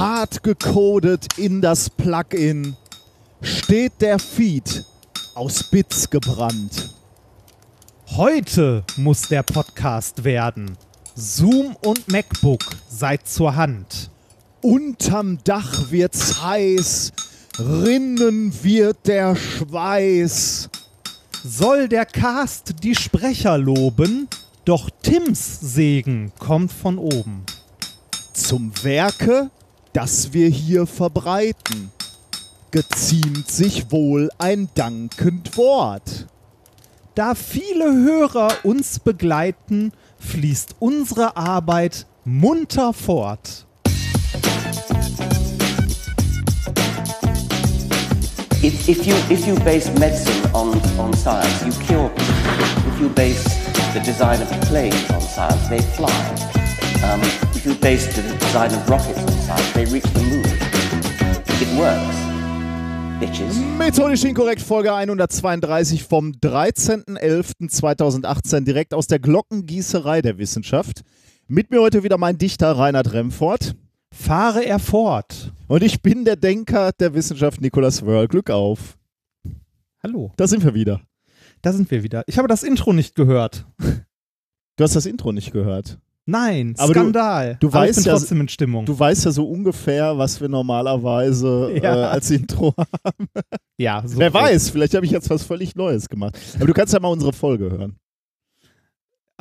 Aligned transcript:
Hart 0.00 0.42
gecodet 0.42 1.26
in 1.36 1.60
das 1.60 1.90
Plugin 1.90 2.74
steht 3.42 4.00
der 4.00 4.18
Feed 4.18 4.82
aus 5.34 5.62
Bits 5.62 6.08
gebrannt. 6.08 6.94
Heute 8.16 8.82
muss 8.96 9.28
der 9.28 9.42
Podcast 9.42 10.24
werden. 10.24 10.78
Zoom 11.14 11.76
und 11.84 12.10
MacBook 12.10 12.64
seid 12.88 13.28
zur 13.28 13.56
Hand. 13.56 14.08
Unterm 14.62 15.36
Dach 15.44 15.90
wird's 15.90 16.42
heiß, 16.42 17.12
rinnen 17.58 18.54
wird 18.64 19.06
der 19.06 19.36
Schweiß. 19.36 20.70
Soll 21.44 21.88
der 21.88 22.06
Cast 22.06 22.82
die 22.82 22.94
Sprecher 22.94 23.58
loben, 23.58 24.28
doch 24.64 24.88
Tims 25.02 25.60
Segen 25.60 26.32
kommt 26.38 26.72
von 26.72 26.96
oben. 26.96 27.44
Zum 28.32 28.72
Werke, 28.82 29.50
das 29.92 30.32
wir 30.32 30.48
hier 30.48 30.86
verbreiten, 30.86 31.90
geziemt 32.70 33.48
sich 33.50 33.90
wohl 33.90 34.30
ein 34.38 34.68
dankend 34.74 35.56
Wort. 35.56 36.26
Da 37.14 37.34
viele 37.34 37.92
Hörer 37.92 38.52
uns 38.62 39.00
begleiten, 39.00 39.92
fließt 40.18 40.76
unsere 40.78 41.36
Arbeit 41.36 42.06
munter 42.24 42.92
fort. 42.92 43.66
If, 48.62 48.88
if, 48.88 49.06
you, 49.06 49.14
if 49.30 49.46
you 49.46 49.54
base 49.64 49.90
medicine 49.98 50.48
on, 50.52 50.78
on 50.98 51.14
science, 51.14 51.64
you 51.64 51.72
cure 51.86 52.10
people. 52.10 52.92
If 52.92 53.00
you 53.00 53.08
base 53.08 53.42
the 53.94 54.00
design 54.00 54.42
of 54.42 54.50
planes 54.68 55.10
on 55.10 55.22
science, 55.22 55.66
they 55.68 55.80
fly. 55.80 56.49
Um, 57.02 57.20
if 57.54 57.64
you 57.64 57.74
base 57.74 58.06
the 58.14 58.22
design 58.38 58.70
of 58.72 58.88
rockets 58.88 59.18
on 59.22 59.28
science, 59.28 59.72
they 59.72 59.84
reach 59.86 60.04
the 60.14 60.22
moon. 60.22 60.44
It 61.60 61.68
works. 61.78 62.16
Bitches. 63.20 63.56
Methodisch 63.78 64.24
inkorrekt 64.24 64.62
Folge 64.62 64.92
132 64.92 66.04
vom 66.04 66.32
13.11.2018 66.32 68.60
direkt 68.64 68.94
aus 68.94 69.06
der 69.06 69.18
Glockengießerei 69.18 70.22
der 70.22 70.38
Wissenschaft. 70.38 71.02
Mit 71.48 71.70
mir 71.70 71.80
heute 71.80 72.02
wieder 72.02 72.18
mein 72.18 72.38
Dichter 72.38 72.72
Reinhard 72.72 73.12
Remfort. 73.12 73.74
Fahre 74.12 74.64
er 74.64 74.78
fort. 74.78 75.52
Und 75.68 75.82
ich 75.82 76.02
bin 76.02 76.24
der 76.24 76.36
Denker 76.36 76.92
der 76.92 77.14
Wissenschaft 77.14 77.60
Nikolaus 77.60 78.04
Wörl. 78.04 78.28
Glück 78.28 78.50
auf. 78.50 78.96
Hallo, 80.02 80.32
Da 80.36 80.46
sind 80.46 80.64
wir 80.64 80.74
wieder. 80.74 81.00
da 81.62 81.72
sind 81.72 81.90
wir 81.90 82.02
wieder. 82.02 82.24
Ich 82.26 82.38
habe 82.38 82.48
das 82.48 82.62
Intro 82.62 82.92
nicht 82.92 83.14
gehört. 83.14 83.66
Du 84.76 84.84
hast 84.84 84.96
das 84.96 85.06
Intro 85.06 85.32
nicht 85.32 85.52
gehört. 85.52 85.98
Nein, 86.30 86.74
Aber 86.78 86.94
du- 86.94 87.00
Skandal. 87.00 87.56
du 87.60 87.66
Aber 87.68 87.80
weißt 87.80 87.98
ich 87.98 88.04
bin 88.04 88.12
ja- 88.12 88.18
trotzdem 88.18 88.40
in 88.40 88.48
Stimmung. 88.48 88.84
Du 88.86 88.96
weißt 88.98 89.24
ja 89.24 89.30
so 89.32 89.44
ungefähr, 89.48 90.16
was 90.16 90.40
wir 90.40 90.48
normalerweise 90.48 91.72
Ja. 91.82 91.96
äh, 91.96 92.04
als 92.04 92.30
Intro 92.30 92.72
haben. 92.78 93.28
ja, 93.78 94.02
so 94.06 94.18
Wer 94.18 94.32
weiß, 94.32 94.70
vielleicht 94.70 94.94
habe 94.94 95.04
ich 95.06 95.12
jetzt 95.12 95.28
was 95.30 95.42
völlig 95.42 95.74
Neues 95.74 96.08
gemacht. 96.08 96.38
Aber 96.56 96.66
du 96.66 96.72
kannst 96.72 96.92
ja 96.94 97.00
mal 97.00 97.08
unsere 97.08 97.32
Folge 97.32 97.70
hören. 97.70 97.96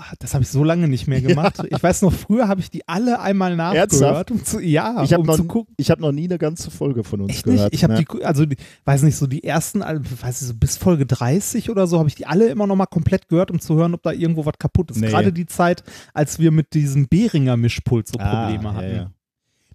Ach, 0.01 0.13
Das 0.19 0.33
habe 0.33 0.43
ich 0.43 0.49
so 0.49 0.63
lange 0.63 0.87
nicht 0.87 1.07
mehr 1.07 1.19
gemacht. 1.21 1.61
Ich 1.69 1.83
weiß 1.83 2.03
noch, 2.03 2.13
früher 2.13 2.47
habe 2.47 2.61
ich 2.61 2.69
die 2.71 2.87
alle 2.87 3.19
einmal 3.19 3.55
nachgehört. 3.57 4.31
Um 4.31 4.43
zu, 4.45 4.59
ja, 4.61 5.03
Ich 5.03 5.11
habe 5.11 5.21
um 5.21 5.27
noch, 5.27 5.35
zu 5.35 5.43
gucken. 5.43 5.73
ich 5.77 5.91
hab 5.91 5.99
noch 5.99 6.11
nie 6.13 6.23
eine 6.25 6.37
ganze 6.37 6.71
Folge 6.71 7.03
von 7.03 7.21
uns 7.21 7.31
Echt 7.33 7.43
gehört. 7.43 7.71
nicht? 7.71 7.73
Ich 7.73 7.83
habe 7.83 7.93
ne? 7.95 8.05
die, 8.05 8.23
also 8.23 8.45
die, 8.45 8.55
weiß 8.85 9.03
nicht, 9.03 9.17
so 9.17 9.27
die 9.27 9.43
ersten, 9.43 9.81
weiß 9.81 10.41
ich, 10.41 10.47
so 10.47 10.53
bis 10.53 10.77
Folge 10.77 11.05
30 11.05 11.69
oder 11.69 11.85
so, 11.85 11.99
habe 11.99 12.07
ich 12.07 12.15
die 12.15 12.25
alle 12.27 12.47
immer 12.49 12.65
noch 12.67 12.75
mal 12.77 12.85
komplett 12.85 13.27
gehört, 13.27 13.51
um 13.51 13.59
zu 13.59 13.75
hören, 13.75 13.93
ob 13.93 14.01
da 14.03 14.11
irgendwo 14.11 14.45
was 14.45 14.53
kaputt 14.57 14.91
ist. 14.91 14.97
Nee. 15.01 15.07
Gerade 15.09 15.33
die 15.33 15.45
Zeit, 15.47 15.83
als 16.13 16.39
wir 16.39 16.51
mit 16.51 16.73
diesem 16.73 17.07
Behringer 17.09 17.57
Mischpult 17.57 18.07
so 18.07 18.17
Ah, 18.19 18.45
Probleme 18.45 18.63
ja, 18.63 18.73
hatten. 18.73 18.95
ja. 18.95 19.11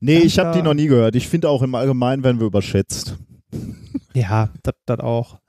Nee, 0.00 0.18
Dann 0.18 0.26
ich 0.26 0.38
habe 0.38 0.56
die 0.56 0.62
noch 0.62 0.74
nie 0.74 0.86
gehört. 0.86 1.16
Ich 1.16 1.28
finde 1.28 1.48
auch 1.48 1.62
im 1.62 1.74
Allgemeinen 1.74 2.24
werden 2.24 2.38
wir 2.40 2.46
überschätzt. 2.46 3.16
Ja, 4.14 4.48
das 4.62 5.00
auch. 5.00 5.38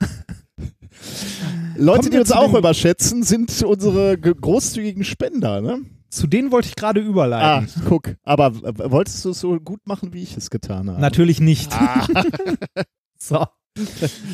Leute, 1.78 2.10
die 2.10 2.18
uns 2.18 2.32
auch 2.32 2.48
den- 2.50 2.56
überschätzen, 2.58 3.22
sind 3.22 3.62
unsere 3.62 4.18
ge- 4.18 4.34
großzügigen 4.40 5.04
Spender, 5.04 5.60
ne? 5.60 5.80
Zu 6.08 6.26
denen 6.26 6.50
wollte 6.52 6.68
ich 6.68 6.76
gerade 6.76 7.00
Ah, 7.00 7.04
überleiten. 7.04 7.68
guck. 7.88 8.14
Aber 8.22 8.54
wolltest 8.90 9.24
du 9.24 9.30
es 9.30 9.40
so 9.40 9.58
gut 9.60 9.86
machen, 9.86 10.12
wie 10.14 10.22
ich 10.22 10.36
es 10.36 10.50
getan 10.50 10.88
habe? 10.90 11.00
Natürlich 11.00 11.40
nicht. 11.40 11.72
Ah. 11.72 12.06
so. 13.18 13.44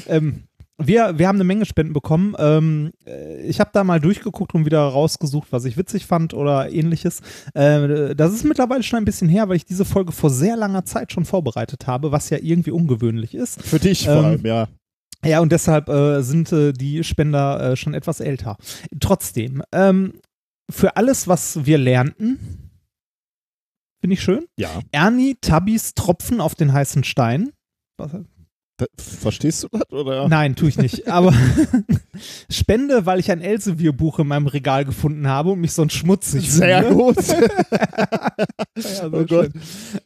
ähm, 0.06 0.44
wir, 0.78 1.18
wir 1.18 1.28
haben 1.28 1.36
eine 1.36 1.44
Menge 1.44 1.64
Spenden 1.64 1.92
bekommen. 1.92 2.34
Ähm, 2.38 2.92
äh, 3.06 3.42
ich 3.42 3.60
habe 3.60 3.70
da 3.72 3.84
mal 3.84 4.00
durchgeguckt 4.00 4.54
und 4.54 4.64
wieder 4.64 4.80
rausgesucht, 4.80 5.48
was 5.50 5.64
ich 5.64 5.76
witzig 5.76 6.06
fand 6.06 6.34
oder 6.34 6.70
ähnliches. 6.72 7.20
Äh, 7.54 8.14
das 8.14 8.32
ist 8.32 8.44
mittlerweile 8.44 8.82
schon 8.82 8.98
ein 8.98 9.04
bisschen 9.04 9.28
her, 9.28 9.48
weil 9.48 9.56
ich 9.56 9.64
diese 9.64 9.84
Folge 9.84 10.12
vor 10.12 10.30
sehr 10.30 10.56
langer 10.56 10.84
Zeit 10.84 11.12
schon 11.12 11.24
vorbereitet 11.24 11.86
habe, 11.86 12.12
was 12.12 12.30
ja 12.30 12.38
irgendwie 12.40 12.70
ungewöhnlich 12.72 13.34
ist. 13.34 13.62
Für 13.62 13.78
dich 13.78 14.04
vor 14.06 14.14
Ähm, 14.16 14.24
allem, 14.24 14.46
ja. 14.46 14.68
Ja, 15.24 15.40
und 15.40 15.52
deshalb 15.52 15.88
äh, 15.88 16.22
sind 16.22 16.52
äh, 16.52 16.72
die 16.72 17.04
Spender 17.04 17.72
äh, 17.72 17.76
schon 17.76 17.94
etwas 17.94 18.20
älter. 18.20 18.56
Trotzdem, 19.00 19.62
ähm, 19.72 20.14
für 20.70 20.96
alles, 20.96 21.28
was 21.28 21.64
wir 21.64 21.78
lernten, 21.78 22.70
finde 24.00 24.14
ich 24.14 24.22
schön. 24.22 24.46
Ja. 24.56 24.80
Ernie 24.90 25.36
Tabis 25.40 25.94
Tropfen 25.94 26.40
auf 26.40 26.54
den 26.54 26.72
heißen 26.72 27.04
Stein. 27.04 27.50
Was, 27.98 28.10
verstehst 28.98 29.64
du 29.64 29.68
das? 29.70 29.90
Oder? 29.90 30.28
Nein, 30.28 30.56
tue 30.56 30.68
ich 30.68 30.78
nicht. 30.78 31.08
Aber 31.08 31.32
Spende, 32.50 33.06
weil 33.06 33.20
ich 33.20 33.30
ein 33.30 33.40
Elsevier-Buch 33.40 34.18
in 34.18 34.28
meinem 34.28 34.46
Regal 34.46 34.84
gefunden 34.84 35.28
habe 35.28 35.50
und 35.50 35.60
mich 35.60 35.72
sonst 35.72 35.94
schmutzig 35.94 36.50
Sehr 36.50 36.82
gut. 36.92 37.16
Ja, 38.76 39.10
sehr 39.10 39.12
Oh. 39.12 39.44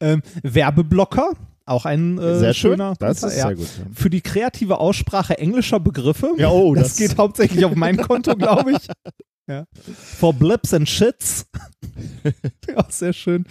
Ähm, 0.00 0.22
Werbeblocker, 0.42 1.32
auch 1.66 1.84
ein 1.84 2.18
äh, 2.18 2.38
sehr 2.38 2.54
schön. 2.54 2.72
schöner. 2.72 2.94
Das 2.98 3.20
guter, 3.20 3.32
ist 3.32 3.38
ja. 3.38 3.46
sehr 3.48 3.56
gut. 3.56 3.68
ja. 3.78 3.84
Für 3.92 4.08
die 4.10 4.20
kreative 4.22 4.78
Aussprache 4.78 5.36
englischer 5.38 5.78
Begriffe. 5.80 6.32
Ja, 6.38 6.48
oh, 6.50 6.74
das, 6.74 6.88
das- 6.88 6.96
geht 6.96 7.18
hauptsächlich 7.18 7.64
auf 7.64 7.74
mein 7.74 7.96
Konto, 7.98 8.34
glaube 8.36 8.72
ich. 8.72 8.88
Ja. 9.48 9.64
For 9.94 10.32
Blips 10.34 10.74
and 10.74 10.88
Shits. 10.88 11.46
ja, 12.68 12.84
sehr 12.88 13.12
schön. 13.12 13.44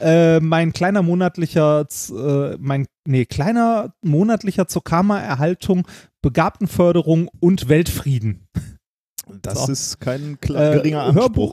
Äh, 0.00 0.40
mein 0.40 0.72
kleiner 0.74 1.00
monatlicher, 1.02 1.86
äh, 2.10 2.56
mein, 2.58 2.86
nee, 3.06 3.24
kleiner 3.24 3.94
monatlicher 4.02 4.68
zur 4.68 4.84
Karma-Erhaltung, 4.84 5.86
Begabtenförderung 6.20 7.30
und 7.40 7.68
Weltfrieden. 7.70 8.46
Das 9.42 9.66
So. 9.66 9.72
ist 9.72 10.00
kein 10.00 10.38
klar, 10.40 10.72
Äh, 10.72 10.76
geringer 10.76 11.02
Anspruch. 11.04 11.22
Hörbuch, 11.22 11.52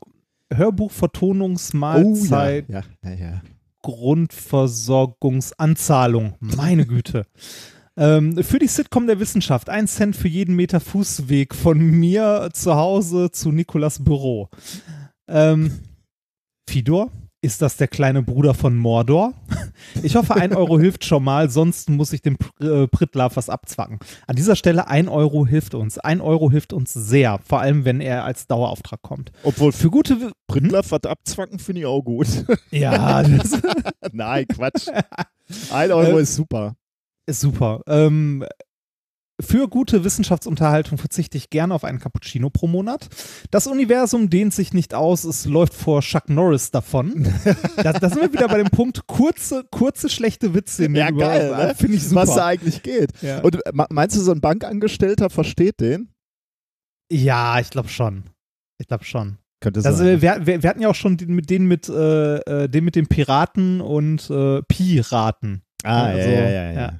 Oh 0.51 0.55
Hörbuchvertonungsmahlzeit, 0.57 2.69
ja. 2.69 2.81
ja, 3.03 3.09
ja, 3.11 3.15
ja. 3.17 3.41
Grundversorgungsanzahlung. 3.85 6.33
Meine 6.39 6.87
Güte. 6.87 7.27
Ähm, 7.97 8.43
für 8.43 8.59
die 8.59 8.67
Sitcom 8.67 9.07
der 9.07 9.19
Wissenschaft. 9.19 9.69
Ein 9.69 9.87
Cent 9.87 10.15
für 10.15 10.27
jeden 10.27 10.55
Meter 10.55 10.79
Fußweg 10.79 11.53
von 11.53 11.79
mir 11.79 12.49
zu 12.53 12.75
Hause 12.75 13.31
zu 13.31 13.51
Nikolas 13.51 14.03
Büro. 14.03 14.49
Ähm, 15.27 15.79
Fidor, 16.67 17.11
ist 17.45 17.61
das 17.61 17.77
der 17.77 17.87
kleine 17.87 18.21
Bruder 18.23 18.53
von 18.53 18.75
Mordor? 18.75 19.33
Ich 20.03 20.15
hoffe, 20.15 20.35
ein 20.35 20.53
Euro 20.53 20.79
hilft 20.79 21.05
schon 21.05 21.23
mal, 21.23 21.49
sonst 21.49 21.89
muss 21.89 22.11
ich 22.13 22.21
dem 22.21 22.37
äh, 22.59 22.87
Prittlaff 22.87 23.35
was 23.37 23.49
abzwacken. 23.49 23.99
An 24.27 24.35
dieser 24.35 24.55
Stelle, 24.55 24.87
ein 24.87 25.07
Euro 25.07 25.45
hilft 25.45 25.75
uns. 25.75 25.97
Ein 25.97 26.21
Euro 26.21 26.49
hilft 26.49 26.73
uns 26.73 26.93
sehr, 26.93 27.39
vor 27.47 27.59
allem 27.61 27.85
wenn 27.85 28.01
er 28.01 28.23
als 28.25 28.47
Dauerauftrag 28.47 29.01
kommt. 29.01 29.31
Obwohl 29.43 29.71
Für 29.71 29.89
gute. 29.89 30.19
Wi- 30.21 30.31
Prittlaff 30.47 30.91
was 30.91 31.03
abzwacken 31.03 31.59
finde 31.59 31.81
ich 31.81 31.87
auch 31.87 32.01
gut. 32.01 32.27
Ja, 32.71 33.21
das 33.23 33.59
Nein, 34.11 34.45
Quatsch. 34.47 34.87
Ein 35.71 35.91
Euro 35.91 36.17
Äh, 36.19 36.21
ist 36.23 36.35
super. 36.35 36.75
Ist 37.27 37.41
super. 37.41 37.81
Ähm, 37.87 38.45
für 39.41 39.67
gute 39.67 40.03
Wissenschaftsunterhaltung 40.03 40.97
verzichte 40.97 41.37
ich 41.37 41.49
gerne 41.49 41.73
auf 41.73 41.83
einen 41.83 41.99
Cappuccino 41.99 42.49
pro 42.49 42.67
Monat. 42.67 43.09
Das 43.51 43.67
Universum 43.67 44.29
dehnt 44.29 44.53
sich 44.53 44.73
nicht 44.73 44.93
aus, 44.93 45.23
es 45.25 45.45
läuft 45.45 45.73
vor 45.73 46.01
Chuck 46.01 46.29
Norris 46.29 46.71
davon. 46.71 47.27
da, 47.77 47.91
da 47.93 48.09
sind 48.09 48.21
wir 48.21 48.31
wieder 48.33 48.47
bei 48.47 48.57
dem 48.57 48.69
Punkt, 48.69 49.07
kurze, 49.07 49.65
kurze 49.71 50.09
schlechte 50.09 50.53
Witze. 50.53 50.89
Ja, 50.91 51.11
geil, 51.11 51.49
Über- 51.49 51.65
ne? 51.67 51.75
Finde 51.75 51.97
ich 51.97 52.03
super. 52.07 52.21
Was 52.21 52.35
da 52.35 52.45
eigentlich 52.47 52.81
geht. 52.83 53.11
Ja. 53.21 53.41
Und 53.41 53.55
äh, 53.55 53.71
me- 53.73 53.87
meinst 53.89 54.15
du, 54.15 54.21
so 54.21 54.31
ein 54.31 54.41
Bankangestellter 54.41 55.29
versteht 55.29 55.79
den? 55.81 56.09
ja, 57.11 57.59
ich 57.59 57.69
glaube 57.69 57.89
schon. 57.89 58.23
Ich 58.79 58.87
glaube 58.87 59.03
schon. 59.03 59.37
Könnte 59.61 59.81
Das, 59.81 59.97
sein. 59.97 60.07
äh, 60.07 60.21
wir, 60.21 60.45
wir, 60.45 60.63
wir 60.63 60.69
hatten 60.69 60.81
ja 60.81 60.89
auch 60.89 60.95
schon 60.95 61.17
den 61.17 61.33
mit 61.33 61.49
den 61.49 61.65
mit, 61.65 61.87
äh, 61.89 62.37
äh, 62.37 62.67
den 62.69 62.83
mit 62.83 62.95
den 62.95 63.07
Piraten 63.07 63.79
und 63.81 64.29
äh, 64.29 64.61
Piraten. 64.63 65.61
Ah, 65.85 66.05
also, 66.05 66.29
ja, 66.29 66.35
ja, 66.35 66.49
ja, 66.49 66.71
ja. 66.71 66.93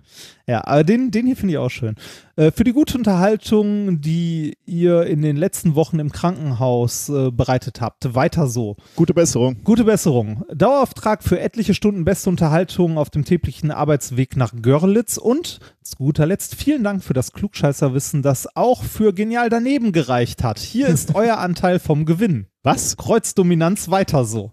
Ja, 0.48 0.68
aber 0.68 0.84
den, 0.84 1.10
den 1.10 1.26
hier 1.26 1.36
finde 1.36 1.54
ich 1.54 1.58
auch 1.58 1.70
schön. 1.70 1.96
Äh, 2.36 2.52
für 2.52 2.64
die 2.64 2.74
gute 2.74 2.98
Unterhaltung, 2.98 4.00
die 4.00 4.58
ihr 4.66 5.04
in 5.08 5.24
den 5.24 5.38
letzten 5.38 5.74
Wochen 5.74 5.98
im 5.98 6.12
Krankenhaus 6.12 7.10
äh, 7.10 7.32
bereitet 7.32 7.82
habt, 7.82 8.14
weiter 8.14 8.46
so. 8.46 8.76
Gute 8.96 9.16
Besserung. 9.16 9.64
Gute 9.64 9.86
Besserung. 9.86 10.46
Dauerauftrag 10.54 11.24
für 11.24 11.40
etliche 11.40 11.74
Stunden 11.74 12.06
beste 12.06 12.30
Unterhaltung 12.30 13.00
auf 13.00 13.10
dem 13.10 13.26
täglichen 13.26 13.72
Arbeitsweg 13.72 14.38
nach 14.38 14.54
Görlitz 14.62 15.18
und 15.18 15.60
zu 15.82 15.96
guter 15.98 16.28
Letzt 16.28 16.54
vielen 16.54 16.84
Dank 16.84 17.04
für 17.04 17.14
das 17.14 17.32
Klugscheißerwissen, 17.32 18.22
das 18.22 18.56
auch 18.56 18.84
für 18.84 19.14
genial 19.14 19.50
daneben 19.50 19.94
gereicht 19.94 20.44
hat. 20.44 20.60
Hier 20.60 20.88
ist 20.88 21.16
euer 21.16 21.40
Anteil 21.40 21.80
vom 21.80 22.06
Gewinn. 22.06 22.48
Was? 22.62 22.98
Kreuzdominanz 22.98 23.90
weiter 23.90 24.26
so. 24.26 24.52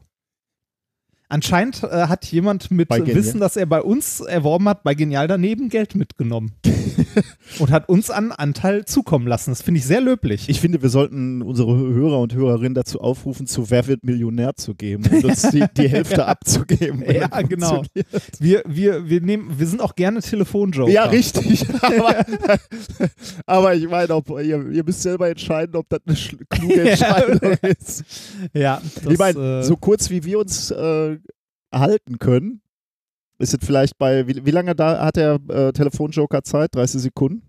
Anscheinend 1.32 1.82
äh, 1.82 2.08
hat 2.08 2.26
jemand 2.26 2.70
mit. 2.70 2.90
Wissen, 2.90 3.40
das 3.40 3.56
er 3.56 3.64
bei 3.64 3.80
uns 3.80 4.20
erworben 4.20 4.68
hat, 4.68 4.82
bei 4.82 4.94
Genial 4.94 5.28
daneben 5.28 5.70
Geld 5.70 5.94
mitgenommen. 5.94 6.52
und 7.58 7.70
hat 7.70 7.88
uns 7.88 8.10
einen 8.10 8.32
Anteil 8.32 8.84
zukommen 8.84 9.26
lassen. 9.26 9.50
Das 9.50 9.62
finde 9.62 9.78
ich 9.78 9.86
sehr 9.86 10.00
löblich. 10.00 10.48
Ich 10.48 10.60
finde, 10.60 10.82
wir 10.82 10.88
sollten 10.88 11.42
unsere 11.42 11.76
Hörer 11.76 12.20
und 12.20 12.34
Hörerinnen 12.34 12.74
dazu 12.74 13.00
aufrufen, 13.00 13.46
zu 13.46 13.70
Wer 13.70 13.86
wird 13.86 14.04
Millionär 14.04 14.54
zu 14.56 14.74
geben 14.74 15.04
und 15.10 15.24
uns 15.24 15.42
die, 15.42 15.64
die 15.76 15.88
Hälfte 15.88 16.26
abzugeben. 16.26 17.02
wenn 17.06 17.16
Ja, 17.16 17.28
genau. 17.42 17.82
wir, 18.38 18.62
wir, 18.66 19.08
wir, 19.08 19.20
nehmen, 19.20 19.58
wir 19.58 19.66
sind 19.66 19.80
auch 19.80 19.94
gerne 19.94 20.20
Telefonjoker. 20.20 20.90
Ja, 20.90 21.04
richtig. 21.04 21.64
aber, 21.82 22.24
aber 23.46 23.74
ich 23.74 23.88
meine, 23.88 24.14
ob, 24.14 24.30
ihr, 24.30 24.70
ihr 24.70 24.84
müsst 24.84 25.02
selber 25.02 25.28
entscheiden, 25.28 25.76
ob 25.76 25.88
das 25.88 26.00
eine 26.06 26.16
kluge 26.48 26.90
Entscheidung 26.90 27.40
ist. 27.62 28.04
Ja, 28.52 28.80
das, 29.02 29.12
ich 29.12 29.18
meine, 29.18 29.60
äh, 29.60 29.62
so 29.62 29.76
kurz 29.76 30.10
wie 30.10 30.24
wir 30.24 30.38
uns 30.38 30.70
äh, 30.70 31.18
halten 31.72 32.18
können, 32.18 32.61
ist 33.42 33.54
es 33.54 33.66
vielleicht 33.66 33.98
bei, 33.98 34.26
wie, 34.26 34.46
wie 34.46 34.50
lange 34.50 34.74
da 34.74 35.04
hat 35.04 35.16
der 35.16 35.38
äh, 35.48 35.72
Telefonjoker 35.72 36.42
Zeit? 36.42 36.74
30 36.74 37.02
Sekunden? 37.02 37.42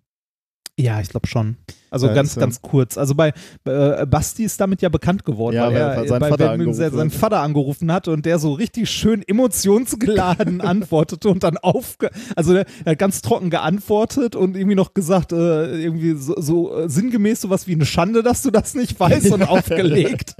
ja, 0.75 0.99
ich 0.99 1.09
glaube 1.09 1.27
schon. 1.27 1.57
Also 1.91 2.07
Ja, 2.07 2.15
ganz, 2.15 2.35
ganz 2.35 2.59
kurz. 2.61 2.97
Also 2.97 3.13
bei 3.13 3.31
äh, 3.65 4.07
Basti 4.07 4.43
ist 4.43 4.59
damit 4.59 4.81
ja 4.81 4.89
bekannt 4.89 5.23
geworden, 5.23 5.55
Ja, 5.55 5.67
weil 5.67 5.75
weil 5.75 5.81
er 5.81 6.07
seinen 6.07 6.19
bei 6.19 6.29
Vater 6.29 6.73
seinen 6.73 7.11
hat. 7.11 7.19
Vater 7.19 7.39
angerufen 7.41 7.91
hat 7.91 8.07
und 8.07 8.25
der 8.25 8.39
so 8.39 8.53
richtig 8.53 8.89
schön 8.89 9.21
emotionsgeladen 9.21 10.61
antwortete 10.61 11.29
und 11.29 11.43
dann 11.43 11.57
aufge... 11.57 12.09
Also 12.35 12.55
er 12.55 12.65
hat 12.87 12.97
ganz 12.97 13.21
trocken 13.21 13.51
geantwortet 13.51 14.35
und 14.35 14.57
irgendwie 14.57 14.75
noch 14.75 14.95
gesagt, 14.95 15.31
äh, 15.31 15.77
irgendwie 15.79 16.15
so, 16.15 16.41
so 16.41 16.75
äh, 16.75 16.89
sinngemäß 16.89 17.41
sowas 17.41 17.67
wie 17.67 17.73
eine 17.73 17.85
Schande, 17.85 18.23
dass 18.23 18.41
du 18.41 18.49
das 18.49 18.73
nicht 18.73 18.99
weißt 18.99 19.31
und 19.31 19.43
aufgelegt. 19.47 20.33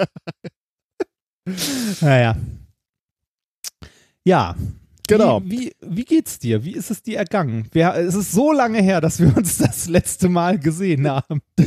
naja. 2.02 2.36
Ja. 4.26 4.56
Genau. 5.18 5.42
Wie, 5.44 5.60
wie, 5.60 5.72
wie 5.82 6.06
geht's 6.06 6.40
dir? 6.40 6.64
Wie 6.64 6.74
ist 6.74 6.92
es 6.92 7.02
dir 7.02 7.18
ergangen? 7.18 7.68
Wir, 7.72 7.94
es 7.96 8.16
ist 8.16 8.32
so 8.32 8.52
lange 8.52 8.82
her, 8.82 9.02
dass 9.02 9.20
wir 9.20 9.36
uns 9.36 9.58
das 9.58 9.88
letzte 9.88 10.30
Mal 10.30 10.60
gesehen 10.60 11.10
haben. 11.10 11.42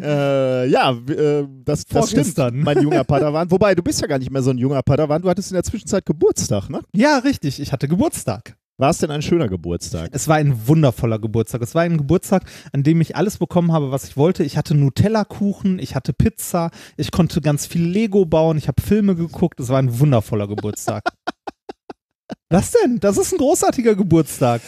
Äh, 0.00 0.68
ja, 0.68 0.92
äh, 0.92 1.44
das, 1.64 1.84
das 1.84 2.10
stimmt, 2.10 2.64
mein 2.64 2.80
junger 2.80 3.02
Padawan. 3.04 3.50
Wobei, 3.50 3.74
du 3.74 3.82
bist 3.82 4.00
ja 4.00 4.06
gar 4.06 4.20
nicht 4.20 4.30
mehr 4.30 4.42
so 4.42 4.50
ein 4.50 4.58
junger 4.58 4.80
Padawan. 4.80 5.20
Du 5.20 5.28
hattest 5.28 5.50
in 5.50 5.54
der 5.54 5.64
Zwischenzeit 5.64 6.06
Geburtstag, 6.06 6.70
ne? 6.70 6.82
Ja, 6.94 7.18
richtig. 7.18 7.58
Ich 7.58 7.72
hatte 7.72 7.88
Geburtstag. 7.88 8.56
War 8.80 8.90
es 8.90 8.98
denn 8.98 9.10
ein 9.10 9.22
schöner 9.22 9.48
Geburtstag? 9.48 10.10
Es 10.12 10.28
war 10.28 10.36
ein 10.36 10.68
wundervoller 10.68 11.18
Geburtstag. 11.18 11.62
Es 11.62 11.74
war 11.74 11.82
ein 11.82 11.98
Geburtstag, 11.98 12.44
an 12.72 12.84
dem 12.84 13.00
ich 13.00 13.16
alles 13.16 13.38
bekommen 13.38 13.72
habe, 13.72 13.90
was 13.90 14.04
ich 14.04 14.16
wollte. 14.16 14.44
Ich 14.44 14.56
hatte 14.56 14.76
Nutella-Kuchen, 14.76 15.80
ich 15.80 15.96
hatte 15.96 16.12
Pizza, 16.12 16.70
ich 16.96 17.10
konnte 17.10 17.40
ganz 17.40 17.66
viel 17.66 17.82
Lego 17.82 18.24
bauen, 18.24 18.56
ich 18.56 18.68
habe 18.68 18.80
Filme 18.80 19.16
geguckt. 19.16 19.58
Es 19.58 19.68
war 19.68 19.80
ein 19.80 19.98
wundervoller 19.98 20.46
Geburtstag. 20.46 21.02
was 22.50 22.72
denn? 22.72 22.98
Das 23.00 23.16
ist 23.18 23.32
ein 23.32 23.38
großartiger 23.38 23.94
Geburtstag. 23.94 24.60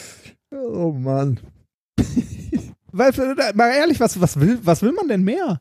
Oh 0.51 0.93
Mann. 0.93 1.41
Weil, 2.93 3.11
äh, 3.15 3.53
mal 3.55 3.71
ehrlich, 3.71 4.01
was, 4.01 4.21
was, 4.21 4.39
will, 4.41 4.59
was 4.63 4.83
will 4.83 4.93
man 4.93 5.07
denn 5.09 5.23
mehr? 5.23 5.61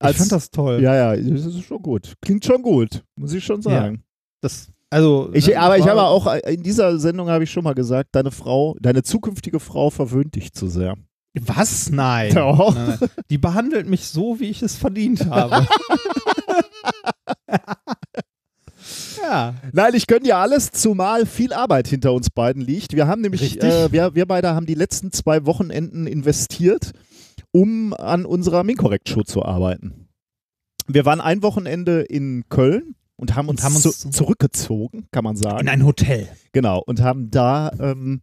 Ich 0.00 0.06
Als- 0.06 0.16
fand 0.18 0.32
das 0.32 0.50
toll. 0.50 0.80
Ja, 0.82 0.94
ja, 0.94 1.16
das 1.16 1.46
ist 1.46 1.62
schon 1.64 1.82
gut. 1.82 2.14
Klingt 2.20 2.44
schon 2.44 2.62
gut, 2.62 3.04
muss 3.16 3.32
ich 3.32 3.44
schon 3.44 3.62
sagen. 3.62 4.02
Das, 4.40 4.68
also, 4.90 5.30
Ich, 5.34 5.46
ne, 5.46 5.56
aber 5.56 5.78
ich 5.78 5.86
habe 5.86 6.02
auch 6.02 6.26
äh, 6.26 6.54
in 6.54 6.62
dieser 6.62 6.98
Sendung 6.98 7.28
habe 7.28 7.44
ich 7.44 7.50
schon 7.50 7.64
mal 7.64 7.74
gesagt, 7.74 8.10
deine 8.12 8.30
Frau, 8.30 8.76
deine 8.80 9.02
zukünftige 9.02 9.60
Frau 9.60 9.90
verwöhnt 9.90 10.34
dich 10.34 10.52
zu 10.52 10.68
sehr. 10.68 10.96
Was? 11.40 11.90
Nein. 11.90 12.34
Doch. 12.34 12.74
Die 13.30 13.38
behandelt 13.38 13.88
mich 13.88 14.06
so, 14.08 14.40
wie 14.40 14.46
ich 14.46 14.62
es 14.62 14.76
verdient 14.76 15.26
habe. 15.26 15.66
ja. 19.22 19.54
Nein, 19.72 19.94
ich 19.94 20.06
gönne 20.06 20.22
dir 20.22 20.36
alles, 20.36 20.70
zumal 20.72 21.26
viel 21.26 21.52
Arbeit 21.52 21.88
hinter 21.88 22.12
uns 22.12 22.30
beiden 22.30 22.62
liegt. 22.62 22.94
Wir 22.94 23.06
haben 23.06 23.22
nämlich, 23.22 23.62
äh, 23.62 23.90
wir, 23.92 24.14
wir 24.14 24.26
beide 24.26 24.54
haben 24.54 24.66
die 24.66 24.74
letzten 24.74 25.12
zwei 25.12 25.46
Wochenenden 25.46 26.06
investiert, 26.06 26.92
um 27.52 27.94
an 27.94 28.24
unserer 28.24 28.64
Minkorrekt-Show 28.64 29.22
zu 29.22 29.44
arbeiten. 29.44 30.08
Wir 30.86 31.04
waren 31.04 31.20
ein 31.20 31.42
Wochenende 31.42 32.00
in 32.02 32.44
Köln 32.48 32.94
und 33.16 33.36
haben 33.36 33.48
uns, 33.48 33.60
Und 33.60 33.64
haben 33.64 33.74
uns 33.76 33.98
zu, 33.98 34.10
zurückgezogen, 34.10 35.06
kann 35.10 35.24
man 35.24 35.36
sagen. 35.36 35.60
In 35.60 35.68
ein 35.68 35.84
Hotel. 35.84 36.28
Genau, 36.52 36.82
und 36.86 37.02
haben 37.02 37.30
da 37.30 37.70
ähm, 37.78 38.22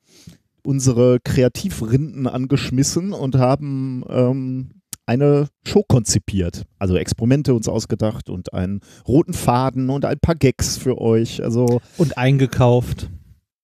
unsere 0.64 1.20
Kreativrinden 1.20 2.28
angeschmissen 2.28 3.14
und 3.14 3.36
haben 3.36 4.04
ähm, 4.10 4.75
eine 5.06 5.48
Show 5.68 5.84
konzipiert. 5.88 6.64
Also 6.80 6.96
Experimente 6.98 7.54
uns 7.54 7.68
ausgedacht 7.68 8.30
und 8.30 8.54
einen 8.54 8.82
roten 9.08 9.34
Faden 9.34 9.90
und 9.90 10.06
ein 10.06 10.20
paar 10.20 10.36
Gags 10.36 10.78
für 10.78 11.00
euch. 11.00 11.44
Also 11.44 11.82
Und 11.98 12.18
eingekauft. 12.18 13.10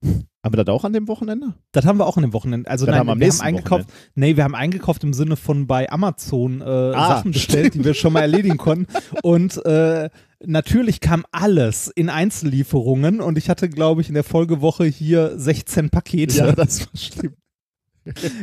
haben 0.04 0.54
wir 0.54 0.64
das 0.64 0.74
auch 0.74 0.84
an 0.84 0.94
dem 0.94 1.08
Wochenende? 1.08 1.54
Das 1.72 1.86
haben 1.86 1.98
wir 2.00 2.06
auch 2.06 2.18
an 2.18 2.24
dem 2.24 2.34
Wochenende. 2.34 2.70
Also 2.70 2.86
Das 2.86 2.94
nein, 2.94 3.00
haben 3.00 3.08
wir 3.08 3.12
am 3.14 3.20
wir 3.20 3.32
haben 3.32 3.42
eingekauft. 3.42 3.86
Nee, 4.16 4.36
wir 4.38 4.44
haben 4.44 4.56
eingekauft 4.56 5.04
im 5.04 5.14
Sinne 5.14 5.36
von 5.36 5.68
bei 5.68 5.90
Amazon 5.92 6.62
äh, 6.62 6.64
Ah, 6.66 7.08
Sachen 7.18 7.32
bestellt, 7.32 7.74
die 7.74 7.84
wir 7.84 7.94
schon 7.94 8.14
mal 8.14 8.22
erledigen 8.22 8.58
konnten. 8.58 8.88
Und 9.24 9.64
äh, 9.66 10.10
natürlich 10.46 11.00
kam 11.00 11.24
alles 11.32 11.88
in 11.96 12.10
Einzellieferungen 12.10 13.22
und 13.22 13.38
ich 13.38 13.50
hatte, 13.50 13.70
glaube 13.70 14.02
ich, 14.02 14.08
in 14.10 14.16
der 14.16 14.24
Folgewoche 14.24 14.86
hier 14.86 15.38
16 15.38 15.90
Pakete. 15.90 16.38
Ja, 16.38 16.52
das 16.54 16.82
war 16.82 16.88
schlimm. 17.00 17.34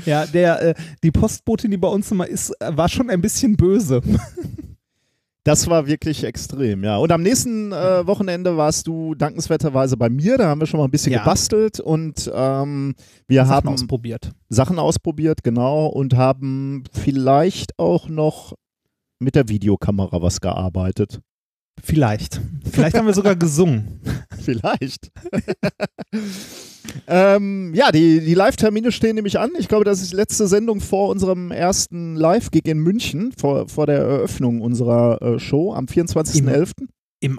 Ja, 0.06 0.26
der, 0.26 0.62
äh, 0.62 0.74
die 1.02 1.10
Postbotin, 1.10 1.70
die 1.70 1.76
bei 1.76 1.88
uns 1.88 2.10
immer 2.10 2.26
ist, 2.26 2.50
äh, 2.60 2.76
war 2.76 2.88
schon 2.88 3.10
ein 3.10 3.20
bisschen 3.20 3.56
böse. 3.56 4.00
Das 5.44 5.66
war 5.68 5.86
wirklich 5.86 6.24
extrem, 6.24 6.84
ja. 6.84 6.98
Und 6.98 7.10
am 7.10 7.22
nächsten 7.22 7.72
äh, 7.72 8.06
Wochenende 8.06 8.56
warst 8.58 8.86
du 8.86 9.14
dankenswerterweise 9.14 9.96
bei 9.96 10.10
mir. 10.10 10.36
Da 10.36 10.46
haben 10.48 10.60
wir 10.60 10.66
schon 10.66 10.78
mal 10.78 10.84
ein 10.84 10.90
bisschen 10.90 11.12
Ja. 11.12 11.20
gebastelt 11.20 11.80
und 11.80 12.30
ähm, 12.34 12.94
wir 13.28 13.46
Sachen 13.46 13.54
haben 13.54 13.68
ausprobiert. 13.68 14.32
Sachen 14.50 14.78
ausprobiert, 14.78 15.42
genau, 15.42 15.86
und 15.86 16.14
haben 16.16 16.84
vielleicht 16.92 17.78
auch 17.78 18.08
noch 18.08 18.52
mit 19.20 19.34
der 19.36 19.48
Videokamera 19.48 20.20
was 20.20 20.40
gearbeitet. 20.40 21.20
Vielleicht. 21.82 22.40
Vielleicht 22.70 22.96
haben 22.96 23.06
wir 23.06 23.14
sogar 23.14 23.34
gesungen. 23.36 24.00
Vielleicht. 24.48 25.10
ähm, 27.06 27.74
ja, 27.74 27.92
die, 27.92 28.20
die 28.20 28.32
Live-Termine 28.32 28.92
stehen 28.92 29.16
nämlich 29.16 29.38
an. 29.38 29.50
Ich 29.58 29.68
glaube, 29.68 29.84
das 29.84 30.00
ist 30.00 30.12
die 30.12 30.16
letzte 30.16 30.46
Sendung 30.46 30.80
vor 30.80 31.10
unserem 31.10 31.50
ersten 31.50 32.16
Live-Gig 32.16 32.64
in 32.64 32.78
München, 32.78 33.32
vor, 33.38 33.68
vor 33.68 33.84
der 33.84 33.98
Eröffnung 33.98 34.62
unserer 34.62 35.20
äh, 35.20 35.38
Show 35.38 35.74
am 35.74 35.84
24.11. 35.84 36.72
Im 36.78 36.88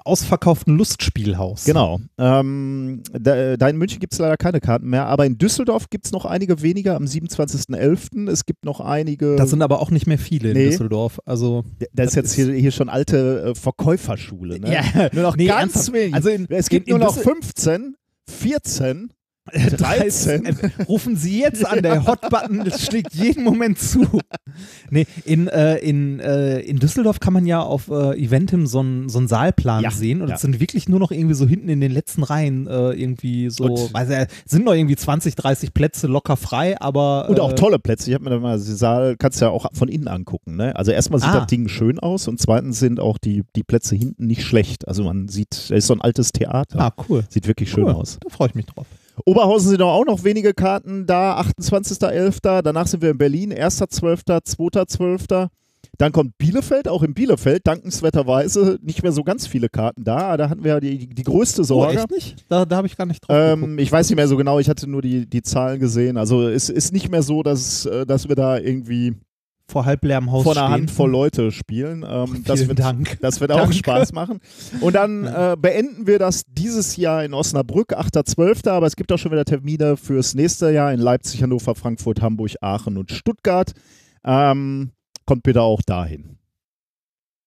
ausverkauften 0.03 0.75
Lustspielhaus. 0.77 1.63
Genau. 1.63 2.00
Ähm, 2.17 3.01
da, 3.13 3.55
da 3.55 3.69
in 3.69 3.77
München 3.77 4.00
gibt 4.00 4.13
es 4.13 4.19
leider 4.19 4.36
keine 4.38 4.59
Karten 4.59 4.89
mehr, 4.89 5.05
aber 5.05 5.25
in 5.25 5.38
Düsseldorf 5.38 5.89
gibt 5.89 6.05
es 6.05 6.12
noch 6.12 6.25
einige 6.25 6.62
weniger 6.62 6.95
am 6.95 7.05
27.11. 7.05 8.29
Es 8.29 8.45
gibt 8.45 8.65
noch 8.65 8.81
einige. 8.81 9.36
Das 9.36 9.50
sind 9.50 9.62
aber 9.62 9.79
auch 9.81 9.91
nicht 9.91 10.05
mehr 10.07 10.17
viele 10.19 10.50
in 10.51 10.57
Nee. 10.57 10.65
Düsseldorf. 10.69 11.19
Also 11.25 11.63
da 11.93 12.03
ist 12.03 12.15
jetzt 12.15 12.33
hier, 12.33 12.51
hier 12.53 12.71
schon 12.71 12.89
alte 12.89 13.51
äh, 13.51 13.55
Verkäuferschule. 13.55 14.59
Ne? 14.59 14.74
Ja, 14.74 15.09
Nur 15.13 15.24
noch 15.24 15.38
nee, 15.38 15.45
ganz 15.48 15.74
ernsthaft. 15.75 15.93
wenig. 15.93 16.13
Also 16.13 16.29
in, 16.29 16.45
es 16.50 16.69
gibt 16.69 16.88
in, 16.88 16.95
in 16.95 17.00
nur 17.00 17.07
noch 17.07 17.15
Düssel- 17.15 17.33
15, 17.36 17.95
14. 18.29 19.12
13. 19.53 20.44
13. 20.44 20.46
Äh, 20.46 20.53
Rufen 20.88 21.15
Sie 21.15 21.39
jetzt 21.41 21.65
an, 21.65 21.82
der 21.82 22.06
Hotbutton 22.06 22.70
schlägt 22.77 23.13
jeden 23.13 23.44
Moment 23.44 23.79
zu. 23.79 24.06
Nee, 24.89 25.06
in, 25.25 25.48
äh, 25.48 25.77
in, 25.77 26.20
äh, 26.20 26.60
in 26.60 26.77
Düsseldorf 26.79 27.20
kann 27.20 27.34
man 27.34 27.46
ja 27.46 27.62
auf 27.62 27.89
äh, 27.89 28.18
Eventim 28.22 28.68
so 28.68 28.79
einen 28.79 29.10
so 29.10 29.25
Saalplan 29.25 29.84
Ja, 29.84 29.91
sehen 29.91 30.22
und 30.22 30.29
ja. 30.29 30.36
es 30.36 30.41
sind 30.41 30.60
wirklich 30.60 30.89
nur 30.89 31.00
noch 31.00 31.12
irgendwie 31.12 31.36
so 31.36 31.48
hinten 31.48 31.70
in 31.70 31.79
den 31.82 31.91
letzten 31.91 32.24
Reihen 32.24 32.68
äh, 32.68 32.91
irgendwie 32.91 33.50
so, 33.50 33.65
Und- 33.65 33.89
also 33.96 34.13
äh, 34.13 34.27
sind 34.46 34.65
noch 34.65 34.74
irgendwie 34.74 34.96
20, 34.96 35.36
30 35.36 35.74
Plätze 35.74 36.08
locker 36.08 36.36
frei, 36.38 36.79
aber 36.82 37.29
Und 37.29 37.39
auch 37.39 37.51
äh, 37.51 37.56
tolle 37.56 37.79
Plätze. 37.79 38.10
Ich 38.10 38.13
habe 38.15 38.24
mir 38.24 38.29
da 38.32 38.39
mal 38.39 38.58
den 38.58 38.75
Saal, 38.75 39.15
kannst 39.18 39.41
du 39.41 39.46
ja 39.46 39.51
auch 39.51 39.65
von 39.74 39.88
innen 39.89 40.08
angucken. 40.08 40.56
Ne? 40.56 40.75
Also 40.75 40.91
erstmal 40.91 41.20
sieht 41.20 41.29
Ah. 41.29 41.39
das 41.39 41.48
Ding 41.48 41.68
schön 41.68 42.00
aus 42.00 42.27
und 42.27 42.39
zweitens 42.39 42.79
sind 42.79 43.00
auch 43.00 43.18
die, 43.18 43.44
die 43.56 43.63
Plätze 43.63 43.96
hinten 43.96 44.25
nicht 44.27 44.44
schlecht. 44.44 44.88
Also 44.88 45.03
man 45.03 45.27
sieht, 45.27 45.70
da 45.70 45.75
ist 45.75 45.88
so 45.88 45.94
ein 45.94 46.01
altes 46.01 46.32
Theater. 46.32 46.79
Ah, 46.79 46.94
cool. 47.10 47.24
Sieht 47.29 47.48
wirklich 47.48 47.70
schön 47.70 47.84
cool. 47.86 47.91
aus. 47.94 48.18
Da 48.22 48.29
freue 48.29 48.48
ich 48.50 48.56
mich 48.56 48.65
drauf. 48.65 48.88
Oberhausen 49.26 49.70
sind 49.72 49.82
auch 49.82 50.06
noch 50.06 50.24
wenige 50.24 50.54
Karten 50.54 51.06
da, 51.06 51.40
28.11. 51.40 52.62
Danach 52.62 52.88
sind 52.88 53.02
wir 53.02 53.12
in 53.12 53.18
Berlin, 53.18 53.54
1.12., 53.54 54.26
2.12. 54.26 55.48
Dann 55.98 56.12
kommt 56.14 56.38
Bielefeld, 56.38 56.88
auch 56.88 57.04
in 57.04 57.14
Bielefeld, 57.14 57.68
dankenswerterweise 57.68 58.80
nicht 58.82 59.04
mehr 59.04 59.12
so 59.12 59.24
ganz 59.24 59.48
viele 59.48 59.68
Karten 59.70 60.04
da. 60.06 60.38
Da 60.38 60.50
hatten 60.50 60.64
wir 60.64 60.74
ja 60.74 60.80
die, 60.80 61.08
die 61.08 61.24
größte 61.24 61.62
Oh, 61.62 61.66
Sorge. 61.66 61.98
echt 61.98 62.12
nicht? 62.12 62.46
Da, 62.48 62.64
da 62.66 62.78
habe 62.78 62.88
ich 62.88 62.96
gar 62.96 63.06
nicht 63.06 63.22
drauf. 63.28 63.36
Ähm, 63.38 63.78
ich 63.80 63.92
weiß 63.92 64.10
nicht 64.10 64.16
mehr 64.16 64.28
so 64.28 64.38
genau, 64.38 64.60
ich 64.60 64.70
hatte 64.70 64.90
nur 64.90 65.02
die, 65.02 65.26
die 65.30 65.42
Zahlen 65.42 65.80
gesehen. 65.80 66.16
Also 66.18 66.48
es 66.48 66.70
ist 66.70 66.94
nicht 66.94 67.10
mehr 67.10 67.22
so, 67.24 67.44
dass, 67.44 67.86
äh, 67.86 68.06
dass 68.06 68.30
wir 68.30 68.36
da 68.36 68.58
irgendwie 68.58 69.16
Vor 69.70 69.86
halb 69.86 70.04
leerem 70.04 70.32
Haus 70.32 70.44
vor 70.44 70.54
einer 70.54 70.66
stehen. 70.66 70.74
Handvoll 70.74 71.12
Leute 71.12 71.52
spielen. 71.52 72.04
Ähm, 72.08 72.44
das, 72.44 72.58
Vielen 72.58 72.70
wird, 72.70 72.80
Dank. 72.80 73.20
das 73.22 73.40
wird 73.40 73.52
auch. 73.52 73.72
Spaß 73.72 74.14
machen. 74.14 74.40
Und 74.82 74.94
dann 74.96 75.26
äh, 75.26 75.56
beenden 75.60 76.08
wir 76.08 76.18
das 76.18 76.44
dieses 76.48 76.98
Jahr 76.98 77.24
in 77.24 77.36
Osnabrück, 77.36 77.94
8.12., 77.94 78.68
aber 78.68 78.88
es 78.88 78.96
gibt 78.96 79.12
auch 79.12 79.20
schon 79.20 79.32
wieder 79.32 79.46
Termine 79.46 79.96
fürs 79.96 80.34
nächste 80.34 80.72
Jahr 80.72 80.92
in 80.92 81.00
Leipzig, 81.00 81.44
Hannover, 81.44 81.76
Frankfurt, 81.76 82.20
Hamburg, 82.20 82.52
Aachen 82.62 82.98
und 82.98 83.12
Stuttgart. 83.12 83.74
Ähm, 84.24 84.92
kommt 85.26 85.44
bitte 85.44 85.62
auch 85.62 85.84
dahin. 85.84 86.40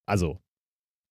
Also, 0.07 0.39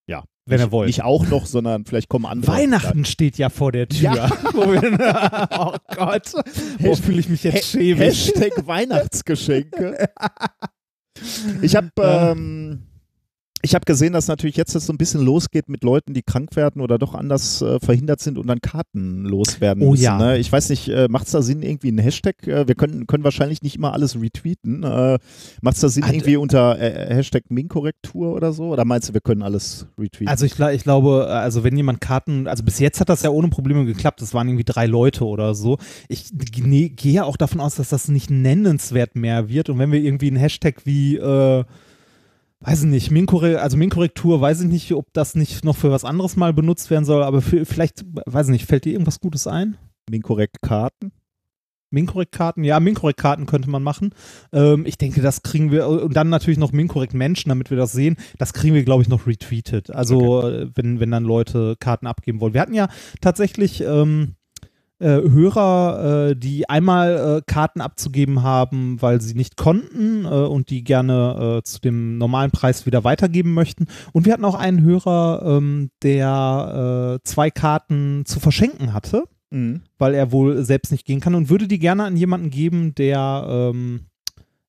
ja, 0.07 0.23
Wenn 0.45 0.59
nicht, 0.59 0.67
ihr 0.67 0.71
wollt. 0.71 0.87
Nicht 0.87 1.03
auch 1.03 1.27
noch, 1.27 1.45
sondern 1.45 1.85
vielleicht 1.85 2.07
kommen 2.07 2.25
andere. 2.25 2.53
Weihnachten 2.53 3.03
steht 3.03 3.37
ja 3.37 3.49
vor 3.49 3.71
der 3.71 3.89
Tür. 3.89 4.01
Ja. 4.15 4.29
Wir, 4.53 5.49
oh 5.59 5.75
Gott, 5.95 6.33
wo 6.79 6.95
fühle 6.95 7.19
ich 7.19 7.29
mich 7.29 7.43
jetzt 7.43 7.65
schäbig. 7.65 8.01
Hashtag 8.01 8.65
Weihnachtsgeschenke. 8.65 10.09
Ich 11.61 11.75
habe 11.75 11.89
ähm, 12.01 12.83
ich 13.63 13.75
habe 13.75 13.85
gesehen, 13.85 14.13
dass 14.13 14.27
natürlich 14.27 14.55
jetzt 14.57 14.73
das 14.75 14.85
so 14.85 14.93
ein 14.93 14.97
bisschen 14.97 15.21
losgeht 15.21 15.69
mit 15.69 15.83
Leuten, 15.83 16.13
die 16.13 16.23
krank 16.23 16.55
werden 16.55 16.81
oder 16.81 16.97
doch 16.97 17.13
anders 17.13 17.61
äh, 17.61 17.79
verhindert 17.79 18.19
sind 18.19 18.37
und 18.37 18.47
dann 18.47 18.59
Karten 18.61 19.25
loswerden 19.25 19.83
Oh 19.83 19.91
müssen. 19.91 20.03
ja. 20.03 20.17
Ne? 20.17 20.37
Ich 20.37 20.51
weiß 20.51 20.69
nicht, 20.69 20.87
äh, 20.89 21.07
macht 21.09 21.25
es 21.27 21.31
da 21.31 21.41
Sinn, 21.41 21.61
irgendwie 21.61 21.89
einen 21.89 21.99
Hashtag? 21.99 22.47
Äh, 22.47 22.67
wir 22.67 22.75
können, 22.75 23.07
können 23.07 23.23
wahrscheinlich 23.23 23.61
nicht 23.61 23.75
immer 23.75 23.93
alles 23.93 24.19
retweeten. 24.19 24.83
Äh, 24.83 25.19
macht 25.61 25.75
es 25.75 25.81
da 25.81 25.89
Sinn, 25.89 26.03
Also- 26.03 26.15
irgendwie 26.15 26.37
unter 26.37 26.79
äh, 26.79 27.13
Hashtag 27.15 27.43
Min-Korrektur 27.49 28.33
oder 28.33 28.53
so? 28.53 28.69
Oder 28.71 28.85
meinst 28.85 29.09
du, 29.09 29.13
wir 29.13 29.21
können 29.21 29.41
alles 29.43 29.87
retweeten? 29.99 30.27
Also 30.27 30.45
ich, 30.45 30.59
ich 30.59 30.83
glaube, 30.83 31.27
also 31.27 31.63
wenn 31.63 31.75
jemand 31.77 32.01
Karten, 32.01 32.47
also 32.47 32.63
bis 32.63 32.79
jetzt 32.79 32.99
hat 32.99 33.09
das 33.09 33.21
ja 33.23 33.29
ohne 33.29 33.49
Probleme 33.49 33.85
geklappt, 33.85 34.21
das 34.21 34.33
waren 34.33 34.47
irgendwie 34.47 34.63
drei 34.65 34.85
Leute 34.85 35.25
oder 35.25 35.53
so. 35.55 35.77
Ich 36.07 36.31
gehe 36.33 37.23
auch 37.25 37.37
davon 37.37 37.59
aus, 37.59 37.75
dass 37.75 37.89
das 37.89 38.07
nicht 38.07 38.29
nennenswert 38.29 39.15
mehr 39.15 39.49
wird 39.49 39.69
und 39.69 39.79
wenn 39.79 39.91
wir 39.91 39.99
irgendwie 40.01 40.27
einen 40.27 40.37
Hashtag 40.37 40.85
wie, 40.85 41.17
äh, 41.17 41.63
weiß 42.61 42.83
ich 42.83 42.89
nicht, 42.89 43.11
Minkorre 43.11 43.61
also 43.61 43.77
Minkorrektur, 43.77 44.39
weiß 44.39 44.61
ich 44.61 44.67
nicht, 44.67 44.93
ob 44.93 45.11
das 45.13 45.35
nicht 45.35 45.65
noch 45.65 45.75
für 45.75 45.91
was 45.91 46.05
anderes 46.05 46.35
mal 46.35 46.53
benutzt 46.53 46.89
werden 46.89 47.05
soll, 47.05 47.23
aber 47.23 47.41
für, 47.41 47.65
vielleicht, 47.65 48.05
weiß 48.25 48.47
ich 48.47 48.51
nicht, 48.51 48.65
fällt 48.65 48.85
dir 48.85 48.93
irgendwas 48.93 49.19
Gutes 49.19 49.47
ein? 49.47 49.77
Min-korrekt 50.09 50.61
Karten? 50.61 51.11
Minkorrekt-Karten, 51.91 52.63
ja, 52.63 52.79
Minkorrekt-Karten 52.79 53.45
könnte 53.45 53.69
man 53.69 53.83
machen. 53.83 54.11
Ähm, 54.53 54.85
ich 54.85 54.97
denke, 54.97 55.21
das 55.21 55.43
kriegen 55.43 55.71
wir, 55.71 55.87
und 55.87 56.15
dann 56.15 56.29
natürlich 56.29 56.57
noch 56.57 56.71
Minkorrekt-Menschen, 56.71 57.49
damit 57.49 57.69
wir 57.69 57.77
das 57.77 57.91
sehen. 57.91 58.15
Das 58.37 58.53
kriegen 58.53 58.73
wir, 58.73 58.83
glaube 58.83 59.03
ich, 59.03 59.09
noch 59.09 59.27
retweetet. 59.27 59.91
Also, 59.91 60.47
äh, 60.47 60.69
wenn, 60.73 60.99
wenn 60.99 61.11
dann 61.11 61.25
Leute 61.25 61.75
Karten 61.79 62.07
abgeben 62.07 62.39
wollen. 62.39 62.53
Wir 62.53 62.61
hatten 62.61 62.73
ja 62.73 62.87
tatsächlich 63.19 63.81
ähm, 63.81 64.35
äh, 64.39 64.40
Hörer, 65.07 66.29
äh, 66.31 66.35
die 66.35 66.69
einmal 66.69 67.37
äh, 67.39 67.41
Karten 67.45 67.81
abzugeben 67.81 68.43
haben, 68.43 69.01
weil 69.01 69.21
sie 69.21 69.33
nicht 69.33 69.57
konnten 69.57 70.25
äh, 70.25 70.27
und 70.29 70.69
die 70.69 70.83
gerne 70.83 71.57
äh, 71.59 71.63
zu 71.63 71.79
dem 71.81 72.17
normalen 72.17 72.51
Preis 72.51 72.85
wieder 72.85 73.03
weitergeben 73.03 73.53
möchten. 73.53 73.87
Und 74.13 74.25
wir 74.25 74.33
hatten 74.33 74.45
auch 74.45 74.55
einen 74.55 74.81
Hörer, 74.83 75.43
ähm, 75.45 75.89
der 76.03 77.19
äh, 77.21 77.27
zwei 77.27 77.49
Karten 77.51 78.23
zu 78.25 78.39
verschenken 78.39 78.93
hatte 78.93 79.23
Mhm. 79.53 79.81
weil 79.97 80.13
er 80.13 80.31
wohl 80.31 80.63
selbst 80.63 80.93
nicht 80.93 81.05
gehen 81.05 81.19
kann 81.19 81.35
und 81.35 81.49
würde 81.49 81.67
die 81.67 81.77
gerne 81.77 82.05
an 82.05 82.15
jemanden 82.15 82.49
geben, 82.51 82.95
der 82.95 83.45
ähm, 83.49 84.05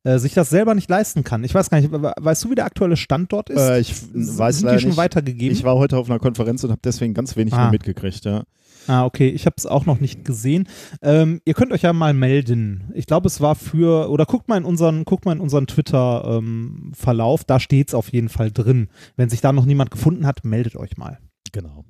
äh, 0.02 0.18
sich 0.18 0.34
das 0.34 0.50
selber 0.50 0.74
nicht 0.74 0.90
leisten 0.90 1.22
kann. 1.22 1.44
Ich 1.44 1.54
weiß 1.54 1.70
gar 1.70 1.80
nicht, 1.80 1.92
we- 1.92 2.12
weißt 2.18 2.42
du, 2.42 2.50
wie 2.50 2.56
der 2.56 2.64
aktuelle 2.64 2.96
Stand 2.96 3.30
dort 3.32 3.48
ist? 3.48 3.60
Äh, 3.60 3.78
ich 3.78 3.94
weiß 4.12 4.56
sind 4.56 4.64
leider 4.66 4.78
die 4.78 4.82
schon 4.82 4.88
nicht. 4.90 4.96
weitergegeben? 4.96 5.56
Ich 5.56 5.62
war 5.62 5.76
heute 5.76 5.96
auf 5.98 6.10
einer 6.10 6.18
Konferenz 6.18 6.64
und 6.64 6.70
habe 6.70 6.80
deswegen 6.82 7.14
ganz 7.14 7.36
wenig 7.36 7.54
Ah. 7.54 7.70
mitgekriegt, 7.70 8.24
ja. 8.24 8.42
Ah, 8.86 9.04
okay, 9.04 9.28
ich 9.28 9.46
habe 9.46 9.56
es 9.56 9.66
auch 9.66 9.86
noch 9.86 10.00
nicht 10.00 10.24
gesehen. 10.24 10.68
Ähm, 11.02 11.40
ihr 11.44 11.54
könnt 11.54 11.72
euch 11.72 11.82
ja 11.82 11.92
mal 11.92 12.14
melden. 12.14 12.90
Ich 12.94 13.06
glaube, 13.06 13.26
es 13.26 13.40
war 13.40 13.54
für, 13.54 14.10
oder 14.10 14.26
guckt 14.26 14.48
mal 14.48 14.56
in 14.56 14.64
unseren, 14.64 15.04
guckt 15.04 15.24
mal 15.24 15.32
in 15.32 15.40
unseren 15.40 15.66
Twitter-Verlauf, 15.66 17.44
da 17.44 17.60
steht 17.60 17.88
es 17.88 17.94
auf 17.94 18.12
jeden 18.12 18.28
Fall 18.28 18.50
drin. 18.50 18.88
Wenn 19.16 19.30
sich 19.30 19.40
da 19.40 19.52
noch 19.52 19.64
niemand 19.64 19.90
gefunden 19.90 20.26
hat, 20.26 20.44
meldet 20.44 20.76
euch 20.76 20.96
mal. 20.96 21.18
Genau. 21.52 21.84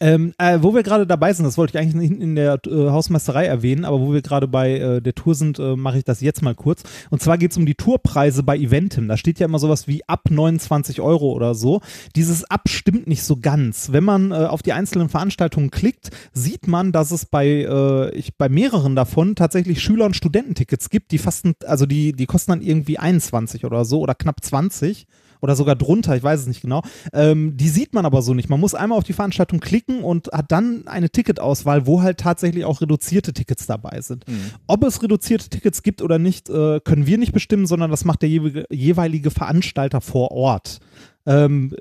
Ähm, 0.00 0.34
äh, 0.38 0.58
wo 0.60 0.74
wir 0.74 0.82
gerade 0.82 1.06
dabei 1.06 1.32
sind, 1.32 1.44
das 1.44 1.58
wollte 1.58 1.76
ich 1.76 1.82
eigentlich 1.82 2.10
nicht 2.10 2.20
in 2.20 2.34
der 2.34 2.60
äh, 2.66 2.70
Hausmeisterei 2.70 3.46
erwähnen, 3.46 3.84
aber 3.84 4.00
wo 4.00 4.12
wir 4.12 4.22
gerade 4.22 4.48
bei 4.48 4.78
äh, 4.78 5.00
der 5.00 5.14
Tour 5.14 5.34
sind, 5.34 5.58
äh, 5.58 5.76
mache 5.76 5.98
ich 5.98 6.04
das 6.04 6.20
jetzt 6.20 6.42
mal 6.42 6.54
kurz. 6.54 6.82
Und 7.10 7.22
zwar 7.22 7.38
geht 7.38 7.52
es 7.52 7.56
um 7.56 7.66
die 7.66 7.74
Tourpreise 7.74 8.42
bei 8.42 8.56
Eventim. 8.56 9.08
Da 9.08 9.16
steht 9.16 9.38
ja 9.38 9.46
immer 9.46 9.58
sowas 9.58 9.88
wie 9.88 10.02
ab 10.08 10.30
29 10.30 11.00
Euro 11.00 11.32
oder 11.32 11.54
so. 11.54 11.80
Dieses 12.16 12.44
ab 12.44 12.68
stimmt 12.68 13.06
nicht 13.06 13.22
so 13.22 13.36
ganz. 13.36 13.92
Wenn 13.92 14.04
man 14.04 14.32
äh, 14.32 14.34
auf 14.34 14.62
die 14.62 14.72
einzelnen 14.72 15.08
Veranstaltungen 15.08 15.70
klickt, 15.70 16.10
sieht 16.32 16.68
man, 16.68 16.92
dass 16.92 17.10
es 17.10 17.26
bei, 17.26 17.46
äh, 17.46 18.10
ich, 18.14 18.36
bei 18.36 18.48
mehreren 18.48 18.96
davon 18.96 19.34
tatsächlich 19.34 19.82
Schüler- 19.82 20.06
und 20.06 20.16
Studententickets 20.16 20.90
gibt, 20.90 21.12
die 21.12 21.18
fast, 21.18 21.46
also 21.64 21.86
die, 21.86 22.12
die 22.12 22.26
kosten 22.26 22.52
dann 22.52 22.62
irgendwie 22.62 22.98
21 22.98 23.64
oder 23.64 23.84
so 23.84 24.00
oder 24.00 24.14
knapp 24.14 24.44
20 24.44 25.06
oder 25.42 25.56
sogar 25.56 25.76
drunter, 25.76 26.16
ich 26.16 26.22
weiß 26.22 26.40
es 26.40 26.46
nicht 26.46 26.62
genau. 26.62 26.82
Ähm, 27.12 27.56
die 27.56 27.68
sieht 27.68 27.92
man 27.92 28.06
aber 28.06 28.22
so 28.22 28.32
nicht. 28.32 28.48
Man 28.48 28.60
muss 28.60 28.74
einmal 28.74 28.96
auf 28.96 29.04
die 29.04 29.12
Veranstaltung 29.12 29.60
klicken 29.60 30.02
und 30.02 30.28
hat 30.32 30.50
dann 30.50 30.86
eine 30.86 31.10
Ticketauswahl, 31.10 31.86
wo 31.86 32.00
halt 32.00 32.18
tatsächlich 32.18 32.64
auch 32.64 32.80
reduzierte 32.80 33.32
Tickets 33.32 33.66
dabei 33.66 34.00
sind. 34.00 34.24
Ob 34.66 34.84
es 34.84 35.02
reduzierte 35.02 35.50
Tickets 35.50 35.82
gibt 35.82 36.00
oder 36.00 36.18
nicht, 36.18 36.48
äh, 36.48 36.80
können 36.80 37.06
wir 37.06 37.18
nicht 37.18 37.32
bestimmen, 37.32 37.66
sondern 37.66 37.90
das 37.90 38.04
macht 38.04 38.22
der 38.22 38.28
jeweilige, 38.28 39.02
jeweilige 39.02 39.30
Veranstalter 39.30 40.00
vor 40.00 40.30
Ort. 40.30 40.78
Ähm, 41.26 41.74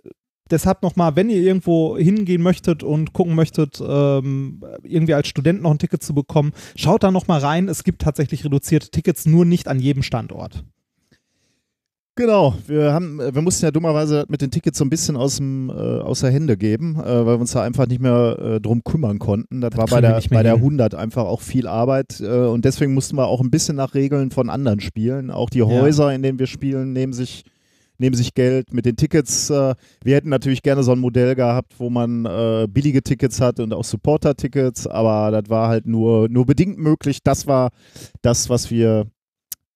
deshalb 0.50 0.82
nochmal, 0.82 1.16
wenn 1.16 1.30
ihr 1.30 1.42
irgendwo 1.42 1.98
hingehen 1.98 2.42
möchtet 2.42 2.84
und 2.84 3.14
gucken 3.14 3.36
möchtet, 3.36 3.82
ähm, 3.86 4.64
irgendwie 4.84 5.14
als 5.14 5.28
Student 5.28 5.62
noch 5.62 5.72
ein 5.72 5.80
Ticket 5.80 6.04
zu 6.04 6.14
bekommen, 6.14 6.52
schaut 6.76 7.04
da 7.04 7.12
nochmal 7.12 7.40
rein. 7.40 7.70
Es 7.70 7.84
gibt 7.84 8.02
tatsächlich 8.02 8.44
reduzierte 8.44 8.90
Tickets, 8.90 9.26
nur 9.26 9.46
nicht 9.46 9.68
an 9.68 9.80
jedem 9.80 10.04
Standort. 10.04 10.64
Genau, 12.16 12.56
wir 12.68 12.92
haben, 12.92 13.22
äh, 13.22 13.34
wir 13.34 13.42
mussten 13.42 13.66
ja 13.66 13.72
dummerweise 13.72 14.26
mit 14.28 14.42
den 14.42 14.52
Tickets 14.52 14.78
so 14.78 14.84
ein 14.84 14.90
bisschen 14.90 15.16
aus 15.16 15.38
dem 15.38 15.70
äh, 15.70 15.74
außer 15.74 16.30
Hände 16.30 16.58
geben, 16.58 16.96
äh, 16.98 17.26
weil 17.26 17.38
wir 17.38 17.40
uns 17.40 17.52
da 17.54 17.64
einfach 17.64 17.88
nicht 17.88 18.02
mehr 18.02 18.38
äh, 18.38 18.60
drum 18.60 18.84
kümmern 18.84 19.18
konnten. 19.18 19.62
Das, 19.62 19.78
war 19.78 19.86
bei 19.86 20.02
der, 20.02 20.22
bei 20.30 20.44
der 20.44 20.56
hin. 20.56 20.64
100 20.64 20.94
einfach 20.94 21.24
auch 21.24 21.40
viel 21.40 21.68
Arbeit 21.68 22.20
äh, 22.20 22.26
und 22.26 22.66
deswegen 22.66 22.94
mussten 22.94 23.16
wir 23.16 23.28
auch 23.28 23.40
ein 23.40 23.50
bisschen 23.50 23.78
nach 23.78 23.94
Regeln 23.94 24.32
von 24.32 24.50
anderen 24.50 24.82
spielen. 24.82 25.32
Auch 25.32 25.50
die 25.50 25.64
Häuser, 25.64 26.14
in 26.14 26.22
denen 26.22 26.38
wir 26.38 26.48
spielen, 26.48 26.92
nehmen 26.92 27.14
sich 27.14 27.46
nehmen 28.02 28.16
sich 28.16 28.34
Geld 28.34 28.74
mit 28.74 28.86
den 28.86 28.98
Tickets. 28.98 29.50
Äh, 29.50 29.76
wir 30.04 30.16
hätten 30.16 30.30
natürlich 30.30 30.64
gerne 30.64 30.84
so 30.84 30.92
ein 30.92 31.00
Modell 31.00 31.36
gehabt, 31.36 31.76
wo 31.78 31.90
man 31.90 32.26
äh, 32.26 32.68
billige 32.70 33.04
Tickets 33.04 33.40
hat 33.40 33.60
und 33.62 33.74
auch 33.74 33.86
Supporter-Tickets, 33.86 34.88
aber 34.88 35.32
das 35.32 35.50
war 35.50 35.70
halt 35.70 35.86
nur, 35.86 36.28
nur 36.28 36.46
bedingt 36.46 36.78
möglich. 36.78 37.20
Das 37.24 37.48
war 37.48 37.70
das, 38.22 38.50
was 38.50 38.70
wir 38.70 39.06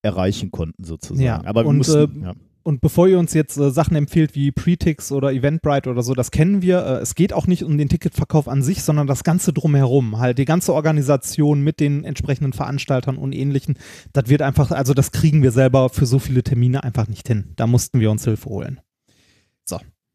erreichen 0.05 0.51
konnten 0.51 0.83
sozusagen. 0.83 1.25
Ja, 1.25 1.41
aber 1.45 1.63
wir 1.63 1.69
und, 1.69 1.77
mussten, 1.77 2.21
äh, 2.21 2.25
ja. 2.27 2.33
Und 2.63 2.81
bevor 2.81 3.07
ihr 3.07 3.19
uns 3.19 3.33
jetzt 3.33 3.57
äh, 3.57 3.69
Sachen 3.69 3.95
empfiehlt 3.95 4.33
wie 4.33 4.51
Pretix 4.51 5.11
oder 5.11 5.31
Eventbrite 5.31 5.89
oder 5.89 6.01
so, 6.01 6.13
das 6.13 6.31
kennen 6.31 6.61
wir. 6.61 6.79
Äh, 6.79 7.01
es 7.01 7.13
geht 7.13 7.33
auch 7.33 7.45
nicht 7.45 7.63
um 7.63 7.77
den 7.77 7.89
Ticketverkauf 7.89 8.47
an 8.47 8.63
sich, 8.63 8.81
sondern 8.81 9.05
das 9.05 9.23
Ganze 9.23 9.53
drumherum. 9.53 10.17
Halt 10.17 10.37
die 10.37 10.45
ganze 10.45 10.73
Organisation 10.73 11.61
mit 11.61 11.79
den 11.79 12.05
entsprechenden 12.05 12.53
Veranstaltern 12.53 13.17
und 13.17 13.33
ähnlichen. 13.33 13.77
Das 14.13 14.29
wird 14.29 14.41
einfach, 14.41 14.71
also 14.71 14.93
das 14.93 15.11
kriegen 15.11 15.43
wir 15.43 15.51
selber 15.51 15.89
für 15.89 16.05
so 16.05 16.17
viele 16.17 16.41
Termine 16.41 16.83
einfach 16.83 17.07
nicht 17.07 17.27
hin. 17.27 17.53
Da 17.55 17.67
mussten 17.67 17.99
wir 17.99 18.09
uns 18.09 18.23
Hilfe 18.23 18.49
holen. 18.49 18.79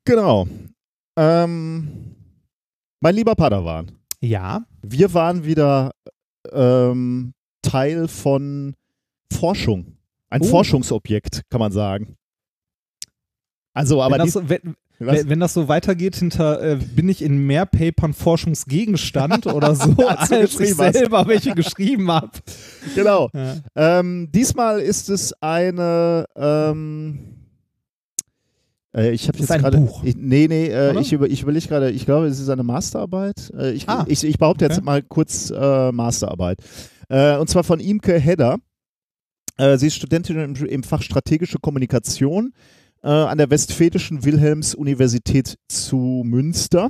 Genau. 0.05 0.49
Ähm, 1.17 2.17
mein 3.01 3.15
lieber 3.15 3.35
Padawan, 3.35 3.93
Ja, 4.21 4.65
wir 4.83 5.15
waren 5.15 5.45
wieder 5.45 5.93
ähm, 6.51 7.35
Teil 7.63 8.09
von 8.09 8.75
Forschung. 9.33 9.97
Ein 10.29 10.43
Oh. 10.43 10.47
Forschungsobjekt, 10.47 11.43
kann 11.51 11.59
man 11.61 11.73
sagen. 11.73 12.17
Also, 13.73 14.03
aber 14.03 14.19
wenn, 14.19 14.27
das, 14.27 14.49
wenn, 14.49 15.29
wenn, 15.29 15.41
das 15.41 15.55
so 15.55 15.69
weitergeht, 15.69 16.17
hinter 16.17 16.61
äh, 16.63 16.77
bin 16.77 17.09
ich 17.09 17.23
in 17.23 17.47
mehr 17.47 17.67
Papern 17.67 18.13
Forschungsgegenstand 18.13 19.47
oder 19.47 19.75
so, 19.75 19.95
Als 20.09 20.31
als 20.33 20.61
ich 20.61 20.75
selber 20.75 21.27
welche 21.27 21.55
geschrieben 21.55 22.11
habe. 22.11 22.31
genau. 22.95 23.29
Ja. 23.33 23.57
Ähm, 23.75 24.29
diesmal 24.33 24.81
ist 24.81 25.09
es 25.09 25.33
eine. 25.41 26.27
Ähm, 26.37 27.37
äh, 28.95 29.11
ich 29.13 29.29
habe 29.29 29.39
jetzt 29.39 29.49
gerade. 29.49 29.89
Nee, 30.17 30.47
nee, 30.49 30.67
äh, 30.67 30.99
ich, 31.01 31.13
über, 31.13 31.29
ich 31.29 31.43
überlege 31.43 31.67
gerade, 31.69 31.91
ich 31.91 32.05
glaube, 32.05 32.27
es 32.27 32.39
ist 32.41 32.49
eine 32.51 32.65
Masterarbeit. 32.65 33.53
Äh, 33.57 33.71
ich, 33.73 33.89
Ah, 33.89 34.05
ich, 34.09 34.23
ich 34.25 34.39
behaupte 34.39 34.65
jetzt 34.65 34.79
okay. 34.79 34.85
mal 34.85 35.03
kurz 35.03 35.51
äh, 35.51 35.93
Masterarbeit. 35.93 36.59
Und 37.09 37.49
zwar 37.51 37.65
von 37.65 37.81
Imke 37.81 38.21
Hedder. 38.21 38.59
Äh, 39.61 39.77
sie 39.77 39.89
ist 39.89 39.97
Studentin 39.97 40.39
im, 40.39 40.55
im 40.55 40.83
Fach 40.83 41.03
Strategische 41.03 41.59
Kommunikation 41.59 42.55
äh, 43.03 43.09
an 43.09 43.37
der 43.37 43.51
Westfälischen 43.51 44.25
Wilhelms-Universität 44.25 45.59
zu 45.69 46.23
Münster. 46.25 46.89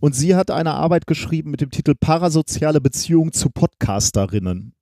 Und 0.00 0.16
sie 0.16 0.34
hat 0.34 0.50
eine 0.50 0.72
Arbeit 0.72 1.06
geschrieben 1.06 1.52
mit 1.52 1.60
dem 1.60 1.70
Titel 1.70 1.94
Parasoziale 1.94 2.80
Beziehung 2.80 3.32
zu 3.32 3.48
Podcasterinnen. 3.50 4.72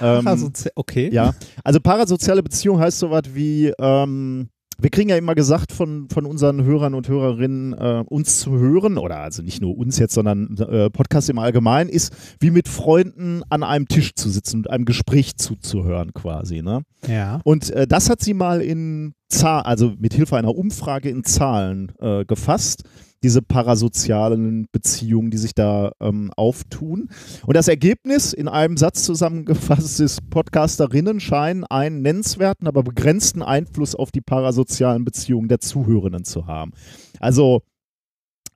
Ähm, 0.00 0.24
Parasozi 0.24 0.68
okay. 0.74 1.10
Ja, 1.12 1.34
also 1.64 1.80
parasoziale 1.80 2.42
Beziehung 2.42 2.78
heißt 2.78 2.98
sowas 2.98 3.22
wie, 3.32 3.72
ähm, 3.78 4.48
wir 4.78 4.90
kriegen 4.90 5.10
ja 5.10 5.16
immer 5.16 5.34
gesagt 5.34 5.72
von, 5.72 6.08
von 6.08 6.26
unseren 6.26 6.64
Hörern 6.64 6.94
und 6.94 7.08
Hörerinnen, 7.08 7.72
äh, 7.72 8.04
uns 8.06 8.38
zu 8.38 8.58
hören, 8.58 8.98
oder 8.98 9.18
also 9.18 9.42
nicht 9.42 9.60
nur 9.60 9.76
uns 9.76 9.98
jetzt, 9.98 10.14
sondern 10.14 10.56
äh, 10.58 10.90
Podcast 10.90 11.30
im 11.30 11.38
Allgemeinen, 11.38 11.90
ist 11.90 12.12
wie 12.40 12.50
mit 12.50 12.68
Freunden 12.68 13.42
an 13.48 13.62
einem 13.62 13.88
Tisch 13.88 14.14
zu 14.14 14.28
sitzen 14.28 14.58
und 14.58 14.70
einem 14.70 14.84
Gespräch 14.84 15.36
zuzuhören 15.36 16.12
quasi. 16.14 16.62
Ne? 16.62 16.82
Ja. 17.06 17.40
Und 17.44 17.70
äh, 17.70 17.86
das 17.86 18.10
hat 18.10 18.20
sie 18.20 18.34
mal 18.34 18.60
in 18.60 19.14
Zahlen, 19.28 19.64
also 19.64 19.94
mit 19.98 20.14
Hilfe 20.14 20.36
einer 20.36 20.54
Umfrage 20.54 21.08
in 21.08 21.24
Zahlen 21.24 21.92
äh, 22.00 22.24
gefasst. 22.24 22.84
Diese 23.22 23.42
parasozialen 23.42 24.66
Beziehungen, 24.72 25.30
die 25.30 25.38
sich 25.38 25.54
da 25.54 25.92
ähm, 26.00 26.30
auftun. 26.36 27.08
Und 27.46 27.56
das 27.56 27.68
Ergebnis 27.68 28.32
in 28.32 28.48
einem 28.48 28.76
Satz 28.76 29.04
zusammengefasst 29.04 30.00
ist, 30.00 30.28
Podcasterinnen 30.30 31.20
scheinen 31.20 31.64
einen 31.64 32.02
nennenswerten, 32.02 32.66
aber 32.66 32.82
begrenzten 32.82 33.42
Einfluss 33.42 33.94
auf 33.94 34.10
die 34.10 34.20
parasozialen 34.20 35.04
Beziehungen 35.04 35.48
der 35.48 35.60
Zuhörenden 35.60 36.24
zu 36.24 36.46
haben. 36.46 36.72
Also 37.20 37.62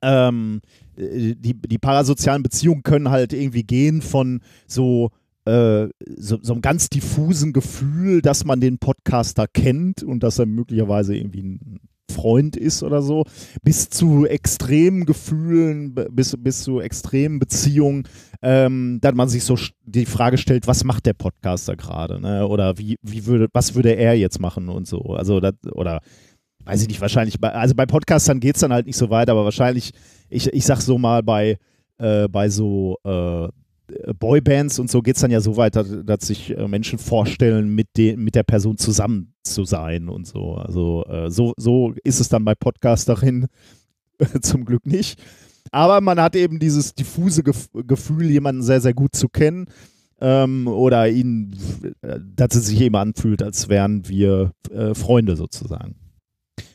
ähm, 0.01 0.61
die, 0.95 1.53
die 1.53 1.77
parasozialen 1.77 2.43
Beziehungen 2.43 2.83
können 2.83 3.09
halt 3.09 3.33
irgendwie 3.33 3.63
gehen 3.63 4.01
von 4.01 4.41
so 4.67 5.11
äh, 5.45 5.87
so, 6.17 6.37
so 6.41 6.53
einem 6.53 6.61
ganz 6.61 6.89
diffusen 6.89 7.53
Gefühl, 7.53 8.21
dass 8.21 8.43
man 8.43 8.59
den 8.59 8.79
Podcaster 8.79 9.47
kennt 9.47 10.03
und 10.03 10.21
dass 10.21 10.39
er 10.39 10.45
möglicherweise 10.45 11.15
irgendwie 11.15 11.43
ein 11.43 11.79
Freund 12.11 12.55
ist 12.55 12.83
oder 12.83 13.01
so, 13.01 13.23
bis 13.63 13.89
zu 13.89 14.25
extremen 14.25 15.05
Gefühlen, 15.05 15.93
bis, 16.11 16.35
bis 16.37 16.63
zu 16.63 16.79
extremen 16.79 17.39
Beziehungen, 17.39 18.07
ähm, 18.41 18.99
dass 19.01 19.13
man 19.13 19.29
sich 19.29 19.43
so 19.43 19.57
die 19.83 20.05
Frage 20.05 20.37
stellt, 20.37 20.67
was 20.67 20.83
macht 20.83 21.05
der 21.05 21.13
Podcaster 21.13 21.75
gerade, 21.75 22.19
ne? 22.19 22.47
Oder 22.47 22.77
wie, 22.77 22.97
wie 23.01 23.25
würde, 23.25 23.47
was 23.53 23.75
würde 23.75 23.95
er 23.95 24.17
jetzt 24.17 24.39
machen 24.39 24.69
und 24.69 24.87
so. 24.87 24.99
Also 25.15 25.39
das, 25.39 25.53
oder 25.71 26.01
weiß 26.65 26.81
ich 26.81 26.87
nicht, 26.87 27.01
wahrscheinlich, 27.01 27.39
bei, 27.39 27.51
also 27.51 27.75
bei 27.75 27.85
Podcastern 27.85 28.39
geht 28.39 28.55
es 28.55 28.61
dann 28.61 28.73
halt 28.73 28.85
nicht 28.85 28.97
so 28.97 29.09
weit, 29.09 29.29
aber 29.29 29.43
wahrscheinlich, 29.43 29.91
ich, 30.29 30.51
ich 30.53 30.65
sag 30.65 30.81
so 30.81 30.97
mal, 30.97 31.23
bei, 31.23 31.57
äh, 31.97 32.27
bei 32.27 32.49
so 32.49 32.97
äh, 33.03 33.47
Boybands 34.19 34.79
und 34.79 34.89
so 34.89 35.01
geht 35.01 35.15
es 35.15 35.21
dann 35.21 35.31
ja 35.31 35.39
so 35.39 35.57
weit, 35.57 35.75
dass, 35.75 36.27
sich 36.27 36.57
äh, 36.57 36.67
Menschen 36.67 36.99
vorstellen, 36.99 37.73
mit, 37.73 37.87
de, 37.97 38.15
mit 38.17 38.35
der 38.35 38.43
Person 38.43 38.77
zusammen 38.77 39.33
zu 39.43 39.63
sein 39.63 40.09
und 40.09 40.27
so. 40.27 40.55
Also 40.55 41.05
äh, 41.05 41.29
so, 41.31 41.53
so 41.57 41.93
ist 42.03 42.19
es 42.19 42.29
dann 42.29 42.45
bei 42.45 42.55
Podcasterinnen 42.55 43.47
zum 44.41 44.65
Glück 44.65 44.85
nicht. 44.85 45.21
Aber 45.71 46.01
man 46.01 46.19
hat 46.19 46.35
eben 46.35 46.59
dieses 46.59 46.93
diffuse 46.95 47.43
Gef 47.43 47.69
Gefühl, 47.73 48.29
jemanden 48.29 48.61
sehr, 48.61 48.81
sehr 48.81 48.93
gut 48.93 49.15
zu 49.15 49.29
kennen. 49.29 49.65
Ähm, 50.19 50.67
oder 50.67 51.07
ihn, 51.09 51.55
äh, 52.01 52.19
dass 52.35 52.55
es 52.55 52.67
sich 52.67 52.81
eben 52.81 52.95
anfühlt, 52.95 53.43
als 53.43 53.69
wären 53.69 54.07
wir 54.07 54.51
äh, 54.71 54.95
Freunde 54.95 55.35
sozusagen. 55.35 55.95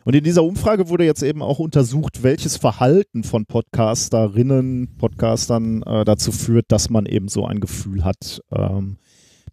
Und 0.04 0.14
in 0.14 0.24
dieser 0.24 0.44
Umfrage 0.44 0.88
wurde 0.88 1.04
jetzt 1.04 1.22
eben 1.22 1.42
auch 1.42 1.58
untersucht, 1.58 2.22
welches 2.22 2.56
Verhalten 2.56 3.24
von 3.24 3.46
Podcasterinnen, 3.46 4.96
Podcastern 4.98 5.82
äh, 5.82 6.04
dazu 6.04 6.32
führt, 6.32 6.66
dass 6.68 6.90
man 6.90 7.06
eben 7.06 7.28
so 7.28 7.46
ein 7.46 7.60
Gefühl 7.60 8.04
hat, 8.04 8.40
ähm, 8.54 8.98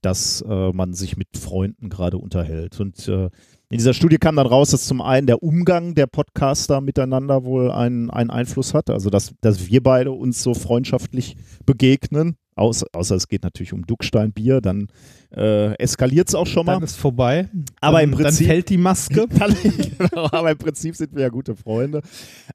dass 0.02 0.42
äh, 0.42 0.72
man 0.72 0.94
sich 0.94 1.18
mit 1.18 1.38
Freunden 1.38 1.90
gerade 1.90 2.18
unterhält. 2.18 2.80
Und 2.80 3.08
äh, 3.08 3.30
in 3.72 3.78
dieser 3.78 3.94
Studie 3.94 4.18
kam 4.18 4.36
dann 4.36 4.48
raus, 4.48 4.72
dass 4.72 4.88
zum 4.88 5.02
einen 5.02 5.28
der 5.28 5.44
Umgang 5.44 5.94
der 5.94 6.08
Podcaster 6.08 6.82
miteinander 6.82 7.44
wohl 7.44 7.72
einen, 7.72 8.10
einen 8.10 8.32
Einfluss 8.32 8.74
hat. 8.74 8.90
Also, 8.90 9.12
dass, 9.12 9.36
dass 9.42 9.68
wir 9.68 9.84
beide 9.84 10.12
uns 10.12 10.42
so 10.42 10.56
freundschaftlich 10.56 11.38
begegnen. 11.68 12.36
Außer, 12.60 12.88
außer 12.92 13.16
es 13.16 13.30
geht 13.30 13.44
natürlich 13.44 13.72
um 13.72 13.86
Ducksteinbier, 13.86 14.60
dann 14.60 14.90
äh, 15.34 15.76
eskaliert 15.76 16.28
es 16.28 16.36
auch 16.36 16.46
schon 16.46 16.66
mal. 16.66 16.74
Dann 16.74 16.84
ist 16.84 16.98
vorbei. 16.98 17.48
Aber 17.80 18.00
dann, 18.00 18.10
im 18.10 18.12
Prinzip, 18.12 18.48
dann 18.48 18.48
fällt 18.48 18.70
die 18.70 18.78
Maske. 18.78 19.28
Dann, 19.40 19.56
genau, 19.98 20.26
aber 20.32 20.52
im 20.52 20.58
Prinzip 20.58 20.96
sind 20.96 21.16
wir 21.16 21.22
ja 21.22 21.30
gute 21.30 21.56
Freunde. 21.56 22.02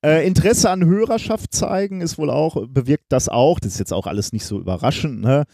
Äh, 0.04 0.26
Interesse 0.26 0.68
an 0.68 0.84
Hörerschaft 0.84 1.54
zeigen 1.54 2.02
ist 2.02 2.18
wohl 2.18 2.28
auch, 2.28 2.66
bewirkt 2.68 3.06
das 3.08 3.30
auch. 3.30 3.58
Das 3.58 3.72
ist 3.72 3.78
jetzt 3.78 3.94
auch 3.94 4.06
alles 4.06 4.34
nicht 4.34 4.44
so 4.44 4.60
überraschend. 4.60 5.22
Ne? 5.22 5.44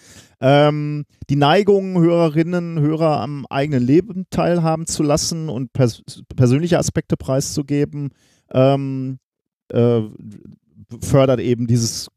Ähm, 0.40 1.04
die 1.28 1.36
Neigung, 1.36 2.00
Hörerinnen, 2.00 2.80
Hörer 2.80 3.20
am 3.20 3.46
eigenen 3.50 3.84
Leben 3.84 4.26
teilhaben 4.30 4.86
zu 4.86 5.04
lassen 5.04 5.48
und 5.48 5.72
pers 5.72 6.02
persönliche 6.34 6.78
Aspekte 6.78 7.16
preiszugeben, 7.16 8.10
ähm, 8.50 9.20
äh, 9.68 10.00
fördert 11.02 11.38
eben 11.38 11.68
dieses 11.68 12.10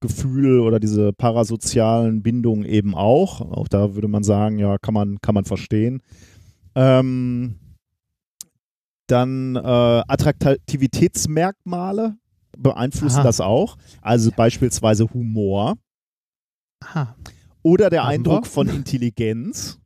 Gefühl 0.00 0.60
oder 0.60 0.78
diese 0.78 1.12
parasozialen 1.12 2.22
Bindungen 2.22 2.64
eben 2.64 2.94
auch. 2.94 3.40
Auch 3.40 3.66
da 3.68 3.94
würde 3.94 4.08
man 4.08 4.24
sagen, 4.24 4.58
ja, 4.58 4.78
kann 4.78 4.94
man, 4.94 5.18
kann 5.20 5.34
man 5.34 5.44
verstehen. 5.44 6.02
Ähm, 6.74 7.56
dann 9.06 9.56
äh, 9.56 10.02
Attraktivitätsmerkmale 10.08 12.16
beeinflussen 12.58 13.18
Aha. 13.18 13.24
das 13.24 13.40
auch. 13.40 13.76
Also 14.02 14.32
beispielsweise 14.32 15.08
Humor 15.12 15.76
Aha. 16.82 17.14
oder 17.62 17.90
der 17.90 18.02
Haben 18.02 18.10
Eindruck 18.10 18.46
von 18.46 18.68
Intelligenz. 18.68 19.78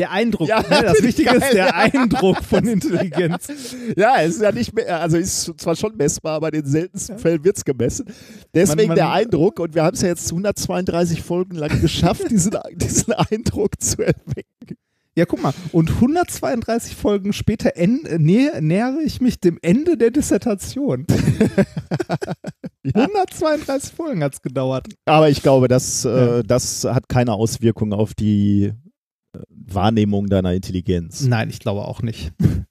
Der 0.00 0.10
Eindruck. 0.10 0.48
Ja, 0.48 0.60
ne? 0.62 0.82
Das 0.82 1.02
Wichtige 1.02 1.30
ist 1.30 1.52
der 1.52 1.66
ja. 1.66 1.74
Eindruck 1.74 2.42
von 2.42 2.66
Intelligenz. 2.66 3.48
Ja, 3.96 4.14
es 4.22 4.36
ist 4.36 4.42
ja 4.42 4.50
nicht 4.50 4.74
mehr, 4.74 5.00
also 5.00 5.16
ist 5.18 5.52
zwar 5.58 5.76
schon 5.76 5.94
messbar, 5.96 6.32
aber 6.36 6.48
in 6.52 6.62
den 6.62 6.70
seltensten 6.70 7.18
Fällen 7.18 7.44
wird 7.44 7.58
es 7.58 7.64
gemessen. 7.64 8.06
Deswegen 8.54 8.78
Man- 8.78 8.86
man- 8.88 8.96
der 8.96 9.10
Eindruck, 9.12 9.60
und 9.60 9.74
wir 9.74 9.84
haben 9.84 9.94
es 9.94 10.00
ja 10.00 10.08
jetzt 10.08 10.28
132 10.32 11.22
Folgen 11.22 11.54
lang 11.56 11.80
geschafft, 11.80 12.22
diesen, 12.30 12.56
diesen 12.74 13.12
Eindruck 13.12 13.72
zu 13.78 14.02
erwecken. 14.02 14.76
Ja, 15.16 15.26
guck 15.26 15.42
mal. 15.42 15.52
Und 15.72 15.90
132 15.90 16.96
Folgen 16.96 17.32
später 17.34 17.76
äh, 17.76 17.86
nä 17.86 18.48
nähere 18.60 19.02
ich 19.04 19.20
mich 19.20 19.38
dem 19.40 19.58
Ende 19.60 19.98
der 19.98 20.12
Dissertation. 20.12 21.04
132 22.94 23.92
Folgen 23.92 24.22
hat 24.22 24.34
es 24.34 24.42
gedauert. 24.42 24.86
Aber 25.04 25.28
ich 25.28 25.42
glaube, 25.42 25.68
das, 25.68 26.04
Ja. 26.04 26.38
äh, 26.38 26.42
das 26.44 26.84
hat 26.84 27.08
keine 27.08 27.32
Auswirkung 27.34 27.92
auf 27.92 28.14
die 28.14 28.72
Wahrnehmung 29.74 30.28
deiner 30.28 30.52
Intelligenz. 30.54 31.22
Nein, 31.22 31.50
ich 31.50 31.58
glaube 31.60 31.82
auch 31.86 32.02
nicht. 32.02 32.32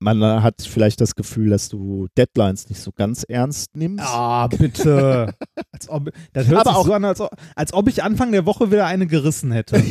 Man 0.00 0.20
hat 0.42 0.62
vielleicht 0.62 1.00
das 1.00 1.14
Gefühl, 1.14 1.50
dass 1.50 1.68
du 1.68 2.08
Deadlines 2.18 2.68
nicht 2.68 2.80
so 2.80 2.90
ganz 2.90 3.22
ernst 3.22 3.76
nimmst. 3.76 4.04
Ah, 4.04 4.48
bitte. 4.48 5.32
Als 5.72 5.88
ob, 5.88 6.10
das 6.32 6.48
hört 6.48 6.60
Aber 6.62 6.70
sich 6.70 6.78
auch- 6.80 6.86
so 6.86 6.92
an, 6.94 7.04
als 7.04 7.20
ob, 7.20 7.30
als 7.54 7.72
ob 7.72 7.88
ich 7.88 8.02
Anfang 8.02 8.32
der 8.32 8.44
Woche 8.44 8.72
wieder 8.72 8.86
eine 8.86 9.06
gerissen 9.06 9.52
hätte. 9.52 9.80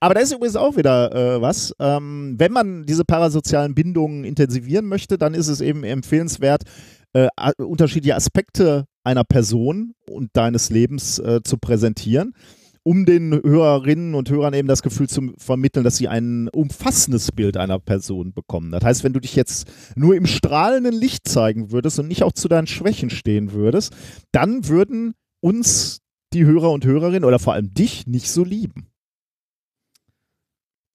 Aber 0.00 0.14
da 0.14 0.20
ist 0.20 0.32
übrigens 0.32 0.54
auch 0.56 0.76
wieder 0.76 1.12
äh, 1.36 1.40
was. 1.40 1.74
Ähm, 1.80 2.36
wenn 2.38 2.52
man 2.52 2.84
diese 2.86 3.04
parasozialen 3.04 3.74
Bindungen 3.74 4.24
intensivieren 4.24 4.86
möchte, 4.86 5.18
dann 5.18 5.34
ist 5.34 5.48
es 5.48 5.60
eben 5.60 5.82
empfehlenswert, 5.82 6.62
äh, 7.12 7.28
unterschiedliche 7.58 8.14
Aspekte 8.14 8.86
einer 9.02 9.24
Person 9.24 9.94
und 10.08 10.30
deines 10.34 10.70
Lebens 10.70 11.18
äh, 11.18 11.40
zu 11.42 11.58
präsentieren, 11.58 12.34
um 12.84 13.06
den 13.06 13.32
Hörerinnen 13.32 14.14
und 14.14 14.30
Hörern 14.30 14.54
eben 14.54 14.68
das 14.68 14.82
Gefühl 14.82 15.08
zu 15.08 15.32
vermitteln, 15.38 15.84
dass 15.84 15.96
sie 15.96 16.06
ein 16.06 16.48
umfassendes 16.50 17.32
Bild 17.32 17.56
einer 17.56 17.78
Person 17.78 18.32
bekommen. 18.32 18.70
Das 18.70 18.84
heißt, 18.84 19.04
wenn 19.04 19.14
du 19.14 19.20
dich 19.20 19.34
jetzt 19.34 19.66
nur 19.96 20.14
im 20.14 20.26
strahlenden 20.26 20.94
Licht 20.94 21.26
zeigen 21.26 21.72
würdest 21.72 21.98
und 21.98 22.08
nicht 22.08 22.22
auch 22.22 22.32
zu 22.32 22.46
deinen 22.46 22.66
Schwächen 22.66 23.10
stehen 23.10 23.52
würdest, 23.52 23.96
dann 24.32 24.68
würden 24.68 25.14
uns 25.40 26.00
die 26.34 26.44
Hörer 26.44 26.70
und 26.70 26.84
Hörerinnen 26.84 27.24
oder 27.24 27.38
vor 27.38 27.54
allem 27.54 27.72
dich 27.72 28.06
nicht 28.06 28.30
so 28.30 28.44
lieben. 28.44 28.88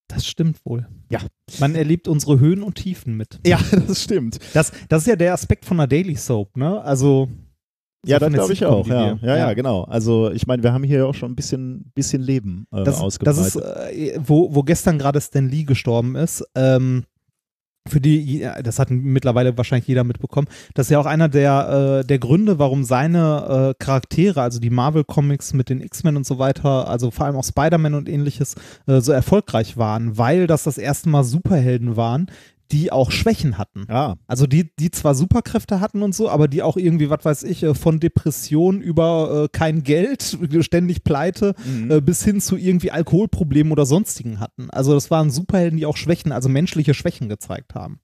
Das 0.07 0.27
stimmt 0.27 0.65
wohl. 0.65 0.87
Ja. 1.11 1.21
Man 1.59 1.75
erlebt 1.75 2.07
unsere 2.07 2.39
Höhen 2.39 2.63
und 2.63 2.75
Tiefen 2.75 3.15
mit. 3.15 3.39
Ja, 3.45 3.59
das 3.87 4.03
stimmt. 4.03 4.39
Das, 4.53 4.71
das 4.89 5.03
ist 5.03 5.07
ja 5.07 5.15
der 5.15 5.33
Aspekt 5.33 5.65
von 5.65 5.79
einer 5.79 5.87
Daily 5.87 6.15
Soap, 6.15 6.57
ne? 6.57 6.81
Also. 6.81 7.29
So 8.03 8.11
Ja, 8.11 8.19
das 8.19 8.31
glaube 8.31 8.53
ich 8.53 8.65
auch. 8.65 8.87
Ja. 8.87 9.17
Ja, 9.21 9.37
ja, 9.37 9.53
genau. 9.53 9.83
Also 9.83 10.31
ich 10.31 10.47
meine, 10.47 10.63
wir 10.63 10.71
haben 10.73 10.83
hier 10.83 11.07
auch 11.07 11.15
schon 11.15 11.31
ein 11.31 11.35
bisschen, 11.35 11.91
bisschen 11.93 12.21
Leben 12.21 12.65
äh, 12.71 12.77
Das, 12.83 12.95
das 12.95 13.01
ausgebreitet. 13.01 13.45
ist, 13.45 13.55
äh, 13.57 14.19
wo, 14.25 14.53
wo 14.53 14.63
gestern 14.63 14.97
gerade 14.97 15.19
Stan 15.21 15.47
Lee 15.47 15.63
gestorben 15.63 16.15
ist. 16.15 16.43
Ähm, 16.55 17.03
für 17.87 17.99
die, 17.99 18.47
das 18.63 18.77
hat 18.77 18.91
mittlerweile 18.91 19.57
wahrscheinlich 19.57 19.87
jeder 19.87 20.03
mitbekommen, 20.03 20.47
das 20.75 20.87
ist 20.87 20.91
ja 20.91 20.99
auch 20.99 21.05
einer 21.07 21.27
der, 21.27 22.01
äh, 22.01 22.05
der 22.05 22.19
Gründe, 22.19 22.59
warum 22.59 22.83
seine 22.83 23.73
äh, 23.79 23.83
Charaktere, 23.83 24.41
also 24.41 24.59
die 24.59 24.69
Marvel-Comics 24.69 25.53
mit 25.53 25.69
den 25.69 25.81
X-Men 25.81 26.17
und 26.17 26.25
so 26.25 26.37
weiter, 26.37 26.87
also 26.87 27.09
vor 27.09 27.25
allem 27.25 27.35
auch 27.35 27.43
Spider-Man 27.43 27.95
und 27.95 28.07
ähnliches, 28.07 28.55
äh, 28.85 29.01
so 29.01 29.11
erfolgreich 29.11 29.77
waren, 29.77 30.17
weil 30.17 30.45
das 30.45 30.63
das 30.63 30.77
erste 30.77 31.09
Mal 31.09 31.23
Superhelden 31.23 31.95
waren, 31.97 32.27
die 32.71 32.91
auch 32.91 33.11
Schwächen 33.11 33.57
hatten. 33.57 33.85
ja, 33.89 34.15
Also 34.27 34.45
die, 34.47 34.71
die 34.77 34.91
zwar 34.91 35.15
Superkräfte 35.15 35.79
hatten 35.79 36.03
und 36.03 36.13
so, 36.13 36.29
aber 36.29 36.47
die 36.47 36.61
auch 36.61 36.77
irgendwie, 36.77 37.09
was 37.09 37.25
weiß 37.25 37.43
ich, 37.43 37.63
äh, 37.63 37.73
von 37.73 37.99
Depression 37.99 38.81
über 38.81 39.43
äh, 39.45 39.47
kein 39.51 39.83
Geld, 39.83 40.37
ständig 40.61 41.03
pleite, 41.03 41.55
Mhm. 41.65 41.91
äh, 41.91 42.01
bis 42.01 42.23
hin 42.23 42.41
zu 42.41 42.57
irgendwie 42.57 42.91
Alkoholproblemen 42.91 43.71
oder 43.71 43.85
sonstigen 43.85 44.39
hatten. 44.39 44.69
Also 44.69 44.93
das 44.93 45.09
waren 45.11 45.29
Superhelden, 45.31 45.77
die 45.77 45.85
auch 45.85 45.97
Schwächen, 45.97 46.31
also 46.31 46.49
menschliche 46.49 46.93
Schwächen 46.93 47.27
gezeigt 47.29 47.75
haben. 47.75 47.99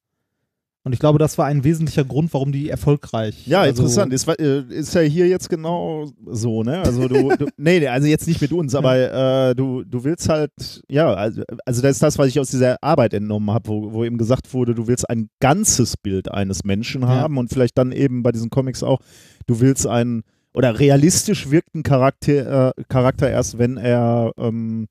Und 0.85 0.93
ich 0.93 0.99
glaube, 0.99 1.17
das 1.17 1.39
war 1.39 1.47
ein 1.47 1.63
wesentlicher 1.63 2.03
Grund, 2.05 2.31
warum 2.31 2.51
die 2.51 2.69
erfolgreich. 2.69 3.47
ja 3.47 3.61
also, 3.61 3.81
interessant. 3.81 4.13
Ist, 4.13 4.27
äh, 4.27 4.61
ist 4.69 4.93
ja 4.93 5.01
hier 5.01 5.27
jetzt 5.27 5.49
genau 5.49 6.05
so, 6.27 6.61
ne? 6.61 6.81
Also 6.81 7.07
du, 7.07 7.29
du 7.39 7.47
nee, 7.57 7.79
nee, 7.79 7.87
also 7.87 8.07
jetzt 8.07 8.27
nicht 8.27 8.39
mit 8.39 8.51
uns, 8.53 8.75
aber 8.75 9.49
äh, 9.49 9.55
du, 9.55 9.83
du 9.83 10.03
willst 10.03 10.29
halt, 10.29 10.51
ja, 10.87 11.11
also, 11.11 11.41
also 11.65 11.81
das 11.81 11.93
ist 11.93 12.03
das, 12.03 12.19
was 12.19 12.27
ich 12.27 12.39
aus 12.39 12.51
dieser 12.51 12.77
Arbeit 12.83 13.15
entnommen 13.15 13.49
habe, 13.49 13.67
wo, 13.67 13.93
wo 13.93 14.03
eben 14.03 14.19
gesagt 14.19 14.53
wurde, 14.53 14.75
du 14.75 14.87
willst 14.87 15.09
ein 15.09 15.29
ganzes 15.39 15.97
Bild 15.97 16.31
eines 16.31 16.63
Menschen 16.63 17.01
Ja. 17.01 17.07
haben 17.07 17.39
und 17.39 17.49
vielleicht 17.49 17.79
dann 17.79 17.91
eben 17.91 18.21
bei 18.21 18.31
diesen 18.31 18.51
Comics 18.51 18.83
auch, 18.83 18.99
du 19.47 19.59
willst 19.59 19.87
einen 19.87 20.21
oder 20.53 20.79
realistisch 20.79 21.49
wirkten 21.49 21.81
Charakter, 21.81 22.69
äh, 22.77 22.83
Charakter 22.89 23.27
erst, 23.27 23.57
wenn 23.57 23.77
er 23.77 24.33
ähm, 24.37 24.85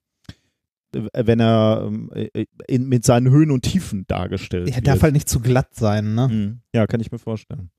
wenn 1.14 1.40
er 1.40 1.84
ähm, 1.86 2.10
äh, 2.14 2.46
in, 2.68 2.88
mit 2.88 3.04
seinen 3.04 3.30
Höhen 3.30 3.50
und 3.50 3.62
Tiefen 3.62 4.06
dargestellt 4.06 4.68
Er 4.68 4.76
wird. 4.76 4.86
darf 4.86 5.02
halt 5.02 5.12
nicht 5.14 5.28
zu 5.28 5.40
glatt 5.40 5.74
sein, 5.74 6.14
ne? 6.14 6.28
Mhm. 6.28 6.60
Ja, 6.74 6.86
kann 6.86 7.00
ich 7.00 7.10
mir 7.12 7.18
vorstellen. 7.18 7.70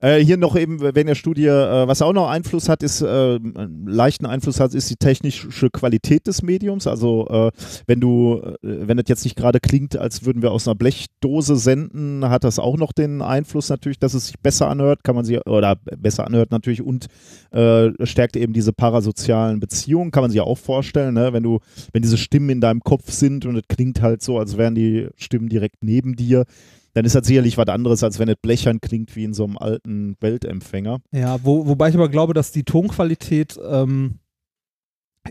Äh, 0.00 0.24
hier 0.24 0.38
noch 0.38 0.56
eben, 0.56 0.80
wenn 0.80 1.06
der 1.06 1.14
Studie, 1.14 1.46
äh, 1.46 1.86
was 1.86 2.00
auch 2.00 2.14
noch 2.14 2.30
Einfluss 2.30 2.70
hat, 2.70 2.82
ist, 2.82 3.02
äh, 3.02 3.38
leichten 3.84 4.24
Einfluss 4.24 4.58
hat, 4.58 4.74
ist 4.74 4.88
die 4.88 4.96
technische 4.96 5.68
Qualität 5.70 6.26
des 6.26 6.42
Mediums. 6.42 6.86
Also 6.86 7.28
äh, 7.28 7.50
wenn 7.86 8.00
du, 8.00 8.40
äh, 8.42 8.56
wenn 8.62 8.96
das 8.96 9.08
jetzt 9.08 9.24
nicht 9.24 9.36
gerade 9.36 9.60
klingt, 9.60 9.96
als 9.96 10.24
würden 10.24 10.40
wir 10.40 10.52
aus 10.52 10.66
einer 10.66 10.74
Blechdose 10.74 11.56
senden, 11.56 12.28
hat 12.28 12.44
das 12.44 12.58
auch 12.58 12.78
noch 12.78 12.92
den 12.92 13.20
Einfluss 13.20 13.68
natürlich, 13.68 13.98
dass 13.98 14.14
es 14.14 14.28
sich 14.28 14.40
besser 14.40 14.68
anhört, 14.68 15.04
kann 15.04 15.14
man 15.14 15.26
sie, 15.26 15.38
oder 15.40 15.76
besser 15.98 16.26
anhört 16.26 16.50
natürlich 16.50 16.82
und 16.82 17.06
stärkt 17.52 18.36
eben 18.36 18.52
diese 18.52 18.72
parasozialen 18.72 19.58
Beziehungen, 19.58 20.12
kann 20.12 20.22
man 20.22 20.30
sich 20.30 20.38
ja 20.38 20.44
auch 20.44 20.58
vorstellen, 20.58 21.14
ne? 21.14 21.32
wenn 21.32 21.42
du, 21.42 21.58
wenn 21.92 22.02
diese 22.02 22.16
Stimmen 22.16 22.48
in 22.50 22.60
deinem 22.60 22.80
Kopf 22.80 23.10
sind 23.10 23.44
und 23.44 23.56
es 23.56 23.64
klingt 23.68 24.00
halt 24.02 24.22
so, 24.22 24.38
als 24.38 24.56
wären 24.56 24.76
die 24.76 25.08
Stimmen 25.16 25.48
direkt 25.48 25.82
neben 25.82 26.14
dir, 26.14 26.44
dann 26.94 27.04
ist 27.04 27.14
das 27.14 27.26
sicherlich 27.26 27.56
was 27.56 27.68
anderes, 27.68 28.02
als 28.02 28.18
wenn 28.18 28.28
es 28.28 28.36
blechern 28.40 28.80
klingt 28.80 29.14
wie 29.16 29.24
in 29.24 29.34
so 29.34 29.44
einem 29.44 29.58
alten 29.58 30.16
Weltempfänger. 30.20 31.00
Ja, 31.12 31.38
wo, 31.42 31.66
wobei 31.66 31.88
ich 31.88 31.94
aber 31.94 32.08
glaube, 32.08 32.34
dass 32.34 32.52
die 32.52 32.64
Tonqualität 32.64 33.58
ähm, 33.64 34.18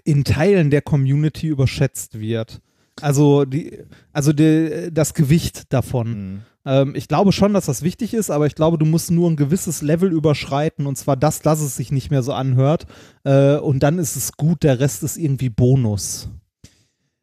in 0.03 0.23
Teilen 0.23 0.69
der 0.69 0.81
Community 0.81 1.47
überschätzt 1.47 2.19
wird. 2.19 2.61
Also, 3.01 3.45
die, 3.45 3.79
also 4.11 4.33
die, 4.33 4.89
das 4.91 5.13
Gewicht 5.13 5.73
davon. 5.73 6.09
Mhm. 6.09 6.41
Ähm, 6.65 6.95
ich 6.95 7.07
glaube 7.07 7.31
schon, 7.31 7.53
dass 7.53 7.65
das 7.65 7.81
wichtig 7.81 8.13
ist, 8.13 8.29
aber 8.29 8.45
ich 8.45 8.55
glaube, 8.55 8.77
du 8.77 8.85
musst 8.85 9.11
nur 9.11 9.29
ein 9.29 9.35
gewisses 9.35 9.81
Level 9.81 10.11
überschreiten 10.11 10.85
und 10.85 10.97
zwar 10.97 11.15
das, 11.15 11.41
dass 11.41 11.61
es 11.61 11.75
sich 11.75 11.91
nicht 11.91 12.11
mehr 12.11 12.23
so 12.23 12.33
anhört. 12.33 12.85
Äh, 13.23 13.55
und 13.55 13.81
dann 13.83 13.99
ist 13.99 14.15
es 14.15 14.33
gut, 14.33 14.63
der 14.63 14.79
Rest 14.79 15.03
ist 15.03 15.17
irgendwie 15.17 15.49
Bonus. 15.49 16.29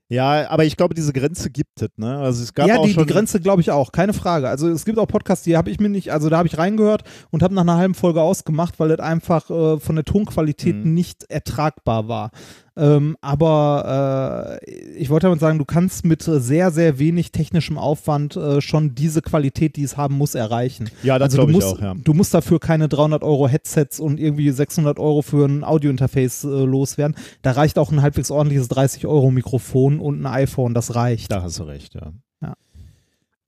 Ja, 0.09 0.49
aber 0.51 0.65
ich 0.65 0.77
glaube, 0.77 0.95
diese 0.95 1.13
Grenze 1.13 1.51
gibt 1.51 1.83
es, 1.83 1.89
ne? 1.97 2.19
Also 2.19 2.43
es 2.43 2.55
gab 2.55 2.69
ja, 2.69 2.77
auch 2.79 2.87
die, 2.87 2.93
schon 2.93 3.07
die 3.07 3.13
Grenze 3.13 3.41
glaube 3.41 3.61
ich 3.61 3.73
auch, 3.73 3.91
keine 3.91 4.13
Frage. 4.13 4.49
Also 4.49 4.69
es 4.69 4.85
gibt 4.85 4.99
auch 4.99 5.07
Podcasts, 5.09 5.45
die 5.45 5.57
habe 5.57 5.69
ich 5.71 5.81
mir 5.81 5.89
nicht, 5.89 6.13
also 6.13 6.29
da 6.29 6.39
habe 6.39 6.47
ich 6.47 6.59
reingehört 6.59 7.03
und 7.31 7.43
habe 7.43 7.55
nach 7.55 7.63
einer 7.63 7.77
halben 7.77 7.95
Folge 7.95 8.23
ausgemacht, 8.23 8.79
weil 8.79 8.91
das 8.91 9.01
einfach 9.01 9.51
äh, 9.51 9.81
von 9.81 9.97
der 9.97 10.05
Tonqualität 10.05 10.77
Mhm. 10.77 10.95
nicht 10.95 11.25
ertragbar 11.29 12.07
war. 12.07 12.31
Ähm, 12.79 13.17
aber 13.23 14.61
äh, 14.63 14.71
ich 14.97 15.09
wollte 15.09 15.27
damit 15.27 15.41
sagen, 15.41 15.59
du 15.59 15.65
kannst 15.65 16.05
mit 16.05 16.23
sehr, 16.23 16.71
sehr 16.71 16.99
wenig 16.99 17.33
technischem 17.33 17.79
Aufwand 17.79 18.37
äh, 18.37 18.61
schon 18.61 18.95
diese 18.95 19.23
Qualität, 19.23 19.77
die 19.77 19.83
es 19.83 19.97
haben 19.97 20.17
muss, 20.17 20.35
erreichen. 20.35 20.91
Ja, 21.03 21.19
das 21.19 21.27
also 21.27 21.39
du 21.39 21.47
glaube 21.47 21.53
ich 21.53 21.65
musst, 21.65 21.79
auch, 21.79 21.83
ja. 21.83 21.95
du 21.95 22.13
musst 22.13 22.35
dafür 22.35 22.61
keine 22.61 22.89
300 22.89 23.23
Euro 23.23 23.49
Headsets 23.49 23.99
und 23.99 24.21
irgendwie 24.21 24.51
600 24.51 24.99
Euro 24.99 25.23
für 25.23 25.47
ein 25.47 25.65
Audiointerface 25.65 26.45
äh, 26.45 26.49
loswerden. 26.49 27.17
Da 27.41 27.53
reicht 27.53 27.79
auch 27.79 27.91
ein 27.91 28.03
halbwegs 28.03 28.31
ordentliches 28.31 28.69
30 28.69 29.07
Euro 29.07 29.31
Mikrofon 29.31 29.99
und 29.99 30.21
ein 30.21 30.27
iPhone, 30.27 30.75
das 30.75 30.95
reicht. 30.95 31.33
Da 31.33 31.43
hast 31.43 31.59
du 31.59 31.63
recht, 31.63 31.95
ja. 31.95 32.13
Ja. 32.43 32.55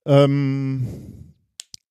Ähm, 0.05 0.87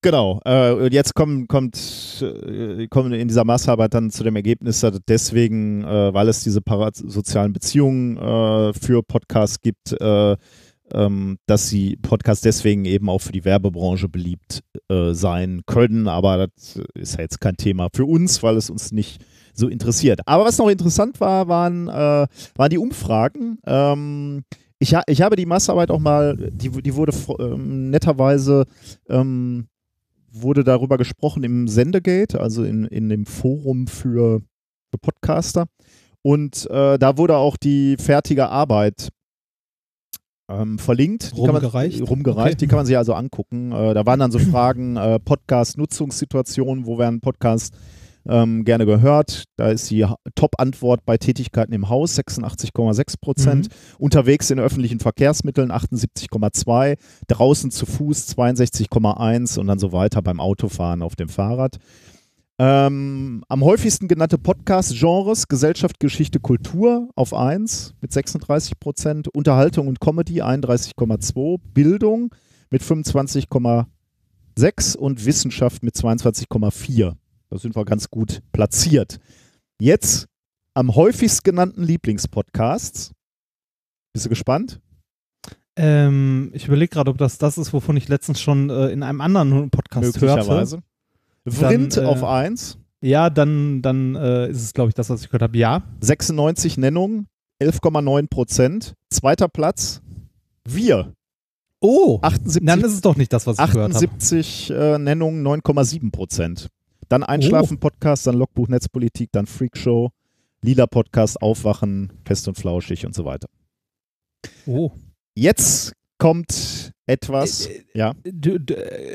genau. 0.03 0.41
Äh, 0.47 0.89
jetzt 0.93 1.15
kommen, 1.15 1.49
kommt, 1.49 1.77
äh, 2.23 2.87
kommen 2.89 3.13
in 3.13 3.29
dieser 3.29 3.45
Maßarbeit 3.45 3.95
dann 3.95 4.11
zu 4.11 4.25
dem 4.25 4.37
Ergebnis, 4.37 4.81
dass 4.81 4.99
deswegen, 5.09 5.85
äh, 5.85 6.13
weil 6.15 6.29
es 6.29 6.43
diese 6.43 6.61
parasozialen 6.61 7.53
Beziehungen 7.53 8.17
äh, 8.17 8.73
für 8.73 9.03
Podcasts 9.03 9.61
gibt, 9.61 9.93
äh, 10.01 10.37
ähm, 10.93 11.39
dass 11.47 11.69
sie 11.69 11.97
Podcasts 11.97 12.43
deswegen 12.43 12.85
eben 12.85 13.11
auch 13.11 13.21
für 13.21 13.33
die 13.33 13.45
Werbebranche 13.45 14.09
beliebt 14.09 14.63
äh, 14.89 15.13
sein 15.13 15.63
können. 15.67 16.09
Aber 16.09 16.49
das 16.49 16.81
ist 16.95 17.17
ja 17.17 17.23
jetzt 17.23 17.41
kein 17.41 17.57
Thema 17.57 17.89
für 17.95 18.07
uns, 18.07 18.43
weil 18.43 18.57
es 18.57 18.71
uns 18.71 18.93
nicht 18.93 19.23
so 19.53 19.69
interessiert. 19.69 20.21
Aber 20.27 20.45
was 20.45 20.59
noch 20.59 20.69
interessant 20.69 21.21
war, 21.21 21.49
waren, 21.49 21.89
waren 21.89 22.71
die 22.71 22.79
Umfragen. 22.79 23.59
Ähm, 23.67 24.45
ich, 24.79 24.95
ha 24.95 25.03
ich 25.07 25.23
habe 25.23 25.37
die 25.37 25.47
Massarbeit 25.47 25.91
auch 25.91 25.99
mal, 25.99 26.37
die, 26.37 26.71
die 26.71 26.95
wurde 26.95 27.13
ähm, 27.41 27.91
netterweise, 27.91 28.65
ähm, 29.09 29.67
wurde 30.43 30.65
darüber 30.65 30.97
gesprochen 30.99 31.45
im 31.45 31.69
Sendegate, 31.69 32.41
also 32.41 32.65
in, 32.65 32.85
in 32.85 33.09
dem 33.09 33.27
Forum 33.27 33.87
für, 33.87 34.41
für 34.91 34.99
Podcaster. 35.01 35.67
Und 36.23 36.69
äh, 36.71 36.99
da 36.99 37.17
wurde 37.17 37.37
auch 37.37 37.57
die 37.57 37.97
fertige 37.97 38.49
Arbeit 38.49 39.09
ähm, 40.51 40.79
verlinkt. 40.79 41.33
Die 41.37 41.43
kann 41.43 41.53
man- 41.55 41.63
Rumgereicht? 41.63 42.09
rumgereicht. 42.09 42.55
Okay. 42.55 42.57
Die 42.57 42.67
kann 42.67 42.79
man 42.79 42.87
sich 42.87 42.97
also 42.97 43.15
angucken. 43.15 43.73
Äh, 43.73 43.95
da 43.95 44.05
waren 44.07 44.19
dann 44.21 44.33
so 44.33 44.39
Fragen, 44.51 44.97
äh, 44.97 45.19
Podcast-Nutzungssituationen, 45.21 46.87
wo 46.87 46.99
werden 46.99 47.21
Podcasts 47.21 47.77
ähm, 48.29 48.65
gerne 48.65 48.87
gehört. 48.87 49.45
Da 49.57 49.71
ist 49.71 49.91
die 49.91 50.07
Top-Antwort 50.35 51.05
bei 51.05 51.17
Tätigkeiten 51.17 51.73
im 51.73 51.89
Haus 51.89 52.19
86,6 52.19 53.21
Prozent. 53.21 53.69
Unterwegs 53.99 54.51
in 54.51 54.61
öffentlichen 54.61 55.01
Verkehrsmitteln 55.01 55.73
78,2. 55.73 56.99
Draußen 57.27 57.71
zu 57.71 57.87
Fuß 57.87 58.37
62,1 58.37 59.59
und 59.59 59.67
dann 59.67 59.79
so 59.79 59.93
weiter 59.93 60.23
beim 60.23 60.41
Autofahren 60.41 61.03
auf 61.03 61.17
dem 61.17 61.29
Fahrrad. 61.29 61.79
Ähm, 62.61 63.45
am 63.49 63.65
häufigsten 63.65 64.09
genannte 64.09 64.37
Podcast-Genres 64.37 65.47
Gesellschaft, 65.47 66.01
Geschichte, 66.01 66.41
Kultur 66.41 67.09
auf 67.15 67.33
1 67.33 67.95
mit 68.01 68.13
36 68.13 68.81
Prozent, 68.81 69.29
Unterhaltung 69.29 69.87
und 69.87 70.01
Comedy 70.01 70.43
31,2%, 70.43 71.61
Bildung 71.73 72.35
mit 72.71 72.83
25,6 72.83 74.97
und 74.97 75.25
Wissenschaft 75.25 75.85
mit 75.85 75.95
22,4. 75.95 77.15
Da 77.51 77.59
sind 77.59 77.75
wir 77.75 77.85
ganz 77.85 78.11
gut 78.11 78.43
platziert. 78.53 79.19
Jetzt 79.81 80.27
am 80.75 80.95
häufigst 80.95 81.45
genannten 81.45 81.83
Lieblingspodcasts. 81.83 83.13
Bist 84.13 84.27
du 84.27 84.29
gespannt? 84.29 84.81
Ähm, 85.77 86.51
ich 86.55 86.67
überlege 86.67 86.91
gerade, 86.91 87.11
ob 87.11 87.19
das 87.19 87.39
das 87.39 87.57
ist, 87.57 87.73
wovon 87.73 87.97
ich 87.97 88.09
letztens 88.09 88.41
schon 88.41 88.69
äh, 88.69 88.89
in 88.89 89.03
einem 89.03 89.21
anderen 89.21 89.71
Podcast 89.71 90.21
hörte. 90.21 90.83
Vrind 91.47 91.97
äh, 91.97 92.05
auf 92.05 92.25
1, 92.25 92.79
Ja, 93.01 93.31
dann, 93.31 93.81
dann 93.81 94.17
äh, 94.17 94.49
ist 94.51 94.63
es, 94.63 94.75
glaube 94.75 94.91
ich, 94.91 94.95
das, 94.95 95.09
was 95.09 95.23
ich 95.23 95.29
gehört 95.29 95.43
habe. 95.43 95.57
Ja. 95.57 95.83
96 96.01 96.77
Nennungen, 96.79 97.29
11,9 97.63 98.29
Prozent. 98.29 98.95
Zweiter 99.11 99.49
Platz, 99.49 100.03
wir, 100.67 101.15
Oh, 101.81 102.19
78, 102.23 102.67
dann 102.67 102.81
ist 102.81 102.93
es 102.93 103.01
doch 103.01 103.17
nicht 103.17 103.33
das, 103.33 103.47
was 103.47 103.59
ich 103.59 103.73
gehört 103.73 103.95
habe. 103.95 104.05
78 104.05 104.71
äh, 104.71 104.99
Nennungen, 104.99 105.47
9,7 105.47 106.11
Prozent. 106.11 106.69
Dann 107.09 107.23
Einschlafen-Podcast, 107.23 108.27
dann 108.27 108.37
Logbuch 108.37 108.69
Netzpolitik, 108.69 109.31
dann 109.33 109.47
Freakshow, 109.47 110.11
Lila-Podcast, 110.63 111.41
Aufwachen, 111.41 112.13
Fest 112.25 112.49
und 112.49 112.57
Flauschig 112.57 113.07
und 113.07 113.15
so 113.15 113.25
weiter. 113.25 113.49
Oh. 114.67 114.93
Jetzt 115.35 115.93
kommt 116.19 116.93
etwas, 117.09 117.67
Äh, 117.67 117.73
äh, 117.73 117.83
ja, 117.95 118.13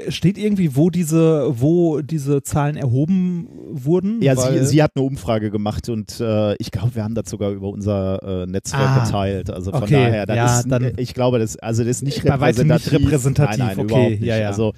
steht 0.10 0.38
irgendwie, 0.38 0.76
wo 0.76 0.90
diese, 0.90 1.54
wo 1.60 2.02
diese 2.02 2.42
Zahlen 2.44 2.76
erhoben 2.76 3.48
wurden? 3.72 4.22
ja 4.22 4.36
sie, 4.36 4.66
sie 4.66 4.84
hat 4.84 4.92
eine 4.96 5.06
Umfrage 5.06 5.52
gemacht 5.52 5.88
und 5.90 6.20
äh, 6.20 6.56
ich 6.56 6.72
glaube, 6.72 6.96
wir 6.96 7.04
haben 7.04 7.16
das 7.16 7.30
sogar 7.30 7.52
über 7.52 7.70
unser 7.70 8.44
äh, 8.44 8.46
Netzwerk 8.48 8.82
Ah, 8.84 9.06
geteilt. 9.06 9.50
Also 9.50 9.72
von 9.72 9.84
okay, 9.84 9.94
daher, 9.94 10.26
das 10.26 10.36
ja, 10.36 10.60
ist, 10.60 10.68
dann- 10.72 10.92
ich 10.98 11.14
glaube, 11.14 11.40
das, 11.40 11.56
also 11.58 11.84
das 11.84 11.98
ist 11.98 12.04
nicht 12.04 12.26
weitem 12.26 12.68
nicht 12.68 12.92
repräsentativ. 12.92 13.06
repräsentativ, 13.08 13.58
Nein, 13.60 13.68
nein, 13.68 13.80
okay, 13.80 13.84
überhaupt 13.94 14.10
nicht. 14.12 14.24
ja, 14.24 14.38
ja. 14.38 14.48
Also 14.48 14.74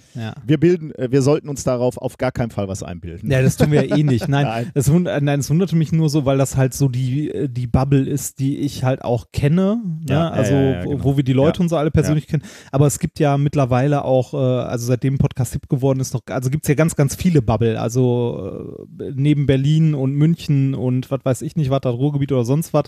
wir 0.46 0.60
bilden, 0.60 0.94
äh, 0.96 1.10
wir 1.12 1.22
sollten 1.22 1.50
uns 1.50 1.64
darauf 1.64 1.98
auf 1.98 2.18
gar 2.18 2.32
keinen 2.32 2.52
Fall 2.52 2.68
was 2.68 2.84
einbilden. 2.84 3.32
ja, 3.32 3.42
das 3.42 3.58
tun 3.58 3.72
wir 3.72 3.86
ja 3.86 3.96
eh 3.98 4.04
nicht. 4.04 4.28
Nein, 4.28 4.46
Nein. 4.46 4.72
Es, 4.74 4.90
nein, 4.92 5.40
es 5.40 5.50
wunderte 5.50 5.76
mich 5.76 5.92
nur 5.92 6.10
so, 6.10 6.26
weil 6.26 6.38
das 6.38 6.58
halt 6.58 6.74
so 6.74 6.90
die, 6.90 7.48
die 7.50 7.68
Bubble 7.68 8.04
ist, 8.06 8.40
die 8.40 8.58
ich 8.58 8.84
halt 8.84 9.04
auch 9.04 9.28
kenne. 9.32 9.82
Ne? 10.08 10.32
Also, 10.32 10.54
genau. 10.54 11.04
wo 11.04 11.16
wir 11.18 11.24
die 11.24 11.34
Leute 11.34 11.62
und 11.62 11.70
so 11.70 11.78
alle 11.78 11.92
persönlich 11.92 12.28
kennen. 12.28 12.44
Aber 12.72 12.86
es 12.88 13.00
gibt 13.00 13.05
ja 13.20 13.38
mittlerweile 13.38 14.04
auch, 14.04 14.34
äh, 14.34 14.38
also 14.38 14.86
seitdem 14.88 15.18
Podcast 15.18 15.54
hip 15.54 15.70
geworden 15.70 16.00
ist, 16.00 16.14
noch, 16.14 16.22
also 16.30 16.50
gibt 16.50 16.66
es 16.66 16.70
ja 16.70 16.76
ganz, 16.76 16.96
ganz 16.96 17.16
viele 17.16 17.42
Bubble. 17.42 17.80
Also 17.80 18.78
äh, 19.00 19.12
neben 19.16 19.46
Berlin 19.46 19.94
und 19.96 20.14
München 20.14 20.76
und 20.76 21.10
was 21.12 21.20
weiß 21.24 21.42
ich 21.42 21.56
nicht, 21.56 21.70
was 21.70 21.82
da 21.82 21.90
Ruhrgebiet 21.90 22.32
oder 22.32 22.46
sonst 22.46 22.74
was, 22.74 22.86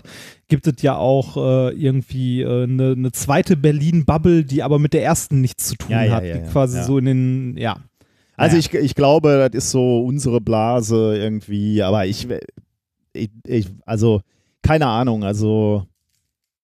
gibt 0.48 0.66
es 0.66 0.82
ja 0.82 0.96
auch 0.96 1.36
äh, 1.36 1.74
irgendwie 1.74 2.44
eine 2.44 2.92
äh, 2.92 2.96
ne- 2.96 3.12
zweite 3.12 3.56
Berlin-Bubble, 3.56 4.44
die 4.44 4.62
aber 4.62 4.78
mit 4.78 4.92
der 4.92 5.02
ersten 5.02 5.40
nichts 5.40 5.68
zu 5.68 5.76
tun 5.76 5.90
Ja, 5.90 6.02
ja, 6.04 6.12
hat. 6.12 6.24
ja, 6.24 6.38
die 6.38 6.48
quasi 6.50 6.82
so 6.82 6.98
in 6.98 7.04
den, 7.06 7.56
ja. 7.56 7.78
Also 8.36 8.56
ich, 8.56 8.72
ich 8.72 8.94
glaube, 8.94 9.48
das 9.50 9.64
ist 9.64 9.70
so 9.72 10.04
unsere 10.04 10.40
Blase 10.40 11.16
irgendwie, 11.18 11.82
aber 11.82 12.06
ich, 12.06 12.28
ich, 13.12 13.30
ich 13.44 13.66
also 13.84 14.20
keine 14.62 14.86
Ahnung, 14.86 15.24
also 15.24 15.87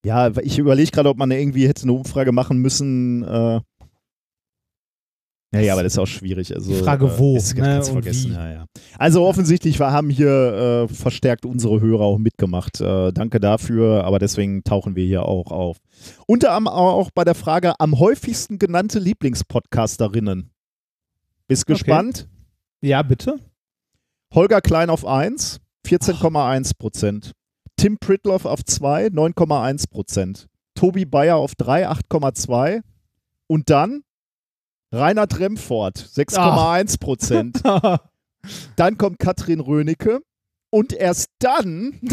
ja, 0.04 0.30
ich 0.42 0.58
überlege 0.58 0.90
gerade, 0.90 1.08
ob 1.08 1.16
man 1.16 1.30
irgendwie 1.30 1.66
hätte 1.66 1.82
eine 1.82 1.92
Umfrage 1.92 2.30
machen 2.32 2.58
müssen. 2.58 3.22
Äh, 3.24 3.60
naja, 5.52 5.72
aber 5.74 5.84
das 5.84 5.92
ist 5.92 5.98
auch 5.98 6.06
schwierig. 6.06 6.52
Also, 6.54 6.72
Die 6.72 6.78
Frage, 6.82 7.06
äh, 7.06 7.18
wo, 7.18 7.36
Ist, 7.36 7.56
ne, 7.56 7.82
vergessen, 7.82 8.32
ja, 8.32 8.50
ja. 8.52 8.64
Also 8.98 9.24
offensichtlich 9.24 9.78
wir 9.78 9.92
haben 9.92 10.10
hier 10.10 10.88
äh, 10.90 10.92
verstärkt 10.92 11.46
unsere 11.46 11.80
Hörer 11.80 12.02
auch 12.02 12.18
mitgemacht. 12.18 12.80
Äh, 12.80 13.12
danke 13.12 13.38
dafür, 13.38 14.04
aber 14.04 14.18
deswegen 14.18 14.64
tauchen 14.64 14.96
wir 14.96 15.04
hier 15.06 15.26
auch 15.26 15.52
auf. 15.52 15.78
Unter 16.26 16.52
anderem 16.52 16.76
auch 16.76 17.10
bei 17.14 17.22
der 17.24 17.36
Frage 17.36 17.78
am 17.78 17.98
häufigsten 18.00 18.58
genannte 18.58 18.98
Lieblingspodcasterinnen. 18.98 20.50
Bist 21.46 21.62
Okay. 21.64 21.74
gespannt? 21.74 22.28
Ja, 22.80 23.02
bitte? 23.02 23.38
Holger 24.34 24.60
Klein 24.60 24.90
auf 24.90 25.06
1, 25.06 25.60
14,1 25.86 26.76
Prozent. 26.76 27.32
Tim 27.76 27.98
Pritloff 27.98 28.44
auf 28.44 28.64
2, 28.64 29.06
9,1 29.06 29.90
Prozent. 29.90 30.48
Tobi 30.74 31.04
Bayer 31.04 31.36
auf 31.36 31.54
3, 31.54 31.88
8,2% 31.88 32.82
und 33.46 33.70
dann 33.70 34.02
Reinhard 34.92 35.38
Remford, 35.38 35.98
6,1 35.98 37.00
Prozent. 37.00 37.62
Dann 38.76 38.98
kommt 38.98 39.18
Katrin 39.18 39.60
Rönecke 39.60 40.20
und 40.70 40.92
erst 40.92 41.30
dann 41.38 41.98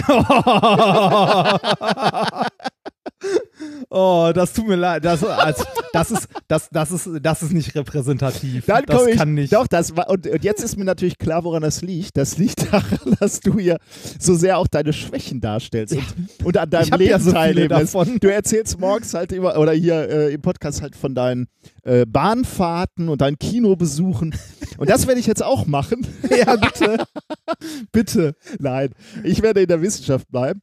Oh, 3.90 4.32
das 4.34 4.54
tut 4.54 4.68
mir 4.68 4.76
leid. 4.76 5.04
Das, 5.06 5.24
also, 5.24 5.64
das, 5.94 6.12
ist, 6.12 6.28
das, 6.48 6.70
das, 6.72 6.92
ist, 6.92 7.10
das 7.22 7.44
ist 7.44 7.54
nicht 7.54 7.76
repräsentativ. 7.76 8.66
Dann 8.66 8.86
das 8.86 9.08
ich, 9.08 9.18
kann 9.18 9.34
nicht. 9.34 9.54
Doch, 9.54 9.68
das 9.68 9.96
war, 9.96 10.10
und, 10.10 10.28
und 10.28 10.44
jetzt 10.44 10.64
ist 10.64 10.78
mir 10.78 10.86
natürlich 10.86 11.18
klar, 11.18 11.44
woran 11.44 11.62
das 11.62 11.82
liegt. 11.82 12.18
Das 12.18 12.38
liegt 12.38 12.72
daran, 12.72 13.16
dass 13.20 13.40
du 13.40 13.60
hier 13.60 13.78
so 14.20 14.36
sehr 14.36 14.58
auch 14.58 14.68
deine 14.68 14.94
Schwächen 14.94 15.42
darstellst 15.42 15.96
und, 15.96 16.46
und 16.46 16.58
an 16.58 16.70
deinem 16.70 17.00
Leben 17.00 17.12
ja 17.12 17.20
so 17.20 17.32
teilnimmst. 17.32 17.96
Du 18.22 18.32
erzählst 18.32 18.80
morgens 18.80 19.14
halt 19.14 19.32
immer, 19.32 19.58
oder 19.58 19.74
hier 19.74 20.10
äh, 20.10 20.34
im 20.34 20.42
Podcast 20.42 20.82
halt 20.82 20.96
von 20.96 21.14
deinen 21.14 21.48
äh, 21.84 22.06
Bahnfahrten 22.06 23.10
und 23.10 23.22
deinen 23.22 23.38
Kinobesuchen. 23.38 24.34
Und 24.78 24.90
das 24.90 25.08
werde 25.08 25.20
ich 25.20 25.28
jetzt 25.28 25.44
auch 25.44 25.66
machen. 25.68 26.08
ja, 26.30 26.56
bitte. 26.56 27.06
bitte. 27.92 28.36
Nein, 28.60 28.90
ich 29.24 29.42
werde 29.42 29.62
in 29.62 29.68
der 29.68 29.82
Wissenschaft 29.82 30.30
bleiben. 30.32 30.62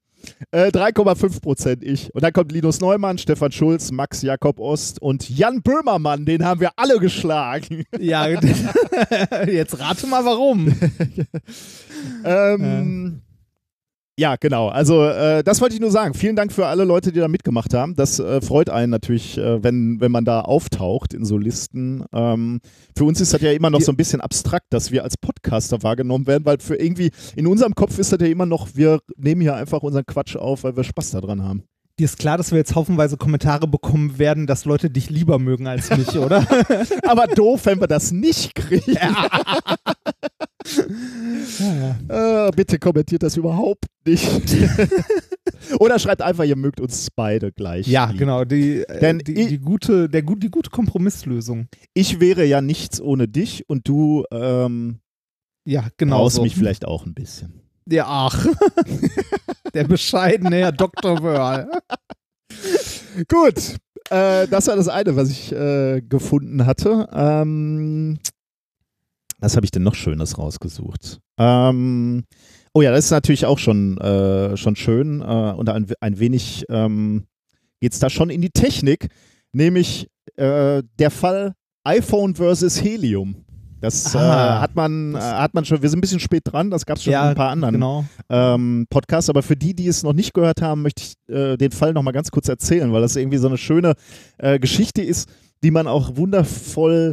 Äh, 0.51 0.69
3,5 0.69 1.41
Prozent 1.41 1.85
ich. 1.85 2.15
Und 2.15 2.23
dann 2.23 2.33
kommt 2.33 2.53
Linus 2.53 2.81
Neumann, 2.81 3.19
Stefan 3.19 3.53
Schulz, 3.53 3.91
Max 3.91 4.23
Jakob 4.23 4.59
Ost 4.59 5.01
und 5.01 5.29
Jan 5.29 5.63
Böhmermann, 5.63 6.25
den 6.25 6.45
haben 6.45 6.61
wir 6.61 6.71
alle 6.77 6.99
geschlagen. 6.99 7.85
Ja, 7.99 8.27
jetzt 9.47 9.79
rate 9.79 10.07
mal 10.07 10.25
warum. 10.25 10.75
ähm, 12.25 13.21
ja, 14.19 14.35
genau. 14.35 14.69
Also 14.69 15.05
äh, 15.05 15.45
das 15.45 15.61
wollte 15.61 15.77
ich 15.77 15.81
nur 15.81 15.93
sagen. 15.93 16.13
Vielen 16.13 16.35
Dank 16.35 16.53
für 16.53 16.67
alle 16.67 16.83
Leute, 16.83 17.13
die 17.13 17.21
da 17.21 17.29
mitgemacht 17.29 17.73
haben. 17.73 17.95
Das 17.95 18.19
äh, 18.19 18.41
freut 18.41 18.69
einen 18.69 18.91
natürlich, 18.91 19.39
äh, 19.39 19.63
wenn, 19.63 20.01
wenn 20.01 20.11
man 20.11 20.25
da 20.25 20.41
auftaucht 20.41 21.15
in 21.15 21.25
so 21.25 21.39
Listen. 21.39 22.05
Ähm, 22.13 22.61
für 22.97 23.05
uns 23.05 23.21
ist 23.21 23.33
das 23.33 23.41
ja 23.41 23.53
immer 23.53 23.71
noch 23.71 23.81
so 23.81 23.93
ein 23.93 23.97
bisschen 23.97 24.21
abstrakt, 24.21 24.67
dass 24.71 24.91
wir 24.91 25.05
als 25.05 25.17
Podcaster 25.17 25.85
wahrgenommen 25.85 26.27
werden, 26.27 26.45
weil 26.45 26.59
für 26.59 26.75
irgendwie 26.75 27.13
in 27.37 27.47
unserem 27.47 27.77
Kopf 27.77 27.97
ist 28.01 28.13
das 28.13 28.21
ja 28.21 28.27
immer 28.27 28.45
noch, 28.45 28.71
wir 28.75 28.99
nehmen 29.17 29.41
hier 29.41 29.55
einfach 29.55 29.85
unseren 29.85 30.05
Quatsch 30.05 30.35
auf, 30.35 30.65
weil 30.65 30.77
wir 30.77 30.83
Spaß 30.83 31.13
daran 31.13 31.45
haben. 31.45 31.63
Dir 32.01 32.05
ist 32.05 32.19
klar, 32.19 32.37
dass 32.37 32.53
wir 32.53 32.59
jetzt 32.59 32.75
haufenweise 32.75 33.17
Kommentare 33.17 33.67
bekommen 33.67 34.19
werden, 34.19 34.47
dass 34.47 34.65
Leute 34.65 34.89
dich 34.89 35.11
lieber 35.11 35.39
mögen 35.39 35.67
als 35.67 35.97
mich, 35.97 36.17
oder? 36.17 36.47
Aber 37.07 37.27
doof, 37.27 37.67
wenn 37.67 37.81
wir 37.81 37.89
das 37.89 38.13
nicht 38.13 38.55
kriegen. 38.55 38.97
Äh, 41.61 42.51
bitte 42.57 42.79
kommentiert 42.79 43.23
das 43.23 43.37
überhaupt 43.37 43.87
nicht. 44.07 44.29
Oder 45.81 45.99
schreibt 45.99 46.23
einfach, 46.23 46.45
ihr 46.45 46.57
mögt 46.57 46.81
uns 46.81 47.09
beide 47.15 47.53
gleich. 47.53 47.87
ja, 47.87 48.07
lieb. 48.11 48.19
genau. 48.21 48.45
Die, 48.45 48.81
äh, 48.83 49.01
Denn 49.01 49.19
die, 49.19 49.33
ich- 49.35 49.49
die, 49.49 49.59
gute, 49.59 50.09
der, 50.09 50.23
die 50.23 50.51
gute 50.51 50.71
Kompromisslösung. 50.71 51.69
Ich 51.95 52.21
wäre 52.21 52.45
ja 52.45 52.61
nichts 52.61 53.01
ohne 53.01 53.29
dich 53.29 53.69
und 53.69 53.89
du 53.89 54.25
ähm, 54.31 55.01
Ja, 55.67 55.89
genau. 55.97 56.19
brauchst 56.19 56.37
so. 56.37 56.43
mich 56.43 56.55
vielleicht 56.57 56.85
auch 56.85 57.05
ein 57.07 57.15
bisschen. 57.15 57.61
Ja, 57.91 58.05
ach. 58.07 58.47
der 59.75 59.85
bescheidene 59.85 60.57
Herr 60.57 60.73
Dr. 60.73 61.23
Wörl. 61.23 61.71
Gut, 63.29 63.77
äh, 64.11 64.47
das 64.49 64.67
war 64.69 64.77
das 64.77 64.89
eine, 64.89 65.17
was 65.17 65.31
ich 65.31 65.53
äh, 65.53 66.01
gefunden 66.03 66.67
hatte. 66.67 67.09
Ähm, 67.13 68.19
was 69.39 69.57
habe 69.57 69.65
ich 69.65 69.71
denn 69.71 69.83
noch 69.83 69.95
Schönes 69.95 70.39
rausgesucht? 70.39 71.21
Ähm, 71.39 72.25
oh 72.73 72.83
ja, 72.83 72.91
das 72.91 73.07
ist 73.07 73.11
natürlich 73.11 73.47
auch 73.47 73.59
schon, 73.59 73.99
äh, 73.99 74.57
schon 74.57 74.77
schön 74.77 75.21
äh, 75.21 75.25
und 75.57 75.69
ein, 75.69 75.87
ein 76.01 76.19
wenig 76.19 76.65
ähm, 76.69 77.25
geht 77.81 77.93
es 77.93 77.99
da 77.99 78.11
schon 78.11 78.31
in 78.31 78.41
die 78.41 78.51
Technik, 78.51 79.09
nämlich 79.53 80.09
äh, 80.37 80.83
der 80.99 81.11
Fall 81.11 81.55
iPhone 81.85 82.35
versus 82.35 82.83
Helium. 82.83 83.45
Das 83.81 84.13
äh, 84.13 84.19
hat, 84.19 84.75
man, 84.75 85.15
äh, 85.15 85.19
hat 85.21 85.55
man 85.55 85.65
schon, 85.65 85.81
wir 85.81 85.89
sind 85.89 85.99
ein 85.99 86.01
bisschen 86.01 86.19
spät 86.19 86.43
dran, 86.45 86.69
das 86.69 86.85
gab 86.85 86.97
es 86.97 87.05
schon 87.05 87.13
in 87.13 87.19
ein 87.21 87.37
paar 87.37 87.51
anderen 87.51 87.75
Genau. 87.75 88.05
ähm, 88.29 88.87
Podcast. 88.91 89.31
Aber 89.31 89.45
für 89.45 89.55
die, 89.55 89.73
die 89.73 89.87
es 89.87 90.03
noch 90.03 90.15
nicht 90.15 90.35
gehört 90.35 90.63
haben, 90.63 90.83
möchte 90.83 91.05
ich 91.05 91.33
äh, 91.33 91.57
den 91.57 91.71
Fall 91.71 91.93
noch 91.93 92.03
mal 92.03 92.11
ganz 92.11 92.33
kurz 92.33 92.49
erzählen, 92.49 92.93
weil 92.93 93.03
das 93.03 93.15
irgendwie 93.15 93.39
so 93.39 93.47
eine 93.47 93.57
schöne 93.57 93.95
äh, 94.39 94.59
Geschichte 94.59 95.01
ist, 95.03 95.29
die 95.63 95.71
man 95.71 95.87
auch 95.87 96.17
wundervoll. 96.17 97.13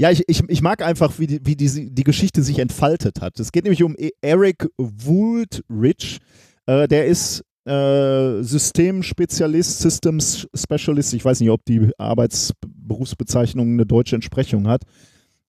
Ja, 0.00 0.10
ich, 0.10 0.22
ich, 0.28 0.42
ich 0.48 0.62
mag 0.62 0.80
einfach, 0.80 1.18
wie, 1.18 1.26
die, 1.26 1.40
wie 1.44 1.56
die, 1.56 1.90
die 1.90 2.04
Geschichte 2.04 2.42
sich 2.42 2.58
entfaltet 2.58 3.20
hat. 3.20 3.38
Es 3.38 3.52
geht 3.52 3.64
nämlich 3.64 3.82
um 3.82 3.94
E- 3.98 4.12
Eric 4.22 4.66
Wooldridge. 4.78 6.20
Äh, 6.64 6.88
der 6.88 7.04
ist 7.04 7.44
äh, 7.66 8.40
Systemspezialist, 8.42 9.78
Systems 9.80 10.48
Specialist. 10.54 11.12
Ich 11.12 11.22
weiß 11.22 11.40
nicht, 11.40 11.50
ob 11.50 11.66
die 11.66 11.90
Arbeitsberufsbezeichnung 11.98 13.74
eine 13.74 13.84
deutsche 13.84 14.14
Entsprechung 14.14 14.68
hat. 14.68 14.84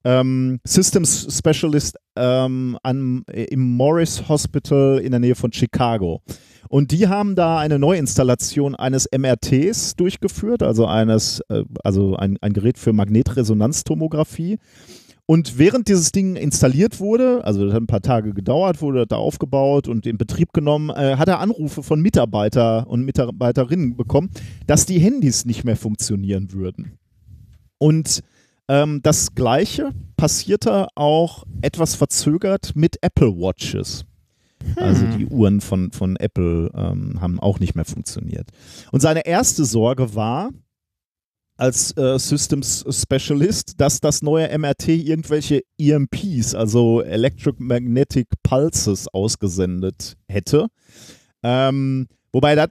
Ähm, 0.03 0.59
Systems 0.63 1.27
Specialist 1.37 1.97
ähm, 2.15 2.77
an, 2.83 3.23
im 3.31 3.75
Morris 3.75 4.27
Hospital 4.27 4.99
in 4.99 5.11
der 5.11 5.19
Nähe 5.19 5.35
von 5.35 5.53
Chicago. 5.53 6.21
Und 6.69 6.91
die 6.91 7.07
haben 7.07 7.35
da 7.35 7.59
eine 7.59 7.79
Neuinstallation 7.79 8.75
eines 8.75 9.07
MRTs 9.11 9.95
durchgeführt, 9.95 10.63
also 10.63 10.85
eines, 10.85 11.41
äh, 11.49 11.63
also 11.83 12.15
ein, 12.15 12.37
ein 12.41 12.53
Gerät 12.53 12.79
für 12.79 12.93
Magnetresonanztomographie. 12.93 14.57
Und 15.25 15.57
während 15.57 15.87
dieses 15.87 16.11
Ding 16.11 16.35
installiert 16.35 16.99
wurde, 16.99 17.43
also 17.45 17.65
das 17.65 17.73
hat 17.73 17.81
ein 17.81 17.87
paar 17.87 18.01
Tage 18.01 18.33
gedauert, 18.33 18.81
wurde 18.81 19.07
da 19.07 19.15
aufgebaut 19.15 19.87
und 19.87 20.05
in 20.05 20.17
Betrieb 20.17 20.51
genommen, 20.51 20.89
äh, 20.89 21.15
hat 21.17 21.27
er 21.29 21.39
Anrufe 21.39 21.83
von 21.83 22.01
Mitarbeiter 22.01 22.87
und 22.87 23.05
Mitarbeiterinnen 23.05 23.95
bekommen, 23.95 24.29
dass 24.67 24.85
die 24.85 24.99
Handys 24.99 25.45
nicht 25.45 25.63
mehr 25.63 25.77
funktionieren 25.77 26.51
würden. 26.51 26.97
Und 27.77 28.23
ähm, 28.67 29.01
das 29.03 29.33
Gleiche 29.35 29.91
passierte 30.17 30.87
auch 30.95 31.43
etwas 31.61 31.95
verzögert 31.95 32.75
mit 32.75 32.97
Apple 33.01 33.35
Watches. 33.35 34.05
Also 34.75 35.05
die 35.17 35.25
Uhren 35.25 35.59
von, 35.61 35.91
von 35.91 36.15
Apple 36.17 36.69
ähm, 36.75 37.19
haben 37.19 37.39
auch 37.39 37.59
nicht 37.59 37.75
mehr 37.75 37.85
funktioniert. 37.85 38.47
Und 38.91 39.01
seine 39.01 39.25
erste 39.25 39.65
Sorge 39.65 40.13
war, 40.13 40.51
als 41.57 41.95
äh, 41.95 42.17
Systems 42.17 42.83
Specialist, 42.89 43.79
dass 43.79 43.99
das 43.99 44.21
neue 44.21 44.57
MRT 44.57 44.87
irgendwelche 44.89 45.61
EMPs, 45.77 46.55
also 46.55 47.01
Electromagnetic 47.01 48.27
Pulses, 48.41 49.07
ausgesendet 49.07 50.17
hätte. 50.27 50.67
Ähm, 51.43 52.07
wobei 52.31 52.55
das, 52.55 52.69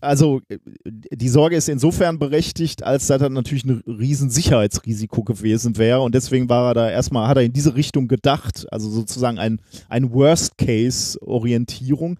also 0.00 0.40
äh, 0.48 0.58
die 0.84 1.28
Sorge 1.28 1.56
ist 1.56 1.68
insofern 1.68 2.18
berechtigt, 2.18 2.82
als 2.82 3.06
dass 3.06 3.20
das 3.20 3.30
natürlich 3.30 3.64
ein 3.64 3.82
riesen 3.86 4.30
Sicherheitsrisiko 4.30 5.22
gewesen 5.22 5.78
wäre 5.78 6.00
und 6.00 6.14
deswegen 6.14 6.48
war 6.48 6.70
er 6.70 6.74
da 6.74 6.90
erstmal, 6.90 7.28
hat 7.28 7.36
er 7.36 7.44
in 7.44 7.52
diese 7.52 7.76
Richtung 7.76 8.08
gedacht, 8.08 8.66
also 8.72 8.88
sozusagen 8.88 9.38
ein, 9.38 9.60
ein 9.88 10.12
Worst-Case-Orientierung. 10.12 12.18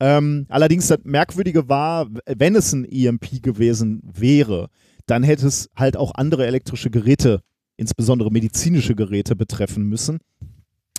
Ähm, 0.00 0.46
allerdings 0.48 0.86
das 0.86 1.00
Merkwürdige 1.04 1.68
war, 1.68 2.08
wenn 2.26 2.54
es 2.54 2.72
ein 2.72 2.84
EMP 2.84 3.42
gewesen 3.42 4.00
wäre, 4.04 4.68
dann 5.06 5.22
hätte 5.22 5.46
es 5.46 5.70
halt 5.74 5.96
auch 5.96 6.14
andere 6.14 6.46
elektrische 6.46 6.90
Geräte, 6.90 7.40
insbesondere 7.76 8.30
medizinische 8.30 8.94
Geräte 8.94 9.34
betreffen 9.34 9.84
müssen. 9.84 10.18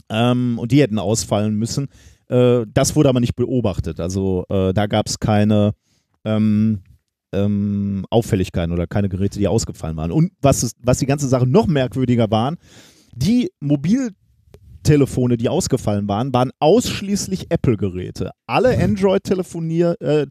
Ähm, 0.10 0.58
und 0.60 0.72
die 0.72 0.82
hätten 0.82 1.00
ausfallen 1.00 1.56
müssen. 1.56 1.88
Äh, 2.30 2.66
das 2.74 2.96
wurde 2.96 3.10
aber 3.10 3.20
nicht 3.20 3.36
beobachtet. 3.36 4.00
Also 4.00 4.46
äh, 4.50 4.74
da 4.74 4.88
gab 4.88 5.08
es 5.08 5.20
keine 5.20 5.74
ähm, 6.26 6.82
ähm, 7.32 8.06
Auffälligkeiten 8.10 8.74
oder 8.74 8.88
keine 8.88 9.10
Geräte, 9.10 9.40
die 9.40 9.48
ausgefallen 9.48 9.98
waren. 9.98 10.12
Und 10.12 10.32
was, 10.42 10.64
es, 10.64 10.74
was 10.82 11.00
die 11.00 11.06
ganze 11.06 11.28
Sache 11.28 11.48
noch 11.48 11.68
merkwürdiger 11.68 12.32
waren, 12.32 12.58
die 13.14 13.52
Mobiltelefone, 13.60 15.38
die 15.38 15.50
ausgefallen 15.50 16.08
waren, 16.08 16.34
waren 16.34 16.52
ausschließlich 16.60 17.48
Apple-Geräte. 17.50 18.32
Alle 18.48 18.78
Android-Telefone 18.78 19.96
äh, 20.00 20.26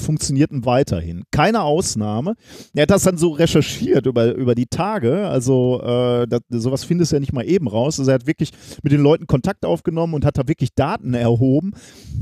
funktionierten 0.00 0.64
weiterhin. 0.64 1.24
Keine 1.30 1.62
Ausnahme. 1.62 2.34
Er 2.74 2.82
hat 2.82 2.90
das 2.90 3.02
dann 3.04 3.16
so 3.16 3.30
recherchiert 3.30 4.06
über, 4.06 4.34
über 4.34 4.54
die 4.54 4.66
Tage. 4.66 5.26
Also 5.28 5.80
äh, 5.82 6.26
das, 6.26 6.40
sowas 6.50 6.84
findest 6.84 7.12
du 7.12 7.16
ja 7.16 7.20
nicht 7.20 7.32
mal 7.32 7.44
eben 7.44 7.68
raus. 7.68 7.98
Also 7.98 8.10
er 8.10 8.16
hat 8.16 8.26
wirklich 8.26 8.50
mit 8.82 8.92
den 8.92 9.00
Leuten 9.00 9.26
Kontakt 9.26 9.64
aufgenommen 9.64 10.14
und 10.14 10.24
hat 10.24 10.38
da 10.38 10.46
wirklich 10.48 10.74
Daten 10.74 11.14
erhoben. 11.14 11.72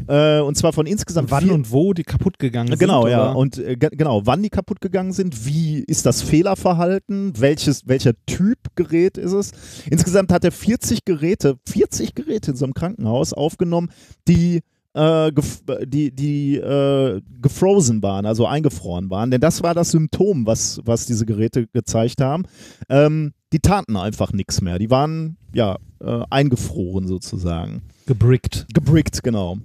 Äh, 0.08 0.40
und 0.40 0.56
zwar 0.56 0.72
von 0.72 0.86
insgesamt 0.86 1.30
Wann 1.30 1.44
vier- 1.44 1.54
und 1.54 1.70
wo 1.70 1.92
die 1.92 2.02
kaputt 2.04 2.38
gegangen 2.38 2.68
sind. 2.68 2.78
Genau, 2.78 3.06
ja. 3.06 3.30
oder? 3.30 3.36
Und 3.36 3.58
äh, 3.58 3.76
ge- 3.76 3.90
genau, 3.92 4.22
wann 4.24 4.42
die 4.42 4.50
kaputt 4.50 4.80
gegangen 4.80 5.12
sind, 5.12 5.46
wie 5.46 5.80
ist 5.80 6.06
das 6.06 6.22
Fehlerverhalten, 6.22 7.32
welches, 7.38 7.86
welcher 7.86 8.12
Typ 8.26 8.58
Gerät 8.74 9.18
ist 9.18 9.32
es. 9.32 9.52
Insgesamt 9.90 10.32
hat 10.32 10.44
er 10.44 10.52
40 10.52 11.04
Geräte, 11.04 11.56
40 11.68 12.14
Geräte 12.14 12.52
in 12.52 12.56
so 12.56 12.64
einem 12.64 12.74
Krankenhaus 12.74 13.32
aufgenommen, 13.32 13.90
die 14.28 14.60
äh, 14.94 15.32
gef 15.32 15.62
die, 15.84 16.14
die 16.14 16.56
äh, 16.56 17.20
gefrozen 17.40 18.02
waren, 18.02 18.26
also 18.26 18.46
eingefroren 18.46 19.10
waren. 19.10 19.30
Denn 19.30 19.40
das 19.40 19.62
war 19.62 19.74
das 19.74 19.90
Symptom, 19.90 20.46
was, 20.46 20.80
was 20.84 21.06
diese 21.06 21.26
Geräte 21.26 21.66
gezeigt 21.68 22.20
haben. 22.20 22.44
Ähm, 22.88 23.32
die 23.52 23.60
taten 23.60 23.96
einfach 23.96 24.32
nichts 24.32 24.60
mehr. 24.60 24.78
Die 24.78 24.90
waren 24.90 25.36
ja 25.54 25.76
äh, 26.00 26.22
eingefroren 26.30 27.06
sozusagen. 27.06 27.82
gebrickt. 28.06 28.66
Gebrickt, 28.74 29.22
genau. 29.22 29.58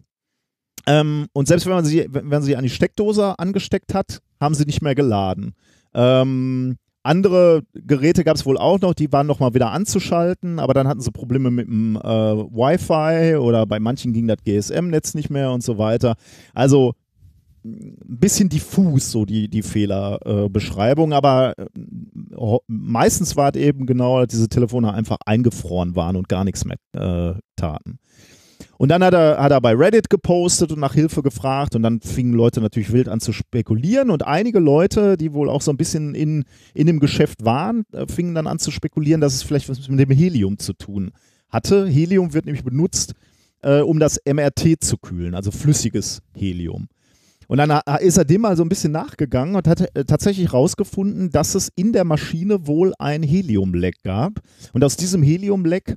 Ähm, 0.86 1.28
und 1.34 1.48
selbst 1.48 1.66
wenn 1.66 1.74
man 1.74 1.86
sie, 1.86 2.08
wenn 2.10 2.28
man 2.28 2.44
sie 2.44 2.56
an 2.56 2.64
die 2.64 2.70
Steckdose 2.70 3.38
angesteckt 3.38 3.94
hat, 3.94 4.22
haben 4.40 4.56
sie 4.56 4.66
nicht 4.66 4.82
mehr 4.82 4.96
geladen. 4.96 5.54
Ähm, 5.94 6.78
andere 7.08 7.64
Geräte 7.74 8.24
gab 8.24 8.36
es 8.36 8.46
wohl 8.46 8.58
auch 8.58 8.80
noch, 8.80 8.94
die 8.94 9.12
waren 9.12 9.28
noch 9.28 9.40
mal 9.40 9.54
wieder 9.54 9.72
anzuschalten, 9.72 10.60
aber 10.60 10.74
dann 10.74 10.88
hatten 10.88 11.02
sie 11.02 11.12
Probleme 11.12 11.50
mit 11.50 11.68
dem 11.68 11.96
äh, 11.96 12.00
Wi-Fi 12.02 13.38
oder 13.38 13.66
bei 13.66 13.80
manchen 13.80 14.14
ging 14.14 14.28
das 14.28 14.38
GSM-Netz 14.44 15.14
nicht 15.14 15.30
mehr 15.30 15.52
und 15.52 15.64
so 15.64 15.78
weiter. 15.78 16.16
Also 16.54 16.94
ein 17.66 17.96
bisschen 18.20 18.50
diffus 18.50 19.12
so 19.12 19.26
die, 19.26 19.50
die 19.50 19.62
Fehlerbeschreibung, 19.62 21.12
äh, 21.12 21.16
aber 21.16 21.54
äh, 21.58 22.58
meistens 22.68 23.36
war 23.36 23.52
es 23.54 23.60
eben 23.60 23.86
genau, 23.86 24.20
dass 24.20 24.28
diese 24.28 24.50
Telefone 24.50 24.94
einfach 24.94 25.18
eingefroren 25.26 25.96
waren 25.96 26.16
und 26.16 26.30
gar 26.30 26.44
nichts 26.44 26.66
mehr 26.66 26.78
äh, 26.94 27.40
taten. 27.56 28.00
Und 28.78 28.90
dann 28.90 29.04
hat 29.04 29.14
er, 29.14 29.38
hat 29.40 29.52
er 29.52 29.60
bei 29.60 29.74
Reddit 29.74 30.10
gepostet 30.10 30.72
und 30.72 30.80
nach 30.80 30.94
Hilfe 30.94 31.24
gefragt 31.24 31.76
und 31.76 31.82
dann 31.82 32.00
fingen 32.00 32.34
Leute 32.34 32.62
natürlich 32.62 32.92
wild 32.92 33.10
an 33.10 33.20
zu 33.20 33.34
spekulieren 33.34 34.12
und 34.12 34.26
einige 34.26 34.60
Leute, 34.60 35.18
die 35.18 35.34
wohl 35.34 35.50
auch 35.50 35.62
so 35.62 35.72
ein 35.72 35.78
bisschen 35.78 36.14
in, 36.14 36.46
in 36.74 36.86
dem 36.86 37.00
Geschäft 37.00 37.44
waren, 37.44 37.86
äh, 37.92 38.06
fingen 38.08 38.36
dann 38.36 38.48
an 38.48 38.60
zu 38.60 38.70
spekulieren, 38.70 39.20
dass 39.20 39.34
es 39.34 39.44
vielleicht 39.44 39.68
was 39.68 39.88
mit 39.90 40.00
dem 40.00 40.12
Helium 40.12 40.60
zu 40.60 40.74
tun 40.74 41.12
hatte. 41.50 41.88
Helium 41.88 42.34
wird 42.34 42.46
nämlich 42.46 42.64
benutzt, 42.64 43.14
äh, 43.64 43.80
um 43.80 44.00
das 44.00 44.20
MRT 44.26 44.84
zu 44.84 44.98
kühlen, 44.98 45.34
also 45.34 45.52
flüssiges 45.52 46.22
Helium. 46.36 46.88
Und 47.48 47.60
dann 47.60 47.80
ist 48.02 48.18
er 48.18 48.26
dem 48.26 48.42
mal 48.42 48.58
so 48.58 48.64
ein 48.64 48.70
bisschen 48.70 48.92
nachgegangen 48.92 49.56
und 49.56 49.68
hat 49.68 49.82
äh, 49.96 50.04
tatsächlich 50.04 50.52
herausgefunden, 50.52 51.32
dass 51.32 51.56
es 51.56 51.70
in 51.76 51.94
der 51.94 52.04
Maschine 52.04 52.68
wohl 52.68 52.94
ein 53.00 53.24
Heliumleck 53.24 54.04
gab. 54.04 54.42
Und 54.74 54.84
aus 54.84 54.98
diesem 54.98 55.24
Heliumleck 55.24 55.96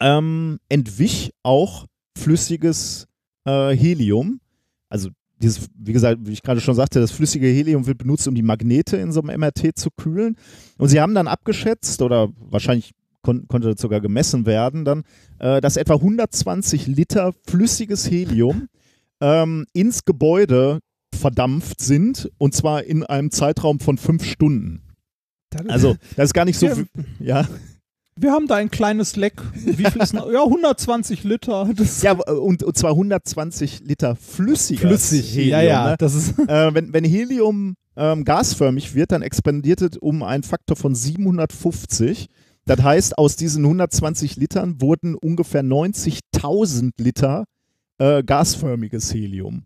ähm, 0.00 0.58
entwich 0.68 1.32
auch 1.42 1.86
flüssiges 2.16 3.06
äh, 3.44 3.70
Helium. 3.74 4.40
Also 4.88 5.10
dieses, 5.42 5.68
wie 5.76 5.92
gesagt, 5.92 6.20
wie 6.22 6.32
ich 6.32 6.42
gerade 6.42 6.60
schon 6.60 6.74
sagte, 6.74 7.00
das 7.00 7.10
flüssige 7.10 7.46
Helium 7.46 7.86
wird 7.86 7.98
benutzt, 7.98 8.28
um 8.28 8.34
die 8.34 8.42
Magnete 8.42 8.96
in 8.96 9.12
so 9.12 9.22
einem 9.22 9.40
MRT 9.40 9.76
zu 9.76 9.90
kühlen. 9.90 10.36
Und 10.78 10.88
sie 10.88 11.00
haben 11.00 11.14
dann 11.14 11.28
abgeschätzt, 11.28 12.00
oder 12.02 12.28
wahrscheinlich 12.38 12.92
kon 13.22 13.46
konnte 13.48 13.70
das 13.70 13.80
sogar 13.80 14.00
gemessen 14.00 14.46
werden, 14.46 14.84
dann, 14.84 15.04
äh, 15.38 15.60
dass 15.60 15.76
etwa 15.76 15.94
120 15.94 16.86
Liter 16.86 17.32
flüssiges 17.46 18.10
Helium 18.10 18.68
ähm, 19.20 19.66
ins 19.72 20.04
Gebäude 20.04 20.80
verdampft 21.14 21.80
sind, 21.80 22.30
und 22.38 22.54
zwar 22.54 22.84
in 22.84 23.04
einem 23.04 23.30
Zeitraum 23.30 23.80
von 23.80 23.98
fünf 23.98 24.24
Stunden. 24.24 24.82
Also, 25.68 25.96
das 26.16 26.26
ist 26.26 26.34
gar 26.34 26.44
nicht 26.44 26.58
so 26.58 26.66
ja. 26.66 26.74
viel. 26.74 26.86
Ja. 27.20 27.48
Wir 28.16 28.32
haben 28.32 28.46
da 28.46 28.56
ein 28.56 28.70
kleines 28.70 29.16
Leck. 29.16 29.40
Wie 29.54 29.84
viel 29.84 30.02
ist 30.02 30.12
noch? 30.12 30.30
Ja, 30.30 30.42
120 30.42 31.24
Liter. 31.24 31.70
Das 31.74 32.02
ja, 32.02 32.12
und, 32.12 32.62
und 32.62 32.76
zwar 32.76 32.90
120 32.90 33.80
Liter 33.84 34.16
flüssiger. 34.16 34.88
Flüssig, 34.88 35.34
Helium, 35.34 35.50
ja, 35.50 35.62
ja. 35.62 35.90
Ne? 35.90 35.96
Das 35.98 36.14
ist 36.14 36.38
äh, 36.48 36.74
wenn, 36.74 36.92
wenn 36.92 37.04
Helium 37.04 37.74
ähm, 37.96 38.24
gasförmig 38.24 38.94
wird, 38.94 39.12
dann 39.12 39.22
expandiert 39.22 39.80
es 39.80 39.96
um 39.98 40.22
einen 40.22 40.42
Faktor 40.42 40.76
von 40.76 40.94
750. 40.94 42.28
Das 42.64 42.82
heißt, 42.82 43.18
aus 43.18 43.36
diesen 43.36 43.64
120 43.64 44.36
Litern 44.36 44.80
wurden 44.80 45.14
ungefähr 45.14 45.62
90.000 45.62 46.92
Liter 46.98 47.44
äh, 47.98 48.22
gasförmiges 48.22 49.12
Helium. 49.12 49.64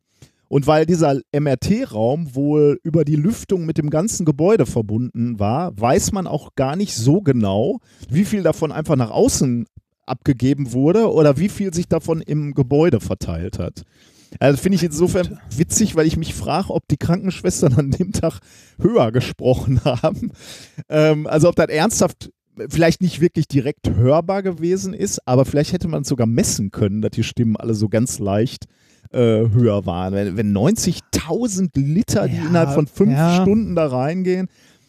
Und 0.48 0.66
weil 0.66 0.86
dieser 0.86 1.20
MRT-Raum 1.32 2.34
wohl 2.34 2.78
über 2.82 3.04
die 3.04 3.16
Lüftung 3.16 3.66
mit 3.66 3.78
dem 3.78 3.90
ganzen 3.90 4.24
Gebäude 4.24 4.66
verbunden 4.66 5.38
war, 5.38 5.78
weiß 5.78 6.12
man 6.12 6.26
auch 6.26 6.54
gar 6.54 6.76
nicht 6.76 6.94
so 6.94 7.20
genau, 7.20 7.80
wie 8.08 8.24
viel 8.24 8.42
davon 8.42 8.72
einfach 8.72 8.96
nach 8.96 9.10
außen 9.10 9.66
abgegeben 10.06 10.72
wurde 10.72 11.12
oder 11.12 11.36
wie 11.36 11.48
viel 11.48 11.74
sich 11.74 11.88
davon 11.88 12.20
im 12.20 12.54
Gebäude 12.54 13.00
verteilt 13.00 13.58
hat. 13.58 13.82
Also 14.38 14.60
finde 14.60 14.76
ich 14.76 14.84
insofern 14.84 15.40
witzig, 15.56 15.96
weil 15.96 16.06
ich 16.06 16.16
mich 16.16 16.34
frage, 16.34 16.70
ob 16.70 16.86
die 16.88 16.96
Krankenschwestern 16.96 17.74
an 17.74 17.90
dem 17.90 18.12
Tag 18.12 18.40
höher 18.80 19.12
gesprochen 19.12 19.84
haben. 19.84 20.32
Ähm, 20.88 21.26
also 21.26 21.48
ob 21.48 21.56
das 21.56 21.68
ernsthaft 21.68 22.30
vielleicht 22.68 23.02
nicht 23.02 23.20
wirklich 23.20 23.48
direkt 23.48 23.90
hörbar 23.90 24.42
gewesen 24.42 24.94
ist, 24.94 25.26
aber 25.26 25.44
vielleicht 25.44 25.72
hätte 25.72 25.88
man 25.88 26.04
sogar 26.04 26.26
messen 26.26 26.70
können, 26.70 27.02
dass 27.02 27.10
die 27.10 27.22
Stimmen 27.22 27.56
alle 27.56 27.74
so 27.74 27.88
ganz 27.88 28.18
leicht 28.18 28.66
äh, 29.12 29.48
höher 29.50 29.86
waren. 29.86 30.14
Wenn, 30.14 30.36
wenn 30.36 30.56
90.000 30.56 31.70
Liter, 31.74 32.28
die 32.28 32.36
innerhalb 32.36 32.72
von 32.72 32.86
fünf 32.86 33.12
ja. 33.12 33.42
Stunden 33.42 33.74
da 33.74 33.86
reingehen, 33.86 34.48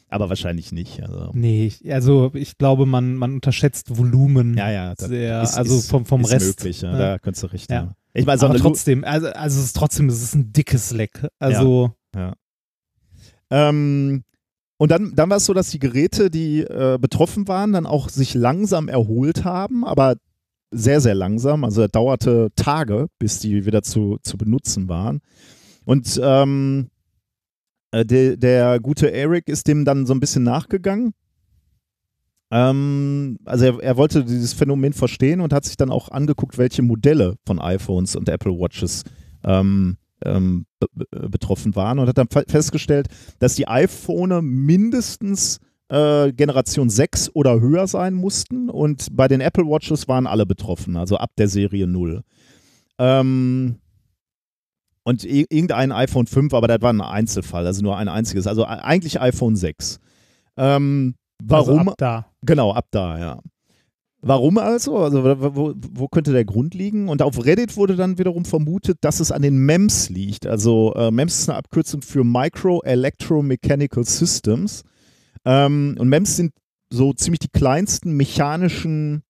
aber 0.09 0.29
wahrscheinlich 0.29 0.71
nicht. 0.71 1.01
Also. 1.03 1.31
Nee, 1.33 1.71
also 1.89 2.31
ich 2.33 2.57
glaube, 2.57 2.85
man, 2.85 3.15
man 3.15 3.33
unterschätzt 3.35 3.97
Volumen 3.97 4.55
ja, 4.55 4.71
ja, 4.71 4.93
sehr, 4.97 5.41
ist, 5.41 5.57
also 5.57 5.81
vom, 5.81 6.05
vom 6.05 6.21
ist 6.21 6.31
Rest. 6.31 6.59
Möglich, 6.59 6.81
ja, 6.81 6.97
Da 6.97 7.19
könntest 7.19 7.43
du 7.43 7.47
recht. 7.47 7.69
Ja. 7.69 7.93
Ich 8.13 8.25
meine, 8.25 8.39
so 8.39 8.45
aber 8.47 8.57
trotzdem, 8.57 9.03
also, 9.03 9.27
also 9.27 9.59
es 9.59 9.65
ist 9.65 9.75
trotzdem, 9.75 10.07
es 10.07 10.21
ist 10.21 10.33
ein 10.33 10.53
dickes 10.53 10.91
Leck. 10.91 11.27
Also. 11.39 11.93
Ja. 12.15 12.33
Ähm, 13.49 14.23
und 14.77 14.91
dann, 14.91 15.13
dann 15.15 15.29
war 15.29 15.37
es 15.37 15.45
so, 15.45 15.53
dass 15.53 15.69
die 15.71 15.79
Geräte, 15.79 16.29
die 16.29 16.61
äh, 16.61 16.97
betroffen 17.01 17.47
waren, 17.47 17.73
dann 17.73 17.85
auch 17.85 18.09
sich 18.09 18.33
langsam 18.33 18.87
erholt 18.87 19.43
haben, 19.43 19.83
aber 19.83 20.15
sehr, 20.71 21.01
sehr 21.01 21.15
langsam. 21.15 21.63
Also 21.63 21.83
es 21.83 21.91
dauerte 21.91 22.49
Tage, 22.55 23.07
bis 23.19 23.39
die 23.39 23.65
wieder 23.65 23.83
zu, 23.83 24.17
zu 24.21 24.37
benutzen 24.37 24.89
waren. 24.89 25.21
Und 25.85 26.19
ähm, 26.21 26.89
äh, 27.91 28.05
de, 28.05 28.37
der 28.37 28.79
gute 28.79 29.11
Eric 29.11 29.47
ist 29.47 29.67
dem 29.67 29.85
dann 29.85 30.05
so 30.05 30.13
ein 30.13 30.19
bisschen 30.19 30.43
nachgegangen. 30.43 31.13
Ähm, 32.51 33.37
also 33.45 33.65
er, 33.65 33.79
er, 33.81 33.97
wollte 33.97 34.23
dieses 34.23 34.53
Phänomen 34.53 34.93
verstehen 34.93 35.41
und 35.41 35.53
hat 35.53 35.65
sich 35.65 35.77
dann 35.77 35.89
auch 35.89 36.09
angeguckt, 36.09 36.57
welche 36.57 36.81
Modelle 36.81 37.35
von 37.45 37.59
iPhones 37.59 38.15
und 38.15 38.29
Apple 38.29 38.53
Watches 38.53 39.03
ähm, 39.43 39.97
ähm, 40.23 40.65
betroffen 41.11 41.75
waren 41.75 41.99
und 41.99 42.07
hat 42.07 42.17
dann 42.17 42.29
festgestellt, 42.47 43.07
dass 43.39 43.55
die 43.55 43.67
iPhone 43.67 44.45
mindestens 44.45 45.59
äh, 45.89 46.31
Generation 46.33 46.89
6 46.89 47.31
oder 47.33 47.59
höher 47.59 47.87
sein 47.87 48.13
mussten 48.13 48.69
und 48.69 49.07
bei 49.15 49.27
den 49.27 49.41
Apple 49.41 49.65
Watches 49.65 50.07
waren 50.07 50.27
alle 50.27 50.45
betroffen, 50.45 50.97
also 50.97 51.17
ab 51.17 51.31
der 51.37 51.47
Serie 51.47 51.87
0. 51.87 52.23
Ähm, 52.99 53.77
und 55.03 55.23
irgendein 55.23 55.93
iPhone 55.93 56.27
5, 56.27 56.53
aber 56.53 56.67
das 56.67 56.81
war 56.81 56.91
ein 56.91 57.01
Einzelfall, 57.01 57.65
also 57.65 57.81
nur 57.81 57.97
ein 57.97 58.09
einziges, 58.09 58.47
also 58.47 58.65
eigentlich 58.65 59.21
iPhone 59.21 59.55
6. 59.55 59.99
Ähm, 60.57 61.15
warum? 61.41 61.79
Also 61.79 61.91
ab 61.91 61.95
da. 61.97 62.25
Genau, 62.41 62.73
ab 62.73 62.87
da, 62.91 63.17
ja. 63.17 63.39
Warum 64.21 64.57
also? 64.57 64.97
Also 64.97 65.23
wo, 65.23 65.73
wo, 65.77 66.07
könnte 66.07 66.33
der 66.33 66.43
Grund 66.43 66.73
liegen? 66.73 67.07
Und 67.07 67.21
auf 67.21 67.45
Reddit 67.45 67.77
wurde 67.77 67.95
dann 67.95 68.17
wiederum 68.17 68.45
vermutet, 68.45 68.97
dass 69.01 69.19
es 69.19 69.31
an 69.31 69.43
den 69.43 69.57
MEMS 69.59 70.09
liegt. 70.09 70.47
Also 70.47 70.93
äh, 70.95 71.11
MEMS 71.11 71.39
ist 71.39 71.49
eine 71.49 71.57
Abkürzung 71.57 72.01
für 72.01 72.23
Micro 72.23 72.81
Electromechanical 72.83 74.03
Systems. 74.03 74.83
Ähm, 75.45 75.95
und 75.99 76.09
MEMS 76.09 76.35
sind 76.35 76.53
so 76.89 77.13
ziemlich 77.13 77.39
die 77.39 77.49
kleinsten 77.49 78.15
mechanischen 78.15 79.23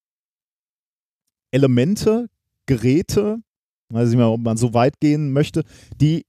Elemente, 1.52 2.28
Geräte, 2.66 3.40
weiß 3.90 4.12
ich 4.12 4.18
mal, 4.18 4.26
ob 4.26 4.42
man 4.42 4.58
so 4.58 4.74
weit 4.74 5.00
gehen 5.00 5.32
möchte, 5.32 5.64
die 5.96 6.26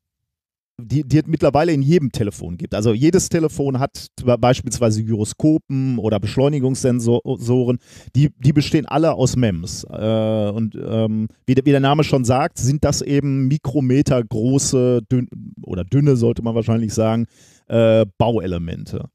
die, 0.81 1.03
die 1.03 1.19
es 1.19 1.27
mittlerweile 1.27 1.73
in 1.73 1.83
jedem 1.83 2.13
Telefon 2.13 2.57
gibt. 2.57 2.75
Also 2.75 2.93
jedes 2.93 3.29
Telefon 3.29 3.79
hat 3.81 4.07
beispielsweise 4.39 5.03
Gyroskopen 5.03 5.99
oder 5.99 6.21
Beschleunigungssensoren, 6.21 7.79
die, 8.15 8.31
die 8.39 8.53
bestehen 8.53 8.87
alle 8.87 9.15
aus 9.15 9.37
MEMS. 9.37 9.85
Äh, 9.91 10.51
und 10.51 10.77
ähm, 10.77 11.29
wie, 11.47 11.57
wie, 11.57 11.71
der 11.71 11.81
Name 11.81 12.05
schon 12.05 12.25
sagt, 12.25 12.59
sind 12.59 12.85
das 12.85 13.03
eben 13.03 13.49
Mikrometer 13.49 14.23
große 14.23 15.03
dünn, 15.11 15.29
oder 15.63 15.85
dünne, 15.85 16.17
sollte 16.17 16.43
man 16.43 16.55
wahrscheinlich 16.55 16.95
sagen, 16.95 17.27
äh, 17.67 18.07
Bauelemente. 18.17 19.11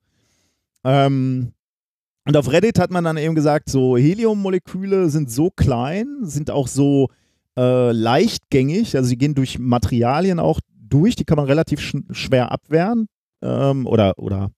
Ähm, 0.83 1.53
und 2.25 2.37
auf 2.37 2.51
Reddit 2.51 2.79
hat 2.79 2.91
man 2.91 3.03
dann 3.03 3.17
eben 3.17 3.35
gesagt, 3.35 3.69
so 3.69 3.97
Heliummoleküle 3.97 5.09
sind 5.09 5.29
so 5.29 5.49
klein, 5.49 6.07
sind 6.21 6.51
auch 6.51 6.67
so 6.67 7.09
äh, 7.57 7.91
leichtgängig, 7.91 8.95
also 8.95 9.09
sie 9.09 9.17
gehen 9.17 9.35
durch 9.35 9.59
Materialien 9.59 10.39
auch 10.39 10.59
durch, 10.79 11.15
die 11.15 11.25
kann 11.25 11.37
man 11.37 11.45
relativ 11.45 11.79
sch 11.79 11.95
schwer 12.11 12.51
abwehren 12.51 13.07
ähm, 13.41 13.85
oder, 13.85 14.17
oder 14.17 14.51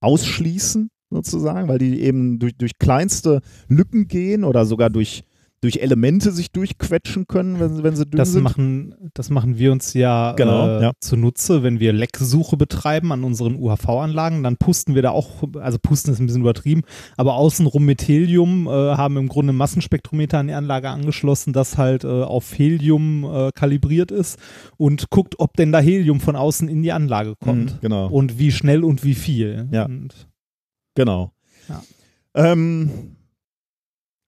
ausschließen 0.00 0.90
sozusagen, 1.10 1.68
weil 1.68 1.78
die 1.78 2.00
eben 2.02 2.38
durch, 2.38 2.56
durch 2.56 2.78
kleinste 2.78 3.40
Lücken 3.68 4.06
gehen 4.06 4.44
oder 4.44 4.64
sogar 4.64 4.90
durch 4.90 5.24
durch 5.66 5.82
Elemente 5.82 6.30
sich 6.30 6.52
durchquetschen 6.52 7.26
können, 7.26 7.58
wenn, 7.58 7.82
wenn 7.82 7.96
sie 7.96 8.06
dünn 8.06 8.18
das 8.18 8.32
sind. 8.32 8.44
Machen, 8.44 8.94
das 9.14 9.30
machen 9.30 9.58
wir 9.58 9.72
uns 9.72 9.94
ja, 9.94 10.32
genau, 10.34 10.78
äh, 10.78 10.82
ja. 10.82 10.92
zunutze, 11.00 11.64
wenn 11.64 11.80
wir 11.80 11.92
Lecksuche 11.92 12.56
betreiben 12.56 13.10
an 13.10 13.24
unseren 13.24 13.56
UHV-Anlagen, 13.56 14.44
dann 14.44 14.58
pusten 14.58 14.94
wir 14.94 15.02
da 15.02 15.10
auch, 15.10 15.42
also 15.60 15.78
pusten 15.82 16.12
ist 16.12 16.20
ein 16.20 16.26
bisschen 16.26 16.42
übertrieben, 16.42 16.82
aber 17.16 17.34
außenrum 17.34 17.84
mit 17.84 18.06
Helium, 18.06 18.68
äh, 18.68 18.70
haben 18.70 19.16
im 19.16 19.26
Grunde 19.26 19.52
Massenspektrometer 19.52 20.38
an 20.38 20.46
die 20.46 20.54
Anlage 20.54 20.88
angeschlossen, 20.88 21.52
das 21.52 21.76
halt 21.76 22.04
äh, 22.04 22.06
auf 22.06 22.56
Helium 22.56 23.24
äh, 23.24 23.50
kalibriert 23.52 24.12
ist 24.12 24.38
und 24.76 25.10
guckt, 25.10 25.34
ob 25.40 25.56
denn 25.56 25.72
da 25.72 25.80
Helium 25.80 26.20
von 26.20 26.36
außen 26.36 26.68
in 26.68 26.84
die 26.84 26.92
Anlage 26.92 27.34
kommt. 27.42 27.72
Mhm, 27.72 27.80
genau. 27.80 28.06
Und 28.06 28.38
wie 28.38 28.52
schnell 28.52 28.84
und 28.84 29.02
wie 29.02 29.14
viel. 29.14 29.66
Ja. 29.72 29.86
Und, 29.86 30.28
genau. 30.94 31.32
Ja. 31.68 31.82
Ähm, 32.34 33.15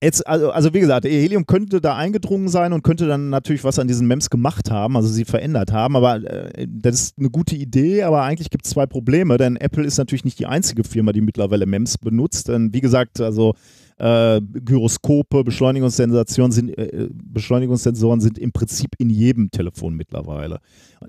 Jetzt, 0.01 0.25
also, 0.29 0.53
also 0.53 0.73
wie 0.75 0.81
gesagt, 0.81 1.07
Helium 1.07 1.47
könnte 1.47 1.81
da 1.81 1.97
eingedrungen 1.97 2.49
sein 2.49 2.73
und 2.73 2.83
könnte 2.83 3.09
dann 3.09 3.31
natürlich 3.31 3.65
was 3.65 3.81
an 3.81 3.89
diesen 3.89 4.07
MEMS 4.07 4.31
gemacht 4.31 4.71
haben, 4.71 4.97
also 4.97 5.09
sie 5.09 5.25
verändert 5.25 5.73
haben, 5.73 5.97
aber 5.97 6.23
äh, 6.23 6.69
das 6.69 6.95
ist 6.95 7.19
eine 7.19 7.31
gute 7.31 7.57
Idee, 7.57 8.05
aber 8.05 8.23
eigentlich 8.23 8.51
gibt 8.51 8.65
es 8.65 8.71
zwei 8.71 8.87
Probleme, 8.87 9.39
denn 9.39 9.57
Apple 9.57 9.85
ist 9.85 9.99
natürlich 9.99 10.25
nicht 10.25 10.39
die 10.39 10.47
einzige 10.47 10.85
Firma, 10.85 11.13
die 11.13 11.21
mittlerweile 11.21 11.67
MEMS 11.67 11.99
benutzt, 11.99 12.47
denn 12.47 12.73
wie 12.73 12.81
gesagt, 12.81 13.21
also 13.21 13.55
äh, 13.97 14.41
Gyroskope, 14.41 15.43
Beschleunigungssensoren 15.43 16.53
sind, 16.53 16.79
äh, 16.79 17.09
Beschleunigungssensoren 17.13 18.21
sind 18.21 18.39
im 18.39 18.53
Prinzip 18.53 18.91
in 18.99 19.11
jedem 19.11 19.51
Telefon 19.51 19.95
mittlerweile. 19.95 20.61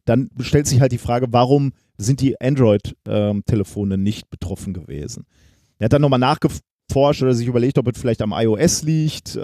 Dann 0.06 0.32
stellt 0.40 0.66
sich 0.66 0.82
halt 0.82 0.92
die 0.92 0.98
Frage, 0.98 1.28
warum 1.30 1.74
sind 2.00 2.22
die 2.22 2.42
Android-Telefone 2.42 3.94
ähm, 3.94 4.04
nicht 4.04 4.32
betroffen 4.32 4.74
gewesen? 4.74 5.28
Er 5.78 5.86
hat 5.86 5.94
dann 5.94 6.02
nochmal 6.02 6.20
nachgefragt, 6.20 6.64
forscht 6.92 7.22
oder 7.22 7.34
sich 7.34 7.48
überlegt, 7.48 7.78
ob 7.78 7.88
es 7.88 8.00
vielleicht 8.00 8.22
am 8.22 8.34
iOS 8.36 8.84
liegt, 8.84 9.36
äh, 9.36 9.40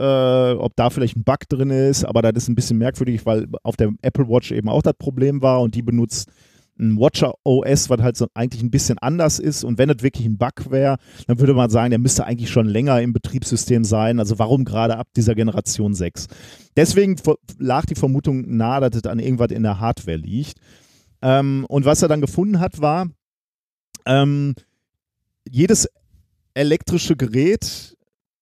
ob 0.53 0.75
da 0.75 0.89
vielleicht 0.89 1.17
ein 1.17 1.23
Bug 1.23 1.47
drin 1.49 1.69
ist, 1.69 2.03
aber 2.03 2.21
das 2.21 2.43
ist 2.43 2.49
ein 2.49 2.55
bisschen 2.55 2.77
merkwürdig, 2.77 3.25
weil 3.25 3.47
auf 3.63 3.75
der 3.75 3.91
Apple 4.01 4.27
Watch 4.27 4.51
eben 4.51 4.69
auch 4.69 4.81
das 4.81 4.93
Problem 4.97 5.41
war 5.41 5.61
und 5.61 5.75
die 5.75 5.81
benutzt 5.81 6.29
ein 6.77 6.97
Watcher 6.99 7.33
OS, 7.43 7.89
was 7.89 8.01
halt 8.01 8.17
so 8.17 8.27
eigentlich 8.33 8.61
ein 8.61 8.71
bisschen 8.71 8.97
anders 8.97 9.39
ist 9.39 9.63
und 9.63 9.77
wenn 9.77 9.89
es 9.89 10.03
wirklich 10.03 10.25
ein 10.25 10.37
Bug 10.37 10.69
wäre, 10.69 10.97
dann 11.27 11.39
würde 11.39 11.53
man 11.53 11.69
sagen, 11.69 11.91
der 11.91 11.99
müsste 11.99 12.25
eigentlich 12.25 12.49
schon 12.49 12.67
länger 12.67 13.01
im 13.01 13.13
Betriebssystem 13.13 13.83
sein, 13.83 14.19
also 14.19 14.39
warum 14.39 14.65
gerade 14.65 14.97
ab 14.97 15.07
dieser 15.15 15.35
Generation 15.35 15.93
6? 15.93 16.27
Deswegen 16.75 17.15
lag 17.59 17.85
die 17.85 17.95
Vermutung 17.95 18.57
nahe, 18.57 18.81
dass 18.81 18.99
es 19.01 19.09
an 19.09 19.19
irgendwas 19.19 19.51
in 19.51 19.63
der 19.63 19.79
Hardware 19.79 20.17
liegt. 20.17 20.57
Ähm, 21.21 21.65
und 21.69 21.85
was 21.85 22.01
er 22.01 22.09
dann 22.09 22.19
gefunden 22.19 22.59
hat, 22.59 22.81
war, 22.81 23.07
ähm, 24.05 24.55
jedes 25.49 25.87
elektrische 26.55 27.15
Gerät, 27.15 27.95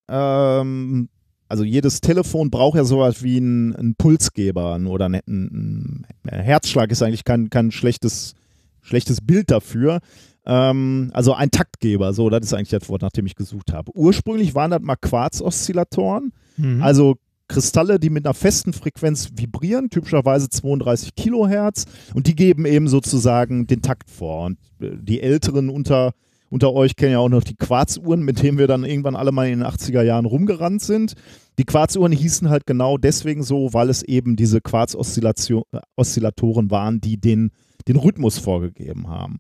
ähm, 0.08 1.10
also 1.50 1.64
jedes 1.64 2.02
Telefon 2.02 2.50
braucht 2.50 2.78
ja 2.78 2.84
sowas 2.84 3.22
wie 3.22 3.38
einen, 3.38 3.76
einen 3.76 3.96
Pulsgeber 3.96 4.80
oder 4.88 5.06
ein, 5.06 5.16
ein, 5.28 6.06
ein, 6.24 6.40
Herzschlag 6.40 6.92
ist 6.92 7.04
eigentlich 7.04 7.26
kein, 7.26 7.50
kein 7.50 7.72
schlechtes, 7.72 8.34
schlechtes 8.82 9.22
Bild 9.22 9.52
dafür. 9.52 10.00
Ähm, 10.46 11.12
also 11.14 11.34
ein 11.34 11.52
Taktgeber, 11.52 12.14
so, 12.14 12.30
das 12.30 12.46
ist 12.46 12.54
eigentlich 12.54 12.70
das 12.70 12.90
Wort, 12.90 13.02
nach 13.02 13.12
dem 13.12 13.26
ich 13.26 13.36
gesucht 13.36 13.72
habe. 13.72 13.92
Ursprünglich 13.96 14.56
waren 14.56 14.72
das 14.72 14.82
mal 14.82 14.96
Quarz-Oszillatoren, 14.96 16.34
mhm. 16.58 16.82
also 16.82 17.18
Kristalle, 17.48 18.00
die 18.00 18.10
mit 18.10 18.26
einer 18.26 18.34
festen 18.34 18.74
Frequenz 18.74 19.30
vibrieren, 19.36 19.90
typischerweise 19.90 20.50
32 20.50 21.14
Kilohertz, 21.16 21.86
und 22.14 22.28
die 22.28 22.36
geben 22.36 22.66
eben 22.66 22.88
sozusagen 22.88 23.68
den 23.68 23.82
Takt 23.82 24.10
vor. 24.10 24.46
Und 24.46 24.58
äh, 24.82 24.98
die 25.00 25.22
Älteren 25.22 25.70
unter 25.70 26.14
unter 26.54 26.72
euch 26.72 26.96
kennen 26.96 27.14
ja 27.14 27.18
auch 27.18 27.30
noch 27.30 27.44
die 27.44 27.56
Quarzuhren, 27.56 28.22
mit 28.22 28.44
denen 28.44 28.60
wir 28.60 28.68
dann 28.68 28.84
irgendwann 28.84 29.16
alle 29.16 29.32
mal 29.32 29.50
in 29.50 29.58
den 29.58 29.68
80er 29.68 30.04
Jahren 30.04 30.26
rumgerannt 30.26 30.84
sind. 30.84 31.14
Die 31.58 31.64
Quarzuhren 31.64 32.12
hießen 32.12 32.48
halt 32.48 32.68
genau 32.68 33.00
deswegen 33.00 33.42
so, 33.42 33.74
weil 33.74 33.90
es 33.90 34.04
eben 34.04 34.36
diese 34.36 34.62
Quarz-Oszillatoren 34.62 36.70
waren, 36.70 37.02
die 37.02 37.20
den, 37.20 37.50
den 37.88 37.96
Rhythmus 37.96 38.38
vorgegeben 38.38 39.08
haben. 39.08 39.40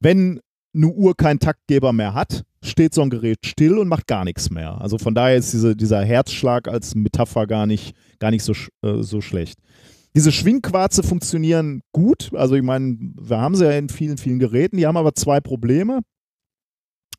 Wenn 0.00 0.40
eine 0.74 0.86
Uhr 0.86 1.14
keinen 1.14 1.40
Taktgeber 1.40 1.92
mehr 1.92 2.14
hat, 2.14 2.44
steht 2.62 2.94
so 2.94 3.02
ein 3.02 3.10
Gerät 3.10 3.44
still 3.44 3.76
und 3.76 3.88
macht 3.88 4.06
gar 4.06 4.24
nichts 4.24 4.48
mehr. 4.48 4.80
Also 4.80 4.96
von 4.96 5.14
daher 5.14 5.36
ist 5.36 5.52
diese, 5.52 5.76
dieser 5.76 6.02
Herzschlag 6.06 6.68
als 6.68 6.94
Metapher 6.94 7.46
gar 7.46 7.66
nicht, 7.66 7.94
gar 8.18 8.30
nicht 8.30 8.44
so, 8.44 8.54
äh, 8.80 9.02
so 9.02 9.20
schlecht. 9.20 9.58
Diese 10.14 10.32
Schwingquarze 10.32 11.02
funktionieren 11.02 11.82
gut. 11.92 12.30
Also 12.32 12.54
ich 12.54 12.62
meine, 12.62 12.96
wir 13.20 13.36
haben 13.36 13.56
sie 13.56 13.66
ja 13.66 13.72
in 13.72 13.90
vielen, 13.90 14.16
vielen 14.16 14.38
Geräten. 14.38 14.78
Die 14.78 14.86
haben 14.86 14.96
aber 14.96 15.14
zwei 15.14 15.42
Probleme. 15.42 16.00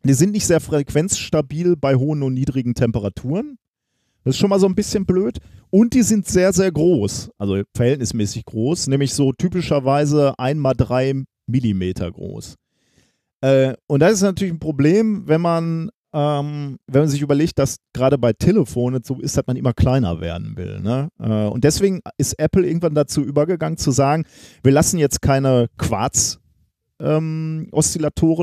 Die 0.08 0.14
sind 0.14 0.32
nicht 0.32 0.48
sehr 0.48 0.62
frequenzstabil 0.62 1.76
bei 1.76 1.96
hohen 1.96 2.24
und 2.24 2.34
niedrigen 2.34 2.74
Temperaturen. 2.74 3.58
Das 4.24 4.36
ist 4.36 4.40
schon 4.40 4.50
mal 4.50 4.60
so 4.60 4.68
ein 4.68 4.76
bisschen 4.76 5.06
blöd. 5.06 5.40
Und 5.70 5.94
die 5.94 6.02
sind 6.02 6.28
sehr, 6.28 6.54
sehr 6.54 6.72
groß, 6.72 7.32
also 7.38 7.62
verhältnismäßig 7.76 8.46
groß, 8.46 8.88
nämlich 8.88 9.14
so 9.14 9.34
typischerweise 9.34 10.38
1 10.38 10.60
mal 10.60 10.74
3 10.74 11.24
Millimeter 11.46 12.12
groß. 12.12 12.56
Äh, 13.42 13.74
und 13.88 14.00
das 14.00 14.14
ist 14.14 14.22
natürlich 14.22 14.54
ein 14.54 14.60
Problem, 14.60 15.28
wenn 15.28 15.42
man, 15.42 15.90
ähm, 16.14 16.78
wenn 16.88 17.02
man 17.02 17.10
sich 17.10 17.22
überlegt, 17.22 17.60
dass 17.60 17.78
gerade 17.94 18.18
bei 18.18 18.34
Telefonen 18.34 19.04
so 19.04 19.20
ist, 19.20 19.36
dass 19.38 19.46
man 19.46 19.58
immer 19.58 19.74
kleiner 19.74 20.22
werden 20.22 20.56
will. 20.56 20.80
Ne? 20.80 21.10
Äh, 21.20 21.48
und 21.48 21.64
deswegen 21.64 22.02
ist 22.18 22.40
Apple 22.40 22.66
irgendwann 22.66 22.96
dazu 22.96 23.22
übergegangen 23.22 23.78
zu 23.78 23.92
sagen, 23.92 24.26
wir 24.64 24.72
lassen 24.72 24.98
jetzt 25.00 25.22
keine 25.22 25.68
Quarz-Oszillatoren 25.78 26.47
ähm, 27.00 27.70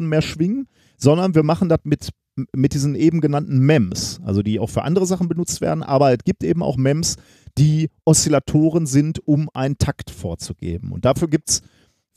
mehr 0.00 0.22
schwingen, 0.22 0.68
sondern 0.96 1.34
wir 1.34 1.42
machen 1.42 1.68
das 1.68 1.80
mit, 1.84 2.10
mit 2.52 2.74
diesen 2.74 2.94
eben 2.94 3.20
genannten 3.20 3.58
MEMS, 3.58 4.20
also 4.24 4.42
die 4.42 4.58
auch 4.58 4.70
für 4.70 4.82
andere 4.82 5.06
Sachen 5.06 5.28
benutzt 5.28 5.60
werden, 5.60 5.82
aber 5.82 6.12
es 6.12 6.24
gibt 6.24 6.44
eben 6.44 6.62
auch 6.62 6.76
MEMS, 6.76 7.16
die 7.58 7.90
Oszillatoren 8.04 8.86
sind, 8.86 9.26
um 9.26 9.48
einen 9.54 9.78
Takt 9.78 10.10
vorzugeben. 10.10 10.92
Und 10.92 11.04
dafür 11.04 11.28
gibt 11.28 11.50
es 11.50 11.62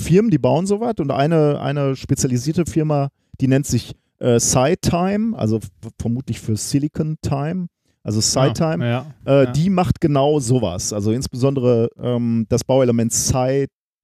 Firmen, 0.02 0.32
die 0.32 0.38
bauen 0.38 0.66
sowas 0.66 0.96
und 1.00 1.12
eine, 1.12 1.60
eine 1.62 1.96
spezialisierte 1.96 2.66
Firma, 2.66 3.10
die 3.40 3.48
nennt 3.48 3.66
sich 3.66 3.96
äh, 4.20 4.40
SciTime, 4.40 5.38
also 5.38 5.60
vermutlich 6.00 6.40
für 6.40 6.56
Silicon 6.56 7.18
Time. 7.22 7.68
Also 8.04 8.22
SciTime, 8.22 8.86
ja, 8.86 9.06
ja, 9.26 9.42
äh, 9.42 9.44
ja. 9.44 9.52
die 9.52 9.70
macht 9.70 10.00
genau 10.00 10.40
sowas. 10.40 10.94
Also 10.94 11.12
insbesondere 11.12 11.90
ähm, 12.00 12.46
das 12.48 12.64
Bauelement 12.64 13.12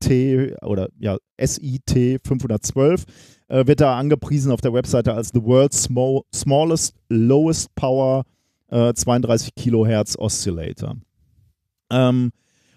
SciT 0.04 0.62
oder 0.64 0.89
ja, 0.99 1.18
SIT 1.39 2.22
512 2.26 3.06
äh, 3.47 3.68
wird 3.68 3.82
da 3.82 3.97
angepriesen 3.97 4.51
auf 4.51 4.62
der 4.62 4.74
Webseite 4.74 5.14
als 5.14 5.30
the 5.34 5.43
world's 5.43 5.84
small, 5.84 6.22
smallest, 6.34 6.95
lowest 7.10 7.74
power 7.76 8.24
äh, 8.70 8.93
32 8.93 9.56
Kilohertz 9.56 10.18
Oscillator. 10.18 10.95
Ähm, 11.91 12.32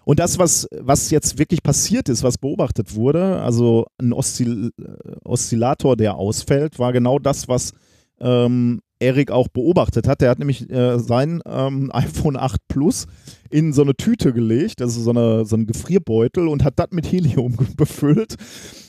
und 0.05 0.19
das, 0.19 0.39
was, 0.39 0.67
was 0.79 1.09
jetzt 1.09 1.37
wirklich 1.37 1.63
passiert 1.63 2.07
ist, 2.07 2.23
was 2.23 2.37
beobachtet 2.37 2.95
wurde, 2.95 3.41
also 3.41 3.87
ein 3.97 4.13
Oszil 4.13 4.71
äh, 4.79 5.15
Oszillator, 5.25 5.97
der 5.97 6.15
ausfällt, 6.15 6.79
war 6.79 6.93
genau 6.93 7.19
das, 7.19 7.49
was 7.49 7.73
ähm, 8.19 8.79
Erik 8.99 9.31
auch 9.31 9.47
beobachtet 9.47 10.07
hat. 10.07 10.21
Der 10.21 10.29
hat 10.29 10.39
nämlich 10.39 10.69
äh, 10.69 10.99
sein 10.99 11.41
ähm, 11.45 11.91
iPhone 11.93 12.35
8 12.35 12.67
Plus 12.67 13.07
in 13.49 13.71
so 13.73 13.81
eine 13.81 13.95
Tüte 13.95 14.33
gelegt, 14.33 14.81
also 14.81 14.99
so, 15.01 15.11
eine, 15.11 15.45
so 15.45 15.55
einen 15.55 15.67
Gefrierbeutel 15.67 16.47
und 16.47 16.63
hat 16.63 16.79
das 16.79 16.91
mit 16.91 17.09
Helium 17.11 17.57
befüllt 17.77 18.35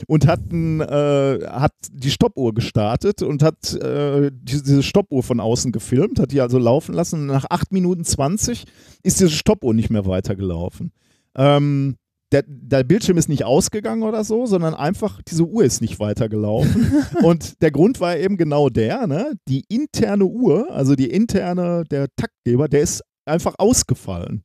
und 0.06 0.26
hat, 0.26 0.50
ein, 0.50 0.80
äh, 0.80 1.38
hat 1.46 1.74
die 1.92 2.10
Stoppuhr 2.10 2.54
gestartet 2.54 3.22
und 3.22 3.42
hat 3.42 3.74
äh, 3.74 4.30
diese, 4.34 4.64
diese 4.64 4.82
Stoppuhr 4.82 5.22
von 5.22 5.40
außen 5.40 5.70
gefilmt, 5.72 6.18
hat 6.18 6.32
die 6.32 6.40
also 6.40 6.58
laufen 6.58 6.94
lassen. 6.94 7.26
Nach 7.26 7.46
8 7.48 7.72
Minuten 7.72 8.04
20 8.04 8.64
ist 9.02 9.20
diese 9.20 9.30
Stoppuhr 9.30 9.74
nicht 9.74 9.90
mehr 9.90 10.06
weitergelaufen. 10.06 10.92
Ähm, 11.36 11.96
der, 12.32 12.44
der, 12.46 12.84
Bildschirm 12.84 13.16
ist 13.16 13.28
nicht 13.28 13.44
ausgegangen 13.44 14.02
oder 14.02 14.22
so, 14.22 14.46
sondern 14.46 14.74
einfach 14.74 15.22
diese 15.22 15.46
Uhr 15.46 15.64
ist 15.64 15.80
nicht 15.80 15.98
weitergelaufen. 15.98 17.04
und 17.22 17.62
der 17.62 17.70
Grund 17.70 18.00
war 18.00 18.16
eben 18.16 18.36
genau 18.36 18.68
der, 18.68 19.06
ne? 19.06 19.32
Die 19.48 19.64
interne 19.68 20.24
Uhr, 20.24 20.70
also 20.70 20.94
die 20.94 21.10
interne, 21.10 21.84
der 21.90 22.08
Taktgeber, 22.16 22.68
der 22.68 22.82
ist 22.82 23.02
einfach 23.24 23.54
ausgefallen, 23.58 24.42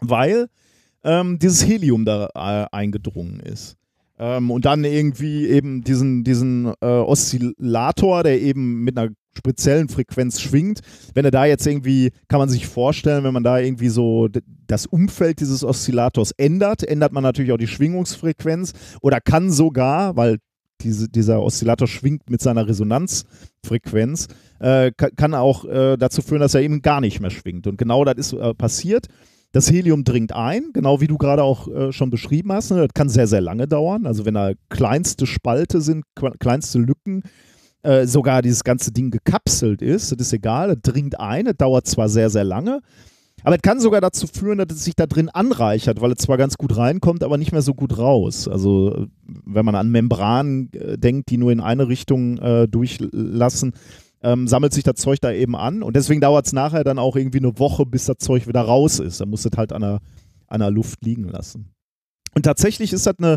weil 0.00 0.48
ähm, 1.04 1.38
dieses 1.38 1.66
Helium 1.66 2.04
da 2.04 2.30
äh, 2.34 2.66
eingedrungen 2.72 3.40
ist. 3.40 3.76
Ähm, 4.18 4.50
und 4.50 4.64
dann 4.64 4.84
irgendwie 4.84 5.46
eben 5.46 5.82
diesen, 5.82 6.24
diesen 6.24 6.72
äh, 6.80 6.86
Oszillator, 6.86 8.22
der 8.22 8.40
eben 8.40 8.82
mit 8.82 8.96
einer 8.96 9.10
speziellen 9.36 9.88
Frequenz 9.88 10.40
schwingt. 10.40 10.80
Wenn 11.14 11.24
er 11.24 11.30
da 11.30 11.44
jetzt 11.44 11.66
irgendwie, 11.66 12.10
kann 12.28 12.38
man 12.38 12.48
sich 12.48 12.66
vorstellen, 12.66 13.24
wenn 13.24 13.34
man 13.34 13.44
da 13.44 13.58
irgendwie 13.58 13.88
so 13.88 14.28
das 14.66 14.86
Umfeld 14.86 15.40
dieses 15.40 15.64
Oszillators 15.64 16.32
ändert, 16.32 16.82
ändert 16.82 17.12
man 17.12 17.22
natürlich 17.22 17.52
auch 17.52 17.58
die 17.58 17.66
Schwingungsfrequenz 17.66 18.72
oder 19.00 19.20
kann 19.20 19.50
sogar, 19.50 20.16
weil 20.16 20.38
diese, 20.80 21.08
dieser 21.08 21.42
Oszillator 21.42 21.88
schwingt 21.88 22.30
mit 22.30 22.40
seiner 22.40 22.66
Resonanzfrequenz, 22.68 24.28
äh, 24.60 24.92
kann 24.92 25.34
auch 25.34 25.64
äh, 25.64 25.96
dazu 25.96 26.22
führen, 26.22 26.40
dass 26.40 26.54
er 26.54 26.62
eben 26.62 26.82
gar 26.82 27.00
nicht 27.00 27.20
mehr 27.20 27.30
schwingt. 27.30 27.66
Und 27.66 27.78
genau 27.78 28.04
das 28.04 28.16
ist 28.16 28.32
äh, 28.34 28.54
passiert. 28.54 29.06
Das 29.52 29.70
Helium 29.70 30.02
dringt 30.02 30.32
ein, 30.32 30.70
genau 30.72 31.00
wie 31.00 31.06
du 31.06 31.16
gerade 31.16 31.44
auch 31.44 31.68
äh, 31.68 31.92
schon 31.92 32.10
beschrieben 32.10 32.52
hast. 32.52 32.70
Ne? 32.70 32.78
Das 32.78 32.92
kann 32.92 33.08
sehr, 33.08 33.28
sehr 33.28 33.40
lange 33.40 33.68
dauern. 33.68 34.04
Also 34.04 34.24
wenn 34.24 34.34
da 34.34 34.52
kleinste 34.68 35.26
Spalte 35.26 35.80
sind, 35.80 36.04
kleinste 36.40 36.80
Lücken, 36.80 37.22
äh, 37.84 38.06
sogar 38.06 38.42
dieses 38.42 38.64
ganze 38.64 38.92
Ding 38.92 39.10
gekapselt 39.10 39.82
ist, 39.82 40.10
das 40.12 40.20
ist 40.20 40.32
egal, 40.32 40.68
das 40.68 40.92
dringt 40.92 41.20
ein, 41.20 41.44
das 41.44 41.56
dauert 41.56 41.86
zwar 41.86 42.08
sehr, 42.08 42.30
sehr 42.30 42.44
lange, 42.44 42.80
aber 43.42 43.56
es 43.56 43.62
kann 43.62 43.78
sogar 43.78 44.00
dazu 44.00 44.26
führen, 44.26 44.58
dass 44.58 44.68
es 44.70 44.84
sich 44.84 44.96
da 44.96 45.06
drin 45.06 45.28
anreichert, 45.28 46.00
weil 46.00 46.12
es 46.12 46.18
zwar 46.18 46.38
ganz 46.38 46.56
gut 46.56 46.76
reinkommt, 46.76 47.22
aber 47.22 47.36
nicht 47.36 47.52
mehr 47.52 47.62
so 47.62 47.74
gut 47.74 47.98
raus. 47.98 48.48
Also 48.48 49.06
wenn 49.26 49.66
man 49.66 49.74
an 49.74 49.90
Membranen 49.90 50.72
äh, 50.72 50.96
denkt, 50.96 51.30
die 51.30 51.36
nur 51.36 51.52
in 51.52 51.60
eine 51.60 51.88
Richtung 51.88 52.38
äh, 52.38 52.66
durchlassen, 52.66 53.74
ähm, 54.22 54.48
sammelt 54.48 54.72
sich 54.72 54.84
das 54.84 54.94
Zeug 54.94 55.20
da 55.20 55.30
eben 55.30 55.54
an 55.54 55.82
und 55.82 55.94
deswegen 55.94 56.22
dauert 56.22 56.46
es 56.46 56.54
nachher 56.54 56.84
dann 56.84 56.98
auch 56.98 57.16
irgendwie 57.16 57.38
eine 57.38 57.58
Woche, 57.58 57.84
bis 57.84 58.06
das 58.06 58.16
Zeug 58.18 58.46
wieder 58.46 58.62
raus 58.62 58.98
ist. 58.98 59.20
Dann 59.20 59.28
muss 59.28 59.44
es 59.44 59.52
halt 59.56 59.74
an 59.74 59.82
der, 59.82 60.00
an 60.46 60.60
der 60.60 60.70
Luft 60.70 61.04
liegen 61.04 61.28
lassen. 61.28 61.74
Und 62.34 62.44
tatsächlich 62.44 62.94
ist 62.94 63.06
das 63.06 63.18
eine, 63.18 63.36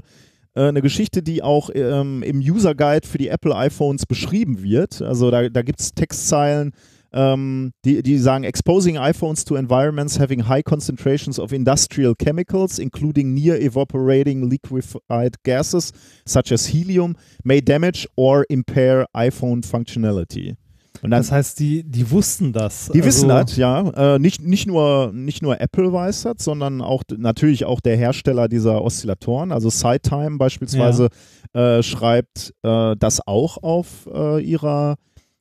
eine 0.62 0.82
Geschichte, 0.82 1.22
die 1.22 1.44
auch 1.44 1.70
ähm, 1.74 2.24
im 2.24 2.40
User 2.40 2.76
Guide 2.76 3.08
für 3.08 3.18
die 3.18 3.28
Apple 3.30 3.56
iPhones 3.56 4.06
beschrieben 4.06 4.64
wird. 4.64 5.02
Also 5.02 5.32
da, 5.32 5.50
da 5.50 5.62
gibt 5.62 5.80
es 5.80 5.94
Textzeilen, 5.94 6.74
Ähm, 7.14 7.72
die, 7.86 8.04
die 8.04 8.18
sagen, 8.18 8.44
exposing 8.44 8.98
iPhones 8.98 9.46
to 9.46 9.56
environments 9.56 10.20
having 10.20 10.42
high 10.42 10.62
concentrations 10.62 11.40
of 11.40 11.54
industrial 11.54 12.14
chemicals, 12.14 12.80
including 12.80 13.34
near 13.34 13.58
evaporating 13.60 14.50
liquefied 14.50 15.42
gases 15.44 15.94
such 16.26 16.52
as 16.52 16.68
helium, 16.68 17.16
may 17.46 17.62
damage 17.62 18.08
or 18.18 18.46
impair 18.50 19.08
iPhone 19.14 19.64
functionality. 19.64 20.58
Und 21.02 21.12
dann, 21.12 21.20
das 21.20 21.32
heißt, 21.32 21.60
die, 21.60 21.84
die 21.84 22.10
wussten 22.12 22.54
das. 22.54 22.90
Die 22.94 23.00
also 23.00 23.06
wissen 23.08 23.30
das, 23.30 23.58
ja. 23.58 24.16
Äh, 24.16 24.20
nicht, 24.20 24.42
nicht, 24.42 24.68
nur, 24.68 25.12
nicht 25.14 25.42
nur 25.42 25.60
Apple 25.62 25.92
weiß 25.92 26.24
das, 26.24 26.36
sondern 26.40 26.82
auch 26.82 27.04
natürlich 27.16 27.66
auch 27.66 27.80
der 27.80 27.98
Hersteller 27.98 28.48
dieser 28.48 28.84
Oszillatoren, 28.84 29.52
also 29.52 29.70
SideTime 29.70 30.38
beispielsweise, 30.38 31.10
ja. 31.54 31.78
äh, 31.78 31.84
schreibt 31.84 32.54
äh, 32.64 32.96
das 32.98 33.26
auch 33.28 33.62
auf 33.64 34.10
äh, 34.14 34.42
ihrer 34.44 34.96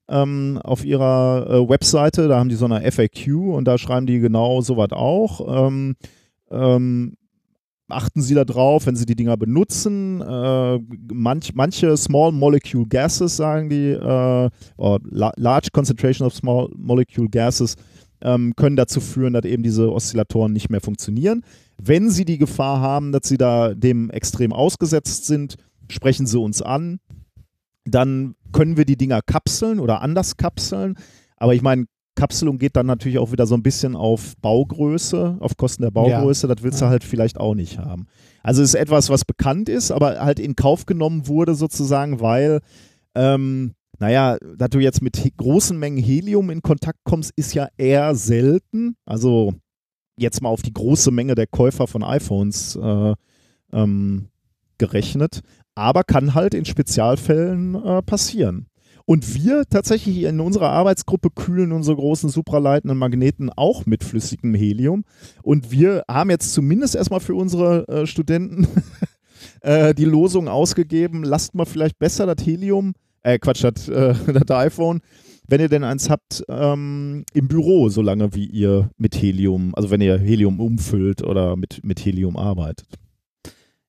ähm, 0.08 0.60
auf 0.62 0.84
ihrer 0.84 1.46
äh, 1.48 1.68
Webseite. 1.68 2.28
Da 2.28 2.38
haben 2.38 2.48
die 2.48 2.54
so 2.54 2.66
eine 2.66 2.90
FAQ 2.90 3.28
und 3.52 3.64
da 3.66 3.76
schreiben 3.76 4.06
die 4.06 4.20
genau 4.20 4.60
sowas 4.60 4.92
auch. 4.92 5.66
Ähm, 5.66 5.96
ähm, 6.50 7.16
achten 7.88 8.22
Sie 8.22 8.34
da 8.34 8.44
drauf, 8.44 8.86
wenn 8.86 8.96
Sie 8.96 9.06
die 9.06 9.16
Dinger 9.16 9.36
benutzen. 9.36 10.20
Äh, 10.20 10.78
manch, 11.12 11.54
manche 11.54 11.96
Small 11.96 12.32
Molecule 12.32 12.86
Gases, 12.86 13.36
sagen 13.36 13.68
die, 13.68 13.90
äh, 13.90 14.50
Large 14.76 15.68
Concentration 15.72 16.26
of 16.26 16.34
Small 16.34 16.68
Molecule 16.76 17.28
Gases 17.28 17.76
ähm, 18.20 18.54
können 18.56 18.76
dazu 18.76 19.00
führen, 19.00 19.34
dass 19.34 19.44
eben 19.44 19.62
diese 19.62 19.92
Oszillatoren 19.92 20.52
nicht 20.52 20.70
mehr 20.70 20.80
funktionieren. 20.80 21.42
Wenn 21.78 22.10
Sie 22.10 22.24
die 22.24 22.38
Gefahr 22.38 22.80
haben, 22.80 23.12
dass 23.12 23.28
Sie 23.28 23.36
da 23.36 23.74
dem 23.74 24.10
extrem 24.10 24.52
ausgesetzt 24.52 25.26
sind, 25.26 25.56
sprechen 25.88 26.26
Sie 26.26 26.38
uns 26.38 26.62
an. 26.62 26.98
Dann 27.84 28.34
können 28.52 28.76
wir 28.76 28.84
die 28.84 28.96
Dinger 28.96 29.20
kapseln 29.22 29.78
oder 29.78 30.00
anders 30.00 30.36
kapseln. 30.36 30.96
Aber 31.36 31.54
ich 31.54 31.62
meine, 31.62 31.86
Kapselung 32.16 32.58
geht 32.58 32.74
dann 32.74 32.86
natürlich 32.86 33.18
auch 33.18 33.30
wieder 33.30 33.46
so 33.46 33.54
ein 33.54 33.62
bisschen 33.62 33.94
auf 33.94 34.34
Baugröße, 34.42 35.36
auf 35.38 35.56
Kosten 35.56 35.82
der 35.82 35.92
Baugröße. 35.92 36.48
Ja. 36.48 36.54
Das 36.54 36.64
willst 36.64 36.82
du 36.82 36.86
halt 36.86 37.04
vielleicht 37.04 37.38
auch 37.38 37.54
nicht 37.54 37.78
haben. 37.78 38.06
Also 38.42 38.62
es 38.62 38.70
ist 38.70 38.80
etwas, 38.80 39.08
was 39.10 39.24
bekannt 39.24 39.68
ist, 39.68 39.92
aber 39.92 40.20
halt 40.20 40.40
in 40.40 40.56
Kauf 40.56 40.86
genommen 40.86 41.28
wurde 41.28 41.54
sozusagen, 41.54 42.20
weil, 42.20 42.60
ähm, 43.14 43.74
naja, 43.98 44.38
dass 44.56 44.70
du 44.70 44.78
jetzt 44.78 45.02
mit 45.02 45.20
großen 45.36 45.78
Mengen 45.78 46.02
Helium 46.02 46.50
in 46.50 46.62
Kontakt 46.62 46.98
kommst, 47.04 47.32
ist 47.36 47.54
ja 47.54 47.68
eher 47.76 48.14
selten. 48.14 48.96
Also 49.04 49.54
jetzt 50.16 50.42
mal 50.42 50.48
auf 50.48 50.62
die 50.62 50.72
große 50.72 51.10
Menge 51.10 51.34
der 51.34 51.46
Käufer 51.46 51.86
von 51.86 52.02
iPhones 52.02 52.76
äh, 52.76 53.14
ähm, 53.72 54.28
gerechnet, 54.78 55.40
aber 55.74 56.04
kann 56.04 56.34
halt 56.34 56.54
in 56.54 56.64
Spezialfällen 56.64 57.74
äh, 57.74 58.02
passieren. 58.02 58.66
Und 59.08 59.36
wir 59.36 59.64
tatsächlich 59.70 60.24
in 60.24 60.40
unserer 60.40 60.70
Arbeitsgruppe 60.70 61.30
kühlen 61.30 61.70
unsere 61.70 61.96
großen 61.96 62.28
supraleitenden 62.28 62.98
Magneten 62.98 63.50
auch 63.50 63.86
mit 63.86 64.02
flüssigem 64.02 64.52
Helium. 64.54 65.04
Und 65.42 65.70
wir 65.70 66.02
haben 66.10 66.28
jetzt 66.28 66.52
zumindest 66.52 66.96
erstmal 66.96 67.20
für 67.20 67.36
unsere 67.36 67.86
äh, 67.86 68.06
Studenten 68.06 68.66
äh, 69.60 69.94
die 69.94 70.04
Losung 70.04 70.48
ausgegeben, 70.48 71.22
lasst 71.22 71.54
mal 71.54 71.66
vielleicht 71.66 72.00
besser 72.00 72.26
das 72.26 72.44
Helium, 72.44 72.94
äh, 73.22 73.38
Quatsch, 73.38 73.62
das, 73.62 73.88
äh, 73.88 74.14
das 74.26 74.56
iPhone, 74.56 75.00
wenn 75.46 75.60
ihr 75.60 75.68
denn 75.68 75.84
eins 75.84 76.10
habt, 76.10 76.42
ähm, 76.48 77.24
im 77.32 77.46
Büro, 77.46 77.88
solange 77.88 78.34
wie 78.34 78.46
ihr 78.46 78.90
mit 78.96 79.14
Helium, 79.14 79.72
also 79.76 79.88
wenn 79.90 80.00
ihr 80.00 80.18
Helium 80.18 80.58
umfüllt 80.58 81.22
oder 81.22 81.54
mit, 81.54 81.84
mit 81.84 82.04
Helium 82.04 82.36
arbeitet. 82.36 82.88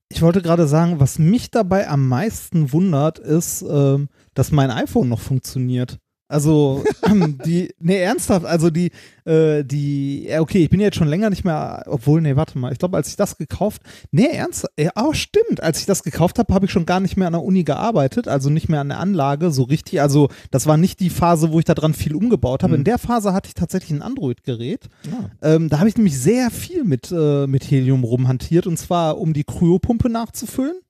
Ich 0.09 0.21
wollte 0.21 0.41
gerade 0.41 0.67
sagen, 0.67 0.99
was 0.99 1.19
mich 1.19 1.51
dabei 1.51 1.89
am 1.89 2.07
meisten 2.07 2.71
wundert, 2.71 3.19
ist, 3.19 3.65
ähm, 3.69 4.07
dass 4.37 4.51
mein 4.51 4.71
iPhone 4.71 5.09
noch 5.09 5.19
funktioniert. 5.19 5.97
Also, 6.29 6.83
die, 7.45 7.73
nee, 7.79 8.01
ernsthaft, 8.01 8.45
also 8.45 8.69
die, 8.69 8.91
äh, 9.23 9.63
die, 9.63 10.27
okay, 10.37 10.63
ich 10.63 10.69
bin 10.69 10.81
jetzt 10.81 10.97
schon 10.97 11.07
länger 11.07 11.29
nicht 11.29 11.45
mehr, 11.45 11.85
obwohl, 11.87 12.21
nee, 12.21 12.35
warte 12.35 12.59
mal, 12.59 12.73
ich 12.73 12.79
glaube, 12.79 12.97
als 12.97 13.07
ich 13.07 13.15
das 13.15 13.37
gekauft, 13.37 13.81
nee, 14.11 14.27
ernsthaft, 14.27 14.73
ja, 14.77 14.91
oh, 14.95 15.13
stimmt, 15.13 15.63
als 15.63 15.79
ich 15.79 15.85
das 15.85 16.03
gekauft 16.03 16.37
habe, 16.37 16.53
habe 16.53 16.65
ich 16.65 16.71
schon 16.71 16.85
gar 16.85 16.99
nicht 16.99 17.15
mehr 17.15 17.27
an 17.27 17.33
der 17.33 17.43
Uni 17.43 17.63
gearbeitet, 17.63 18.27
also 18.27 18.49
nicht 18.49 18.67
mehr 18.67 18.81
an 18.81 18.89
der 18.89 18.99
Anlage, 18.99 19.51
so 19.51 19.63
richtig, 19.63 20.01
also 20.01 20.27
das 20.51 20.67
war 20.67 20.75
nicht 20.75 20.99
die 20.99 21.09
Phase, 21.09 21.53
wo 21.53 21.59
ich 21.59 21.65
da 21.65 21.73
dran 21.73 21.93
viel 21.93 22.13
umgebaut 22.13 22.61
habe. 22.61 22.73
Mhm. 22.73 22.79
In 22.79 22.83
der 22.83 22.97
Phase 22.97 23.33
hatte 23.33 23.47
ich 23.47 23.53
tatsächlich 23.53 23.91
ein 23.91 24.01
Android-Gerät. 24.01 24.89
Ja. 25.09 25.29
Ähm, 25.41 25.69
da 25.69 25.79
habe 25.79 25.87
ich 25.87 25.95
nämlich 25.95 26.19
sehr 26.19 26.51
viel 26.51 26.83
mit, 26.83 27.09
äh, 27.09 27.47
mit 27.47 27.63
Helium 27.71 28.03
rumhantiert 28.03 28.67
und 28.67 28.77
zwar, 28.77 29.17
um 29.17 29.31
die 29.31 29.45
Kryopumpe 29.45 30.09
nachzufüllen. 30.09 30.81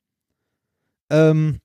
Ähm, 1.11 1.59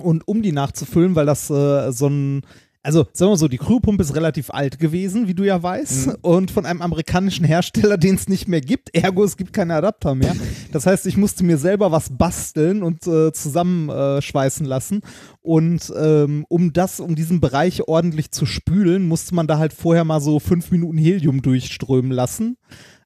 und 0.00 0.26
um 0.26 0.42
die 0.42 0.52
nachzufüllen, 0.52 1.14
weil 1.14 1.26
das 1.26 1.50
äh, 1.50 1.90
so 1.92 2.08
ein 2.08 2.42
also 2.86 3.04
sagen 3.12 3.32
wir 3.32 3.36
so, 3.36 3.48
die 3.48 3.58
Crewpumpe 3.58 4.00
ist 4.00 4.14
relativ 4.14 4.50
alt 4.50 4.78
gewesen, 4.78 5.26
wie 5.26 5.34
du 5.34 5.42
ja 5.42 5.60
weißt, 5.60 6.06
mhm. 6.06 6.14
und 6.22 6.50
von 6.52 6.64
einem 6.64 6.82
amerikanischen 6.82 7.44
Hersteller, 7.44 7.98
den 7.98 8.14
es 8.14 8.28
nicht 8.28 8.46
mehr 8.46 8.60
gibt. 8.60 8.94
Ergo, 8.94 9.24
es 9.24 9.36
gibt 9.36 9.52
keine 9.52 9.74
Adapter 9.74 10.14
mehr. 10.14 10.36
Das 10.70 10.86
heißt, 10.86 11.04
ich 11.06 11.16
musste 11.16 11.42
mir 11.42 11.58
selber 11.58 11.90
was 11.90 12.16
basteln 12.16 12.84
und 12.84 13.04
äh, 13.08 13.32
zusammenschweißen 13.32 14.66
äh, 14.66 14.68
lassen. 14.68 15.00
Und 15.42 15.92
ähm, 15.98 16.46
um 16.48 16.72
das, 16.72 17.00
um 17.00 17.16
diesen 17.16 17.40
Bereich 17.40 17.88
ordentlich 17.88 18.30
zu 18.30 18.46
spülen, 18.46 19.08
musste 19.08 19.34
man 19.34 19.48
da 19.48 19.58
halt 19.58 19.72
vorher 19.72 20.04
mal 20.04 20.20
so 20.20 20.38
fünf 20.38 20.70
Minuten 20.70 20.96
Helium 20.96 21.42
durchströmen 21.42 22.12
lassen 22.12 22.56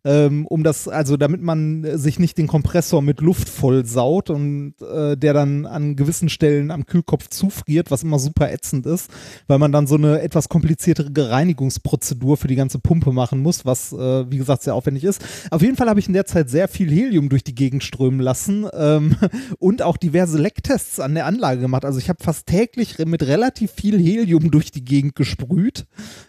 ähm, 0.05 0.47
um 0.47 0.65
das, 0.65 0.89
also 0.89 1.17
damit 1.17 1.43
man 1.43 1.99
sich 1.99 2.19
nicht 2.19 2.39
den 2.39 2.47
Kompressor 2.47 3.03
mit 3.03 3.21
Luft 3.21 3.49
vollsaut 3.49 4.31
und 4.31 4.75
äh, 4.81 5.17
der 5.17 5.35
dann 5.35 5.67
an 5.67 5.97
gewissen 5.97 6.29
Stellen 6.29 6.71
am 6.71 6.87
Kühlkopf 6.87 7.29
zufriert, 7.29 7.91
was 7.91 8.03
immer 8.03 8.19
super 8.19 8.51
ätzend 8.51 8.87
ist, 8.87 9.11
weil 9.47 9.59
man 9.59 9.73
dann 9.73 9.87
so 9.87 9.97
eine 9.97 10.23
etwas 10.23 10.49
kompliziertere 10.49 11.31
Reinigungsprozedur 11.31 12.37
für 12.39 12.49
die 12.49 12.55
ganze 12.55 12.79
Pumpe 12.79 13.13
machen 13.13 13.41
muss, 13.41 13.67
was 13.67 13.93
äh, 13.93 14.31
wie 14.31 14.39
gesagt 14.39 14.63
sehr 14.63 14.75
aufwendig 14.75 15.05
ist. 15.05 15.23
Auf 15.51 15.61
jeden 15.61 15.77
Fall 15.77 15.89
habe 15.89 16.01
ich 16.01 16.09
in 16.09 16.15
der 16.15 16.27
Zeit 16.27 16.49
sehr 16.49 16.69
viel 16.69 16.91
Helium 16.91 17.29
durch 17.29 17.45
die 17.45 17.55
Gegend 17.55 17.85
strömen 17.85 18.21
lassen 18.21 18.67
ähm, 18.73 19.17
und 19.59 19.83
auch 19.83 19.99
diverse 19.99 20.39
Lecktests 20.39 20.99
an 20.99 21.15
der 21.15 21.27
Anlage 21.27 21.61
gemacht. 21.61 21.85
Also 21.85 21.99
ich 21.99 22.09
habe 22.09 22.23
fast 22.23 22.47
täglich 22.47 22.99
mit 23.05 23.23
relativ 23.27 23.73
viel 23.73 23.99
Helium 23.99 24.51
durch 24.51 24.71
die 24.71 24.85
Gegend 24.85 25.15
gesprüht 25.15 25.87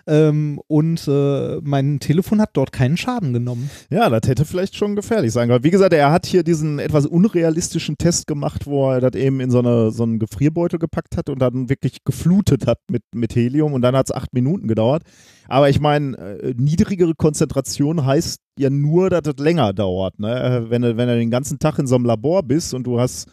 ähm, 0.07 0.59
und 0.67 1.07
äh, 1.07 1.61
mein 1.61 1.99
Telefon 2.01 2.41
hat 2.41 2.51
dort 2.53 2.74
keinen 2.74 2.97
Schaden 2.97 3.32
genommen 3.32 3.61
Ja, 3.89 4.09
das 4.09 4.28
hätte 4.28 4.45
vielleicht 4.45 4.76
schon 4.76 4.95
gefährlich 4.95 5.32
sein 5.32 5.49
können. 5.49 5.64
Wie 5.64 5.72
gesagt, 5.72 5.93
er 5.93 6.12
hat 6.12 6.26
hier 6.26 6.43
diesen 6.43 6.80
etwas 6.80 7.05
unrealistischen 7.05 7.97
Test 7.97 8.28
gemacht, 8.28 8.66
wo 8.66 8.91
er 8.91 9.01
das 9.01 9.20
eben 9.20 9.39
in 9.39 9.51
so, 9.51 9.59
eine, 9.59 9.91
so 9.91 10.03
einen 10.03 10.20
Gefrierbeutel 10.20 10.80
gepackt 10.80 11.18
hat 11.18 11.30
und 11.30 11.39
dann 11.39 11.70
wirklich 11.70 12.03
geflutet 12.03 12.68
hat 12.68 12.80
mit, 12.89 13.03
mit 13.14 13.36
Helium 13.36 13.74
und 13.74 13.82
dann 13.82 13.95
hat 13.95 14.07
es 14.07 14.16
acht 14.16 14.34
Minuten 14.34 14.68
gedauert. 14.68 15.03
Aber 15.47 15.70
ich 15.70 15.80
meine, 15.80 16.18
äh, 16.18 16.53
niedrigere 16.57 17.14
Konzentration 17.16 18.05
heißt 18.05 18.39
ja 18.57 18.70
nur, 18.70 19.09
dass 19.09 19.24
das 19.24 19.36
länger 19.38 19.74
dauert. 19.74 20.20
Ne? 20.20 20.66
Wenn, 20.70 20.82
du, 20.82 20.97
wenn 20.97 21.07
du 21.07 21.18
den 21.18 21.32
ganzen 21.32 21.59
Tag 21.59 21.80
in 21.80 21.88
so 21.88 21.95
einem 21.95 22.05
Labor 22.05 22.43
bist 22.43 22.74
und 22.74 22.86
du 22.86 22.99
hast 22.99 23.28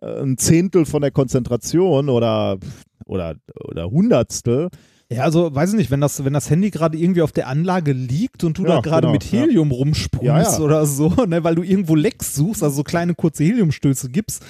äh, 0.00 0.22
ein 0.22 0.36
Zehntel 0.36 0.84
von 0.84 1.00
der 1.00 1.10
Konzentration 1.10 2.08
oder, 2.08 2.58
oder, 3.06 3.36
oder 3.64 3.90
Hundertstel, 3.90 4.68
ja, 5.12 5.22
also 5.24 5.54
weiß 5.54 5.70
ich 5.70 5.76
nicht, 5.76 5.90
wenn 5.90 6.00
das, 6.00 6.24
wenn 6.24 6.32
das 6.32 6.50
Handy 6.50 6.70
gerade 6.70 6.98
irgendwie 6.98 7.22
auf 7.22 7.32
der 7.32 7.48
Anlage 7.48 7.92
liegt 7.92 8.44
und 8.44 8.58
du 8.58 8.62
ja, 8.62 8.76
da 8.76 8.80
gerade 8.80 9.02
genau, 9.02 9.12
mit 9.12 9.24
Helium 9.24 9.70
ja. 9.70 9.76
rumsprühst 9.76 10.24
ja, 10.24 10.58
oder 10.58 10.86
so, 10.86 11.08
ne, 11.26 11.44
weil 11.44 11.54
du 11.54 11.62
irgendwo 11.62 11.94
Lecks 11.94 12.34
suchst, 12.34 12.62
also 12.62 12.76
so 12.76 12.82
kleine 12.84 13.14
kurze 13.14 13.44
Heliumstöße 13.44 14.08
gibst, 14.10 14.44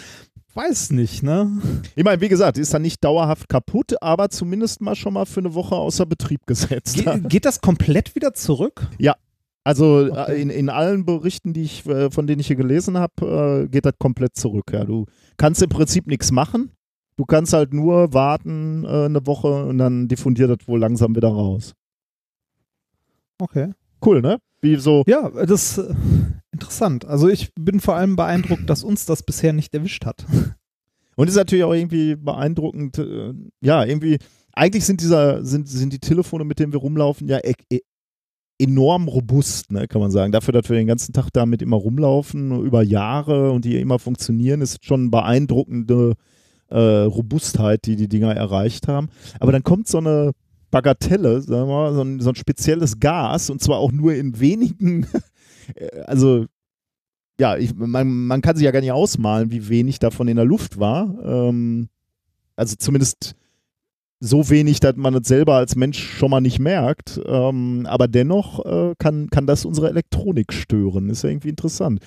weiß 0.55 0.91
nicht, 0.91 1.23
ne? 1.23 1.51
Ich 1.97 2.05
meine, 2.05 2.21
wie 2.21 2.29
gesagt, 2.29 2.59
ist 2.59 2.75
dann 2.75 2.83
nicht 2.83 3.03
dauerhaft 3.03 3.49
kaputt, 3.49 3.95
aber 4.03 4.29
zumindest 4.29 4.81
mal 4.81 4.95
schon 4.95 5.15
mal 5.15 5.27
für 5.27 5.41
eine 5.41 5.55
Woche 5.55 5.75
außer 5.75 6.07
Betrieb 6.07 6.47
gesetzt. 6.47 6.97
Ge 6.97 7.21
geht 7.29 7.45
das 7.45 7.61
komplett 7.61 8.15
wieder 8.15 8.35
zurück? 8.35 8.87
Ja. 8.99 9.17
Also 9.65 10.09
okay. 10.11 10.43
in, 10.43 10.51
in 10.51 10.69
allen 10.69 11.05
Berichten, 11.07 11.53
die 11.53 11.63
ich, 11.63 11.87
äh, 11.87 12.11
von 12.11 12.27
denen 12.27 12.41
ich 12.41 12.49
hier 12.49 12.57
gelesen 12.57 12.99
habe, 12.99 13.65
äh, 13.65 13.69
geht 13.69 13.87
das 13.87 13.95
komplett 13.99 14.37
zurück. 14.37 14.73
Ja. 14.73 14.85
Du 14.85 15.07
kannst 15.37 15.63
im 15.63 15.69
Prinzip 15.69 16.07
nichts 16.09 16.33
machen. 16.33 16.73
Du 17.17 17.25
kannst 17.25 17.53
halt 17.53 17.75
nur 17.75 18.15
warten 18.15 18.85
äh, 18.85 19.05
eine 19.05 19.27
Woche 19.27 19.67
und 19.67 19.79
dann 19.79 20.09
diffundiert 20.09 20.51
das 20.51 20.67
wohl 20.67 20.81
langsam 20.81 21.15
wieder 21.15 21.29
raus. 21.29 21.75
Okay. 23.39 23.73
Cool, 24.05 24.23
ne? 24.23 24.39
Wie 24.61 24.77
so. 24.77 25.03
Ja, 25.07 25.29
das 25.31 25.79
ist 25.79 25.79
äh, 25.79 25.95
interessant. 26.53 27.05
Also 27.05 27.29
ich 27.29 27.53
bin 27.55 27.81
vor 27.81 27.97
allem 27.97 28.17
beeindruckt, 28.17 28.69
dass 28.71 28.85
uns 28.85 29.05
das 29.05 29.23
bisher 29.23 29.53
nicht 29.53 29.75
erwischt 29.75 30.07
hat. 30.07 30.25
Und 31.17 31.29
ist 31.29 31.37
natürlich 31.37 31.65
auch 31.65 31.75
irgendwie 31.75 32.17
beeindruckend, 32.17 32.99
äh, 32.99 33.35
ja, 33.61 33.85
irgendwie, 33.85 34.19
eigentlich 34.53 34.85
sind 34.85 35.01
dieser, 35.01 35.45
sind, 35.45 35.69
sind 35.69 35.93
die 35.93 35.99
Telefone, 35.99 36.45
mit 36.45 36.59
denen 36.59 36.73
wir 36.73 36.81
rumlaufen, 36.81 37.29
ja 37.29 37.39
e 37.39 37.55
e 37.71 37.81
enorm 38.59 39.09
robust, 39.09 39.73
ne, 39.73 39.89
kann 39.89 40.01
man 40.01 40.11
sagen. 40.11 40.33
Dafür, 40.33 40.53
dass 40.53 40.69
wir 40.69 40.77
den 40.77 40.87
ganzen 40.87 41.13
Tag 41.13 41.31
damit 41.33 41.63
immer 41.63 41.77
rumlaufen, 41.77 42.65
über 42.65 42.83
Jahre 42.83 43.51
und 43.51 43.65
die 43.65 43.77
immer 43.79 43.99
funktionieren, 43.99 44.61
ist 44.61 44.85
schon 44.85 45.11
beeindruckende 45.11 46.15
äh, 46.73 47.03
Robustheit, 47.03 47.87
die 47.87 47.97
die 47.97 48.09
Dinger 48.09 48.35
erreicht 48.35 48.89
haben. 48.89 49.09
Aber 49.41 49.53
dann 49.53 49.63
kommt 49.63 49.89
so 49.89 49.99
eine 49.99 50.33
Bagatelle, 50.71 51.43
sagen 51.43 51.69
wir 51.69 51.75
mal, 51.75 51.95
so 51.95 52.03
ein, 52.03 52.21
so 52.21 52.31
ein 52.31 52.35
spezielles 52.35 52.99
Gas 52.99 53.51
und 53.51 53.61
zwar 53.61 53.79
auch 53.79 53.93
nur 53.93 54.15
in 54.15 54.41
wenigen, 54.41 55.07
also 56.07 56.47
ja, 57.39 57.57
ich, 57.57 57.75
man, 57.75 58.27
man 58.27 58.41
kann 58.41 58.57
sich 58.57 58.65
ja 58.65 58.71
gar 58.71 58.81
nicht 58.81 58.93
ausmalen, 58.93 59.51
wie 59.51 59.69
wenig 59.69 59.99
davon 59.99 60.29
in 60.29 60.37
der 60.37 60.45
Luft 60.45 60.79
war. 60.79 61.15
Ähm, 61.25 61.89
also 62.57 62.77
zumindest 62.77 63.35
so 64.21 64.49
wenig, 64.51 64.79
dass 64.79 64.97
man 64.97 65.15
es 65.15 65.27
selber 65.27 65.55
als 65.55 65.75
Mensch 65.75 65.99
schon 65.99 66.31
mal 66.31 66.41
nicht 66.41 66.61
merkt. 66.61 67.21
Ähm, 67.27 67.87
aber 67.87 68.07
dennoch 68.07 68.65
äh, 68.65 68.95
kann, 68.99 69.29
kann 69.31 69.47
das 69.47 69.65
unsere 69.65 69.89
Elektronik 69.89 70.53
stören. 70.53 71.11
Ist 71.11 71.25
ja 71.25 71.31
irgendwie 71.31 71.49
interessant. 71.49 72.01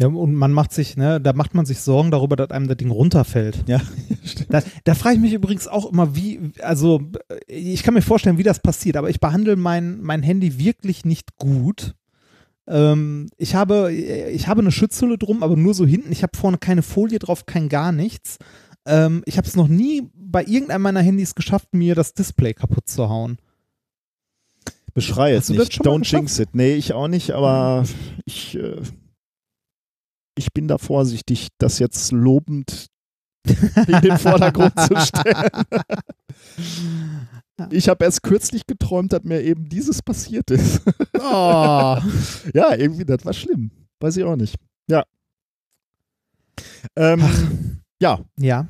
Ja, 0.00 0.08
und 0.08 0.34
man 0.34 0.52
macht 0.52 0.72
sich, 0.72 0.96
ne, 0.96 1.20
da 1.20 1.32
macht 1.34 1.54
man 1.54 1.66
sich 1.66 1.80
Sorgen 1.80 2.10
darüber, 2.10 2.34
dass 2.34 2.50
einem 2.50 2.66
das 2.66 2.76
Ding 2.76 2.90
runterfällt. 2.90 3.64
Ja, 3.68 3.80
Da, 4.48 4.62
da 4.84 4.94
frage 4.94 5.16
ich 5.16 5.20
mich 5.20 5.32
übrigens 5.32 5.68
auch 5.68 5.90
immer, 5.90 6.16
wie, 6.16 6.52
also 6.60 7.00
ich 7.46 7.82
kann 7.82 7.94
mir 7.94 8.02
vorstellen, 8.02 8.38
wie 8.38 8.42
das 8.42 8.60
passiert, 8.60 8.96
aber 8.96 9.10
ich 9.10 9.20
behandle 9.20 9.56
mein, 9.56 10.00
mein 10.00 10.22
Handy 10.22 10.58
wirklich 10.58 11.04
nicht 11.04 11.36
gut. 11.36 11.94
Ähm, 12.66 13.28
ich, 13.36 13.54
habe, 13.54 13.92
ich 13.92 14.48
habe 14.48 14.60
eine 14.60 14.72
Schutzhülle 14.72 15.18
drum, 15.18 15.42
aber 15.42 15.56
nur 15.56 15.74
so 15.74 15.84
hinten. 15.84 16.12
Ich 16.12 16.22
habe 16.22 16.36
vorne 16.36 16.58
keine 16.58 16.82
Folie 16.82 17.18
drauf, 17.18 17.46
kein 17.46 17.68
gar 17.68 17.92
nichts. 17.92 18.38
Ähm, 18.86 19.22
ich 19.26 19.36
habe 19.36 19.46
es 19.46 19.56
noch 19.56 19.68
nie 19.68 20.10
bei 20.14 20.44
irgendeinem 20.44 20.82
meiner 20.82 21.02
Handys 21.02 21.34
geschafft, 21.34 21.74
mir 21.74 21.94
das 21.94 22.14
Display 22.14 22.54
kaputt 22.54 22.88
zu 22.88 23.08
hauen. 23.08 23.38
Beschrei 24.94 25.32
jetzt 25.32 25.48
Hast 25.48 25.50
du 25.50 25.54
das 25.54 25.68
nicht. 25.68 25.82
Don't 25.82 26.10
jinx 26.10 26.38
it. 26.38 26.50
Nee, 26.52 26.74
ich 26.74 26.92
auch 26.92 27.08
nicht, 27.08 27.32
aber 27.32 27.84
ich, 28.24 28.56
äh, 28.56 28.76
ich 30.34 30.52
bin 30.52 30.68
da 30.68 30.78
vorsichtig, 30.78 31.48
das 31.58 31.78
jetzt 31.78 32.12
lobend 32.12 32.86
in 33.46 34.00
den 34.00 34.18
Vordergrund 34.18 34.78
zu 34.80 34.96
stellen. 35.00 35.50
Ich 37.70 37.88
habe 37.88 38.04
erst 38.04 38.22
kürzlich 38.22 38.66
geträumt, 38.66 39.12
dass 39.12 39.22
mir 39.22 39.42
eben 39.42 39.68
dieses 39.68 40.02
passiert 40.02 40.50
ist. 40.50 40.82
Oh. 41.14 41.20
ja, 42.54 42.74
irgendwie, 42.74 43.04
das 43.04 43.24
war 43.24 43.32
schlimm. 43.32 43.70
Weiß 44.00 44.16
ich 44.16 44.24
auch 44.24 44.36
nicht. 44.36 44.56
Ja. 44.88 45.04
Ähm, 46.96 47.82
ja, 48.00 48.20
Ja. 48.36 48.66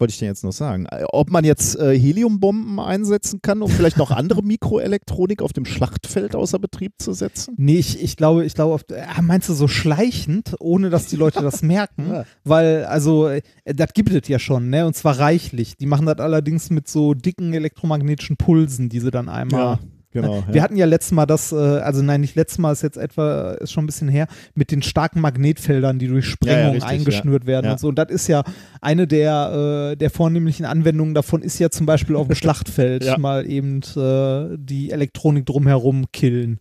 Wollte 0.00 0.12
ich 0.12 0.18
denn 0.18 0.28
jetzt 0.28 0.44
noch 0.44 0.52
sagen? 0.52 0.86
Äh, 0.86 1.04
Ob 1.12 1.30
man 1.30 1.44
jetzt 1.44 1.76
äh, 1.78 1.98
Heliumbomben 1.98 2.78
einsetzen 2.80 3.40
kann, 3.42 3.62
um 3.62 3.70
vielleicht 3.70 3.96
noch 3.96 4.10
andere 4.10 4.42
Mikroelektronik 4.44 5.42
auf 5.42 5.52
dem 5.52 5.64
Schlachtfeld 5.64 6.34
außer 6.34 6.58
Betrieb 6.58 6.92
zu 6.98 7.12
setzen? 7.12 7.54
Nee, 7.56 7.78
ich, 7.78 8.02
ich 8.02 8.16
glaube, 8.16 8.44
ich 8.44 8.54
glaube, 8.54 8.74
auf- 8.74 8.84
ah, 8.90 9.22
meinst 9.22 9.48
du 9.48 9.54
so 9.54 9.68
schleichend, 9.68 10.54
ohne 10.60 10.90
dass 10.90 11.06
die 11.06 11.16
Leute 11.16 11.42
das 11.42 11.62
merken? 11.62 12.06
Ja. 12.08 12.24
Weil, 12.44 12.84
also, 12.86 13.28
äh, 13.28 13.42
das 13.64 13.92
gibt 13.92 14.10
es 14.10 14.28
ja 14.28 14.38
schon, 14.38 14.70
ne? 14.70 14.86
Und 14.86 14.94
zwar 14.94 15.18
reichlich. 15.18 15.76
Die 15.76 15.86
machen 15.86 16.06
das 16.06 16.18
allerdings 16.18 16.70
mit 16.70 16.88
so 16.88 17.12
dicken 17.14 17.52
elektromagnetischen 17.52 18.36
Pulsen, 18.36 18.88
die 18.88 19.00
sie 19.00 19.10
dann 19.10 19.28
einmal. 19.28 19.78
Genau. 20.22 20.44
Wir 20.50 20.62
hatten 20.62 20.76
ja 20.76 20.86
letztes 20.86 21.12
Mal 21.12 21.26
das, 21.26 21.52
äh, 21.52 21.56
also 21.56 22.02
nein, 22.02 22.20
nicht 22.20 22.34
letztes 22.36 22.58
Mal, 22.58 22.72
ist 22.72 22.82
jetzt 22.82 22.96
etwa, 22.96 23.52
ist 23.52 23.72
schon 23.72 23.84
ein 23.84 23.86
bisschen 23.86 24.08
her, 24.08 24.26
mit 24.54 24.70
den 24.70 24.82
starken 24.82 25.20
Magnetfeldern, 25.20 25.98
die 25.98 26.08
durch 26.08 26.26
Sprengung 26.26 26.72
richtig, 26.72 26.84
eingeschnürt 26.90 27.46
werden 27.46 27.66
Ja. 27.66 27.72
und 27.72 27.80
so. 27.80 27.88
Und 27.88 27.98
das 27.98 28.10
ist 28.10 28.26
ja 28.28 28.42
eine 28.80 29.06
der, 29.06 29.90
äh, 29.92 29.96
der 29.96 30.10
vornehmlichen 30.10 30.66
Anwendungen 30.66 31.14
davon, 31.14 31.42
ist 31.42 31.58
ja 31.58 31.70
zum 31.70 31.86
Beispiel 31.86 32.16
auf 32.16 32.26
dem 32.26 32.34
Schlachtfeld 32.36 33.04
Ja. 33.04 33.18
mal 33.18 33.46
eben 33.48 33.80
äh, 33.96 34.56
die 34.58 34.90
Elektronik 34.90 35.46
drumherum 35.46 36.06
killen. 36.12 36.60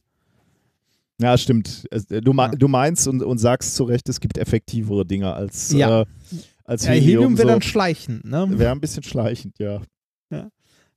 Ja, 1.20 1.36
stimmt. 1.38 1.88
Du, 2.10 2.34
Ja. 2.34 2.48
du 2.50 2.68
meinst 2.68 3.08
und, 3.08 3.24
und 3.24 3.40
sagst 3.40 3.76
zu 3.76 3.86
Recht, 3.86 4.08
es 4.10 4.20
gibt 4.20 4.38
effektivere 4.38 5.06
Dinge 5.06 5.34
als, 5.34 5.72
Ja. 5.72 6.02
äh, 6.02 6.06
als 6.64 6.86
Ja, 6.86 6.92
Helium. 6.92 7.06
Helium 7.08 7.38
wäre 7.40 7.48
so. 7.48 7.54
dann 7.54 7.62
schleichend, 7.64 8.26
ne? 8.26 8.46
Wäre 8.52 8.72
ein 8.72 8.80
bisschen 8.80 9.02
schleichend, 9.04 9.58
ja. 9.58 9.82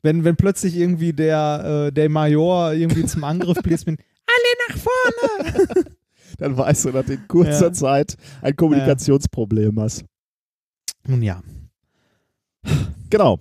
Wenn, 0.03 0.25
wenn 0.25 0.37
plötzlich 0.37 0.77
irgendwie 0.77 1.13
der, 1.13 1.87
äh, 1.89 1.93
der 1.93 2.09
Major 2.09 2.73
irgendwie 2.73 3.05
zum 3.05 3.25
Angriff 3.25 3.59
bläst 3.63 3.87
mit 3.87 4.01
Alle 4.27 4.69
nach 4.69 4.79
vorne! 4.79 5.85
Dann 6.39 6.57
weißt 6.57 6.87
du, 6.87 6.93
dass 6.93 7.07
du 7.07 7.15
in 7.15 7.29
kurzer 7.29 7.67
Ja. 7.67 7.73
Zeit 7.73 8.17
ein 8.41 8.57
Kommunikationsproblem 8.57 9.79
hast. 9.81 10.05
Nun 11.07 11.23
ja. 11.23 11.43
Genau. 13.11 13.39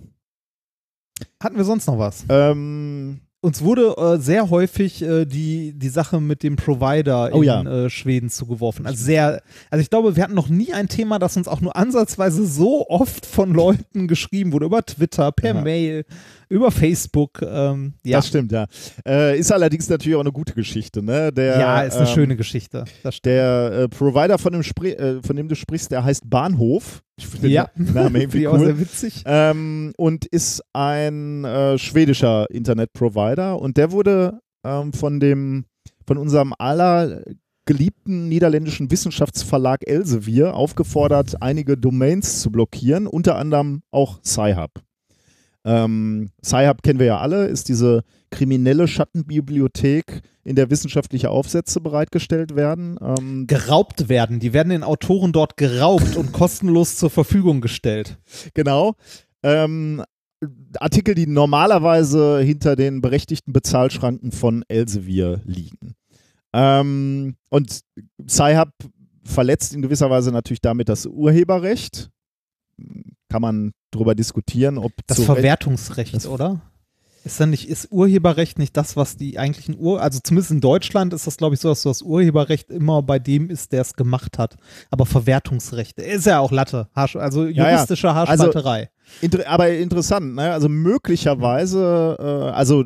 Hatten 1.42 1.56
wir 1.56 1.64
sonst 1.64 1.86
noch 1.86 1.98
was? 1.98 2.24
Ähm, 2.28 3.20
Uns 3.40 3.62
wurde 3.62 3.94
äh, 3.96 4.18
sehr 4.18 4.50
häufig 4.50 5.00
äh, 5.02 5.24
die, 5.24 5.72
die 5.78 5.88
Sache 5.88 6.20
mit 6.20 6.42
dem 6.42 6.56
Provider 6.56 7.30
Oh 7.32 7.38
in 7.38 7.44
ja. 7.44 7.62
äh, 7.62 7.88
Schweden 7.90 8.28
zugeworfen. 8.28 8.86
Also 8.86 9.02
sehr, 9.02 9.42
also 9.70 9.80
ich 9.80 9.88
glaube, 9.88 10.16
wir 10.16 10.22
hatten 10.22 10.34
noch 10.34 10.48
nie 10.48 10.72
ein 10.74 10.88
Thema, 10.88 11.18
das 11.18 11.36
uns 11.36 11.48
auch 11.48 11.60
nur 11.62 11.76
ansatzweise 11.76 12.44
so 12.46 12.86
oft 12.88 13.24
von 13.24 13.52
Leuten 13.54 14.08
geschrieben 14.08 14.52
wurde, 14.52 14.66
über 14.66 14.84
Twitter, 14.84 15.32
per 15.32 15.54
Ja. 15.54 15.62
Mail, 15.62 16.04
über 16.50 16.70
Facebook. 16.70 17.40
Ähm, 17.42 17.94
ja. 18.04 18.18
Das 18.18 18.28
stimmt, 18.28 18.52
ja. 18.52 18.66
Äh, 19.06 19.38
ist 19.38 19.50
allerdings 19.52 19.88
natürlich 19.88 20.16
auch 20.16 20.20
eine 20.20 20.32
gute 20.32 20.52
Geschichte, 20.52 21.02
ne? 21.02 21.32
Der, 21.32 21.58
ja, 21.58 21.80
ist 21.82 21.96
eine 21.96 22.08
ähm, 22.08 22.14
schöne 22.14 22.36
Geschichte. 22.36 22.84
Der 23.24 23.72
äh, 23.72 23.88
Provider, 23.88 24.36
von 24.36 24.52
dem, 24.52 24.60
äh, 24.84 25.22
von 25.22 25.36
dem 25.36 25.48
du 25.48 25.54
sprichst, 25.54 25.90
der 25.90 26.04
heißt 26.04 26.28
Bahnhof. 26.28 27.02
Ich 27.16 27.26
finde 27.26 27.48
Ja. 27.48 27.70
den 27.76 27.94
Namen 27.94 28.16
irgendwie 28.20 28.40
ich 28.40 28.48
auch 28.48 28.58
cool. 28.58 28.66
sehr 28.66 28.80
witzig. 28.80 29.22
ähm, 29.26 29.92
und 29.96 30.26
ist 30.26 30.62
ein 30.72 31.44
äh, 31.44 31.78
schwedischer 31.78 32.50
Internetprovider 32.50 33.58
und 33.60 33.76
der 33.76 33.92
wurde 33.92 34.40
ähm, 34.66 34.92
von 34.92 35.20
dem 35.20 35.64
von 36.06 36.18
unserem 36.18 36.52
aller 36.58 37.22
geliebten 37.66 38.28
niederländischen 38.28 38.90
Wissenschaftsverlag 38.90 39.86
Elsevier 39.86 40.54
aufgefordert, 40.54 41.40
einige 41.40 41.76
Domains 41.76 42.40
zu 42.40 42.50
blockieren, 42.50 43.06
unter 43.06 43.36
anderem 43.36 43.82
auch 43.92 44.18
Sci-Hub. 44.24 44.72
Ähm, 45.64 46.30
Sci-Hub 46.42 46.82
kennen 46.82 46.98
wir 46.98 47.06
ja 47.06 47.18
alle, 47.18 47.46
ist 47.46 47.68
diese 47.68 48.02
kriminelle 48.30 48.88
Schattenbibliothek, 48.88 50.22
in 50.42 50.56
der 50.56 50.70
wissenschaftliche 50.70 51.30
Aufsätze 51.30 51.80
bereitgestellt 51.80 52.56
werden. 52.56 52.98
Ähm, 53.00 53.46
Geraubt 53.46 54.08
werden. 54.08 54.40
Die 54.40 54.52
werden 54.52 54.70
den 54.70 54.82
Autoren 54.82 55.32
dort 55.32 55.56
geraubt 55.56 56.16
und 56.16 56.32
kostenlos 56.32 56.96
zur 56.96 57.10
Verfügung 57.10 57.60
gestellt. 57.60 58.18
Genau. 58.54 58.94
Ähm, 59.42 60.02
Artikel, 60.78 61.14
die 61.14 61.26
normalerweise 61.26 62.40
hinter 62.40 62.74
den 62.74 63.02
berechtigten 63.02 63.52
Bezahlschranken 63.52 64.32
von 64.32 64.64
Elsevier 64.68 65.42
liegen. 65.44 65.94
Ähm, 66.54 67.36
und 67.50 67.80
Sci-Hub 68.26 68.70
verletzt 69.24 69.74
in 69.74 69.82
gewisser 69.82 70.10
Weise 70.10 70.32
natürlich 70.32 70.62
damit 70.62 70.88
das 70.88 71.06
Urheberrecht. 71.06 72.10
Kann 73.30 73.42
man 73.42 73.72
darüber 73.90 74.14
diskutieren, 74.14 74.76
ob 74.76 74.92
Das 75.06 75.22
Verwertungsrecht, 75.22 76.14
Das- 76.14 76.26
oder? 76.26 76.60
Ist 77.22 77.38
dann 77.38 77.50
nicht, 77.50 77.68
ist 77.68 77.88
Urheberrecht 77.90 78.58
nicht 78.58 78.74
das, 78.78 78.96
was 78.96 79.16
die 79.18 79.38
eigentlichen 79.38 79.76
Ur, 79.78 80.00
also 80.00 80.20
zumindest 80.22 80.52
in 80.52 80.62
Deutschland 80.62 81.12
ist 81.12 81.26
das, 81.26 81.36
glaube 81.36 81.54
ich, 81.54 81.60
so, 81.60 81.68
dass 81.68 81.82
das 81.82 82.00
Urheberrecht 82.00 82.70
immer 82.70 83.02
bei 83.02 83.18
dem 83.18 83.50
ist, 83.50 83.72
der 83.72 83.82
es 83.82 83.92
gemacht 83.92 84.38
hat. 84.38 84.56
Aber 84.90 85.04
Verwertungsrecht 85.04 85.98
ist 85.98 86.24
ja 86.24 86.38
auch 86.38 86.50
Latte, 86.50 86.88
also 86.94 87.46
ja. 87.46 87.72
juristische 87.72 88.14
Haarspalterei. 88.14 88.88
Inter 89.20 89.46
aber 89.48 89.70
interessant, 89.70 90.34
ne? 90.34 90.50
Also 90.50 90.70
möglicherweise, 90.70 92.16
äh, 92.18 92.50
also 92.52 92.84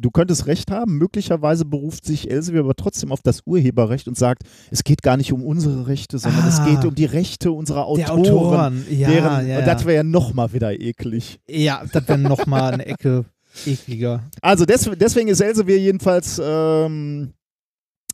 du 0.00 0.10
könntest 0.10 0.46
recht 0.46 0.70
haben, 0.70 0.98
möglicherweise 0.98 1.64
beruft 1.64 2.04
sich 2.04 2.30
Elsevier 2.30 2.60
aber 2.60 2.74
trotzdem 2.74 3.12
auf 3.12 3.20
das 3.22 3.42
Urheberrecht 3.46 4.08
und 4.08 4.16
sagt, 4.16 4.42
es 4.70 4.84
geht 4.84 5.02
gar 5.02 5.16
nicht 5.16 5.32
um 5.32 5.42
unsere 5.44 5.86
Rechte, 5.86 6.18
sondern 6.18 6.46
es 6.46 6.60
Ah. 6.60 6.66
geht 6.66 6.84
um 6.84 6.94
die 6.94 7.04
Rechte 7.04 7.52
unserer 7.52 7.86
Autoren. 7.86 8.22
Der 8.22 8.32
Autoren, 8.32 8.84
ja, 8.90 9.08
deren, 9.08 9.48
ja, 9.48 9.58
und 9.58 9.66
das 9.66 9.82
ja. 9.82 9.86
wäre 9.86 9.96
ja 9.96 10.02
nochmal 10.02 10.52
wieder 10.52 10.78
eklig. 10.78 11.40
ja, 11.48 11.82
das 11.92 12.08
wäre 12.08 12.18
nochmal 12.18 12.74
eine 12.74 12.86
Ecke 12.86 13.24
ekliger. 13.66 14.22
Also 14.42 14.64
des, 14.64 14.90
deswegen 14.96 15.28
ist 15.28 15.40
Elsevier 15.40 15.78
jedenfalls 15.78 16.40
ähm, 16.42 17.32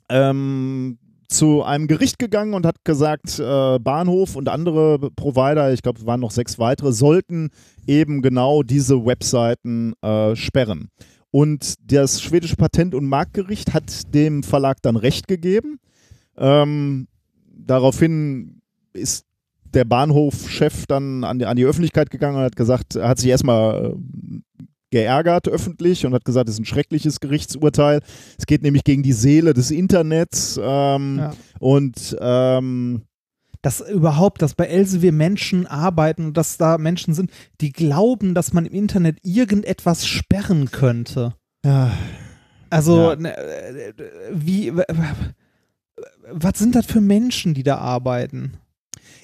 ähm, 0.09 0.99
zu 1.29 1.63
einem 1.63 1.87
Gericht 1.87 2.19
gegangen 2.19 2.55
und 2.55 2.67
hat 2.67 2.85
gesagt, 2.85 3.39
äh, 3.39 3.79
Bahnhof 3.79 4.37
und 4.37 4.49
andere 4.49 5.11
Provider, 5.11 5.73
ich 5.73 5.83
glaube, 5.83 5.99
es 6.01 6.07
waren 6.07 6.21
noch 6.21 6.31
sechs 6.31 6.59
weitere, 6.59 6.93
sollten 6.93 7.51
eben 7.87 8.23
genau 8.23 8.63
diese 8.63 9.05
Webseiten 9.05 9.95
äh, 10.03 10.37
sperren. 10.37 10.89
Und 11.35 11.75
das 11.91 12.23
schwedische 12.23 12.55
Patent- 12.55 12.95
und 12.95 13.07
Marktgericht 13.07 13.75
hat 13.75 14.15
dem 14.15 14.45
Verlag 14.45 14.81
dann 14.83 14.95
Recht 14.95 15.27
gegeben. 15.27 15.81
Ähm, 16.37 17.09
daraufhin 17.53 18.61
ist 18.93 19.27
der 19.65 19.85
Bahnhofchef 19.85 20.87
dann 20.87 21.25
an 21.25 21.41
die, 21.41 21.47
an 21.47 21.57
die 21.57 21.65
Öffentlichkeit 21.65 22.11
gegangen 22.11 22.37
und 22.37 22.45
hat 22.45 22.55
gesagt, 22.55 22.95
er 22.95 23.09
hat 23.09 23.19
sich 23.19 23.31
erstmal 23.31 23.97
äh, 23.97 24.65
geärgert 24.93 25.49
öffentlich 25.49 26.07
und 26.07 26.15
hat 26.15 26.25
gesagt, 26.25 26.49
es 26.49 26.55
ist 26.55 26.61
ein 26.61 26.67
schreckliches 26.67 27.19
Gerichtsurteil. 27.19 27.99
Es 28.39 28.47
geht 28.47 28.63
nämlich 28.63 28.85
gegen 28.85 29.03
die 29.03 29.13
Seele 29.13 29.55
des 29.55 29.73
Internets 29.73 30.57
ähm, 30.63 31.17
Ja. 31.19 31.35
und 31.59 32.17
ähm, 32.21 33.03
Dass 33.65 33.81
überhaupt, 33.81 34.43
dass 34.43 34.55
bei 34.55 34.67
Elsevier 34.67 35.11
Menschen 35.13 35.67
arbeiten 35.67 36.27
und 36.27 36.37
dass 36.37 36.59
da 36.59 36.77
Menschen 36.77 37.15
sind, 37.15 37.31
die 37.63 37.73
glauben, 37.73 38.35
dass 38.35 38.53
man 38.53 38.67
im 38.67 38.75
Internet 38.75 39.19
irgendetwas 39.23 40.07
sperren 40.07 40.71
könnte. 40.71 41.35
ja, 41.65 41.91
Also, 42.69 43.11
Ja. 43.13 43.17
ne, 43.17 43.35
wie, 44.33 44.73
was 46.31 46.59
sind 46.59 46.75
das 46.75 46.87
für 46.87 47.01
Menschen, 47.01 47.55
die 47.55 47.63
da 47.63 47.79
arbeiten? 47.79 48.55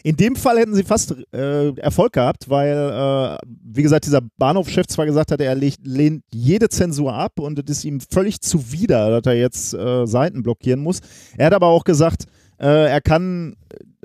in 0.02 0.16
dem 0.16 0.34
Fall 0.34 0.56
hätten 0.58 0.74
sie 0.74 0.82
fast 0.84 1.14
äh, 1.34 1.74
Erfolg 1.76 2.14
gehabt, 2.14 2.48
weil, 2.48 2.72
äh, 2.74 3.36
wie 3.74 3.82
gesagt, 3.82 4.06
dieser 4.06 4.22
Bahnhofchef 4.38 4.86
zwar 4.86 5.04
gesagt 5.04 5.30
hat, 5.30 5.42
er 5.42 5.54
lehnt, 5.54 5.76
lehnt 5.84 6.24
jede 6.32 6.70
Zensur 6.70 7.12
ab 7.12 7.38
und 7.38 7.58
es 7.58 7.78
ist 7.78 7.84
ihm 7.84 8.00
völlig 8.00 8.40
zuwider, 8.40 9.20
dass 9.20 9.30
er 9.30 9.38
jetzt 9.38 9.74
äh, 9.74 10.06
Seiten 10.06 10.42
blockieren 10.42 10.80
muss. 10.80 11.00
Er 11.36 11.46
hat 11.46 11.52
aber 11.54 11.66
auch 11.66 11.84
gesagt, 11.84 12.24
Äh, 12.58 12.90
er 12.90 13.00
kann, 13.00 13.56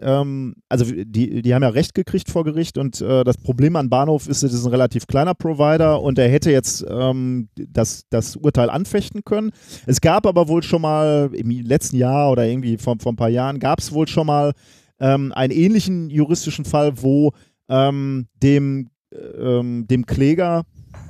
ähm, 0.02 0.56
also 0.70 0.86
die, 0.86 1.42
die 1.42 1.54
haben 1.54 1.64
ja 1.64 1.70
Recht 1.70 1.94
gekriegt 1.94 2.30
vor 2.30 2.44
Gericht 2.44 2.78
und 2.78 3.02
äh, 3.02 3.24
das 3.24 3.38
Problem 3.38 3.76
an 3.76 3.90
Bahnhof 3.90 4.28
ist, 4.28 4.44
es 4.44 4.54
ist 4.54 4.66
ein 4.66 4.72
relativ 4.72 5.08
kleiner 5.08 5.34
Provider 5.34 6.02
und 6.02 6.20
er 6.20 6.30
hätte 6.30 6.52
jetzt 6.52 6.86
ähm, 6.88 7.50
das, 7.56 8.04
das 8.10 8.36
Urteil 8.36 8.70
anfechten 8.70 9.24
können. 9.24 9.52
Es 9.86 10.02
gab 10.02 10.26
aber 10.28 10.48
wohl 10.48 10.64
schon 10.64 10.82
mal 10.82 11.30
im 11.34 11.50
letzten 11.50 11.98
Jahr 11.98 12.32
oder 12.32 12.46
irgendwie 12.46 12.78
vor, 12.78 12.96
vor 13.00 13.14
ein 13.14 13.18
paar 13.18 13.30
Jahren 13.30 13.60
gab 13.60 13.80
es 13.80 13.92
wohl 13.92 14.08
schon 14.08 14.28
mal 14.28 14.54
ähm, 15.00 15.32
einen 15.34 15.54
ähnlichen 15.54 16.10
juristischen 16.10 16.66
Fall, 16.66 17.02
wo 17.02 17.32
ähm, 17.70 18.28
dem, 18.42 18.90
ähm, 19.12 19.88
dem 19.88 20.06
Kläger 20.06 20.64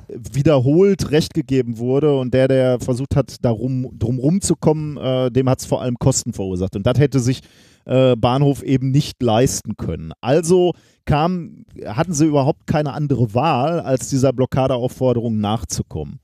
wiederholt 0.08 1.10
Recht 1.10 1.34
gegeben 1.34 1.78
wurde 1.78 2.18
und 2.18 2.34
der, 2.34 2.48
der 2.48 2.80
versucht 2.80 3.16
hat, 3.16 3.36
darum 3.44 3.88
drum 3.98 4.18
rumzukommen, 4.18 4.96
äh, 4.96 5.30
dem 5.30 5.48
hat 5.48 5.60
es 5.60 5.66
vor 5.66 5.82
allem 5.82 5.96
Kosten 5.98 6.32
verursacht. 6.32 6.76
Und 6.76 6.86
das 6.86 6.98
hätte 6.98 7.20
sich 7.20 7.40
äh, 7.86 8.16
Bahnhof 8.16 8.62
eben 8.62 8.90
nicht 8.90 9.22
leisten 9.22 9.76
können. 9.76 10.12
Also 10.20 10.72
kam, 11.04 11.64
hatten 11.84 12.12
sie 12.12 12.26
überhaupt 12.26 12.66
keine 12.66 12.92
andere 12.92 13.34
Wahl, 13.34 13.80
als 13.80 14.08
dieser 14.08 14.32
Blockadeaufforderung 14.32 15.40
nachzukommen. 15.40 16.20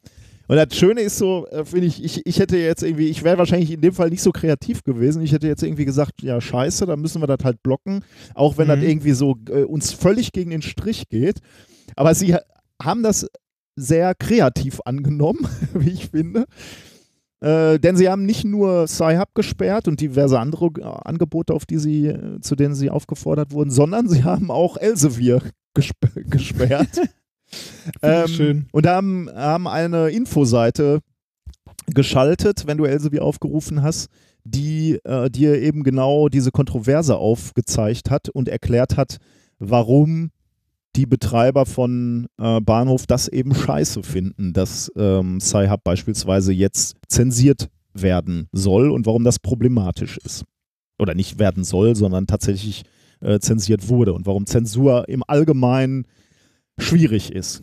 Und 0.49 0.57
das 0.57 0.77
Schöne 0.77 1.01
ist 1.01 1.19
so, 1.19 1.47
äh, 1.47 1.65
finde 1.65 1.87
ich, 1.87 2.05
ich, 2.05 2.27
ich 2.27 2.39
hätte 2.39 2.59
jetzt 2.59 2.83
irgendwie, 2.83 3.09
ich 3.09 3.23
wäre 3.23 3.39
wahrscheinlich 3.39 3.71
in 3.71 3.81
dem 3.81 3.95
Fall 3.95 4.11
nicht 4.11 4.23
so 4.23 4.33
kreativ 4.33 4.83
gewesen. 4.83 5.23
Ich 5.23 5.33
hätte 5.33 5.47
jetzt 5.47 5.63
irgendwie 5.63 5.85
gesagt, 5.85 6.21
ja, 6.21 6.41
scheiße, 6.41 6.85
dann 6.85 7.01
müssen 7.01 7.23
wir 7.23 7.27
das 7.27 7.45
halt 7.45 7.63
blocken, 7.63 8.05
auch 8.35 8.59
wenn 8.59 8.67
mhm. 8.67 8.73
das 8.73 8.83
irgendwie 8.83 9.13
so 9.13 9.37
äh, 9.49 9.63
uns 9.63 9.93
völlig 9.93 10.33
gegen 10.33 10.51
den 10.51 10.63
Strich 10.63 11.09
geht. 11.09 11.39
Aber 11.97 12.15
sie 12.15 12.37
haben 12.83 13.03
das 13.03 13.29
sehr 13.77 14.15
kreativ 14.15 14.81
angenommen, 14.85 15.47
wie 15.75 15.91
ich 15.91 16.11
finde. 16.11 16.47
Äh, 17.41 17.81
denn 17.81 17.97
sie 17.97 18.09
haben 18.09 18.25
nicht 18.25 18.45
nur 18.45 18.87
Sci-Hub 18.87 19.35
gesperrt 19.35 19.89
und 19.89 20.01
diverse 20.01 20.39
andere 20.39 20.67
äh, 20.79 20.85
Angebote, 20.85 21.53
auf 21.53 21.67
die 21.67 21.79
sie, 21.79 22.07
äh, 22.07 22.41
zu 22.41 22.55
denen 22.55 22.75
sie 22.75 22.89
aufgefordert 22.89 23.51
wurden, 23.51 23.71
sondern 23.71 24.09
sie 24.09 24.23
haben 24.23 24.51
auch 24.51 24.77
Elsevier 24.77 25.43
gesp 25.75 25.97
gesperrt. 26.15 27.01
ähm, 28.03 28.29
schön. 28.29 28.67
Und 28.71 28.87
haben, 28.87 29.29
haben 29.35 29.67
eine 29.67 30.11
Infoseite 30.11 31.01
geschaltet, 31.87 32.67
wenn 32.67 32.79
du 32.79 32.85
Elsevier 32.85 33.25
aufgerufen 33.25 33.83
hast, 33.83 34.09
die 34.45 35.01
äh, 35.05 35.29
dir 35.29 35.61
eben 35.61 35.83
genau 35.83 36.29
diese 36.29 36.53
Kontroverse 36.53 37.17
aufgezeigt 37.17 38.11
hat 38.11 38.29
und 38.29 38.49
erklärt 38.49 38.97
hat, 38.97 39.19
warum 39.59 40.31
die 40.97 41.07
Betreiber 41.07 41.67
von 41.67 42.29
äh, 42.39 42.61
Bahnhof 42.61 43.07
das 43.07 43.29
eben 43.29 43.55
scheiße 43.55 44.03
finden, 44.03 44.53
dass 44.53 44.93
ähm, 44.97 45.41
Sci-Hub 45.41 45.83
beispielsweise 45.85 46.53
jetzt 46.53 46.97
zensiert 47.09 47.69
werden 47.95 48.49
soll 48.53 48.91
und 48.91 49.07
warum 49.07 49.25
das 49.25 49.39
problematisch 49.39 50.19
ist. 50.19 50.45
Oder 50.99 51.15
nicht 51.15 51.39
werden 51.39 51.65
soll, 51.65 51.97
sondern 51.97 52.27
tatsächlich 52.27 52.85
äh, 53.21 53.39
zensiert 53.39 53.89
wurde 53.89 54.13
und 54.13 54.27
warum 54.27 54.47
Zensur 54.47 55.09
im 55.09 55.23
Allgemeinen 55.27 56.07
schwierig 56.79 57.33
ist. 57.33 57.63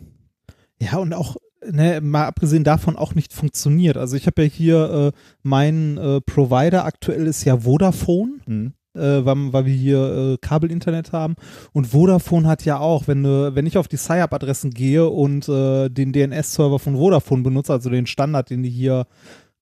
Ja, 0.80 0.98
und 0.98 1.12
auch 1.12 1.36
ne, 1.64 2.00
mal 2.00 2.26
abgesehen 2.26 2.64
davon 2.64 2.96
auch 2.96 3.14
nicht 3.14 3.32
funktioniert. 3.32 3.96
Also 3.96 4.16
ich 4.16 4.26
habe 4.26 4.42
ja 4.42 4.48
hier 4.48 5.12
äh, 5.14 5.18
mein 5.42 5.98
äh, 5.98 6.20
Provider 6.20 6.84
aktuell 6.84 7.26
ist 7.26 7.44
ja 7.44 7.58
Vodafone. 7.60 8.38
Mhm 8.46 8.72
äh, 8.94 9.24
weil, 9.24 9.52
weil, 9.52 9.66
wir 9.66 9.74
hier 9.74 10.32
äh, 10.32 10.36
Kabelinternet 10.40 11.12
haben. 11.12 11.36
Und 11.72 11.88
Vodafone 11.88 12.48
hat 12.48 12.64
ja 12.64 12.78
auch, 12.78 13.08
wenn, 13.08 13.24
äh, 13.24 13.54
wenn 13.54 13.66
ich 13.66 13.78
auf 13.78 13.88
die 13.88 13.96
SciUp-Adressen 13.96 14.70
gehe 14.70 15.08
und 15.08 15.48
äh, 15.48 15.88
den 15.88 16.12
DNS-Server 16.12 16.78
von 16.78 16.96
Vodafone 16.96 17.42
benutze, 17.42 17.72
also 17.72 17.90
den 17.90 18.06
Standard, 18.06 18.50
den 18.50 18.62
die 18.62 18.70
hier 18.70 19.06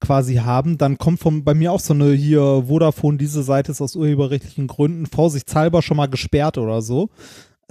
quasi 0.01 0.37
haben, 0.37 0.79
dann 0.79 0.99
kommt 0.99 1.21
von, 1.21 1.45
bei 1.45 1.55
mir 1.55 1.73
auch 1.73 1.81
so 1.81 1.93
eine 1.93 2.13
hier 2.13 2.65
Vodafone, 2.69 3.19
diese 3.19 3.43
Seite 3.43 3.73
ist 3.73 3.81
aus 3.81 3.97
urheberrechtlichen 3.97 4.69
Gründen 4.69 5.07
vorsichtshalber 5.07 5.83
schon 5.83 5.97
mal 5.97 6.07
gesperrt 6.07 6.57
oder 6.57 6.83
so. 6.83 7.11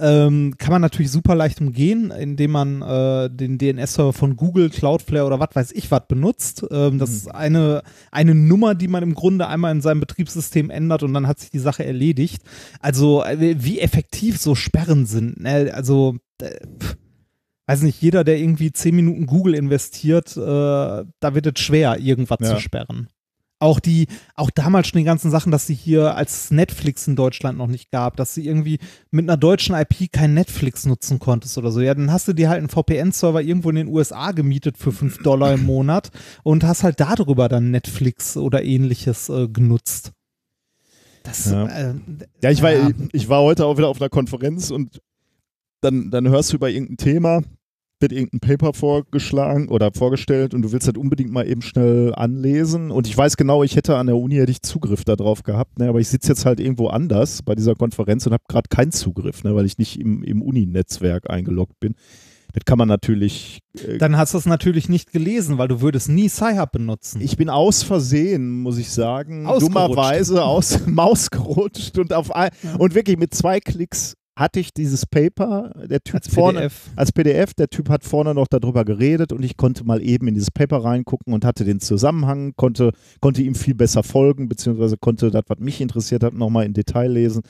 Ähm, 0.00 0.54
kann 0.58 0.70
man 0.70 0.80
natürlich 0.80 1.10
super 1.10 1.34
leicht 1.34 1.60
umgehen, 1.60 2.12
indem 2.12 2.52
man 2.52 2.82
äh, 2.82 3.28
den 3.30 3.58
DNS-Server 3.58 4.12
von 4.12 4.36
Google, 4.36 4.70
Cloudflare 4.70 5.26
oder 5.26 5.40
was 5.40 5.54
weiß 5.54 5.72
ich 5.72 5.90
was 5.90 6.06
benutzt. 6.06 6.64
Ähm, 6.70 7.00
das 7.00 7.10
mhm. 7.10 7.16
ist 7.16 7.34
eine, 7.34 7.82
eine 8.12 8.34
Nummer, 8.36 8.76
die 8.76 8.86
man 8.86 9.02
im 9.02 9.14
Grunde 9.14 9.48
einmal 9.48 9.72
in 9.72 9.80
seinem 9.80 9.98
Betriebssystem 9.98 10.70
ändert 10.70 11.02
und 11.02 11.14
dann 11.14 11.26
hat 11.26 11.40
sich 11.40 11.50
die 11.50 11.58
Sache 11.58 11.84
erledigt. 11.84 12.42
Also 12.80 13.24
äh, 13.24 13.56
wie 13.58 13.80
effektiv 13.80 14.38
so 14.38 14.54
Sperren 14.54 15.04
sind. 15.06 15.40
Ne? 15.40 15.72
Also 15.74 16.16
äh, 16.40 16.60
weiß 17.66 17.82
nicht, 17.82 18.00
jeder, 18.00 18.22
der 18.22 18.38
irgendwie 18.38 18.72
zehn 18.72 18.94
Minuten 18.94 19.26
Google 19.26 19.54
investiert, 19.54 20.36
äh, 20.36 20.40
da 20.40 21.04
wird 21.34 21.46
es 21.46 21.60
schwer, 21.60 21.98
irgendwas 21.98 22.38
ja. 22.40 22.54
zu 22.54 22.60
sperren. 22.60 23.08
Auch 23.60 23.80
die, 23.80 24.06
auch 24.36 24.50
damals 24.50 24.86
schon 24.86 24.98
die 24.98 25.04
ganzen 25.04 25.32
Sachen, 25.32 25.50
dass 25.50 25.66
sie 25.66 25.74
hier 25.74 26.14
als 26.14 26.52
Netflix 26.52 27.08
in 27.08 27.16
Deutschland 27.16 27.58
noch 27.58 27.66
nicht 27.66 27.90
gab, 27.90 28.16
dass 28.16 28.32
sie 28.34 28.46
irgendwie 28.46 28.78
mit 29.10 29.24
einer 29.24 29.36
deutschen 29.36 29.74
IP 29.74 30.12
kein 30.12 30.34
Netflix 30.34 30.86
nutzen 30.86 31.18
konntest 31.18 31.58
oder 31.58 31.72
so. 31.72 31.80
Ja, 31.80 31.94
dann 31.94 32.12
hast 32.12 32.28
du 32.28 32.32
dir 32.32 32.48
halt 32.48 32.58
einen 32.58 32.68
VPN-Server 32.68 33.42
irgendwo 33.42 33.70
in 33.70 33.76
den 33.76 33.88
USA 33.88 34.30
gemietet 34.30 34.78
für 34.78 34.92
5 34.92 35.18
Dollar 35.24 35.54
im 35.54 35.64
Monat 35.64 36.10
und 36.44 36.62
hast 36.62 36.84
halt 36.84 37.00
darüber 37.00 37.48
dann 37.48 37.72
Netflix 37.72 38.36
oder 38.36 38.62
ähnliches 38.62 39.28
äh, 39.28 39.48
genutzt. 39.48 40.12
Das, 41.24 41.50
ja. 41.50 41.66
Äh, 41.66 41.94
ja, 42.42 42.50
ich 42.50 42.62
war, 42.62 42.72
ja. 42.72 42.90
ich 43.12 43.28
war 43.28 43.42
heute 43.42 43.66
auch 43.66 43.76
wieder 43.76 43.88
auf 43.88 44.00
einer 44.00 44.08
Konferenz 44.08 44.70
und 44.70 45.00
dann, 45.80 46.10
dann 46.10 46.28
hörst 46.28 46.52
du 46.52 46.56
über 46.56 46.70
irgendein 46.70 46.96
Thema 46.96 47.42
wird 48.00 48.12
irgendein 48.12 48.40
Paper 48.40 48.72
vorgeschlagen 48.72 49.68
oder 49.68 49.90
vorgestellt 49.92 50.54
und 50.54 50.62
du 50.62 50.72
willst 50.72 50.86
halt 50.86 50.98
unbedingt 50.98 51.30
mal 51.30 51.48
eben 51.48 51.62
schnell 51.62 52.14
anlesen. 52.14 52.90
Und 52.90 53.06
ich 53.06 53.16
weiß 53.16 53.36
genau, 53.36 53.62
ich 53.62 53.76
hätte 53.76 53.96
an 53.96 54.06
der 54.06 54.16
Uni 54.16 54.36
hätte 54.36 54.52
ich 54.52 54.62
Zugriff 54.62 55.04
darauf 55.04 55.42
gehabt, 55.42 55.78
ne? 55.78 55.88
aber 55.88 56.00
ich 56.00 56.08
sitze 56.08 56.28
jetzt 56.28 56.46
halt 56.46 56.60
irgendwo 56.60 56.88
anders 56.88 57.42
bei 57.42 57.54
dieser 57.54 57.74
Konferenz 57.74 58.26
und 58.26 58.32
habe 58.32 58.44
gerade 58.48 58.68
keinen 58.68 58.92
Zugriff, 58.92 59.44
ne? 59.44 59.54
weil 59.54 59.66
ich 59.66 59.78
nicht 59.78 60.00
im, 60.00 60.22
im 60.22 60.42
Uni-Netzwerk 60.42 61.28
eingeloggt 61.30 61.80
bin. 61.80 61.94
Das 62.54 62.64
kann 62.64 62.78
man 62.78 62.88
natürlich. 62.88 63.60
Äh, 63.86 63.98
Dann 63.98 64.16
hast 64.16 64.34
du 64.34 64.38
es 64.38 64.46
natürlich 64.46 64.88
nicht 64.88 65.12
gelesen, 65.12 65.58
weil 65.58 65.68
du 65.68 65.80
würdest 65.80 66.08
nie 66.08 66.28
Sci-Hub 66.28 66.72
benutzen. 66.72 67.20
Ich 67.20 67.36
bin 67.36 67.50
aus 67.50 67.82
Versehen, 67.82 68.62
muss 68.62 68.78
ich 68.78 68.90
sagen, 68.90 69.44
dummerweise 69.44 70.42
aus 70.42 70.80
Maus 70.86 71.30
gerutscht 71.30 71.98
und 71.98 72.12
auf 72.12 72.34
ein, 72.34 72.50
ja. 72.62 72.76
und 72.76 72.94
wirklich 72.94 73.18
mit 73.18 73.34
zwei 73.34 73.60
Klicks 73.60 74.14
hatte 74.38 74.60
ich 74.60 74.72
dieses 74.72 75.04
Paper, 75.04 75.72
der 75.90 76.00
Typ 76.00 76.14
als 76.14 76.28
vorne 76.28 76.60
PDF. 76.60 76.90
als 76.94 77.12
PDF, 77.12 77.54
der 77.54 77.68
Typ 77.68 77.88
hat 77.88 78.04
vorne 78.04 78.34
noch 78.34 78.46
darüber 78.46 78.84
geredet 78.84 79.32
und 79.32 79.42
ich 79.42 79.56
konnte 79.56 79.82
mal 79.82 80.00
eben 80.00 80.28
in 80.28 80.34
dieses 80.34 80.52
Paper 80.52 80.84
reingucken 80.84 81.34
und 81.34 81.44
hatte 81.44 81.64
den 81.64 81.80
Zusammenhang, 81.80 82.52
konnte, 82.54 82.92
konnte 83.20 83.42
ihm 83.42 83.56
viel 83.56 83.74
besser 83.74 84.04
folgen, 84.04 84.48
beziehungsweise 84.48 84.96
konnte 84.96 85.32
das, 85.32 85.42
was 85.48 85.58
mich 85.58 85.80
interessiert 85.80 86.22
hat, 86.22 86.34
nochmal 86.34 86.66
in 86.66 86.72
Detail 86.72 87.10
lesen. 87.10 87.42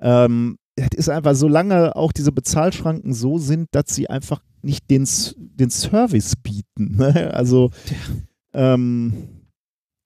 Ähm, 0.00 0.58
es 0.76 0.96
ist 0.96 1.08
einfach, 1.08 1.34
solange 1.34 1.96
auch 1.96 2.12
diese 2.12 2.30
Bezahlschranken 2.30 3.12
so 3.12 3.38
sind, 3.38 3.66
dass 3.72 3.86
sie 3.88 4.08
einfach 4.08 4.40
nicht 4.62 4.88
den, 4.90 5.08
den 5.36 5.70
Service 5.70 6.36
bieten. 6.36 6.96
Ne? 6.98 7.34
Also, 7.34 7.70
ja. 8.54 8.74
ähm, 8.74 9.28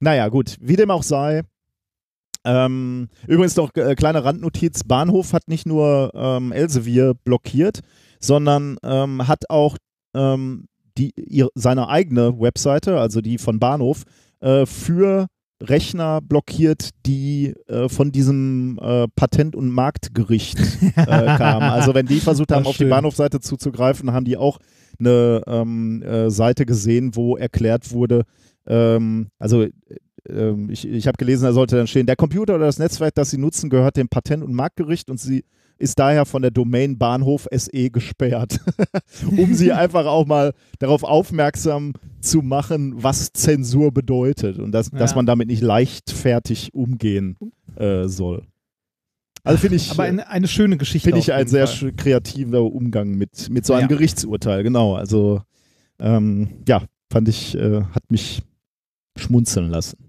naja, 0.00 0.28
gut, 0.28 0.56
wie 0.60 0.76
dem 0.76 0.90
auch 0.90 1.02
sei, 1.02 1.42
ähm, 2.44 3.08
übrigens 3.26 3.56
noch 3.56 3.74
äh, 3.74 3.94
kleine 3.94 4.24
Randnotiz: 4.24 4.84
Bahnhof 4.84 5.32
hat 5.32 5.48
nicht 5.48 5.66
nur 5.66 6.12
ähm, 6.14 6.52
Elsevier 6.52 7.14
blockiert, 7.24 7.80
sondern 8.20 8.76
ähm, 8.82 9.26
hat 9.28 9.48
auch 9.48 9.76
ähm, 10.14 10.66
die, 10.98 11.12
ihre, 11.16 11.50
seine 11.54 11.88
eigene 11.88 12.38
Webseite, 12.38 12.98
also 12.98 13.20
die 13.20 13.38
von 13.38 13.58
Bahnhof, 13.58 14.02
äh, 14.40 14.66
für 14.66 15.26
Rechner 15.62 16.20
blockiert, 16.20 16.90
die 17.06 17.54
äh, 17.68 17.88
von 17.88 18.10
diesem 18.10 18.78
äh, 18.82 19.06
Patent- 19.14 19.54
und 19.54 19.70
Marktgericht 19.70 20.58
äh, 20.96 21.04
kamen. 21.06 21.62
Also 21.62 21.94
wenn 21.94 22.06
die 22.06 22.20
versucht 22.20 22.52
haben, 22.52 22.66
auf 22.66 22.76
die 22.76 22.84
Bahnhofseite 22.86 23.40
zuzugreifen, 23.40 24.12
haben 24.12 24.24
die 24.24 24.36
auch 24.36 24.58
eine 24.98 25.42
ähm, 25.46 26.02
äh, 26.02 26.30
Seite 26.30 26.66
gesehen, 26.66 27.14
wo 27.14 27.36
erklärt 27.36 27.92
wurde, 27.92 28.24
ähm, 28.66 29.28
also 29.38 29.66
ähm, 30.28 30.70
ich, 30.70 30.86
ich 30.86 31.06
habe 31.06 31.16
gelesen, 31.16 31.44
da 31.44 31.52
sollte 31.52 31.76
dann 31.76 31.86
stehen, 31.86 32.06
der 32.06 32.16
Computer 32.16 32.54
oder 32.54 32.66
das 32.66 32.78
Netzwerk, 32.78 33.14
das 33.14 33.30
Sie 33.30 33.38
nutzen, 33.38 33.70
gehört 33.70 33.96
dem 33.96 34.08
Patent- 34.08 34.44
und 34.44 34.54
Marktgericht 34.54 35.10
und 35.10 35.18
sie 35.18 35.44
ist 35.78 35.98
daher 35.98 36.26
von 36.26 36.42
der 36.42 36.52
Domain 36.52 36.96
Bahnhof 36.96 37.48
SE 37.50 37.90
gesperrt, 37.90 38.60
um 39.36 39.54
sie 39.54 39.72
einfach 39.72 40.06
auch 40.06 40.26
mal 40.26 40.52
darauf 40.78 41.02
aufmerksam 41.02 41.94
zu 42.20 42.40
machen, 42.40 43.02
was 43.02 43.32
Zensur 43.32 43.92
bedeutet 43.92 44.58
und 44.58 44.72
dass, 44.72 44.92
ja. 44.92 44.98
dass 44.98 45.16
man 45.16 45.26
damit 45.26 45.48
nicht 45.48 45.62
leichtfertig 45.62 46.72
umgehen 46.72 47.36
äh, 47.74 48.06
soll. 48.06 48.46
Also 49.44 49.58
finde 49.58 49.76
ich. 49.76 49.90
Aber 49.90 50.04
eine, 50.04 50.28
eine 50.28 50.46
schöne 50.46 50.76
Geschichte. 50.76 51.08
Finde 51.08 51.18
ich 51.18 51.32
ein 51.32 51.48
sehr 51.48 51.66
Fall. 51.66 51.92
kreativer 51.92 52.62
Umgang 52.62 53.10
mit, 53.16 53.50
mit 53.50 53.66
so 53.66 53.72
einem 53.72 53.82
ja. 53.82 53.96
Gerichtsurteil, 53.96 54.62
genau. 54.62 54.94
Also, 54.94 55.42
ähm, 55.98 56.62
ja, 56.68 56.84
fand 57.10 57.28
ich, 57.28 57.56
äh, 57.56 57.82
hat 57.82 58.08
mich 58.08 58.42
schmunzeln 59.16 59.68
lassen. 59.70 60.01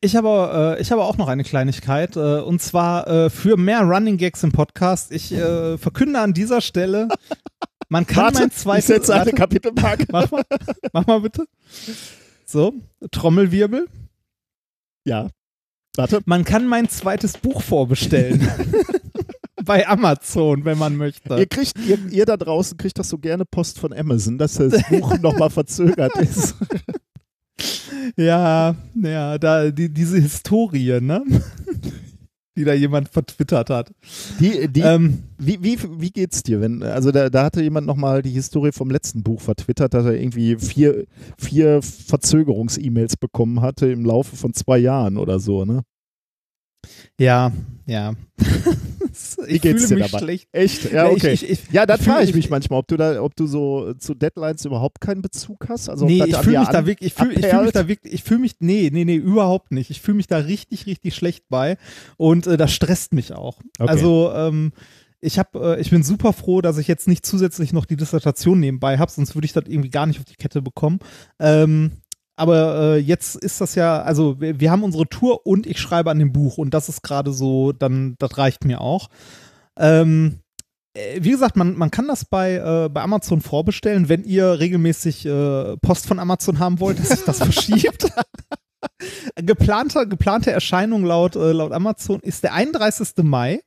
Ich 0.00 0.14
habe, 0.14 0.76
äh, 0.78 0.80
ich 0.80 0.92
habe 0.92 1.02
auch 1.02 1.16
noch 1.16 1.26
eine 1.26 1.42
Kleinigkeit 1.42 2.14
äh, 2.16 2.40
und 2.40 2.62
zwar 2.62 3.08
äh, 3.08 3.30
für 3.30 3.56
mehr 3.56 3.82
Running 3.82 4.16
Gags 4.16 4.44
im 4.44 4.52
Podcast. 4.52 5.10
Ich 5.10 5.32
äh, 5.32 5.76
verkünde 5.76 6.20
an 6.20 6.34
dieser 6.34 6.60
Stelle, 6.60 7.08
man 7.88 8.06
kann 8.06 8.26
warte, 8.26 8.40
mein 8.40 8.50
zweites. 8.50 8.88
Ich 8.88 8.94
setze 8.94 9.14
eine 9.14 9.32
Kapitelmarke. 9.32 10.06
Mach 10.12 10.30
mal, 10.30 10.44
mach 10.92 11.06
mal 11.06 11.20
bitte. 11.20 11.46
So, 12.44 12.74
Trommelwirbel. 13.10 13.88
Ja. 15.04 15.28
Warte. 15.96 16.20
Man 16.26 16.44
kann 16.44 16.66
mein 16.66 16.88
zweites 16.88 17.38
Buch 17.38 17.62
vorbestellen. 17.62 18.46
Bei 19.64 19.86
Amazon, 19.88 20.64
wenn 20.64 20.78
man 20.78 20.96
möchte. 20.96 21.36
Ihr 21.36 21.46
kriegt, 21.46 21.78
ihr, 21.78 21.98
ihr 22.10 22.24
da 22.24 22.36
draußen 22.36 22.78
kriegt 22.78 22.98
das 22.98 23.08
so 23.08 23.18
gerne 23.18 23.44
Post 23.44 23.78
von 23.80 23.92
Amazon, 23.92 24.38
dass 24.38 24.54
das 24.54 24.82
Buch 24.88 25.18
nochmal 25.18 25.50
verzögert 25.50 26.14
ist. 26.16 26.54
Ja, 28.16 28.74
ja, 28.94 29.38
da 29.38 29.70
die, 29.70 29.88
diese 29.92 30.18
Historie, 30.18 31.00
ne? 31.00 31.22
Die 32.56 32.64
da 32.64 32.72
jemand 32.72 33.08
vertwittert 33.08 33.70
hat. 33.70 33.92
Die, 34.40 34.66
die, 34.66 34.80
Ähm, 34.80 35.22
wie, 35.38 35.62
wie, 35.62 35.78
wie 36.00 36.10
geht's 36.10 36.42
dir, 36.42 36.60
wenn, 36.60 36.82
also 36.82 37.12
da, 37.12 37.30
da 37.30 37.44
hatte 37.44 37.62
jemand 37.62 37.86
nochmal 37.86 38.20
die 38.20 38.32
Historie 38.32 38.72
vom 38.72 38.90
letzten 38.90 39.22
Buch 39.22 39.40
vertwittert, 39.40 39.94
dass 39.94 40.04
er 40.04 40.20
irgendwie 40.20 40.56
vier, 40.56 41.04
vier 41.38 41.80
Verzögerungs-E-Mails 41.82 43.16
bekommen 43.16 43.60
hatte 43.60 43.86
im 43.92 44.04
Laufe 44.04 44.34
von 44.34 44.54
zwei 44.54 44.78
Jahren 44.78 45.18
oder 45.18 45.38
so, 45.38 45.64
ne? 45.64 45.82
ja, 47.20 47.52
ja. 47.86 48.14
Wie 49.44 49.52
ich 49.56 49.62
geht's 49.62 49.84
fühle 49.86 50.00
mich 50.00 50.10
dabei? 50.10 50.22
schlecht. 50.24 50.48
Echt? 50.52 50.92
Ja, 50.92 51.06
okay. 51.08 51.32
Ich, 51.32 51.42
ich, 51.44 51.50
ich, 51.50 51.72
ja, 51.72 51.86
da 51.86 51.94
ich 51.94 52.00
fühl- 52.02 52.12
frage 52.12 52.24
ich 52.24 52.30
ich- 52.30 52.36
mich 52.36 52.50
manchmal, 52.50 52.78
ob 52.80 52.88
du 52.88 52.96
da, 52.96 53.22
ob 53.22 53.34
du 53.36 53.46
so 53.46 53.94
zu 53.94 54.14
Deadlines 54.14 54.64
überhaupt 54.64 55.00
keinen 55.00 55.22
Bezug 55.22 55.68
hast. 55.68 55.88
Also 55.88 56.06
nee, 56.06 56.22
ich 56.24 56.36
fühle 56.36 56.60
mich 56.60 56.68
da 56.68 56.86
wirklich, 56.86 57.08
ich 57.08 57.14
fühle 57.14 57.48
fühl 57.48 57.62
mich 57.62 57.72
da 57.72 57.88
wirklich, 57.88 58.12
ich 58.14 58.22
fühle 58.22 58.40
mich, 58.40 58.52
nee, 58.60 58.90
nee, 58.92 59.04
nee, 59.04 59.16
überhaupt 59.16 59.72
nicht. 59.72 59.90
Ich 59.90 60.00
fühle 60.00 60.16
mich 60.16 60.26
da 60.26 60.38
richtig, 60.38 60.86
richtig 60.86 61.14
schlecht 61.14 61.44
bei 61.48 61.76
und 62.16 62.46
äh, 62.46 62.56
das 62.56 62.72
stresst 62.72 63.12
mich 63.12 63.32
auch. 63.32 63.58
Okay. 63.78 63.88
Also, 63.90 64.32
ähm, 64.34 64.72
ich 65.20 65.38
habe, 65.38 65.76
äh, 65.76 65.80
ich 65.80 65.90
bin 65.90 66.04
super 66.04 66.32
froh, 66.32 66.60
dass 66.60 66.78
ich 66.78 66.86
jetzt 66.86 67.08
nicht 67.08 67.26
zusätzlich 67.26 67.72
noch 67.72 67.86
die 67.86 67.96
Dissertation 67.96 68.60
nebenbei 68.60 68.98
habe, 68.98 69.10
sonst 69.10 69.34
würde 69.34 69.46
ich 69.46 69.52
das 69.52 69.64
irgendwie 69.66 69.90
gar 69.90 70.06
nicht 70.06 70.20
auf 70.20 70.24
die 70.24 70.36
Kette 70.36 70.62
bekommen. 70.62 71.00
Ähm, 71.40 71.90
aber 72.38 72.94
äh, 72.94 72.98
jetzt 72.98 73.36
ist 73.36 73.60
das 73.60 73.74
ja, 73.74 74.02
also 74.02 74.40
wir, 74.40 74.60
wir 74.60 74.70
haben 74.70 74.82
unsere 74.84 75.08
Tour 75.08 75.46
und 75.46 75.66
ich 75.66 75.78
schreibe 75.80 76.10
an 76.10 76.18
dem 76.18 76.32
Buch 76.32 76.58
und 76.58 76.72
das 76.74 76.88
ist 76.88 77.02
gerade 77.02 77.32
so, 77.32 77.72
dann, 77.72 78.14
das 78.18 78.38
reicht 78.38 78.64
mir 78.64 78.80
auch. 78.80 79.08
Ähm, 79.78 80.38
äh, 80.94 81.18
wie 81.22 81.30
gesagt, 81.30 81.56
man, 81.56 81.76
man 81.76 81.90
kann 81.90 82.08
das 82.08 82.24
bei, 82.24 82.54
äh, 82.54 82.88
bei 82.88 83.02
Amazon 83.02 83.40
vorbestellen, 83.40 84.08
wenn 84.08 84.24
ihr 84.24 84.58
regelmäßig 84.58 85.26
äh, 85.26 85.76
Post 85.78 86.06
von 86.06 86.18
Amazon 86.18 86.58
haben 86.58 86.80
wollt, 86.80 86.98
dass 86.98 87.08
sich 87.10 87.24
das 87.24 87.38
verschiebt. 87.42 88.06
geplante, 89.36 90.06
geplante 90.08 90.50
Erscheinung 90.50 91.04
laut, 91.04 91.36
äh, 91.36 91.52
laut 91.52 91.72
Amazon 91.72 92.20
ist 92.20 92.42
der 92.42 92.54
31. 92.54 93.08
Mai. 93.22 93.60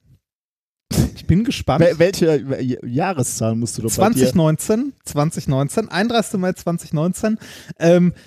Ich 1.16 1.26
bin 1.26 1.44
gespannt. 1.44 1.84
Wel- 1.86 2.00
Welche 2.00 2.80
Jahreszahl 2.86 3.56
musst 3.56 3.78
du 3.78 3.84
doch 3.84 3.96
bei 3.96 4.10
dir? 4.10 4.24
2019, 4.32 4.94
2019, 5.06 5.90
31. 5.90 6.40
Mai 6.40 6.54
2019. 6.54 7.38
Ähm, 7.80 8.14
äh, 8.14 8.20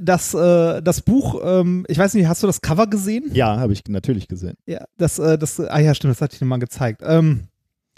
das, 0.00 0.34
äh, 0.34 0.82
das 0.82 1.00
Buch, 1.00 1.40
ähm, 1.44 1.84
ich 1.88 1.98
weiß 1.98 2.14
nicht, 2.14 2.28
hast 2.28 2.42
du 2.42 2.46
das 2.46 2.60
Cover 2.60 2.86
gesehen? 2.86 3.30
Ja, 3.32 3.58
habe 3.58 3.72
ich 3.72 3.82
natürlich 3.88 4.28
gesehen. 4.28 4.56
Ja, 4.66 4.84
das, 4.98 5.18
äh, 5.18 5.36
das, 5.38 5.58
ah 5.60 5.78
ja, 5.78 5.94
stimmt, 5.94 6.12
das 6.14 6.20
hatte 6.20 6.34
ich 6.34 6.38
dir 6.38 6.44
mal 6.44 6.58
gezeigt. 6.58 7.02
Ähm, 7.04 7.48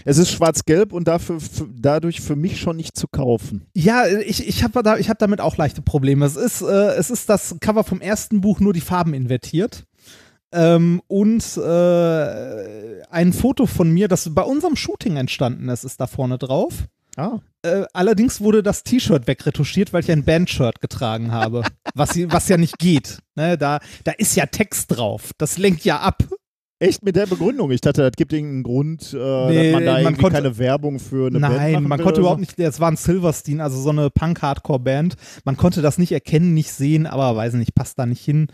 Es 0.04 0.16
ist 0.16 0.30
schwarz-gelb 0.30 0.92
und 0.92 1.08
dafür, 1.08 1.38
dadurch 1.74 2.20
für 2.20 2.36
mich 2.36 2.60
schon 2.60 2.76
nicht 2.76 2.96
zu 2.96 3.08
kaufen. 3.08 3.66
Ja, 3.74 4.06
ich, 4.06 4.46
ich 4.46 4.62
habe 4.62 4.82
da, 4.82 4.96
ich 4.96 5.10
hab 5.10 5.18
damit 5.18 5.40
auch 5.40 5.56
leichte 5.56 5.82
Probleme. 5.82 6.24
Es 6.24 6.36
ist, 6.36 6.62
äh, 6.62 6.94
es 6.96 7.10
ist 7.10 7.28
das 7.28 7.56
Cover 7.60 7.82
vom 7.84 8.00
ersten 8.00 8.40
Buch, 8.40 8.60
nur 8.60 8.72
die 8.72 8.80
Farben 8.80 9.12
invertiert. 9.12 9.84
Ähm, 10.52 11.02
und 11.08 11.44
äh, 11.58 13.02
ein 13.10 13.32
Foto 13.34 13.66
von 13.66 13.90
mir, 13.90 14.08
das 14.08 14.32
bei 14.34 14.42
unserem 14.42 14.76
Shooting 14.76 15.16
entstanden 15.16 15.68
ist, 15.68 15.84
ist 15.84 16.00
da 16.00 16.06
vorne 16.06 16.38
drauf. 16.38 16.84
Ah. 17.18 17.40
Äh, 17.62 17.84
allerdings 17.92 18.40
wurde 18.40 18.62
das 18.62 18.84
T-Shirt 18.84 19.26
wegretuschiert, 19.26 19.92
weil 19.92 20.02
ich 20.04 20.10
ein 20.12 20.24
Bandshirt 20.24 20.80
getragen 20.80 21.32
habe. 21.32 21.64
was, 21.94 22.10
was 22.30 22.48
ja 22.48 22.56
nicht 22.56 22.78
geht. 22.78 23.18
Ne, 23.34 23.58
da, 23.58 23.80
da 24.04 24.12
ist 24.12 24.36
ja 24.36 24.46
Text 24.46 24.96
drauf. 24.96 25.32
Das 25.38 25.58
lenkt 25.58 25.84
ja 25.84 25.98
ab. 26.00 26.22
Echt 26.80 27.02
mit 27.02 27.16
der 27.16 27.26
Begründung? 27.26 27.72
Ich 27.72 27.80
dachte, 27.80 28.02
das 28.02 28.12
gibt 28.12 28.32
irgendeinen 28.32 28.62
Grund, 28.62 29.12
äh, 29.12 29.16
Nee, 29.16 29.72
dass 29.72 29.72
man 29.72 29.84
da 29.84 29.92
man 29.94 30.02
irgendwie 30.02 30.22
konnte- 30.22 30.36
keine 30.36 30.58
Werbung 30.58 31.00
für 31.00 31.26
eine 31.26 31.40
Band 31.40 31.56
Nein, 31.56 31.82
man 31.82 32.00
konnte 32.00 32.20
überhaupt 32.20 32.38
nicht, 32.38 32.56
es 32.56 32.78
war 32.78 32.88
ein 32.88 32.96
Silverstein, 32.96 33.60
also 33.60 33.80
so 33.80 33.90
eine 33.90 34.10
Punk-Hardcore-Band. 34.10 35.16
Man 35.44 35.56
konnte 35.56 35.82
das 35.82 35.98
nicht 35.98 36.12
erkennen, 36.12 36.54
nicht 36.54 36.70
sehen, 36.70 37.08
aber 37.08 37.34
weiß 37.34 37.54
nicht, 37.54 37.74
passt 37.74 37.98
da 37.98 38.06
nicht 38.06 38.24
hin. 38.24 38.46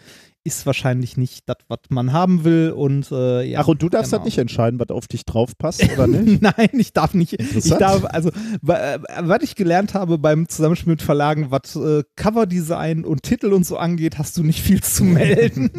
Ist 0.47 0.67
wahrscheinlich 0.67 1.17
nicht 1.17 1.49
das, 1.49 1.57
was 1.69 1.79
man 1.89 2.13
haben 2.13 2.45
will 2.45 2.71
und 2.71 3.11
äh, 3.11 3.43
ja. 3.45 3.61
Ach, 3.61 3.69
und 3.69 3.83
du 3.83 3.89
darfst 3.89 4.11
genau. 4.11 4.21
das 4.21 4.27
nicht 4.27 4.37
entscheiden, 4.37 4.79
was 4.79 4.91
auf 4.91 5.09
dich 5.09 5.25
drauf 5.25 5.57
passt 5.57 5.83
oder 5.95 6.07
nicht? 6.07 6.43
Nein, 6.43 6.69
ich 6.73 6.93
darf 6.93 7.15
nicht. 7.15 7.41
Ich 7.41 7.71
darf, 7.71 8.05
also, 8.05 8.29
äh, 8.29 8.99
was 9.21 9.43
ich 9.43 9.55
gelernt 9.55 9.95
habe 9.95 10.19
beim 10.19 10.47
Zusammenspiel 10.47 10.93
mit 10.93 11.03
Verlagen, 11.03 11.51
was 11.51 11.77
äh, 11.77 12.03
Coverdesign 12.17 13.07
und 13.07 13.23
Titel 13.23 13.55
und 13.55 13.65
so 13.65 13.79
angeht, 13.79 14.19
hast 14.19 14.37
du 14.37 14.43
nicht 14.43 14.61
viel 14.61 14.83
zu 14.83 15.05
melden. 15.05 15.71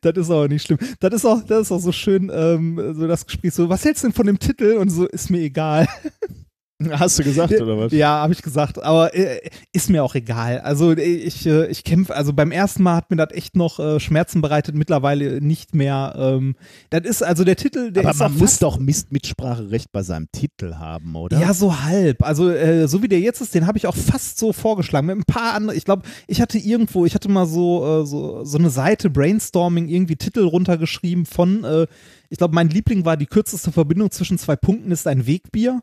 Das 0.00 0.16
ist 0.16 0.30
aber 0.30 0.48
nicht 0.48 0.66
schlimm. 0.66 0.78
Das 1.00 1.12
ist 1.12 1.24
auch, 1.24 1.42
das 1.42 1.62
ist 1.62 1.72
auch 1.72 1.80
so 1.80 1.92
schön, 1.92 2.30
ähm, 2.34 2.94
so 2.94 3.06
das 3.06 3.26
Gespräch 3.26 3.54
so, 3.54 3.68
was 3.68 3.84
hältst 3.84 4.04
du 4.04 4.08
denn 4.08 4.14
von 4.14 4.26
dem 4.26 4.38
Titel? 4.38 4.76
Und 4.78 4.90
so, 4.90 5.06
ist 5.06 5.30
mir 5.30 5.40
egal. 5.40 5.86
Hast 6.98 7.18
du 7.18 7.24
gesagt, 7.24 7.52
oder 7.52 7.78
was? 7.78 7.92
Ja, 7.92 8.22
habe 8.22 8.32
ich 8.32 8.42
gesagt, 8.42 8.82
aber 8.82 9.14
äh, 9.14 9.40
ist 9.72 9.90
mir 9.90 10.04
auch 10.04 10.14
egal. 10.14 10.60
Also 10.60 10.92
äh, 10.92 11.02
ich, 11.02 11.46
äh, 11.46 11.66
ich 11.66 11.84
kämpfe, 11.84 12.14
also 12.14 12.32
beim 12.32 12.50
ersten 12.50 12.82
Mal 12.82 12.96
hat 12.96 13.10
mir 13.10 13.16
das 13.16 13.32
echt 13.32 13.56
noch 13.56 13.78
äh, 13.78 14.00
Schmerzen 14.00 14.40
bereitet, 14.40 14.74
mittlerweile 14.74 15.40
nicht 15.40 15.74
mehr. 15.74 16.14
Ähm, 16.16 16.56
das 16.90 17.02
ist 17.04 17.22
also 17.22 17.44
der 17.44 17.56
Titel, 17.56 17.92
der 17.92 18.06
Aber 18.06 18.16
man 18.16 18.38
muss 18.38 18.58
doch 18.58 18.78
Mist 18.78 19.12
Mitspracherecht 19.12 19.92
bei 19.92 20.02
seinem 20.02 20.28
Titel 20.32 20.74
haben, 20.74 21.14
oder? 21.14 21.38
Ja, 21.38 21.54
so 21.54 21.82
halb. 21.82 22.22
Also 22.22 22.50
äh, 22.50 22.88
so 22.88 23.02
wie 23.02 23.08
der 23.08 23.20
jetzt 23.20 23.40
ist, 23.40 23.54
den 23.54 23.66
habe 23.66 23.78
ich 23.78 23.86
auch 23.86 23.96
fast 23.96 24.38
so 24.38 24.52
vorgeschlagen. 24.52 25.06
Mit 25.06 25.16
ein 25.16 25.24
paar 25.24 25.54
anderen, 25.54 25.76
ich 25.76 25.84
glaube, 25.84 26.02
ich 26.26 26.40
hatte 26.40 26.58
irgendwo, 26.58 27.06
ich 27.06 27.14
hatte 27.14 27.28
mal 27.28 27.46
so, 27.46 28.02
äh, 28.02 28.06
so, 28.06 28.44
so 28.44 28.58
eine 28.58 28.70
Seite 28.70 29.10
Brainstorming, 29.10 29.88
irgendwie 29.88 30.16
Titel 30.16 30.44
runtergeschrieben 30.44 31.26
von, 31.26 31.86
ich 32.34 32.38
glaube, 32.38 32.54
mein 32.54 32.68
Liebling 32.68 33.04
war 33.04 33.16
die 33.16 33.26
kürzeste 33.26 33.70
Verbindung 33.70 34.10
zwischen 34.10 34.38
zwei 34.38 34.56
Punkten 34.56 34.90
ist 34.90 35.06
ein 35.06 35.26
Wegbier. 35.26 35.82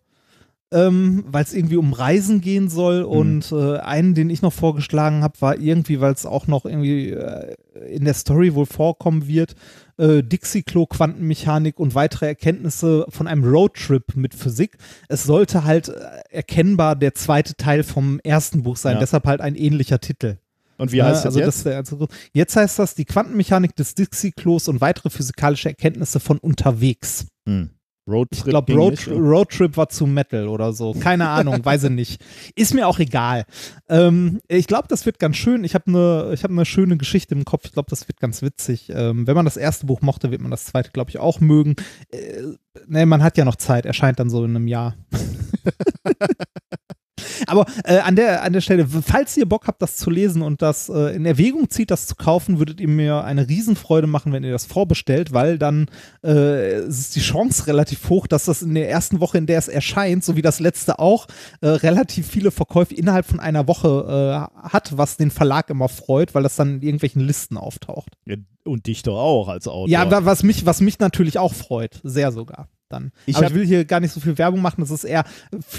Ähm, 0.73 1.25
weil 1.27 1.43
es 1.43 1.53
irgendwie 1.53 1.75
um 1.75 1.91
Reisen 1.91 2.39
gehen 2.39 2.69
soll 2.69 3.01
und 3.03 3.51
äh, 3.51 3.79
einen, 3.79 4.13
den 4.15 4.29
ich 4.29 4.41
noch 4.41 4.53
vorgeschlagen 4.53 5.21
habe, 5.21 5.33
war 5.41 5.59
irgendwie, 5.59 5.99
weil 5.99 6.13
es 6.13 6.25
auch 6.25 6.47
noch 6.47 6.63
irgendwie 6.65 7.09
äh, 7.09 7.55
in 7.89 8.05
der 8.05 8.13
Story 8.13 8.55
wohl 8.55 8.65
vorkommen 8.65 9.27
wird, 9.27 9.55
äh, 9.97 10.23
Dixie-Klo, 10.23 10.85
Quantenmechanik 10.85 11.77
und 11.77 11.93
weitere 11.93 12.27
Erkenntnisse 12.27 13.05
von 13.09 13.27
einem 13.27 13.43
Roadtrip 13.43 14.15
mit 14.15 14.33
Physik. 14.33 14.77
Es 15.09 15.23
sollte 15.23 15.65
halt 15.65 15.89
äh, 15.89 15.93
erkennbar 16.29 16.95
der 16.95 17.15
zweite 17.15 17.55
Teil 17.55 17.83
vom 17.83 18.21
ersten 18.23 18.63
Buch 18.63 18.77
sein, 18.77 18.93
Ja. 18.93 18.99
deshalb 19.01 19.25
halt 19.25 19.41
ein 19.41 19.55
ähnlicher 19.55 19.99
Titel. 19.99 20.37
Und 20.77 20.93
wie 20.93 20.97
Ja, 20.97 21.05
heißt 21.07 21.25
das 21.25 21.35
also 21.35 21.39
jetzt? 21.41 21.65
Das 21.65 21.89
Grund. 21.89 22.09
jetzt 22.31 22.55
heißt 22.55 22.79
das 22.79 22.95
die 22.95 23.03
Quantenmechanik 23.05 23.75
des 23.75 23.93
Dixie-Klos 23.93 24.69
und 24.69 24.79
weitere 24.79 25.09
physikalische 25.09 25.67
Erkenntnisse 25.67 26.21
von 26.21 26.37
unterwegs. 26.37 27.25
hm. 27.45 27.71
Roadtrip 28.07 28.37
Ich 28.37 28.43
glaube, 28.45 28.73
Road, 28.73 28.91
nicht. 28.91 29.07
Roadtrip 29.07 29.77
war 29.77 29.89
zu 29.89 30.07
Metal 30.07 30.47
oder 30.47 30.73
so. 30.73 30.93
Keine 30.93 31.29
Ahnung, 31.29 31.63
weiß 31.65 31.85
ich 31.85 31.89
nicht. 31.91 32.23
Ist 32.55 32.73
mir 32.73 32.87
auch 32.87 32.99
egal. 32.99 33.45
Ähm, 33.89 34.41
ich 34.47 34.67
glaube, 34.67 34.87
das 34.87 35.05
wird 35.05 35.19
ganz 35.19 35.37
schön. 35.37 35.63
Ich 35.63 35.75
habe 35.75 35.85
eine 35.87 36.35
hab 36.41 36.51
ne 36.51 36.65
schöne 36.65 36.97
Geschichte 36.97 37.35
im 37.35 37.45
Kopf. 37.45 37.65
Ich 37.65 37.73
glaube, 37.73 37.89
das 37.89 38.07
wird 38.07 38.19
ganz 38.19 38.41
witzig. 38.41 38.91
Ähm, 38.93 39.27
wenn 39.27 39.35
man 39.35 39.45
das 39.45 39.57
erste 39.57 39.85
Buch 39.85 40.01
mochte, 40.01 40.31
wird 40.31 40.41
man 40.41 40.51
das 40.51 40.65
zweite, 40.65 40.91
glaube 40.91 41.09
ich, 41.09 41.19
auch 41.19 41.39
mögen. 41.39 41.75
Äh, 42.11 42.41
ne, 42.87 43.05
man 43.05 43.23
hat 43.23 43.37
ja 43.37 43.45
noch 43.45 43.55
Zeit. 43.55 43.85
Erscheint 43.85 44.19
dann 44.19 44.29
so 44.29 44.43
in 44.43 44.55
einem 44.55 44.67
Jahr. 44.67 44.95
Aber 47.47 47.65
äh, 47.83 47.97
an, 47.99 48.15
der, 48.15 48.43
an 48.43 48.53
der 48.53 48.61
Stelle, 48.61 48.87
falls 48.87 49.35
ihr 49.37 49.47
Bock 49.47 49.67
habt, 49.67 49.81
das 49.81 49.95
zu 49.97 50.09
lesen 50.09 50.41
und 50.41 50.61
das 50.61 50.89
äh, 50.89 51.15
in 51.15 51.25
Erwägung 51.25 51.69
zieht, 51.69 51.91
das 51.91 52.07
zu 52.07 52.15
kaufen, 52.15 52.57
würdet 52.59 52.79
ihr 52.79 52.87
mir 52.87 53.23
eine 53.23 53.47
Riesenfreude 53.47 54.07
machen, 54.07 54.31
wenn 54.33 54.43
ihr 54.43 54.51
das 54.51 54.65
vorbestellt, 54.65 55.33
weil 55.33 55.57
dann 55.57 55.87
äh, 56.23 56.81
ist 56.85 57.15
die 57.15 57.19
Chance 57.19 57.67
relativ 57.67 58.09
hoch, 58.09 58.27
dass 58.27 58.45
das 58.45 58.61
in 58.61 58.73
der 58.73 58.89
ersten 58.89 59.19
Woche, 59.19 59.37
in 59.37 59.45
der 59.45 59.59
es 59.59 59.67
erscheint, 59.67 60.23
so 60.23 60.35
wie 60.35 60.41
das 60.41 60.59
letzte 60.59 60.99
auch, 60.99 61.27
äh, 61.61 61.67
relativ 61.67 62.27
viele 62.27 62.51
Verkäufe 62.51 62.93
innerhalb 62.95 63.25
von 63.25 63.39
einer 63.39 63.67
Woche 63.67 64.49
äh, 64.63 64.69
hat, 64.69 64.97
was 64.97 65.17
den 65.17 65.31
Verlag 65.31 65.69
immer 65.69 65.89
freut, 65.89 66.33
weil 66.33 66.43
das 66.43 66.55
dann 66.55 66.75
in 66.75 66.81
irgendwelchen 66.81 67.21
Listen 67.21 67.57
auftaucht. 67.57 68.09
Ja, 68.25 68.35
und 68.65 68.85
dich 68.87 69.03
doch 69.03 69.17
auch 69.19 69.47
als 69.47 69.67
Autor. 69.67 69.89
Ja, 69.89 70.09
wa- 70.09 70.25
was 70.25 70.43
mich, 70.43 70.65
was 70.65 70.81
mich 70.81 70.99
natürlich 70.99 71.37
auch 71.39 71.53
freut, 71.53 71.99
sehr 72.03 72.31
sogar. 72.31 72.67
Dann. 72.91 73.11
Ich 73.25 73.37
Aber 73.37 73.47
ich 73.47 73.53
will 73.53 73.65
hier 73.65 73.85
gar 73.85 73.99
nicht 73.99 74.11
so 74.11 74.19
viel 74.19 74.37
Werbung 74.37 74.61
machen, 74.61 74.81
das 74.81 74.91
ist 74.91 75.03
eher, 75.03 75.23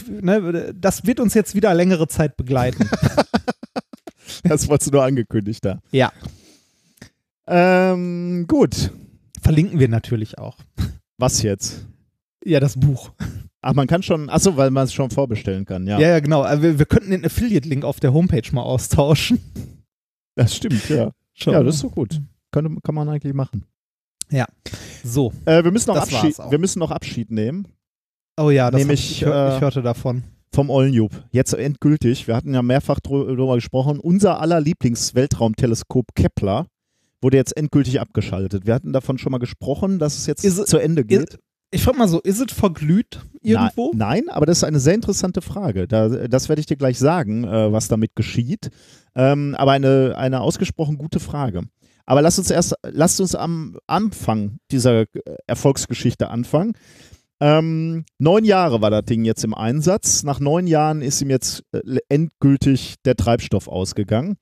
ne, 0.08 0.74
das 0.74 1.06
wird 1.06 1.20
uns 1.20 1.34
jetzt 1.34 1.54
wieder 1.54 1.72
längere 1.74 2.08
Zeit 2.08 2.36
begleiten. 2.36 2.88
das 4.44 4.68
wolltest 4.68 4.90
du 4.90 4.94
nur 4.96 5.04
angekündigt 5.04 5.64
da. 5.64 5.80
ja, 5.90 6.12
Ähm, 7.46 8.46
gut. 8.48 8.92
verlinken 9.42 9.78
wir 9.78 9.88
natürlich 9.88 10.38
auch. 10.38 10.58
Was 11.18 11.42
jetzt? 11.42 11.86
Ja, 12.44 12.60
das 12.60 12.78
Buch. 12.78 13.12
Ach, 13.60 13.74
man 13.74 13.86
kann 13.86 14.02
schon, 14.02 14.28
achso, 14.28 14.56
weil 14.56 14.70
man 14.70 14.84
es 14.84 14.92
schon 14.92 15.10
vorbestellen 15.10 15.64
kann, 15.64 15.86
ja. 15.86 15.98
Ja, 15.98 16.08
ja, 16.08 16.20
genau. 16.20 16.42
Wir, 16.60 16.78
wir 16.78 16.86
könnten 16.86 17.10
den 17.10 17.24
Affiliate-Link 17.24 17.84
auf 17.84 18.00
der 18.00 18.12
Homepage 18.12 18.42
mal 18.52 18.62
austauschen. 18.62 19.38
Das 20.34 20.56
stimmt, 20.56 20.88
ja. 20.88 21.12
Schon. 21.34 21.52
Ja, 21.52 21.62
das 21.62 21.76
ist 21.76 21.80
so 21.82 21.90
gut. 21.90 22.20
Könnte, 22.50 22.74
kann 22.82 22.94
man 22.94 23.08
eigentlich 23.08 23.34
machen. 23.34 23.64
So. 25.04 25.32
Äh, 25.44 25.64
wir, 25.64 25.70
müssen 25.70 25.88
noch 25.88 25.96
Das 25.96 26.12
Abschied, 26.12 26.38
wir 26.38 26.58
müssen 26.58 26.78
noch 26.78 26.90
Abschied 26.90 27.30
nehmen 27.30 27.66
Oh 28.40 28.50
ja, 28.50 28.70
das 28.70 28.78
Nämlich, 28.78 29.10
ich, 29.10 29.22
ich, 29.22 29.26
hör, 29.26 29.52
äh, 29.52 29.54
ich 29.56 29.60
hörte 29.60 29.82
davon. 29.82 30.24
vom 30.54 30.70
Ollenjub. 30.70 31.12
Jetzt 31.30 31.52
endgültig. 31.52 32.26
Wir 32.26 32.34
hatten 32.34 32.54
ja 32.54 32.62
mehrfach 32.62 32.98
drüber 33.00 33.54
gesprochen. 33.56 33.98
Unser 33.98 34.40
aller 34.40 34.60
Lieblingsweltraumteleskop 34.60 36.14
Kepler 36.14 36.66
wurde 37.20 37.36
jetzt 37.36 37.56
endgültig 37.56 38.00
abgeschaltet. 38.00 38.66
Wir 38.66 38.74
hatten 38.74 38.92
davon 38.92 39.18
schon 39.18 39.32
mal 39.32 39.38
gesprochen, 39.38 39.98
dass 39.98 40.16
es 40.16 40.26
jetzt 40.26 40.44
Ist- 40.44 40.66
zu 40.66 40.78
Ende 40.78 41.04
geht. 41.04 41.38
Ich 41.74 41.82
frage 41.82 41.96
mal 41.96 42.08
so, 42.08 42.20
ist 42.20 42.38
es 42.38 42.52
verglüht 42.52 43.20
irgendwo? 43.40 43.92
Nein, 43.94 44.24
nein, 44.26 44.34
aber 44.34 44.44
das 44.44 44.58
ist 44.58 44.64
eine 44.64 44.78
sehr 44.78 44.94
interessante 44.94 45.40
Frage. 45.40 45.88
Da, 45.88 46.08
das 46.28 46.50
werde 46.50 46.60
ich 46.60 46.66
dir 46.66 46.76
gleich 46.76 46.98
sagen, 46.98 47.44
äh, 47.44 47.72
was 47.72 47.88
damit 47.88 48.14
geschieht. 48.14 48.70
Ähm, 49.14 49.54
aber 49.56 49.72
eine, 49.72 50.14
eine 50.18 50.42
ausgesprochen 50.42 50.98
gute 50.98 51.18
Frage. 51.18 51.62
Aber 52.12 52.20
lass 52.20 52.38
uns 52.38 52.50
erst, 52.50 52.74
lasst 52.82 53.22
uns 53.22 53.34
am 53.34 53.78
Anfang 53.86 54.58
dieser 54.70 55.00
äh, 55.00 55.06
Erfolgsgeschichte 55.46 56.28
anfangen. 56.28 56.74
Ähm, 57.40 58.04
neun 58.18 58.44
Jahre 58.44 58.82
war 58.82 58.90
das 58.90 59.06
Ding 59.06 59.24
jetzt 59.24 59.44
im 59.44 59.54
Einsatz. 59.54 60.22
Nach 60.22 60.38
neun 60.38 60.66
Jahren 60.66 61.00
ist 61.00 61.22
ihm 61.22 61.30
jetzt 61.30 61.64
äh, 61.72 61.80
endgültig 62.10 62.96
der 63.06 63.16
Treibstoff 63.16 63.66
ausgegangen. 63.66 64.36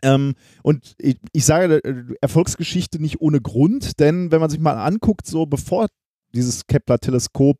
Ähm, 0.00 0.36
und 0.62 0.94
ich, 0.96 1.18
ich 1.34 1.44
sage 1.44 1.84
äh, 1.84 2.14
Erfolgsgeschichte 2.22 2.98
nicht 2.98 3.20
ohne 3.20 3.42
Grund, 3.42 4.00
denn 4.00 4.32
wenn 4.32 4.40
man 4.40 4.48
sich 4.48 4.58
mal 4.58 4.78
anguckt, 4.78 5.26
so 5.26 5.44
bevor 5.44 5.86
dieses 6.34 6.66
Kepler-Teleskop 6.66 7.58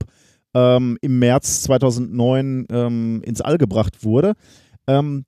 ähm, 0.55 0.97
im 1.03 1.19
März 1.19 1.65
2009 1.65 2.69
ähm, 2.71 3.21
ins 3.23 3.43
All 3.43 3.59
gebracht 3.59 4.03
wurde, 4.03 4.33
ähm, 4.87 5.27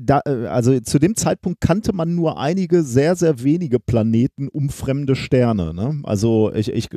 da, 0.00 0.20
äh, 0.24 0.46
also 0.46 0.78
zu 0.80 0.98
dem 0.98 1.16
Zeitpunkt 1.16 1.60
kannte 1.60 1.92
man 1.92 2.14
nur 2.14 2.38
einige 2.38 2.82
sehr, 2.82 3.16
sehr 3.16 3.42
wenige 3.42 3.78
Planeten 3.78 4.48
um 4.48 4.70
fremde 4.70 5.16
Sterne. 5.16 5.74
Ne? 5.74 6.00
Also 6.04 6.52
ich, 6.54 6.72
ich 6.72 6.88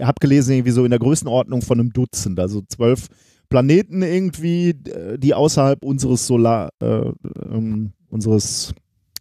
habe 0.00 0.16
gelesen, 0.20 0.52
irgendwie 0.52 0.72
so 0.72 0.84
in 0.84 0.90
der 0.90 1.00
Größenordnung 1.00 1.62
von 1.62 1.80
einem 1.80 1.92
Dutzend, 1.92 2.38
also 2.38 2.62
zwölf 2.68 3.08
Planeten 3.48 4.02
irgendwie, 4.02 4.70
äh, 4.70 5.18
die 5.18 5.34
außerhalb 5.34 5.84
unseres 5.84 6.26
Solar, 6.26 6.70
äh, 6.80 7.10
ähm, 7.50 7.92
unseres 8.08 8.74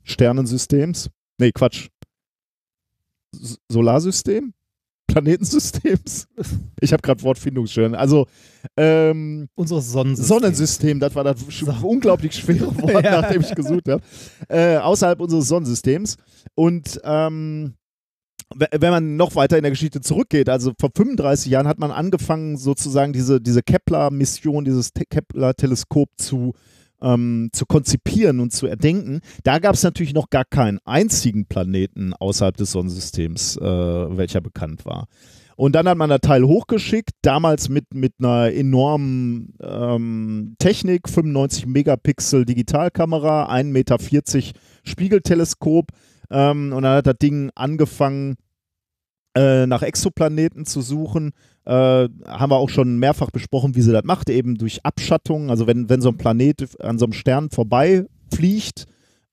Sternensystems, 0.03 1.09
nee, 1.37 1.51
Quatsch, 1.51 1.89
S 3.33 3.57
Solarsystem? 3.69 4.53
Planetensystems? 5.21 6.27
Ich 6.79 6.93
habe 6.93 7.01
gerade 7.01 7.21
Wortfindungsstörungen. 7.23 7.95
Also 7.95 8.27
ähm, 8.75 9.47
Unseres 9.55 9.91
Sonnensystems. 9.91 10.27
Sonnensystem, 10.27 10.99
das 10.99 11.15
war 11.15 11.23
das 11.23 11.39
So. 11.49 11.71
unglaublich 11.87 12.33
schwere 12.35 12.67
Wort, 12.81 13.03
Ja. 13.03 13.21
nachdem 13.21 13.41
ich 13.41 13.53
gesucht 13.55 13.87
habe. 13.89 14.01
Äh, 14.49 14.77
außerhalb 14.77 15.19
unseres 15.19 15.47
Sonnensystems. 15.47 16.17
Und 16.55 16.99
ähm, 17.03 17.73
we- 18.55 18.67
wenn 18.79 18.91
man 18.91 19.15
noch 19.15 19.35
weiter 19.35 19.57
in 19.57 19.63
der 19.63 19.71
Geschichte 19.71 20.01
zurückgeht, 20.01 20.49
also 20.49 20.71
vor 20.79 20.89
35 20.95 21.51
Jahren 21.51 21.67
hat 21.67 21.79
man 21.79 21.91
angefangen, 21.91 22.57
sozusagen 22.57 23.13
diese, 23.13 23.41
diese 23.41 23.61
Kepler-Mission, 23.63 24.65
dieses 24.65 24.93
Te- 24.93 25.05
Kepler-Teleskop 25.09 26.09
zu, 26.17 26.53
ähm, 27.01 27.49
zu 27.53 27.65
konzipieren 27.65 28.39
und 28.39 28.51
zu 28.51 28.67
erdenken. 28.67 29.21
Da 29.43 29.59
gab 29.59 29.75
es 29.75 29.83
natürlich 29.83 30.13
noch 30.13 30.29
gar 30.29 30.45
keinen 30.45 30.79
einzigen 30.85 31.45
Planeten 31.45 32.13
außerhalb 32.13 32.55
des 32.57 32.71
Sonnensystems, 32.71 33.57
äh, 33.57 33.61
welcher 33.61 34.41
bekannt 34.41 34.85
war. 34.85 35.07
Und 35.57 35.73
dann 35.73 35.89
hat 35.89 35.97
man 35.97 36.11
das 36.11 36.21
Teil 36.21 36.43
hochgeschickt, 36.43 37.11
damals 37.23 37.67
mit, 37.67 37.91
mit 37.91 38.13
einer 38.19 38.53
enormen 38.53 39.55
ähm, 39.59 40.55
Technik, 40.59 41.09
95 41.09 41.65
Megapixel 41.65 42.45
Digitalkamera, 42.45 43.51
1,40 43.51 43.63
Meter 43.63 43.97
Spiegelteleskop. 44.83 45.87
Ähm, 46.29 46.73
und 46.73 46.83
dann 46.83 46.97
hat 46.97 47.07
das 47.07 47.17
Ding 47.19 47.49
angefangen, 47.55 48.35
äh, 49.35 49.65
nach 49.65 49.81
Exoplaneten 49.81 50.65
zu 50.65 50.81
suchen. 50.81 51.31
Äh, 51.67 52.07
haben 52.25 52.49
wir 52.49 52.55
auch 52.55 52.69
schon 52.69 52.97
mehrfach 52.97 53.29
besprochen, 53.29 53.75
wie 53.75 53.81
sie 53.81 53.91
das 53.91 54.05
macht, 54.05 54.29
eben 54.29 54.55
durch 54.55 54.85
Abschattung. 54.85 55.49
Also 55.49 55.67
wenn, 55.67 55.89
wenn 55.89 55.99
so 55.99 56.07
ein 56.07 56.17
Planet 56.17 56.79
an 56.79 56.97
so 56.97 57.03
einem 57.05 57.11
Stern 57.11 57.49
vorbeifliegt 57.49 58.85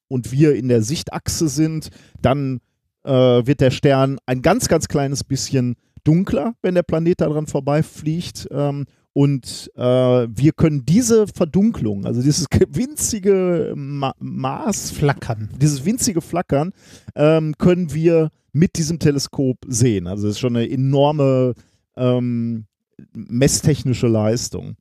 und 0.08 0.32
wir 0.32 0.56
in 0.56 0.66
der 0.66 0.82
Sichtachse 0.82 1.46
sind, 1.46 1.90
dann 2.20 2.58
äh, 3.04 3.12
wird 3.12 3.60
der 3.60 3.70
Stern 3.70 4.18
ein 4.26 4.42
ganz, 4.42 4.66
ganz 4.66 4.88
kleines 4.88 5.22
bisschen 5.22 5.76
dunkler, 6.02 6.54
wenn 6.60 6.74
der 6.74 6.82
Planet 6.82 7.20
daran 7.20 7.46
vorbeifliegt. 7.46 8.48
Ähm, 8.50 8.86
und 9.12 9.70
äh, 9.76 9.80
wir 9.80 10.52
können 10.56 10.84
diese 10.84 11.28
Verdunklung, 11.28 12.04
also 12.04 12.20
dieses 12.20 12.46
winzige 12.68 13.74
Ma 13.76 14.12
Maß, 14.18 14.90
Flackern. 14.90 15.50
dieses 15.62 15.84
winzige 15.84 16.20
Flackern, 16.20 16.72
ähm, 17.14 17.54
können 17.58 17.94
wir 17.94 18.30
mit 18.52 18.76
diesem 18.76 18.98
Teleskop 18.98 19.58
sehen. 19.68 20.08
Also 20.08 20.26
das 20.26 20.32
ist 20.34 20.40
schon 20.40 20.56
eine 20.56 20.68
enorme 20.68 21.54
ähm, 21.96 22.66
messtechnische 23.12 24.06
Leistung. 24.06 24.76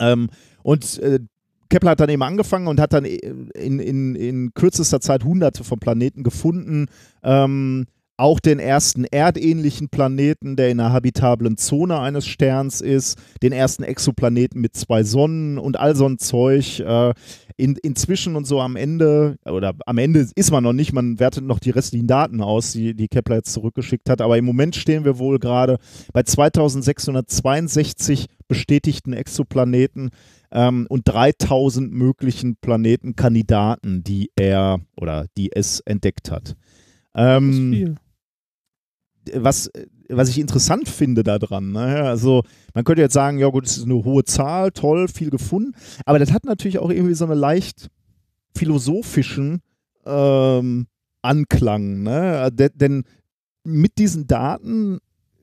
Ähm, 0.00 0.28
und 0.62 0.98
äh, 0.98 1.20
Kepler 1.68 1.92
hat 1.92 2.00
dann 2.00 2.10
eben 2.10 2.22
angefangen 2.22 2.66
und 2.66 2.80
hat 2.80 2.92
dann 2.92 3.04
in, 3.04 3.78
in, 3.78 4.14
in 4.16 4.54
kürzester 4.54 5.00
Zeit 5.00 5.24
hunderte 5.24 5.62
von 5.62 5.78
Planeten 5.78 6.24
gefunden. 6.24 6.86
Ähm, 7.22 7.86
auch 8.20 8.38
den 8.38 8.58
ersten 8.58 9.04
erdähnlichen 9.04 9.88
Planeten, 9.88 10.54
der 10.54 10.70
in 10.70 10.78
einer 10.78 10.92
habitablen 10.92 11.56
Zone 11.56 11.98
eines 11.98 12.26
Sterns 12.26 12.80
ist, 12.80 13.18
den 13.42 13.52
ersten 13.52 13.82
Exoplaneten 13.82 14.60
mit 14.60 14.76
zwei 14.76 15.02
Sonnen 15.02 15.58
und 15.58 15.80
all 15.80 15.96
so 15.96 16.06
ein 16.06 16.18
Zeug. 16.18 16.80
Äh, 16.80 17.14
in, 17.56 17.76
inzwischen 17.76 18.36
und 18.36 18.46
so 18.46 18.60
am 18.60 18.76
Ende, 18.76 19.36
oder 19.44 19.74
am 19.84 19.98
Ende 19.98 20.26
ist 20.34 20.50
man 20.50 20.64
noch 20.64 20.72
nicht, 20.72 20.92
man 20.92 21.20
wertet 21.20 21.44
noch 21.44 21.58
die 21.58 21.70
restlichen 21.70 22.06
Daten 22.06 22.40
aus, 22.40 22.72
die, 22.72 22.94
die 22.94 23.08
Kepler 23.08 23.36
jetzt 23.36 23.52
zurückgeschickt 23.52 24.08
hat, 24.08 24.22
aber 24.22 24.38
im 24.38 24.46
Moment 24.46 24.76
stehen 24.76 25.04
wir 25.04 25.18
wohl 25.18 25.38
gerade 25.38 25.78
bei 26.12 26.22
2662 26.22 28.26
bestätigten 28.48 29.12
Exoplaneten 29.12 30.10
ähm, 30.50 30.86
und 30.88 31.06
3000 31.06 31.92
möglichen 31.92 32.56
Planetenkandidaten, 32.56 34.04
die 34.04 34.30
er 34.36 34.80
oder 34.96 35.26
die 35.36 35.52
es 35.52 35.80
entdeckt 35.80 36.30
hat. 36.30 36.56
Ähm. 37.14 37.96
Was, 39.34 39.70
was 40.08 40.28
ich 40.28 40.38
interessant 40.38 40.88
finde 40.88 41.22
daran, 41.22 41.72
ne? 41.72 42.02
also 42.02 42.42
man 42.74 42.84
könnte 42.84 43.02
jetzt 43.02 43.14
sagen, 43.14 43.38
ja 43.38 43.48
gut, 43.48 43.66
es 43.66 43.78
ist 43.78 43.84
eine 43.84 44.04
hohe 44.04 44.24
Zahl, 44.24 44.70
toll, 44.70 45.08
viel 45.08 45.30
gefunden, 45.30 45.72
aber 46.04 46.18
das 46.18 46.32
hat 46.32 46.44
natürlich 46.44 46.78
auch 46.78 46.90
irgendwie 46.90 47.14
so 47.14 47.24
eine 47.24 47.34
leicht 47.34 47.88
philosophischen 48.56 49.60
ähm, 50.06 50.86
Anklang, 51.22 52.02
ne? 52.02 52.50
De 52.52 52.70
denn 52.74 53.04
mit 53.62 53.98
diesen 53.98 54.26
Daten 54.26 54.98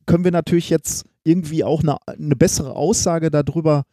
können 0.05 0.23
wir 0.23 0.31
natürlich 0.31 0.69
jetzt 0.69 1.05
irgendwie 1.23 1.63
auch 1.63 1.83
eine, 1.83 1.97
eine 2.07 2.35
bessere 2.35 2.75
Aussage 2.75 3.29
darüber 3.29 3.83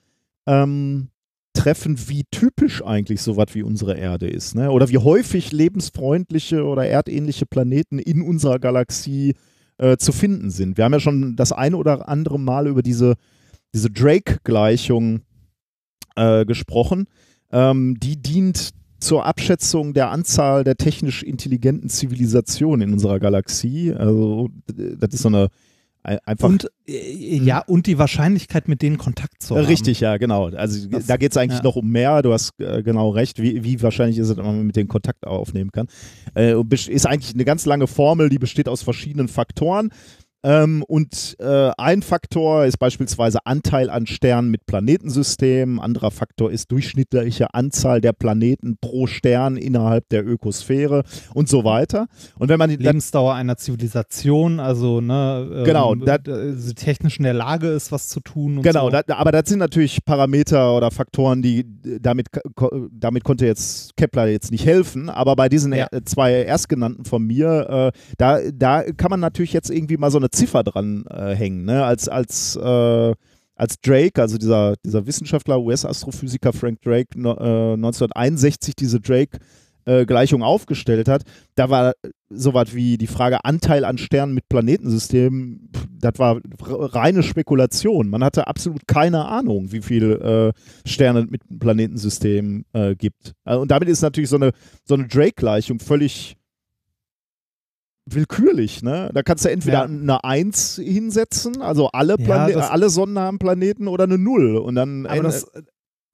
ähm, 0.46 1.08
treffen, 1.52 2.08
wie 2.08 2.24
typisch 2.30 2.82
eigentlich 2.84 3.22
sowas 3.22 3.48
wie 3.52 3.62
unsere 3.62 3.96
Erde 3.96 4.28
ist, 4.28 4.54
ne? 4.54 4.70
oder 4.70 4.88
wie 4.88 4.98
häufig 4.98 5.52
lebensfreundliche 5.52 6.64
oder 6.64 6.86
erdähnliche 6.86 7.46
Planeten 7.46 7.98
in 7.98 8.22
unserer 8.22 8.58
Galaxie 8.58 9.34
äh, 9.78 9.96
zu 9.96 10.12
finden 10.12 10.50
sind. 10.50 10.76
Wir 10.76 10.84
haben 10.84 10.92
ja 10.92 11.00
schon 11.00 11.36
das 11.36 11.52
eine 11.52 11.76
oder 11.76 12.08
andere 12.08 12.38
Mal 12.38 12.66
über 12.66 12.82
diese, 12.82 13.14
diese 13.74 13.90
Drake-Gleichung 13.90 15.20
äh, 16.16 16.44
gesprochen. 16.44 17.06
Ähm, 17.52 17.98
die 18.00 18.16
dient 18.20 18.70
zur 19.00 19.26
Abschätzung 19.26 19.92
der 19.92 20.10
Anzahl 20.10 20.64
der 20.64 20.76
technisch 20.76 21.22
intelligenten 21.22 21.88
Zivilisationen 21.90 22.88
in 22.88 22.92
unserer 22.94 23.20
Galaxie. 23.20 23.92
Also, 23.92 24.48
das 24.66 25.12
ist 25.14 25.22
so 25.22 25.28
eine 25.28 25.44
ein- 25.44 25.48
einfach. 26.04 26.48
Und, 26.48 26.70
äh, 26.86 27.36
ja, 27.36 27.60
und 27.60 27.86
die 27.86 27.98
Wahrscheinlichkeit, 27.98 28.68
mit 28.68 28.82
denen 28.82 28.98
Kontakt 28.98 29.42
zu 29.42 29.56
haben. 29.56 29.64
Richtig, 29.64 30.00
ja, 30.00 30.16
genau. 30.18 30.48
Also 30.48 30.88
Das- 30.88 31.06
da 31.06 31.16
geht 31.16 31.32
es 31.32 31.36
eigentlich 31.36 31.58
ja. 31.58 31.64
noch 31.64 31.76
um 31.76 31.88
mehr. 31.90 32.22
Du 32.22 32.32
hast 32.32 32.52
äh, 32.60 32.82
genau 32.82 33.10
recht. 33.10 33.40
Wie, 33.40 33.64
wie 33.64 33.80
wahrscheinlich 33.82 34.18
ist 34.18 34.28
es, 34.28 34.36
wenn 34.36 34.44
man 34.44 34.66
mit 34.66 34.76
denen 34.76 34.88
Kontakt 34.88 35.26
aufnehmen 35.26 35.72
kann? 35.72 35.88
Äh, 36.36 36.54
ist 36.88 37.06
eigentlich 37.06 37.34
eine 37.34 37.44
ganz 37.44 37.64
lange 37.66 37.86
Formel, 37.86 38.28
die 38.28 38.38
besteht 38.38 38.68
aus 38.68 38.82
verschiedenen 38.82 39.28
Faktoren. 39.28 39.90
Ähm, 40.44 40.82
und 40.86 41.36
äh, 41.40 41.70
ein 41.78 42.02
Faktor 42.02 42.66
ist 42.66 42.78
beispielsweise 42.78 43.38
Anteil 43.46 43.88
an 43.88 44.06
Sternen 44.06 44.50
mit 44.50 44.66
Planetensystem. 44.66 45.80
Anderer 45.80 46.10
Faktor 46.10 46.50
ist 46.52 46.70
durchschnittliche 46.70 47.54
Anzahl 47.54 48.00
der 48.02 48.12
Planeten 48.12 48.76
pro 48.80 49.06
Stern 49.06 49.56
innerhalb 49.56 50.08
der 50.10 50.26
Ökosphäre 50.26 51.02
und 51.32 51.48
so 51.48 51.64
weiter. 51.64 52.06
Und 52.38 52.50
wenn 52.50 52.58
man 52.58 52.68
die, 52.70 52.76
Lebensdauer 52.76 53.34
einer 53.34 53.56
Zivilisation, 53.56 54.60
also 54.60 55.00
ne, 55.00 55.48
ähm, 55.52 55.64
Genau, 55.64 55.94
dat- 55.94 56.28
äh, 56.28 56.52
sie 56.54 56.74
technisch 56.74 57.16
in 57.18 57.24
der 57.24 57.34
Lage 57.34 57.68
ist, 57.68 57.90
was 57.90 58.08
zu 58.08 58.20
tun. 58.20 58.58
Und 58.58 58.62
Genau, 58.64 58.90
so. 58.90 58.90
da, 58.90 59.02
aber 59.16 59.32
das 59.32 59.48
sind 59.48 59.58
natürlich 59.60 60.04
Parameter 60.04 60.76
oder 60.76 60.90
Faktoren, 60.90 61.40
die 61.40 61.60
äh, 61.60 61.98
damit, 62.00 62.28
damit 62.90 63.24
konnte 63.24 63.46
jetzt 63.46 63.96
Kepler 63.96 64.26
jetzt 64.26 64.50
nicht 64.50 64.66
helfen, 64.66 65.08
aber 65.08 65.36
bei 65.36 65.48
diesen 65.48 65.72
Ja. 65.72 65.86
er, 65.90 66.04
zwei 66.04 66.32
erstgenannten 66.42 67.04
von 67.06 67.22
mir, 67.24 67.92
äh, 67.94 67.98
da, 68.18 68.40
da 68.52 68.82
kann 68.96 69.10
man 69.10 69.20
natürlich 69.20 69.52
jetzt 69.54 69.70
irgendwie 69.70 69.96
mal 69.96 70.10
so 70.10 70.18
eine 70.18 70.30
Ziffer 70.34 70.62
dran 70.62 71.04
äh, 71.08 71.34
hängen, 71.34 71.64
ne? 71.64 71.84
als, 71.84 72.08
als, 72.08 72.56
äh, 72.56 73.14
als 73.56 73.80
Drake, 73.80 74.20
also 74.20 74.38
dieser, 74.38 74.74
dieser 74.84 75.06
Wissenschaftler, 75.06 75.60
US-Astrophysiker 75.60 76.52
Frank 76.52 76.82
Drake 76.82 77.18
no, 77.18 77.32
äh, 77.32 77.74
1961 77.74 78.74
diese 78.76 79.00
Drake 79.00 79.38
äh, 79.84 80.06
Gleichung 80.06 80.42
aufgestellt 80.42 81.08
hat, 81.08 81.22
da 81.54 81.70
war 81.70 81.94
sowas 82.30 82.74
wie 82.74 82.98
die 82.98 83.06
Frage 83.06 83.44
Anteil 83.44 83.84
an 83.84 83.98
Sternen 83.98 84.34
mit 84.34 84.48
Planetensystemen, 84.48 85.70
das 86.00 86.18
war 86.18 86.40
reine 86.58 87.22
Spekulation. 87.22 88.08
Man 88.08 88.24
hatte 88.24 88.46
absolut 88.46 88.86
keine 88.86 89.26
Ahnung, 89.26 89.72
wie 89.72 89.80
viele 89.80 90.52
äh, 90.84 90.88
Sterne 90.88 91.26
mit 91.28 91.42
einem 91.48 91.58
Planetensystem 91.58 92.64
äh, 92.72 92.94
gibt. 92.94 93.32
Äh, 93.44 93.56
und 93.56 93.70
damit 93.70 93.88
ist 93.88 94.02
natürlich 94.02 94.30
so 94.30 94.36
eine, 94.36 94.52
so 94.84 94.94
eine 94.94 95.06
Drake-Gleichung 95.06 95.78
völlig 95.78 96.36
willkürlich, 98.06 98.82
ne? 98.82 99.10
Da 99.14 99.22
kannst 99.22 99.44
du 99.44 99.50
entweder 99.50 99.78
Ja. 99.78 99.84
eine 99.84 100.24
1 100.24 100.76
hinsetzen, 100.82 101.62
also 101.62 101.88
alle, 101.88 102.16
Ja, 102.18 102.24
Plane 102.24 102.52
das- 102.52 102.70
alle 102.70 102.90
Sonnen 102.90 103.18
haben 103.18 103.38
Planeten 103.38 103.88
oder 103.88 104.04
eine 104.04 104.18
0 104.18 104.56
und 104.56 104.74
dann 104.74 105.06
Aber 105.06 105.22
das, 105.22 105.50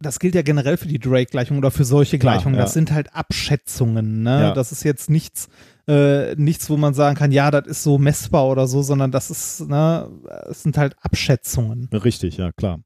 das 0.00 0.18
gilt 0.18 0.34
ja 0.34 0.42
generell 0.42 0.76
für 0.76 0.88
die 0.88 0.98
Drake-Gleichung 0.98 1.58
oder 1.58 1.70
für 1.70 1.84
solche 1.84 2.18
Gleichungen. 2.18 2.56
Das 2.56 2.70
ja. 2.70 2.74
sind 2.74 2.92
halt 2.92 3.14
Abschätzungen. 3.14 4.22
Ne? 4.22 4.40
Ja. 4.40 4.54
Das 4.54 4.72
ist 4.72 4.82
jetzt 4.84 5.10
nichts, 5.10 5.48
äh, 5.88 6.34
nichts, 6.36 6.70
wo 6.70 6.76
man 6.76 6.94
sagen 6.94 7.16
kann, 7.16 7.32
ja, 7.32 7.50
das 7.50 7.66
ist 7.66 7.82
so 7.82 7.98
messbar 7.98 8.48
oder 8.48 8.66
so, 8.66 8.82
sondern 8.82 9.10
das 9.10 9.30
ist, 9.30 9.68
ne, 9.68 10.08
es 10.48 10.62
sind 10.62 10.78
halt 10.78 10.94
Abschätzungen. 11.02 11.88
Richtig, 11.92 12.36
ja, 12.36 12.52
klar. 12.52 12.80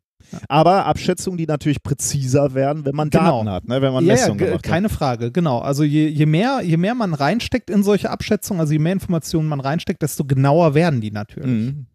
Aber 0.48 0.86
Abschätzungen, 0.86 1.38
die 1.38 1.46
natürlich 1.46 1.82
präziser 1.82 2.54
werden, 2.54 2.84
wenn 2.84 2.94
man 2.94 3.10
Genau. 3.10 3.38
Daten 3.44 3.50
hat, 3.50 3.68
ne? 3.68 3.80
wenn 3.82 3.92
man 3.92 4.04
Ja, 4.04 4.14
ja, 4.14 4.20
Messungen 4.20 4.38
ge- 4.38 4.46
gemacht 4.48 4.64
hat. 4.66 4.70
keine 4.72 4.88
Frage, 4.88 5.30
genau. 5.32 5.58
Also 5.60 5.84
je, 5.84 6.08
je, 6.08 6.26
mehr, 6.26 6.60
je 6.64 6.76
mehr 6.76 6.94
man 6.94 7.14
reinsteckt 7.14 7.70
in 7.70 7.82
solche 7.82 8.10
Abschätzungen, 8.10 8.60
also 8.60 8.72
je 8.72 8.78
mehr 8.78 8.92
Informationen 8.92 9.48
man 9.48 9.60
reinsteckt, 9.60 10.02
desto 10.02 10.24
genauer 10.24 10.74
werden 10.74 11.00
die 11.00 11.10
natürlich. 11.10 11.48
Mhm. 11.70 11.86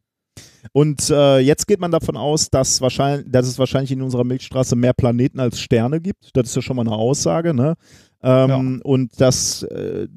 Und 0.73 1.09
äh, 1.09 1.39
jetzt 1.39 1.67
geht 1.67 1.79
man 1.79 1.91
davon 1.91 2.17
aus, 2.17 2.49
dass, 2.49 2.81
wahrscheinlich, 2.81 3.25
dass 3.29 3.47
es 3.47 3.57
wahrscheinlich 3.59 3.91
in 3.91 4.01
unserer 4.01 4.23
Milchstraße 4.25 4.75
mehr 4.75 4.93
Planeten 4.93 5.39
als 5.39 5.59
Sterne 5.59 6.01
gibt. 6.01 6.29
Das 6.35 6.47
ist 6.47 6.55
ja 6.55 6.61
schon 6.61 6.75
mal 6.75 6.81
eine 6.85 6.91
Aussage. 6.95 7.53
Ne? 7.53 7.75
Ähm, 8.21 8.81
Und 8.83 9.19
das, 9.21 9.63
äh, 9.63 10.07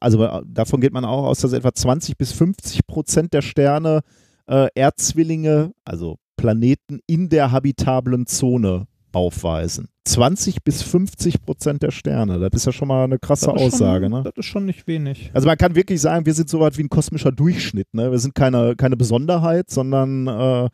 also 0.00 0.42
davon 0.46 0.80
geht 0.80 0.92
man 0.92 1.04
auch 1.04 1.24
aus, 1.24 1.40
dass 1.40 1.52
etwa 1.52 1.72
20 1.72 2.16
bis 2.16 2.30
50 2.32 2.86
Prozent 2.86 3.32
der 3.32 3.42
Sterne 3.42 4.00
äh, 4.46 4.68
Erdzwillinge, 4.76 5.72
also 5.84 6.18
Planeten 6.38 7.00
in 7.06 7.28
der 7.28 7.52
habitablen 7.52 8.26
Zone 8.26 8.86
aufweisen. 9.12 9.88
20 10.06 10.64
bis 10.64 10.82
50 10.82 11.42
Prozent 11.42 11.82
der 11.82 11.90
Sterne. 11.90 12.38
Das 12.38 12.50
ist 12.54 12.64
ja 12.64 12.72
schon 12.72 12.88
mal 12.88 13.04
eine 13.04 13.18
krasse 13.18 13.50
ist 13.50 13.60
Aussage. 13.60 14.06
schon, 14.06 14.12
ne? 14.12 14.22
Das 14.22 14.32
ist 14.36 14.46
schon 14.46 14.64
nicht 14.64 14.86
wenig. 14.86 15.30
Also 15.34 15.46
man 15.46 15.58
kann 15.58 15.74
wirklich 15.74 16.00
sagen, 16.00 16.24
wir 16.24 16.32
sind 16.32 16.48
so 16.48 16.60
weit 16.60 16.78
wie 16.78 16.84
ein 16.84 16.88
kosmischer 16.88 17.32
Durchschnitt. 17.32 17.88
Ne? 17.92 18.10
Wir 18.10 18.18
sind 18.18 18.34
keine, 18.34 18.76
keine 18.76 18.96
Besonderheit, 18.96 19.68
sondern 19.68 20.26
äh, 20.26 20.68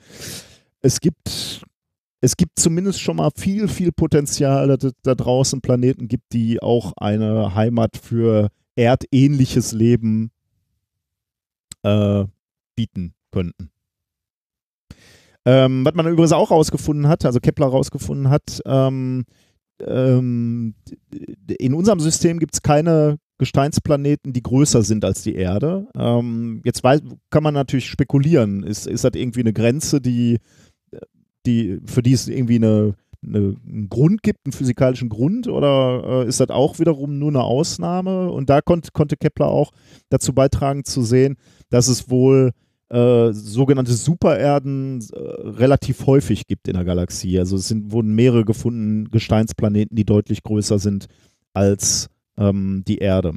es 0.83 1.01
gibt 1.01 1.65
es 2.21 2.39
gibt 2.39 2.59
zumindest 2.59 3.03
schon 3.03 3.17
mal 3.17 3.31
viel, 3.37 3.69
viel 3.69 3.93
Potenzial, 3.93 4.69
dass 4.69 4.85
es 4.85 4.93
da 5.03 5.15
draußen 5.15 5.61
Planeten 5.61 6.09
gibt, 6.09 6.33
die 6.33 6.63
auch 6.63 6.95
eine 6.97 7.55
Heimat 7.55 7.99
für 7.99 8.49
erdähnliches 8.77 9.73
Leben 9.73 10.31
äh, 11.83 12.25
bieten 12.75 13.15
könnten. 13.31 13.74
Ähm, 15.47 15.85
was 15.85 15.95
man 15.95 16.07
übrigens 16.07 16.33
auch 16.33 16.51
rausgefunden 16.51 17.09
hat, 17.09 17.25
also 17.25 17.41
Kepler 17.41 17.67
rausgefunden 17.67 18.31
hat, 18.31 18.61
ähm, 18.65 19.25
ähm, 19.81 20.75
in 21.59 21.75
unserem 21.75 22.01
System 22.01 22.39
gibt 22.39 22.55
es 22.55 22.63
keine 22.63 23.19
Gesteinsplaneten, 23.39 24.33
die 24.33 24.43
größer 24.43 24.83
sind 24.83 25.05
als 25.05 25.23
die 25.23 25.35
Erde. 25.35 25.89
Ähm, 25.97 26.63
jetzt 26.65 26.85
weiß, 26.85 27.03
kann 27.31 27.43
man 27.43 27.55
natürlich 27.55 27.87
spekulieren. 27.87 28.63
Ist, 28.63 28.87
ist 28.87 29.05
das 29.05 29.13
irgendwie 29.15 29.41
eine 29.41 29.53
Grenze, 29.53 30.01
die, 30.01 30.39
die, 31.45 31.81
für 31.85 32.03
die 32.03 32.13
es 32.13 32.29
irgendwie 32.29 32.57
eine, 32.57 32.95
eine, 33.23 33.57
einen 33.67 33.89
Grund 33.89 34.23
gibt, 34.23 34.47
einen 34.47 34.53
physikalischen 34.53 35.09
Grund, 35.09 35.49
oder 35.49 36.23
äh, 36.25 36.29
ist 36.29 36.41
das 36.41 36.51
auch 36.51 36.79
wiederum 36.79 37.19
nur 37.19 37.31
eine 37.31 37.43
Ausnahme? 37.43 38.31
Und 38.31 38.51
da 38.51 38.61
konnt, 38.61 38.93
konnte 38.93 39.17
Kepler 39.17 39.49
auch 39.49 39.73
dazu 40.11 40.33
beitragen 40.33 40.85
zu 40.85 41.03
sehen, 41.03 41.37
dass 41.71 41.89
es 41.89 42.09
wohl 42.09 42.53
äh, 42.95 43.33
sogenannte 43.33 43.93
Supererden 43.93 45.05
äh, 45.13 45.19
relativ 45.19 46.07
häufig 46.07 46.47
gibt 46.47 46.69
in 46.69 46.75
der 46.75 46.85
Galaxie. 46.85 47.39
Also 47.41 47.57
es 47.57 47.67
sind, 47.67 47.91
wurden 47.91 48.15
mehrere 48.15 48.45
gefunden, 48.45 49.11
Gesteinsplaneten, 49.11 49.97
die 49.97 50.05
deutlich 50.05 50.45
größer 50.45 50.79
sind 50.79 51.07
als 51.55 52.09
ähm, 52.39 52.85
die 52.87 52.99
Erde. 52.99 53.33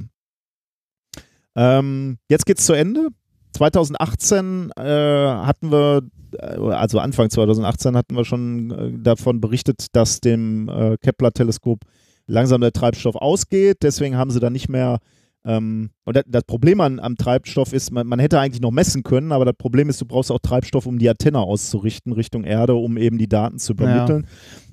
Ähm, 1.55 2.19
jetzt 2.29 2.45
geht's 2.45 2.67
zu 2.67 2.73
Ende. 2.73 3.07
2018 3.53 4.73
äh, 4.77 4.83
hatten 4.83 5.71
wir, 5.71 6.03
äh, 6.33 6.57
also 6.73 6.99
Anfang 6.99 7.31
2018 7.31 7.97
hatten 7.97 8.15
wir 8.15 8.25
schon 8.25 8.69
äh, 8.69 8.91
davon 8.99 9.41
berichtet, 9.41 9.87
dass 9.93 10.21
dem 10.21 10.69
Kepler-Teleskop 11.01 11.79
langsam 12.27 12.61
der 12.61 12.73
Treibstoff 12.73 13.15
ausgeht. 13.15 13.77
Deswegen 13.81 14.17
haben 14.17 14.29
sie 14.29 14.39
dann 14.39 14.53
nicht 14.53 14.69
mehr 14.69 14.99
und 15.47 15.91
das, 16.27 16.43
Problem 16.43 16.81
an, 16.81 16.99
am 16.99 17.15
Treibstoff 17.15 17.71
ist, 17.71 17.91
man, 17.91 18.05
man 18.05 18.19
hätte 18.19 18.37
eigentlich 18.37 18.61
noch 18.61 18.71
messen 18.71 19.03
können, 19.03 19.31
aber 19.31 19.45
das 19.45 19.55
Problem 19.57 19.87
ist, 19.87 20.01
du 20.01 20.05
brauchst 20.05 20.29
auch 20.29 20.39
Treibstoff, 20.39 20.85
um 20.85 20.99
die 20.99 21.09
Antenne 21.09 21.39
auszurichten 21.39 22.11
Richtung 22.11 22.43
Erde, 22.43 22.75
um 22.75 22.97
eben 22.97 23.17
die 23.17 23.29
Daten 23.29 23.57
zu 23.57 23.71
übermitteln. 23.71 24.27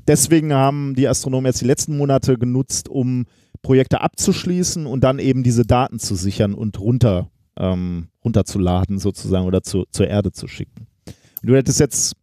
Deswegen 0.09 0.53
haben 0.53 0.95
die 0.97 1.07
Astronomen 1.07 1.47
jetzt 1.47 1.61
die 1.61 1.67
letzten 1.67 1.97
Monate 1.97 2.39
genutzt, 2.39 2.89
um 2.89 3.27
Projekte 3.63 4.01
abzuschließen 4.01 4.87
und 4.87 5.05
dann 5.05 5.21
eben 5.21 5.45
diese 5.45 5.65
Daten 5.65 6.01
zu 6.01 6.17
sichern 6.17 6.55
und 6.55 6.81
runter, 6.81 7.31
ähm, 7.57 8.09
runterzuladen 8.25 8.99
sozusagen 8.99 9.47
oder 9.47 9.63
zu, 9.63 9.85
zur 9.93 10.09
Erde 10.09 10.33
zu 10.33 10.49
schicken. 10.49 10.89
Und 11.41 11.49
du 11.49 11.55
hättest 11.55 11.79
jetzt 11.79 12.15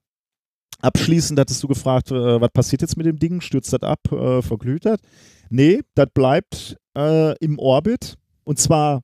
abschließend, 0.82 1.40
hattest 1.40 1.64
du 1.64 1.70
gefragt, 1.70 2.12
äh, 2.12 2.42
was 2.42 2.52
passiert 2.52 2.82
jetzt 2.82 2.98
mit 2.98 3.06
dem 3.06 3.18
Ding? 3.18 3.40
Stürzt 3.40 3.72
das 3.72 3.82
ab? 3.82 4.00
Äh, 4.12 4.42
verglüht 4.42 4.86
das? 4.86 5.00
Nee, 5.50 5.82
das 5.96 6.08
bleibt 6.14 6.78
äh, 6.98 7.36
im 7.38 7.58
Orbit 7.58 8.18
und 8.52 8.60
zwar 8.60 9.02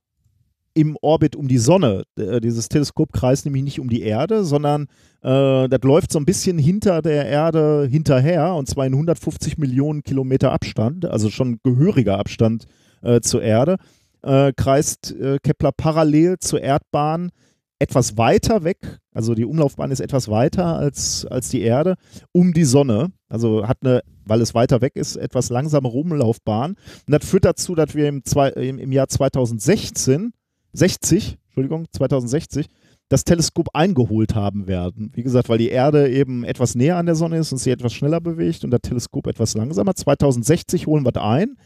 im 0.73 0.97
Orbit 1.01 1.37
um 1.37 1.47
die 1.47 1.57
Sonne. 1.57 2.03
Äh, 2.19 2.41
Dieses 2.41 2.67
Teleskop 2.67 3.13
kreist 3.13 3.45
nämlich 3.45 3.63
nicht 3.63 3.79
um 3.79 3.89
die 3.89 4.01
Erde, 4.01 4.43
sondern 4.43 4.87
äh, 5.23 5.69
das 5.69 5.79
läuft 5.83 6.11
so 6.11 6.19
ein 6.19 6.25
bisschen 6.25 6.57
hinter 6.57 7.01
der 7.01 7.25
Erde 7.27 7.87
hinterher 7.89 8.55
und 8.55 8.67
zwar 8.67 8.85
in 8.85 8.91
150 8.91 9.57
Millionen 9.57 10.03
Kilometer 10.03 10.51
Abstand, 10.51 11.05
also 11.05 11.29
schon 11.29 11.59
gehöriger 11.63 12.19
Abstand 12.19 12.65
äh, 13.01 13.21
zur 13.21 13.41
Erde, 13.41 13.77
äh, 14.21 14.51
kreist 14.51 15.15
äh, 15.15 15.37
Kepler 15.41 15.71
parallel 15.71 16.39
zur 16.39 16.61
Erdbahn 16.61 17.31
etwas 17.79 18.17
weiter 18.17 18.65
weg, 18.65 18.99
also 19.17 19.33
die 19.33 19.45
Umlaufbahn 19.45 19.89
ist 19.89 19.99
etwas 19.99 20.27
weiter 20.27 20.77
als, 20.77 21.25
als 21.25 21.49
die 21.49 21.61
Erde, 21.61 21.95
um 22.33 22.53
die 22.53 22.65
Sonne. 22.65 23.11
Also 23.29 23.67
hat 23.67 23.79
eine, 23.81 24.03
weil 24.25 24.41
es 24.41 24.53
weiter 24.53 24.79
weg 24.81 24.95
ist, 24.95 25.15
etwas 25.15 25.49
langsamere 25.49 25.97
Umlaufbahn. 25.97 26.75
Und 27.07 27.11
das 27.11 27.27
führt 27.27 27.43
dazu, 27.43 27.73
dass 27.73 27.95
wir 27.95 28.07
im, 28.09 28.23
zwei, 28.25 28.49
im, 28.49 28.77
im 28.77 28.91
Jahr 28.91 29.07
2016, 29.07 30.33
60, 30.73 31.39
Entschuldigung, 31.47 31.87
2060, 31.91 32.67
das 33.09 33.23
Teleskop 33.23 33.69
eingeholt 33.73 34.35
haben 34.35 34.67
werden. 34.67 35.11
Wie 35.15 35.23
gesagt, 35.23 35.49
weil 35.49 35.57
die 35.57 35.69
Erde 35.69 36.11
eben 36.11 36.43
etwas 36.43 36.75
näher 36.75 36.97
an 36.97 37.07
der 37.07 37.15
Sonne 37.15 37.39
ist 37.39 37.51
und 37.51 37.57
sie 37.57 37.71
etwas 37.71 37.93
schneller 37.93 38.21
bewegt 38.21 38.65
und 38.65 38.69
das 38.69 38.81
Teleskop 38.81 39.25
etwas 39.25 39.55
langsamer. 39.55 39.95
2060 39.95 40.85
holen 40.85 41.03
wir 41.03 41.11
das 41.11 41.23
ein. 41.23 41.57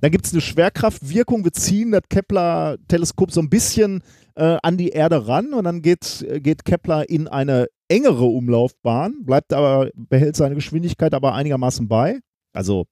Dann 0.00 0.10
gibt 0.10 0.24
es 0.24 0.32
eine 0.32 0.40
Schwerkraftwirkung. 0.40 1.44
Wir 1.44 1.52
ziehen 1.52 1.92
das 1.92 2.04
Kepler-Teleskop 2.08 3.32
so 3.32 3.42
ein 3.42 3.50
bisschen 3.50 4.02
äh, 4.36 4.56
an 4.62 4.76
die 4.76 4.90
Erde 4.90 5.26
ran 5.26 5.52
und 5.52 5.64
dann 5.64 5.82
geht, 5.82 6.24
äh, 6.28 6.40
geht 6.40 6.64
Kepler 6.64 7.08
in 7.08 7.28
eine 7.28 7.66
engere 7.88 8.24
Umlaufbahn, 8.24 9.24
bleibt 9.24 9.52
aber, 9.52 9.90
behält 9.94 10.36
seine 10.36 10.54
Geschwindigkeit 10.54 11.14
aber 11.14 11.34
einigermaßen 11.34 11.88
bei. 11.88 12.20
Also 12.52 12.86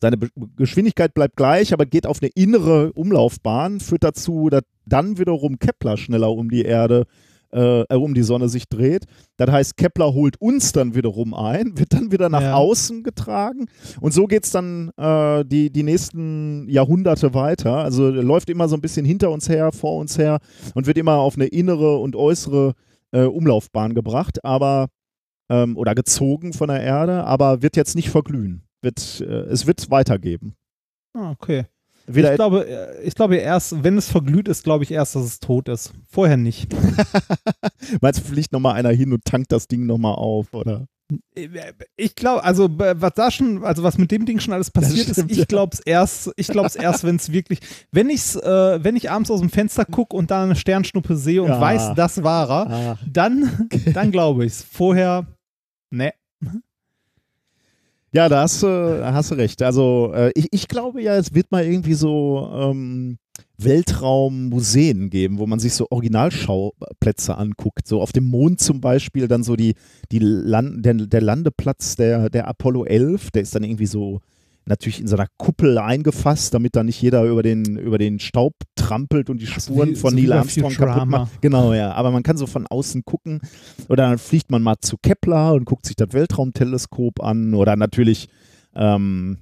seine 0.00 0.16
Be 0.16 0.28
Geschwindigkeit 0.56 1.14
bleibt 1.14 1.36
gleich, 1.36 1.72
aber 1.72 1.86
geht 1.86 2.06
auf 2.06 2.18
eine 2.20 2.30
innere 2.34 2.92
Umlaufbahn, 2.92 3.80
führt 3.80 4.04
dazu, 4.04 4.50
dass 4.50 4.62
dann 4.84 5.18
wiederum 5.18 5.58
Kepler 5.58 5.96
schneller 5.96 6.30
um 6.30 6.50
die 6.50 6.62
Erde, 6.62 7.02
äh, 7.02 7.35
äh, 7.56 7.94
um 7.94 8.14
die 8.14 8.22
Sonne 8.22 8.48
sich 8.48 8.68
dreht. 8.68 9.04
Das 9.38 9.50
heißt, 9.50 9.76
Kepler 9.76 10.12
holt 10.12 10.40
uns 10.40 10.72
dann 10.72 10.94
wiederum 10.94 11.32
ein, 11.34 11.78
wird 11.78 11.92
dann 11.94 12.12
wieder 12.12 12.28
nach 12.28 12.42
Ja. 12.42 12.54
außen 12.54 13.02
getragen 13.02 13.66
und 14.00 14.12
so 14.12 14.26
geht 14.26 14.44
es 14.44 14.50
dann 14.52 14.90
äh, 14.96 15.44
die, 15.44 15.70
die 15.70 15.82
nächsten 15.82 16.68
Jahrhunderte 16.68 17.32
weiter. 17.34 17.76
Also 17.78 18.10
läuft 18.10 18.50
immer 18.50 18.68
so 18.68 18.76
ein 18.76 18.80
bisschen 18.82 19.06
hinter 19.06 19.30
uns 19.30 19.48
her, 19.48 19.72
vor 19.72 19.96
uns 19.96 20.18
her 20.18 20.38
und 20.74 20.86
wird 20.86 20.98
immer 20.98 21.14
auf 21.16 21.36
eine 21.36 21.46
innere 21.46 21.96
und 21.98 22.14
äußere 22.14 22.74
äh, 23.12 23.22
Umlaufbahn 23.22 23.94
gebracht, 23.94 24.44
aber 24.44 24.88
ähm, 25.48 25.76
oder 25.76 25.94
gezogen 25.94 26.52
von 26.52 26.68
der 26.68 26.82
Erde, 26.82 27.24
aber 27.24 27.62
wird 27.62 27.76
jetzt 27.76 27.94
nicht 27.94 28.10
verglühen. 28.10 28.64
Wird, 28.82 29.20
äh, 29.20 29.24
es 29.50 29.66
wird 29.66 29.90
weitergeben. 29.90 30.54
Ah, 31.14 31.30
okay. 31.30 31.64
Wieder 32.08 32.30
ich 32.32 32.36
glaube, 32.36 32.66
äh, 32.68 33.02
ich 33.02 33.14
glaube 33.14 33.36
erst, 33.36 33.82
wenn 33.84 33.98
es 33.98 34.08
verglüht 34.10 34.48
ist, 34.48 34.64
glaube 34.64 34.84
ich 34.84 34.90
erst, 34.90 35.14
dass 35.16 35.24
es 35.24 35.40
tot 35.40 35.68
ist. 35.68 35.92
Vorher 36.08 36.36
nicht. 36.36 36.72
Meinst 38.00 38.20
du, 38.20 38.24
fliegt 38.24 38.52
nochmal 38.52 38.74
einer 38.74 38.90
hin 38.90 39.12
und 39.12 39.24
tankt 39.24 39.52
das 39.52 39.68
Ding 39.68 39.86
nochmal 39.86 40.14
auf, 40.14 40.52
oder? 40.54 40.86
Ich 41.96 42.16
glaube, 42.16 42.42
also 42.42 42.68
was 42.68 43.12
da 43.14 43.30
schon, 43.30 43.62
also 43.64 43.84
was 43.84 43.96
mit 43.96 44.10
dem 44.10 44.26
Ding 44.26 44.40
schon 44.40 44.52
alles 44.52 44.72
passiert 44.72 45.08
stimmt, 45.08 45.30
ist, 45.30 45.38
ich 45.38 45.46
glaube 45.46 45.70
es 45.74 45.78
erst, 45.80 46.32
ich 46.36 46.48
glaube 46.48 46.66
es 46.66 46.74
erst, 46.74 47.04
wenn 47.04 47.14
es 47.14 47.30
wirklich, 47.30 47.60
wenn 47.92 48.10
ich's, 48.10 48.34
äh, 48.34 48.82
wenn 48.82 48.96
ich 48.96 49.08
abends 49.08 49.30
aus 49.30 49.38
dem 49.38 49.48
Fenster 49.50 49.84
gucke 49.84 50.16
und 50.16 50.32
da 50.32 50.42
eine 50.42 50.56
Sternschnuppe 50.56 51.16
sehe 51.16 51.42
und 51.44 51.50
Ja. 51.50 51.60
weiß, 51.60 51.94
das 51.94 52.24
war 52.24 52.50
er, 52.50 52.70
Ah. 52.70 52.98
dann, 53.06 53.68
dann 53.94 54.10
glaube 54.10 54.46
ich 54.46 54.54
es. 54.54 54.62
Vorher, 54.62 55.26
ne. 55.92 56.12
Ja, 58.16 58.30
da 58.30 58.40
hast, 58.40 58.62
du- 58.62 58.66
da 58.66 59.12
hast 59.12 59.30
du 59.30 59.34
recht. 59.34 59.62
Also 59.62 60.10
äh, 60.14 60.32
ich, 60.34 60.46
ich 60.50 60.68
glaube 60.68 61.02
ja, 61.02 61.16
es 61.16 61.34
wird 61.34 61.52
mal 61.52 61.66
irgendwie 61.66 61.92
so 61.92 62.48
ähm, 62.50 63.18
Weltraummuseen 63.58 65.10
geben, 65.10 65.36
wo 65.38 65.46
man 65.46 65.58
sich 65.58 65.74
so 65.74 65.86
Originalschauplätze 65.90 67.36
anguckt. 67.36 67.86
So 67.86 68.00
auf 68.00 68.12
dem 68.12 68.24
Mond 68.24 68.60
zum 68.62 68.80
Beispiel 68.80 69.28
dann 69.28 69.42
so 69.42 69.54
die, 69.54 69.74
die 70.12 70.18
Land, 70.20 70.82
der, 70.86 70.94
der 70.94 71.20
Landeplatz 71.20 71.96
der, 71.96 72.30
der 72.30 72.48
Apollo 72.48 72.86
11, 72.86 73.32
der 73.32 73.42
ist 73.42 73.54
dann 73.54 73.64
irgendwie 73.64 73.84
so 73.84 74.20
natürlich 74.66 75.00
in 75.00 75.06
so 75.06 75.16
einer 75.16 75.28
Kuppel 75.38 75.78
eingefasst, 75.78 76.52
damit 76.54 76.74
da 76.76 76.82
nicht 76.82 77.00
jeder 77.00 77.24
über 77.24 77.42
den, 77.42 77.76
über 77.78 77.98
den 77.98 78.18
Staub 78.18 78.54
trampelt 78.74 79.30
und 79.30 79.40
die 79.40 79.46
Spuren 79.46 79.90
wie- 79.90 79.94
von 79.96 80.10
so 80.10 80.16
Neil 80.16 80.32
Armstrong 80.32 80.70
kaputt 80.94 81.08
macht. 81.08 81.42
Genau, 81.42 81.72
ja. 81.72 81.92
Aber 81.92 82.10
man 82.10 82.22
kann 82.22 82.36
so 82.36 82.46
von 82.46 82.66
außen 82.66 83.04
gucken. 83.04 83.40
Oder 83.88 84.08
dann 84.08 84.18
fliegt 84.18 84.50
man 84.50 84.62
mal 84.62 84.76
zu 84.80 84.96
Kepler 85.00 85.54
und 85.54 85.64
guckt 85.64 85.86
sich 85.86 85.96
das 85.96 86.08
Weltraumteleskop 86.12 87.22
an. 87.22 87.54
Oder 87.54 87.76
natürlich 87.76 88.28
ähm, 88.74 89.38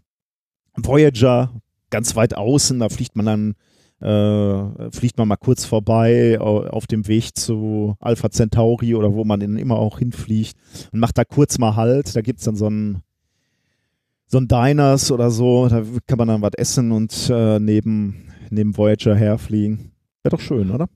Voyager, 0.77 1.53
ganz 1.91 2.17
weit 2.17 2.37
außen, 2.37 2.79
da 2.81 2.89
fliegt 2.89 3.17
man 3.17 3.27
dann 3.27 3.55
äh, 4.01 4.91
fliegt 4.91 5.17
man 5.17 5.29
mal 5.29 5.37
kurz 5.37 5.65
vorbei 5.65 6.39
au- 6.41 6.67
auf 6.67 6.87
dem 6.87 7.07
Weg 7.07 7.39
zu 7.39 7.95
Alpha 8.01 8.29
Centauri 8.31 8.95
oder 8.95 9.15
wo 9.15 9.25
man 9.25 9.41
dann 9.41 9.57
immer 9.57 9.77
auch 9.79 9.99
hinfliegt 10.01 10.57
und 10.93 10.99
macht 10.99 11.17
da 11.17 11.25
kurz 11.25 11.59
mal 11.59 11.77
Halt. 11.77 12.15
Da 12.15 12.21
gibt 12.21 12.41
es 12.41 12.45
dann 12.45 12.57
so 12.57 12.69
ein 12.69 13.03
so 14.35 14.39
ein 14.41 14.49
Diners 14.49 15.13
oder 15.13 15.31
so, 15.31 15.69
da 15.69 15.85
kann 16.09 16.19
man 16.19 16.27
dann 16.27 16.43
was 16.43 16.55
essen 16.57 16.91
und 16.91 17.31
äh, 17.33 17.61
neben, 17.61 18.33
neben 18.51 18.77
Voyager 18.77 19.15
herfliegen. 19.15 19.93
Wäre 20.25 20.37
doch 20.37 20.41
schön, 20.41 20.73
oder? 20.73 20.89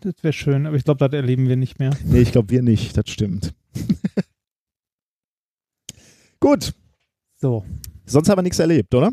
Das 0.00 0.14
wäre 0.22 0.32
schön, 0.32 0.66
aber 0.66 0.74
ich 0.76 0.82
glaube, 0.82 0.98
das 0.98 1.12
erleben 1.16 1.48
wir 1.48 1.56
nicht 1.56 1.78
mehr. 1.78 1.90
Nee, 2.04 2.18
ich 2.22 2.32
glaube 2.32 2.50
wir 2.50 2.62
nicht, 2.62 2.96
das 2.96 3.08
stimmt. 3.08 3.54
Gut, 6.40 6.72
So. 7.40 7.64
sonst 8.04 8.28
haben 8.28 8.38
wir 8.38 8.42
nichts 8.42 8.58
erlebt, 8.58 8.92
oder? 8.96 9.10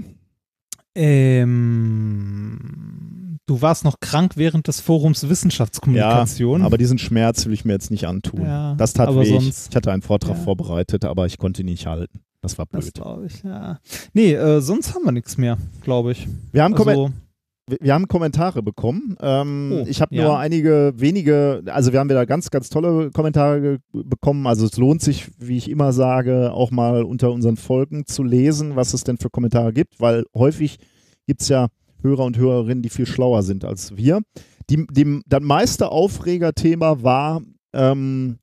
Ähm, 0.96 2.60
du 3.46 3.62
warst 3.62 3.84
noch 3.86 4.00
krank 4.00 4.34
während 4.36 4.68
des 4.68 4.80
Forums 4.80 5.30
Wissenschaftskommunikation. 5.30 6.64
aber 6.64 6.78
diesen 6.80 6.98
Schmerz 6.98 7.46
will 7.46 7.54
ich 7.54 7.66
mir 7.66 7.74
jetzt 7.74 7.92
nicht 7.92 8.06
antun. 8.08 8.42
Ja, 8.44 8.74
das 8.76 8.94
tat 8.94 9.14
weh. 9.16 9.22
Ich, 9.22 9.30
sonst- 9.30 9.70
ich 9.70 9.76
hatte 9.76 9.92
einen 9.92 10.02
Vortrag 10.02 10.38
Ja. 10.38 10.44
vorbereitet, 10.44 11.06
aber 11.06 11.26
ich 11.28 11.38
konnte 11.38 11.62
ihn 11.62 11.68
nicht 11.68 11.86
halten. 11.88 12.22
Das 12.44 12.58
war 12.60 12.66
das 12.72 12.86
blöd. 12.86 12.94
glaube 12.94 13.26
ich, 13.26 13.42
ja. 13.42 13.80
Nee, 14.14 14.34
äh, 14.34 14.62
sonst 14.62 14.94
haben 14.94 15.06
wir 15.06 15.12
nichts 15.12 15.38
mehr, 15.38 15.58
glaube 15.82 16.12
ich. 16.12 16.28
Wir 16.52 16.64
haben, 16.64 16.76
Also, 16.76 17.10
wir- 17.80 17.94
haben 17.94 18.08
Kommentare 18.10 18.62
bekommen. 18.62 19.16
Ähm, 19.22 19.72
Oh, 19.74 19.86
ich 19.88 20.02
habe 20.02 20.14
ja. 20.14 20.26
nur 20.26 20.38
einige 20.38 20.92
wenige, 20.98 21.64
also 21.68 21.94
wir 21.94 22.00
haben 22.02 22.10
wieder 22.10 22.26
ganz, 22.26 22.50
ganz 22.52 22.70
tolle 22.70 23.10
Kommentare 23.12 23.80
bekommen. 23.94 24.46
Also 24.46 24.66
es 24.66 24.76
lohnt 24.78 25.02
sich, 25.02 25.28
wie 25.40 25.56
ich 25.58 25.70
immer 25.70 25.94
sage, 25.94 26.52
auch 26.52 26.70
mal 26.72 27.04
unter 27.04 27.32
unseren 27.32 27.56
Folgen 27.56 28.06
zu 28.06 28.22
lesen, 28.24 28.76
was 28.76 28.94
es 28.94 29.06
denn 29.06 29.18
für 29.18 29.30
Kommentare 29.30 29.72
gibt, 29.72 30.02
weil 30.02 30.26
häufig 30.36 30.78
gibt 31.26 31.42
es 31.42 31.48
ja 31.48 31.68
Hörer 32.02 32.26
und 32.26 32.38
Hörerinnen, 32.38 32.82
die 32.84 32.90
viel 32.90 33.06
schlauer 33.06 33.44
sind 33.44 33.64
als 33.64 33.96
wir. 33.96 34.20
Die, 34.70 34.86
dem, 34.88 35.24
das 35.28 35.42
meiste 35.42 35.90
Aufregerthema 35.90 37.02
war 37.02 37.42
ähm, 37.72 38.40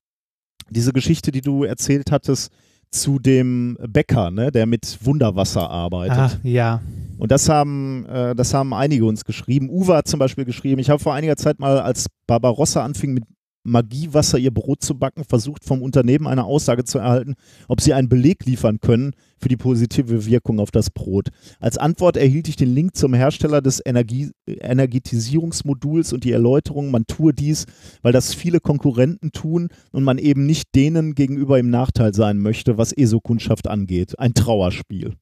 diese 0.70 0.94
Geschichte, 0.94 1.31
die 1.31 1.43
du 1.43 1.64
erzählt 1.64 2.10
hattest 2.10 2.51
zu 2.91 3.19
dem 3.19 3.79
Bäcker, 3.89 4.31
ne, 4.31 4.51
der 4.51 4.67
mit 4.67 4.99
Wunderwasser 5.03 5.69
arbeitet. 5.71 6.19
ah, 6.19 6.31
ja. 6.43 6.81
Und 7.19 7.31
das 7.31 7.49
haben, 7.49 8.07
äh, 8.07 8.35
das 8.35 8.55
haben 8.55 8.73
einige 8.73 9.05
uns 9.05 9.25
geschrieben. 9.25 9.69
Uwe 9.69 9.97
hat 9.97 10.09
zum 10.09 10.19
Beispiel 10.19 10.45
geschrieben, 10.45 10.81
ich 10.81 10.89
habe 10.89 11.03
vor 11.03 11.15
einiger 11.15 11.37
Zeit 11.37 11.59
mal, 11.59 11.79
als 11.81 12.07
Barbarossa 12.27 12.83
anfing 12.83 13.12
mit 13.12 13.25
Magiewasser 13.62 14.39
ihr 14.39 14.53
Brot 14.53 14.82
zu 14.82 14.99
backen, 14.99 15.24
versucht 15.24 15.65
vom 15.65 15.82
Unternehmen 15.82 16.27
eine 16.27 16.45
Aussage 16.45 16.85
zu 16.85 16.99
erhalten, 16.99 17.35
ob 17.69 17.81
sie 17.81 17.93
einen 17.93 18.09
Beleg 18.09 18.45
liefern 18.47 18.81
können 18.81 19.12
für 19.39 19.49
die 19.49 19.57
positive 19.57 20.27
Wirkung 20.27 20.61
auf 20.61 20.70
das 20.70 20.91
Brot. 20.91 21.28
Als 21.59 21.78
Antwort 21.78 22.16
erhielt 22.16 22.49
ich 22.49 22.57
den 22.57 22.74
Link 22.74 22.97
zum 22.97 23.15
Hersteller 23.15 23.61
des 23.61 23.82
Energie 23.85 24.31
Energetisierungsmoduls 24.47 26.12
und 26.12 26.24
die 26.24 26.32
Erläuterung, 26.32 26.91
man 26.91 27.07
tue 27.07 27.32
dies, 27.32 27.66
weil 28.03 28.12
das 28.12 28.35
viele 28.35 28.61
Konkurrenten 28.61 29.32
tun 29.32 29.69
und 29.93 30.05
man 30.05 30.19
eben 30.19 30.47
nicht 30.47 30.74
denen 30.74 31.15
gegenüber 31.15 31.59
im 31.59 31.70
Nachteil 31.70 32.15
sein 32.15 32.39
möchte, 32.39 32.78
was 32.78 32.93
ESO-Kundschaft 32.93 33.69
angeht. 33.69 34.19
Ein 34.19 34.35
Trauerspiel. 34.35 35.15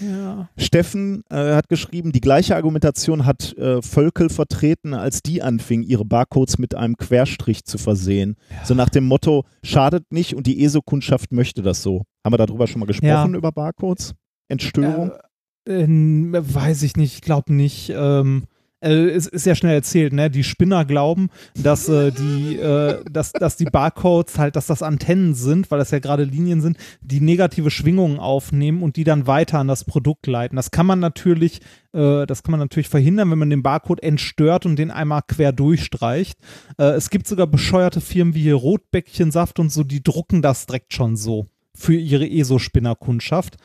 Ja. 0.00 0.48
Steffen 0.56 1.22
äh, 1.30 1.54
hat 1.54 1.68
geschrieben, 1.68 2.12
die 2.12 2.20
gleiche 2.20 2.56
Argumentation 2.56 3.24
hat 3.26 3.56
äh, 3.56 3.80
Völkel 3.82 4.28
vertreten, 4.28 4.94
als 4.94 5.22
die 5.22 5.42
anfing, 5.42 5.82
ihre 5.82 6.04
Barcodes 6.04 6.58
mit 6.58 6.74
einem 6.74 6.96
Querstrich 6.96 7.64
zu 7.64 7.78
versehen. 7.78 8.36
So 8.64 8.74
nach 8.74 8.88
dem 8.88 9.04
Motto, 9.04 9.44
schadet 9.62 10.10
nicht 10.12 10.34
und 10.34 10.46
die 10.46 10.64
ESO-Kundschaft 10.64 11.32
möchte 11.32 11.62
das 11.62 11.82
so. 11.82 12.02
Haben 12.24 12.32
wir 12.34 12.38
darüber 12.38 12.66
schon 12.66 12.80
mal 12.80 12.86
gesprochen, 12.86 13.32
Ja. 13.32 13.36
über 13.38 13.52
Barcodes? 13.52 14.14
Entstörung? 14.48 15.12
Äh, 15.68 15.82
äh, 15.84 15.86
weiß 16.54 16.82
ich 16.82 16.96
nicht, 16.96 17.14
ich 17.14 17.20
glaube 17.20 17.52
nicht. 17.52 17.90
Ähm, 17.94 18.44
äh, 18.84 19.08
es 19.10 19.26
ist 19.26 19.46
ja 19.46 19.54
schnell 19.54 19.74
erzählt, 19.74 20.12
ne? 20.12 20.30
Die 20.30 20.44
Spinner 20.44 20.84
glauben, 20.84 21.30
dass 21.54 21.88
äh, 21.88 22.12
die, 22.12 22.56
äh, 22.56 23.02
dass, 23.10 23.32
dass 23.32 23.56
die 23.56 23.64
Barcodes 23.64 24.38
halt, 24.38 24.56
dass 24.56 24.66
das 24.66 24.82
Antennen 24.82 25.34
sind, 25.34 25.70
weil 25.70 25.78
das 25.78 25.90
ja 25.90 25.98
gerade 25.98 26.24
Linien 26.24 26.60
sind, 26.60 26.76
die 27.00 27.20
negative 27.20 27.70
Schwingungen 27.70 28.18
aufnehmen 28.18 28.82
und 28.82 28.96
die 28.96 29.04
dann 29.04 29.26
weiter 29.26 29.58
an 29.58 29.68
das 29.68 29.84
Produkt 29.84 30.26
leiten. 30.26 30.56
Das 30.56 30.70
kann 30.70 30.86
man 30.86 31.00
natürlich, 31.00 31.60
äh, 31.92 32.26
das 32.26 32.42
kann 32.42 32.52
man 32.52 32.60
natürlich 32.60 32.88
verhindern, 32.88 33.30
wenn 33.30 33.38
man 33.38 33.50
den 33.50 33.62
Barcode 33.62 34.02
entstört 34.02 34.66
und 34.66 34.76
den 34.76 34.90
einmal 34.90 35.22
quer 35.26 35.52
durchstreicht. 35.52 36.38
Äh, 36.78 36.92
es 36.92 37.10
gibt 37.10 37.26
sogar 37.26 37.46
bescheuerte 37.46 38.00
Firmen 38.00 38.34
wie 38.34 38.42
hier 38.42 38.56
Rotbäckchensaft 38.56 39.58
und 39.58 39.70
so, 39.70 39.82
die 39.84 40.02
drucken 40.02 40.42
das 40.42 40.66
direkt 40.66 40.92
schon 40.92 41.16
so 41.16 41.46
für 41.74 41.94
ihre 41.94 42.28
ESO-Spinnerkundschaft. 42.28 43.56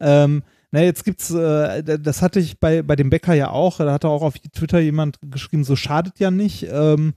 Ähm, 0.00 0.42
na, 0.70 0.82
jetzt 0.82 1.04
gibt's, 1.04 1.30
äh, 1.30 1.82
das 1.98 2.22
hatte 2.22 2.40
ich 2.40 2.60
bei, 2.60 2.82
bei 2.82 2.96
dem 2.96 3.10
Bäcker 3.10 3.34
ja 3.34 3.50
auch, 3.50 3.78
da 3.78 3.92
hat 3.92 4.04
auch 4.04 4.22
auf 4.22 4.34
Twitter 4.38 4.80
jemand 4.80 5.18
geschrieben, 5.22 5.64
so 5.64 5.76
schadet 5.76 6.18
ja 6.18 6.30
nicht. 6.30 6.66
Ähm, 6.70 7.14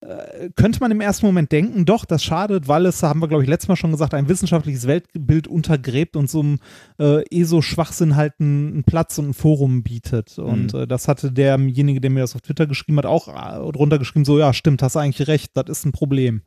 äh, 0.00 0.50
könnte 0.56 0.80
man 0.80 0.90
im 0.90 1.00
ersten 1.00 1.26
Moment 1.26 1.50
denken, 1.52 1.84
doch, 1.84 2.04
das 2.04 2.22
schadet, 2.22 2.68
weil 2.68 2.86
es, 2.86 3.02
haben 3.02 3.20
wir 3.20 3.28
glaube 3.28 3.42
ich 3.42 3.48
letztes 3.48 3.68
Mal 3.68 3.76
schon 3.76 3.90
gesagt, 3.90 4.14
ein 4.14 4.28
wissenschaftliches 4.28 4.86
Weltbild 4.86 5.48
untergräbt 5.48 6.16
und 6.16 6.28
so 6.28 6.40
einem 6.40 6.58
äh, 6.98 7.24
ESO-Schwachsinn 7.30 8.16
halt 8.16 8.34
einen, 8.38 8.72
einen 8.72 8.84
Platz 8.84 9.18
und 9.18 9.30
ein 9.30 9.34
Forum 9.34 9.82
bietet. 9.82 10.38
Und 10.38 10.74
äh, 10.74 10.86
das 10.86 11.08
hatte 11.08 11.32
derjenige, 11.32 12.00
der 12.00 12.10
mir 12.10 12.20
das 12.20 12.34
auf 12.34 12.42
Twitter 12.42 12.66
geschrieben 12.66 12.98
hat, 12.98 13.06
auch 13.06 13.28
äh, 13.28 13.72
drunter 13.72 13.98
geschrieben, 13.98 14.24
so 14.24 14.38
ja, 14.38 14.52
stimmt, 14.52 14.82
hast 14.82 14.96
eigentlich 14.96 15.28
recht, 15.28 15.52
das 15.54 15.64
ist 15.68 15.86
ein 15.86 15.92
Problem. 15.92 16.42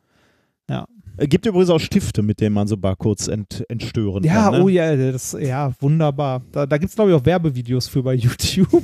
Äh, 0.68 0.82
gibt 1.26 1.46
übrigens 1.46 1.70
auch 1.70 1.78
Stifte, 1.80 2.22
mit 2.22 2.40
denen 2.40 2.54
man 2.54 2.68
so 2.68 2.76
Barcodes 2.76 3.28
ent, 3.28 3.64
entstören 3.68 4.22
Ja, 4.24 4.44
kann. 4.50 4.52
Ne? 4.54 4.62
oh 4.64 4.68
ja, 4.68 4.94
das, 4.96 5.36
ja, 5.40 5.72
wunderbar. 5.80 6.42
Da, 6.52 6.66
da 6.66 6.78
gibt 6.78 6.90
es, 6.90 6.96
glaube 6.96 7.10
ich, 7.10 7.16
auch 7.16 7.24
Werbevideos 7.24 7.88
für 7.88 8.02
bei 8.02 8.14
YouTube. 8.14 8.82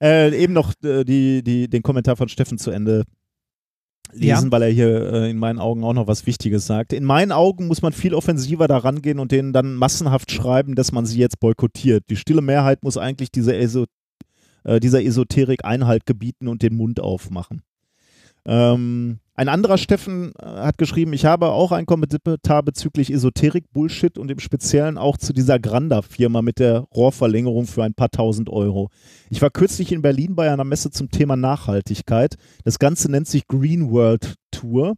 Äh, 0.00 0.36
eben 0.36 0.52
noch 0.52 0.72
äh, 0.84 1.04
die, 1.04 1.42
die, 1.42 1.68
den 1.68 1.82
Kommentar 1.82 2.16
von 2.16 2.28
Steffen 2.28 2.58
zu 2.58 2.70
Ende 2.70 3.04
lesen, 4.12 4.46
Ja. 4.46 4.50
weil 4.52 4.62
er 4.62 4.68
hier 4.70 5.12
äh, 5.12 5.30
in 5.30 5.38
meinen 5.38 5.58
Augen 5.58 5.84
auch 5.84 5.94
noch 5.94 6.06
was 6.06 6.26
Wichtiges 6.26 6.66
sagt. 6.66 6.92
In 6.92 7.04
meinen 7.04 7.32
Augen 7.32 7.66
muss 7.68 7.80
man 7.80 7.92
viel 7.92 8.12
offensiver 8.14 8.66
daran 8.68 9.00
gehen 9.00 9.18
und 9.18 9.32
denen 9.32 9.52
dann 9.52 9.74
massenhaft 9.74 10.30
schreiben, 10.32 10.74
dass 10.74 10.92
man 10.92 11.06
sie 11.06 11.18
jetzt 11.18 11.40
boykottiert. 11.40 12.04
Die 12.10 12.16
stille 12.16 12.42
Mehrheit 12.42 12.82
muss 12.82 12.96
eigentlich 12.98 13.30
dieser, 13.30 13.56
Eso 13.56 13.86
äh, 14.64 14.80
dieser 14.80 15.02
Esoterik 15.02 15.64
Einhalt 15.64 16.04
gebieten 16.06 16.48
und 16.48 16.62
den 16.62 16.74
Mund 16.76 17.00
aufmachen. 17.00 17.62
Ähm, 18.44 19.20
ein 19.34 19.48
anderer 19.48 19.78
Steffen 19.78 20.32
äh, 20.38 20.44
hat 20.44 20.78
geschrieben, 20.78 21.12
ich 21.12 21.24
habe 21.24 21.48
auch 21.48 21.72
einen 21.72 21.86
Kommentar 21.86 22.62
bezüglich 22.62 23.10
Esoterik-Bullshit 23.12 24.18
und 24.18 24.30
im 24.30 24.38
Speziellen 24.38 24.98
auch 24.98 25.16
zu 25.16 25.32
dieser 25.32 25.58
Granda-Firma 25.58 26.42
mit 26.42 26.58
der 26.58 26.80
Rohrverlängerung 26.94 27.66
für 27.66 27.82
ein 27.82 27.94
paar 27.94 28.10
tausend 28.10 28.50
Euro. 28.50 28.90
Ich 29.30 29.40
war 29.40 29.50
kürzlich 29.50 29.90
in 29.92 30.02
Berlin 30.02 30.34
bei 30.34 30.52
einer 30.52 30.64
Messe 30.64 30.90
zum 30.90 31.10
Thema 31.10 31.36
Nachhaltigkeit. 31.36 32.36
Das 32.64 32.78
Ganze 32.78 33.10
nennt 33.10 33.26
sich 33.26 33.46
Green 33.46 33.90
World 33.90 34.34
Tour. 34.50 34.94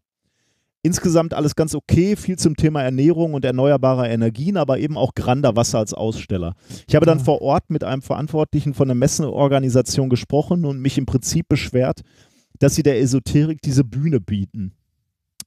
Insgesamt 0.82 1.32
alles 1.32 1.54
ganz 1.56 1.74
okay, 1.74 2.14
viel 2.14 2.36
zum 2.36 2.56
Thema 2.56 2.82
Ernährung 2.82 3.32
und 3.32 3.44
erneuerbare 3.46 4.06
Energien, 4.08 4.58
aber 4.58 4.78
eben 4.78 4.98
auch 4.98 5.14
Granda 5.14 5.56
Wasser 5.56 5.78
als 5.78 5.94
Aussteller. 5.94 6.56
Ich 6.86 6.94
habe 6.94 7.06
dann 7.06 7.18
Ja. 7.18 7.24
vor 7.24 7.40
Ort 7.40 7.70
mit 7.70 7.84
einem 7.84 8.02
Verantwortlichen 8.02 8.74
von 8.74 8.88
der 8.88 8.94
Messeorganisation 8.94 10.10
gesprochen 10.10 10.66
und 10.66 10.80
mich 10.80 10.98
im 10.98 11.06
Prinzip 11.06 11.48
beschwert, 11.48 12.02
dass 12.58 12.74
sie 12.74 12.82
der 12.82 13.00
Esoterik 13.00 13.60
diese 13.62 13.84
Bühne 13.84 14.20
bieten. 14.20 14.72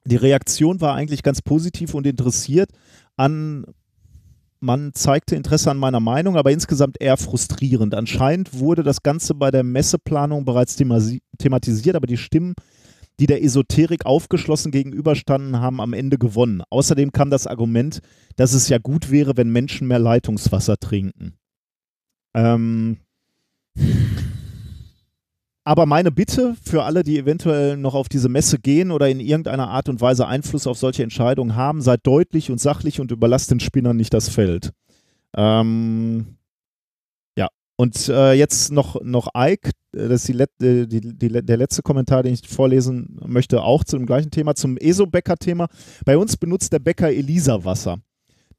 Die 0.05 0.15
Reaktion 0.15 0.81
war 0.81 0.95
eigentlich 0.95 1.23
ganz 1.23 1.41
positiv 1.41 1.93
und 1.93 2.07
interessiert 2.07 2.69
an 3.15 3.65
man 4.59 4.93
zeigte 4.93 5.35
Interesse 5.35 5.69
an 5.69 5.77
meiner 5.77 5.99
Meinung, 5.99 6.37
aber 6.37 6.51
insgesamt 6.51 6.97
eher 6.99 7.17
frustrierend. 7.17 7.93
Anscheinend 7.93 8.57
wurde 8.57 8.83
das 8.83 9.03
Ganze 9.03 9.35
bei 9.35 9.51
der 9.51 9.63
Messeplanung 9.63 10.45
bereits 10.45 10.75
thematisiert, 10.75 11.95
aber 11.95 12.07
die 12.07 12.17
Stimmen, 12.17 12.55
die 13.19 13.27
der 13.27 13.43
Esoterik 13.43 14.05
aufgeschlossen 14.05 14.71
gegenüberstanden, 14.71 15.59
haben 15.59 15.81
am 15.81 15.93
Ende 15.93 16.17
gewonnen. 16.17 16.63
Außerdem 16.69 17.11
kam 17.11 17.29
das 17.29 17.47
Argument, 17.47 17.99
dass 18.35 18.53
es 18.53 18.69
ja 18.69 18.77
gut 18.77 19.11
wäre, 19.11 19.37
wenn 19.37 19.49
Menschen 19.49 19.87
mehr 19.87 19.99
Leitungswasser 19.99 20.77
trinken. 20.77 21.33
Ähm, 22.33 22.97
aber 25.67 25.85
meine 25.85 26.11
Bitte 26.11 26.55
für 26.63 26.83
alle, 26.83 27.03
die 27.03 27.19
eventuell 27.19 27.75
noch 27.75 27.93
auf 27.93 28.07
diese 28.07 28.29
Messe 28.29 28.57
gehen 28.57 28.89
oder 28.89 29.09
in 29.09 29.19
irgendeiner 29.19 29.67
Art 29.67 29.89
und 29.89 29.99
Weise 29.99 30.25
Einfluss 30.25 30.65
auf 30.65 30.77
solche 30.77 31.03
Entscheidungen 31.03 31.57
haben, 31.57 31.81
seid 31.81 32.07
deutlich 32.07 32.49
und 32.49 32.61
sachlich 32.61 33.01
und 33.01 33.11
überlasst 33.11 33.51
den 33.51 33.59
Spinnern 33.59 33.97
nicht 33.97 34.13
das 34.13 34.29
Feld. 34.29 34.71
Ähm, 35.35 36.37
ja, 37.37 37.49
und 37.75 38.07
äh, 38.07 38.31
jetzt 38.31 38.71
noch, 38.71 39.01
noch 39.03 39.27
Ike, 39.35 39.71
äh, 39.93 40.07
das 40.07 40.21
ist 40.21 40.29
die, 40.29 40.33
Let 40.33 40.49
äh, 40.61 40.87
die, 40.87 41.01
die, 41.01 41.27
der 41.45 41.57
letzte 41.57 41.81
Kommentar, 41.81 42.23
den 42.23 42.33
ich 42.33 42.47
vorlesen 42.47 43.19
möchte, 43.25 43.61
auch 43.61 43.83
zu 43.83 43.97
dem 43.97 44.05
gleichen 44.05 44.31
Thema, 44.31 44.55
zum 44.55 44.77
ESO-Bäcker-Thema. 44.77 45.67
Bei 46.05 46.17
uns 46.17 46.37
benutzt 46.37 46.71
der 46.71 46.79
Bäcker 46.79 47.09
Elisa-Wasser. 47.09 47.97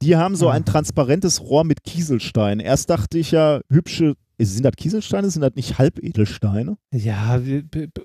Die 0.03 0.15
haben 0.15 0.35
so 0.35 0.45
Ja. 0.45 0.51
ein 0.51 0.63
transparentes 0.63 1.41
Rohr 1.41 1.63
mit 1.63 1.83
Kieselstein. 1.83 2.59
Erst 2.59 2.91
dachte 2.91 3.17
ich 3.17 3.31
ja, 3.31 3.61
hübsche, 3.71 4.13
sind 4.45 4.63
das 4.63 4.73
Kieselsteine? 4.77 5.29
Sind 5.29 5.41
das 5.41 5.55
nicht 5.55 5.77
Halbedelsteine? 5.77 6.77
Ja, 6.91 7.39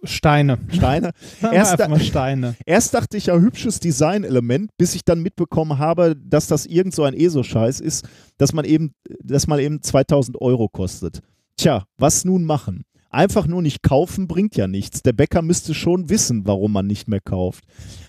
Steine. 0.03 0.59
Steine? 0.69 1.11
Erst 1.53 1.79
da- 1.79 1.99
Steine. 2.01 2.55
Erst 2.67 2.95
dachte 2.95 3.17
ich 3.17 3.27
ja, 3.27 3.39
hübsches 3.39 3.81
Designelement, 3.81 4.71
bis 4.77 4.95
ich 4.95 5.05
dann 5.05 5.21
mitbekommen 5.21 5.79
habe, 5.79 6.17
dass 6.17 6.47
das 6.47 6.67
irgend 6.67 6.95
so 6.95 7.05
ein 7.05 7.15
ESO-Scheiß 7.15 7.81
ist, 7.81 8.07
dass 8.39 8.53
man 8.53 8.65
eben, 8.65 8.95
dass 9.23 9.47
man 9.47 9.59
eben 9.61 9.83
2000 9.83 10.41
Euro 10.41 10.69
kostet. 10.69 11.21
Tja, 11.57 11.85
was 11.99 12.25
nun 12.25 12.45
machen? 12.45 12.83
Einfach 13.11 13.47
nur 13.47 13.63
nicht 13.63 13.85
kaufen 13.85 14.27
bringt 14.27 14.57
ja 14.57 14.67
nichts. 14.67 15.03
Der 15.03 15.13
Bäcker 15.13 15.41
müsste 15.41 15.73
schon 15.73 16.11
wissen, 16.11 16.47
warum 16.47 16.73
man 16.73 16.89
nicht 16.89 17.07
mehr 17.07 17.21
kauft. 17.21 17.63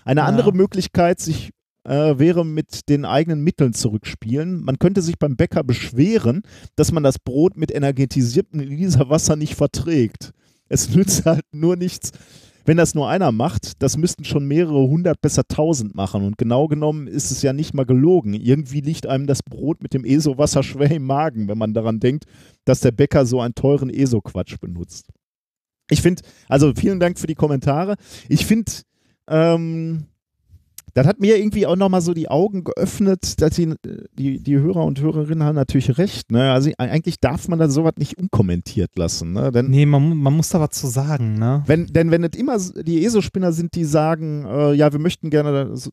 Eine 0.04 0.22
Ja. 0.22 0.26
andere 0.26 0.52
Möglichkeit 0.52 1.20
sich, 1.20 1.50
äh, 1.86 2.18
wäre 2.18 2.44
mit 2.44 2.88
den 2.88 3.04
eigenen 3.04 3.42
Mitteln 3.42 3.72
zurückspielen. 3.72 4.62
Man 4.62 4.78
könnte 4.78 5.02
sich 5.02 5.18
beim 5.18 5.36
Bäcker 5.36 5.62
beschweren, 5.62 6.42
dass 6.74 6.92
man 6.92 7.02
das 7.02 7.18
Brot 7.18 7.56
mit 7.56 7.72
energetisiertem 7.72 8.60
Elisa-Wasser 8.60 9.36
nicht 9.36 9.54
verträgt. 9.54 10.32
Es 10.68 10.94
nützt 10.94 11.24
halt 11.26 11.44
nur 11.52 11.76
nichts, 11.76 12.10
wenn 12.64 12.76
das 12.76 12.96
nur 12.96 13.08
einer 13.08 13.30
macht, 13.30 13.80
das 13.80 13.96
müssten 13.96 14.24
schon 14.24 14.48
mehrere 14.48 14.88
hundert, 14.88 15.20
besser 15.20 15.44
tausend 15.46 15.94
machen. 15.94 16.24
Und 16.24 16.36
genau 16.36 16.66
genommen 16.66 17.06
ist 17.06 17.30
es 17.30 17.40
ja 17.42 17.52
nicht 17.52 17.74
mal 17.74 17.86
gelogen. 17.86 18.34
Irgendwie 18.34 18.80
liegt 18.80 19.06
einem 19.06 19.28
das 19.28 19.44
Brot 19.44 19.80
mit 19.80 19.94
dem 19.94 20.04
ESO-Wasser 20.04 20.64
schwer 20.64 20.90
im 20.90 21.06
Magen, 21.06 21.46
wenn 21.46 21.58
man 21.58 21.74
daran 21.74 22.00
denkt, 22.00 22.24
dass 22.64 22.80
der 22.80 22.90
Bäcker 22.90 23.24
so 23.24 23.40
einen 23.40 23.54
teuren 23.54 23.88
ESO-Quatsch 23.88 24.58
benutzt. 24.60 25.10
Ich 25.88 26.02
finde, 26.02 26.22
also 26.48 26.72
vielen 26.74 26.98
Dank 26.98 27.20
für 27.20 27.28
die 27.28 27.36
Kommentare. 27.36 27.94
Ich 28.28 28.44
finde, 28.44 28.72
ähm, 29.28 30.06
das 30.96 31.06
hat 31.06 31.20
mir 31.20 31.36
irgendwie 31.36 31.66
auch 31.66 31.76
nochmal 31.76 32.00
so 32.00 32.14
die 32.14 32.30
Augen 32.30 32.64
geöffnet, 32.64 33.42
dass 33.42 33.50
die, 33.50 33.74
die, 34.18 34.42
die 34.42 34.56
Hörer 34.56 34.82
und 34.82 34.98
Hörerinnen 34.98 35.44
haben 35.44 35.54
natürlich 35.54 35.98
recht. 35.98 36.32
Ne? 36.32 36.50
Also 36.50 36.70
eigentlich 36.78 37.20
darf 37.20 37.48
man 37.48 37.58
da 37.58 37.68
sowas 37.68 37.92
nicht 37.98 38.16
unkommentiert 38.16 38.96
lassen. 38.96 39.34
Ne? 39.34 39.52
Denn 39.52 39.68
Nee, 39.68 39.84
man, 39.84 40.16
man 40.16 40.32
muss 40.32 40.48
da 40.48 40.58
was 40.58 40.70
zu 40.70 40.86
sagen, 40.86 41.34
ne? 41.34 41.62
wenn, 41.66 41.86
denn 41.88 42.10
wenn 42.10 42.24
es 42.24 42.34
immer 42.34 42.56
die 42.82 43.04
ESO-Spinner 43.04 43.52
sind, 43.52 43.74
die 43.74 43.84
sagen, 43.84 44.46
äh, 44.46 44.72
ja, 44.72 44.90
wir 44.90 44.98
möchten 44.98 45.28
gerne, 45.28 45.66
das, 45.66 45.90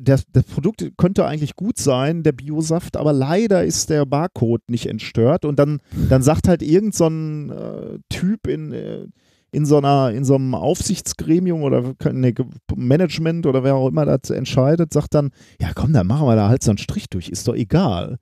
das, 0.00 0.24
das 0.32 0.44
Produkt 0.44 0.90
könnte 0.96 1.26
eigentlich 1.26 1.54
gut 1.54 1.76
sein, 1.76 2.22
der 2.22 2.32
Biosaft, 2.32 2.96
aber 2.96 3.12
leider 3.12 3.62
ist 3.62 3.90
der 3.90 4.06
Barcode 4.06 4.62
nicht 4.68 4.86
entstört 4.86 5.44
und 5.44 5.58
dann, 5.58 5.80
dann 6.08 6.22
sagt 6.22 6.48
halt 6.48 6.62
irgend 6.62 6.94
so 6.94 7.08
ein 7.08 7.50
äh, 7.50 7.98
Typ 8.08 8.46
in, 8.46 8.72
äh, 8.72 9.06
in 9.54 9.64
so 9.66 9.78
einer, 9.78 10.10
in 10.10 10.24
so 10.24 10.34
einem 10.34 10.54
Aufsichtsgremium 10.54 11.62
oder 11.62 11.94
ne, 12.12 12.32
Ge- 12.32 12.46
Management 12.74 13.46
oder 13.46 13.62
wer 13.64 13.74
auch 13.76 13.88
immer 13.88 14.04
das 14.04 14.30
entscheidet, 14.30 14.92
sagt 14.92 15.14
dann, 15.14 15.30
ja 15.60 15.72
komm, 15.74 15.92
dann 15.92 16.06
machen 16.06 16.26
wir 16.26 16.36
da 16.36 16.48
halt 16.48 16.62
so 16.62 16.70
einen 16.70 16.78
Strich 16.78 17.08
durch, 17.08 17.28
ist 17.28 17.46
doch 17.48 17.54
egal. 17.54 18.18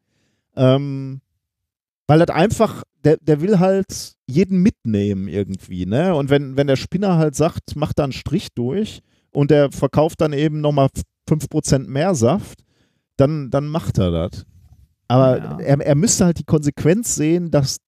Ähm, 0.56 1.20
weil 2.06 2.18
das 2.18 2.28
einfach, 2.34 2.82
der, 3.04 3.16
der 3.18 3.40
will 3.40 3.58
halt 3.58 4.12
jeden 4.26 4.60
mitnehmen 4.62 5.28
irgendwie, 5.28 5.86
ne? 5.86 6.14
Und 6.14 6.30
wenn, 6.30 6.56
wenn 6.56 6.66
der 6.66 6.76
Spinner 6.76 7.16
halt 7.16 7.34
sagt, 7.34 7.74
mach 7.76 7.92
da 7.92 8.04
einen 8.04 8.12
Strich 8.12 8.48
durch 8.54 9.00
und 9.32 9.50
der 9.50 9.72
verkauft 9.72 10.20
dann 10.20 10.32
eben 10.32 10.60
nochmal 10.60 10.88
5% 11.28 11.88
mehr 11.88 12.14
Saft, 12.14 12.62
dann, 13.16 13.50
dann 13.50 13.66
macht 13.66 13.98
er 13.98 14.10
das. 14.10 14.44
Aber 15.08 15.38
Ja. 15.38 15.58
er, 15.58 15.80
er 15.80 15.94
müsste 15.94 16.24
halt 16.26 16.38
die 16.38 16.44
Konsequenz 16.44 17.14
sehen, 17.14 17.50
dass 17.50 17.78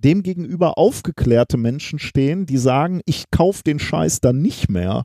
dem 0.00 0.22
gegenüber 0.22 0.78
aufgeklärte 0.78 1.56
Menschen 1.56 1.98
stehen, 1.98 2.46
die 2.46 2.58
sagen, 2.58 3.00
ich 3.04 3.30
kaufe 3.30 3.62
den 3.62 3.78
Scheiß 3.78 4.20
dann 4.20 4.40
nicht 4.40 4.68
mehr, 4.68 5.04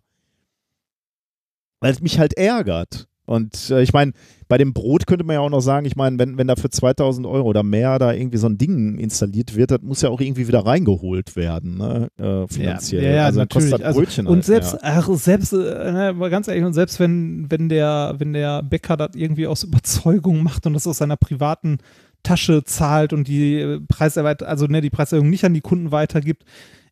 weil 1.80 1.92
es 1.92 2.02
mich 2.02 2.20
halt 2.20 2.38
ärgert. 2.38 3.08
Und 3.28 3.72
äh, 3.72 3.82
ich 3.82 3.92
meine, 3.92 4.12
bei 4.48 4.60
dem 4.60 4.74
Brot 4.74 5.08
könnte 5.08 5.26
man 5.26 5.34
ja 5.34 5.40
auch 5.40 5.50
noch 5.50 5.62
sagen, 5.62 5.88
ich 5.88 5.96
meine, 5.96 6.20
wenn, 6.20 6.38
wenn 6.38 6.48
da 6.48 6.56
für 6.56 6.70
2000 6.70 7.26
Euro 7.26 7.48
oder 7.48 7.64
mehr 7.64 7.98
da 7.98 8.14
irgendwie 8.14 8.38
so 8.38 8.48
ein 8.48 8.60
Ding 8.60 9.00
installiert 9.00 9.56
wird, 9.56 9.72
das 9.72 9.82
muss 9.82 10.04
ja 10.04 10.10
auch 10.10 10.22
irgendwie 10.22 10.48
wieder 10.48 10.64
reingeholt 10.64 11.36
werden, 11.36 11.78
ne? 11.78 12.10
äh, 12.20 12.48
finanziell. 12.48 13.04
Ja, 13.04 13.10
ja, 13.10 13.26
also 13.26 13.40
dann 13.40 13.50
kostet 13.50 13.72
natürlich. 13.72 13.82
das 13.82 13.88
Also, 13.88 14.00
Brötchen 14.00 14.28
Und 14.28 14.36
halt 14.36 14.46
selbst, 14.46 14.74
mehr. 14.74 14.82
ach, 14.84 15.10
selbst, 15.16 15.54
äh, 15.54 16.14
mal 16.14 16.30
ganz 16.30 16.48
ehrlich, 16.48 16.66
und 16.66 16.74
selbst 16.74 17.00
wenn, 17.00 17.50
wenn 17.50 17.68
der, 17.68 18.14
wenn 18.20 18.34
der 18.34 18.62
Bäcker 18.62 18.96
das 18.96 19.16
irgendwie 19.16 19.48
aus 19.48 19.64
Überzeugung 19.64 20.44
macht 20.44 20.68
und 20.68 20.74
das 20.74 20.86
aus 20.86 21.00
seiner 21.00 21.18
privaten 21.18 21.80
Tasche 22.26 22.64
zahlt 22.66 23.14
und 23.14 23.28
die 23.28 23.56
äh, 23.60 23.80
Preiserweiterung, 23.88 24.50
also 24.50 24.66
ne, 24.68 24.82
die 24.82 24.90
Preiserhöhung 24.90 25.30
nicht 25.30 25.46
an 25.46 25.54
die 25.54 25.62
Kunden 25.62 25.92
weitergibt, 25.92 26.44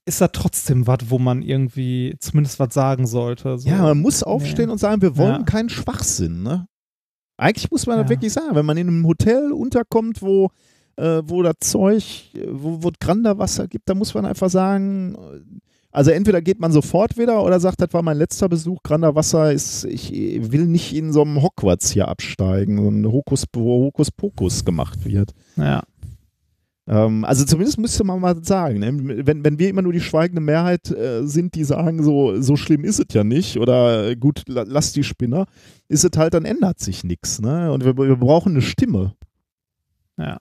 ist 0.05 0.19
da 0.21 0.27
trotzdem 0.27 0.85
was, 0.87 0.99
wo 1.09 1.17
man 1.19 1.41
irgendwie 1.41 2.15
zumindest 2.19 2.59
was 2.59 2.73
sagen 2.73 3.07
sollte. 3.07 3.57
So. 3.57 3.69
Ja, 3.69 3.81
man 3.83 4.01
muss 4.01 4.21
aufstehen 4.23 4.69
und 4.69 4.77
sagen, 4.77 5.01
wir 5.01 5.15
wollen 5.17 5.41
Ja. 5.41 5.43
keinen 5.43 5.69
Schwachsinn. 5.69 6.43
Ne? 6.43 6.67
Eigentlich 7.37 7.71
muss 7.71 7.87
man 7.87 7.97
das 7.97 8.05
Ja. 8.05 8.09
wirklich 8.09 8.33
sagen, 8.33 8.53
wenn 8.55 8.65
man 8.65 8.77
in 8.77 8.87
einem 8.89 9.07
Hotel 9.07 9.51
unterkommt, 9.51 10.21
wo, 10.21 10.49
äh, 10.97 11.21
wo 11.25 11.41
das 11.41 11.55
Zeug, 11.61 12.03
wo, 12.49 12.83
wo 12.83 12.89
es 12.89 12.99
Granderwasser 12.99 13.67
gibt, 13.67 13.87
da 13.89 13.95
muss 13.95 14.13
man 14.13 14.25
einfach 14.25 14.49
sagen, 14.49 15.15
äh, 15.15 15.59
also 15.93 16.09
entweder 16.09 16.41
geht 16.41 16.59
man 16.59 16.71
sofort 16.71 17.17
wieder 17.17 17.43
oder 17.43 17.59
sagt, 17.59 17.79
das 17.79 17.93
war 17.93 18.01
mein 18.01 18.17
letzter 18.17 18.49
Besuch, 18.49 18.81
Granderwasser 18.81 19.53
ist, 19.53 19.85
ich 19.85 20.11
will 20.11 20.65
nicht 20.65 20.95
in 20.95 21.13
so 21.13 21.21
einem 21.21 21.41
Hogwarts 21.41 21.91
hier 21.91 22.07
absteigen, 22.07 22.77
so 22.77 22.89
ein 22.89 23.05
Hokus, 23.05 23.45
wo 23.53 23.85
Hokuspokus 23.85 24.65
gemacht 24.65 25.05
wird. 25.05 25.33
ja. 25.55 25.83
Ähm, 26.85 27.23
also 27.23 27.45
zumindest 27.45 27.79
müsste 27.79 28.03
man 28.03 28.19
mal 28.19 28.43
sagen, 28.43 28.79
ne? 28.79 29.25
wenn, 29.25 29.45
wenn 29.45 29.57
wir 29.57 29.69
immer 29.69 29.81
nur 29.81 29.93
die 29.93 30.01
schweigende 30.01 30.41
Mehrheit 30.41 30.91
äh, 30.91 31.25
sind, 31.25 31.55
die 31.55 31.63
sagen, 31.63 32.03
so, 32.03 32.41
so 32.41 32.57
schlimm 32.57 32.83
ist 32.83 32.99
es 32.99 33.05
ja 33.13 33.23
nicht 33.23 33.57
oder 33.57 34.09
äh, 34.09 34.15
gut, 34.17 34.43
la, 34.49 34.65
lass 34.67 34.91
die 34.91 35.05
Spinner, 35.05 35.45
ist 35.87 36.03
es 36.03 36.11
halt, 36.17 36.33
dann 36.33 36.43
ändert 36.43 36.81
sich 36.81 37.05
nichts. 37.05 37.39
Ne? 37.39 37.71
Und 37.71 37.85
wir, 37.85 37.95
wir 37.95 38.17
brauchen 38.17 38.51
eine 38.51 38.61
Stimme. 38.61 39.13
Ja. 40.17 40.39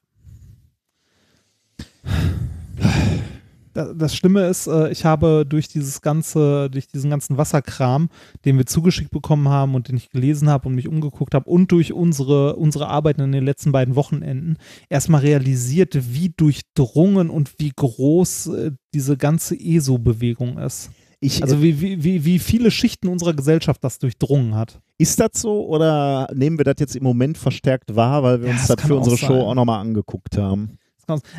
Da- 3.75 3.93
Das 3.95 4.15
Schlimme 4.15 4.47
ist, 4.49 4.67
äh, 4.67 4.91
ich 4.91 5.05
habe 5.05 5.47
durch 5.49 5.69
dieses 5.69 6.01
ganze, 6.03 6.69
durch 6.71 6.87
diesen 6.89 7.11
ganzen 7.11 7.39
Wasserkram, 7.39 8.09
den 8.45 8.59
wir 8.59 8.67
zugeschickt 8.67 9.11
bekommen 9.11 9.49
haben 9.49 9.75
und 9.75 9.89
den 9.89 9.97
ich 9.97 10.11
gelesen 10.11 10.49
habe 10.51 10.69
und 10.69 10.75
mich 10.75 10.89
umgeguckt 10.89 11.35
habe 11.35 11.49
und 11.49 11.73
durch 11.73 11.93
unsere, 11.93 12.57
unsere 12.57 12.89
Arbeiten 12.89 13.21
in 13.23 13.33
den 13.33 13.45
letzten 13.45 13.73
beiden 13.73 13.97
Wochenenden 13.97 14.57
erstmal 14.91 15.23
realisiert, 15.23 15.97
wie 16.15 16.29
durchdrungen 16.37 17.31
und 17.31 17.55
wie 17.59 17.73
groß 17.75 18.47
äh, 18.49 18.71
diese 18.95 19.17
ganze 19.17 19.55
ESO-Bewegung 19.59 20.59
ist. 20.59 20.91
Ich, 21.21 21.41
Also 21.43 21.63
wie, 21.63 21.81
wie, 21.81 22.03
wie, 22.03 22.25
wie 22.25 22.39
viele 22.41 22.71
Schichten 22.73 23.07
unserer 23.09 23.33
Gesellschaft 23.33 23.83
das 23.85 23.99
durchdrungen 24.01 24.57
hat. 24.57 24.81
ist 24.99 25.21
das 25.21 25.31
so 25.35 25.65
oder 25.67 26.29
nehmen 26.35 26.59
wir 26.59 26.65
das 26.65 26.75
jetzt 26.81 26.97
im 26.97 27.05
Moment 27.05 27.39
verstärkt 27.39 27.95
wahr, 27.95 28.23
weil 28.25 28.41
wir 28.41 28.49
Ja, 28.49 28.53
uns 28.55 28.67
das 28.67 28.77
das 28.77 28.87
für 28.87 28.97
unsere 28.97 29.17
Show 29.17 29.27
sein. 29.29 29.41
auch 29.43 29.55
nochmal 29.55 29.81
angeguckt 29.81 30.37
haben? 30.37 30.79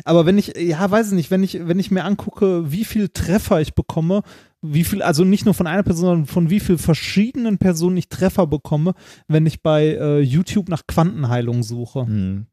Aber 0.04 0.26
wenn 0.26 0.38
ich, 0.38 0.54
ja, 0.58 0.90
weiß 0.90 1.08
ich 1.08 1.12
nicht, 1.14 1.30
wenn 1.30 1.42
ich, 1.42 1.66
wenn 1.66 1.78
ich 1.78 1.90
mir 1.90 2.04
angucke, 2.04 2.70
wie 2.70 2.84
viel 2.84 3.08
Treffer 3.08 3.60
ich 3.60 3.74
bekomme, 3.74 4.22
wie 4.62 4.84
viel, 4.84 5.02
also 5.02 5.24
nicht 5.24 5.44
nur 5.44 5.54
von 5.54 5.66
einer 5.66 5.82
Person, 5.82 6.04
sondern 6.04 6.26
von 6.26 6.50
wie 6.50 6.60
viel 6.60 6.78
verschiedenen 6.78 7.58
Personen 7.58 7.96
ich 7.96 8.08
Treffer 8.08 8.46
bekomme, 8.46 8.94
wenn 9.28 9.46
ich 9.46 9.62
bei 9.62 9.86
äh, 9.86 10.20
YouTube 10.20 10.68
nach 10.68 10.86
Quantenheilung 10.86 11.62
suche. 11.62 12.06
Hm. 12.06 12.46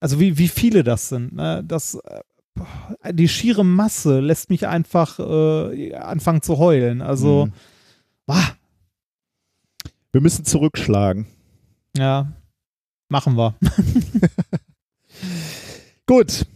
Also 0.00 0.20
wie, 0.20 0.38
wie 0.38 0.48
viele 0.48 0.84
das 0.84 1.08
sind. 1.08 1.34
Ne? 1.34 1.62
Das, 1.66 1.94
äh, 1.94 3.12
die 3.12 3.28
schiere 3.28 3.64
Masse 3.64 4.20
lässt 4.20 4.48
mich 4.50 4.66
einfach 4.66 5.18
äh, 5.18 5.94
anfangen 5.94 6.42
zu 6.42 6.58
heulen. 6.58 7.02
Also, 7.02 7.44
Hm. 7.46 7.52
wah, 8.26 8.48
Wir 10.12 10.20
müssen 10.20 10.44
zurückschlagen. 10.44 11.26
ja, 11.96 12.32
machen 13.08 13.36
wir. 13.36 13.54
Gut. 16.06 16.46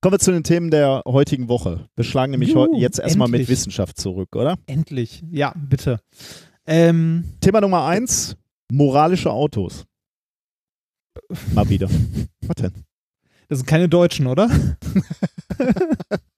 Kommen 0.00 0.14
wir 0.14 0.18
zu 0.18 0.32
den 0.32 0.44
Themen 0.44 0.70
der 0.70 1.02
heutigen 1.06 1.48
Woche. 1.48 1.88
Wir 1.96 2.04
schlagen 2.04 2.30
nämlich 2.30 2.50
Juhu, 2.50 2.78
jetzt 2.78 2.98
erstmal 2.98 3.28
mit. 3.28 3.48
Wissenschaft 3.48 3.98
zurück, 3.98 4.36
oder? 4.36 4.58
Endlich. 4.66 5.24
Ja, 5.30 5.52
bitte. 5.56 6.00
Ähm, 6.66 7.24
Thema 7.40 7.60
Nummer 7.60 7.86
eins: 7.86 8.36
moralische 8.70 9.30
Autos. 9.30 9.84
Mal 11.54 11.68
wieder. 11.68 11.88
Was 12.42 12.56
denn? 12.56 12.84
Das 13.48 13.58
sind 13.58 13.66
keine 13.66 13.88
Deutschen, 13.88 14.26
oder? 14.26 14.48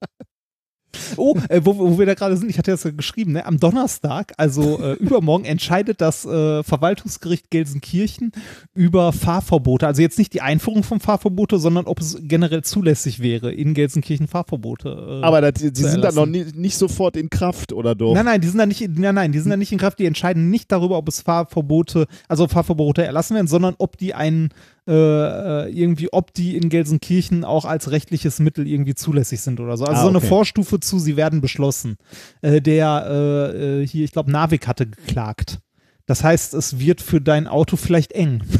oh, 1.16 1.36
äh, 1.48 1.60
wo, 1.64 1.78
wo 1.78 1.98
wir 1.98 2.06
da 2.06 2.14
gerade 2.14 2.36
sind, 2.36 2.48
ich 2.50 2.58
hatte 2.58 2.70
das 2.70 2.84
ja 2.84 2.90
geschrieben, 2.90 3.32
ne? 3.32 3.46
am 3.46 3.58
Donnerstag, 3.58 4.32
also 4.36 4.80
äh, 4.80 4.92
übermorgen, 5.00 5.44
entscheidet 5.44 6.00
das 6.00 6.24
äh, 6.24 6.62
Verwaltungsgericht 6.62 7.50
Gelsenkirchen 7.50 8.32
über 8.74 9.12
Fahrverbote. 9.12 9.86
Also 9.86 10.02
jetzt 10.02 10.18
nicht 10.18 10.34
die 10.34 10.40
Einführung 10.40 10.82
von 10.82 11.00
Fahrverbote, 11.00 11.58
sondern 11.58 11.86
ob 11.86 12.00
es 12.00 12.18
generell 12.20 12.62
zulässig 12.62 13.20
wäre, 13.20 13.52
in 13.52 13.74
Gelsenkirchen 13.74 14.28
Fahrverbote. 14.28 15.20
Äh, 15.20 15.24
Aber 15.24 15.40
das, 15.40 15.54
die 15.54 15.72
zu 15.72 15.82
sind 15.82 16.02
dann 16.04 16.16
erlassen. 16.16 16.18
noch 16.18 16.26
nie, 16.26 16.44
nicht 16.54 16.76
sofort 16.76 17.16
in 17.16 17.30
Kraft, 17.30 17.72
oder 17.72 17.94
doch? 17.94 18.14
Nein, 18.14 18.24
nein, 18.24 18.40
die 18.40 18.48
sind 18.48 18.58
da 18.58 18.66
nicht, 18.66 18.80
nein, 18.96 19.14
nein, 19.14 19.32
die 19.32 19.38
sind 19.38 19.50
da 19.50 19.56
nicht 19.56 19.72
in 19.72 19.78
Kraft. 19.78 19.98
Die 19.98 20.06
entscheiden 20.06 20.50
nicht 20.50 20.70
darüber, 20.72 20.98
ob 20.98 21.08
es 21.08 21.20
Fahrverbote, 21.22 22.06
also 22.28 22.48
Fahrverbote 22.48 23.04
erlassen 23.04 23.34
werden, 23.34 23.46
sondern 23.46 23.74
ob 23.78 23.96
die 23.96 24.14
einen 24.14 24.50
äh, 24.88 24.92
äh, 24.92 25.68
irgendwie, 25.70 26.12
ob 26.12 26.32
die 26.32 26.56
in 26.56 26.68
Gelsenkirchen 26.68 27.44
auch 27.44 27.64
als 27.64 27.90
rechtliches 27.90 28.38
Mittel 28.38 28.66
irgendwie 28.68 28.94
zulässig 28.94 29.40
sind 29.40 29.58
oder 29.60 29.76
so. 29.76 29.84
Also 29.84 29.98
Ah, 30.00 30.02
so 30.02 30.08
eine 30.08 30.18
okay. 30.18 30.28
Vorstufe 30.28 30.78
zu, 30.80 30.98
sie 30.98 31.16
werden 31.16 31.40
beschlossen. 31.40 31.96
Äh, 32.42 32.60
der 32.60 33.06
äh, 33.08 33.82
äh, 33.82 33.86
hier, 33.86 34.04
ich 34.04 34.12
glaube, 34.12 34.30
Navik 34.30 34.66
hatte 34.68 34.86
geklagt. 34.86 35.58
Das 36.06 36.22
heißt, 36.22 36.54
es 36.54 36.78
wird 36.78 37.00
für 37.00 37.20
dein 37.20 37.48
Auto 37.48 37.76
vielleicht 37.76 38.12
eng. 38.12 38.42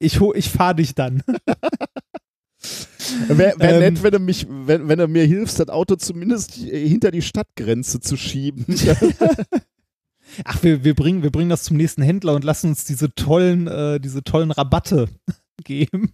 Ich, 0.00 0.20
ich 0.20 0.48
fahre 0.48 0.76
dich 0.76 0.94
dann. 0.94 1.24
Wäre 3.28 3.58
wär 3.58 3.72
Ähm. 3.74 3.80
nett, 3.80 4.02
wenn 4.02 4.12
du, 4.12 4.18
mich, 4.20 4.46
wenn, 4.48 4.88
wenn 4.88 4.98
du 4.98 5.08
mir 5.08 5.24
hilfst, 5.24 5.58
das 5.58 5.68
Auto 5.70 5.96
zumindest 5.96 6.52
hinter 6.52 7.10
die 7.10 7.22
Stadtgrenze 7.22 7.98
zu 8.00 8.16
schieben. 8.16 8.64
Ach, 10.44 10.62
wir, 10.62 10.84
wir, 10.84 10.94
bringen, 10.94 11.22
wir 11.22 11.30
bringen 11.30 11.50
das 11.50 11.62
zum 11.64 11.76
nächsten 11.76 12.02
Händler 12.02 12.34
und 12.34 12.44
lassen 12.44 12.70
uns 12.70 12.84
diese 12.84 13.14
tollen, 13.14 13.66
äh, 13.66 14.00
diese 14.00 14.22
tollen 14.22 14.50
Rabatte 14.50 15.08
geben. 15.64 16.12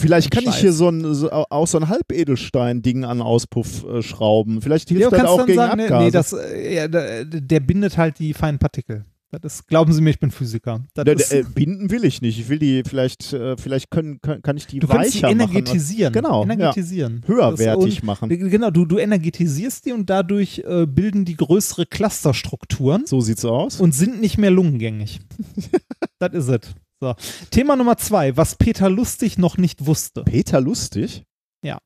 Vielleicht 0.00 0.30
kann 0.30 0.42
ich 0.44 0.50
Scheiß. 0.50 0.60
hier 0.60 0.72
so 0.72 0.88
ein, 0.88 1.14
so, 1.14 1.30
auch 1.30 1.66
so 1.66 1.78
ein 1.78 1.88
Halbedelstein-Ding 1.88 3.04
an 3.04 3.22
Auspuff 3.22 3.84
äh, 3.84 4.02
schrauben. 4.02 4.60
Vielleicht 4.62 4.88
hilft 4.88 5.02
Ja, 5.02 5.10
das 5.10 5.24
auch 5.24 5.46
gegen 5.46 5.56
sagen, 5.56 5.76
nee, 5.78 5.84
Abgase. 5.84 6.04
nee, 6.04 6.10
das, 6.10 6.32
äh, 6.32 6.88
der, 6.88 7.24
der 7.24 7.60
bindet 7.60 7.96
halt 7.96 8.18
die 8.18 8.34
feinen 8.34 8.58
Partikel. 8.58 9.04
Das 9.40 9.54
ist, 9.54 9.66
glauben 9.68 9.92
Sie 9.94 10.02
mir, 10.02 10.10
ich 10.10 10.20
bin 10.20 10.30
Physiker. 10.30 10.84
Ne, 10.94 11.12
ist, 11.12 11.32
äh, 11.32 11.42
binden 11.42 11.90
will 11.90 12.04
ich 12.04 12.20
nicht. 12.20 12.38
Ich 12.38 12.48
will 12.50 12.58
die 12.58 12.82
vielleicht, 12.86 13.32
äh, 13.32 13.56
vielleicht 13.56 13.90
können, 13.90 14.20
können, 14.20 14.42
kann 14.42 14.58
ich 14.58 14.66
die 14.66 14.78
du 14.78 14.86
die 14.86 14.92
weicher 14.92 15.28
machen. 15.34 15.40
energetisieren. 15.40 16.12
Genau, 16.12 16.44
ja. 16.44 16.52
Energetisieren. 16.52 17.20
Das- 17.22 17.28
Höherwertig 17.28 18.00
und- 18.02 18.04
machen. 18.06 18.28
Genau, 18.28 18.70
du, 18.70 18.84
du 18.84 18.98
energetisierst 18.98 19.86
die 19.86 19.92
und 19.92 20.10
dadurch 20.10 20.58
äh, 20.66 20.86
bilden 20.86 21.24
die 21.24 21.36
größere 21.36 21.86
Clusterstrukturen 21.86 23.06
So 23.06 23.22
sieht's 23.22 23.44
aus. 23.46 23.80
und 23.80 23.92
sind 23.94 24.20
nicht 24.20 24.36
mehr 24.36 24.50
lungengängig. 24.50 25.20
das 26.18 26.34
ist 26.34 26.48
es. 26.48 26.74
So. 27.00 27.14
Thema 27.50 27.74
Nummer 27.76 27.96
zwei, 27.96 28.36
was 28.36 28.54
Peter 28.56 28.90
Lustig 28.90 29.38
noch 29.38 29.56
nicht 29.56 29.86
wusste. 29.86 30.24
Peter 30.24 30.60
Lustig? 30.60 31.24
Ja. 31.64 31.78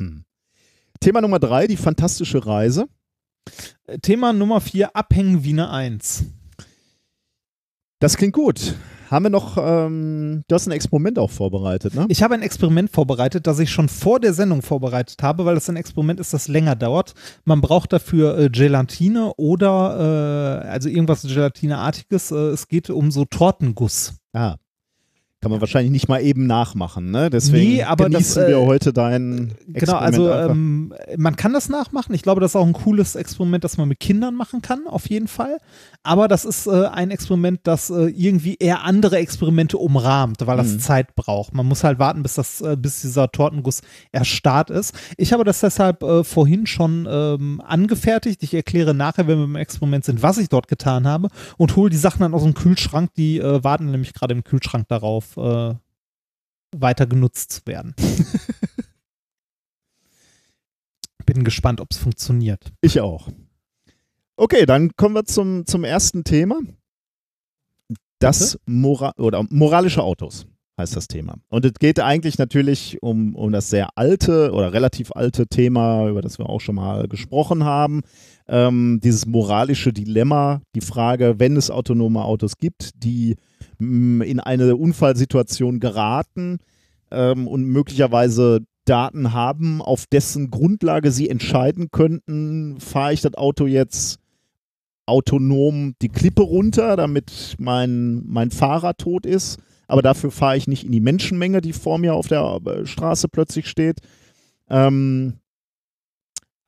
Hm. 0.00 0.24
Thema 1.00 1.22
Nummer 1.22 1.38
drei, 1.38 1.66
die 1.66 1.76
fantastische 1.78 2.44
Reise. 2.46 2.86
Äh, 3.86 3.98
Thema 4.00 4.32
Nummer 4.34 4.60
vier, 4.60 4.94
Abhängen 4.94 5.44
Wiener 5.44 5.72
1. 5.72 6.24
Das 8.00 8.16
klingt 8.16 8.34
gut. 8.34 8.74
Haben 9.10 9.24
wir 9.24 9.30
noch, 9.30 9.56
ähm, 9.58 10.44
du 10.46 10.54
hast 10.54 10.66
ein 10.66 10.72
Experiment 10.72 11.18
auch 11.18 11.30
vorbereitet, 11.30 11.94
ne? 11.94 12.06
Ich 12.10 12.22
habe 12.22 12.34
ein 12.34 12.42
Experiment 12.42 12.90
vorbereitet, 12.90 13.46
das 13.46 13.58
ich 13.58 13.70
schon 13.70 13.88
vor 13.88 14.20
der 14.20 14.34
Sendung 14.34 14.60
vorbereitet 14.60 15.22
habe, 15.22 15.46
weil 15.46 15.56
es 15.56 15.68
ein 15.70 15.76
Experiment 15.76 16.20
ist, 16.20 16.34
das 16.34 16.46
länger 16.46 16.76
dauert. 16.76 17.14
Man 17.44 17.62
braucht 17.62 17.92
dafür 17.92 18.38
äh, 18.38 18.50
Gelatine 18.50 19.32
oder 19.36 20.62
äh, 20.64 20.68
also 20.68 20.90
irgendwas 20.90 21.22
Gelatineartiges. 21.22 22.30
Äh, 22.30 22.36
es 22.50 22.68
geht 22.68 22.90
um 22.90 23.10
so 23.10 23.24
Tortenguss. 23.24 24.14
Ah. 24.34 24.56
Kann 25.40 25.52
man 25.52 25.60
wahrscheinlich 25.60 25.92
nicht 25.92 26.08
mal 26.08 26.20
eben 26.20 26.48
nachmachen, 26.48 27.12
ne? 27.12 27.30
Deswegen 27.30 27.74
Nee, 27.74 27.82
aber 27.84 28.08
das, 28.08 28.34
genießen 28.34 28.48
wir 28.48 28.58
äh, 28.58 28.66
heute 28.66 28.92
dein 28.92 29.52
Experiment 29.72 29.78
Genau, 29.78 29.96
also 29.96 30.30
ähm, 30.32 30.92
man 31.16 31.36
kann 31.36 31.52
das 31.52 31.68
nachmachen. 31.68 32.12
Ich 32.12 32.22
glaube, 32.22 32.40
das 32.40 32.52
ist 32.52 32.56
auch 32.56 32.66
ein 32.66 32.72
cooles 32.72 33.14
Experiment, 33.14 33.62
das 33.62 33.76
man 33.76 33.86
mit 33.86 34.00
Kindern 34.00 34.34
machen 34.34 34.62
kann, 34.62 34.88
auf 34.88 35.08
jeden 35.08 35.28
Fall. 35.28 35.58
Aber 36.02 36.26
das 36.26 36.44
ist 36.44 36.66
äh, 36.66 36.86
ein 36.86 37.12
Experiment, 37.12 37.60
das 37.62 37.88
äh, 37.90 38.06
irgendwie 38.08 38.56
eher 38.58 38.82
andere 38.82 39.18
Experimente 39.18 39.78
umrahmt, 39.78 40.44
weil 40.44 40.56
das 40.56 40.72
Mhm. 40.72 40.80
Zeit 40.80 41.14
braucht. 41.14 41.54
Man 41.54 41.66
muss 41.66 41.84
halt 41.84 42.00
warten, 42.00 42.22
bis 42.24 42.34
das, 42.34 42.60
äh, 42.60 42.76
bis 42.76 43.02
dieser 43.02 43.30
Tortenguss 43.30 43.82
erstarrt 44.10 44.70
ist. 44.70 44.92
Ich 45.16 45.32
habe 45.32 45.44
das 45.44 45.60
deshalb 45.60 46.02
äh, 46.02 46.24
vorhin 46.24 46.66
schon 46.66 47.06
ähm, 47.08 47.62
angefertigt. 47.64 48.42
Ich 48.42 48.54
erkläre 48.54 48.92
nachher, 48.92 49.28
wenn 49.28 49.38
wir 49.38 49.44
im 49.44 49.56
Experiment 49.56 50.04
sind, 50.04 50.20
was 50.22 50.38
ich 50.38 50.48
dort 50.48 50.66
getan 50.66 51.06
habe 51.06 51.28
und 51.56 51.76
hole 51.76 51.90
die 51.90 51.96
Sachen 51.96 52.20
dann 52.20 52.34
aus 52.34 52.42
dem 52.42 52.54
Kühlschrank. 52.54 53.10
Die 53.16 53.38
äh, 53.38 53.62
warten 53.62 53.90
nämlich 53.90 54.14
gerade 54.14 54.34
im 54.34 54.42
Kühlschrank 54.42 54.88
darauf, 54.88 55.27
äh, 55.36 55.74
weiter 56.76 57.06
genutzt 57.06 57.52
zu 57.52 57.60
werden. 57.66 57.94
Bin 61.26 61.44
gespannt, 61.44 61.80
ob 61.80 61.88
es 61.90 61.98
funktioniert. 61.98 62.72
Ich 62.80 63.00
auch. 63.00 63.28
Okay, 64.36 64.64
dann 64.66 64.96
kommen 64.96 65.14
wir 65.14 65.24
zum, 65.24 65.66
zum 65.66 65.84
ersten 65.84 66.24
Thema. 66.24 66.60
Das 68.18 68.58
Mora 68.66 69.12
oder 69.18 69.44
moralische 69.50 70.02
Autos 70.02 70.46
heißt 70.78 70.96
das 70.96 71.08
Thema. 71.08 71.34
Und 71.48 71.64
es 71.64 71.74
geht 71.74 72.00
eigentlich 72.00 72.38
natürlich 72.38 73.02
um, 73.02 73.34
um 73.34 73.52
das 73.52 73.68
sehr 73.68 73.90
alte 73.96 74.52
oder 74.52 74.72
relativ 74.72 75.12
alte 75.12 75.46
Thema, 75.46 76.08
über 76.08 76.22
das 76.22 76.38
wir 76.38 76.48
auch 76.48 76.60
schon 76.60 76.76
mal 76.76 77.08
gesprochen 77.08 77.64
haben. 77.64 78.02
Ähm, 78.46 79.00
dieses 79.02 79.26
moralische 79.26 79.92
Dilemma, 79.92 80.62
die 80.74 80.80
Frage, 80.80 81.34
wenn 81.38 81.56
es 81.56 81.70
autonome 81.70 82.24
Autos 82.24 82.56
gibt, 82.58 82.90
die 83.02 83.36
in 83.78 84.40
eine 84.40 84.76
Unfallsituation 84.76 85.80
geraten 85.80 86.58
ähm, 87.10 87.46
und 87.46 87.64
möglicherweise 87.64 88.60
Daten 88.84 89.32
haben, 89.32 89.82
auf 89.82 90.06
dessen 90.06 90.50
Grundlage 90.50 91.10
sie 91.10 91.28
entscheiden 91.28 91.90
könnten, 91.90 92.80
fahre 92.80 93.12
ich 93.12 93.20
das 93.20 93.34
Auto 93.34 93.66
jetzt 93.66 94.18
autonom 95.06 95.94
die 96.02 96.08
Klippe 96.08 96.42
runter, 96.42 96.96
damit 96.96 97.56
mein, 97.58 98.22
mein 98.26 98.50
Fahrer 98.50 98.94
tot 98.96 99.26
ist, 99.26 99.58
aber 99.86 100.02
dafür 100.02 100.30
fahre 100.30 100.56
ich 100.56 100.68
nicht 100.68 100.84
in 100.84 100.92
die 100.92 101.00
Menschenmenge, 101.00 101.60
die 101.60 101.72
vor 101.72 101.98
mir 101.98 102.14
auf 102.14 102.28
der 102.28 102.60
äh, 102.66 102.86
Straße 102.86 103.28
plötzlich 103.28 103.68
steht. 103.68 104.00
Ähm, 104.68 105.34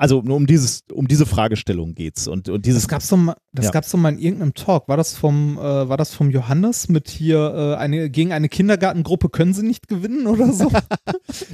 also 0.01 0.23
nur 0.23 0.37
um 0.37 0.47
dieses, 0.47 0.83
um 0.93 1.07
diese 1.07 1.27
Fragestellung 1.27 1.95
geht's 1.95 2.27
und, 2.27 2.49
und 2.49 2.65
dieses 2.65 2.83
Das 2.83 2.89
gab's 2.89 3.09
doch 3.09 3.17
mal, 3.19 3.37
das 3.53 3.67
Ja. 3.67 3.71
gab's 3.71 3.91
doch 3.91 3.99
mal 3.99 4.13
in 4.15 4.19
irgendeinem 4.19 4.55
Talk. 4.55 4.89
War 4.89 4.97
das 4.97 5.15
vom, 5.17 5.59
äh, 5.59 5.61
war 5.89 5.97
das 5.99 6.15
vom 6.15 6.31
Johannes 6.31 6.89
mit 6.89 7.09
hier 7.11 7.39
äh, 7.39 7.75
eine 7.77 8.09
gegen 8.11 8.33
eine 8.33 8.49
Kindergartengruppe 8.49 9.29
können 9.29 9.53
sie 9.53 9.63
nicht 9.63 9.89
gewinnen 9.89 10.27
oder 10.27 10.53
so? 10.53 10.71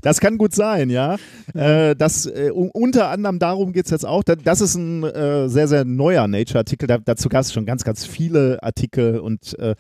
Das 0.02 0.20
kann 0.20 0.38
gut 0.38 0.54
sein, 0.54 0.88
ja. 0.90 1.16
Äh, 1.54 1.96
das, 1.96 2.26
äh, 2.26 2.50
un- 2.52 2.70
unter 2.72 3.08
anderem 3.10 3.38
darum 3.38 3.72
geht 3.72 3.86
es 3.86 3.90
jetzt 3.90 4.06
auch. 4.06 4.22
Da, 4.22 4.36
das 4.36 4.60
ist 4.60 4.74
ein 4.76 5.02
äh, 5.04 5.48
sehr, 5.48 5.68
sehr 5.68 5.84
neuer 5.84 6.26
Nature-Artikel. 6.28 6.86
Da, 6.86 6.98
dazu 6.98 7.28
gab 7.28 7.40
es 7.42 7.52
schon 7.52 7.66
ganz, 7.66 7.82
ganz 7.84 8.06
viele 8.06 8.62
Artikel 8.62 9.18
und 9.18 9.58
äh, 9.58 9.74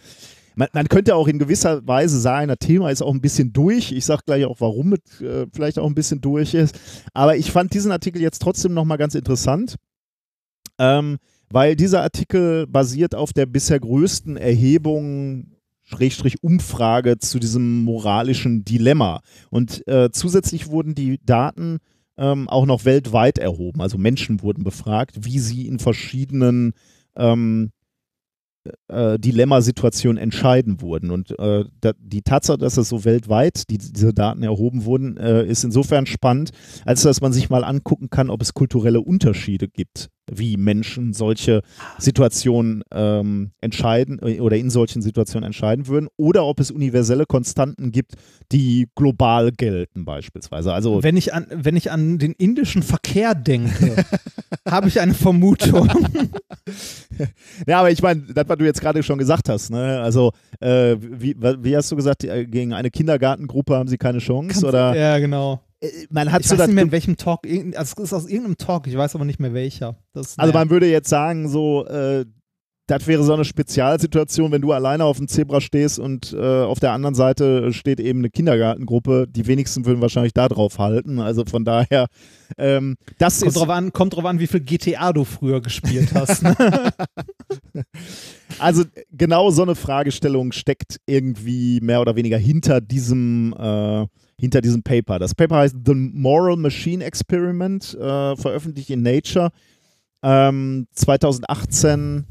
man, 0.56 0.68
man 0.72 0.88
könnte 0.88 1.14
auch 1.14 1.28
in 1.28 1.38
gewisser 1.38 1.86
Weise 1.86 2.18
sagen, 2.18 2.48
das 2.48 2.58
Thema 2.58 2.90
ist 2.90 3.02
auch 3.02 3.12
ein 3.12 3.20
bisschen 3.20 3.52
durch. 3.52 3.92
Ich 3.92 4.04
sage 4.04 4.22
gleich 4.26 4.44
auch, 4.46 4.60
warum 4.60 4.94
es 4.94 5.20
äh, 5.20 5.46
vielleicht 5.52 5.78
auch 5.78 5.86
ein 5.86 5.94
bisschen 5.94 6.20
durch 6.20 6.54
ist. 6.54 6.78
Aber 7.14 7.36
ich 7.36 7.52
fand 7.52 7.72
diesen 7.74 7.92
Artikel 7.92 8.20
jetzt 8.20 8.40
trotzdem 8.40 8.74
nochmal 8.74 8.98
ganz 8.98 9.14
interessant. 9.14 9.76
Ähm, 10.78 11.18
weil 11.50 11.76
dieser 11.76 12.02
Artikel 12.02 12.66
basiert 12.66 13.14
auf 13.14 13.32
der 13.32 13.46
bisher 13.46 13.78
größten 13.78 14.36
Erhebung 14.36 15.52
Schrägstrich 15.84 16.42
Umfrage 16.42 17.18
zu 17.18 17.38
diesem 17.38 17.84
moralischen 17.84 18.64
Dilemma. 18.64 19.20
Und 19.50 19.86
äh, 19.86 20.10
zusätzlich 20.10 20.68
wurden 20.68 20.96
die 20.96 21.20
Daten 21.24 21.78
ähm, 22.16 22.48
auch 22.48 22.66
noch 22.66 22.84
weltweit 22.84 23.38
erhoben. 23.38 23.80
Also 23.80 23.96
Menschen 23.96 24.42
wurden 24.42 24.64
befragt, 24.64 25.24
wie 25.24 25.38
sie 25.38 25.68
in 25.68 25.78
verschiedenen 25.78 26.72
ähm, 27.14 27.70
äh, 28.88 29.18
Dilemmasituationen 29.18 30.22
entscheiden 30.22 30.80
wurden. 30.80 31.10
Und 31.10 31.38
äh, 31.38 31.64
da, 31.80 31.92
die 31.98 32.22
Tatsache, 32.22 32.58
dass 32.58 32.76
es 32.76 32.88
so 32.88 33.04
weltweit 33.04 33.68
die, 33.70 33.78
diese 33.78 34.12
Daten 34.12 34.42
erhoben 34.42 34.84
wurden, 34.84 35.16
äh, 35.16 35.44
ist 35.44 35.64
insofern 35.64 36.06
spannend, 36.06 36.50
als 36.84 37.02
dass 37.02 37.20
man 37.20 37.32
sich 37.32 37.50
mal 37.50 37.64
angucken 37.64 38.10
kann, 38.10 38.30
ob 38.30 38.42
es 38.42 38.54
kulturelle 38.54 39.00
Unterschiede 39.00 39.68
gibt, 39.68 40.08
wie 40.30 40.56
Menschen 40.56 41.12
solche 41.12 41.62
Situationen 41.98 42.82
ähm, 42.92 43.50
entscheiden 43.60 44.18
äh, 44.22 44.40
oder 44.40 44.56
in 44.56 44.70
solchen 44.70 45.02
Situationen 45.02 45.46
entscheiden 45.46 45.86
würden, 45.86 46.08
oder 46.16 46.44
ob 46.44 46.60
es 46.60 46.70
universelle 46.70 47.26
Konstanten 47.26 47.92
gibt, 47.92 48.14
die 48.52 48.88
global 48.94 49.52
gelten 49.52 50.04
beispielsweise. 50.04 50.72
Also 50.72 51.02
wenn 51.02 51.16
ich 51.16 51.34
an, 51.34 51.46
wenn 51.50 51.76
ich 51.76 51.90
an 51.90 52.18
den 52.18 52.32
indischen 52.32 52.82
Verkehr 52.82 53.34
denke, 53.34 54.04
habe 54.68 54.88
ich 54.88 55.00
eine 55.00 55.14
Vermutung. 55.14 55.88
Ja, 57.66 57.80
aber 57.80 57.90
ich 57.90 58.02
meine, 58.02 58.22
das, 58.22 58.48
was 58.48 58.58
du 58.58 58.64
jetzt 58.64 58.80
gerade 58.80 59.02
schon 59.02 59.18
gesagt 59.18 59.48
hast, 59.48 59.70
ne? 59.70 60.00
Also, 60.00 60.32
äh, 60.60 60.96
wie, 61.00 61.36
wie 61.38 61.76
hast 61.76 61.90
du 61.90 61.96
gesagt, 61.96 62.24
äh, 62.24 62.46
gegen 62.46 62.72
eine 62.72 62.90
Kindergartengruppe 62.90 63.74
haben 63.74 63.88
sie 63.88 63.98
keine 63.98 64.18
Chance? 64.18 64.66
oder 64.66 64.94
ja, 64.94 65.18
genau. 65.18 65.60
Äh, 65.86 66.06
man 66.10 66.32
hat 66.32 66.42
Ich 66.42 66.48
so 66.48 66.58
weiß 66.58 66.66
nicht 66.66 66.74
mehr, 66.74 66.84
in 66.84 66.92
welchem 66.92 67.16
Talk, 67.16 67.46
also 67.46 67.94
es 67.96 67.98
ist 67.98 68.12
aus 68.12 68.26
irgendeinem 68.26 68.58
Talk, 68.58 68.86
ich 68.86 68.96
weiß 68.96 69.14
aber 69.14 69.24
nicht 69.24 69.40
mehr 69.40 69.54
welcher. 69.54 69.96
Das, 70.12 70.38
Also 70.38 70.52
naja. 70.52 70.64
man 70.64 70.70
würde 70.70 70.90
jetzt 70.90 71.08
sagen, 71.08 71.48
so, 71.48 71.86
äh, 71.86 72.24
das 72.88 73.06
wäre 73.08 73.24
so 73.24 73.34
eine 73.34 73.44
Spezialsituation, 73.44 74.52
wenn 74.52 74.62
du 74.62 74.70
alleine 74.70 75.04
auf 75.04 75.16
dem 75.16 75.26
Zebra 75.26 75.60
stehst 75.60 75.98
und 75.98 76.32
äh, 76.32 76.62
auf 76.62 76.78
der 76.78 76.92
anderen 76.92 77.16
Seite 77.16 77.72
steht 77.72 77.98
eben 77.98 78.20
eine 78.20 78.30
Kindergartengruppe. 78.30 79.26
Die 79.28 79.46
wenigsten 79.48 79.84
würden 79.86 80.00
wahrscheinlich 80.00 80.34
da 80.34 80.48
drauf 80.48 80.78
halten. 80.78 81.18
Also 81.18 81.44
von 81.44 81.64
daher, 81.64 82.06
ähm, 82.58 82.96
das 83.18 83.40
kommt 83.40 83.48
ist 83.48 83.56
drauf, 83.56 83.70
an, 83.70 83.92
kommt 83.92 84.14
drauf 84.14 84.24
an, 84.24 84.38
wie 84.38 84.46
viel 84.46 84.60
GTA 84.60 85.12
du 85.12 85.24
früher 85.24 85.60
gespielt 85.60 86.14
hast. 86.14 86.42
Ne? 86.42 86.56
Also 88.58 88.84
genau 89.10 89.50
so 89.50 89.62
eine 89.62 89.74
Fragestellung 89.74 90.52
steckt 90.52 90.98
irgendwie 91.04 91.80
mehr 91.82 92.00
oder 92.00 92.16
weniger 92.16 92.38
hinter 92.38 92.80
diesem, 92.80 93.52
äh, 93.52 94.06
hinter 94.38 94.60
diesem 94.60 94.82
Paper. 94.82 95.18
Das 95.18 95.34
Paper 95.34 95.56
heißt 95.56 95.76
The 95.84 95.94
Moral 95.94 96.56
Machine 96.56 97.04
Experiment, 97.04 97.94
äh, 97.94 98.36
veröffentlicht 98.36 98.90
in 98.90 99.02
Nature. 99.02 99.50
Ähm, 100.22 100.86
2018, 100.92 102.24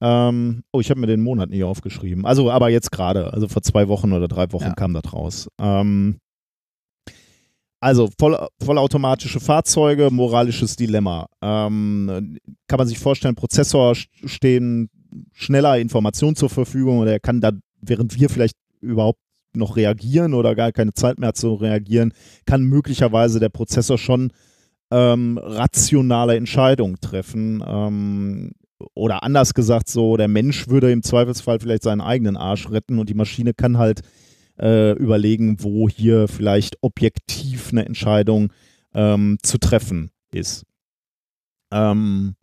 ähm, 0.00 0.62
oh, 0.72 0.80
ich 0.80 0.90
habe 0.90 1.00
mir 1.00 1.06
den 1.06 1.22
Monat 1.22 1.50
nicht 1.50 1.62
aufgeschrieben. 1.64 2.24
Also, 2.26 2.50
aber 2.50 2.68
jetzt 2.70 2.90
gerade, 2.90 3.32
also 3.32 3.46
vor 3.48 3.62
zwei 3.62 3.88
Wochen 3.88 4.12
oder 4.12 4.26
drei 4.28 4.50
Wochen 4.52 4.64
Ja. 4.64 4.74
kam 4.74 4.94
das 4.94 5.12
raus. 5.12 5.48
Ähm, 5.60 6.18
also 7.80 8.08
voll, 8.18 8.38
vollautomatische 8.62 9.40
Fahrzeuge, 9.40 10.10
moralisches 10.10 10.76
Dilemma. 10.76 11.26
Ähm, 11.42 12.38
kann 12.68 12.78
man 12.78 12.86
sich 12.86 12.98
vorstellen, 12.98 13.34
Prozessor 13.34 13.92
st- 13.92 14.06
stehen 14.24 14.88
schneller 15.32 15.78
Informationen 15.78 16.36
zur 16.36 16.48
Verfügung 16.48 17.00
oder 17.00 17.12
er 17.12 17.20
kann 17.20 17.40
da, 17.40 17.50
während 17.80 18.18
wir 18.18 18.28
vielleicht 18.30 18.56
überhaupt 18.80 19.18
noch 19.56 19.76
reagieren 19.76 20.34
oder 20.34 20.54
gar 20.54 20.72
keine 20.72 20.92
Zeit 20.94 21.18
mehr 21.18 21.28
hat 21.28 21.36
zu 21.36 21.54
reagieren, 21.54 22.12
kann 22.46 22.62
möglicherweise 22.62 23.40
der 23.40 23.48
Prozessor 23.48 23.98
schon 23.98 24.32
ähm, 24.90 25.38
rationale 25.38 26.36
Entscheidungen 26.36 27.00
treffen. 27.00 27.62
Ähm, 27.66 28.52
oder 28.94 29.22
anders 29.22 29.54
gesagt, 29.54 29.88
so 29.88 30.16
der 30.16 30.28
Mensch 30.28 30.68
würde 30.68 30.90
im 30.90 31.02
Zweifelsfall 31.02 31.60
vielleicht 31.60 31.82
seinen 31.82 32.00
eigenen 32.00 32.36
Arsch 32.36 32.70
retten 32.70 32.98
und 32.98 33.08
die 33.08 33.14
Maschine 33.14 33.54
kann 33.54 33.78
halt 33.78 34.00
äh, 34.60 34.92
überlegen, 34.92 35.56
wo 35.60 35.88
hier 35.88 36.28
vielleicht 36.28 36.76
objektiv 36.82 37.70
eine 37.70 37.86
Entscheidung 37.86 38.52
ähm, 38.94 39.38
zu 39.42 39.58
treffen 39.58 40.10
ist. 40.32 40.64
Ähm, 41.72 42.34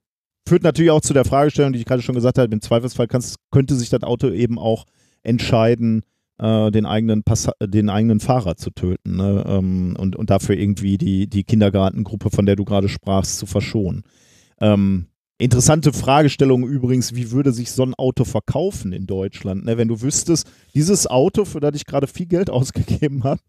führt 0.47 0.63
natürlich 0.63 0.91
auch 0.91 1.01
zu 1.01 1.13
der 1.13 1.25
Fragestellung, 1.25 1.73
die 1.73 1.79
ich 1.79 1.85
gerade 1.85 2.01
schon 2.01 2.15
gesagt 2.15 2.37
habe, 2.39 2.51
im 2.51 2.61
Zweifelsfall 2.61 3.07
könnte 3.51 3.75
sich 3.75 3.89
das 3.89 4.03
Auto 4.03 4.29
eben 4.29 4.57
auch 4.57 4.85
entscheiden, 5.21 6.03
äh, 6.39 6.71
den, 6.71 6.85
eigenen 6.85 7.23
den 7.61 7.89
eigenen 7.89 8.19
Fahrer 8.19 8.55
zu 8.55 8.71
töten 8.71 9.17
ne? 9.17 9.43
ähm, 9.47 9.95
und, 9.97 10.15
und 10.15 10.29
dafür 10.29 10.57
irgendwie 10.57 10.97
die, 10.97 11.27
die 11.27 11.43
Kindergartengruppe, 11.43 12.29
von 12.29 12.45
der 12.45 12.55
du 12.55 12.65
gerade 12.65 12.89
sprachst, 12.89 13.37
zu 13.39 13.45
verschonen. 13.45 14.03
Ähm, 14.61 15.07
interessante 15.37 15.93
Fragestellung 15.93 16.67
übrigens, 16.67 17.15
wie 17.15 17.31
würde 17.31 17.51
sich 17.51 17.71
so 17.71 17.83
ein 17.83 17.93
Auto 17.95 18.25
verkaufen 18.25 18.91
in 18.91 19.07
Deutschland? 19.07 19.65
Ne? 19.65 19.77
Wenn 19.77 19.87
du 19.87 20.01
wüsstest, 20.01 20.49
dieses 20.73 21.07
Auto, 21.07 21.45
für 21.45 21.59
das 21.59 21.75
ich 21.75 21.85
gerade 21.85 22.07
viel 22.07 22.25
Geld 22.25 22.49
ausgegeben 22.51 23.23
habe, 23.23 23.41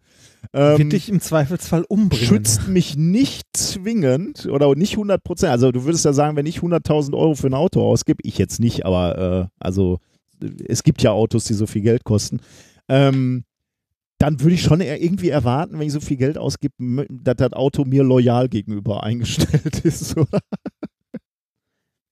ähm, 0.52 0.78
Wird 0.78 0.92
dich 0.92 1.08
im 1.08 1.20
Zweifelsfall 1.20 1.84
umbringen. 1.88 2.26
Schützt 2.26 2.68
mich 2.68 2.96
nicht 2.96 3.46
zwingend 3.52 4.46
oder 4.46 4.74
nicht 4.74 4.92
100 4.92 5.22
Prozent. 5.22 5.52
Also 5.52 5.70
du 5.70 5.84
würdest 5.84 6.04
ja 6.04 6.12
sagen, 6.12 6.36
wenn 6.36 6.46
ich 6.46 6.58
100.000 6.58 7.14
Euro 7.14 7.34
für 7.34 7.48
ein 7.48 7.54
Auto 7.54 7.82
ausgebe, 7.82 8.20
ich 8.22 8.38
jetzt 8.38 8.58
nicht, 8.58 8.86
aber 8.86 9.18
äh, 9.18 9.46
also 9.58 9.98
es 10.66 10.82
gibt 10.82 11.02
ja 11.02 11.12
Autos, 11.12 11.44
die 11.44 11.54
so 11.54 11.66
viel 11.66 11.82
Geld 11.82 12.04
kosten. 12.04 12.40
Ähm, 12.90 13.44
dann 14.18 14.40
würde 14.40 14.54
ich 14.54 14.62
schon 14.62 14.80
irgendwie 14.82 15.30
erwarten, 15.30 15.78
wenn 15.78 15.86
ich 15.86 15.92
so 15.92 16.00
viel 16.00 16.18
Geld 16.18 16.36
ausgebe, 16.36 17.06
dass 17.08 17.36
das 17.36 17.52
Auto 17.54 17.84
mir 17.84 18.02
loyal 18.02 18.48
gegenüber 18.48 19.02
eingestellt 19.02 19.80
ist, 19.84 20.16
oder? 20.16 20.40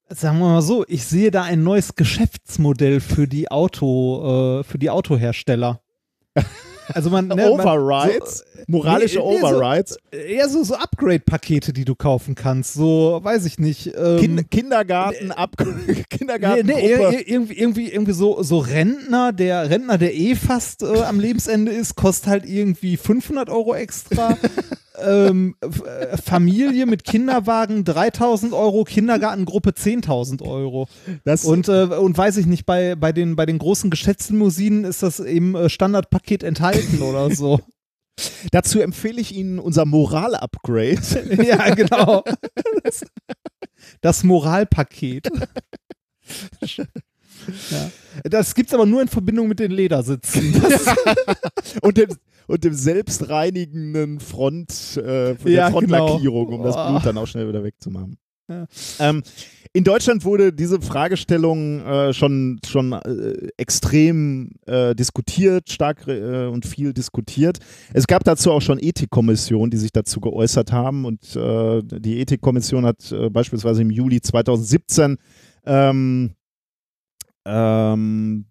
Sagen 0.08 0.38
wir 0.38 0.46
mal 0.46 0.62
so, 0.62 0.86
ich 0.88 1.04
sehe 1.04 1.30
da 1.30 1.42
ein 1.42 1.62
neues 1.62 1.94
Geschäftsmodell 1.96 3.00
für 3.00 3.28
die 3.28 3.50
Auto, 3.50 4.60
äh, 4.60 4.64
für 4.64 4.78
die 4.78 4.88
Autohersteller. 4.88 5.82
Also 6.94 7.10
man 7.10 7.28
ne, 7.28 7.50
Overrides, 7.50 8.44
man, 8.54 8.64
so, 8.66 8.72
moralische 8.72 9.18
nee, 9.18 9.24
Overrides. 9.24 9.98
So, 10.10 10.16
eher 10.16 10.48
so, 10.48 10.64
so 10.64 10.74
Upgrade-Pakete, 10.76 11.72
die 11.72 11.84
du 11.84 11.94
kaufen 11.94 12.34
kannst. 12.34 12.74
So, 12.74 13.20
weiß 13.22 13.44
ich 13.46 13.58
nicht. 13.58 13.92
Ähm, 13.96 14.18
kind, 14.18 14.50
Kindergarten, 14.50 15.32
Upgrade, 15.32 16.04
Kindergarten. 16.10 16.66
Nee, 16.66 16.74
nee, 16.74 17.22
irgendwie, 17.26 17.52
irgendwie, 17.52 17.92
irgendwie 17.92 18.12
so, 18.12 18.42
so 18.42 18.58
Rentner, 18.58 19.32
der 19.32 19.70
Rentner, 19.70 19.98
der 19.98 20.14
eh 20.14 20.34
fast 20.34 20.82
äh, 20.82 21.02
am 21.02 21.20
Lebensende 21.20 21.72
ist, 21.72 21.94
kostet 21.96 22.28
halt 22.28 22.46
irgendwie 22.46 22.96
500 22.96 23.50
Euro 23.50 23.74
extra. 23.74 24.36
ähm, 25.02 25.56
äh, 25.60 26.16
Familie 26.16 26.86
mit 26.86 27.04
Kinderwagen 27.04 27.84
3000 27.84 28.52
Euro, 28.52 28.84
Kindergartengruppe 28.84 29.70
10.000 29.70 30.42
Euro. 30.42 30.88
Das 31.24 31.44
und, 31.44 31.68
äh, 31.68 31.84
und 31.84 32.16
weiß 32.16 32.36
ich 32.38 32.46
nicht, 32.46 32.66
bei, 32.66 32.94
bei, 32.94 33.12
den, 33.12 33.36
bei 33.36 33.46
den 33.46 33.58
großen 33.58 33.90
Geschäftslimousinen 33.90 34.84
ist 34.84 35.02
das 35.02 35.20
im 35.20 35.54
äh, 35.54 35.68
Standardpaket 35.68 36.42
enthalten 36.42 37.02
oder 37.02 37.30
so. 37.30 37.60
Dazu 38.50 38.80
empfehle 38.80 39.20
ich 39.20 39.34
Ihnen 39.34 39.58
unser 39.58 39.84
Moral-Upgrade. 39.84 41.42
ja, 41.44 41.74
genau. 41.74 42.24
Das, 42.82 43.04
das 44.00 44.24
Moralpaket. 44.24 45.28
Ja. 47.70 47.90
Das 48.24 48.54
gibt 48.54 48.68
es 48.68 48.74
aber 48.74 48.86
nur 48.86 49.02
in 49.02 49.08
Verbindung 49.08 49.48
mit 49.48 49.58
den 49.58 49.70
Ledersitzen. 49.70 50.60
und, 51.82 51.96
dem, 51.96 52.08
und 52.46 52.64
dem 52.64 52.74
selbstreinigenden 52.74 54.20
Front, 54.20 55.00
äh, 55.04 55.34
ja, 55.50 55.70
Frontlackierung, 55.70 56.46
genau. 56.46 56.58
um 56.58 56.64
das 56.64 56.74
Blut 56.74 57.06
dann 57.06 57.18
auch 57.18 57.26
schnell 57.26 57.48
wieder 57.48 57.62
wegzumachen. 57.62 58.18
Ja. 58.48 58.66
Ähm, 58.98 59.22
in 59.74 59.84
Deutschland 59.84 60.24
wurde 60.24 60.52
diese 60.52 60.80
Fragestellung 60.80 61.84
äh, 61.84 62.12
schon, 62.14 62.58
schon 62.66 62.92
äh, 62.92 63.48
extrem 63.58 64.52
äh, 64.66 64.94
diskutiert, 64.94 65.70
stark 65.70 66.08
äh, 66.08 66.46
und 66.46 66.64
viel 66.66 66.94
diskutiert. 66.94 67.58
Es 67.92 68.06
gab 68.06 68.24
dazu 68.24 68.50
auch 68.50 68.62
schon 68.62 68.78
Ethikkommissionen, 68.78 69.70
die 69.70 69.76
sich 69.76 69.92
dazu 69.92 70.20
geäußert 70.20 70.72
haben. 70.72 71.04
Und 71.04 71.36
äh, 71.36 71.82
die 71.84 72.20
Ethikkommission 72.20 72.86
hat 72.86 73.12
äh, 73.12 73.28
beispielsweise 73.28 73.82
im 73.82 73.90
Juli 73.90 74.22
2017 74.22 75.18
ähm, 75.66 76.34
ähm, 77.48 78.46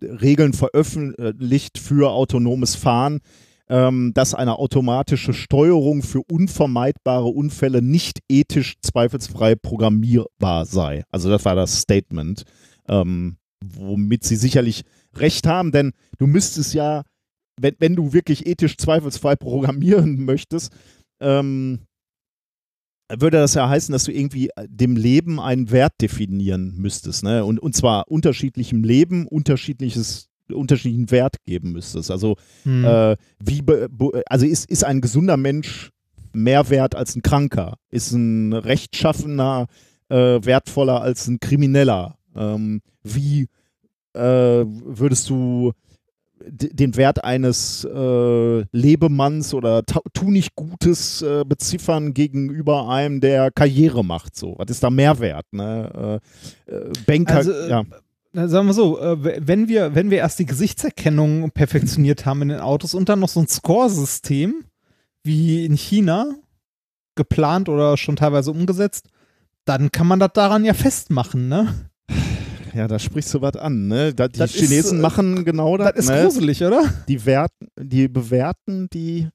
Regeln 0.00 0.52
veröffentlicht 0.52 1.78
für 1.78 2.12
autonomes 2.12 2.74
Fahren, 2.74 3.20
ähm, 3.68 4.12
dass 4.14 4.34
eine 4.34 4.58
automatische 4.58 5.32
Steuerung 5.32 6.02
für 6.02 6.22
unvermeidbare 6.30 7.26
Unfälle 7.26 7.82
nicht 7.82 8.20
ethisch 8.28 8.76
zweifelsfrei 8.80 9.56
programmierbar 9.56 10.66
sei. 10.66 11.04
Also 11.10 11.28
das 11.28 11.44
war 11.44 11.56
das 11.56 11.80
Statement, 11.80 12.44
ähm, 12.88 13.38
womit 13.64 14.24
sie 14.24 14.36
sicherlich 14.36 14.82
recht 15.14 15.46
haben, 15.46 15.72
denn 15.72 15.92
du 16.18 16.26
müsstest 16.26 16.74
ja, 16.74 17.02
wenn, 17.60 17.74
wenn 17.78 17.96
du 17.96 18.12
wirklich 18.12 18.46
ethisch 18.46 18.76
zweifelsfrei 18.76 19.34
programmieren 19.36 20.24
möchtest, 20.24 20.72
ähm, 21.20 21.85
würde 23.08 23.38
das 23.38 23.54
ja 23.54 23.68
heißen, 23.68 23.92
dass 23.92 24.04
du 24.04 24.12
irgendwie 24.12 24.48
äh, 24.56 24.66
dem 24.68 24.96
Leben 24.96 25.40
einen 25.40 25.70
Wert 25.70 25.94
definieren 26.00 26.74
müsstest, 26.76 27.22
ne? 27.22 27.44
Und, 27.44 27.58
und 27.60 27.74
zwar 27.74 28.08
unterschiedlichem 28.10 28.82
Leben, 28.82 29.26
unterschiedliches 29.26 30.28
unterschiedlichen 30.52 31.10
Wert 31.10 31.44
geben 31.44 31.72
müsstest. 31.72 32.10
Also 32.10 32.36
hm. 32.62 32.84
äh, 32.84 33.16
wie 33.42 33.62
also 34.26 34.46
ist, 34.46 34.70
ist 34.70 34.84
ein 34.84 35.00
gesunder 35.00 35.36
Mensch 35.36 35.90
mehr 36.32 36.70
wert 36.70 36.94
als 36.94 37.16
ein 37.16 37.22
Kranker? 37.22 37.78
Ist 37.90 38.12
ein 38.12 38.52
rechtschaffener 38.52 39.66
äh, 40.08 40.14
wertvoller 40.16 41.00
als 41.00 41.26
ein 41.26 41.40
Krimineller? 41.40 42.16
Ähm, 42.36 42.80
wie 43.02 43.48
äh, 44.14 44.20
würdest 44.66 45.28
du 45.30 45.72
den 46.44 46.96
Wert 46.96 47.24
eines 47.24 47.84
äh, 47.84 48.64
Lebemanns 48.72 49.54
oder 49.54 49.84
tu 49.84 50.30
nicht 50.30 50.54
Gutes 50.54 51.22
äh, 51.22 51.44
beziffern 51.44 52.14
gegenüber 52.14 52.88
einem, 52.88 53.20
der 53.20 53.50
Karriere 53.50 54.04
macht. 54.04 54.36
So, 54.36 54.54
was 54.58 54.70
ist 54.70 54.82
da 54.82 54.90
Mehrwert? 54.90 55.46
Ne? 55.52 56.20
Äh, 56.68 56.72
äh 56.72 56.92
Banker, 57.06 57.36
also, 57.36 57.52
äh, 57.52 57.70
ja. 57.70 57.84
Sagen 58.32 58.66
wir 58.66 58.74
so, 58.74 58.98
wenn 59.00 59.66
wir, 59.66 59.94
wenn 59.94 60.10
wir 60.10 60.18
erst 60.18 60.38
die 60.38 60.44
Gesichtserkennung 60.44 61.52
perfektioniert 61.52 62.26
haben 62.26 62.42
in 62.42 62.48
den 62.50 62.60
Autos 62.60 62.92
und 62.92 63.08
dann 63.08 63.20
noch 63.20 63.30
so 63.30 63.40
ein 63.40 63.48
Score-System 63.48 64.62
wie 65.22 65.64
in 65.64 65.74
China 65.74 66.34
geplant 67.14 67.70
oder 67.70 67.96
schon 67.96 68.16
teilweise 68.16 68.50
umgesetzt, 68.50 69.08
dann 69.64 69.90
kann 69.90 70.06
man 70.06 70.20
das 70.20 70.32
daran 70.34 70.66
ja 70.66 70.74
festmachen, 70.74 71.48
ne? 71.48 71.90
Ja, 72.76 72.86
da 72.86 72.98
sprichst 72.98 73.32
du 73.32 73.40
was 73.40 73.56
an, 73.56 73.88
ne? 73.88 74.12
Da, 74.12 74.28
die 74.28 74.38
das 74.38 74.52
Chinesen 74.52 74.76
ist, 74.76 74.92
äh, 74.92 75.02
machen 75.02 75.44
genau 75.46 75.78
das. 75.78 75.94
Das 75.94 76.04
ist 76.04 76.10
ne? 76.10 76.22
gruselig, 76.22 76.62
oder? 76.62 76.92
Die, 77.08 77.24
werten, 77.24 77.68
die 77.80 78.06
bewerten 78.06 78.88
die 78.92 79.28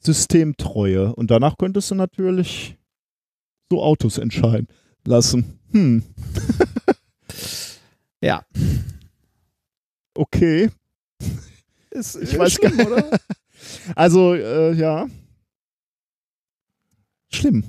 Systemtreue. 0.00 1.14
Und 1.14 1.30
danach 1.30 1.56
könntest 1.56 1.90
du 1.90 1.94
natürlich 1.94 2.76
so 3.70 3.82
Autos 3.82 4.18
entscheiden 4.18 4.68
lassen. 5.06 5.58
Hm. 5.72 6.02
ja. 8.20 8.44
Okay. 10.14 10.70
Ist, 11.90 12.16
ich 12.16 12.38
weiß 12.38 12.52
schlimm, 12.52 12.76
gar 12.76 12.86
nicht. 12.96 13.04
oder? 13.08 13.18
Also, 13.96 14.34
äh, 14.34 14.74
ja. 14.74 15.08
Schlimm 17.30 17.64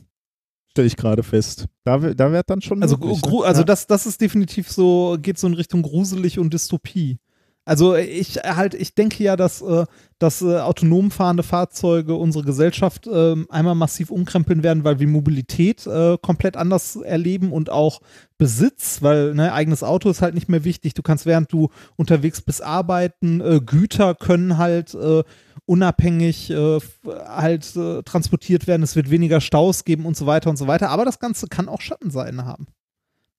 stelle 0.80 0.88
ich 0.88 0.95
gerade 0.95 1.23
fest. 1.23 1.65
Da, 1.84 1.97
da 1.97 2.31
wird 2.31 2.49
dann 2.49 2.61
schon. 2.61 2.81
Also, 2.81 2.97
möglich, 2.97 3.22
ne? 3.22 3.45
also 3.45 3.61
ja. 3.61 3.65
das, 3.65 3.88
das 3.88 4.06
ist 4.06 4.22
definitiv 4.22 4.72
so, 4.72 5.18
geht 5.22 5.38
so 5.38 5.47
in 5.47 5.53
Richtung 5.53 5.81
gruselig 5.81 6.39
und 6.39 6.53
Dystopie. 6.53 7.19
Also 7.65 7.95
ich 7.95 8.38
halt, 8.38 8.73
ich 8.73 8.95
denke 8.95 9.23
ja, 9.23 9.35
dass, 9.35 9.61
äh, 9.61 9.85
dass 10.18 10.41
äh, 10.41 10.57
autonom 10.57 11.11
fahrende 11.11 11.43
Fahrzeuge 11.43 12.15
unsere 12.15 12.43
Gesellschaft 12.43 13.06
äh, 13.06 13.35
einmal 13.49 13.76
massiv 13.76 14.10
umkrempeln 14.10 14.64
werden, 14.64 14.84
weil 14.84 14.99
wir 14.99 15.07
Mobilität 15.07 15.85
äh, 15.85 16.18
komplett 16.19 16.57
anders 16.57 16.95
erleben 16.95 17.51
und 17.51 17.69
auch 17.69 18.01
Besitz, 18.39 19.03
weil 19.03 19.35
ne, 19.35 19.53
eigenes 19.53 19.84
Auto 19.84 20.10
ist 20.10 20.23
halt 20.23 20.34
nicht 20.34 20.49
mehr 20.49 20.64
wichtig. 20.64 20.95
Du 20.95 21.03
kannst 21.03 21.27
während 21.27 21.53
du 21.53 21.69
unterwegs 21.95 22.41
bist 22.41 22.64
arbeiten, 22.64 23.39
äh, 23.41 23.60
Güter 23.64 24.15
können 24.15 24.57
halt 24.57 24.95
äh, 24.95 25.23
unabhängig 25.69 26.49
äh, 26.49 26.79
halt 27.27 27.75
äh, 27.75 28.01
transportiert 28.01 28.65
werden, 28.65 28.81
es 28.81 28.95
wird 28.95 29.11
weniger 29.11 29.39
Staus 29.39 29.85
geben 29.85 30.07
und 30.07 30.17
so 30.17 30.25
weiter 30.25 30.49
und 30.49 30.57
so 30.57 30.65
weiter. 30.65 30.89
Aber 30.89 31.05
das 31.05 31.19
Ganze 31.19 31.47
kann 31.47 31.69
auch 31.69 31.79
Schattenseiten 31.79 32.43
haben. 32.43 32.65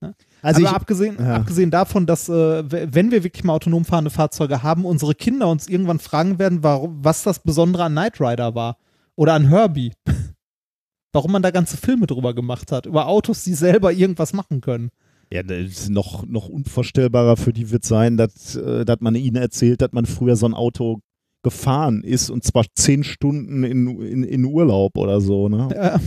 Ne? 0.00 0.14
Also 0.40 0.60
Aber 0.60 0.70
ich, 0.70 0.76
abgesehen, 0.76 1.16
ja. 1.18 1.34
abgesehen 1.34 1.72
davon, 1.72 2.06
dass 2.06 2.28
äh, 2.28 2.92
wenn 2.94 3.10
wir 3.10 3.24
wirklich 3.24 3.42
mal 3.42 3.54
autonom 3.54 3.84
fahrende 3.84 4.12
Fahrzeuge 4.12 4.62
haben, 4.62 4.84
unsere 4.84 5.16
Kinder 5.16 5.48
uns 5.48 5.66
irgendwann 5.66 5.98
fragen 5.98 6.38
werden, 6.38 6.62
warum, 6.62 7.04
was 7.04 7.24
das 7.24 7.40
Besondere 7.40 7.82
an 7.82 7.92
Knight 7.92 8.20
Rider 8.20 8.54
war 8.54 8.76
oder 9.16 9.34
an 9.34 9.48
Herbie. 9.48 9.92
warum 11.12 11.32
man 11.32 11.42
da 11.42 11.50
ganze 11.50 11.76
Filme 11.76 12.06
drüber 12.06 12.32
gemacht 12.32 12.70
hat, 12.70 12.86
über 12.86 13.08
Autos, 13.08 13.42
die 13.42 13.54
selber 13.54 13.92
irgendwas 13.92 14.32
machen 14.32 14.60
können. 14.60 14.90
Ja, 15.32 15.42
noch, 15.88 16.24
noch 16.26 16.48
unvorstellbarer 16.48 17.36
für 17.36 17.52
die 17.52 17.70
wird 17.70 17.84
sein, 17.84 18.16
dass, 18.16 18.54
äh, 18.54 18.84
dass 18.84 19.00
man 19.00 19.16
ihnen 19.16 19.36
erzählt, 19.36 19.82
dass 19.82 19.90
man 19.90 20.06
früher 20.06 20.36
so 20.36 20.46
ein 20.46 20.54
Auto 20.54 21.00
gefahren 21.42 22.02
ist 22.02 22.30
und 22.30 22.44
zwar 22.44 22.64
zehn 22.74 23.04
Stunden 23.04 23.64
in, 23.64 24.00
in, 24.00 24.24
in 24.24 24.44
Urlaub 24.44 24.96
oder 24.96 25.20
so, 25.20 25.48
ne? 25.48 25.68
Ja. 25.74 26.00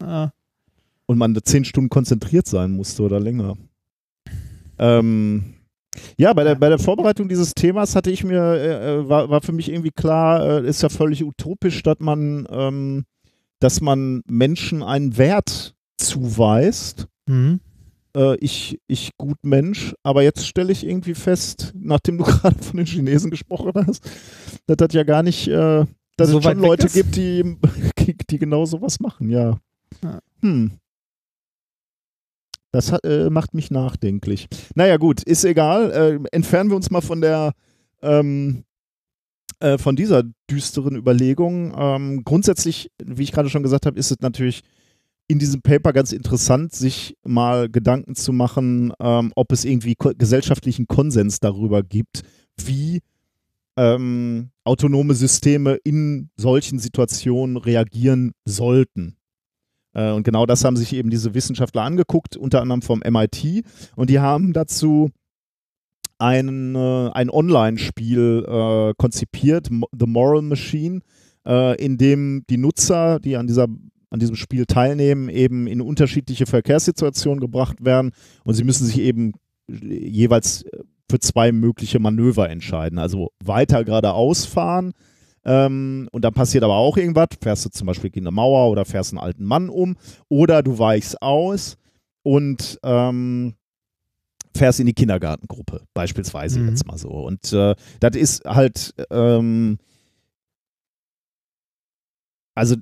Ah. 0.00 0.30
Und 1.06 1.18
man 1.18 1.36
zehn 1.42 1.64
Stunden 1.64 1.90
konzentriert 1.90 2.46
sein 2.46 2.72
musste 2.72 3.02
oder 3.02 3.18
länger. 3.18 3.56
Ähm, 4.78 5.54
ja, 6.16 6.32
bei 6.32 6.44
der, 6.44 6.54
bei 6.54 6.68
der 6.68 6.78
Vorbereitung 6.78 7.28
dieses 7.28 7.54
Themas 7.54 7.96
hatte 7.96 8.10
ich 8.10 8.24
mir, 8.24 8.40
äh, 8.40 8.94
äh, 8.98 9.08
war, 9.08 9.30
war 9.30 9.40
für 9.40 9.52
mich 9.52 9.70
irgendwie 9.70 9.90
klar, 9.90 10.62
äh, 10.62 10.68
ist 10.68 10.82
ja 10.82 10.88
völlig 10.88 11.24
utopisch, 11.24 11.82
dass 11.82 11.98
man, 11.98 12.46
ähm, 12.50 13.04
dass 13.58 13.80
man 13.80 14.22
Menschen 14.26 14.82
einen 14.82 15.16
Wert 15.16 15.74
zuweist. 15.96 17.08
Mhm. 17.26 17.60
Äh, 18.18 18.36
ich, 18.40 18.80
ich 18.88 19.16
gut 19.16 19.38
Mensch, 19.42 19.94
aber 20.02 20.22
jetzt 20.22 20.46
stelle 20.46 20.72
ich 20.72 20.84
irgendwie 20.84 21.14
fest, 21.14 21.72
nachdem 21.78 22.18
du 22.18 22.24
gerade 22.24 22.60
von 22.62 22.76
den 22.76 22.86
Chinesen 22.86 23.30
gesprochen 23.30 23.72
hast, 23.86 24.04
dass 24.66 24.76
das 24.76 24.92
ja 24.92 25.04
gar 25.04 25.22
nicht, 25.22 25.46
äh, 25.46 25.86
dass 26.16 26.30
So 26.30 26.38
es 26.38 26.44
schon 26.44 26.58
Leute 26.58 26.86
ist? 26.86 26.94
gibt, 26.94 27.16
die, 27.16 27.56
die 28.30 28.38
genau 28.38 28.64
sowas 28.64 28.98
machen, 28.98 29.30
ja. 29.30 29.58
Ja. 30.02 30.18
Hm. 30.42 30.72
Das 32.72 32.92
hat, 32.92 33.04
äh, 33.04 33.30
macht 33.30 33.54
mich 33.54 33.70
nachdenklich. 33.70 34.48
Naja, 34.74 34.98
gut, 34.98 35.22
ist 35.22 35.44
egal. 35.44 35.90
Äh, 35.90 36.28
entfernen 36.32 36.70
wir 36.70 36.76
uns 36.76 36.90
mal 36.90 37.00
von 37.00 37.20
der 37.20 37.52
ähm, 38.02 38.64
äh, 39.60 39.78
von 39.78 39.96
dieser 39.96 40.24
düsteren 40.50 40.96
Überlegung. 40.96 41.74
Ähm, 41.76 42.24
grundsätzlich, 42.24 42.90
wie 43.02 43.22
ich 43.22 43.32
gerade 43.32 43.48
schon 43.48 43.62
gesagt 43.62 43.86
habe, 43.86 43.98
ist 43.98 44.10
es 44.10 44.20
natürlich 44.20 44.62
in 45.28 45.38
diesem 45.38 45.60
Paper 45.62 45.92
ganz 45.92 46.12
interessant, 46.12 46.74
sich 46.74 47.16
mal 47.22 47.68
Gedanken 47.68 48.14
zu 48.14 48.32
machen, 48.32 48.92
ähm, 48.98 49.32
ob 49.36 49.52
es 49.52 49.64
irgendwie 49.64 49.94
ko 49.94 50.12
gesellschaftlichen 50.16 50.86
Konsens 50.86 51.38
darüber 51.38 51.82
gibt, 51.82 52.22
wie 52.56 53.00
ähm, 53.76 54.50
autonome 54.64 55.14
Systeme 55.14 55.78
in 55.84 56.30
solchen 56.36 56.78
Situationen 56.78 57.58
reagieren 57.58 58.32
sollten. 58.44 59.16
Äh, 59.92 60.12
und 60.12 60.24
genau 60.24 60.46
das 60.46 60.64
haben 60.64 60.76
sich 60.76 60.94
eben 60.94 61.10
diese 61.10 61.34
Wissenschaftler 61.34 61.82
angeguckt, 61.82 62.36
unter 62.36 62.62
anderem 62.62 62.82
vom 62.82 63.02
MIT. 63.06 63.64
Und 63.96 64.10
die 64.10 64.20
haben 64.20 64.52
dazu 64.52 65.10
ein, 66.18 66.74
äh, 66.74 67.10
ein 67.12 67.30
Online-Spiel 67.30 68.44
äh, 68.48 68.94
konzipiert, 68.96 69.68
The 69.68 70.06
Moral 70.06 70.42
Machine, 70.42 71.00
äh, 71.46 71.76
in 71.82 71.98
dem 71.98 72.44
die 72.50 72.56
Nutzer, 72.56 73.20
die 73.20 73.36
an, 73.36 73.46
dieser, 73.46 73.68
an 74.10 74.20
diesem 74.20 74.36
Spiel 74.36 74.66
teilnehmen, 74.66 75.28
eben 75.28 75.66
in 75.66 75.80
unterschiedliche 75.80 76.46
Verkehrssituationen 76.46 77.40
gebracht 77.40 77.84
werden 77.84 78.12
und 78.44 78.54
sie 78.54 78.64
müssen 78.64 78.86
sich 78.86 78.98
eben 79.00 79.32
jeweils 79.68 80.64
für 81.10 81.18
zwei 81.20 81.52
mögliche 81.52 81.98
Manöver 81.98 82.48
entscheiden. 82.50 82.98
Also 82.98 83.30
weiter 83.44 83.84
geradeaus 83.84 84.46
fahren 84.46 84.92
ähm, 85.44 86.08
und 86.12 86.22
dann 86.24 86.34
passiert 86.34 86.64
aber 86.64 86.76
auch 86.76 86.96
irgendwas. 86.96 87.28
Fährst 87.42 87.64
du 87.64 87.70
zum 87.70 87.86
Beispiel 87.86 88.10
gegen 88.10 88.26
eine 88.26 88.34
Mauer 88.34 88.70
oder 88.70 88.84
fährst 88.84 89.12
einen 89.12 89.20
alten 89.20 89.44
Mann 89.44 89.68
um 89.68 89.96
oder 90.28 90.62
du 90.62 90.78
weichst 90.78 91.20
aus 91.22 91.76
und 92.22 92.78
ähm, 92.82 93.54
fährst 94.54 94.80
in 94.80 94.86
die 94.86 94.94
Kindergartengruppe, 94.94 95.82
beispielsweise 95.94 96.60
Mhm. 96.60 96.68
jetzt 96.68 96.86
mal 96.86 96.98
so. 96.98 97.08
Und 97.10 97.52
äh, 97.52 97.74
das 98.00 98.16
ist 98.16 98.44
halt, 98.44 98.94
ähm, 99.10 99.78
also 102.54 102.76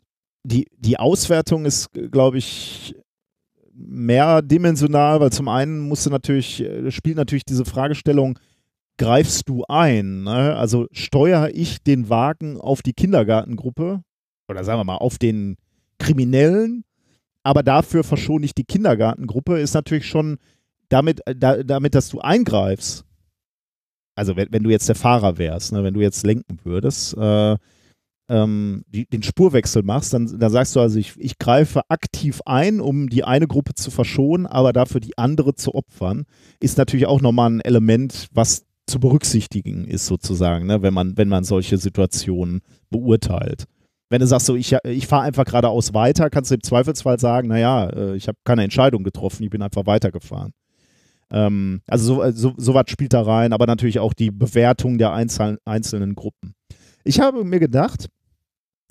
die, 0.46 0.68
die 0.78 0.98
Auswertung 0.98 1.64
ist, 1.64 1.90
glaube 2.10 2.38
ich, 2.38 2.94
mehrdimensional, 3.72 5.20
weil 5.20 5.32
zum 5.32 5.48
einen 5.48 5.80
musst 5.80 6.06
du 6.06 6.10
natürlich, 6.10 6.62
äh, 6.62 6.90
spielt 6.90 7.16
natürlich 7.16 7.44
diese 7.44 7.64
Fragestellung, 7.64 8.38
greifst 8.96 9.48
du 9.48 9.64
ein? 9.68 10.22
Ne? 10.22 10.56
Also 10.56 10.86
steuere 10.92 11.50
ich 11.52 11.82
den 11.82 12.08
Wagen 12.08 12.58
auf 12.58 12.82
die 12.82 12.94
Kindergartengruppe 12.94 14.02
oder 14.48 14.64
sagen 14.64 14.80
wir 14.80 14.84
mal 14.84 14.96
auf 14.96 15.18
den 15.18 15.56
Kriminellen, 15.98 16.84
aber 17.42 17.62
dafür 17.62 18.04
verschone 18.04 18.44
ich 18.44 18.54
die 18.54 18.64
Kindergartengruppe, 18.64 19.58
ist 19.58 19.74
natürlich 19.74 20.06
schon 20.06 20.38
damit, 20.88 21.26
äh, 21.26 21.34
da, 21.36 21.62
damit 21.62 21.94
dass 21.94 22.08
du 22.08 22.20
eingreifst. 22.20 23.04
Also 24.14 24.36
wenn, 24.36 24.50
wenn 24.52 24.62
du 24.62 24.70
jetzt 24.70 24.88
der 24.88 24.94
Fahrer 24.94 25.36
wärst, 25.36 25.72
ne? 25.72 25.84
wenn 25.84 25.92
du 25.92 26.00
jetzt 26.00 26.24
lenken 26.24 26.58
würdest, 26.64 27.14
äh, 27.16 27.56
ähm, 28.28 28.84
die, 28.88 29.06
den 29.06 29.22
Spurwechsel 29.22 29.82
machst, 29.82 30.12
dann, 30.12 30.38
dann 30.38 30.50
sagst 30.50 30.74
du 30.74 30.80
also, 30.80 30.98
ich, 30.98 31.14
ich 31.18 31.38
greife 31.38 31.82
aktiv 31.88 32.40
ein, 32.44 32.80
um 32.80 33.08
die 33.08 33.24
eine 33.24 33.46
Gruppe 33.46 33.74
zu 33.74 33.90
verschonen, 33.90 34.46
aber 34.46 34.72
dafür 34.72 35.00
die 35.00 35.16
andere 35.16 35.54
zu 35.54 35.74
opfern, 35.74 36.24
ist 36.60 36.78
natürlich 36.78 37.06
auch 37.06 37.20
nochmal 37.20 37.50
ein 37.50 37.60
Element, 37.60 38.28
was 38.32 38.64
zu 38.86 39.00
berücksichtigen 39.00 39.84
ist 39.84 40.06
sozusagen, 40.06 40.66
ne, 40.66 40.82
wenn 40.82 40.94
man, 40.94 41.16
wenn 41.16 41.28
man 41.28 41.44
solche 41.44 41.76
Situationen 41.78 42.60
beurteilt. 42.90 43.64
Wenn 44.08 44.20
du 44.20 44.26
sagst 44.26 44.46
so, 44.46 44.54
ich, 44.54 44.76
ich 44.84 45.08
fahre 45.08 45.24
einfach 45.24 45.44
geradeaus 45.44 45.92
weiter, 45.92 46.30
kannst 46.30 46.52
du 46.52 46.54
im 46.54 46.62
Zweifelsfall 46.62 47.18
sagen, 47.18 47.48
naja, 47.48 47.88
äh, 47.88 48.16
ich 48.16 48.28
habe 48.28 48.38
keine 48.44 48.62
Entscheidung 48.62 49.02
getroffen, 49.02 49.42
ich 49.42 49.50
bin 49.50 49.62
einfach 49.62 49.86
weitergefahren. 49.86 50.52
Ähm, 51.30 51.80
also 51.88 52.22
so, 52.22 52.30
so, 52.30 52.54
so 52.56 52.74
was 52.74 52.88
spielt 52.88 53.12
da 53.12 53.22
rein, 53.22 53.52
aber 53.52 53.66
natürlich 53.66 53.98
auch 53.98 54.14
die 54.14 54.30
Bewertung 54.30 54.98
der 54.98 55.12
einzelnen, 55.12 55.58
einzelnen 55.64 56.14
Gruppen. 56.14 56.54
Ich 57.02 57.18
habe 57.18 57.44
mir 57.44 57.58
gedacht, 57.58 58.08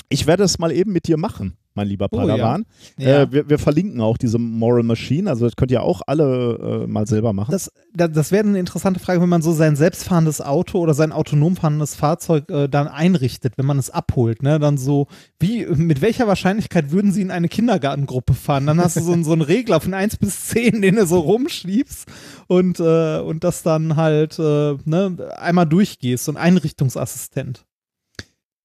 ich 0.10 0.28
werde 0.28 0.44
es 0.44 0.60
mal 0.60 0.72
eben 0.72 0.92
mit 0.94 1.08
dir 1.08 1.18
machen, 1.18 1.58
mein 1.74 1.88
lieber 1.88 2.08
Oh, 2.12 2.18
ja. 2.20 2.26
Padawan. 2.28 2.66
Ja. 2.98 3.24
Äh, 3.24 3.32
wir, 3.32 3.50
wir 3.50 3.60
verlinken 3.60 4.00
auch 4.00 4.18
diese 4.18 4.38
Moral 4.38 4.84
Machine, 4.84 5.30
also 5.30 5.46
das 5.46 5.56
könnt 5.58 5.72
ihr 5.72 5.84
auch 5.84 6.02
alle 6.08 6.84
äh, 6.84 6.88
mal 6.88 7.06
selber 7.06 7.34
machen. 7.34 7.52
Das, 7.52 7.70
das, 7.94 8.12
das 8.14 8.32
wäre 8.32 8.48
eine 8.48 8.60
interessante 8.60 9.00
Frage, 9.02 9.20
wenn 9.22 9.28
man 9.30 9.42
so 9.42 9.52
sein 9.52 9.76
selbstfahrendes 9.76 10.40
Auto 10.42 10.80
oder 10.80 10.94
sein 10.94 11.12
autonom 11.12 11.56
fahrendes 11.58 11.96
Fahrzeug 11.96 12.50
äh, 12.50 12.70
dann 12.70 12.88
einrichtet, 12.88 13.58
wenn 13.58 13.66
man 13.66 13.78
es 13.78 13.90
abholt, 13.90 14.42
ne? 14.42 14.58
Dann 14.60 14.78
so, 14.78 15.08
wie, 15.40 15.66
mit 15.66 16.02
welcher 16.02 16.28
Wahrscheinlichkeit 16.28 16.92
würden 16.92 17.12
sie 17.12 17.22
in 17.22 17.32
eine 17.32 17.50
Kindergartengruppe 17.50 18.34
fahren? 18.36 18.68
Dann 18.68 18.80
hast 18.80 18.96
du 18.96 19.02
so, 19.02 19.12
einen- 19.12 19.24
so 19.26 19.34
einen 19.34 19.42
Regler 19.42 19.82
von 19.82 19.94
1 19.94 20.16
bis 20.18 20.46
10, 20.48 20.82
den 20.82 20.96
du 20.96 21.06
so 21.06 21.20
rumschiebst 21.20 22.08
und, 22.48 22.80
äh, 22.80 23.20
und 23.20 23.44
das 23.44 23.64
dann 23.64 23.98
halt 23.98 24.40
äh, 24.40 24.76
ne, 24.86 25.18
einmal 25.38 25.66
durchgehst, 25.66 26.26
so 26.26 26.32
ein 26.32 26.38
Einrichtungsassistent. 26.38 27.66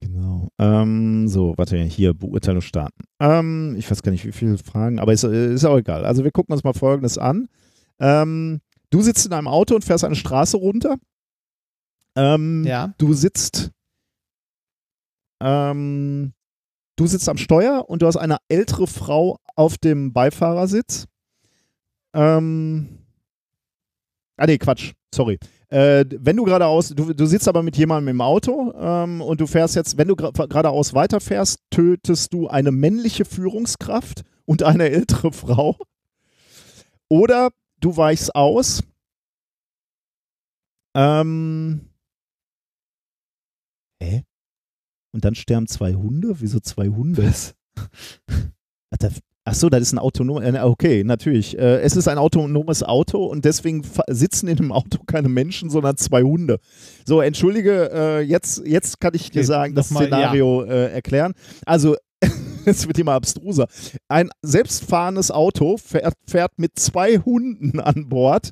Genau. 0.00 0.48
Ähm, 0.58 1.28
so, 1.28 1.54
warte, 1.58 1.76
hier, 1.78 2.14
Beurteilung 2.14 2.62
starten. 2.62 3.04
Ähm, 3.20 3.76
ich 3.78 3.90
weiß 3.90 4.02
gar 4.02 4.12
nicht, 4.12 4.24
wie 4.24 4.32
viele 4.32 4.56
Fragen, 4.58 4.98
aber 4.98 5.12
ist, 5.12 5.24
äh, 5.24 5.52
ist 5.52 5.64
auch 5.64 5.76
egal. 5.76 6.04
Also 6.06 6.24
wir 6.24 6.30
gucken 6.30 6.52
uns 6.54 6.64
mal 6.64 6.72
Folgendes 6.72 7.18
an. 7.18 7.48
Ähm, 7.98 8.60
du 8.88 9.02
sitzt 9.02 9.26
in 9.26 9.32
einem 9.34 9.48
Auto 9.48 9.74
und 9.74 9.84
fährst 9.84 10.04
eine 10.04 10.16
Straße 10.16 10.56
runter. 10.56 10.96
Ähm, 12.16 12.64
Ja. 12.66 12.94
Du 12.98 13.12
sitzt 13.12 13.70
ähm, 15.42 16.32
du 16.96 17.06
sitzt 17.06 17.28
am 17.28 17.38
Steuer 17.38 17.88
und 17.88 18.02
du 18.02 18.06
hast 18.06 18.16
eine 18.16 18.38
ältere 18.48 18.86
Frau 18.86 19.38
auf 19.54 19.78
dem 19.78 20.12
Beifahrersitz. 20.12 21.06
Ähm, 22.14 22.98
ah 24.36 24.46
nee, 24.46 24.58
Quatsch, 24.58 24.92
sorry. 25.14 25.38
Äh, 25.70 26.04
wenn 26.18 26.36
du 26.36 26.44
geradeaus, 26.44 26.88
du, 26.88 27.12
du 27.14 27.26
sitzt 27.26 27.46
aber 27.46 27.62
mit 27.62 27.76
jemandem 27.76 28.08
im 28.16 28.20
Auto 28.20 28.72
ähm, 28.76 29.20
und 29.20 29.40
du 29.40 29.46
fährst 29.46 29.76
jetzt, 29.76 29.96
wenn 29.96 30.08
du 30.08 30.16
geradeaus 30.16 30.94
weiterfährst, 30.94 31.60
tötest 31.70 32.32
du 32.34 32.48
eine 32.48 32.72
männliche 32.72 33.24
Führungskraft 33.24 34.24
und 34.46 34.64
eine 34.64 34.90
ältere 34.90 35.30
Frau. 35.32 35.76
Oder 37.08 37.50
du 37.80 37.96
weichst 37.96 38.34
aus. 38.34 38.82
Ähm, 40.96 41.88
hä? 44.02 44.24
Und 45.12 45.24
dann 45.24 45.36
sterben 45.36 45.68
zwei 45.68 45.94
Hunde? 45.94 46.40
Wieso 46.40 46.58
zwei 46.58 46.88
Hunde? 46.88 47.28
Was? 47.28 47.54
Ach, 48.90 48.98
da- 48.98 49.10
Ach 49.50 49.54
so, 49.54 49.68
das 49.68 49.82
ist 49.82 49.92
ein 49.92 49.98
autonom. 49.98 50.40
äh, 50.42 50.60
Okay, 50.60 51.02
natürlich. 51.02 51.58
Äh, 51.58 51.80
Es 51.80 51.96
ist 51.96 52.06
ein 52.06 52.18
autonomes 52.18 52.84
Auto 52.84 53.24
und 53.24 53.44
deswegen 53.44 53.82
sitzen 54.08 54.46
in 54.46 54.56
dem 54.56 54.70
Auto 54.70 54.98
keine 55.06 55.28
Menschen, 55.28 55.70
sondern 55.70 55.96
zwei 55.96 56.22
Hunde. 56.22 56.60
So, 57.04 57.20
entschuldige, 57.20 57.90
äh, 57.92 58.20
jetzt, 58.20 58.62
jetzt 58.64 59.00
kann 59.00 59.12
ich 59.14 59.30
dir 59.32 59.40
Okay, 59.40 59.46
sagen, 59.46 59.74
das 59.74 59.90
nochmal, 59.90 60.06
Szenario 60.06 60.62
äh, 60.62 60.92
erklären. 60.92 61.32
Also, 61.66 61.96
es 62.64 62.86
wird 62.86 62.98
immer 62.98 63.14
abstruser. 63.14 63.66
Ein 64.06 64.30
selbstfahrendes 64.42 65.32
Auto 65.32 65.78
fährt, 65.78 66.14
fährt 66.28 66.52
mit 66.58 66.78
zwei 66.78 67.16
Hunden 67.18 67.80
an 67.80 68.08
Bord. 68.08 68.50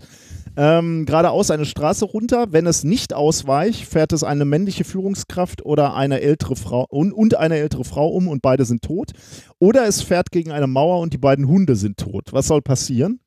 Ähm, 0.61 1.07
geradeaus 1.07 1.53
eine 1.53 1.65
Straße 1.65 2.05
runter. 2.05 2.47
Wenn 2.51 2.67
es 2.67 2.83
nicht 2.83 3.15
ausweicht, 3.15 3.85
fährt 3.85 4.13
es 4.13 4.25
eine 4.25 4.45
männliche 4.45 4.83
Führungskraft 4.83 5.65
oder 5.65 5.95
eine 5.95 6.21
ältere 6.21 6.57
Frau 6.57 6.85
und, 6.89 7.13
und 7.13 7.37
eine 7.37 7.59
ältere 7.59 7.85
Frau 7.85 8.09
um 8.09 8.27
und 8.27 8.43
beide 8.43 8.65
sind 8.65 8.83
tot. 8.83 9.13
Oder 9.61 9.87
es 9.87 10.03
fährt 10.03 10.33
gegen 10.33 10.51
eine 10.51 10.67
Mauer 10.67 10.99
und 10.99 11.13
die 11.13 11.19
beiden 11.19 11.47
Hunde 11.47 11.77
sind 11.77 11.97
tot. 11.97 12.33
Was 12.33 12.49
soll 12.49 12.61
passieren? 12.61 13.21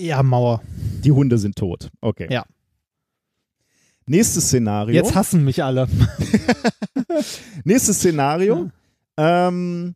Ja, 0.00 0.24
Mauer. 0.24 0.60
Die 1.04 1.12
Hunde 1.12 1.38
sind 1.38 1.54
tot. 1.54 1.88
Okay. 2.00 2.26
Ja. 2.30 2.44
Nächstes 4.06 4.46
Szenario. 4.46 4.96
Jetzt 4.96 5.14
hassen 5.14 5.44
mich 5.44 5.62
alle. 5.62 5.86
Nächstes 7.64 7.98
Szenario. 7.98 8.72
Ähm, 9.16 9.94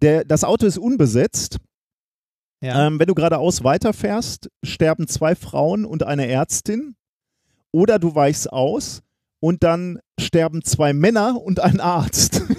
der, 0.00 0.24
das 0.24 0.42
Auto 0.42 0.64
ist 0.64 0.78
unbesetzt. 0.78 1.58
Ja. 2.60 2.86
Ähm, 2.86 2.98
wenn 2.98 3.06
du 3.06 3.14
geradeaus 3.14 3.62
weiterfährst, 3.62 4.50
sterben 4.64 5.06
zwei 5.06 5.34
Frauen 5.34 5.84
und 5.84 6.02
eine 6.02 6.26
Ärztin. 6.26 6.96
Oder 7.70 7.98
du 7.98 8.14
weichst 8.14 8.52
aus 8.52 9.02
und 9.40 9.62
dann 9.62 10.00
sterben 10.18 10.62
zwei 10.64 10.92
Männer 10.92 11.40
und 11.40 11.60
ein 11.60 11.80
Arzt. 11.80 12.42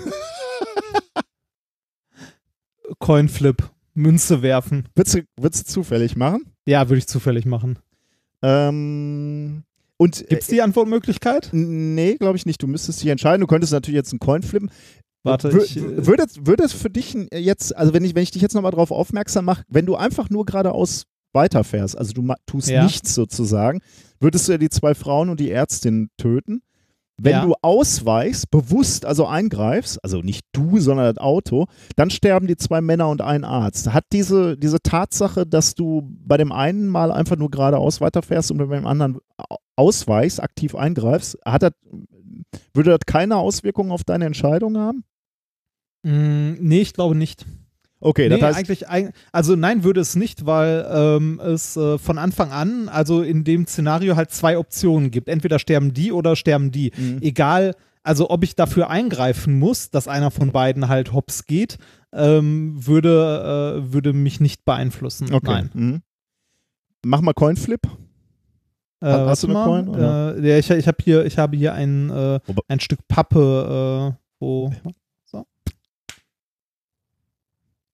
Coinflip, 3.00 3.70
Münze 3.94 4.42
werfen. 4.42 4.88
Würdest 4.96 5.16
du, 5.16 5.22
würdest 5.38 5.68
du 5.68 5.74
zufällig 5.74 6.16
machen? 6.16 6.46
Ja, 6.66 6.88
würde 6.90 7.00
ich 7.00 7.08
zufällig 7.08 7.46
machen. 7.46 7.80
Ähm, 8.42 9.64
und 9.98 10.26
Gibt 10.30 10.44
es 10.44 10.48
die 10.48 10.62
Antwortmöglichkeit? 10.62 11.52
äh, 11.52 11.58
nee, 11.58 12.16
glaube 12.16 12.38
ich 12.38 12.46
nicht. 12.46 12.62
Du 12.62 12.68
müsstest 12.68 13.02
dich 13.02 13.10
entscheiden. 13.10 13.42
Du 13.42 13.48
könntest 13.48 13.74
natürlich 13.74 13.98
jetzt 13.98 14.14
einen 14.14 14.20
Coin 14.20 14.44
flippen. 14.44 14.72
Warte, 15.24 15.50
ich, 15.50 15.78
äh, 15.78 16.06
würde, 16.08 16.24
es- 16.24 16.46
würde 16.46 16.64
es 16.64 16.74
für 16.74 16.90
dich 16.90 17.16
jetzt, 17.34 17.76
also 17.76 17.94
wenn 17.94 18.04
ich, 18.04 18.16
wenn 18.16 18.24
ich 18.24 18.32
dich 18.32 18.42
jetzt 18.42 18.56
nochmal 18.56 18.72
darauf 18.72 18.92
aufmerksam 18.92 19.46
mache, 19.46 19.64
wenn 19.68 19.86
du 19.86 19.96
einfach 19.96 20.30
nur 20.30 20.46
geradeaus 20.46 21.04
weiterfährst, 21.34 21.98
also 21.98 22.14
du 22.14 22.34
tust 22.46 22.70
Ja. 22.70 22.84
nichts 22.84 23.14
sozusagen, 23.14 23.82
würdest 24.20 24.48
du 24.48 24.54
ja 24.54 24.58
die 24.58 24.70
zwei 24.70 24.96
Frauen 24.96 25.30
und 25.30 25.40
die 25.40 25.52
Ärztin 25.52 26.10
töten. 26.18 26.62
Wenn 27.22 27.34
Ja. 27.34 27.46
du 27.46 27.54
ausweichst, 27.62 28.50
bewusst 28.50 29.04
also 29.06 29.26
eingreifst, 29.28 30.02
also 30.06 30.22
nicht 30.22 30.46
du, 30.54 30.80
sondern 30.80 31.14
das 31.14 31.22
Auto, 31.22 31.66
dann 31.98 32.10
sterben 32.10 32.48
die 32.48 32.56
zwei 32.56 32.80
Männer 32.80 33.10
und 33.10 33.20
ein 33.22 33.44
Arzt. 33.44 33.92
Hat 33.94 34.06
diese, 34.14 34.58
diese 34.58 34.80
Tatsache, 34.82 35.46
dass 35.46 35.76
du 35.76 36.10
bei 36.26 36.38
dem 36.38 36.54
einen 36.54 36.88
mal 36.88 37.12
einfach 37.12 37.36
nur 37.36 37.52
geradeaus 37.52 38.00
weiterfährst 38.00 38.52
und 38.52 38.58
bei 38.60 38.74
dem 38.78 38.88
anderen 38.88 39.18
au- 39.38 39.58
ausweichst, 39.76 40.42
aktiv 40.42 40.76
eingreifst, 40.76 41.38
hat 41.46 41.64
das, 41.64 41.74
würde 42.74 42.92
das 42.92 43.00
keine 43.06 43.38
Auswirkungen 43.38 43.92
auf 43.92 44.04
deine 44.04 44.26
Entscheidung 44.26 44.78
haben? 44.78 45.04
mh, 46.04 46.56
nee, 46.60 46.82
ich 46.82 46.94
glaube 46.94 47.16
nicht. 47.16 47.46
Okay, 48.02 48.30
nee, 48.30 48.38
das 48.38 48.56
heißt, 48.56 48.58
eigentlich, 48.58 48.90
eig- 48.90 49.12
also 49.34 49.58
nein, 49.58 49.84
würde 49.84 50.00
es 50.00 50.16
nicht, 50.16 50.46
weil 50.46 50.88
ähm, 50.90 51.42
es 51.42 51.76
äh, 51.76 51.98
von 51.98 52.18
Anfang 52.18 52.52
an, 52.52 52.88
also 52.88 53.22
in 53.22 53.44
dem 53.44 53.68
Szenario 53.68 54.16
halt 54.16 54.32
zwei 54.32 54.58
Optionen 54.58 55.12
gibt. 55.12 55.28
Entweder 55.28 55.60
sterben 55.60 55.94
die 55.94 56.14
oder 56.14 56.38
sterben 56.38 56.72
die. 56.72 56.94
Mhm. 56.96 57.18
Egal, 57.22 57.76
also 58.02 58.30
ob 58.30 58.46
ich 58.46 58.56
dafür 58.56 58.90
eingreifen 58.90 59.60
muss, 59.60 59.90
dass 59.90 60.08
einer 60.08 60.32
von 60.32 60.54
beiden 60.54 60.88
halt 60.88 61.12
hops 61.12 61.46
geht, 61.46 61.78
ähm, 62.14 62.76
würde, 62.88 63.84
äh, 63.86 63.92
würde 63.94 64.14
mich 64.14 64.40
nicht 64.40 64.64
beeinflussen. 64.64 65.34
okay. 65.34 65.52
Nein. 65.52 65.70
Mhm. 65.74 66.02
Mach 67.04 67.20
mal 67.20 67.34
Coinflip. 67.34 67.82
Äh, 69.02 69.08
Hast 69.08 69.44
du 69.44 69.48
eine 69.48 69.54
mal, 69.54 69.66
Coin, 69.66 69.88
oder? 69.90 70.38
Äh, 70.38 70.50
ja, 70.50 70.58
ich, 70.58 70.70
ich 70.70 70.88
habe 70.88 70.98
hier, 71.04 71.26
ich 71.26 71.38
habe 71.38 71.56
hier 71.56 71.74
ein, 71.74 72.10
äh, 72.10 72.40
ein 72.68 72.80
Stück 72.80 73.00
Pappe, 73.08 74.16
äh, 74.18 74.24
wo 74.40 74.74
so. 75.26 75.46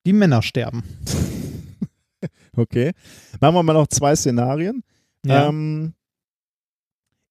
die 0.05 0.13
Männer 0.13 0.41
sterben. 0.41 0.83
Okay. 2.57 2.93
Machen 3.39 3.55
wir 3.55 3.63
mal 3.63 3.73
noch 3.73 3.87
zwei 3.87 4.15
Szenarien. 4.15 4.83
Ja. 5.25 5.49
Ähm, 5.49 5.93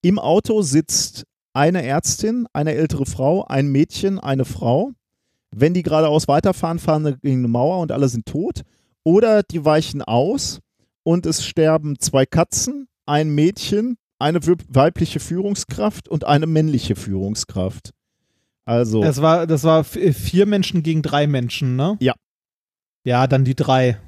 Im 0.02 0.18
Auto 0.18 0.62
sitzt 0.62 1.24
eine 1.52 1.84
Ärztin, 1.84 2.46
eine 2.52 2.74
ältere 2.74 3.06
Frau, 3.06 3.44
ein 3.44 3.68
Mädchen, 3.68 4.18
eine 4.18 4.44
Frau. 4.44 4.92
Wenn 5.50 5.72
die 5.72 5.82
geradeaus 5.82 6.26
weiterfahren, 6.26 6.78
fahren 6.78 7.04
sie 7.04 7.16
gegen 7.18 7.38
eine 7.38 7.48
Mauer 7.48 7.78
und 7.78 7.92
alle 7.92 8.08
sind 8.08 8.26
tot. 8.26 8.62
Oder 9.04 9.42
die 9.42 9.64
weichen 9.64 10.02
aus 10.02 10.60
und 11.04 11.26
es 11.26 11.44
sterben 11.44 11.98
zwei 12.00 12.26
Katzen, 12.26 12.88
ein 13.06 13.30
Mädchen, 13.34 13.96
eine 14.18 14.40
weibliche 14.68 15.20
Führungskraft 15.20 16.08
und 16.08 16.24
eine 16.24 16.46
männliche 16.46 16.96
Führungskraft. 16.96 17.90
Also, 18.64 19.02
Das 19.02 19.20
war, 19.20 19.46
das 19.46 19.64
war 19.64 19.84
v- 19.84 20.12
vier 20.12 20.46
Menschen 20.46 20.82
gegen 20.82 21.02
drei 21.02 21.26
Menschen, 21.26 21.76
ne? 21.76 21.96
Ja. 22.00 22.14
Ja, 23.04 23.26
dann 23.26 23.44
die 23.44 23.54
drei. 23.54 23.98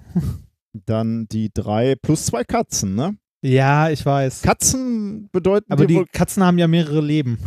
dann 0.86 1.26
die 1.28 1.50
drei 1.52 1.94
plus 1.96 2.24
zwei 2.26 2.44
Katzen, 2.44 2.94
ne? 2.94 3.16
Ja, 3.42 3.90
ich 3.90 4.04
weiß. 4.04 4.42
Katzen 4.42 5.28
bedeuten 5.30 5.70
Aber 5.70 5.86
die 5.86 6.04
Katzen 6.10 6.42
haben 6.42 6.58
ja 6.58 6.66
mehrere 6.68 7.00
Leben. 7.02 7.38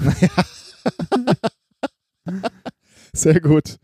Sehr 3.14 3.40
gut. 3.42 3.78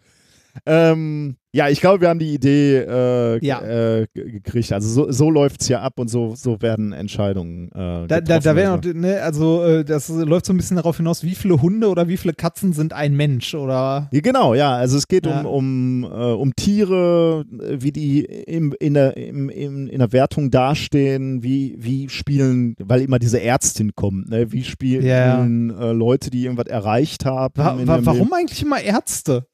Ähm, 0.67 1.35
ja, 1.53 1.69
ich 1.69 1.79
glaube, 1.79 2.01
wir 2.01 2.09
haben 2.09 2.19
die 2.19 2.33
Idee 2.33 2.79
äh, 2.79 3.39
Ja. 3.45 3.61
äh, 3.61 4.07
gekriegt. 4.13 4.73
Also 4.73 4.89
so, 4.89 5.11
so 5.11 5.29
läuft 5.29 5.61
es 5.61 5.69
ja 5.69 5.81
ab 5.81 5.99
und 5.99 6.09
so, 6.09 6.35
so 6.35 6.61
werden 6.61 6.91
Entscheidungen 6.91 7.69
äh, 7.69 7.71
Da, 7.75 8.07
da, 8.07 8.19
getroffen. 8.19 8.43
da 8.43 8.55
wäre 8.55 8.71
Also. 8.73 8.89
noch, 8.89 8.95
ne, 8.95 9.21
also 9.21 9.63
äh, 9.63 9.85
das 9.85 10.09
läuft 10.09 10.47
so 10.47 10.53
ein 10.53 10.57
bisschen 10.57 10.75
darauf 10.75 10.97
hinaus, 10.97 11.23
wie 11.23 11.35
viele 11.35 11.61
Hunde 11.61 11.87
oder 11.87 12.07
wie 12.09 12.17
viele 12.17 12.33
Katzen 12.33 12.73
sind 12.73 12.91
ein 12.93 13.15
Mensch 13.15 13.53
oder 13.55 14.09
ja, 14.11 14.19
genau, 14.21 14.53
ja. 14.53 14.73
Also 14.75 14.97
es 14.97 15.07
geht 15.07 15.25
Ja. 15.27 15.41
um, 15.41 15.45
um, 15.45 16.03
äh, 16.03 16.07
um 16.33 16.55
Tiere, 16.55 17.45
äh, 17.61 17.77
wie 17.79 17.91
die 17.93 18.25
im, 18.25 18.73
in, 18.79 18.95
der, 18.95 19.15
im, 19.15 19.49
im, 19.49 19.87
in 19.87 19.99
der 19.99 20.11
Wertung 20.11 20.51
dastehen, 20.51 21.41
wie, 21.43 21.75
wie 21.77 22.09
spielen, 22.09 22.75
weil 22.83 23.01
immer 23.01 23.19
diese 23.19 23.39
Ärztin 23.41 23.93
kommt, 23.95 24.29
ne? 24.29 24.51
wie 24.51 24.63
spielen 24.63 25.69
äh, 25.69 25.91
Leute, 25.93 26.31
die 26.31 26.43
irgendwas 26.43 26.67
erreicht 26.67 27.23
haben. 27.25 27.53
wa 27.55 27.77
in 27.79 27.87
wa 27.87 27.99
warum 28.01 28.19
Leben. 28.19 28.33
eigentlich 28.33 28.61
immer 28.61 28.81
Ärzte? 28.81 29.45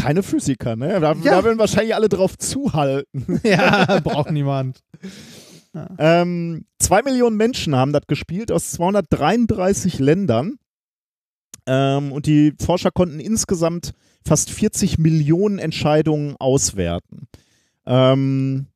Keine 0.00 0.22
Physiker, 0.22 0.76
ne? 0.76 0.98
Da, 1.00 1.12
Ja. 1.12 1.36
da 1.36 1.44
werden 1.44 1.58
wahrscheinlich 1.58 1.94
alle 1.94 2.08
drauf 2.08 2.38
zuhalten. 2.38 3.40
ja, 3.44 4.00
braucht 4.00 4.30
niemand. 4.30 4.80
Ähm, 5.98 6.64
zwei 6.78 7.02
Millionen 7.02 7.36
Menschen 7.36 7.76
haben 7.76 7.92
das 7.92 8.06
gespielt 8.08 8.50
aus 8.50 8.72
233 8.72 9.98
Ländern. 9.98 10.56
Ähm, 11.66 12.12
und 12.12 12.26
die 12.26 12.54
Forscher 12.60 12.90
konnten 12.90 13.20
insgesamt 13.20 13.92
fast 14.26 14.50
40 14.50 14.98
Millionen 14.98 15.58
Entscheidungen 15.58 16.34
auswerten. 16.38 17.28
Ähm, 17.86 18.66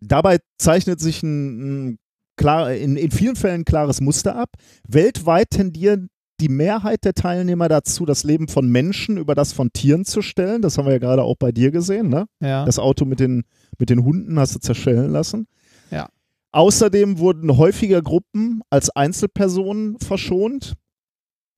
dabei 0.00 0.38
zeichnet 0.58 1.00
sich 1.00 1.22
ein, 1.22 1.92
ein 1.92 1.98
klar, 2.36 2.74
in, 2.74 2.96
in 2.96 3.10
vielen 3.10 3.36
Fällen 3.36 3.62
ein 3.62 3.64
klares 3.64 4.00
Muster 4.00 4.36
ab. 4.36 4.50
Weltweit 4.86 5.50
tendieren 5.50 6.10
die 6.40 6.48
Mehrheit 6.48 7.04
der 7.04 7.14
Teilnehmer 7.14 7.68
dazu, 7.68 8.04
das 8.06 8.24
Leben 8.24 8.48
von 8.48 8.68
Menschen 8.68 9.16
über 9.18 9.34
das 9.34 9.52
von 9.52 9.72
Tieren 9.72 10.04
zu 10.04 10.20
stellen. 10.20 10.62
Das 10.62 10.76
haben 10.78 10.86
wir 10.86 10.92
ja 10.92 10.98
gerade 10.98 11.22
auch 11.22 11.36
bei 11.38 11.52
dir 11.52 11.70
gesehen, 11.70 12.08
ne? 12.08 12.26
Ja. 12.40 12.64
Das 12.64 12.78
Auto 12.78 13.04
mit 13.04 13.20
den, 13.20 13.44
mit 13.78 13.90
den 13.90 14.04
Hunden 14.04 14.38
hast 14.38 14.54
du 14.54 14.58
zerschellen 14.58 15.12
lassen. 15.12 15.46
Ja. 15.90 16.08
Außerdem 16.52 17.18
wurden 17.18 17.56
häufiger 17.56 18.02
Gruppen 18.02 18.62
als 18.70 18.90
Einzelpersonen 18.90 19.98
verschont. 20.00 20.74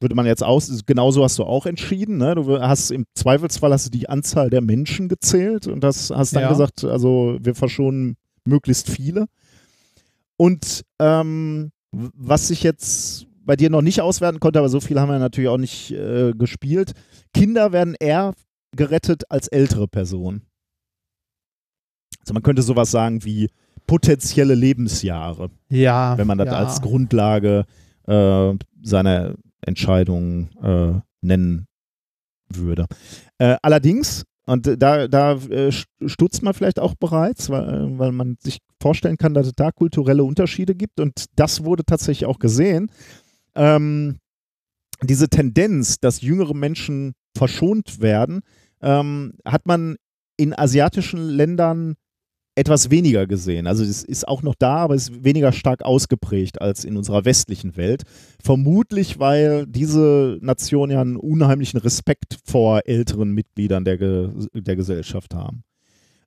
Würde 0.01 0.15
man 0.15 0.27
jetzt 0.27 0.43
aus, 0.45 0.71
genauso 0.85 1.25
hast 1.25 1.39
du 1.39 1.45
auch 1.45 1.65
entschieden. 1.65 2.19
Ne? 2.19 2.35
Du 2.35 2.61
hast 2.61 2.91
im 2.91 3.07
Zweifelsfall 3.15 3.73
hast 3.73 3.87
du 3.87 3.91
die 3.91 4.11
Anzahl 4.11 4.51
der 4.51 4.61
Menschen 4.61 5.09
gezählt 5.09 5.67
und 5.67 5.81
das 5.81 6.11
hast 6.11 6.37
dann 6.37 6.43
Ja. 6.43 6.49
gesagt, 6.51 6.85
also 6.85 7.39
wir 7.41 7.55
verschonen 7.55 8.17
möglichst 8.45 8.91
viele. 8.91 9.25
Und 10.37 10.83
ähm, 10.99 11.73
was 11.93 12.51
ich 12.51 12.63
jetzt 12.63 13.27
bei 13.47 13.57
dir 13.57 13.71
noch 13.71 13.83
nicht 13.83 14.01
auswerten 14.01 14.41
konnte, 14.41 14.59
aber 14.59 14.69
so 14.69 14.81
viel 14.81 15.01
haben 15.01 15.09
wir 15.09 15.19
natürlich 15.19 15.49
auch 15.49 15.57
nicht 15.57 15.93
äh, 15.93 16.33
gespielt. 16.33 16.93
Kinder 17.33 17.73
werden 17.73 17.95
eher 17.99 18.35
gerettet 18.77 19.31
als 19.31 19.49
ältere 19.49 19.89
Personen. 19.89 20.43
Also 22.21 22.35
man 22.35 22.43
könnte 22.43 22.63
sowas 22.63 22.91
sagen 22.91 23.25
wie 23.25 23.49
potenzielle 23.87 24.55
Lebensjahre, 24.55 25.51
ja. 25.69 26.19
wenn 26.19 26.27
man 26.27 26.39
das 26.39 26.49
ja. 26.49 26.55
als 26.55 26.83
Grundlage 26.83 27.65
äh, 28.07 28.53
seiner 28.83 29.35
Entscheidung 29.61 30.49
äh, 30.61 31.01
nennen 31.21 31.67
würde. 32.49 32.87
Äh, 33.39 33.57
allerdings, 33.63 34.25
und 34.47 34.67
da, 34.81 35.09
da 35.09 35.33
äh, 35.35 35.71
stutzt 35.71 36.43
man 36.43 36.55
vielleicht 36.55 36.81
auch 36.81 36.95
bereits, 36.95 37.49
weil, 37.49 37.99
weil 37.99 38.13
man 38.13 38.37
sich 38.41 38.59
vorstellen 38.81 39.19
kann, 39.19 39.35
dass 39.35 39.47
es 39.47 39.55
da 39.55 39.71
kulturelle 39.71 40.25
Unterschiede 40.25 40.75
gibt 40.75 41.01
und 41.01 41.27
das 41.37 41.65
wurde 41.65 41.85
tatsächlich 41.85 42.27
auch 42.27 42.39
gesehen. 42.39 42.91
Ähm, 43.57 44.19
diese 45.03 45.29
Tendenz, 45.29 45.99
dass 46.01 46.21
jüngere 46.21 46.55
Menschen 46.55 47.15
verschont 47.37 48.01
werden, 48.01 48.41
ähm, 48.81 49.35
hat 49.45 49.67
man 49.67 49.97
in 50.37 50.57
asiatischen 50.57 51.29
Ländern 51.29 51.97
etwas 52.57 52.91
weniger 52.91 53.27
gesehen. 53.27 53.67
Also 53.67 53.85
es 53.85 54.03
ist 54.03 54.27
auch 54.27 54.43
noch 54.43 54.55
da, 54.55 54.77
aber 54.77 54.95
es 54.95 55.11
ist 55.11 55.25
weniger 55.25 55.53
stark 55.53 55.83
ausgeprägt 55.83 56.61
als 56.61 56.85
in 56.85 56.97
unserer 56.97 57.27
westlichen 57.27 57.77
Welt. 57.77 58.05
Vermutlich, 58.43 59.19
weil 59.19 59.67
diese 59.67 60.39
Nationen 60.41 60.93
ja 60.93 61.03
einen 61.03 61.17
unheimlichen 61.17 61.79
Respekt 61.79 62.39
vor 62.47 62.81
älteren 62.87 63.33
Mitgliedern 63.33 63.85
der, 63.85 63.99
Ge 63.99 64.31
der 64.55 64.75
Gesellschaft 64.75 65.35
haben. 65.35 65.65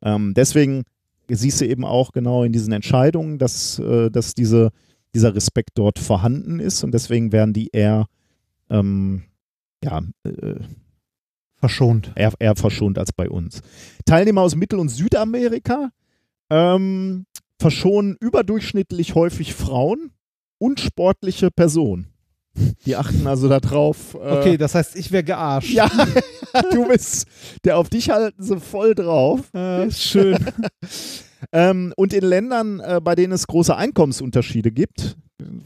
Ähm, 0.03 0.34
deswegen 0.35 0.84
siehst 1.27 1.61
du 1.61 1.65
eben 1.65 1.84
auch 1.84 2.11
genau 2.11 2.43
in 2.43 2.51
diesen 2.53 2.73
Entscheidungen, 2.73 3.39
dass, 3.39 3.80
äh, 3.80 4.11
dass 4.11 4.35
diese, 4.35 4.69
dieser 5.14 5.34
Respekt 5.36 5.72
dort 5.76 5.99
vorhanden 5.99 6.60
ist 6.60 6.84
und 6.84 6.91
deswegen 6.94 7.31
werden 7.31 7.53
die 7.53 7.69
eher, 7.72 8.07
ähm, 8.69 9.23
ja, 9.84 10.02
äh, 10.23 10.56
verschont. 11.57 12.11
eher, 12.15 12.34
eher 12.40 12.56
verschont 12.56 12.98
als 12.98 13.11
bei 13.11 13.30
uns. 13.30 13.61
Teilnehmer 14.06 14.41
aus 14.41 14.56
Mittel- 14.56 14.80
und 14.80 14.90
Südamerika 14.90 15.90
ähm, 16.49 17.26
verschonen 17.60 18.15
überdurchschnittlich 18.19 19.15
häufig 19.15 19.53
Frauen 19.53 20.11
und 20.57 20.80
sportliche 20.80 21.52
Personen. 21.52 22.07
Die 22.86 22.95
achten 22.95 23.27
also 23.27 23.48
darauf. 23.48 24.15
Äh, 24.15 24.18
Okay, 24.18 24.57
das 24.57 24.76
heißt, 24.76 24.95
ich 24.95 25.11
wäre 25.11 25.23
gearscht. 25.23 25.69
Ja, 25.72 25.90
du 26.72 26.88
bist, 26.88 27.27
der 27.64 27.77
auf 27.77 27.90
dich 27.90 28.10
halten 28.10 28.41
sie 28.44 28.60
voll 28.60 28.95
drauf. 28.95 29.53
Äh, 29.53 29.91
schön. 29.91 30.38
Ähm, 31.52 31.94
und 31.95 32.14
in 32.14 32.24
Ländern, 32.24 32.80
äh, 32.80 32.99
bei 33.03 33.16
denen 33.16 33.34
es 33.34 33.48
große 33.48 33.76
Einkommensunterschiede 33.76 34.72
gibt, 34.72 35.18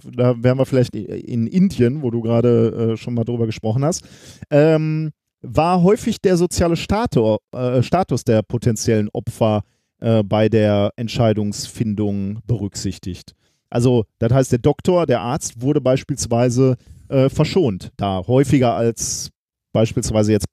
da 0.03 0.41
wären 0.41 0.57
wir 0.57 0.65
vielleicht 0.65 0.95
in 0.95 1.47
Indien, 1.47 2.01
wo 2.01 2.11
du 2.11 2.21
gerade 2.21 2.93
äh, 2.93 2.97
schon 2.97 3.13
mal 3.13 3.23
drüber 3.23 3.45
gesprochen 3.45 3.83
hast, 3.83 4.03
ähm, 4.49 5.11
war 5.41 5.83
häufig 5.83 6.21
der 6.21 6.37
soziale 6.37 6.75
Status, 6.75 7.37
äh, 7.53 7.83
Status 7.83 8.23
der 8.23 8.41
potenziellen 8.43 9.09
Opfer 9.09 9.63
äh, 9.99 10.23
bei 10.23 10.49
der 10.49 10.91
Entscheidungsfindung 10.95 12.39
berücksichtigt. 12.45 13.33
Also, 13.69 14.05
das 14.19 14.31
heißt, 14.31 14.51
der 14.51 14.59
Doktor, 14.59 15.05
der 15.05 15.21
Arzt 15.21 15.61
wurde 15.61 15.81
beispielsweise 15.81 16.77
äh, 17.09 17.29
verschont, 17.29 17.91
da 17.97 18.21
häufiger 18.27 18.75
als 18.75 19.31
beispielsweise 19.73 20.31
jetzt 20.31 20.45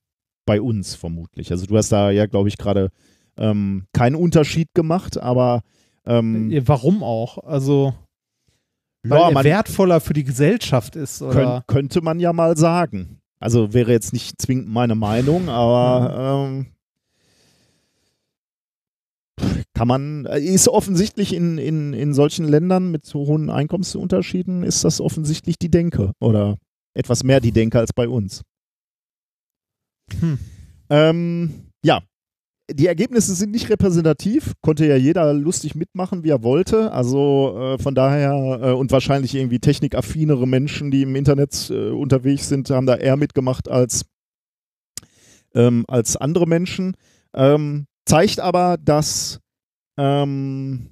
bei 0.47 0.61
uns 0.61 0.95
vermutlich. 0.95 1.51
Also, 1.51 1.67
du 1.67 1.77
hast 1.77 1.91
da 1.91 2.11
ja, 2.11 2.27
glaube 2.27 2.49
ich, 2.49 2.57
gerade 2.57 2.91
ähm, 3.41 3.87
keinen 3.93 4.15
Unterschied 4.15 4.69
gemacht, 4.75 5.19
aber 5.19 5.63
ähm, 6.07 6.53
warum 6.67 7.03
auch? 7.03 7.39
Also 7.39 7.95
weil 9.03 9.19
ja, 9.19 9.31
er 9.31 9.45
wertvoller 9.45 10.01
für 10.01 10.13
die 10.13 10.25
Gesellschaft 10.25 10.95
ist, 10.95 11.23
oder? 11.23 11.35
Könnt, 11.35 11.67
könnte 11.67 12.01
man 12.03 12.21
ja 12.21 12.33
mal 12.33 12.57
sagen. 12.57 13.21
Also 13.41 13.73
wäre 13.73 13.93
jetzt 13.93 14.13
nicht 14.13 14.41
zwingend 14.41 14.69
meine 14.69 14.95
Meinung, 14.95 15.49
aber 15.49 16.45
ähm, 16.47 16.67
kann 19.73 19.89
man, 19.89 20.27
äh, 20.27 20.41
ist 20.41 20.69
offensichtlich 20.69 21.33
in, 21.33 21.57
in, 21.57 21.95
in 21.95 22.13
solchen 22.13 22.47
Ländern 22.47 22.91
mit 22.91 23.07
so 23.07 23.21
hohen 23.21 23.49
Einkommensunterschieden, 23.49 24.63
ist 24.63 24.85
das 24.85 25.01
offensichtlich 25.01 25.59
die 25.59 25.71
Denke 25.71 26.13
oder 26.21 26.59
etwas 26.93 27.25
mehr 27.25 27.41
die 27.41 27.53
Denke 27.53 27.79
als 27.79 27.95
bei 27.95 28.07
uns. 28.07 28.43
Hm. 30.21 30.39
Ähm, 30.91 31.71
ja, 31.83 32.03
die 32.73 32.87
Ergebnisse 32.87 33.35
sind 33.35 33.51
nicht 33.51 33.71
repräsentativ, 33.71 34.55
konnte 34.61 34.87
ja 34.87 34.97
jeder 34.97 35.33
lustig 35.33 35.75
mitmachen, 35.75 36.25
wie 36.25 36.31
er 36.31 36.43
wollte. 36.43 36.93
Also 36.93 37.57
äh, 37.59 37.79
von 37.79 37.95
daher 37.95 38.61
äh, 38.63 38.73
und 38.73 38.93
wahrscheinlich 38.93 39.35
irgendwie 39.35 39.59
technikaffinere 39.59 40.47
Menschen, 40.47 40.91
die 40.91 41.03
im 41.03 41.17
Internet 41.17 41.71
äh, 41.71 41.91
unterwegs 41.91 42.49
sind, 42.49 42.71
haben 42.71 42.87
da 42.87 42.97
eher 42.97 43.17
mitgemacht 43.17 43.69
als, 43.69 44.05
ähm, 45.55 45.85
als 45.89 46.17
andere 46.17 46.47
Menschen. 46.47 46.97
Ähm, 47.35 47.87
zeigt 48.05 48.41
aber, 48.41 48.77
dass, 48.77 49.41
ähm, 49.97 50.91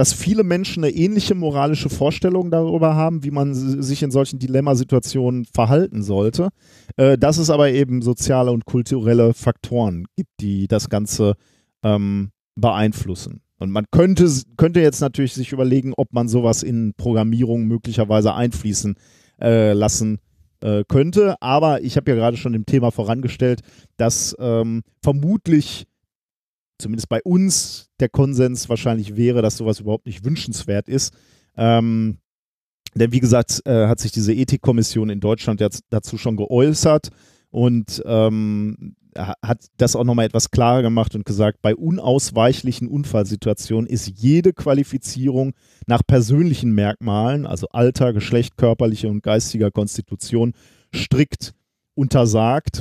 dass 0.00 0.12
viele 0.12 0.44
Menschen 0.44 0.82
eine 0.82 0.94
ähnliche 0.94 1.34
moralische 1.34 1.90
Vorstellung 1.90 2.50
darüber 2.50 2.94
haben, 2.94 3.22
wie 3.22 3.30
man 3.30 3.54
sich 3.54 4.02
in 4.02 4.10
solchen 4.10 4.38
Dilemmasituationen 4.38 5.44
verhalten 5.44 6.02
sollte 6.02 6.48
äh, 6.96 7.18
dass 7.18 7.38
es 7.38 7.50
aber 7.50 7.70
eben 7.70 8.02
soziale 8.02 8.52
und 8.52 8.64
kulturelle 8.64 9.34
Faktoren 9.34 10.06
gibt, 10.16 10.30
die 10.40 10.68
das 10.68 10.88
Ganze 10.88 11.34
ähm, 11.82 12.30
beeinflussen. 12.56 13.40
Und 13.58 13.70
man 13.70 13.86
könnte, 13.90 14.28
könnte 14.56 14.80
jetzt 14.80 15.00
natürlich 15.00 15.34
sich 15.34 15.52
überlegen, 15.52 15.92
ob 15.96 16.12
man 16.12 16.28
sowas 16.28 16.62
in 16.62 16.94
Programmierung 16.96 17.66
möglicherweise 17.66 18.34
einfließen 18.34 18.96
äh, 19.40 19.72
lassen 19.72 20.18
äh, 20.60 20.84
könnte. 20.88 21.36
Aber 21.40 21.82
ich 21.82 21.96
habe 21.96 22.10
ja 22.10 22.16
gerade 22.16 22.36
schon 22.36 22.54
im 22.54 22.66
Thema 22.66 22.90
vorangestellt, 22.90 23.60
dass 23.96 24.34
ähm, 24.38 24.82
vermutlich, 25.02 25.86
zumindest 26.80 27.08
bei 27.08 27.20
uns, 27.22 27.88
der 28.00 28.08
Konsens 28.08 28.68
wahrscheinlich 28.68 29.16
wäre, 29.16 29.42
dass 29.42 29.56
sowas 29.56 29.80
überhaupt 29.80 30.06
nicht 30.06 30.24
wünschenswert 30.24 30.88
ist. 30.88 31.14
Ähm, 31.56 32.18
denn 32.94 33.12
wie 33.12 33.20
gesagt, 33.20 33.62
äh, 33.66 33.86
hat 33.86 34.00
sich 34.00 34.10
diese 34.12 34.34
Ethikkommission 34.34 35.10
in 35.10 35.20
Deutschland 35.20 35.60
jetzt 35.60 35.84
dazu 35.90 36.18
schon 36.18 36.36
geäußert 36.36 37.10
und 37.50 38.02
ähm, 38.04 38.96
ha- 39.16 39.34
hat 39.42 39.66
das 39.76 39.94
auch 39.94 40.04
nochmal 40.04 40.26
etwas 40.26 40.50
klarer 40.50 40.82
gemacht 40.82 41.14
und 41.14 41.24
gesagt, 41.24 41.62
bei 41.62 41.76
unausweichlichen 41.76 42.88
Unfallsituationen 42.88 43.88
ist 43.88 44.08
jede 44.08 44.52
Qualifizierung 44.52 45.52
nach 45.86 46.02
persönlichen 46.04 46.72
Merkmalen, 46.72 47.46
also 47.46 47.68
Alter, 47.68 48.12
Geschlecht, 48.12 48.56
körperliche 48.56 49.08
und 49.08 49.22
geistiger 49.22 49.70
Konstitution, 49.70 50.52
strikt 50.94 51.54
untersagt. 51.94 52.80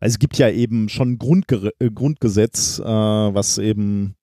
Also 0.00 0.14
es 0.14 0.18
gibt 0.18 0.38
ja 0.38 0.50
eben 0.50 0.88
schon 0.88 1.12
ein 1.12 1.18
Grundge 1.18 1.72
äh, 1.78 1.90
Grundgesetz, 1.90 2.78
äh, 2.78 2.84
was 2.84 3.58
eben 3.58 4.14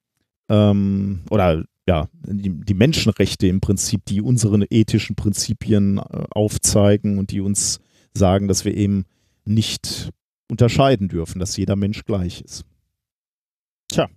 ähm, 0.49 1.21
oder 1.29 1.63
ja, 1.87 2.09
die, 2.23 2.49
die 2.49 2.73
Menschenrechte 2.73 3.47
im 3.47 3.61
Prinzip, 3.61 4.03
die 4.05 4.21
unsere 4.21 4.65
ethischen 4.65 5.15
Prinzipien 5.15 5.99
äh, 5.99 6.01
aufzeigen 6.31 7.17
und 7.17 7.31
die 7.31 7.39
uns 7.39 7.79
sagen, 8.13 8.47
dass 8.47 8.65
wir 8.65 8.75
eben 8.75 9.05
nicht 9.45 10.09
unterscheiden 10.49 11.07
dürfen, 11.07 11.39
dass 11.39 11.55
jeder 11.55 11.75
Mensch 11.75 12.03
gleich 12.03 12.41
ist. 12.41 12.65
Tja, 13.87 14.09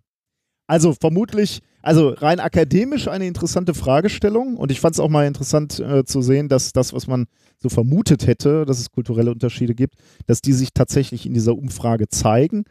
also 0.67 0.95
vermutlich, 0.95 1.61
also 1.83 2.11
rein 2.11 2.41
akademisch 2.41 3.09
eine 3.09 3.27
interessante 3.27 3.75
Fragestellung 3.75 4.57
und 4.57 4.71
ich 4.71 4.81
fand 4.81 4.95
es 4.95 5.01
auch 5.01 5.09
mal 5.09 5.27
interessant 5.27 5.81
äh, 5.81 6.05
zu 6.05 6.23
sehen, 6.23 6.49
dass 6.49 6.73
das, 6.73 6.93
was 6.93 7.07
man 7.07 7.27
so 7.59 7.69
vermutet 7.69 8.27
hätte, 8.27 8.65
dass 8.65 8.81
es 8.81 8.91
kulturelle 8.91 9.31
Unterschiede 9.31 9.75
gibt, 9.75 9.95
dass 10.27 10.41
die 10.41 10.53
sich 10.53 10.71
tatsächlich 10.73 11.27
in 11.27 11.35
dieser 11.35 11.57
Umfrage 11.57 12.09
zeigen. 12.09 12.65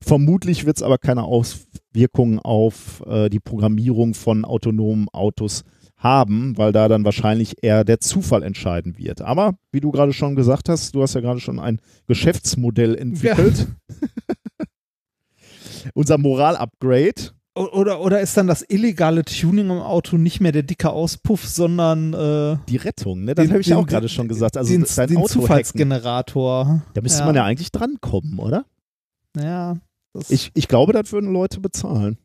Vermutlich 0.00 0.66
wird 0.66 0.76
es 0.76 0.82
aber 0.82 0.98
keine 0.98 1.24
Auswirkungen 1.24 2.38
auf 2.38 3.02
äh, 3.06 3.30
die 3.30 3.40
Programmierung 3.40 4.14
von 4.14 4.44
autonomen 4.44 5.08
Autos 5.10 5.64
haben, 5.96 6.58
weil 6.58 6.72
da 6.72 6.88
dann 6.88 7.04
wahrscheinlich 7.04 7.62
eher 7.62 7.84
der 7.84 8.00
Zufall 8.00 8.42
entscheiden 8.42 8.98
wird. 8.98 9.22
Aber 9.22 9.54
wie 9.72 9.80
du 9.80 9.90
gerade 9.90 10.12
schon 10.12 10.36
gesagt 10.36 10.68
hast, 10.68 10.94
du 10.94 11.02
hast 11.02 11.14
ja 11.14 11.22
gerade 11.22 11.40
schon 11.40 11.58
ein 11.58 11.80
Geschäftsmodell 12.06 12.94
entwickelt. 12.94 13.68
Unser 15.94 16.18
Moral-Upgrade. 16.18 17.32
Oder, 17.56 18.00
oder 18.00 18.20
ist 18.20 18.36
dann 18.36 18.48
das 18.48 18.64
illegale 18.68 19.24
Tuning 19.24 19.66
im 19.70 19.78
Auto 19.80 20.16
nicht 20.16 20.40
mehr 20.40 20.50
der 20.50 20.64
dicke 20.64 20.90
Auspuff, 20.90 21.46
sondern 21.46 22.12
äh, 22.12 22.56
Die 22.68 22.76
Rettung, 22.78 23.22
ne? 23.24 23.34
Das 23.36 23.48
habe 23.48 23.60
ich 23.60 23.68
den- 23.68 23.76
auch 23.76 23.86
gerade 23.86 24.08
schon 24.08 24.26
gesagt. 24.26 24.56
Also 24.56 24.72
den, 24.72 24.84
dein 24.96 25.08
den 25.08 25.16
Auto 25.18 25.24
hacken. 25.26 25.40
Zufallsgenerator? 25.42 26.82
Da 26.94 27.00
müsste 27.00 27.24
man 27.24 27.36
ja 27.36 27.44
eigentlich 27.44 27.70
drankommen, 27.70 28.40
oder? 28.40 28.64
Ja. 29.36 29.76
Ich, 30.28 30.50
ich 30.54 30.66
glaube, 30.66 30.92
das 30.92 31.12
würden 31.12 31.32
Leute 31.32 31.60
bezahlen. 31.60 32.18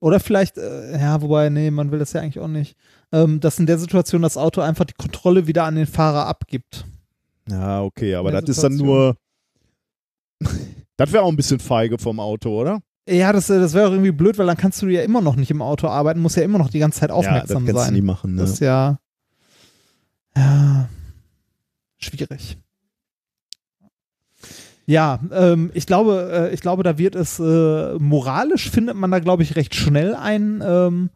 oder 0.00 0.20
vielleicht, 0.20 0.58
äh, 0.58 0.92
ja, 1.00 1.20
wobei, 1.22 1.48
nee, 1.48 1.70
man 1.72 1.90
will 1.90 1.98
das 1.98 2.12
ja 2.12 2.20
eigentlich 2.20 2.38
auch 2.40 2.48
nicht. 2.48 2.76
Ähm, 3.10 3.40
dass 3.40 3.58
in 3.58 3.66
der 3.66 3.78
Situation 3.78 4.22
das 4.22 4.36
Auto 4.36 4.60
einfach 4.60 4.84
die 4.84 4.94
Kontrolle 4.94 5.46
wieder 5.48 5.64
an 5.64 5.74
den 5.76 5.86
Fahrer 5.86 6.26
abgibt. 6.26 6.84
Ja, 7.48 7.82
okay, 7.82 8.14
aber 8.14 8.30
das 8.30 8.44
ist 8.48 8.62
dann 8.62 8.76
nur. 8.76 9.16
das 10.96 11.12
wäre 11.12 11.22
auch 11.24 11.28
ein 11.30 11.36
bisschen 11.36 11.58
feige 11.60 11.98
vom 11.98 12.20
Auto, 12.20 12.60
oder? 12.60 12.80
Ja, 13.08 13.32
das, 13.32 13.50
äh, 13.50 13.58
das 13.58 13.74
wäre 13.74 13.88
auch 13.88 13.92
irgendwie 13.92 14.12
blöd, 14.12 14.38
weil 14.38 14.46
dann 14.46 14.56
kannst 14.56 14.80
du 14.82 14.86
ja 14.86 15.02
immer 15.02 15.20
noch 15.20 15.36
nicht 15.36 15.50
im 15.50 15.62
Auto 15.62 15.88
arbeiten, 15.88 16.20
musst 16.20 16.36
ja 16.36 16.42
immer 16.42 16.58
noch 16.58 16.70
die 16.70 16.78
ganze 16.78 17.00
Zeit 17.00 17.10
ja, 17.10 17.14
aufmerksam 17.14 17.66
das 17.66 17.74
kannst 17.74 17.84
sein. 17.84 17.94
du 17.94 18.00
nie 18.00 18.06
machen. 18.06 18.34
Ne? 18.34 18.42
Das 18.42 18.52
ist 18.52 18.60
ja, 18.60 18.98
ja 20.36 20.88
schwierig. 21.98 22.58
Ja, 24.86 25.20
ähm, 25.32 25.70
ich 25.74 25.86
glaube, 25.86 26.30
äh, 26.50 26.54
ich 26.54 26.60
glaube, 26.60 26.82
da 26.82 26.98
wird 26.98 27.14
es 27.14 27.38
äh, 27.40 27.94
moralisch 27.98 28.70
findet 28.70 28.96
man 28.96 29.10
da, 29.10 29.18
glaube 29.18 29.42
ich, 29.42 29.56
recht 29.56 29.74
schnell 29.74 30.14
ein, 30.14 30.62
ähm, 30.64 31.10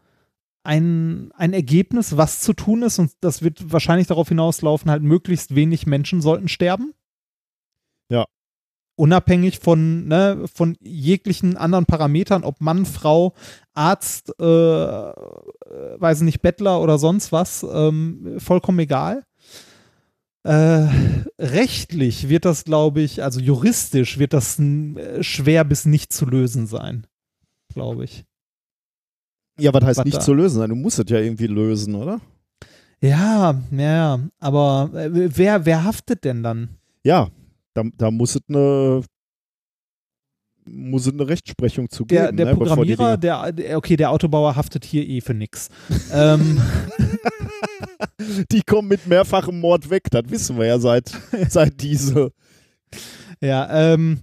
ein, 0.63 1.31
ein 1.37 1.53
Ergebnis, 1.53 2.17
was 2.17 2.41
zu 2.41 2.55
tun 2.55 2.83
ist. 2.83 2.99
Und 2.99 3.13
das 3.21 3.43
wird 3.43 3.71
wahrscheinlich 3.71 4.07
darauf 4.07 4.29
hinauslaufen, 4.29 4.91
halt 4.91 5.03
möglichst 5.03 5.55
wenig 5.55 5.87
Menschen 5.87 6.23
sollten 6.23 6.49
sterben. 6.49 6.95
Ja. 8.11 8.25
Unabhängig 8.99 9.61
von, 9.61 10.09
ne, 10.09 10.45
von 10.53 10.77
jeglichen 10.81 11.57
anderen 11.57 11.87
Parametern, 11.87 12.43
ob 12.43 12.61
Mann, 12.61 12.85
Frau, 12.85 13.33
Arzt, 13.73 14.35
äh, 14.41 14.45
äh, 14.45 15.13
weiß 15.99 16.23
nicht, 16.23 16.43
Bettler 16.43 16.81
oder 16.81 16.99
sonst 16.99 17.31
was, 17.31 17.65
ähm, 17.73 18.35
vollkommen 18.39 18.81
egal. 18.81 19.23
Äh, 20.43 20.89
rechtlich 21.39 22.29
wird 22.29 22.45
das, 22.45 22.65
glaube 22.65 23.01
ich, 23.01 23.23
also 23.23 23.39
juristisch 23.39 24.19
wird 24.19 24.33
das 24.33 24.59
äh, 24.59 25.23
schwer 25.23 25.63
bis 25.63 25.85
nicht 25.85 26.13
zu 26.13 26.27
lösen 26.27 26.67
sein, 26.67 27.07
glaube 27.73 28.03
ich. 28.03 28.25
Ja, 29.61 29.73
was 29.73 29.85
heißt 29.85 29.99
Was 29.99 30.05
nicht 30.07 30.17
da? 30.17 30.23
zu 30.23 30.35
lösen? 30.35 30.69
Du 30.69 30.75
musst 30.75 30.99
es 30.99 31.09
ja 31.09 31.19
irgendwie 31.19 31.47
lösen, 31.47 31.95
oder? 31.95 32.21
Ja, 33.01 33.63
ja, 33.71 34.19
aber 34.41 34.91
äh, 34.93 35.37
wer, 35.37 35.65
wer 35.67 35.85
haftet 35.85 36.25
denn 36.25 36.43
dann? 36.43 36.71
Ja, 37.05 37.29
da, 37.79 37.89
da 37.97 38.11
muss 38.11 38.35
es 38.35 38.43
eine 38.49 39.03
muss 40.71 41.07
es 41.07 41.15
eine 41.15 41.27
Rechtsprechung 41.27 41.89
zu 41.89 42.05
Der, 42.05 42.27
geben. 42.27 42.37
der 42.37 42.47
ne, 42.47 42.53
bevor 42.57 42.85
die 42.85 42.95
Programmierer, 42.95 43.17
der, 43.17 43.53
der, 43.53 43.79
okay, 43.79 43.97
der 43.97 44.11
Autobauer 44.11 44.55
haftet 44.55 44.85
hier 44.85 45.07
eh 45.09 45.23
für 45.23 45.33
nix. 45.33 45.71
ähm, 46.13 46.61
die 48.53 48.61
kommen 48.63 48.89
mit 48.89 49.07
mehrfachem 49.07 49.59
Mord 49.61 49.89
weg, 49.89 50.05
das 50.11 50.25
wissen 50.29 50.59
wir 50.59 50.67
ja 50.67 50.79
seit, 50.79 51.11
seit 51.49 51.81
diese. 51.81 52.33
ja, 53.41 53.95
ähm, 53.95 54.21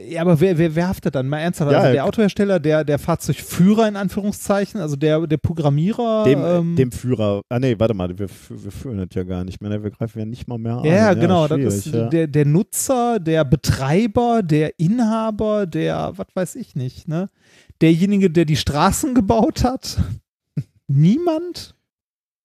ja, 0.00 0.22
aber 0.22 0.40
wer, 0.40 0.56
wer, 0.56 0.74
wer 0.74 0.88
haftet 0.88 1.14
dann? 1.14 1.28
Mal 1.28 1.40
ernsthaft, 1.40 1.70
Ja, 1.70 1.80
also 1.80 1.92
der 1.92 2.04
Autohersteller, 2.06 2.58
der, 2.58 2.82
der 2.82 2.98
Fahrzeugführer 2.98 3.86
in 3.86 3.96
Anführungszeichen, 3.96 4.80
also 4.80 4.96
der, 4.96 5.26
der 5.26 5.36
Programmierer. 5.36 6.24
Dem, 6.24 6.42
ähm, 6.42 6.76
dem 6.76 6.90
Führer. 6.90 7.42
Ah, 7.50 7.58
nee, 7.58 7.78
warte 7.78 7.92
mal, 7.92 8.08
wir, 8.08 8.28
wir 8.48 8.72
führen 8.72 8.96
das 8.96 9.08
ja 9.12 9.22
gar 9.24 9.44
nicht 9.44 9.60
mehr. 9.60 9.70
ne? 9.70 9.82
Wir 9.82 9.90
greifen 9.90 10.18
ja 10.18 10.24
nicht 10.24 10.48
mal 10.48 10.56
mehr 10.56 10.78
an. 10.78 10.84
Ja, 10.84 11.12
genau. 11.12 11.46
Das 11.46 11.58
ist 11.60 11.86
ja. 11.86 12.08
der, 12.08 12.26
der 12.26 12.46
Nutzer, 12.46 13.20
der 13.20 13.44
Betreiber, 13.44 14.42
der 14.42 14.78
Inhaber, 14.78 15.66
der, 15.66 16.12
was 16.16 16.28
weiß 16.34 16.54
ich 16.56 16.74
nicht, 16.74 17.06
ne? 17.06 17.28
Derjenige, 17.82 18.30
der 18.30 18.46
die 18.46 18.56
Straßen 18.56 19.14
gebaut 19.14 19.62
hat. 19.62 19.98
Niemand? 20.88 21.74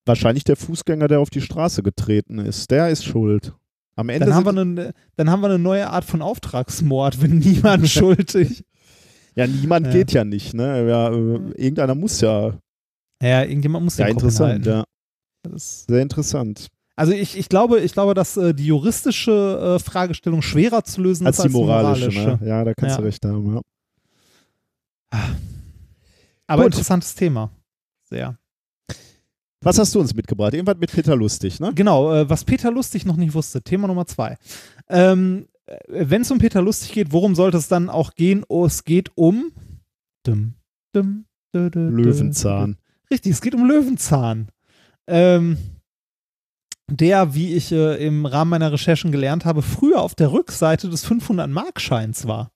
Wahrscheinlich 0.05 0.43
der 0.43 0.57
Fußgänger, 0.57 1.07
der 1.07 1.21
auf 1.21 1.29
die 1.29 1.41
Straße 1.41 1.81
getreten 1.81 2.39
ist. 2.39 2.71
Der 2.71 2.89
ist 2.89 3.05
schuld. 3.05 3.53
Am 3.97 4.07
Ende 4.09 4.25
Dann 4.27 4.35
haben, 4.35 4.45
wir 4.45 4.61
eine, 4.61 4.93
dann 5.17 5.29
haben 5.29 5.41
wir 5.41 5.47
eine 5.49 5.59
neue 5.59 5.89
Art 5.89 6.05
von 6.05 6.21
Auftragsmord, 6.21 7.21
wenn 7.21 7.39
niemand 7.39 7.89
schuldig. 7.89 8.63
ja, 9.35 9.45
niemand 9.47 9.87
Ja. 9.87 9.91
geht 9.93 10.11
ja 10.13 10.23
nicht. 10.23 10.53
Ne? 10.53 10.87
Ja, 10.87 11.09
äh, 11.09 11.51
irgendeiner 11.61 11.95
muss 11.95 12.21
ja. 12.21 12.53
Ja, 13.21 13.43
irgendjemand 13.43 13.83
muss 13.83 13.97
Ja, 13.97 14.05
Kopf 14.05 14.13
interessant. 14.23 14.65
Ja. 14.65 14.85
Sehr 15.55 16.01
interessant. 16.01 16.67
Also 16.95 17.11
ich, 17.13 17.37
ich 17.37 17.49
glaube, 17.49 17.79
ich 17.79 17.93
glaube, 17.93 18.13
dass 18.13 18.37
äh, 18.37 18.53
die 18.53 18.65
juristische 18.67 19.75
äh, 19.77 19.79
Fragestellung 19.83 20.41
schwerer 20.41 20.83
zu 20.83 21.01
lösen 21.01 21.25
Als 21.27 21.37
ist 21.39 21.43
die 21.45 21.49
moralische. 21.49 22.09
Ne? 22.19 22.39
Ja, 22.43 22.63
da 22.63 22.73
kannst 22.73 22.95
Ja. 22.95 23.01
du 23.01 23.07
recht 23.07 23.25
haben. 23.25 23.55
Ja. 23.55 23.61
Aber 26.47 26.63
Gut. 26.63 26.73
interessantes 26.73 27.15
Thema. 27.15 27.51
Sehr. 28.03 28.37
Was 29.61 29.79
hast 29.79 29.95
du 29.95 29.99
uns 29.99 30.13
mitgebracht? 30.13 30.53
Irgendwas 30.53 30.77
mit 30.77 30.91
Peter 30.91 31.15
Lustig, 31.15 31.59
ne? 31.59 31.71
Genau, 31.73 32.13
äh, 32.13 32.29
was 32.29 32.45
Peter 32.45 32.71
Lustig 32.71 33.05
noch 33.05 33.17
nicht 33.17 33.34
wusste. 33.34 33.61
Thema 33.61 33.88
Nummer 33.88 34.05
zwei. 34.05 34.38
Ähm, 34.88 35.47
Wenn 35.88 36.21
es 36.21 36.31
um 36.31 36.38
Peter 36.38 36.61
Lustig 36.61 36.93
geht, 36.93 37.11
worum 37.11 37.35
sollte 37.35 37.57
es 37.57 37.67
dann 37.67 37.89
auch 37.89 38.13
gehen? 38.13 38.45
Oh, 38.47 38.65
es 38.65 38.84
geht 38.84 39.11
um 39.15 39.51
dum, 40.23 40.53
dum, 40.93 41.25
dum, 41.53 41.71
dum, 41.71 41.95
Löwenzahn. 41.95 42.77
Richtig, 43.09 43.34
es 43.34 43.41
geht 43.41 43.55
um 43.55 43.65
Löwenzahn. 43.65 44.49
Ähm, 45.07 45.57
der, 46.89 47.34
wie 47.34 47.53
ich 47.53 47.71
äh, 47.71 48.05
im 48.05 48.25
Rahmen 48.25 48.51
meiner 48.51 48.71
Recherchen 48.71 49.11
gelernt 49.11 49.45
habe, 49.45 49.61
früher 49.61 50.01
auf 50.01 50.15
der 50.15 50.31
Rückseite 50.31 50.89
des 50.89 51.05
500-Markscheins 51.05 52.27
war. 52.27 52.51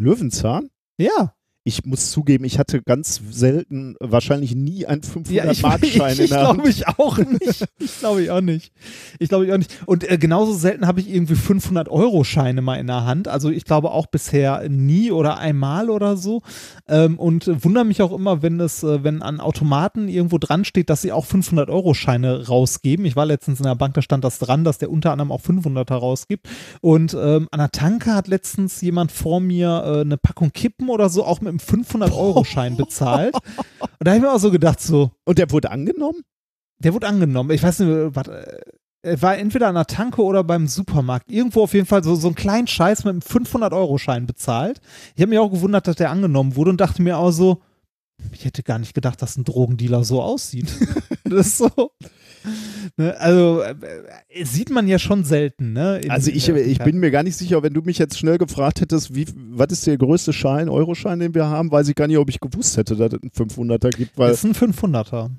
Löwenzahn? 0.00 0.70
Ja. 0.98 1.34
Ich 1.66 1.86
muss 1.86 2.10
zugeben, 2.10 2.44
ich 2.44 2.58
hatte 2.58 2.82
ganz 2.82 3.22
selten, 3.30 3.96
wahrscheinlich 3.98 4.54
nie 4.54 4.84
einen 4.84 5.00
Ja, 5.30 5.50
ich, 5.50 5.60
500-Markschein 5.60 6.12
ich, 6.12 6.18
in 6.18 6.24
ich 6.26 6.30
der 6.30 6.46
Hand. 6.46 6.58
glaube 6.58 6.68
ich 6.68 6.86
auch 6.88 7.16
nicht. 7.16 7.64
Ich 7.78 7.98
glaube 8.00 8.22
ich 8.22 8.30
auch 8.30 8.40
nicht. 8.42 8.72
Ich 9.18 9.30
glaube 9.30 9.46
ich 9.46 9.52
auch 9.52 9.56
nicht. 9.56 9.74
Und 9.86 10.10
äh, 10.10 10.18
genauso 10.18 10.52
selten 10.52 10.86
habe 10.86 11.00
ich 11.00 11.08
irgendwie 11.08 11.36
500 11.36 11.88
Euro 11.88 12.22
Scheine 12.22 12.60
mal 12.60 12.76
in 12.76 12.86
der 12.86 13.06
Hand. 13.06 13.28
Also 13.28 13.48
ich 13.48 13.64
glaube 13.64 13.92
auch 13.92 14.06
bisher 14.08 14.68
nie 14.68 15.10
oder 15.10 15.38
einmal 15.38 15.88
oder 15.88 16.18
so. 16.18 16.42
Ähm, 16.86 17.18
und 17.18 17.48
äh, 17.48 17.64
wundere 17.64 17.86
mich 17.86 18.02
auch 18.02 18.12
immer, 18.12 18.42
wenn 18.42 18.60
es, 18.60 18.82
äh, 18.82 19.02
wenn 19.02 19.22
an 19.22 19.40
Automaten 19.40 20.08
irgendwo 20.08 20.36
dran 20.36 20.66
steht, 20.66 20.90
dass 20.90 21.00
sie 21.00 21.12
auch 21.12 21.24
500 21.24 21.70
Euro 21.70 21.94
Scheine 21.94 22.46
rausgeben. 22.46 23.06
Ich 23.06 23.16
war 23.16 23.24
letztens 23.24 23.60
in 23.60 23.64
der 23.64 23.74
Bank, 23.74 23.94
da 23.94 24.02
stand 24.02 24.22
das 24.22 24.38
dran, 24.38 24.64
dass 24.64 24.76
der 24.76 24.90
unter 24.90 25.12
anderem 25.12 25.32
auch 25.32 25.40
500er 25.40 25.94
rausgibt. 25.94 26.46
Und 26.82 27.14
ähm, 27.14 27.48
an 27.50 27.58
der 27.58 27.70
Tanke 27.70 28.14
hat 28.14 28.28
letztens 28.28 28.82
jemand 28.82 29.12
vor 29.12 29.40
mir 29.40 29.82
äh, 29.86 30.00
eine 30.02 30.18
Packung 30.18 30.52
Kippen 30.52 30.90
oder 30.90 31.08
so 31.08 31.24
auch 31.24 31.40
mit 31.40 31.53
einem 31.54 31.60
500 31.60 32.12
Euro 32.12 32.44
Schein 32.44 32.76
bezahlt. 32.76 33.34
Und 33.34 33.90
da 34.00 34.10
habe 34.10 34.16
ich 34.16 34.22
mir 34.22 34.32
auch 34.32 34.38
so 34.38 34.50
gedacht 34.50 34.80
so, 34.80 35.10
Und 35.24 35.38
der 35.38 35.50
wurde 35.50 35.70
angenommen? 35.70 36.22
der 36.78 36.92
wurde 36.92 37.06
angenommen. 37.06 37.50
Ich 37.50 37.62
weiß 37.62 37.78
nicht, 37.80 38.16
was, 38.16 38.26
er 39.02 39.22
war 39.22 39.38
entweder 39.38 39.68
an 39.68 39.74
der 39.74 39.86
Tanke 39.86 40.22
oder 40.22 40.44
beim 40.44 40.66
Supermarkt. 40.66 41.30
Irgendwo 41.30 41.62
auf 41.62 41.74
jeden 41.74 41.86
Fall 41.86 42.02
so, 42.02 42.14
so 42.14 42.28
einen 42.28 42.34
kleinen 42.34 42.66
Scheiß 42.66 43.04
mit 43.04 43.12
einem 43.12 43.20
500-Euro-Schein 43.20 44.26
bezahlt. 44.26 44.80
Ich 45.14 45.22
habe 45.22 45.30
mich 45.30 45.38
auch 45.38 45.50
gewundert, 45.50 45.86
dass 45.86 45.96
der 45.96 46.10
angenommen 46.10 46.56
wurde 46.56 46.70
und 46.70 46.80
dachte 46.80 47.02
mir 47.02 47.18
auch 47.18 47.30
so, 47.30 47.62
ich 48.32 48.44
hätte 48.44 48.62
gar 48.62 48.78
nicht 48.78 48.94
gedacht, 48.94 49.20
dass 49.20 49.36
ein 49.36 49.44
Drogendealer 49.44 50.04
so 50.04 50.22
aussieht. 50.22 50.72
das 51.24 51.46
ist 51.46 51.58
so. 51.58 51.70
Ne, 52.96 53.18
also 53.18 53.60
äh, 53.62 53.74
äh, 54.28 54.44
sieht 54.44 54.70
man 54.70 54.86
ja 54.86 54.98
schon 54.98 55.24
selten, 55.24 55.72
ne? 55.72 55.98
in- 55.98 56.10
Also 56.10 56.30
ich, 56.30 56.44
der 56.44 56.64
ich 56.64 56.78
bin 56.78 56.98
mir 56.98 57.10
gar 57.10 57.22
nicht 57.22 57.36
sicher, 57.36 57.62
wenn 57.62 57.72
du 57.74 57.80
mich 57.80 57.98
jetzt 57.98 58.18
schnell 58.18 58.38
gefragt 58.38 58.80
hättest, 58.80 59.14
wie, 59.14 59.26
was 59.50 59.68
ist 59.72 59.86
der 59.86 59.96
größte 59.96 60.32
Schein, 60.32 60.68
Euroschein, 60.68 61.18
den 61.18 61.34
wir 61.34 61.46
haben, 61.46 61.72
weiß 61.72 61.88
ich 61.88 61.94
gar 61.94 62.06
nicht, 62.06 62.18
ob 62.18 62.28
ich 62.30 62.38
gewusst 62.40 62.76
hätte, 62.76 62.94
dass 62.96 63.12
es 63.14 63.20
einen 63.40 63.48
500er 63.50 63.90
gibt. 63.90 64.16
Weil, 64.18 64.30
Das 64.30 64.44
ist 64.44 64.62
ein 64.62 64.72
500er. 64.72 65.30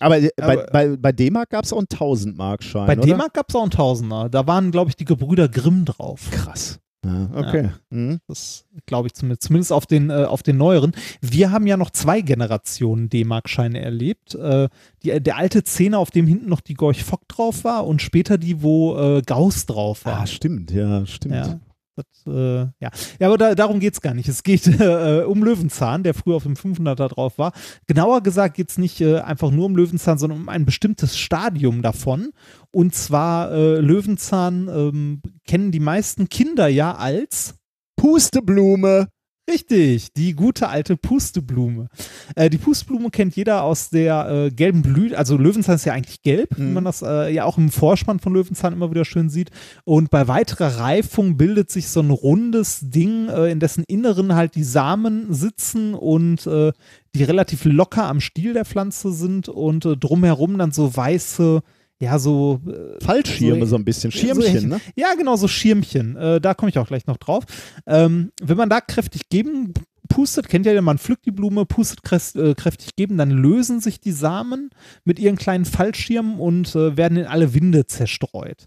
aber 0.00 0.18
äh, 0.18 0.30
bei, 0.36 0.56
bei, 0.72 0.96
bei 0.96 1.12
D-Mark 1.12 1.50
gab 1.50 1.64
es 1.64 1.72
auch 1.72 1.78
einen 1.78 1.86
1000-Mark-Schein, 1.86 2.86
Bei? 2.86 2.96
D-Mark 2.96 3.34
gab 3.34 3.48
es 3.50 3.54
auch 3.54 3.62
einen 3.62 3.70
Tausender. 3.70 4.28
Da 4.28 4.46
waren, 4.46 4.70
glaube 4.72 4.88
ich, 4.90 4.96
die 4.96 5.04
Gebrüder 5.04 5.48
Grimm 5.48 5.84
drauf. 5.84 6.28
Krass. 6.32 6.80
Ja, 7.04 7.30
okay. 7.32 7.70
Mhm. 7.88 8.20
Das 8.28 8.66
glaube 8.84 9.08
ich 9.08 9.14
zumindest, 9.14 9.44
zumindest 9.44 9.72
auf 9.72 9.86
den, 9.86 10.10
äh, 10.10 10.24
auf 10.24 10.42
den 10.42 10.58
neueren. 10.58 10.92
Wir 11.22 11.50
haben 11.50 11.66
ja 11.66 11.76
noch 11.76 11.90
zwei 11.90 12.20
Generationen 12.20 13.08
D-Mark-Scheine 13.08 13.80
erlebt. 13.80 14.34
Äh, 14.34 14.68
die, 15.02 15.18
der 15.20 15.36
alte 15.36 15.64
Zehner, 15.64 15.98
auf 15.98 16.10
dem 16.10 16.26
hinten 16.26 16.48
noch 16.48 16.60
die 16.60 16.74
Gorch 16.74 17.02
Fock 17.02 17.26
drauf 17.28 17.64
war 17.64 17.86
und 17.86 18.02
später 18.02 18.36
die, 18.36 18.62
wo 18.62 18.96
äh, 18.98 19.22
Gauss 19.22 19.64
drauf 19.64 20.04
war. 20.04 20.20
Ah, 20.20 20.26
stimmt, 20.26 20.70
ja, 20.72 21.06
stimmt. 21.06 21.34
Ja. 21.34 21.60
Das, 21.96 22.06
äh, 22.26 22.60
ja. 22.80 22.90
ja, 23.18 23.26
aber 23.26 23.38
da, 23.38 23.54
darum 23.54 23.80
geht 23.80 23.94
es 23.94 24.00
gar 24.00 24.14
nicht. 24.14 24.28
Es 24.28 24.42
geht 24.42 24.66
äh, 24.80 25.24
um 25.26 25.42
Löwenzahn, 25.42 26.02
der 26.02 26.14
früher 26.14 26.36
auf 26.36 26.44
dem 26.44 26.54
500er 26.54 27.08
drauf 27.08 27.38
war. 27.38 27.52
Genauer 27.86 28.22
gesagt 28.22 28.56
geht 28.56 28.70
es 28.70 28.78
nicht 28.78 29.00
äh, 29.00 29.18
einfach 29.20 29.50
nur 29.50 29.66
um 29.66 29.76
Löwenzahn, 29.76 30.18
sondern 30.18 30.40
um 30.40 30.48
ein 30.48 30.64
bestimmtes 30.64 31.18
Stadium 31.18 31.82
davon. 31.82 32.30
Und 32.70 32.94
zwar 32.94 33.52
äh, 33.52 33.80
Löwenzahn 33.80 34.68
ähm, 34.68 35.22
kennen 35.46 35.72
die 35.72 35.80
meisten 35.80 36.28
Kinder 36.28 36.68
ja 36.68 36.94
als 36.94 37.56
Pusteblume. 37.96 39.08
Richtig, 39.50 40.12
die 40.12 40.34
gute 40.34 40.68
alte 40.68 40.96
Pusteblume. 40.96 41.88
Äh, 42.36 42.50
die 42.50 42.58
Pusteblume 42.58 43.10
kennt 43.10 43.34
jeder 43.34 43.64
aus 43.64 43.90
der 43.90 44.28
äh, 44.46 44.50
gelben 44.50 44.82
Blüte, 44.82 45.18
also 45.18 45.36
Löwenzahn 45.36 45.74
ist 45.74 45.84
ja 45.86 45.92
eigentlich 45.92 46.22
gelb, 46.22 46.56
wie 46.56 46.62
Mhm. 46.62 46.74
man 46.74 46.84
das 46.84 47.02
äh, 47.02 47.32
ja 47.32 47.44
auch 47.44 47.58
im 47.58 47.70
Vorspann 47.70 48.20
von 48.20 48.32
Löwenzahn 48.32 48.72
immer 48.72 48.90
wieder 48.90 49.04
schön 49.04 49.28
sieht. 49.28 49.50
Und 49.84 50.10
bei 50.10 50.28
weiterer 50.28 50.78
Reifung 50.78 51.36
bildet 51.36 51.70
sich 51.70 51.88
so 51.88 52.00
ein 52.00 52.10
rundes 52.10 52.80
Ding, 52.82 53.28
äh, 53.28 53.50
in 53.50 53.58
dessen 53.60 53.84
Inneren 53.88 54.34
halt 54.34 54.54
die 54.54 54.62
Samen 54.64 55.32
sitzen 55.34 55.94
und 55.94 56.46
äh, 56.46 56.72
die 57.14 57.24
relativ 57.24 57.64
locker 57.64 58.04
am 58.04 58.20
Stiel 58.20 58.52
der 58.52 58.64
Pflanze 58.64 59.12
sind 59.12 59.48
und 59.48 59.84
äh, 59.84 59.96
drumherum 59.96 60.58
dann 60.58 60.70
so 60.70 60.96
weiße, 60.96 61.62
ja, 62.00 62.18
so 62.18 62.60
äh, 62.66 63.04
Fallschirme 63.04 63.60
So- 63.60 63.66
so 63.66 63.76
ein 63.76 63.84
bisschen. 63.84 64.10
so 64.10 64.18
Schirmchen, 64.18 64.56
echt- 64.56 64.66
ne? 64.66 64.80
ja, 64.96 65.14
genau, 65.16 65.36
so 65.36 65.46
Schirmchen. 65.48 66.16
Äh, 66.16 66.40
da 66.40 66.54
komme 66.54 66.70
ich 66.70 66.78
auch 66.78 66.86
gleich 66.88 67.06
noch 67.06 67.18
drauf. 67.18 67.44
Ähm, 67.86 68.32
wenn 68.42 68.56
man 68.56 68.68
da 68.70 68.80
kräftig 68.80 69.28
geben 69.28 69.74
pustet, 70.08 70.48
kennt 70.48 70.66
ihr 70.66 70.72
ja, 70.72 70.82
man 70.82 70.98
pflückt 70.98 71.24
die 71.26 71.30
Blume, 71.30 71.66
pustet 71.66 72.00
äh, 72.34 72.54
kräftig 72.54 72.96
geben, 72.96 73.16
dann 73.16 73.30
lösen 73.30 73.80
sich 73.80 74.00
die 74.00 74.10
Samen 74.12 74.70
mit 75.04 75.18
ihren 75.20 75.36
kleinen 75.36 75.64
Fallschirmen 75.64 76.40
und 76.40 76.74
äh, 76.74 76.96
werden 76.96 77.16
in 77.16 77.26
alle 77.26 77.54
Winde 77.54 77.86
zerstreut. 77.86 78.64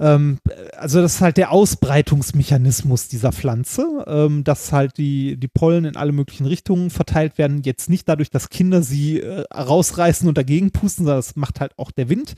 Ähm, 0.00 0.38
also 0.76 1.00
das 1.00 1.16
ist 1.16 1.20
halt 1.20 1.36
der 1.36 1.50
Ausbreitungsmechanismus 1.50 3.08
dieser 3.08 3.32
Pflanze, 3.32 4.04
ähm, 4.06 4.44
dass 4.44 4.72
halt 4.72 4.96
die, 4.96 5.36
die 5.36 5.48
Pollen 5.48 5.84
in 5.84 5.96
alle 5.96 6.12
möglichen 6.12 6.46
Richtungen 6.46 6.90
verteilt 6.90 7.38
werden. 7.38 7.62
Jetzt 7.64 7.90
nicht 7.90 8.08
dadurch, 8.08 8.30
dass 8.30 8.48
Kinder 8.48 8.82
sie 8.82 9.20
äh, 9.20 9.44
rausreißen 9.52 10.28
und 10.28 10.38
dagegen 10.38 10.70
pusten, 10.70 11.04
sondern 11.04 11.18
das 11.18 11.36
macht 11.36 11.60
halt 11.60 11.72
auch 11.78 11.90
der 11.90 12.08
Wind. 12.08 12.34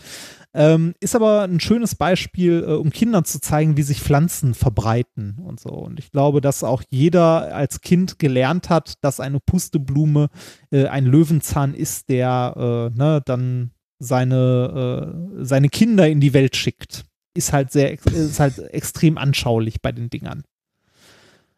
Ähm, 0.53 0.95
ist 1.01 1.15
aber 1.15 1.43
ein 1.43 1.61
schönes 1.61 1.95
Beispiel, 1.95 2.65
äh, 2.66 2.73
um 2.73 2.91
Kindern 2.91 3.24
zu 3.24 3.41
zeigen, 3.41 3.77
wie 3.77 3.82
sich 3.82 4.01
Pflanzen 4.01 4.55
verbreiten 4.55 5.37
und 5.39 5.61
so. 5.61 5.70
Und 5.70 5.99
ich 5.99 6.11
glaube, 6.11 6.41
dass 6.41 6.65
auch 6.65 6.82
jeder 6.91 7.55
als 7.55 7.82
Kind 7.82 8.19
gelernt 8.19 8.70
hat, 8.70 8.95
dass 9.03 9.20
eine 9.20 9.39
Pusteblume 9.39 10.28
äh, 10.73 10.87
ein 10.87 11.05
Löwenzahn 11.05 11.74
ist, 11.74 12.09
der 12.09 12.91
äh, 12.93 12.99
ne, 12.99 13.23
dann 13.24 13.70
seine, 14.01 15.37
äh, 15.39 15.45
seine 15.45 15.69
Kinder 15.69 16.09
in 16.09 16.20
die 16.20 16.32
Welt 16.32 16.57
schickt. 16.57 17.05
Ist 17.35 17.52
halt 17.52 17.70
sehr, 17.70 17.93
ist 17.93 18.40
halt 18.40 18.59
extrem 18.59 19.16
anschaulich 19.19 19.81
bei 19.81 19.93
den 19.93 20.11
Dingern. 20.11 20.43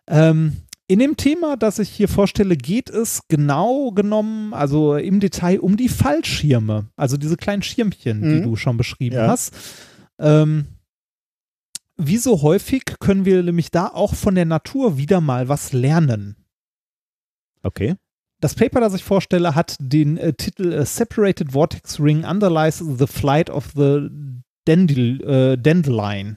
Ähm, 0.07 0.59
in 0.89 0.99
dem 0.99 1.17
Thema, 1.17 1.57
das 1.57 1.79
ich 1.79 1.89
hier 1.89 2.09
vorstelle, 2.09 2.57
geht 2.57 2.91
es 2.91 3.23
genau 3.29 3.93
genommen, 3.93 4.53
also 4.53 4.97
im 4.97 5.21
Detail 5.21 5.61
um 5.61 5.77
die 5.79 5.89
Fallschirme, 5.89 6.89
also 6.97 7.17
diese 7.17 7.37
kleinen 7.37 7.63
Schirmchen, 7.63 8.21
die 8.21 8.41
Mhm. 8.41 8.43
du 8.43 8.57
schon 8.57 8.77
beschrieben 8.77 9.17
Ja. 9.17 9.29
hast. 9.29 9.55
Ähm, 10.19 10.67
wie 11.97 12.19
so 12.19 12.43
häufig 12.43 12.83
können 13.01 13.25
wir 13.25 13.43
nämlich 13.43 13.71
da 13.71 13.87
auch 13.87 14.15
von 14.15 14.35
der 14.35 14.45
Natur 14.45 14.99
wieder 14.99 15.21
mal 15.21 15.49
was 15.49 15.73
lernen. 15.73 16.37
Okay. 17.63 17.95
Das 18.41 18.55
Paper, 18.57 18.81
das 18.81 18.95
ich 18.95 19.05
vorstelle, 19.05 19.55
hat 19.55 19.77
den 19.79 20.17
äh, 20.19 20.33
Titel 20.35 20.73
äh, 20.73 20.85
Separated 20.85 21.53
Vortex 21.53 22.01
Ring 22.01 22.25
Underlies 22.25 22.79
the 22.79 23.07
Flight 23.07 23.49
of 23.51 23.71
the 23.77 24.09
Dandel, 24.67 25.21
äh, 25.23 25.57
Dandelion. 25.59 26.37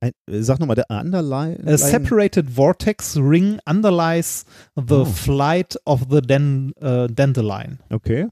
Ein, 0.00 0.12
äh, 0.28 0.42
sag 0.42 0.58
nochmal, 0.58 0.76
der 0.76 0.90
Underline. 0.90 1.60
A 1.66 1.76
separated 1.76 2.50
vortex 2.50 3.16
ring 3.16 3.58
underlies 3.68 4.44
the 4.74 4.94
Oh. 4.94 5.04
flight 5.04 5.78
of 5.84 6.06
the 6.10 6.20
dan 6.20 6.72
äh, 6.80 7.06
dandelion. 7.08 7.78
Okay. 7.90 8.26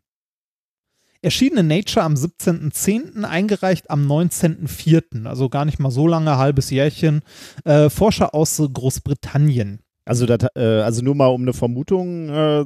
Erschienen 1.22 1.58
in 1.58 1.66
Nature 1.68 2.02
am 2.04 2.14
17.10., 2.14 3.24
eingereicht 3.24 3.90
am 3.90 4.06
19.04., 4.10 5.26
also 5.26 5.48
gar 5.50 5.66
nicht 5.66 5.78
mal 5.78 5.90
so 5.90 6.06
lange, 6.06 6.38
halbes 6.38 6.70
Jährchen. 6.70 7.20
Äh, 7.64 7.90
Forscher 7.90 8.34
aus 8.34 8.56
Großbritannien. 8.72 9.80
Also, 10.06 10.24
das, 10.26 10.48
äh, 10.56 10.80
also 10.80 11.02
nur 11.02 11.14
mal 11.14 11.26
um 11.26 11.42
eine 11.42 11.52
Vermutung 11.52 12.30
äh, 12.30 12.64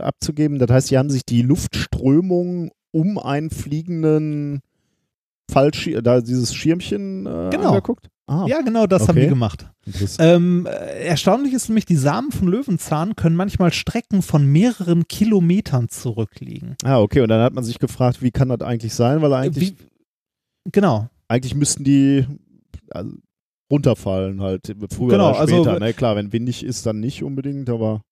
abzugeben, 0.00 0.58
das 0.60 0.70
heißt, 0.70 0.88
sie 0.88 0.96
haben 0.96 1.10
sich 1.10 1.24
die 1.26 1.42
Luftströmung 1.42 2.70
um 2.92 3.18
einen 3.18 3.50
fliegenden 3.50 4.60
Fallschirm, 5.50 6.02
da 6.04 6.20
dieses 6.20 6.54
Schirmchen 6.54 7.26
äh, 7.26 7.50
Genau. 7.50 7.68
angeguckt? 7.70 8.08
Ah, 8.26 8.44
Ja, 8.46 8.60
genau 8.60 8.86
das 8.86 9.02
haben 9.08 9.12
Okay. 9.16 9.22
die 9.22 9.28
gemacht. 9.28 9.66
interessant. 9.86 10.20
Ähm, 10.20 10.66
äh, 10.66 11.06
erstaunlich 11.06 11.54
ist 11.54 11.68
nämlich, 11.70 11.86
die 11.86 11.96
Samen 11.96 12.30
von 12.30 12.48
Löwenzahn 12.48 13.16
können 13.16 13.36
manchmal 13.36 13.72
Strecken 13.72 14.20
von 14.20 14.44
mehreren 14.44 15.08
Kilometern 15.08 15.88
zurückliegen. 15.88 16.76
ah, 16.84 17.00
okay. 17.00 17.22
Und 17.22 17.30
dann 17.30 17.40
hat 17.42 17.54
man 17.54 17.64
sich 17.64 17.78
gefragt, 17.78 18.20
wie 18.20 18.30
kann 18.30 18.50
das 18.50 18.60
eigentlich 18.60 18.92
sein? 18.92 19.22
Weil 19.22 19.32
eigentlich, 19.32 19.70
Wie, 19.78 20.70
genau. 20.72 21.08
eigentlich 21.28 21.54
müssten 21.54 21.84
die 21.84 22.26
also, 22.90 23.14
runterfallen 23.72 24.42
halt, 24.42 24.74
früher 24.92 25.08
Genau, 25.08 25.30
oder 25.30 25.40
also- 25.40 25.64
später. 25.64 25.78
ne? 25.80 25.94
Klar, 25.94 26.16
wenn 26.16 26.30
windig 26.32 26.62
ist, 26.64 26.84
dann 26.84 27.00
nicht 27.00 27.22
unbedingt, 27.22 27.70
aber 27.70 28.02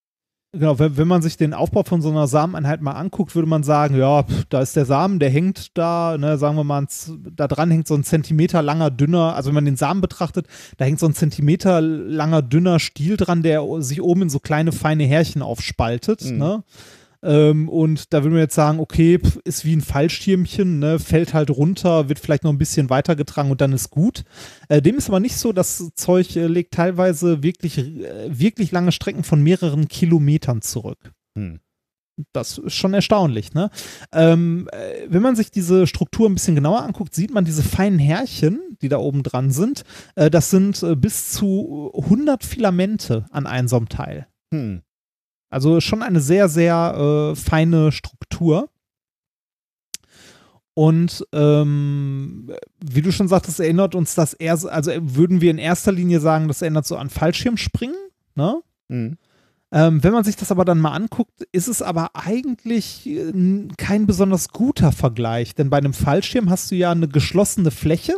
Genau, 0.58 0.78
wenn, 0.78 0.96
wenn 0.96 1.08
man 1.08 1.22
sich 1.22 1.36
den 1.36 1.54
Aufbau 1.54 1.82
von 1.82 2.02
so 2.02 2.10
einer 2.10 2.26
Sameneinheit 2.26 2.80
mal 2.80 2.92
anguckt, 2.92 3.34
würde 3.34 3.48
man 3.48 3.62
sagen, 3.62 3.96
ja, 3.96 4.22
pff, 4.22 4.44
da 4.48 4.60
ist 4.60 4.74
der 4.76 4.86
Samen, 4.86 5.18
der 5.18 5.30
hängt 5.30 5.76
da, 5.76 6.16
ne, 6.18 6.38
sagen 6.38 6.56
wir 6.56 6.64
mal, 6.64 6.82
ein 6.82 6.88
da 7.36 7.46
dran 7.48 7.70
hängt 7.70 7.86
so 7.86 7.94
ein 7.94 8.04
Zentimeter 8.04 8.62
langer, 8.62 8.90
dünner, 8.90 9.34
also 9.34 9.48
wenn 9.48 9.54
man 9.54 9.64
den 9.64 9.76
Samen 9.76 10.00
betrachtet, 10.00 10.46
da 10.78 10.84
hängt 10.84 10.98
so 11.00 11.06
ein 11.06 11.14
Zentimeter 11.14 11.80
langer, 11.80 12.42
dünner 12.42 12.78
Stiel 12.78 13.16
dran, 13.16 13.42
der 13.42 13.62
sich 13.80 14.00
oben 14.02 14.22
in 14.22 14.30
so 14.30 14.38
kleine, 14.38 14.72
feine 14.72 15.04
Härchen 15.04 15.42
aufspaltet, 15.42 16.24
Mhm. 16.24 16.38
ne? 16.38 16.62
Ähm, 17.26 17.68
und 17.68 18.12
da 18.12 18.22
würde 18.22 18.34
man 18.34 18.42
jetzt 18.42 18.54
sagen, 18.54 18.78
okay, 18.78 19.18
ist 19.44 19.64
wie 19.64 19.74
ein 19.74 19.80
Fallschirmchen, 19.80 20.78
ne, 20.78 21.00
fällt 21.00 21.34
halt 21.34 21.50
runter, 21.50 22.08
wird 22.08 22.20
vielleicht 22.20 22.44
noch 22.44 22.52
ein 22.52 22.58
bisschen 22.58 22.88
weitergetragen 22.88 23.50
und 23.50 23.60
dann 23.60 23.72
ist 23.72 23.90
gut. 23.90 24.22
Äh, 24.68 24.80
dem 24.80 24.96
ist 24.96 25.08
aber 25.08 25.18
nicht 25.18 25.36
so, 25.36 25.52
das 25.52 25.90
Zeug 25.96 26.36
äh, 26.36 26.46
legt 26.46 26.72
teilweise 26.72 27.42
wirklich, 27.42 27.78
äh, 27.78 28.28
wirklich 28.28 28.70
lange 28.70 28.92
Strecken 28.92 29.24
von 29.24 29.42
mehreren 29.42 29.88
Kilometern 29.88 30.62
zurück. 30.62 31.12
hm. 31.36 31.60
Das 32.32 32.56
ist 32.56 32.72
schon 32.72 32.94
erstaunlich, 32.94 33.52
ne? 33.52 33.68
Ähm, 34.10 34.70
äh, 34.72 35.06
wenn 35.06 35.20
man 35.20 35.36
sich 35.36 35.50
diese 35.50 35.86
Struktur 35.86 36.30
ein 36.30 36.32
bisschen 36.32 36.54
genauer 36.54 36.82
anguckt, 36.82 37.14
sieht 37.14 37.30
man 37.30 37.44
diese 37.44 37.62
feinen 37.62 37.98
Härchen, 37.98 38.78
die 38.80 38.88
da 38.88 38.96
oben 38.96 39.22
dran 39.22 39.50
sind. 39.50 39.82
Äh, 40.14 40.30
das 40.30 40.48
sind 40.48 40.82
bis 40.96 41.32
zu 41.32 41.92
100 41.94 42.42
Filamente 42.42 43.26
an 43.32 43.46
einem 43.46 43.90
Teil. 43.90 44.28
Hm. 44.50 44.80
Also 45.50 45.80
schon 45.80 46.02
eine 46.02 46.20
sehr, 46.20 46.48
sehr 46.48 47.32
äh, 47.32 47.36
feine 47.36 47.92
Struktur. 47.92 48.68
Und 50.74 51.26
ähm, 51.32 52.52
wie 52.84 53.00
du 53.00 53.10
schon 53.10 53.28
sagtest, 53.28 53.60
erinnert 53.60 53.94
uns 53.94 54.14
das 54.14 54.34
eher, 54.34 54.56
so- 54.58 54.68
also 54.68 54.90
würden 55.00 55.40
wir 55.40 55.50
in 55.50 55.58
erster 55.58 55.90
Linie 55.92 56.20
sagen, 56.20 56.48
das 56.48 56.60
erinnert 56.60 56.86
so 56.86 56.96
an 56.96 57.08
Fallschirmspringen, 57.08 57.96
ne? 58.34 58.60
Hm. 58.90 59.16
Ähm, 59.72 60.04
wenn 60.04 60.12
man 60.12 60.22
sich 60.22 60.36
das 60.36 60.50
aber 60.52 60.64
dann 60.64 60.78
mal 60.78 60.92
anguckt, 60.92 61.42
ist 61.50 61.66
es 61.66 61.82
aber 61.82 62.10
eigentlich 62.14 63.06
äh, 63.06 63.32
kein 63.78 64.06
besonders 64.06 64.50
guter 64.50 64.92
Vergleich, 64.92 65.54
denn 65.54 65.70
bei 65.70 65.78
einem 65.78 65.92
Fallschirm 65.94 66.50
hast 66.50 66.70
du 66.70 66.74
ja 66.76 66.92
eine 66.92 67.08
geschlossene 67.08 67.70
Fläche, 67.70 68.14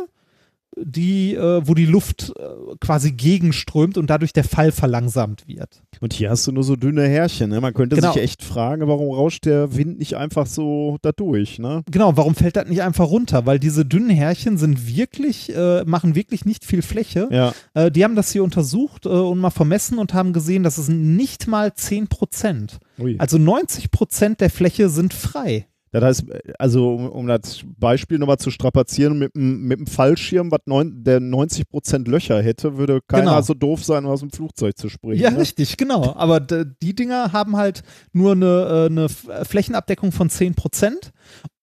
die, 0.77 1.33
äh, 1.35 1.61
wo 1.65 1.73
die 1.73 1.85
Luft 1.85 2.31
äh, 2.37 2.43
quasi 2.79 3.11
gegenströmt 3.11 3.97
und 3.97 4.09
dadurch 4.09 4.33
der 4.33 4.43
Fall 4.43 4.71
verlangsamt 4.71 5.47
wird. 5.47 5.81
Und 5.99 6.13
hier 6.13 6.29
hast 6.29 6.45
du 6.47 6.51
nur 6.51 6.63
so 6.63 6.75
dünne 6.75 7.07
Härchen. 7.07 7.49
Ne? 7.49 7.59
Man 7.59 7.73
könnte 7.73 7.95
Genau. 7.95 8.13
sich 8.13 8.21
echt 8.21 8.43
fragen, 8.43 8.87
warum 8.87 9.13
rauscht 9.13 9.45
der 9.45 9.75
Wind 9.75 9.99
nicht 9.99 10.15
einfach 10.15 10.45
so 10.45 10.97
da 11.01 11.11
durch? 11.11 11.59
Ne? 11.59 11.83
Genau, 11.91 12.15
warum 12.15 12.35
fällt 12.35 12.55
das 12.55 12.67
nicht 12.69 12.81
einfach 12.81 13.09
runter? 13.09 13.45
Weil 13.45 13.59
diese 13.59 13.85
dünnen 13.85 14.09
Härchen 14.09 14.57
sind 14.57 14.87
wirklich, 14.95 15.53
äh, 15.55 15.83
machen 15.85 16.15
wirklich 16.15 16.45
nicht 16.45 16.63
viel 16.65 16.81
Fläche. 16.81 17.27
Ja. 17.31 17.53
Äh, 17.73 17.91
die 17.91 18.03
haben 18.03 18.15
das 18.15 18.31
hier 18.31 18.43
untersucht 18.43 19.05
äh, 19.05 19.09
und 19.09 19.39
mal 19.39 19.49
vermessen 19.49 19.97
und 19.97 20.13
haben 20.13 20.33
gesehen, 20.33 20.63
das 20.63 20.75
sind 20.77 21.15
nicht 21.15 21.47
mal 21.47 21.73
10 21.73 22.07
Prozent. 22.07 22.79
Also 23.17 23.37
90 23.37 23.91
Prozent 23.91 24.41
der 24.41 24.49
Fläche 24.49 24.89
sind 24.89 25.13
frei. 25.13 25.65
Das 25.91 26.03
heißt, 26.03 26.25
also 26.59 26.93
um, 26.93 27.09
um 27.09 27.27
das 27.27 27.61
Beispiel 27.79 28.19
nochmal 28.19 28.37
zu 28.37 28.51
strapazieren, 28.51 29.17
mit 29.17 29.35
einem 29.35 29.61
mit 29.63 29.79
dem 29.79 29.87
Fallschirm, 29.87 30.51
was 30.51 30.59
neun, 30.65 31.03
der 31.03 31.19
90% 31.19 32.07
Löcher 32.09 32.41
hätte, 32.41 32.77
würde 32.77 32.99
keiner 33.07 33.23
Genau. 33.31 33.41
so 33.41 33.53
doof 33.55 33.83
sein, 33.83 34.05
aus 34.05 34.19
dem 34.19 34.29
Flugzeug 34.31 34.77
zu 34.77 34.87
springen. 34.89 35.19
Ja, 35.19 35.31
ne? 35.31 35.39
richtig, 35.39 35.77
genau. 35.77 36.13
Aber 36.15 36.39
die 36.39 36.93
Dinger 36.95 37.33
haben 37.33 37.57
halt 37.57 37.81
nur 38.13 38.33
eine, 38.33 38.45
äh, 38.45 38.85
eine 38.91 39.05
F- 39.05 39.27
Flächenabdeckung 39.47 40.11
von 40.11 40.29
10% 40.29 41.11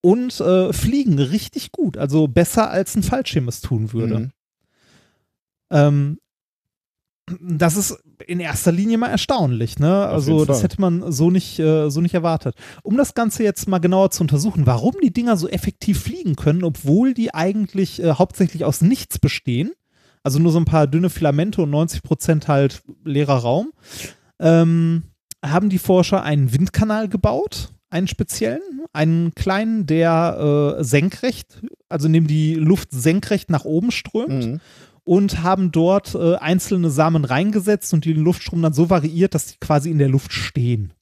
und 0.00 0.40
äh, 0.40 0.72
fliegen 0.72 1.18
richtig 1.20 1.70
gut. 1.72 1.96
Also 1.96 2.26
besser 2.28 2.70
als 2.70 2.96
ein 2.96 3.02
Fallschirm 3.04 3.46
es 3.48 3.60
tun 3.60 3.92
würde. 3.92 4.18
Mhm. 4.18 4.30
Ähm, 5.70 6.18
das 7.40 7.76
ist 7.76 7.98
in 8.26 8.40
erster 8.40 8.72
Linie 8.72 8.98
mal 8.98 9.08
erstaunlich, 9.08 9.78
ne? 9.78 10.06
Also 10.06 10.44
das 10.44 10.62
hätte 10.62 10.80
man 10.80 11.10
so 11.10 11.30
nicht, 11.30 11.58
äh, 11.58 11.90
so 11.90 12.00
nicht 12.00 12.14
erwartet. 12.14 12.54
Um 12.82 12.96
das 12.96 13.14
Ganze 13.14 13.42
jetzt 13.42 13.68
mal 13.68 13.78
genauer 13.78 14.10
zu 14.10 14.22
untersuchen, 14.22 14.66
warum 14.66 14.94
die 15.02 15.12
Dinger 15.12 15.36
so 15.36 15.48
effektiv 15.48 16.00
fliegen 16.00 16.36
können, 16.36 16.62
obwohl 16.62 17.14
die 17.14 17.34
eigentlich 17.34 18.02
äh, 18.02 18.12
hauptsächlich 18.12 18.64
aus 18.64 18.80
nichts 18.80 19.18
bestehen, 19.18 19.72
also 20.22 20.38
nur 20.38 20.52
so 20.52 20.58
ein 20.58 20.64
paar 20.64 20.86
dünne 20.86 21.10
Filamente 21.10 21.62
und 21.62 21.70
90 21.70 22.02
Prozent 22.02 22.48
halt 22.48 22.82
leerer 23.04 23.38
Raum, 23.38 23.72
ähm, 24.38 25.04
haben 25.44 25.68
die 25.68 25.78
Forscher 25.78 26.22
einen 26.22 26.52
Windkanal 26.52 27.08
gebaut, 27.08 27.70
einen 27.90 28.08
speziellen, 28.08 28.60
einen 28.92 29.34
kleinen, 29.34 29.86
der 29.86 30.76
äh, 30.78 30.84
senkrecht, 30.84 31.60
also 31.88 32.06
in 32.06 32.12
dem 32.12 32.26
die 32.26 32.54
Luft 32.54 32.88
senkrecht 32.92 33.50
nach 33.50 33.64
oben 33.64 33.90
strömt 33.90 34.46
Mhm. 34.46 34.60
Und 35.06 35.42
haben 35.42 35.70
dort 35.70 36.14
äh, 36.14 36.34
einzelne 36.36 36.90
Samen 36.90 37.24
reingesetzt 37.24 37.94
und 37.94 38.04
den 38.04 38.18
Luftstrom 38.18 38.60
dann 38.60 38.72
so 38.72 38.90
variiert, 38.90 39.34
dass 39.34 39.46
die 39.46 39.58
quasi 39.60 39.90
in 39.90 39.98
der 39.98 40.08
Luft 40.08 40.32
stehen. 40.32 40.92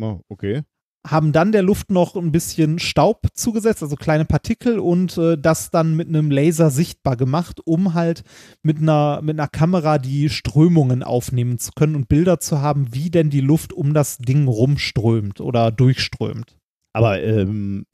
Oh, 0.00 0.20
okay. 0.28 0.62
Haben 1.06 1.32
dann 1.32 1.52
der 1.52 1.62
Luft 1.62 1.90
noch 1.90 2.16
ein 2.16 2.32
bisschen 2.32 2.78
Staub 2.78 3.26
zugesetzt, 3.34 3.82
also 3.82 3.96
kleine 3.96 4.24
Partikel 4.24 4.78
und 4.78 5.18
äh, 5.18 5.36
das 5.36 5.70
dann 5.70 5.96
mit 5.96 6.08
einem 6.08 6.30
Laser 6.30 6.70
sichtbar 6.70 7.16
gemacht, 7.16 7.60
um 7.64 7.94
halt 7.94 8.22
mit 8.62 8.78
einer, 8.78 9.20
mit 9.22 9.38
einer 9.38 9.48
Kamera 9.48 9.98
die 9.98 10.28
Strömungen 10.28 11.02
aufnehmen 11.02 11.58
zu 11.58 11.72
können 11.72 11.94
und 11.94 12.08
Bilder 12.08 12.38
zu 12.38 12.60
haben, 12.60 12.94
wie 12.94 13.10
denn 13.10 13.28
die 13.28 13.42
Luft 13.42 13.72
um 13.72 13.92
das 13.92 14.18
Ding 14.18 14.46
rumströmt 14.46 15.40
oder 15.40 15.70
durchströmt. 15.70 16.56
Aber 16.94 17.22
ähm, 17.22 17.86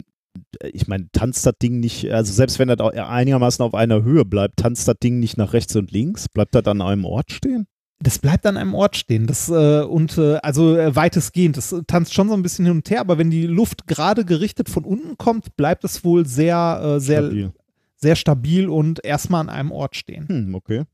ich 0.73 0.89
meine, 0.89 1.09
tanzt 1.13 1.47
das 1.47 1.55
Ding 1.61 1.81
nicht, 1.81 2.11
also 2.11 2.33
selbst 2.33 2.59
wenn 2.59 2.69
das 2.69 2.81
einigermaßen 2.81 3.65
auf 3.65 3.75
einer 3.75 4.03
Höhe 4.03 4.25
bleibt, 4.25 4.59
tanzt 4.59 4.89
das 4.89 4.97
Ding 5.03 5.19
nicht 5.19 5.37
nach 5.37 5.53
rechts 5.53 5.77
und 5.77 5.91
links? 5.91 6.29
Bleibt 6.29 6.55
das 6.55 6.65
an 6.67 6.83
einem 6.83 7.05
Ort 7.05 7.33
stehen? 7.33 7.67
Das 8.03 8.19
bleibt 8.19 8.47
an 8.47 8.57
einem 8.57 8.75
Ort 8.75 8.97
stehen. 8.97 9.27
Das, 9.27 9.51
äh, 9.51 9.83
und 9.83 10.17
äh, 10.17 10.37
also 10.37 10.77
äh, 10.77 10.97
weitestgehend. 10.97 11.59
Das 11.59 11.73
äh, 11.73 11.83
tanzt 11.87 12.15
schon 12.15 12.29
so 12.29 12.35
ein 12.35 12.43
bisschen 12.43 12.65
hin 12.65 12.77
und 12.77 12.91
her, 12.91 13.01
aber 13.01 13.19
wenn 13.19 13.31
die 13.31 13.47
Luft 13.47 13.87
gerade 13.87 14.25
gerichtet 14.25 14.71
von 14.71 14.85
unten 14.85 15.19
kommt, 15.19 15.57
bleibt 15.57 15.85
es 15.85 16.03
wohl 16.03 16.27
sehr, 16.27 16.81
äh, 16.83 17.01
sehr, 17.01 17.23
Stabil. 17.23 17.53
sehr 17.97 18.17
stabil 18.17 18.69
und 18.71 19.05
erstmal 19.05 19.43
an 19.43 19.51
einem 19.51 19.71
Ort 19.71 19.97
stehen. 19.97 20.27
Hm, 20.29 20.55
okay. 20.55 20.85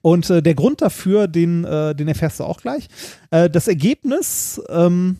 Und 0.00 0.30
äh, 0.30 0.42
der 0.42 0.54
Grund 0.54 0.80
dafür, 0.80 1.28
den, 1.28 1.64
äh, 1.64 1.94
den 1.94 2.08
erfährst 2.08 2.40
du 2.40 2.44
auch 2.44 2.62
gleich. 2.62 2.88
Das 3.30 3.68
Ergebnis 3.68 4.60
ähm, 4.70 5.18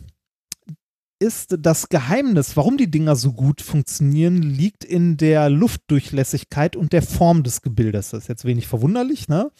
ist 1.21 1.55
das 1.59 1.89
Geheimnis, 1.89 2.57
warum 2.57 2.77
die 2.77 2.89
Dinger 2.89 3.15
so 3.15 3.31
gut 3.31 3.61
funktionieren, 3.61 4.41
liegt 4.41 4.83
in 4.83 5.17
der 5.17 5.51
Luftdurchlässigkeit 5.51 6.75
und 6.75 6.93
der 6.93 7.03
Form 7.03 7.43
des 7.43 7.61
Gebildes. 7.61 8.09
Das 8.09 8.23
ist 8.23 8.27
jetzt 8.27 8.43
wenig 8.43 8.67
verwunderlich, 8.67 9.27
ne? 9.27 9.51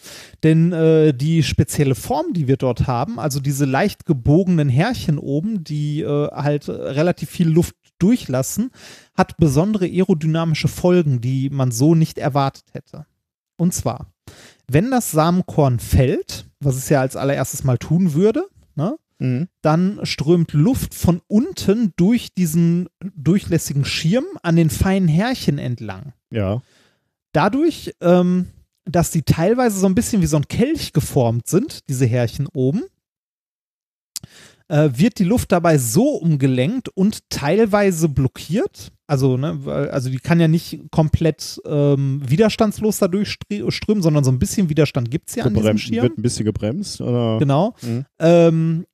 Denn 0.42 0.72
äh, 0.72 1.14
die 1.14 1.44
spezielle 1.44 1.94
Form, 1.94 2.32
die 2.32 2.48
wir 2.48 2.56
dort 2.56 2.88
haben, 2.88 3.20
also 3.20 3.38
diese 3.38 3.64
leicht 3.64 4.06
gebogenen 4.06 4.68
Härchen 4.68 5.18
oben, 5.18 5.62
die 5.62 6.00
äh, 6.00 6.28
halt 6.32 6.68
relativ 6.68 7.30
viel 7.30 7.48
Luft 7.48 7.76
durchlassen, 8.00 8.72
hat 9.16 9.36
besondere 9.36 9.84
aerodynamische 9.84 10.66
Folgen, 10.68 11.20
die 11.20 11.48
man 11.48 11.70
so 11.70 11.94
nicht 11.94 12.18
erwartet 12.18 12.64
hätte. 12.72 13.06
Und 13.56 13.72
zwar, 13.72 14.12
wenn 14.66 14.90
das 14.90 15.12
Samenkorn 15.12 15.78
fällt, 15.78 16.46
was 16.58 16.74
es 16.74 16.88
ja 16.88 17.00
als 17.00 17.14
allererstes 17.14 17.62
mal 17.62 17.78
tun 17.78 18.14
würde, 18.14 18.48
ne, 18.74 18.96
Mhm. 19.18 19.48
dann 19.62 20.00
strömt 20.02 20.52
Luft 20.52 20.94
von 20.94 21.20
unten 21.28 21.92
durch 21.96 22.34
diesen 22.34 22.88
durchlässigen 23.14 23.84
Schirm 23.84 24.24
an 24.42 24.56
den 24.56 24.70
feinen 24.70 25.08
Härchen 25.08 25.58
entlang. 25.58 26.12
Ja. 26.30 26.62
Dadurch, 27.32 27.94
ähm, 28.00 28.46
dass 28.84 29.10
die 29.10 29.22
teilweise 29.22 29.78
so 29.78 29.86
ein 29.86 29.94
bisschen 29.94 30.22
wie 30.22 30.26
so 30.26 30.36
ein 30.36 30.48
Kelch 30.48 30.92
geformt 30.92 31.46
sind, 31.46 31.88
diese 31.88 32.06
Härchen 32.06 32.46
oben, 32.48 32.82
äh, 34.68 34.90
wird 34.94 35.18
die 35.18 35.24
Luft 35.24 35.52
dabei 35.52 35.78
so 35.78 36.14
umgelenkt 36.16 36.88
und 36.88 37.28
teilweise 37.28 38.08
blockiert. 38.08 38.90
Also, 39.06 39.36
ne, 39.36 39.60
also 39.92 40.08
die 40.08 40.18
kann 40.18 40.40
ja 40.40 40.48
nicht 40.48 40.80
komplett 40.90 41.60
ähm, 41.66 42.22
widerstandslos 42.24 42.98
dadurch 42.98 43.36
strömen, 43.68 44.02
sondern 44.02 44.24
so 44.24 44.30
ein 44.30 44.38
bisschen 44.38 44.70
Widerstand 44.70 45.10
gibt 45.10 45.28
es 45.28 45.34
ja 45.34 45.44
an 45.44 45.54
diesem 45.54 45.76
Schirm. 45.76 46.02
wird 46.04 46.18
ein 46.18 46.22
bisschen 46.22 46.46
gebremst? 46.46 47.02
Oder? 47.02 47.38
Genau. 47.38 47.74
Mhm. 47.82 48.06
Ähm, 48.18 48.86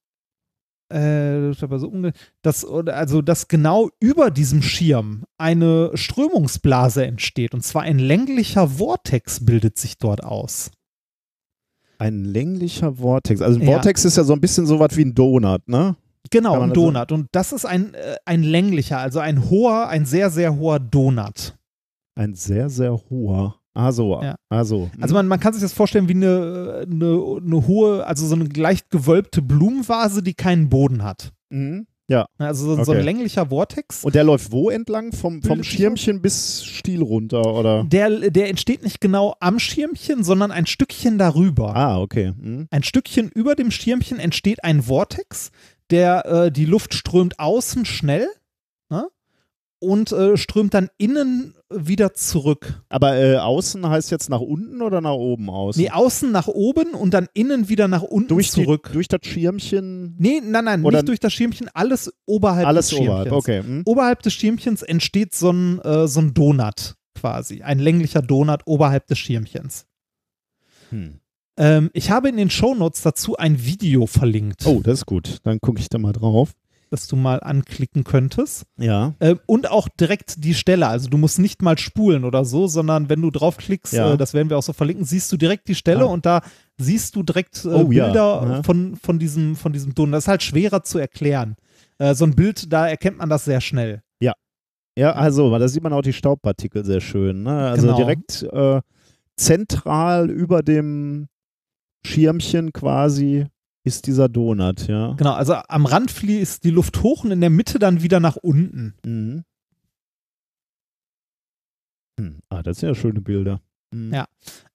äh, 0.91 1.53
so 1.53 1.89
unge 1.89 2.13
dass, 2.43 2.65
also, 2.65 3.23
dass 3.23 3.49
genau 3.49 3.91
über 4.01 4.31
diesem 4.31 4.63
Schirm 4.63 5.25
eine 5.37 5.91
Strömungsblase 5.95 7.05
entsteht. 7.05 7.55
Und 7.55 7.63
zwar 7.63 7.83
ein 7.83 7.99
länglicher 7.99 8.69
Vortex 8.69 9.45
bildet 9.45 9.79
sich 9.79 9.99
dort 9.99 10.25
aus. 10.25 10.71
Ein 11.99 12.25
länglicher 12.25 12.95
Vortex. 12.95 13.43
Also 13.43 13.59
ein 13.59 13.67
Ja. 13.67 13.73
Vortex 13.73 14.05
ist 14.05 14.17
ja 14.17 14.25
so 14.25 14.33
ein 14.33 14.41
bisschen 14.41 14.67
so 14.67 14.79
was 14.79 14.97
wie 14.97 15.05
ein 15.05 15.15
Donut, 15.15 15.69
ne? 15.69 15.97
Genau, 16.31 16.61
ein 16.61 16.73
Donut. 16.73 17.13
Und 17.13 17.29
das 17.33 17.53
ist 17.53 17.65
ein, 17.65 17.95
äh, 17.95 18.17
ein 18.25 18.43
länglicher, 18.43 18.99
also 18.99 19.19
ein 19.19 19.51
hoher, 19.51 19.89
ein 19.89 20.05
sehr, 20.05 20.31
sehr 20.31 20.57
hoher 20.57 20.79
Donut. 20.79 21.57
Ein 22.15 22.35
sehr, 22.35 22.69
sehr 22.69 22.99
hoher. 23.11 23.57
Ah, 23.79 23.93
so. 23.93 24.21
Ja. 24.21 24.35
Ah, 24.49 24.65
so. 24.65 24.91
Also 25.01 25.15
man, 25.15 25.29
man 25.29 25.39
kann 25.39 25.53
sich 25.53 25.63
das 25.63 25.73
vorstellen 25.73 26.09
wie 26.09 26.15
eine, 26.15 26.85
eine, 26.91 27.41
eine 27.45 27.67
hohe, 27.69 28.05
also 28.05 28.27
so 28.27 28.35
eine 28.35 28.47
leicht 28.47 28.91
gewölbte 28.91 29.41
Blumenvase, 29.41 30.23
die 30.23 30.35
keinen 30.35 30.69
Boden 30.69 31.05
hat. 31.05 31.33
Mhm. 31.51 31.87
Also 32.39 32.77
so, 32.77 32.85
so 32.85 32.93
ein 32.93 32.99
Okay. 32.99 33.05
länglicher 33.05 33.47
Vortex. 33.47 34.03
Und 34.03 34.15
der 34.15 34.25
läuft 34.25 34.51
wo 34.51 34.71
entlang? 34.71 35.13
Vom, 35.13 35.43
vom 35.43 35.63
Schirmchen 35.63 36.23
bis 36.23 36.65
Stiel 36.65 37.03
runter, 37.03 37.45
oder? 37.55 37.85
Der, 37.85 38.31
der 38.31 38.49
entsteht 38.49 38.83
nicht 38.83 39.01
genau 39.01 39.35
am 39.41 39.59
Schirmchen, 39.59 40.25
sondern 40.25 40.51
ein 40.51 40.67
Stückchen 40.67 41.19
darüber. 41.19 41.77
Ah, 41.77 42.01
okay. 42.01 42.33
Mhm. 42.37 42.67
Ein 42.71 42.83
Stückchen 42.83 43.29
über 43.29 43.55
dem 43.55 43.71
Schirmchen 43.71 44.19
entsteht 44.19 44.65
ein 44.65 44.83
Vortex, 44.83 45.51
der 45.91 46.25
äh, 46.27 46.53
die 46.53 46.65
Luft 46.65 46.95
strömt 46.95 47.39
außen 47.39 47.85
schnell 47.85 48.29
ne? 48.89 49.09
und 49.79 50.13
äh, 50.13 50.37
strömt 50.39 50.73
dann 50.73 50.89
innen 50.97 51.55
wieder 51.71 52.15
zurück. 52.15 52.83
Aber 52.89 53.17
äh, 53.17 53.37
außen 53.37 53.87
heißt 53.89 54.11
jetzt 54.11 54.31
nach 54.31 54.41
unten 54.41 54.81
oder 54.81 55.01
nach 55.01 55.13
oben 55.13 55.51
aus? 55.51 55.77
Nee, 55.77 55.91
außen 55.91 56.31
nach 56.33 56.49
oben 56.49 56.95
und 56.95 57.13
dann 57.13 57.29
innen 57.35 57.69
wieder 57.69 57.89
nach 57.89 58.03
unten 58.03 58.29
durch, 58.29 58.51
die, 58.51 58.63
zurück. 58.63 58.91
durch 58.93 59.09
das 59.09 59.21
Schirmchen? 59.25 60.15
nee, 60.19 60.41
nein, 60.43 60.65
nein, 60.65 60.85
Oder- 60.85 60.99
nicht 60.99 61.09
durch 61.09 61.21
das 61.21 61.33
Schirmchen, 61.33 61.69
alles 61.75 62.13
oberhalb 62.27 62.67
Alles 62.67 62.89
des 62.89 62.99
Schirmchens. 62.99 63.11
oberhalb, 63.27 63.33
okay. 63.33 63.63
Mhm. 63.63 63.83
Oberhalb 63.85 64.23
des 64.23 64.33
Schirmchens 64.33 64.83
entsteht 64.83 65.35
so 65.35 65.51
ein, 65.51 65.79
äh, 65.81 66.09
so 66.09 66.21
ein 66.21 66.33
Donut 66.35 66.95
quasi, 67.15 67.63
ein 67.63 67.79
länglicher 67.81 68.23
Donut 68.23 68.61
oberhalb 68.67 69.07
des 69.09 69.19
Schirmchens. 69.19 69.87
Hm. 70.91 71.21
Ähm, 71.59 71.91
ich 71.93 72.11
habe 72.11 72.29
in 72.29 72.37
den 72.37 72.51
Shownotes 72.51 73.03
dazu 73.03 73.37
ein 73.37 73.65
Video 73.65 74.07
verlinkt, 74.07 74.65
Oh, 74.67 74.81
das 74.83 75.01
ist 75.01 75.07
gut. 75.07 75.39
Dann 75.43 75.59
gucke 75.61 75.81
ich 75.81 75.89
da 75.89 75.99
mal 75.99 76.13
drauf. 76.13 76.53
Das 76.91 77.07
du 77.09 77.17
mal 77.17 77.41
anklicken 77.41 78.05
könntest. 78.05 78.65
Ja. 78.79 79.15
Ähm, 79.21 79.39
und 79.47 79.71
auch 79.71 79.89
direkt 79.89 80.45
die 80.45 80.55
Stelle. 80.55 80.87
Also 80.89 81.09
du 81.09 81.19
musst 81.19 81.39
nicht 81.39 81.63
mal 81.63 81.79
spulen 81.79 82.25
oder 82.25 82.45
so, 82.45 82.67
sondern 82.67 83.09
wenn 83.09 83.23
du 83.23 83.31
draufklickst, 83.31 83.93
Ja. 83.93 84.15
äh, 84.15 84.17
das 84.17 84.35
werden 84.35 84.51
wir 84.51 84.59
auch 84.59 84.63
so 84.63 84.73
verlinken, 84.73 85.05
siehst 85.05 85.31
du 85.33 85.37
direkt 85.37 85.69
die 85.69 85.75
Stelle 85.75 86.03
Ah. 86.05 86.09
und 86.09 86.27
da 86.27 86.41
siehst 86.79 87.17
du 87.17 87.23
direkt 87.23 87.65
äh, 87.65 87.69
Oh 87.69 87.91
ja. 87.93 88.07
Bilder 88.07 88.43
Aha. 88.43 88.63
von, 88.63 88.97
von 88.97 89.19
diesem, 89.19 89.57
von 89.57 89.73
diesem 89.73 89.95
Donut. 89.95 90.15
Das 90.15 90.25
ist 90.25 90.29
halt 90.29 90.43
schwerer 90.43 90.83
zu 90.83 90.99
erklären. 90.99 91.57
Äh, 91.99 92.15
so 92.15 92.25
ein 92.25 92.35
Bild, 92.35 92.73
da 92.73 92.89
erkennt 92.89 93.19
man 93.19 93.29
das 93.29 93.45
sehr 93.45 93.61
schnell. 93.61 94.03
Ja, 94.97 95.13
also, 95.13 95.57
da 95.57 95.69
sieht 95.69 95.85
man 95.85 95.93
auch 95.93 96.03
die 96.03 96.13
Staubpartikel 96.13 96.85
sehr 96.85 97.01
schön. 97.01 97.45
Ne? 97.45 97.69
Also 97.69 97.87
Genau. 97.87 97.97
direkt 97.99 98.43
äh, 98.43 98.81
zentral 99.37 100.29
über 100.29 100.65
dem 100.65 101.29
Schirmchen 102.05 102.73
quasi 102.73 103.47
ist 103.89 104.07
dieser 104.07 104.29
Donut, 104.29 104.87
ja. 104.87 105.15
Genau, 105.15 105.33
also 105.33 105.55
am 105.69 105.87
Rand 105.87 106.11
fließt 106.11 106.63
die 106.63 106.71
Luft 106.71 107.03
hoch 107.03 107.25
und 107.25 107.31
in 107.33 107.41
der 107.41 107.51
Mitte 107.51 107.79
dann 107.79 108.03
wieder 108.03 108.21
nach 108.21 108.37
unten. 108.37 108.95
Mhm. 109.05 109.45
Hm. 112.21 112.41
Ah, 112.49 112.63
das 112.63 112.79
sind 112.79 112.89
ja 112.89 112.95
schöne 112.95 113.21
Bilder. 113.21 113.61
Mhm. 113.91 114.13
Ja. 114.13 114.27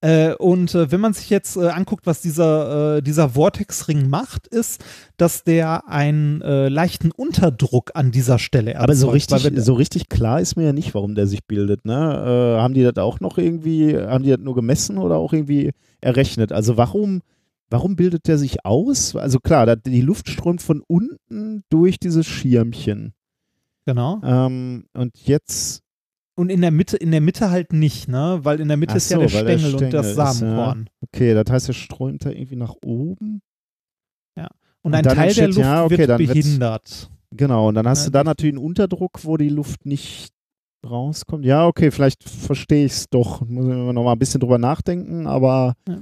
Äh, 0.02 0.34
und 0.35 0.73
äh, 0.73 0.91
wenn 0.91 0.99
man 0.99 1.14
sich 1.14 1.30
jetzt 1.30 1.56
äh, 1.56 1.68
anguckt, 1.68 2.07
was 2.07 2.22
dieser, 2.22 2.98
äh, 2.98 3.02
dieser 3.03 3.30
Vortexring 3.30 4.10
macht, 4.10 4.48
ist, 4.48 4.84
dass 5.18 5.44
der 5.44 5.88
einen 5.88 6.41
äh, 6.41 6.68
leichten 6.69 7.11
Unterdruck 7.11 7.91
an 7.94 8.11
dieser 8.11 8.40
Stelle 8.40 8.72
erzeugt. 8.72 8.84
Aber 8.90 8.95
so 8.95 9.10
richtig, 9.10 9.44
wenn- 9.44 9.61
so 9.61 9.73
richtig 9.73 10.10
klar 10.10 10.41
ist 10.41 10.56
mir 10.56 10.64
ja 10.65 10.73
nicht, 10.73 10.95
warum 10.95 11.14
der 11.15 11.27
sich 11.27 11.45
bildet. 11.45 11.85
Ne? 11.85 11.94
Äh, 11.94 12.61
haben 12.61 12.73
die 12.73 12.81
das 12.84 12.98
auch 12.98 13.19
noch 13.19 13.38
irgendwie, 13.38 13.95
haben 13.95 14.23
die 14.23 14.31
das 14.31 14.40
nur 14.40 14.56
gemessen 14.56 14.98
oder 14.98 15.15
auch 15.18 15.31
irgendwie 15.34 15.72
errechnet? 16.02 16.52
Also 16.52 16.76
warum, 16.77 17.22
warum 17.74 17.95
bildet 17.98 18.28
der 18.28 18.38
sich 18.38 18.66
aus? 18.66 19.16
Also 19.16 19.40
klar, 19.40 19.66
da, 19.66 19.76
die 19.76 20.02
Luft 20.02 20.30
strömt 20.30 20.62
von 20.62 20.82
unten 20.88 21.64
durch 21.70 22.00
dieses 22.00 22.26
Schirmchen. 22.26 23.14
Genau. 23.86 24.22
Ähm, 24.24 24.86
und 24.94 25.18
jetzt, 25.28 25.82
Und 26.36 26.50
in 26.50 26.62
der 26.62 26.72
Mitte, 26.72 26.95
in 26.98 27.12
der 27.12 27.20
Mitte 27.22 27.50
halt 27.52 27.74
nicht, 27.74 28.08
ne? 28.08 28.40
Weil 28.44 28.60
in 28.62 28.68
der 28.70 28.78
Mitte 28.78 28.94
Ach 28.94 28.98
ist 28.98 29.10
ja 29.12 29.18
so, 29.18 29.26
der 29.26 29.34
weil 29.34 29.45
der 29.45 29.58
Stängel, 29.58 29.74
und 29.76 29.82
das 29.94 30.12
Stängel 30.12 30.12
ist, 30.12 30.18
ja. 30.18 30.34
Samenkorn. 30.34 30.90
okay, 31.02 31.34
das 31.34 31.52
heißt, 31.52 31.68
er 31.70 31.74
strömt 31.74 32.24
da 32.26 32.30
irgendwie 32.30 32.56
nach 32.56 32.76
oben. 32.86 33.41
Und 34.86 34.91
Und 34.91 34.95
ein 34.95 35.04
Teil 35.06 35.16
der 35.34 35.45
entsteht- 35.45 35.48
Luft 35.48 35.60
ja, 35.60 35.84
okay, 35.86 35.98
wird 35.98 36.18
behindert. 36.18 37.10
Genau, 37.32 37.70
und 37.70 37.76
dann 37.76 37.88
hast 37.88 38.00
Ja, 38.00 38.06
du 38.08 38.12
da 38.12 38.24
natürlich 38.26 38.54
einen 38.58 38.66
Unterdruck, 38.66 39.24
wo 39.24 39.38
die 39.38 39.48
Luft 39.48 39.86
nicht 39.86 40.34
rauskommt. 40.86 41.45
Ja, 41.45 41.66
okay, 41.68 41.90
vielleicht 41.90 42.22
verstehe 42.28 42.86
ich 42.86 42.91
es 42.91 43.10
doch. 43.10 43.40
Muss 43.48 43.66
ich 43.66 43.72
noch 43.74 44.04
mal 44.04 44.12
ein 44.12 44.20
bisschen 44.20 44.41
drüber 44.41 44.58
nachdenken, 44.58 45.26
aber 45.26 45.76
Ja. 45.88 46.02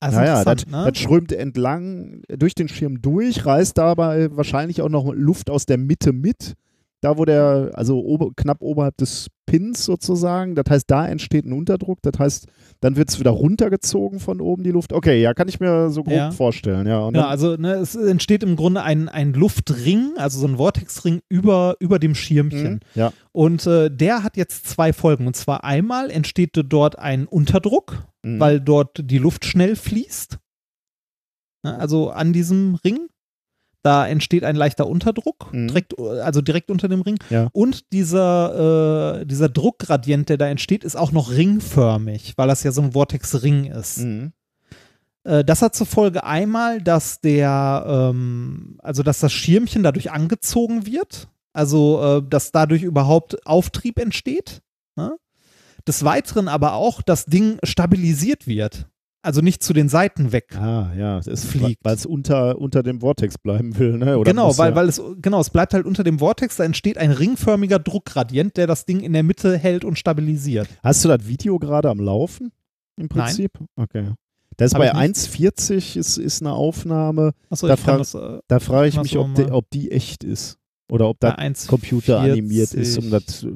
Also 0.00 0.18
naja, 0.18 0.44
das, 0.44 0.66
ne? 0.66 0.90
das 0.90 0.98
strömt 0.98 1.32
entlang 1.32 2.22
durch 2.28 2.54
den 2.54 2.68
Schirm 2.68 3.02
durch, 3.02 3.44
reißt 3.44 3.76
dabei 3.76 4.34
wahrscheinlich 4.36 4.80
auch 4.80 4.88
noch 4.88 5.12
Luft 5.12 5.50
aus 5.50 5.66
der 5.66 5.78
Mitte 5.78 6.12
mit. 6.12 6.54
Da, 7.00 7.16
wo 7.16 7.24
der, 7.24 7.70
also 7.74 8.00
ober, 8.00 8.30
knapp 8.34 8.60
oberhalb 8.60 8.96
des 8.96 9.28
Pins 9.46 9.84
sozusagen, 9.84 10.56
das 10.56 10.64
heißt, 10.68 10.84
da 10.90 11.06
entsteht 11.06 11.44
ein 11.46 11.52
Unterdruck, 11.52 12.00
das 12.02 12.18
heißt, 12.18 12.46
dann 12.80 12.96
wird 12.96 13.08
es 13.08 13.20
wieder 13.20 13.30
runtergezogen 13.30 14.18
von 14.18 14.40
oben 14.40 14.64
die 14.64 14.72
Luft. 14.72 14.92
Okay, 14.92 15.22
ja, 15.22 15.32
kann 15.32 15.46
ich 15.48 15.60
mir 15.60 15.90
so 15.90 16.02
grob 16.02 16.12
Ja. 16.14 16.30
vorstellen, 16.32 16.88
ja. 16.88 17.08
Ja, 17.12 17.28
also 17.28 17.54
ne, 17.56 17.74
es 17.74 17.94
entsteht 17.94 18.42
im 18.42 18.56
Grunde 18.56 18.82
ein, 18.82 19.08
ein 19.08 19.32
Luftring, 19.32 20.10
also 20.16 20.40
so 20.40 20.48
ein 20.48 20.56
Vortexring 20.56 21.20
über, 21.28 21.76
über 21.78 22.00
dem 22.00 22.16
Schirmchen. 22.16 22.72
Mhm, 22.74 22.80
ja. 22.94 23.12
Und 23.30 23.64
äh, 23.68 23.90
der 23.90 24.24
hat 24.24 24.36
jetzt 24.36 24.66
zwei 24.68 24.92
Folgen. 24.92 25.28
Und 25.28 25.36
zwar 25.36 25.62
einmal 25.62 26.10
entsteht 26.10 26.50
dort 26.68 26.98
ein 26.98 27.26
Unterdruck, 27.26 28.06
Mhm. 28.24 28.40
weil 28.40 28.60
dort 28.60 28.98
die 29.08 29.18
Luft 29.18 29.44
schnell 29.44 29.76
fließt. 29.76 30.38
Ne, 31.64 31.78
Also 31.78 32.10
an 32.10 32.32
diesem 32.32 32.74
Ring. 32.84 33.06
Da 33.82 34.06
entsteht 34.08 34.44
ein 34.44 34.56
leichter 34.56 34.86
Unterdruck, 34.88 35.52
Mhm. 35.52 35.68
direkt, 35.68 35.98
also 35.98 36.40
direkt 36.40 36.70
unter 36.70 36.88
dem 36.88 37.00
Ring. 37.02 37.16
Ja. 37.30 37.48
Und 37.52 37.92
dieser, 37.92 39.20
äh, 39.20 39.26
dieser 39.26 39.48
Druckgradient, 39.48 40.28
der 40.28 40.36
da 40.36 40.48
entsteht, 40.48 40.82
ist 40.84 40.96
auch 40.96 41.12
noch 41.12 41.30
ringförmig, 41.30 42.34
weil 42.36 42.48
das 42.48 42.64
ja 42.64 42.72
so 42.72 42.82
ein 42.82 42.92
Vortex-Ring 42.92 43.66
ist. 43.66 43.98
Mhm. 43.98 44.32
Äh, 45.24 45.44
das 45.44 45.62
hat 45.62 45.76
zur 45.76 45.86
Folge 45.86 46.24
einmal, 46.24 46.82
dass 46.82 47.20
der, 47.20 47.84
ähm, 47.86 48.78
also 48.82 49.02
dass 49.02 49.20
das 49.20 49.32
Schirmchen 49.32 49.82
dadurch 49.84 50.10
angezogen 50.10 50.84
wird, 50.86 51.28
also 51.52 52.18
äh, 52.18 52.22
dass 52.28 52.50
dadurch 52.50 52.82
überhaupt 52.82 53.46
Auftrieb 53.46 53.98
entsteht. 54.00 54.60
Ne? 54.96 55.16
Des 55.86 56.04
Weiteren 56.04 56.48
aber 56.48 56.72
auch, 56.74 57.00
das 57.00 57.26
Ding 57.26 57.58
stabilisiert 57.62 58.46
wird. 58.46 58.86
Also 59.28 59.42
nicht 59.42 59.62
zu 59.62 59.74
den 59.74 59.90
Seiten 59.90 60.32
weg. 60.32 60.56
Ah, 60.56 60.90
ja, 60.96 61.18
es 61.18 61.44
fliegt. 61.44 61.84
weil 61.84 61.94
es 61.94 62.06
unter, 62.06 62.58
unter 62.58 62.82
dem 62.82 63.00
Vortex 63.00 63.36
bleiben 63.36 63.78
will, 63.78 63.98
ne? 63.98 64.16
Oder 64.16 64.30
genau, 64.30 64.56
weil, 64.56 64.70
ja- 64.70 64.74
weil 64.76 64.88
es, 64.88 65.02
genau, 65.20 65.38
es 65.40 65.50
bleibt 65.50 65.74
halt 65.74 65.84
unter 65.84 66.02
dem 66.02 66.18
Vortex, 66.18 66.56
da 66.56 66.64
entsteht 66.64 66.96
ein 66.96 67.10
ringförmiger 67.10 67.78
Druckgradient, 67.78 68.56
der 68.56 68.66
das 68.66 68.86
Ding 68.86 69.00
in 69.00 69.12
der 69.12 69.22
Mitte 69.22 69.58
hält 69.58 69.84
und 69.84 69.98
stabilisiert. 69.98 70.66
Hast 70.82 71.04
du 71.04 71.08
das 71.08 71.26
Video 71.28 71.58
gerade 71.58 71.90
am 71.90 72.00
Laufen? 72.00 72.52
Im 72.96 73.02
Nein. 73.02 73.08
Prinzip? 73.08 73.50
Okay. 73.76 74.12
Das 74.56 74.68
ist 74.72 74.74
Hab 74.74 74.80
bei 74.80 74.86
ich 75.04 75.08
nicht. 75.08 75.30
1,40 75.60 75.96
ist, 75.98 76.16
ist 76.16 76.42
eine 76.42 76.52
Aufnahme. 76.54 77.32
Achso, 77.50 77.66
Da 77.68 77.74
ich 77.74 77.84
kann 77.84 78.02
frag- 78.04 78.12
das 78.12 78.14
äh, 78.14 78.40
Da 78.48 78.60
frage 78.60 78.88
ich 78.88 78.96
mich, 79.00 79.18
ob 79.18 79.34
die, 79.34 79.42
mal. 79.42 79.52
ob 79.52 79.68
die 79.70 79.90
echt 79.92 80.24
ist. 80.24 80.56
Oder 80.90 81.06
ob 81.06 81.20
das 81.20 81.34
1, 81.34 81.66
Computer 81.66 82.18
animiert 82.20 82.72
ist, 82.72 82.96
um 82.98 83.10
das. 83.10 83.46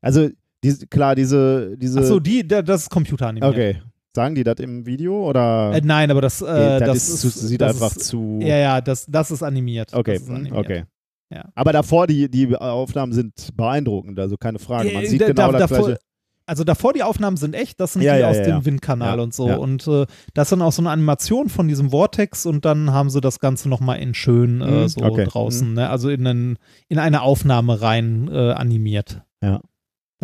Also, 0.00 0.28
diese, 0.62 0.86
klar, 0.86 1.16
diese. 1.16 1.76
diese 1.76 1.98
Achso, 1.98 2.20
die, 2.20 2.46
da- 2.46 2.62
das 2.62 2.82
ist 2.82 2.90
computeranimiert. 2.90 3.52
okay. 3.52 3.82
Sagen 4.14 4.34
die 4.36 4.44
das 4.44 4.56
im 4.60 4.86
Video 4.86 5.28
oder? 5.28 5.72
Äh, 5.74 5.80
nein, 5.84 6.10
aber 6.10 6.20
das, 6.20 6.40
äh, 6.40 6.44
Nee, 6.78 6.86
das, 6.86 7.08
ist, 7.08 7.20
zu, 7.20 7.28
sieht 7.30 7.60
das 7.60 7.74
einfach 7.82 7.96
ist, 7.96 8.06
zu. 8.06 8.38
Ja, 8.42 8.56
ja, 8.56 8.80
das, 8.80 9.06
das 9.06 9.30
ist 9.30 9.42
animiert. 9.42 9.92
okay, 9.92 10.14
Das 10.14 10.22
ist 10.22 10.30
animiert. 10.30 10.54
okay. 10.56 10.84
Ja. 11.32 11.46
Aber 11.56 11.72
davor, 11.72 12.06
die, 12.06 12.30
die 12.30 12.54
Aufnahmen 12.56 13.12
sind 13.12 13.32
beeindruckend, 13.56 14.18
also 14.20 14.36
keine 14.36 14.58
Frage. 14.60 14.92
Man 14.92 15.02
Äh, 15.02 15.06
sieht 15.06 15.20
da- 15.20 15.26
genau 15.26 15.50
da- 15.52 15.58
das 15.58 15.70
davor, 15.70 15.86
gleiche. 15.86 16.00
Also 16.46 16.62
davor 16.62 16.92
die 16.92 17.02
Aufnahmen 17.02 17.38
sind 17.38 17.54
echt, 17.54 17.80
das 17.80 17.94
sind 17.94 18.02
Ja, 18.02 18.14
die 18.16 18.20
ja, 18.20 18.28
aus 18.28 18.36
dem. 18.42 18.64
Windkanal 18.66 19.18
und 19.18 19.32
so. 19.32 19.46
Und 19.46 19.88
äh, 19.88 20.04
das 20.34 20.46
ist 20.48 20.52
dann 20.52 20.60
auch 20.60 20.72
so 20.72 20.82
eine 20.82 20.90
Animation 20.90 21.48
von 21.48 21.68
diesem 21.68 21.88
Vortex 21.90 22.44
und 22.44 22.66
dann 22.66 22.92
haben 22.92 23.08
sie 23.08 23.22
das 23.22 23.40
Ganze 23.40 23.70
nochmal 23.70 23.98
in 23.98 24.12
schön 24.12 24.60
äh, 24.60 24.82
Mhm, 24.82 24.88
so 24.88 25.00
okay. 25.00 25.24
draußen, 25.24 25.72
ne? 25.72 25.88
also 25.88 26.10
in, 26.10 26.26
einen, 26.26 26.58
in 26.88 26.98
eine 26.98 27.22
Aufnahme 27.22 27.80
rein 27.80 28.28
äh, 28.30 28.52
animiert. 28.52 29.22
Ja. 29.42 29.62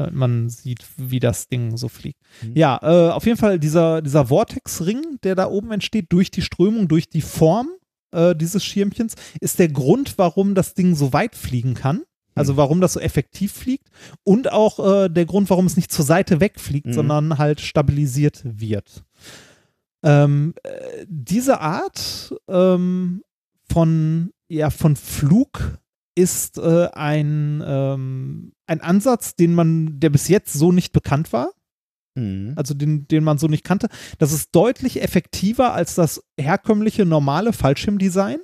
Damit 0.01 0.15
man 0.15 0.49
sieht, 0.49 0.85
wie 0.97 1.21
das 1.21 1.49
Ding 1.49 1.77
so 1.77 1.89
fliegt. 1.89 2.21
Mhm. 2.43 2.53
Ja, 2.57 2.79
äh, 2.83 3.11
auf 3.13 3.27
jeden 3.27 3.39
Fall 3.39 3.59
dieser, 3.59 4.03
dieser 4.03 4.27
Vortex-Ring, 4.27 5.19
der 5.23 5.35
da 5.35 5.49
oben 5.49 5.71
entsteht, 5.73 6.07
durch 6.13 6.31
die 6.31 6.43
Strömung, 6.43 6.89
durch 6.89 7.09
die 7.09 7.23
Form 7.23 7.69
äh, 8.13 8.35
dieses 8.35 8.65
Schirmchens, 8.65 9.15
ist 9.41 9.59
der 9.59 9.69
Grund, 9.69 10.19
warum 10.19 10.55
das 10.55 10.75
Ding 10.75 10.95
so 10.95 11.13
weit 11.13 11.35
fliegen 11.35 11.75
kann. 11.75 12.03
Also 12.37 12.57
warum 12.57 12.81
das 12.81 12.93
so 12.95 13.01
effektiv 13.01 13.53
fliegt 13.53 13.89
und 14.23 14.53
auch 14.53 14.79
äh, 15.05 15.09
der 15.11 15.27
Grund, 15.27 15.51
warum 15.51 15.67
es 15.67 15.77
nicht 15.77 15.91
zur 15.93 16.05
Seite 16.05 16.41
wegfliegt, 16.41 16.87
Mhm. 16.87 16.93
sondern 16.93 17.39
halt 17.39 17.61
stabilisiert 17.61 18.41
wird. 18.45 19.03
Ähm, 20.03 20.55
äh, 20.63 21.05
diese 21.09 21.61
Art 21.61 22.35
ähm, 22.49 23.23
von, 23.71 24.31
ja, 24.49 24.71
von 24.71 24.97
Flug 24.97 25.80
ist 26.21 26.59
äh, 26.59 26.89
ein, 26.93 27.63
ähm, 27.67 28.53
ein 28.67 28.81
Ansatz, 28.81 29.35
den 29.37 29.55
man, 29.55 29.99
der 30.01 30.11
bis 30.11 30.29
jetzt 30.29 30.53
so 30.53 30.73
nicht 30.73 30.93
bekannt 30.93 31.33
war 31.33 31.51
Mhm. 32.17 32.55
also 32.57 32.75
den, 32.75 33.07
den 33.07 33.23
man 33.23 33.39
so 33.39 33.47
nicht 33.47 33.63
kannte. 33.65 33.89
Das 34.19 34.33
ist 34.33 34.49
deutlich 34.53 35.01
effektiver 35.01 35.75
als 35.75 35.95
das 35.95 36.21
herkömmliche 36.37 37.05
normale 37.07 37.53
Fallschirmdesign, 37.53 38.39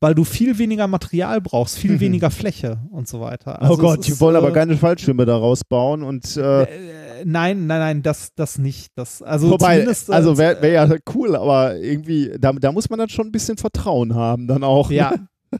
weil 0.00 0.14
du 0.14 0.24
viel 0.24 0.58
weniger 0.58 0.86
Material 0.86 1.40
brauchst, 1.40 1.78
viel 1.78 1.92
Mhm. 1.92 2.00
weniger 2.00 2.30
Fläche 2.30 2.78
und 2.90 3.08
so 3.08 3.22
weiter. 3.22 3.58
oh 3.62 3.64
Also 3.64 3.76
Gott, 3.78 4.00
es 4.00 4.06
die 4.06 4.20
wollen 4.20 4.36
aber 4.36 4.50
äh, 4.50 4.52
keine 4.52 4.76
Fallschirme 4.76 5.24
daraus 5.24 5.64
bauen 5.64 6.02
und 6.02 6.36
äh, 6.36 6.64
äh, 6.64 7.24
nein, 7.24 7.66
nein, 7.66 7.80
nein, 7.80 8.02
das, 8.02 8.34
das 8.34 8.58
nicht. 8.58 8.92
Das, 8.96 9.22
also 9.22 9.48
Wobei, 9.50 9.76
zumindest, 9.76 10.10
äh, 10.10 10.12
also 10.12 10.36
wäre 10.36 10.60
wär 10.60 10.72
ja 10.72 10.96
cool, 11.14 11.36
aber 11.36 11.74
irgendwie, 11.78 12.32
da, 12.38 12.52
da 12.52 12.70
muss 12.70 12.90
man 12.90 12.98
dann 12.98 13.08
schon 13.08 13.28
ein 13.28 13.32
bisschen 13.32 13.56
Vertrauen 13.56 14.14
haben, 14.14 14.46
dann 14.46 14.62
auch. 14.62 14.90
ja. 14.90 15.14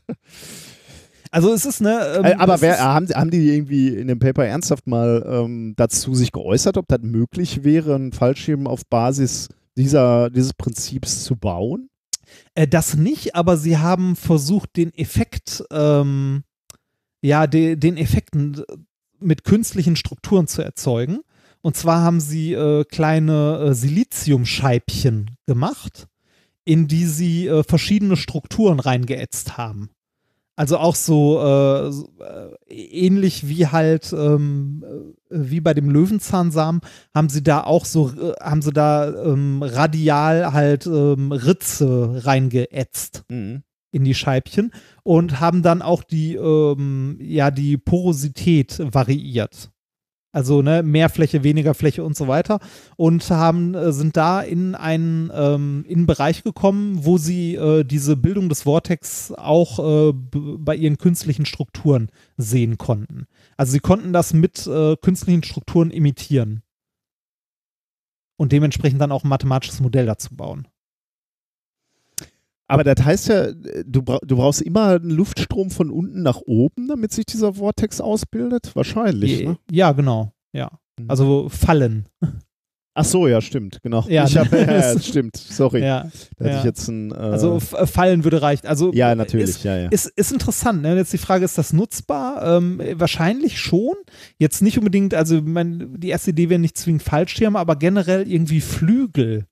Also 1.36 1.52
es 1.52 1.66
ist 1.66 1.82
ne. 1.82 2.14
ähm, 2.16 2.24
Äh, 2.24 2.34
aber 2.36 2.62
wer, 2.62 2.78
haben, 2.80 3.08
haben 3.10 3.30
die 3.30 3.54
irgendwie 3.54 3.88
in 3.88 4.08
dem 4.08 4.18
Paper 4.18 4.46
ernsthaft 4.46 4.86
mal 4.86 5.22
ähm, 5.28 5.74
dazu 5.76 6.14
sich 6.14 6.32
geäußert, 6.32 6.78
ob 6.78 6.88
das 6.88 7.02
möglich 7.02 7.62
wäre, 7.62 7.94
einen 7.94 8.12
Fallschirm 8.12 8.66
auf 8.66 8.86
Basis 8.86 9.48
dieser, 9.76 10.30
dieses 10.30 10.54
Prinzips 10.54 11.24
zu 11.24 11.36
bauen? 11.36 11.90
Äh, 12.54 12.66
das 12.66 12.96
nicht, 12.96 13.34
aber 13.34 13.58
sie 13.58 13.76
haben 13.76 14.16
versucht, 14.16 14.78
den 14.78 14.94
Effekt, 14.94 15.62
ähm, 15.70 16.44
ja, 17.20 17.46
de, 17.46 17.76
den 17.76 17.98
Effekten 17.98 18.62
mit 19.20 19.44
künstlichen 19.44 19.96
Strukturen 19.96 20.46
zu 20.46 20.62
erzeugen. 20.62 21.18
Und 21.60 21.76
zwar 21.76 22.00
haben 22.00 22.20
sie 22.20 22.54
äh, 22.54 22.84
kleine 22.84 23.58
äh, 23.58 23.74
Siliziumscheibchen 23.74 25.36
gemacht, 25.44 26.06
in 26.64 26.88
die 26.88 27.04
sie 27.04 27.46
äh, 27.46 27.62
verschiedene 27.62 28.16
Strukturen 28.16 28.80
reingeätzt 28.80 29.58
haben. 29.58 29.90
Also 30.58 30.78
auch 30.78 30.94
so, 30.94 31.38
äh, 31.38 31.92
so 31.92 32.08
äh, 32.18 32.72
ähnlich 32.72 33.46
wie 33.46 33.66
halt 33.66 34.12
ähm, 34.14 34.82
äh, 35.30 35.36
wie 35.48 35.60
bei 35.60 35.74
dem 35.74 35.90
Löwenzahnsamen 35.90 36.80
haben 37.14 37.28
sie 37.28 37.42
da 37.42 37.62
auch 37.62 37.84
so 37.84 38.08
äh, 38.10 38.32
haben 38.42 38.62
sie 38.62 38.72
da 38.72 39.06
ähm, 39.22 39.62
radial 39.62 40.54
halt 40.54 40.86
ähm, 40.86 41.30
Ritze 41.30 42.22
reingeätzt 42.24 43.24
in 43.28 44.04
die 44.04 44.14
Scheibchen 44.14 44.72
und 45.02 45.40
haben 45.40 45.62
dann 45.62 45.82
auch 45.82 46.02
die 46.02 46.36
ähm, 46.36 47.18
ja 47.20 47.50
die 47.50 47.76
Porosität 47.76 48.78
variiert. 48.78 49.70
Also 50.36 50.60
ne, 50.60 50.82
mehr 50.82 51.08
Fläche, 51.08 51.44
weniger 51.44 51.72
Fläche 51.72 52.04
und 52.04 52.14
so 52.14 52.28
weiter. 52.28 52.60
Und 52.96 53.30
haben, 53.30 53.74
äh, 53.74 53.90
sind 53.94 54.18
da 54.18 54.42
in 54.42 54.74
einen, 54.74 55.30
ähm, 55.34 55.86
in 55.88 56.00
einen 56.00 56.06
Bereich 56.06 56.44
gekommen, 56.44 57.06
wo 57.06 57.16
sie 57.16 57.54
äh, 57.54 57.84
diese 57.84 58.18
Bildung 58.18 58.50
des 58.50 58.64
Vortex 58.64 59.32
auch 59.32 59.78
äh, 59.78 60.12
bei 60.12 60.76
ihren 60.76 60.98
künstlichen 60.98 61.46
Strukturen 61.46 62.10
sehen 62.36 62.76
konnten. 62.76 63.24
Also 63.56 63.72
sie 63.72 63.80
konnten 63.80 64.12
das 64.12 64.34
mit 64.34 64.66
äh, 64.66 64.96
künstlichen 64.96 65.42
Strukturen 65.42 65.90
imitieren. 65.90 66.60
Und 68.36 68.52
dementsprechend 68.52 69.00
dann 69.00 69.12
auch 69.12 69.24
ein 69.24 69.30
mathematisches 69.30 69.80
Modell 69.80 70.04
dazu 70.04 70.36
bauen. 70.36 70.68
Aber 72.68 72.82
das 72.84 73.04
heißt 73.04 73.28
ja, 73.28 73.52
du, 73.52 74.02
bra 74.02 74.18
du 74.26 74.36
brauchst 74.36 74.60
immer 74.62 74.96
einen 74.96 75.10
Luftstrom 75.10 75.70
von 75.70 75.90
unten 75.90 76.22
nach 76.22 76.40
oben, 76.46 76.88
damit 76.88 77.12
sich 77.12 77.24
dieser 77.26 77.54
Vortex 77.54 78.00
ausbildet? 78.00 78.74
Wahrscheinlich, 78.74 79.40
Je- 79.40 79.46
ne? 79.46 79.58
Ja, 79.70 79.92
genau. 79.92 80.32
Ja. 80.52 80.70
Mhm. 80.98 81.10
Also 81.10 81.48
Fallen. 81.48 82.06
Ach 82.98 83.04
so, 83.04 83.28
ja, 83.28 83.42
stimmt, 83.42 83.80
genau. 83.82 84.06
Ja, 84.08 84.24
ich 84.24 84.38
hab, 84.38 84.50
ja, 84.52 84.98
stimmt, 84.98 85.36
sorry. 85.36 85.82
Ja. 85.82 86.04
da 86.38 86.44
hätte 86.46 86.54
ja. 86.54 86.58
ich 86.60 86.64
jetzt 86.64 86.88
ein. 86.88 87.12
Äh, 87.12 87.14
Also 87.14 87.58
äh, 87.76 87.86
Fallen 87.86 88.24
würde 88.24 88.40
reichen. 88.40 88.66
Also 88.66 88.90
ja, 88.94 89.14
natürlich, 89.14 89.50
Ist, 89.50 89.64
ja, 89.64 89.76
ja. 89.76 89.88
ist, 89.90 90.06
ist 90.16 90.32
interessant. 90.32 90.80
Ne? 90.80 90.96
Jetzt 90.96 91.12
die 91.12 91.18
Frage, 91.18 91.44
ist 91.44 91.58
das 91.58 91.74
nutzbar? 91.74 92.56
Ähm, 92.56 92.80
wahrscheinlich 92.94 93.60
schon. 93.60 93.94
Jetzt 94.38 94.62
nicht 94.62 94.78
unbedingt, 94.78 95.12
also 95.12 95.42
mein, 95.42 95.94
die 96.00 96.08
erste 96.08 96.30
Idee 96.30 96.48
wäre 96.48 96.58
nicht 96.58 96.78
zwingend 96.78 97.02
Fallschirme, 97.02 97.58
aber 97.58 97.76
generell 97.76 98.26
irgendwie 98.26 98.62
Flügel. 98.62 99.44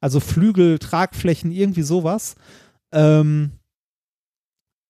Also 0.00 0.20
Flügel, 0.20 0.78
Tragflächen, 0.78 1.50
irgendwie 1.50 1.82
sowas. 1.82 2.36
Ähm, 2.92 3.52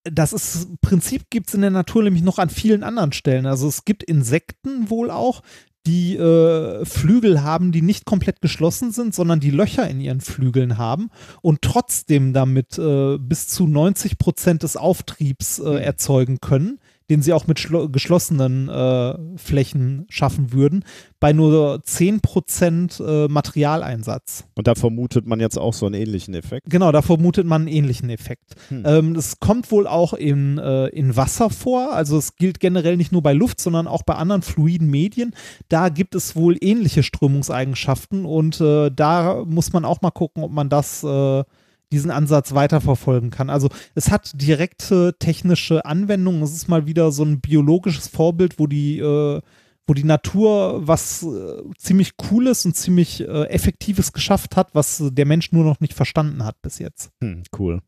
das 0.05 0.33
ist, 0.33 0.81
Prinzip 0.81 1.31
gibt 1.31 1.49
es 1.49 1.55
in 1.55 1.61
der 1.61 1.71
Natur 1.71 2.03
nämlich 2.03 2.23
noch 2.23 2.39
an 2.39 2.51
vielen 2.51 2.83
anderen 2.83 3.13
Stellen. 3.13 3.47
Also 3.47 3.69
es 3.69 3.85
gibt 3.85 4.03
Insekten 4.03 4.91
wohl 4.91 5.11
auch, 5.11 5.43
die 5.87 6.17
äh, 6.17 6.85
Flügel 6.85 7.43
haben, 7.43 7.73
die 7.73 7.83
nicht 7.83 8.05
komplett 8.05 8.41
geschlossen 8.41 8.93
sind, 8.93 9.15
sondern 9.15 9.41
die 9.41 9.51
Löcher 9.51 9.89
in 9.89 10.01
ihren 10.01 10.21
Flügeln 10.21 10.79
haben 10.79 11.11
und 11.41 11.63
trotzdem 11.63 12.33
damit 12.33 12.79
äh, 12.79 13.19
bis 13.19 13.49
zu 13.49 13.67
90 13.67 14.19
Prozent 14.19 14.63
des 14.63 14.77
Auftriebs 14.77 15.59
äh, 15.59 15.83
erzeugen 15.83 16.39
können, 16.41 16.79
den 17.13 17.21
sie 17.21 17.35
auch 17.35 17.47
mit 17.47 17.59
schlo- 17.59 17.91
geschlossenen 17.91 18.71
äh, 18.71 19.15
Flächen 19.37 20.07
schaffen 20.09 20.55
würden, 20.55 20.83
bei 21.21 21.35
nur 21.35 21.83
10 21.85 22.21
Prozent 22.21 23.03
äh, 23.07 23.29
Materialeinsatz. 23.29 24.47
Und 24.55 24.67
da 24.67 24.75
vermutet 24.75 25.27
man 25.27 25.39
jetzt 25.39 25.59
auch 25.59 25.75
so 25.75 25.85
einen 25.85 25.95
ähnlichen 25.95 26.33
Effekt. 26.33 26.71
Genau, 26.71 26.91
da 26.91 27.03
vermutet 27.03 27.45
man 27.45 27.63
einen 27.63 27.69
ähnlichen 27.69 28.09
Effekt. 28.09 28.55
Hm. 28.69 28.83
Ähm, 28.87 29.21
kommt 29.41 29.71
wohl 29.71 29.87
auch 29.87 30.15
in, 30.15 30.57
äh, 30.57 30.87
in 30.87 31.15
Wasser 31.15 31.51
vor. 31.51 31.93
Also 31.93 32.17
es 32.17 32.37
gilt 32.37 32.61
generell 32.61 32.97
nicht 32.97 33.13
nur 33.13 33.23
bei 33.23 33.35
Luft, 33.35 33.61
sondern 33.61 33.87
auch 33.87 34.05
bei 34.05 34.15
anderen 34.15 34.41
fluiden 34.41 34.89
Medien. 34.89 35.35
Da 35.69 35.91
gibt 35.91 36.15
es 36.15 36.35
wohl 36.35 36.57
ähnliche 36.63 37.03
Strömungseigenschaften 37.03 38.25
und 38.25 38.59
äh, 38.63 38.91
da 38.91 39.45
muss 39.45 39.75
man 39.75 39.85
auch 39.85 40.01
mal 40.01 40.13
gucken, 40.13 40.45
ob 40.45 40.51
man 40.51 40.71
das, 40.71 41.05
äh, 41.05 41.45
diesen 41.93 42.11
Ansatz 42.11 42.55
weiterverfolgen 42.55 43.31
kann. 43.31 43.51
Also 43.51 43.69
es 43.95 44.11
hat 44.11 44.33
direkte 44.35 45.15
technische 45.19 45.85
Anwendungen. 45.85 46.43
Es 46.43 46.53
ist 46.53 46.69
mal 46.69 46.87
wieder 46.87 47.13
so 47.13 47.23
ein 47.23 47.41
biologisches 47.41 48.09
Vorbild, 48.09 48.59
wo 48.59 48.67
die 48.67 48.99
äh, 48.99 49.41
wo 49.87 49.95
die 49.95 50.05
Natur 50.05 50.87
was 50.87 51.23
äh, 51.23 51.63
ziemlich 51.77 52.17
Cooles 52.17 52.65
und 52.65 52.77
ziemlich 52.77 53.21
äh, 53.21 53.45
Effektives 53.49 54.13
geschafft 54.13 54.57
hat, 54.57 54.75
was 54.75 55.03
der 55.05 55.27
Mensch 55.27 55.53
nur 55.53 55.65
noch 55.65 55.81
nicht 55.81 55.95
verstanden 55.95 56.45
hat 56.45 56.61
bis 56.63 56.79
jetzt. 56.79 57.11
Hm, 57.21 57.43
cool. 57.59 57.83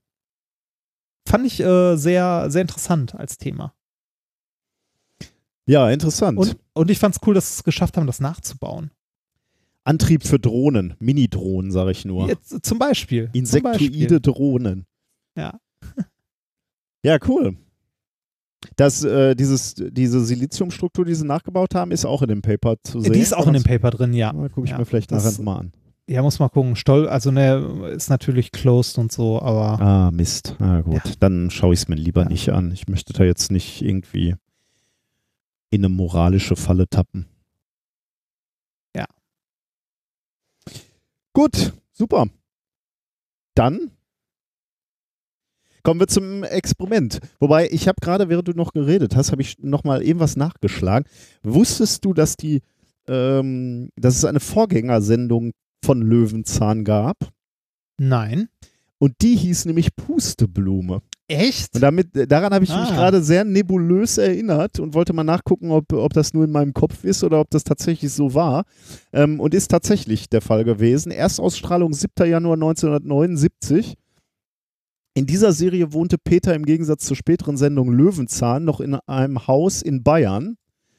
Fand 1.27 1.47
ich 1.47 1.61
äh, 1.61 1.97
sehr, 1.97 2.51
sehr 2.51 2.63
interessant 2.63 3.15
als 3.15 3.39
Thema. 3.39 3.75
Ja, 5.67 5.89
interessant. 5.91 6.39
Und, 6.39 6.59
und 6.75 6.91
ich 6.91 6.99
fand 6.99 7.15
es 7.15 7.21
cool, 7.27 7.35
dass 7.35 7.49
sie 7.49 7.61
es 7.61 7.65
geschafft 7.65 7.97
haben, 7.97 8.07
das 8.07 8.21
nachzubauen. 8.21 8.91
Antrieb 9.85 10.25
für 10.25 10.39
Drohnen, 10.39 10.95
Mini-Drohnen, 10.99 11.71
sage 11.71 11.91
ich 11.91 12.05
nur. 12.05 12.27
Jetzt, 12.29 12.65
zum 12.65 12.79
Beispiel. 12.79 13.27
zum 13.27 13.35
Insektoide 13.35 13.75
Beispiel. 13.91 14.21
Drohnen. 14.21 14.87
Ja. 15.37 15.59
Ja, 17.07 17.19
cool. 17.29 17.59
Das, 18.77 19.05
äh, 19.05 19.35
dieses, 19.35 19.75
diese 19.75 20.25
Siliziumstruktur, 20.25 21.05
die 21.05 21.15
sie 21.15 21.27
nachgebaut 21.27 21.75
haben, 21.75 21.91
ist 21.91 22.07
auch 22.07 22.23
in 22.23 22.29
dem 22.31 22.41
Paper 22.41 22.77
zu 22.83 22.99
sehen. 23.01 23.13
Die 23.13 23.19
ist 23.21 23.35
auch 23.37 23.47
in 23.47 23.53
dem 23.53 23.63
Paper 23.63 23.91
drin, 23.91 24.15
ja. 24.15 24.33
Da 24.33 24.49
gucke 24.49 24.65
ich 24.65 24.71
Ja, 24.71 24.79
mir 24.79 24.87
vielleicht 24.87 25.13
das- 25.13 25.23
nachher 25.23 25.43
mal 25.45 25.59
an. 25.59 25.73
Ja, 26.09 26.23
muss 26.23 26.39
mal 26.39 26.49
gucken. 26.49 26.77
Stoll, 26.77 27.07
also 27.07 27.31
ne, 27.31 27.91
ist 27.95 28.09
natürlich 28.09 28.53
closed 28.53 28.97
und 28.97 29.13
so, 29.13 29.39
aber 29.43 29.79
Ah, 29.83 30.11
Mist. 30.11 30.57
Ah, 30.61 30.81
gut. 30.81 30.95
Ja. 30.95 31.13
Dann 31.21 31.51
schaue 31.51 31.75
ich 31.75 31.81
es 31.81 31.89
mir 31.89 31.95
lieber 31.97 32.23
Ja. 32.23 32.29
nicht 32.31 32.49
an. 32.51 32.73
Ich 32.73 32.89
möchte 32.89 33.13
da 33.13 33.23
jetzt 33.25 33.51
nicht 33.51 33.83
irgendwie 33.83 34.35
in 35.71 35.81
eine 35.85 35.91
moralische 35.91 36.57
Falle 36.57 36.89
tappen. 36.89 37.27
Ja. 38.97 39.05
Gut, 41.35 41.75
super. 41.93 42.27
Dann 43.55 43.91
kommen 45.83 46.01
wir 46.01 46.07
zum 46.07 46.45
Experiment. 46.45 47.21
Wobei, 47.41 47.69
ich 47.71 47.89
habe 47.89 47.97
gerade, 48.01 48.29
während 48.29 48.49
du 48.49 48.53
noch 48.53 48.73
geredet 48.73 49.15
hast, 49.17 49.33
habe 49.33 49.43
ich 49.43 49.59
noch 49.59 49.85
mal 49.85 50.03
eben 50.03 50.21
was 50.21 50.37
nachgeschlagen. 50.37 51.09
Wusstest 51.43 52.05
du, 52.05 52.15
dass 52.15 52.37
die, 52.37 52.63
ähm, 53.07 53.91
dass 53.97 54.17
es 54.17 54.25
eine 54.25 54.41
Vorgängersendung 54.41 55.53
von 55.85 56.01
Löwenzahn 56.01 56.85
gab? 56.85 57.17
nein. 57.99 58.49
Und 58.99 59.21
die 59.21 59.37
hieß 59.37 59.67
nämlich 59.67 59.95
Pusteblume. 59.97 61.03
Echt? 61.27 61.75
Und 61.75 61.81
damit, 61.81 62.09
daran 62.31 62.53
habe 62.53 62.65
ich 62.65 62.71
mich 62.71 62.79
Ah. 62.79 62.95
gerade 62.95 63.23
sehr 63.23 63.45
nebulös 63.45 64.19
erinnert 64.19 64.79
und 64.79 64.93
wollte 64.93 65.15
mal 65.15 65.25
nachgucken, 65.25 65.71
ob, 65.71 65.91
ob 65.93 66.13
das 66.13 66.35
nur 66.35 66.45
in 66.45 66.51
meinem 66.51 66.75
Kopf 66.75 67.03
ist 67.03 67.25
oder 67.25 67.41
ob 67.41 67.49
das 67.51 67.65
tatsächlich 67.65 68.13
so 68.13 68.35
war. 68.35 68.65
Ähm, 69.13 69.41
und 69.41 69.55
ist 69.55 69.71
tatsächlich 69.71 70.29
der 70.29 70.43
Fall 70.43 70.65
gewesen. 70.65 71.11
Erstausstrahlung 71.11 71.95
7. 71.95 72.29
Januar 72.29 72.55
1979. 72.57 73.95
In 75.15 75.27
dieser 75.27 75.53
Serie 75.53 75.93
wohnte 75.93 76.19
Peter 76.19 76.55
im 76.55 76.67
Gegensatz 76.67 77.07
zur 77.07 77.17
späteren 77.17 77.57
Sendung 77.57 77.91
Löwenzahn 77.93 78.65
noch 78.65 78.81
in 78.81 78.95
einem 79.07 79.47
Haus 79.47 79.81
in 79.81 80.03
Bayern. 80.03 80.57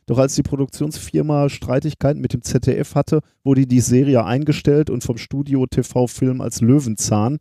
Doch 0.08 0.18
als 0.20 0.36
die 0.36 0.44
Produktionsfirma 0.44 1.50
Streitigkeiten 1.50 2.22
mit 2.22 2.32
dem 2.34 2.42
ZDF 2.42 2.96
hatte, 2.96 3.20
wurde 3.44 3.68
die 3.68 3.82
Serie 3.82 4.24
eingestellt 4.24 4.90
und 4.90 5.04
vom 5.04 5.18
Studio 5.18 5.66
TV-Film 5.68 6.42
als 6.42 6.62
Löwenzahn 6.62 7.40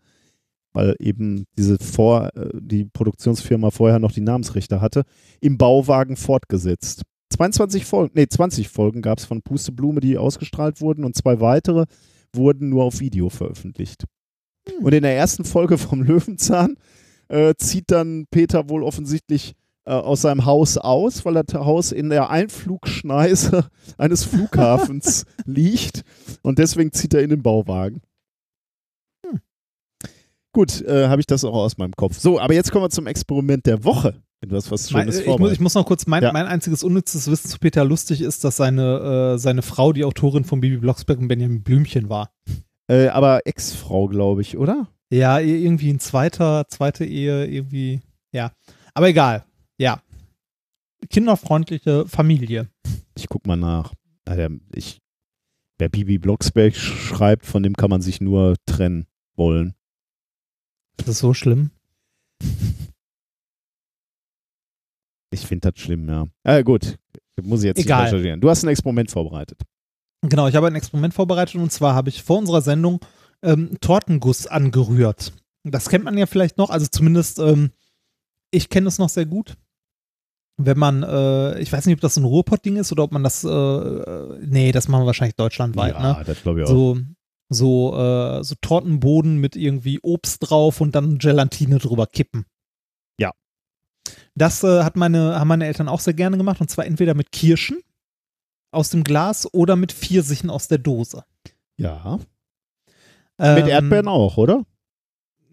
weil 0.74 0.94
eben 0.98 1.46
diese 1.56 1.78
Vor, 1.78 2.30
äh, 2.36 2.50
die 2.52 2.84
Produktionsfirma 2.84 3.70
vorher 3.70 3.98
noch 3.98 4.12
die 4.12 4.20
Namensrechte 4.20 4.80
hatte, 4.80 5.04
im 5.40 5.56
Bauwagen 5.56 6.16
fortgesetzt. 6.16 7.02
22 7.30 7.84
Folgen, 7.84 8.12
nee, 8.14 8.26
20 8.28 8.68
Folgen 8.68 9.00
gab 9.00 9.18
es 9.18 9.24
von 9.24 9.42
Pusteblume, 9.42 10.00
die 10.00 10.18
ausgestrahlt 10.18 10.80
wurden 10.80 11.04
und 11.04 11.16
zwei 11.16 11.40
weitere 11.40 11.86
wurden 12.34 12.68
nur 12.68 12.84
auf 12.84 13.00
Video 13.00 13.30
veröffentlicht. 13.30 14.04
Hm. 14.68 14.84
Und 14.84 14.94
in 14.94 15.02
der 15.02 15.16
ersten 15.16 15.44
Folge 15.44 15.78
vom 15.78 16.02
Löwenzahn 16.04 16.76
äh, 17.28 17.54
zieht 17.56 17.90
dann 17.90 18.26
Peter 18.30 18.68
wohl 18.68 18.82
offensichtlich 18.82 19.54
äh, 19.86 19.92
aus 19.92 20.22
seinem 20.22 20.44
Haus 20.44 20.78
aus, 20.78 21.24
weil 21.24 21.34
das 21.34 21.54
Haus 21.54 21.92
in 21.92 22.10
der 22.10 22.30
Einflugschneise 22.30 23.68
eines 23.98 24.24
Flughafens 24.24 25.24
liegt 25.44 26.02
und 26.42 26.58
deswegen 26.58 26.92
zieht 26.92 27.14
er 27.14 27.22
in 27.22 27.30
den 27.30 27.42
Bauwagen. 27.42 28.02
Gut, 30.54 30.80
äh, 30.82 31.08
habe 31.08 31.20
ich 31.20 31.26
das 31.26 31.44
auch 31.44 31.52
aus 31.52 31.76
meinem 31.78 31.92
Kopf. 31.92 32.18
So, 32.18 32.40
aber 32.40 32.54
jetzt 32.54 32.70
kommen 32.72 32.84
wir 32.84 32.90
zum 32.90 33.06
Experiment 33.06 33.66
der 33.66 33.84
Woche. 33.84 34.22
Du 34.40 34.54
hast 34.56 34.70
was 34.70 34.90
Mein, 34.90 35.02
Schönes 35.10 35.20
ich, 35.20 35.38
muss, 35.38 35.52
ich 35.52 35.60
muss 35.60 35.74
noch 35.74 35.84
kurz, 35.86 36.06
mein, 36.06 36.22
Ja. 36.22 36.32
mein 36.32 36.46
einziges 36.46 36.82
unnützes 36.84 37.30
Wissen 37.30 37.48
zu 37.48 37.58
Peter 37.58 37.84
Lustig 37.84 38.20
ist, 38.20 38.44
dass 38.44 38.56
seine, 38.56 39.34
äh, 39.34 39.38
seine 39.38 39.62
Frau 39.62 39.92
die 39.92 40.04
Autorin 40.04 40.44
von 40.44 40.60
Bibi 40.60 40.76
Blocksberg 40.76 41.18
und 41.18 41.28
Benjamin 41.28 41.62
Blümchen 41.62 42.08
war. 42.08 42.30
Äh, 42.88 43.08
aber 43.08 43.40
Ex-Frau, 43.46 44.06
glaube 44.08 44.42
ich, 44.42 44.56
oder? 44.58 44.86
Ja, 45.10 45.38
irgendwie 45.40 45.90
ein 45.90 45.98
zweiter, 45.98 46.66
zweite 46.68 47.04
Ehe, 47.06 47.46
irgendwie, 47.46 48.00
ja. 48.32 48.52
Aber 48.92 49.08
egal, 49.08 49.44
ja. 49.78 50.00
Kinderfreundliche 51.10 52.06
Familie. 52.06 52.68
Ich 53.16 53.28
guck 53.28 53.46
mal 53.46 53.56
nach. 53.56 53.92
Alter, 54.26 54.50
ich, 54.74 54.98
wer 55.78 55.88
Bibi 55.88 56.18
Blocksberg 56.18 56.74
sch- 56.74 56.78
schreibt, 57.08 57.46
von 57.46 57.62
dem 57.62 57.74
kann 57.74 57.90
man 57.90 58.02
sich 58.02 58.20
nur 58.20 58.56
trennen 58.66 59.06
wollen. 59.36 59.74
Das 60.96 61.08
ist 61.08 61.18
so 61.18 61.34
schlimm. 61.34 61.70
Ich 65.30 65.46
finde 65.46 65.72
das 65.72 65.80
schlimm, 65.80 66.08
ja. 66.08 66.26
Äh, 66.44 66.62
gut, 66.62 66.96
muss 67.42 67.60
ich 67.60 67.66
jetzt 67.66 67.80
Egal. 67.80 68.04
nicht 68.04 68.12
recherchieren. 68.12 68.40
Du 68.40 68.48
hast 68.48 68.62
ein 68.62 68.68
Experiment 68.68 69.10
vorbereitet. 69.10 69.60
Genau, 70.22 70.48
ich 70.48 70.54
habe 70.54 70.68
ein 70.68 70.74
Experiment 70.74 71.12
vorbereitet 71.12 71.56
und 71.56 71.70
zwar 71.70 71.94
habe 71.94 72.08
ich 72.08 72.22
vor 72.22 72.38
unserer 72.38 72.62
Sendung 72.62 73.00
ähm, 73.42 73.76
Tortenguss 73.80 74.46
angerührt. 74.46 75.32
Das 75.64 75.88
kennt 75.88 76.04
man 76.04 76.16
ja 76.16 76.26
vielleicht 76.26 76.56
noch, 76.56 76.70
also 76.70 76.86
zumindest 76.86 77.38
ähm, 77.38 77.70
ich 78.50 78.68
kenne 78.68 78.88
es 78.88 78.98
noch 78.98 79.08
sehr 79.08 79.26
gut. 79.26 79.56
Wenn 80.56 80.78
man, 80.78 81.02
äh, 81.02 81.58
ich 81.58 81.72
weiß 81.72 81.84
nicht, 81.86 81.96
ob 81.96 82.00
das 82.00 82.16
ein 82.16 82.24
Ruhrpott-Ding 82.24 82.76
ist 82.76 82.92
oder 82.92 83.02
ob 83.02 83.10
man 83.10 83.24
das, 83.24 83.42
äh, 83.42 83.48
äh, 83.48 84.38
nee, 84.46 84.70
das 84.70 84.86
machen 84.86 85.02
wir 85.02 85.06
wahrscheinlich 85.06 85.34
deutschlandweit, 85.34 85.94
ja, 85.94 86.18
ne? 86.18 86.24
das 86.24 86.42
glaube 86.42 86.60
ich 86.60 86.66
auch. 86.66 86.70
So, 86.70 86.98
so, 87.48 87.96
äh, 87.96 88.42
so 88.42 88.54
Tortenboden 88.60 89.38
mit 89.38 89.56
irgendwie 89.56 90.00
Obst 90.02 90.48
drauf 90.48 90.80
und 90.80 90.94
dann 90.94 91.18
Gelatine 91.18 91.78
drüber 91.78 92.06
kippen. 92.06 92.46
Ja. 93.18 93.32
Das 94.34 94.64
äh, 94.64 94.82
hat 94.82 94.96
meine, 94.96 95.38
haben 95.38 95.48
meine 95.48 95.66
Eltern 95.66 95.88
auch 95.88 96.00
sehr 96.00 96.14
gerne 96.14 96.36
gemacht 96.36 96.60
und 96.60 96.70
zwar 96.70 96.86
entweder 96.86 97.14
mit 97.14 97.32
Kirschen 97.32 97.78
aus 98.70 98.90
dem 98.90 99.04
Glas 99.04 99.52
oder 99.52 99.76
mit 99.76 99.92
Pfirsichen 99.92 100.50
aus 100.50 100.68
der 100.68 100.78
Dose. 100.78 101.24
Ja. 101.76 102.18
Ähm, 103.38 103.54
Mit 103.54 103.68
Erdbeeren 103.68 104.08
auch, 104.08 104.36
oder? 104.36 104.64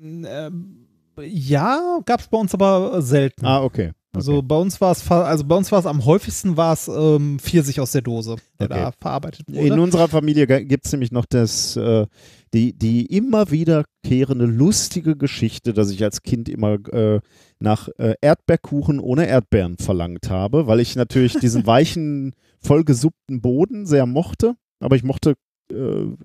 Ähm, 0.02 0.88
ja, 1.20 2.00
gab 2.06 2.20
es 2.20 2.28
bei 2.28 2.38
uns 2.38 2.54
aber 2.54 3.02
selten. 3.02 3.46
Ah, 3.46 3.64
okay. 3.64 3.92
Okay. 4.14 4.18
Also 4.18 4.42
bei 4.42 4.56
uns 4.58 4.80
war 4.82 4.92
es, 4.92 5.10
also 5.10 5.44
bei 5.46 5.56
uns 5.56 5.72
war 5.72 5.80
es 5.80 5.86
am 5.86 6.06
häufigsten 6.06 6.58
war 6.58 6.74
es 6.74 6.88
ähm, 6.88 7.40
Pfirsich 7.40 7.80
aus 7.80 7.92
der 7.94 8.02
Dose, 8.02 8.36
der 8.60 8.68
Okay. 8.72 8.80
da 8.84 8.92
verarbeitet 9.00 9.48
In 9.50 9.56
wurde. 9.72 9.82
unserer 9.82 10.08
Familie 10.08 10.48
gibt 10.48 10.86
es 10.86 10.92
nämlich 10.92 11.12
noch 11.12 11.26
das, 11.26 11.76
äh, 11.78 12.06
die, 12.54 12.74
die 12.74 13.06
immer 13.06 13.52
wiederkehrende 13.52 14.46
lustige 14.46 15.16
Geschichte, 15.16 15.74
dass 15.74 15.90
ich 15.92 16.04
als 16.04 16.22
Kind 16.22 16.50
immer 16.50 16.74
äh, 16.94 17.20
nach 17.60 17.88
äh, 17.98 18.16
Erdbeerkuchen 18.22 19.00
ohne 19.00 19.28
Erdbeeren 19.28 19.78
verlangt 19.78 20.30
habe, 20.30 20.68
weil 20.68 20.80
ich 20.80 20.96
natürlich 20.96 21.34
diesen 21.40 21.66
weichen, 21.68 22.34
vollgesuppten 22.60 23.42
Boden 23.42 23.86
sehr 23.86 24.06
mochte. 24.06 24.56
Aber 24.80 24.96
ich 24.96 25.04
mochte, 25.04 25.36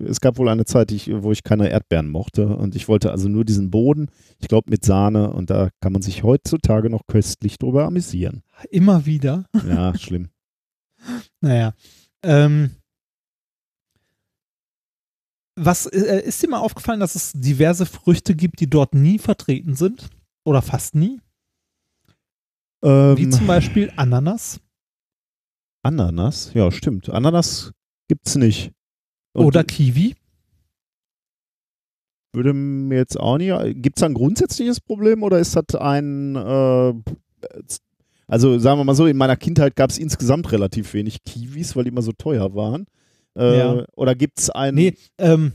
es 0.05 0.21
gab 0.21 0.37
wohl 0.37 0.49
eine 0.49 0.65
Zeit, 0.65 0.91
ich, 0.91 1.09
wo 1.11 1.31
ich 1.31 1.43
keine 1.43 1.69
Erdbeeren 1.69 2.09
mochte 2.09 2.47
und 2.47 2.75
ich 2.75 2.87
wollte 2.87 3.11
also 3.11 3.29
nur 3.29 3.45
diesen 3.45 3.71
Boden, 3.71 4.09
ich 4.39 4.47
glaube 4.47 4.69
mit 4.69 4.85
Sahne 4.85 5.31
und 5.31 5.49
da 5.49 5.69
kann 5.81 5.93
man 5.93 6.01
sich 6.01 6.23
heutzutage 6.23 6.89
noch 6.89 7.07
köstlich 7.07 7.57
drüber 7.57 7.85
amüsieren. 7.85 8.43
Immer 8.69 9.05
wieder. 9.05 9.45
Ja, 9.67 9.97
schlimm. 9.97 10.29
Naja. 11.41 11.73
Ähm, 12.23 12.71
was 15.55 15.85
äh, 15.87 16.21
ist 16.25 16.41
dir 16.41 16.49
mal 16.49 16.59
aufgefallen, 16.59 16.99
dass 16.99 17.15
es 17.15 17.33
diverse 17.33 17.85
Früchte 17.85 18.35
gibt, 18.35 18.59
die 18.59 18.69
dort 18.69 18.95
nie 18.95 19.19
vertreten 19.19 19.75
sind? 19.75 20.09
Oder 20.45 20.61
fast 20.61 20.95
nie? 20.95 21.19
Wie 22.81 22.87
Ähm, 22.87 23.31
zum 23.31 23.47
Beispiel 23.47 23.91
Ananas 23.95 24.61
Ananas, 25.87 26.51
ja, 26.53 26.69
stimmt. 26.69 27.09
Ananas 27.09 27.71
gibt's 28.09 28.35
nicht. 28.35 28.73
Und 29.37 29.45
oder 29.45 29.63
Kiwi. 29.63 30.15
würde 32.33 32.53
mir 32.53 32.97
jetzt 32.97 33.19
auch 33.19 33.37
nicht. 33.37 33.51
Gibt 33.81 33.97
es 33.97 34.03
ein 34.03 34.13
grundsätzliches 34.13 34.79
Problem 34.79 35.23
oder 35.23 35.39
ist 35.39 35.55
das 35.55 35.75
ein. 35.79 36.35
Äh, 36.35 36.93
also 38.27 38.59
sagen 38.59 38.79
wir 38.79 38.83
mal 38.83 38.95
so, 38.95 39.05
in 39.07 39.17
meiner 39.17 39.37
Kindheit 39.37 39.75
gab 39.75 39.89
es 39.89 39.97
insgesamt 39.97 40.51
relativ 40.51 40.93
wenig 40.93 41.23
Kiwis, 41.23 41.75
weil 41.75 41.85
die 41.85 41.89
immer 41.89 42.01
so 42.01 42.11
teuer 42.11 42.53
waren. 42.55 42.85
Äh, 43.37 43.57
Ja. 43.57 43.85
Oder 43.95 44.15
gibt 44.15 44.39
es 44.39 44.49
ein. 44.49 44.75
Nee, 44.75 44.95
ähm, 45.17 45.53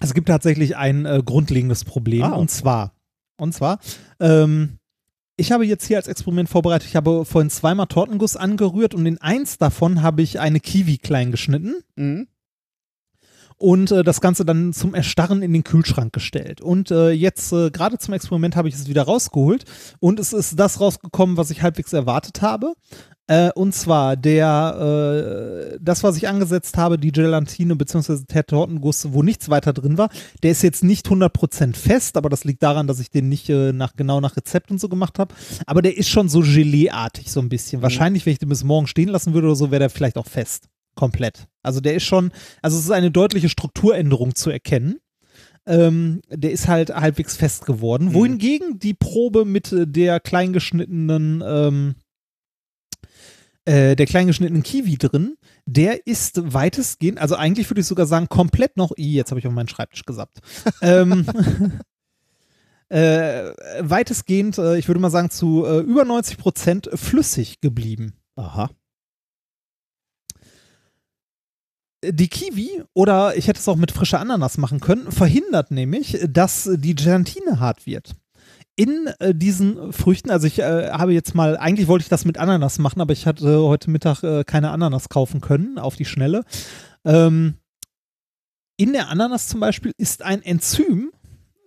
es 0.00 0.14
gibt 0.14 0.28
tatsächlich 0.28 0.76
ein 0.76 1.04
äh, 1.06 1.22
grundlegendes 1.24 1.84
Problem 1.84 2.22
Ah. 2.22 2.34
und 2.36 2.50
zwar, 2.50 2.94
und 3.38 3.52
zwar, 3.54 3.78
ähm, 4.20 4.78
ich 5.36 5.50
habe 5.50 5.66
jetzt 5.66 5.86
hier 5.86 5.96
als 5.96 6.06
Experiment 6.08 6.48
vorbereitet, 6.48 6.88
ich 6.88 6.94
habe 6.96 7.24
vorhin 7.24 7.50
zweimal 7.50 7.86
Tortenguss 7.86 8.36
angerührt 8.36 8.94
und 8.94 9.04
in 9.06 9.18
eins 9.20 9.58
davon 9.58 10.02
habe 10.02 10.22
ich 10.22 10.38
eine 10.40 10.60
Kiwi 10.60 10.98
klein 10.98 11.30
geschnitten 11.32 11.74
Mhm. 11.96 12.28
Und 13.64 13.90
äh, 13.92 14.04
das 14.04 14.20
Ganze 14.20 14.44
dann 14.44 14.74
zum 14.74 14.94
Erstarren 14.94 15.40
in 15.40 15.54
den 15.54 15.64
Kühlschrank 15.64 16.12
gestellt. 16.12 16.60
Und 16.60 16.90
äh, 16.90 17.12
jetzt, 17.12 17.50
äh, 17.50 17.70
gerade 17.70 17.96
zum 17.96 18.12
Experiment, 18.12 18.56
habe 18.56 18.68
ich 18.68 18.74
es 18.74 18.88
wieder 18.88 19.04
rausgeholt 19.04 19.64
und 20.00 20.20
es 20.20 20.34
ist 20.34 20.60
das 20.60 20.82
rausgekommen, 20.82 21.38
was 21.38 21.50
ich 21.50 21.62
halbwegs 21.62 21.94
erwartet 21.94 22.42
habe. 22.42 22.74
Äh, 23.26 23.52
und 23.54 23.74
zwar 23.74 24.18
der, 24.18 25.72
äh, 25.72 25.78
das, 25.80 26.02
was 26.02 26.18
ich 26.18 26.28
angesetzt 26.28 26.76
habe, 26.76 26.98
die 26.98 27.10
Gelatine 27.10 27.74
bzw. 27.74 28.24
der 28.30 28.44
Tortenguss, 28.44 29.14
wo 29.14 29.22
nichts 29.22 29.48
weiter 29.48 29.72
drin 29.72 29.96
war, 29.96 30.10
der 30.42 30.50
ist 30.50 30.62
jetzt 30.62 30.84
nicht 30.84 31.06
100% 31.06 31.74
fest, 31.74 32.18
aber 32.18 32.28
das 32.28 32.44
liegt 32.44 32.62
daran, 32.62 32.86
dass 32.86 33.00
ich 33.00 33.10
den 33.10 33.30
nicht 33.30 33.48
äh, 33.48 33.72
nach, 33.72 33.96
genau 33.96 34.20
nach 34.20 34.36
Rezept 34.36 34.72
und 34.72 34.78
so 34.78 34.90
gemacht 34.90 35.18
habe. 35.18 35.34
Aber 35.64 35.80
der 35.80 35.96
ist 35.96 36.10
schon 36.10 36.28
so 36.28 36.40
Gelee-artig 36.40 37.32
so 37.32 37.40
ein 37.40 37.48
bisschen. 37.48 37.80
Wahrscheinlich, 37.80 38.26
wenn 38.26 38.34
ich 38.34 38.40
den 38.40 38.50
bis 38.50 38.62
morgen 38.62 38.88
stehen 38.88 39.08
lassen 39.08 39.32
würde 39.32 39.46
oder 39.46 39.56
so, 39.56 39.70
wäre 39.70 39.80
der 39.80 39.90
vielleicht 39.90 40.18
auch 40.18 40.26
fest. 40.26 40.68
Komplett. 40.94 41.46
Also 41.62 41.80
der 41.80 41.94
ist 41.94 42.04
schon, 42.04 42.30
also 42.62 42.78
es 42.78 42.84
ist 42.84 42.90
eine 42.90 43.10
deutliche 43.10 43.48
Strukturänderung 43.48 44.34
zu 44.34 44.50
erkennen. 44.50 45.00
Ähm, 45.66 46.20
der 46.28 46.52
ist 46.52 46.68
halt 46.68 46.94
halbwegs 46.94 47.36
fest 47.36 47.64
geworden. 47.64 48.08
Mhm. 48.08 48.14
Wohingegen 48.14 48.78
die 48.78 48.94
Probe 48.94 49.44
mit 49.44 49.72
äh, 49.72 49.86
der 49.86 50.20
kleingeschnittenen, 50.20 51.42
ähm, 51.46 51.94
äh, 53.64 53.96
der 53.96 54.04
kleingeschnittenen 54.04 54.62
Kiwi 54.62 54.98
drin, 54.98 55.36
der 55.64 56.06
ist 56.06 56.52
weitestgehend, 56.52 57.18
also 57.18 57.36
eigentlich 57.36 57.70
würde 57.70 57.80
ich 57.80 57.86
sogar 57.86 58.04
sagen, 58.04 58.28
komplett 58.28 58.76
noch, 58.76 58.92
Ih, 58.98 59.14
jetzt 59.14 59.30
habe 59.30 59.40
ich 59.40 59.46
auf 59.46 59.54
meinen 59.54 59.68
Schreibtisch 59.68 60.04
gesappt. 60.04 60.40
ähm, 60.82 61.26
äh, 62.90 63.52
weitestgehend, 63.80 64.58
äh, 64.58 64.76
ich 64.76 64.86
würde 64.86 65.00
mal 65.00 65.10
sagen, 65.10 65.30
zu 65.30 65.64
äh, 65.64 65.78
über 65.78 66.04
90 66.04 66.36
Prozent 66.36 66.90
flüssig 66.92 67.62
geblieben. 67.62 68.12
Aha. 68.36 68.68
Die 72.10 72.28
Kiwi 72.28 72.82
oder 72.92 73.36
ich 73.36 73.48
hätte 73.48 73.60
es 73.60 73.68
auch 73.68 73.76
mit 73.76 73.92
frischer 73.92 74.20
Ananas 74.20 74.58
machen 74.58 74.80
können, 74.80 75.10
verhindert 75.10 75.70
nämlich, 75.70 76.18
dass 76.28 76.70
die 76.74 76.94
Gelatine 76.94 77.60
hart 77.60 77.86
wird. 77.86 78.14
In 78.76 79.08
äh, 79.20 79.34
diesen 79.34 79.92
Früchten, 79.92 80.30
also 80.30 80.46
ich 80.46 80.58
äh, 80.58 80.90
habe 80.90 81.12
jetzt 81.12 81.34
mal, 81.34 81.56
eigentlich 81.56 81.86
wollte 81.86 82.02
ich 82.02 82.08
das 82.08 82.24
mit 82.24 82.38
Ananas 82.38 82.78
machen, 82.78 83.00
aber 83.00 83.12
ich 83.12 83.26
hatte 83.26 83.60
heute 83.62 83.90
Mittag 83.90 84.22
äh, 84.24 84.42
keine 84.44 84.70
Ananas 84.70 85.08
kaufen 85.08 85.40
können, 85.40 85.78
auf 85.78 85.94
die 85.94 86.04
Schnelle. 86.04 86.44
Ähm, 87.04 87.54
in 88.76 88.92
der 88.92 89.10
Ananas 89.10 89.46
zum 89.46 89.60
Beispiel 89.60 89.92
ist 89.96 90.22
ein 90.22 90.42
Enzym, 90.42 91.12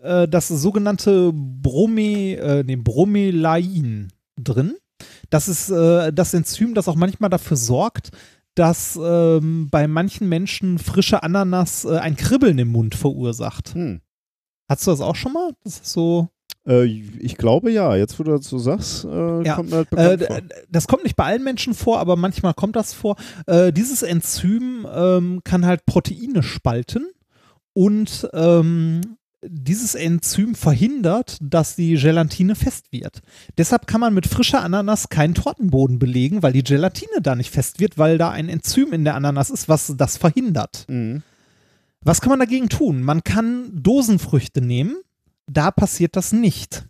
äh, 0.02 0.28
das 0.28 0.50
sogenannte 0.50 1.32
Brome, 1.34 2.36
äh, 2.36 2.64
nee, 2.64 2.76
Bromelain 2.76 4.12
drin. 4.38 4.76
Das 5.30 5.48
ist 5.48 5.70
das 5.70 6.34
Enzym, 6.34 6.74
das 6.74 6.88
auch 6.88 6.96
manchmal 6.96 7.30
dafür 7.30 7.58
sorgt, 7.58 8.12
dass 8.58 8.98
ähm, 9.02 9.68
bei 9.70 9.88
manchen 9.88 10.28
Menschen 10.30 10.80
frische 10.80 11.22
Ananas 11.24 11.86
äh, 11.86 11.98
ein 11.98 12.16
Kribbeln 12.16 12.58
im 12.58 12.70
Mund 12.70 12.96
verursacht. 12.96 13.74
Hm. 13.76 14.02
Hast 14.70 14.86
du 14.88 14.92
das 14.92 15.02
auch 15.02 15.16
schon 15.16 15.34
mal? 15.34 15.52
Das 15.64 15.76
ist 15.80 15.92
so. 15.92 16.30
Äh, 16.68 16.86
ich 16.86 17.38
glaube 17.38 17.72
ja. 17.72 17.96
Jetzt, 17.96 18.20
wo 18.20 18.24
du 18.24 18.32
dazu 18.32 18.58
sagst, 18.58 19.06
äh, 19.06 19.44
Ja. 19.44 19.56
kommt 19.56 19.70
mir 19.70 19.78
halt 19.78 19.88
Äh, 19.94 20.18
bekannt 20.18 20.24
vor. 20.28 20.42
d- 20.42 20.56
das 20.70 20.88
kommt 20.88 21.04
nicht 21.04 21.16
bei 21.16 21.26
allen 21.26 21.44
Menschen 21.44 21.74
vor, 21.74 22.00
aber 22.00 22.16
manchmal 22.16 22.54
kommt 22.54 22.76
das 22.76 22.94
vor. 22.94 23.16
Äh, 23.46 23.72
dieses 23.72 24.02
Enzym 24.02 24.88
ähm, 24.92 25.42
kann 25.44 25.66
halt 25.66 25.86
Proteine 25.86 26.42
spalten 26.44 27.08
und 27.74 28.28
ähm, 28.34 29.17
dieses 29.42 29.96
Enzym 29.96 30.56
verhindert, 30.56 31.38
dass 31.42 31.76
die 31.76 31.96
Gelatine 31.96 32.56
fest 32.56 32.92
wird. 32.92 33.22
Deshalb 33.58 33.88
kann 33.88 34.02
man 34.02 34.14
mit 34.14 34.28
frischer 34.28 34.64
Ananas 34.64 35.10
keinen 35.10 35.36
Tortenboden 35.36 36.00
belegen, 36.00 36.44
weil 36.44 36.54
die 36.54 36.64
Gelatine 36.64 37.22
da 37.22 37.36
nicht 37.36 37.52
fest 37.52 37.80
wird, 37.80 37.98
weil 37.98 38.18
da 38.18 38.32
ein 38.32 38.50
Enzym 38.50 38.94
in 38.94 39.04
der 39.04 39.16
Ananas 39.16 39.50
ist, 39.50 39.70
was 39.70 39.94
das 39.96 40.18
verhindert. 40.18 40.86
Mhm. 40.88 41.24
Was 42.02 42.22
kann 42.22 42.30
man 42.30 42.40
dagegen 42.40 42.70
tun? 42.70 43.04
Man 43.04 43.24
kann 43.24 43.70
Dosenfrüchte 43.74 44.62
nehmen. 44.62 44.98
Da 45.46 45.72
passiert 45.72 46.16
das 46.16 46.32
nicht. 46.32 46.86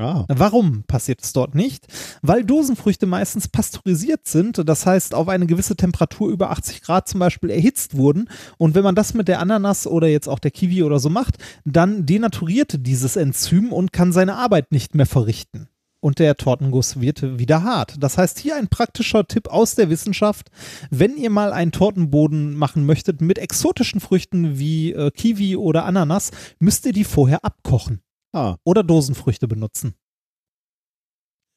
Ah. 0.00 0.24
Warum 0.28 0.84
passiert 0.84 1.22
es 1.22 1.34
dort 1.34 1.54
nicht? 1.54 1.86
Weil 2.22 2.42
Dosenfrüchte 2.42 3.04
meistens 3.04 3.48
pasteurisiert 3.48 4.26
sind, 4.26 4.66
das 4.66 4.86
heißt 4.86 5.14
auf 5.14 5.28
eine 5.28 5.46
gewisse 5.46 5.76
Temperatur 5.76 6.30
über 6.30 6.50
80 6.50 6.80
Grad 6.80 7.06
zum 7.06 7.20
Beispiel 7.20 7.50
erhitzt 7.50 7.96
wurden. 7.96 8.30
Und 8.56 8.74
wenn 8.74 8.82
man 8.82 8.94
das 8.94 9.12
mit 9.12 9.28
der 9.28 9.40
Ananas 9.40 9.86
oder 9.86 10.08
jetzt 10.08 10.26
auch 10.28 10.38
der 10.38 10.52
Kiwi 10.52 10.84
oder 10.84 10.98
so 10.98 11.10
macht, 11.10 11.36
dann 11.66 12.06
denaturiert 12.06 12.86
dieses 12.86 13.16
Enzym 13.16 13.72
und 13.72 13.92
kann 13.92 14.12
seine 14.12 14.36
Arbeit 14.36 14.72
nicht 14.72 14.94
mehr 14.94 15.06
verrichten. 15.06 15.68
Und 16.02 16.18
der 16.18 16.38
Tortenguss 16.38 17.02
wird 17.02 17.38
wieder 17.38 17.62
hart. 17.62 17.96
Das 18.02 18.16
heißt, 18.16 18.38
hier 18.38 18.56
ein 18.56 18.68
praktischer 18.68 19.28
Tipp 19.28 19.48
aus 19.48 19.74
der 19.74 19.90
Wissenschaft. 19.90 20.50
Wenn 20.88 21.18
ihr 21.18 21.28
mal 21.28 21.52
einen 21.52 21.72
Tortenboden 21.72 22.54
machen 22.54 22.86
möchtet 22.86 23.20
mit 23.20 23.36
exotischen 23.36 24.00
Früchten 24.00 24.58
wie 24.58 24.94
äh, 24.94 25.10
Kiwi 25.10 25.56
oder 25.56 25.84
Ananas, 25.84 26.30
müsst 26.58 26.86
ihr 26.86 26.94
die 26.94 27.04
vorher 27.04 27.44
abkochen 27.44 28.00
ah. 28.32 28.56
oder 28.64 28.82
Dosenfrüchte 28.82 29.48
benutzen. 29.48 29.94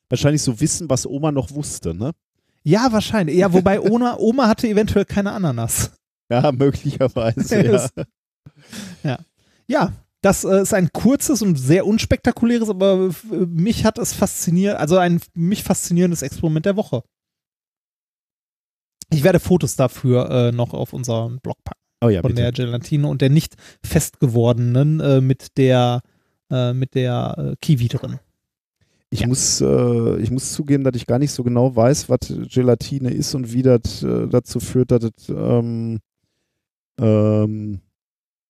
Wahrscheinlich 0.09 0.41
so 0.41 0.59
wissen, 0.59 0.89
was 0.89 1.07
Oma 1.07 1.31
noch 1.31 1.51
wusste, 1.51 1.93
ne? 1.93 2.11
Ja, 2.63 2.91
wahrscheinlich. 2.91 3.35
Ja, 3.35 3.51
wobei 3.51 3.79
Oma, 3.79 4.15
Oma 4.19 4.47
hatte 4.47 4.67
eventuell 4.67 5.05
keine 5.05 5.31
Ananas. 5.31 5.91
Ja, 6.29 6.51
möglicherweise. 6.51 7.87
ja. 9.03 9.09
Ja. 9.09 9.19
Ja, 9.67 9.93
das 10.21 10.43
äh, 10.43 10.61
ist 10.61 10.73
ein 10.73 10.91
kurzes 10.91 11.41
und 11.41 11.57
sehr 11.57 11.85
unspektakuläres, 11.85 12.69
aber 12.69 13.11
mich 13.29 13.85
hat 13.85 13.97
es 13.97 14.13
fasziniert, 14.13 14.77
also 14.77 14.97
ein 14.97 15.21
mich 15.33 15.63
faszinierendes 15.63 16.21
Experiment 16.21 16.65
der 16.65 16.75
Woche. 16.75 17.03
Ich 19.09 19.23
werde 19.23 19.39
Fotos 19.39 19.75
dafür 19.75 20.29
äh, 20.29 20.51
noch 20.51 20.73
auf 20.73 20.93
unseren 20.93 21.39
Blog 21.39 21.57
packen. 21.63 21.79
Oh 22.03 22.09
ja, 22.09 22.21
von 22.21 22.29
bitte. 22.29 22.41
der 22.41 22.51
Gelatine 22.51 23.07
und 23.07 23.21
der 23.21 23.29
nicht 23.29 23.55
fest 23.85 24.19
gewordenen 24.19 24.99
äh, 24.99 25.21
mit 25.21 25.57
der 25.57 26.01
äh, 26.51 26.73
mit 26.73 26.95
der 26.95 27.35
äh, 27.37 27.55
Kiwi 27.61 27.87
drin. 27.87 28.19
Ich, 29.09 29.21
Ja. 29.21 29.27
muss, 29.27 29.61
äh, 29.61 30.17
ich 30.21 30.31
muss 30.31 30.53
zugeben, 30.53 30.83
dass 30.83 30.95
ich 30.95 31.05
gar 31.05 31.19
nicht 31.19 31.31
so 31.31 31.43
genau 31.43 31.75
weiß, 31.75 32.09
was 32.09 32.19
Gelatine 32.51 33.11
ist 33.11 33.35
und 33.35 33.53
wie 33.53 33.61
das 33.61 34.01
äh, 34.03 34.27
dazu 34.27 34.59
führt, 34.59 34.89
dass 34.91 35.03
es, 35.03 35.29
ähm, 35.29 35.99
ähm, 36.99 37.79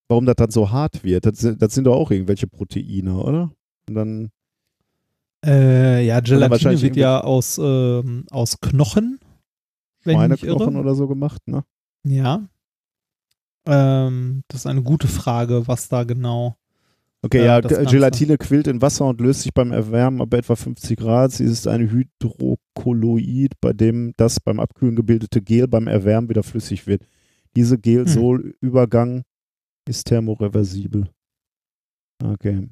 warum 0.07 0.25
das 0.25 0.35
dann 0.35 0.51
so 0.51 0.71
hart 0.71 1.03
wird. 1.03 1.25
Das, 1.25 1.39
sind- 1.39 1.61
das 1.61 1.73
sind 1.73 1.83
doch 1.85 1.95
auch 1.95 2.11
irgendwelche 2.11 2.47
Proteine, 2.47 3.17
oder? 3.17 3.51
Und 3.89 3.95
dann, 3.95 4.31
Äh, 5.45 6.05
ja, 6.05 6.21
Gelatine 6.21 6.81
wird 6.81 6.95
ja 6.95 7.19
aus, 7.21 7.57
ähm, 7.61 8.25
aus 8.31 8.59
Knochen. 8.61 9.19
Schweineknochen 10.03 10.77
oder 10.77 10.95
so 10.95 11.07
gemacht, 11.09 11.41
ne? 11.47 11.65
Ja. 12.05 12.41
Ähm, 13.65 14.43
das 14.47 14.61
ist 14.61 14.67
eine 14.67 14.83
gute 14.83 15.07
Frage, 15.07 15.67
was 15.67 15.89
da 15.89 16.03
genau. 16.03 16.55
Okay, 17.25 17.45
Ja, 17.45 17.59
ja. 17.61 17.83
Gelatine 17.83 18.37
quillt 18.37 18.67
in 18.67 18.81
Wasser 18.81 19.05
und 19.05 19.21
löst 19.21 19.43
sich 19.43 19.53
beim 19.53 19.71
Erwärmen 19.71 20.19
ab 20.21 20.33
etwa 20.33 20.55
50 20.57 20.97
Grad. 20.99 21.31
Sie 21.31 21.45
ist 21.45 21.67
ein 21.67 21.89
Hydrokolloid, 21.89 23.53
bei 23.61 23.71
dem 23.71 24.13
das 24.17 24.39
beim 24.41 24.59
Abkühlen 24.59 24.95
gebildete 24.97 25.41
Gel 25.41 25.67
beim 25.67 25.87
Erwärmen 25.87 26.27
wieder 26.29 26.43
flüssig 26.43 26.85
wird. 26.85 27.05
Diese 27.55 27.77
Gel-Sol-Übergang 27.77 29.23
ist 29.87 30.05
thermoreversibel. 30.07 31.07
Okay. 32.21 32.67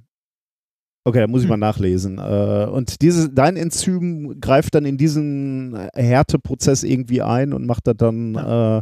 Okay, 1.03 1.19
da 1.19 1.28
muss 1.28 1.41
ich 1.41 1.45
Hm. 1.49 1.60
mal 1.60 1.65
nachlesen. 1.68 2.18
Äh, 2.19 2.68
und 2.72 3.02
diese, 3.02 3.30
dein 3.30 3.56
Enzym 3.57 4.40
greift 4.40 4.76
dann 4.76 4.86
in 4.86 4.98
diesen 4.98 5.76
Härteprozess 5.95 6.84
irgendwie 6.84 7.22
ein 7.22 7.53
und 7.53 7.65
macht 7.65 7.88
das 7.88 7.95
dann. 7.98 8.36
Äh, 8.36 8.82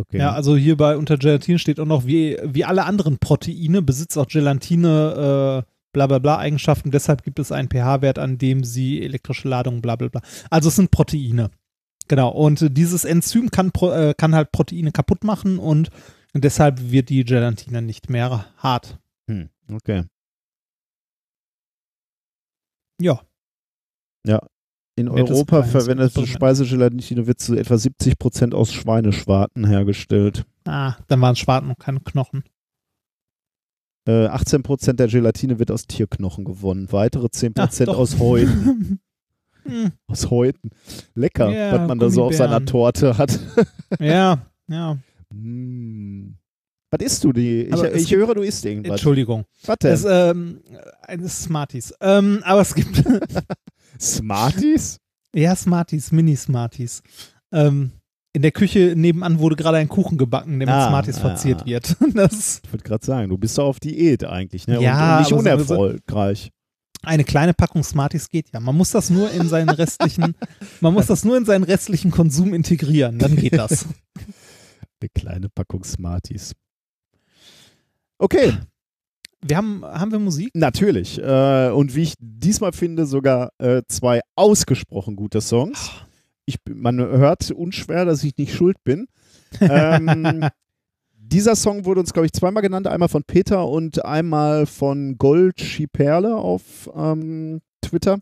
okay. 0.00 0.18
Ja, 0.18 0.32
also 0.32 0.56
hier 0.56 0.76
bei 0.76 0.96
unter 0.96 1.16
Gelatine 1.16 1.58
steht 1.58 1.80
auch 1.80 1.86
noch, 1.86 2.06
wie, 2.06 2.38
wie 2.42 2.64
alle 2.64 2.84
anderen 2.84 3.18
Proteine 3.18 3.82
besitzt 3.82 4.18
auch 4.18 4.26
Gelatine 4.26 5.64
äh, 5.66 5.70
bla 5.92 6.06
bla 6.06 6.18
bla 6.18 6.38
Eigenschaften, 6.38 6.90
deshalb 6.90 7.22
gibt 7.22 7.38
es 7.38 7.52
einen 7.52 7.68
pH-Wert, 7.68 8.18
an 8.18 8.38
dem 8.38 8.64
sie 8.64 9.02
elektrische 9.02 9.48
Ladung 9.48 9.82
bla 9.82 9.96
bla 9.96 10.08
bla. 10.08 10.22
Also 10.50 10.68
es 10.68 10.76
sind 10.76 10.90
Proteine. 10.90 11.50
Genau, 12.08 12.30
und 12.30 12.76
dieses 12.76 13.04
Enzym 13.04 13.50
kann, 13.50 13.70
äh, 13.82 14.14
kann 14.14 14.34
halt 14.34 14.50
Proteine 14.52 14.90
kaputt 14.90 15.22
machen 15.22 15.58
und 15.58 15.90
deshalb 16.34 16.90
wird 16.90 17.08
die 17.08 17.24
Gelatine 17.24 17.82
nicht 17.82 18.10
mehr 18.10 18.46
hart. 18.56 18.98
Hm, 19.28 19.48
okay. 19.72 20.04
Ja, 24.26 24.40
In 25.00 25.14
Nettes 25.14 25.30
Europa 25.30 25.62
verwendete 25.62 26.06
Experiment. 26.20 26.28
Speisegelatine 26.34 27.26
wird 27.26 27.40
zu 27.40 27.54
etwa 27.56 27.76
70 27.78 28.18
Prozent 28.18 28.54
aus 28.54 28.72
Schweineschwarten 28.72 29.66
hergestellt. 29.66 30.44
ah, 30.66 30.94
dann 31.08 31.20
waren 31.20 31.36
Schwarten 31.36 31.68
und 31.70 31.78
keine 31.78 32.00
Knochen. 32.00 32.44
Äh, 34.08 34.26
18 34.26 34.62
Prozent 34.62 34.98
der 35.00 35.08
Gelatine 35.08 35.58
wird 35.58 35.70
aus 35.70 35.86
Tierknochen 35.86 36.44
gewonnen. 36.44 36.88
Weitere 36.90 37.28
10 37.30 37.52
Ah, 37.56 37.66
Prozent 37.66 37.88
aus 37.90 38.18
Häuten. 38.18 39.00
Hm, 39.64 39.92
aus 40.06 40.30
Häuten. 40.30 40.70
Lecker, 41.14 41.50
Ja, 41.50 41.72
was 41.78 41.86
man 41.86 41.98
da 41.98 42.08
so 42.08 42.24
auf 42.24 42.34
seiner. 42.34 42.64
Torte 42.64 43.18
hat. 43.18 43.38
ja, 44.00 44.40
ja. 44.68 44.96
Mm. 45.34 46.34
Was 46.90 47.00
isst 47.04 47.24
du? 47.24 47.32
Die? 47.34 47.64
Ich, 47.64 47.82
ich 47.82 48.08
gibt- 48.08 48.22
höre, 48.22 48.34
du 48.34 48.40
isst 48.40 48.64
irgendwas. 48.64 48.92
Entschuldigung. 48.92 49.44
Was 49.66 49.76
denn? 49.76 49.92
Es, 49.92 50.04
ähm, 50.08 50.60
eines 51.02 51.42
Smarties. 51.42 51.92
Ähm, 52.00 52.40
aber 52.42 52.62
es 52.62 52.74
gibt 52.74 53.04
Smarties? 54.00 54.98
Ja, 55.34 55.54
Smarties, 55.54 56.10
Mini-Smarties. 56.12 57.02
Ähm, 57.52 57.92
in 58.32 58.42
der 58.42 58.52
Küche 58.52 58.94
nebenan 58.96 59.38
wurde 59.40 59.56
gerade 59.56 59.78
ein 59.78 59.88
Kuchen 59.88 60.16
gebacken, 60.16 60.58
der 60.58 60.68
mit 60.68 60.74
Ah, 60.74 60.88
Smarties 60.88 61.18
ah, 61.18 61.20
verziert 61.20 61.62
ah. 61.62 61.66
wird. 61.66 61.96
Das 62.14 62.60
Ich 62.64 62.72
würde 62.72 62.84
gerade 62.84 63.04
sagen, 63.04 63.28
du 63.28 63.36
bist 63.38 63.58
doch 63.58 63.66
auf 63.66 63.80
Diät 63.80 64.24
eigentlich. 64.24 64.66
Ne? 64.66 64.80
Ja, 64.80 65.18
und, 65.18 65.32
und 65.32 65.44
nicht 65.44 65.52
unerfolgreich. 65.52 66.50
eine 67.02 67.24
kleine 67.24 67.54
Packung 67.54 67.82
Smarties 67.82 68.28
geht 68.28 68.50
ja. 68.52 68.60
Man 68.60 68.76
muss 68.76 68.90
das 68.90 69.10
nur 69.10 69.30
in 69.32 69.48
seinen 69.48 69.70
restlichen, 69.70 70.34
man 70.80 70.94
muss 70.94 71.06
das 71.06 71.24
nur 71.24 71.36
in 71.36 71.44
seinen 71.44 71.64
restlichen 71.64 72.10
Konsum 72.10 72.54
integrieren, 72.54 73.18
dann 73.18 73.36
geht 73.36 73.54
das. 73.54 73.86
Eine 75.02 75.08
kleine 75.14 75.48
Packung 75.48 75.82
Smarties. 75.82 76.52
Okay, 78.18 78.52
Wir 79.42 79.56
haben, 79.56 79.84
haben 79.84 80.12
wir 80.12 80.18
Musik? 80.18 80.50
natürlich. 80.54 81.18
Äh, 81.18 81.70
und 81.70 81.94
wie 81.94 82.02
ich 82.02 82.14
diesmal 82.18 82.72
finde, 82.72 83.06
sogar 83.06 83.52
äh, 83.58 83.82
zwei 83.88 84.20
ausgesprochen 84.36 85.16
gute 85.16 85.40
Songs. 85.40 85.90
Ich, 86.46 86.62
bin- 86.62 86.78
man 86.80 86.98
hört 86.98 87.50
unschwer, 87.50 88.04
dass 88.04 88.22
ich 88.24 88.36
nicht 88.36 88.54
schuld 88.54 88.76
bin. 88.84 89.06
Ähm, 89.60 90.44
dieser 91.14 91.56
Song 91.56 91.84
wurde 91.84 92.00
uns, 92.00 92.12
glaube 92.12 92.26
ich, 92.26 92.32
zweimal 92.32 92.62
genannt. 92.62 92.86
Einmal 92.86 93.08
von 93.08 93.22
Peter 93.24 93.66
und 93.66 94.04
einmal 94.04 94.66
von 94.66 95.16
Gold 95.16 95.60
Schiperle 95.60 96.34
auf 96.36 96.90
ähm, 96.94 97.60
Twitter. 97.82 98.18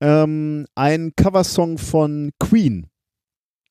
Ähm, 0.00 0.66
ein 0.74 1.12
Coversong 1.16 1.78
von 1.78 2.30
Queen. 2.40 2.86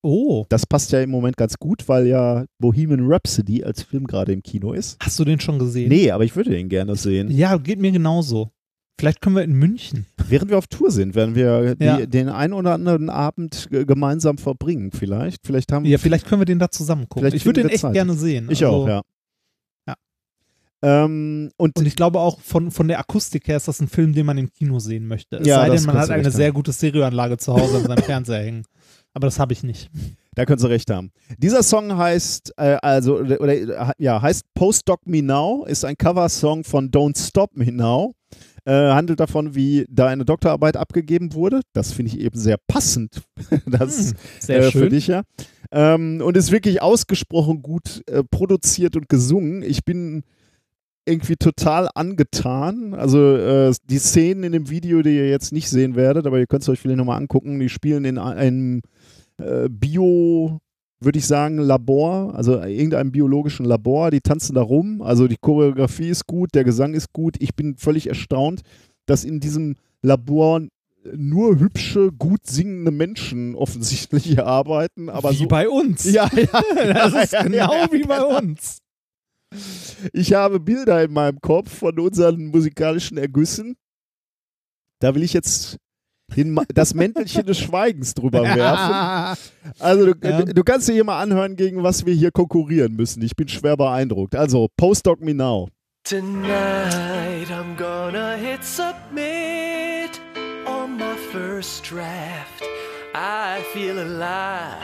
Oh, 0.05 0.45
Das 0.49 0.65
passt 0.65 0.91
ja 0.91 1.01
im 1.01 1.09
Moment 1.09 1.37
ganz 1.37 1.55
gut, 1.57 1.87
weil 1.87 2.07
ja 2.07 2.43
Bohemian 2.59 3.05
Rhapsody 3.09 3.63
als 3.63 3.83
Film 3.83 4.05
gerade 4.05 4.33
im 4.33 4.43
Kino 4.43 4.73
ist. 4.73 4.97
hast 5.01 5.17
du 5.17 5.23
den 5.23 5.39
schon 5.39 5.57
gesehen? 5.59 5.87
Nee, 5.89 6.11
aber 6.11 6.25
ich 6.25 6.35
würde 6.35 6.49
den 6.51 6.67
gerne 6.67 6.95
sehen. 6.97 7.31
Ja, 7.31 7.55
geht 7.57 7.79
mir 7.79 7.91
genauso. 7.91 8.51
Vielleicht 8.99 9.21
können 9.21 9.35
wir 9.37 9.43
in 9.43 9.53
München. 9.53 10.05
Während 10.27 10.51
wir 10.51 10.57
auf 10.57 10.67
Tour 10.67 10.91
sind, 10.91 11.15
werden 11.15 11.35
wir 11.35 11.75
die, 11.75 11.83
Ja. 11.85 12.05
den 12.05 12.29
einen 12.29 12.53
oder 12.53 12.73
anderen 12.73 13.09
Abend 13.09 13.67
gemeinsam 13.71 14.37
verbringen. 14.37 14.91
Vielleicht. 14.91 15.39
Vielleicht 15.47 15.71
haben 15.71 15.85
Ja, 15.85 15.97
vielleicht 15.97 16.27
können 16.27 16.41
wir 16.41 16.45
den 16.45 16.59
da 16.59 16.69
zusammen 16.69 17.07
gucken. 17.09 17.33
Ich 17.33 17.45
würde 17.45 17.61
den 17.61 17.69
echt 17.69 17.79
Zeit. 17.79 17.93
gerne 17.93 18.13
sehen. 18.13 18.49
Ich 18.51 18.63
Also- 18.63 18.83
auch, 18.83 18.87
ja. 18.87 19.01
Ja. 19.87 19.95
Ähm, 20.83 21.49
und, 21.57 21.77
Und 21.79 21.87
ich 21.87 21.95
glaube 21.95 22.19
auch 22.19 22.39
von, 22.41 22.69
von 22.71 22.87
der 22.89 22.99
Akustik 22.99 23.47
her 23.47 23.57
ist 23.57 23.67
das 23.69 23.79
ein 23.79 23.87
Film, 23.87 24.13
den 24.13 24.25
man 24.25 24.37
im 24.37 24.51
Kino 24.51 24.79
sehen 24.79 25.07
möchte. 25.07 25.37
Es 25.37 25.47
Ja, 25.47 25.61
sei 25.61 25.69
denn, 25.69 25.83
man 25.85 25.97
hat 25.97 26.09
eine 26.09 26.29
sehr 26.29 26.51
gute 26.51 26.73
Stereoanlage 26.73 27.37
zu 27.37 27.53
Hause 27.53 27.77
an 27.77 27.83
seinem 27.85 28.03
Fernseher 28.03 28.43
hängen. 28.43 28.63
Aber 29.13 29.27
das 29.27 29.39
habe 29.39 29.53
ich 29.53 29.63
nicht. 29.63 29.89
da 30.35 30.45
können 30.45 30.59
Sie 30.59 30.69
recht 30.69 30.89
haben. 30.89 31.11
Dieser 31.37 31.63
Song 31.63 31.95
heißt, 31.97 32.53
äh, 32.57 32.77
also, 32.81 33.19
oder, 33.19 33.39
oder, 33.39 33.93
ja, 33.97 34.21
heißt 34.21 34.45
Postdoc 34.53 35.05
Me 35.05 35.21
Now, 35.21 35.65
ist 35.65 35.85
ein 35.85 35.97
Coversong 35.97 36.63
von 36.63 36.89
Don't 36.89 37.17
Stop 37.17 37.55
Me 37.55 37.71
Now. 37.71 38.13
Äh, 38.65 38.71
handelt 38.71 39.19
davon, 39.19 39.55
wie 39.55 39.85
deine 39.89 40.23
Doktorarbeit 40.23 40.77
abgegeben 40.77 41.33
wurde. 41.33 41.61
Das 41.73 41.91
finde 41.91 42.13
ich 42.13 42.19
eben 42.19 42.39
sehr 42.39 42.57
passend. 42.67 43.21
das 43.65 44.11
Hm, 44.11 44.17
sehr 44.39 44.59
äh, 44.59 44.71
schön. 44.71 44.81
für 44.83 44.89
dich, 44.89 45.07
ja. 45.07 45.23
Ähm, 45.71 46.21
und 46.23 46.37
ist 46.37 46.51
wirklich 46.51 46.81
ausgesprochen 46.81 47.61
gut 47.61 48.03
äh, 48.07 48.23
produziert 48.23 48.95
und 48.95 49.09
gesungen. 49.09 49.63
Ich 49.63 49.83
bin 49.83 50.23
irgendwie 51.05 51.35
total 51.35 51.89
angetan. 51.95 52.93
Also 52.93 53.35
äh, 53.35 53.73
die 53.85 53.99
Szenen 53.99 54.43
in 54.43 54.51
dem 54.51 54.69
Video, 54.69 55.01
die 55.01 55.15
ihr 55.15 55.29
jetzt 55.29 55.51
nicht 55.51 55.69
sehen 55.69 55.95
werdet, 55.95 56.25
aber 56.25 56.39
ihr 56.39 56.47
könnt 56.47 56.63
es 56.63 56.69
euch 56.69 56.79
vielleicht 56.79 56.97
nochmal 56.97 57.17
angucken, 57.17 57.59
die 57.59 57.69
spielen 57.69 58.05
in 58.05 58.17
einem 58.17 58.81
äh, 59.37 59.67
Bio, 59.69 60.59
würde 60.99 61.19
ich 61.19 61.27
sagen, 61.27 61.57
Labor, 61.57 62.33
also 62.35 62.61
irgendeinem 62.61 63.11
biologischen 63.11 63.65
Labor, 63.65 64.11
die 64.11 64.21
tanzen 64.21 64.55
da 64.55 64.61
rum, 64.61 65.01
also 65.01 65.27
die 65.27 65.37
Choreografie 65.39 66.07
ist 66.07 66.27
gut, 66.27 66.51
der 66.53 66.63
Gesang 66.63 66.93
ist 66.93 67.11
gut. 67.11 67.35
Ich 67.39 67.55
bin 67.55 67.75
völlig 67.75 68.07
erstaunt, 68.07 68.61
dass 69.05 69.25
in 69.25 69.39
diesem 69.39 69.75
Labor 70.01 70.61
nur 71.15 71.59
hübsche, 71.59 72.11
gut 72.11 72.47
singende 72.47 72.91
Menschen 72.91 73.55
offensichtlich 73.55 74.23
hier 74.23 74.47
arbeiten, 74.47 75.09
aber 75.09 75.31
wie 75.31 75.35
so 75.35 75.47
bei 75.47 75.67
uns. 75.67 76.05
ja, 76.05 76.29
ja, 76.33 76.61
das 76.93 77.25
ist 77.25 77.33
ja, 77.33 77.43
genau 77.43 77.73
ja, 77.73 77.91
wie 77.91 78.03
bei 78.03 78.21
uns. 78.23 78.77
Ich 80.13 80.33
habe 80.33 80.59
Bilder 80.59 81.03
in 81.03 81.13
meinem 81.13 81.39
Kopf 81.41 81.79
von 81.79 81.99
unseren 81.99 82.45
musikalischen 82.47 83.17
Ergüssen 83.17 83.75
Da 84.99 85.13
will 85.15 85.23
ich 85.23 85.33
jetzt 85.33 85.77
den, 86.35 86.57
das 86.73 86.93
Mäntelchen 86.95 87.45
des 87.45 87.59
Schweigens 87.59 88.13
drüber 88.13 88.41
werfen. 88.43 89.37
Also 89.79 90.13
du, 90.13 90.27
Ja. 90.27 90.41
du 90.43 90.63
kannst 90.63 90.87
dir 90.87 90.93
hier 90.93 91.03
mal 91.03 91.21
anhören, 91.21 91.55
gegen 91.55 91.83
was 91.83 92.05
wir 92.05 92.13
hier 92.13 92.31
konkurrieren 92.31 92.93
müssen. 92.95 93.21
Ich 93.21 93.35
bin 93.35 93.47
schwer 93.47 93.77
beeindruckt. 93.77 94.35
Also, 94.35 94.67
Postdoc 94.77 95.19
Me 95.21 95.33
Now. 95.33 95.69
Tonight 96.05 97.49
I'm 97.51 97.75
gonna 97.77 98.35
hit 98.35 98.63
submit 98.63 100.19
on 100.65 100.97
my 100.97 101.15
first 101.31 101.83
draft. 101.89 102.63
I 103.13 103.61
feel 103.73 103.99
alive. 103.99 104.81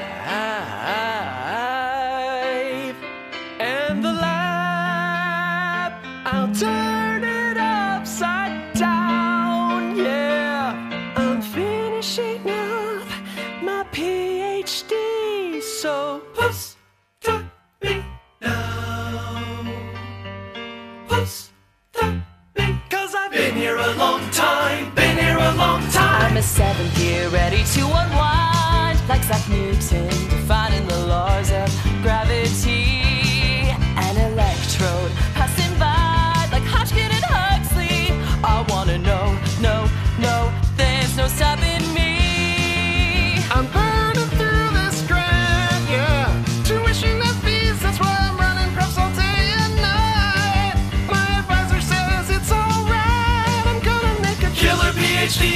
So 15.81 16.21
post 16.33 16.75
me 17.81 18.03
now. 18.41 19.63
Post 21.07 21.51
me. 22.57 22.81
Cause 22.89 23.15
I've 23.15 23.31
been 23.31 23.55
here 23.55 23.77
a 23.77 23.93
long 23.93 24.29
time, 24.31 24.93
been 24.93 25.17
here 25.17 25.37
a 25.37 25.55
long 25.55 25.81
time. 25.87 26.31
I'm 26.31 26.35
a 26.35 26.41
seventh 26.41 26.99
year 26.99 27.29
ready 27.29 27.63
to 27.63 27.81
unwind 27.85 28.99
like 29.07 29.23
Zach 29.23 29.49
Newton, 29.49 30.09
defining 30.09 30.85
the 30.85 30.99
laws 31.07 31.49
of 31.49 31.71
gravity. 32.01 33.08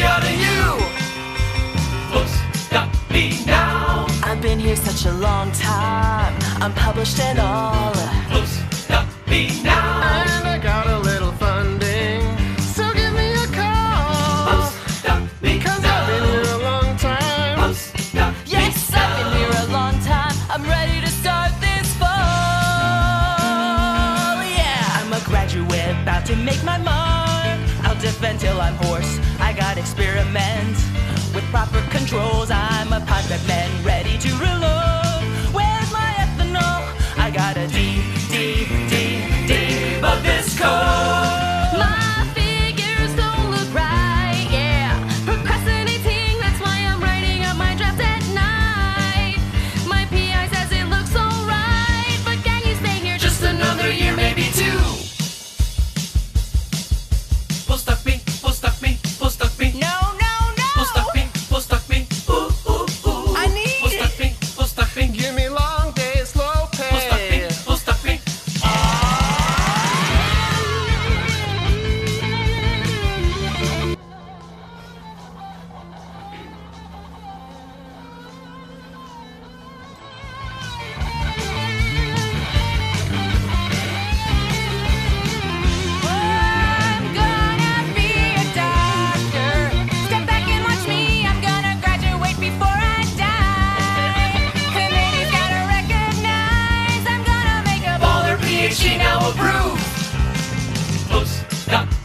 Out 0.01 0.23
of 0.23 0.31
you. 0.31 0.63
Stop 2.53 2.89
me 3.11 3.43
now. 3.45 4.07
I've 4.23 4.41
been 4.41 4.59
here 4.59 4.75
such 4.75 5.05
a 5.05 5.13
long 5.13 5.51
time. 5.51 6.33
I'm 6.61 6.73
published 6.73 7.19
and 7.19 7.39
all. 7.39 7.93
Stop 8.71 9.07
me 9.27 9.61
now. 9.63 9.82
I'm 32.15 32.93
a 32.93 32.99
pilot 33.05 33.47
man 33.47 33.82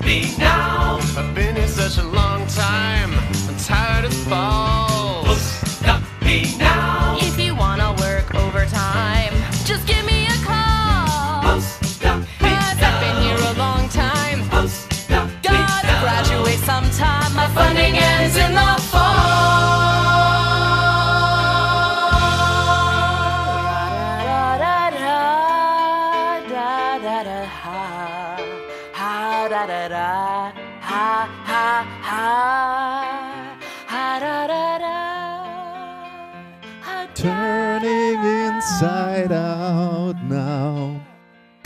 Me 0.09 0.35
now. 0.39 0.97
I've 1.19 1.35
been 1.35 1.55
here 1.55 1.69
such 1.69 1.99
a 1.99 2.03
long 2.03 2.47
time. 2.47 3.13
I'm 3.47 3.57
tired 3.59 4.07
as 4.07 4.25
balls. 4.25 4.68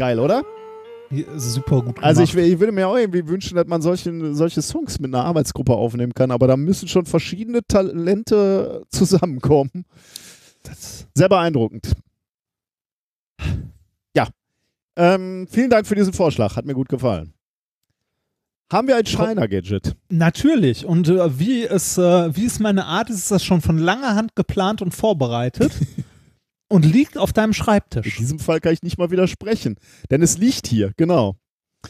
Geil, 0.03 0.19
oder? 0.19 0.45
Super 1.37 1.77
gut 1.77 1.95
gemacht. 1.95 2.03
Also 2.03 2.25
ich, 2.25 2.35
ich 2.35 2.59
würde 2.59 2.73
mir 2.73 2.89
auch 2.89 2.97
irgendwie 2.97 3.29
wünschen, 3.29 3.55
dass 3.55 3.69
man 3.69 3.81
solche, 3.83 4.35
solche 4.35 4.61
Songs 4.61 4.99
mit 4.99 5.15
einer 5.15 5.25
Arbeitsgruppe 5.25 5.73
aufnehmen 5.73 6.13
kann, 6.13 6.33
aber 6.33 6.49
da 6.49 6.57
müssen 6.57 6.89
schon 6.89 7.07
verschiedene 7.07 7.61
Talente 7.65 8.83
zusammenkommen. 8.91 9.85
Sehr 11.15 11.29
beeindruckend. 11.29 11.93
Ja. 14.17 14.27
Ähm, 14.97 15.47
vielen 15.49 15.71
Dank 15.71 15.87
für 15.87 15.95
diesen 15.95 16.13
Vorschlag, 16.13 16.57
hat 16.57 16.65
mir 16.65 16.75
gut 16.75 16.89
gefallen. 16.89 17.33
Haben 18.73 18.89
wir 18.89 18.97
ein 18.97 19.07
Schreiner-Gadget? 19.07 19.95
Natürlich. 20.09 20.85
Und 20.85 21.09
äh, 21.09 21.39
wie, 21.39 21.63
es, 21.63 21.97
äh, 21.97 22.35
wie 22.35 22.47
es 22.47 22.59
meine 22.59 22.87
Art 22.87 23.09
ist, 23.09 23.19
ist 23.19 23.31
das 23.31 23.45
schon 23.45 23.61
von 23.61 23.79
langer 23.79 24.17
Hand 24.17 24.35
geplant 24.35 24.83
und 24.83 24.93
vorbereitet 24.93 25.71
und 26.73 26.87
liegt 26.87 27.19
auf 27.19 27.35
deinem 27.35 27.51
In 27.51 27.55
Schreibtisch. 27.55 28.17
diesem 28.17 28.39
Fall 28.39 28.61
kann 28.61 28.73
ich 28.73 28.83
nicht 28.83 28.97
mal 28.97 29.11
widersprechen, 29.11 29.77
denn 30.11 30.23
es 30.23 30.39
liegt 30.39 30.67
hier, 30.67 30.93
genau. 30.97 31.37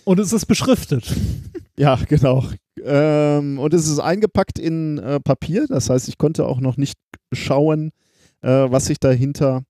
Und 0.05 0.19
es 0.19 0.33
ist 0.33 0.47
beschriftet. 0.47 1.15
Ja, 1.75 1.94
genau. 1.97 2.44
Ähm, 2.85 3.59
und 3.59 3.73
es 3.73 3.89
ist 3.89 3.99
eingepackt 3.99 4.59
in 4.59 4.99
äh, 4.99 5.20
Papier, 5.20 5.67
das 5.67 5.89
heißt, 5.89 6.07
ich 6.07 6.19
konnte 6.19 6.44
auch 6.44 6.61
noch 6.61 6.77
nicht 6.77 6.99
schauen, 7.33 7.93
äh, 8.43 8.51
was 8.70 8.85
sich 8.85 9.01
dahinter 9.01 9.65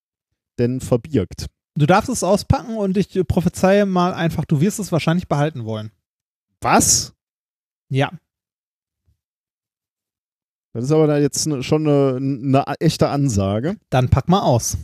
denn 0.58 0.80
verbirgt. 0.80 1.46
Du 1.76 1.86
darfst 1.86 2.10
es 2.10 2.24
auspacken 2.24 2.76
und 2.76 2.96
ich 2.96 3.14
äh, 3.14 3.22
prophezeie 3.22 3.86
mal 3.86 4.14
einfach, 4.14 4.44
du 4.44 4.60
wirst 4.60 4.80
es 4.80 4.90
wahrscheinlich 4.90 5.28
behalten 5.28 5.64
wollen. 5.64 5.92
Was? 6.60 7.14
Ja. 7.88 8.10
Das 10.74 10.84
ist 10.84 10.92
aber 10.92 11.06
da 11.06 11.18
jetzt 11.18 11.48
schon 11.64 11.86
eine, 11.86 12.16
eine 12.16 12.64
echte 12.80 13.10
Ansage. 13.10 13.76
Dann 13.90 14.08
pack 14.08 14.28
mal 14.28 14.40
aus. 14.42 14.76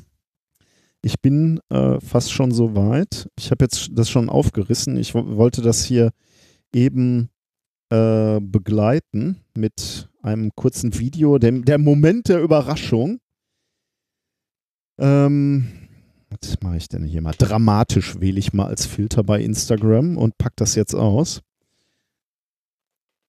Ich 1.02 1.20
bin 1.20 1.60
äh, 1.70 2.00
fast 2.00 2.32
schon 2.32 2.50
so 2.50 2.74
weit. 2.74 3.28
Ich 3.38 3.50
habe 3.50 3.64
jetzt 3.64 3.90
das 3.92 4.10
schon 4.10 4.28
aufgerissen. 4.28 4.96
Ich 4.96 5.14
wo- 5.14 5.36
wollte 5.36 5.62
das 5.62 5.84
hier 5.84 6.10
eben 6.74 7.30
äh, 7.90 8.40
begleiten 8.40 9.44
mit 9.56 10.08
einem 10.22 10.50
kurzen 10.54 10.98
Video, 10.98 11.38
dem, 11.38 11.64
der 11.64 11.78
Moment 11.78 12.28
der 12.28 12.42
Überraschung. 12.42 13.20
Ähm, 14.98 15.68
was 16.30 16.60
mache 16.62 16.76
ich 16.76 16.88
denn 16.88 17.04
hier 17.04 17.22
mal? 17.22 17.34
Dramatisch 17.38 18.20
wähle 18.20 18.38
ich 18.38 18.52
mal 18.52 18.66
als 18.66 18.84
Filter 18.84 19.22
bei 19.22 19.40
Instagram 19.40 20.16
und 20.16 20.36
pack 20.36 20.56
das 20.56 20.74
jetzt 20.74 20.94
aus. 20.94 21.40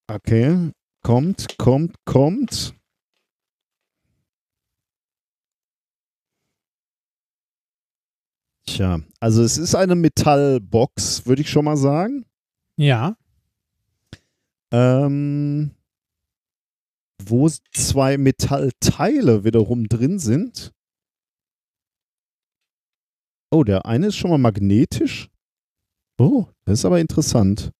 Okay. 0.08 0.72
Kommt, 1.02 1.58
kommt, 1.58 1.96
kommt. 2.04 2.74
Tja, 8.70 9.00
also 9.20 9.42
es 9.42 9.58
ist 9.58 9.74
eine 9.74 9.96
Metallbox, 9.96 11.26
würde 11.26 11.42
ich 11.42 11.50
schon 11.50 11.66
mal 11.66 11.76
sagen. 11.76 12.26
Ja. 12.78 13.18
Ähm, 14.72 15.72
wo 17.24 17.50
zwei 17.74 18.18
Metallteile 18.20 19.44
wiederum 19.44 19.90
drin 19.90 20.20
sind. 20.20 20.72
Oh, 23.52 23.64
der 23.64 23.88
eine 23.88 24.08
ist 24.08 24.18
schon 24.18 24.30
mal 24.30 24.38
magnetisch. 24.38 25.30
Oh, 26.20 26.46
das 26.66 26.80
ist 26.80 26.86
aber 26.86 27.00
interessant. 27.00 27.72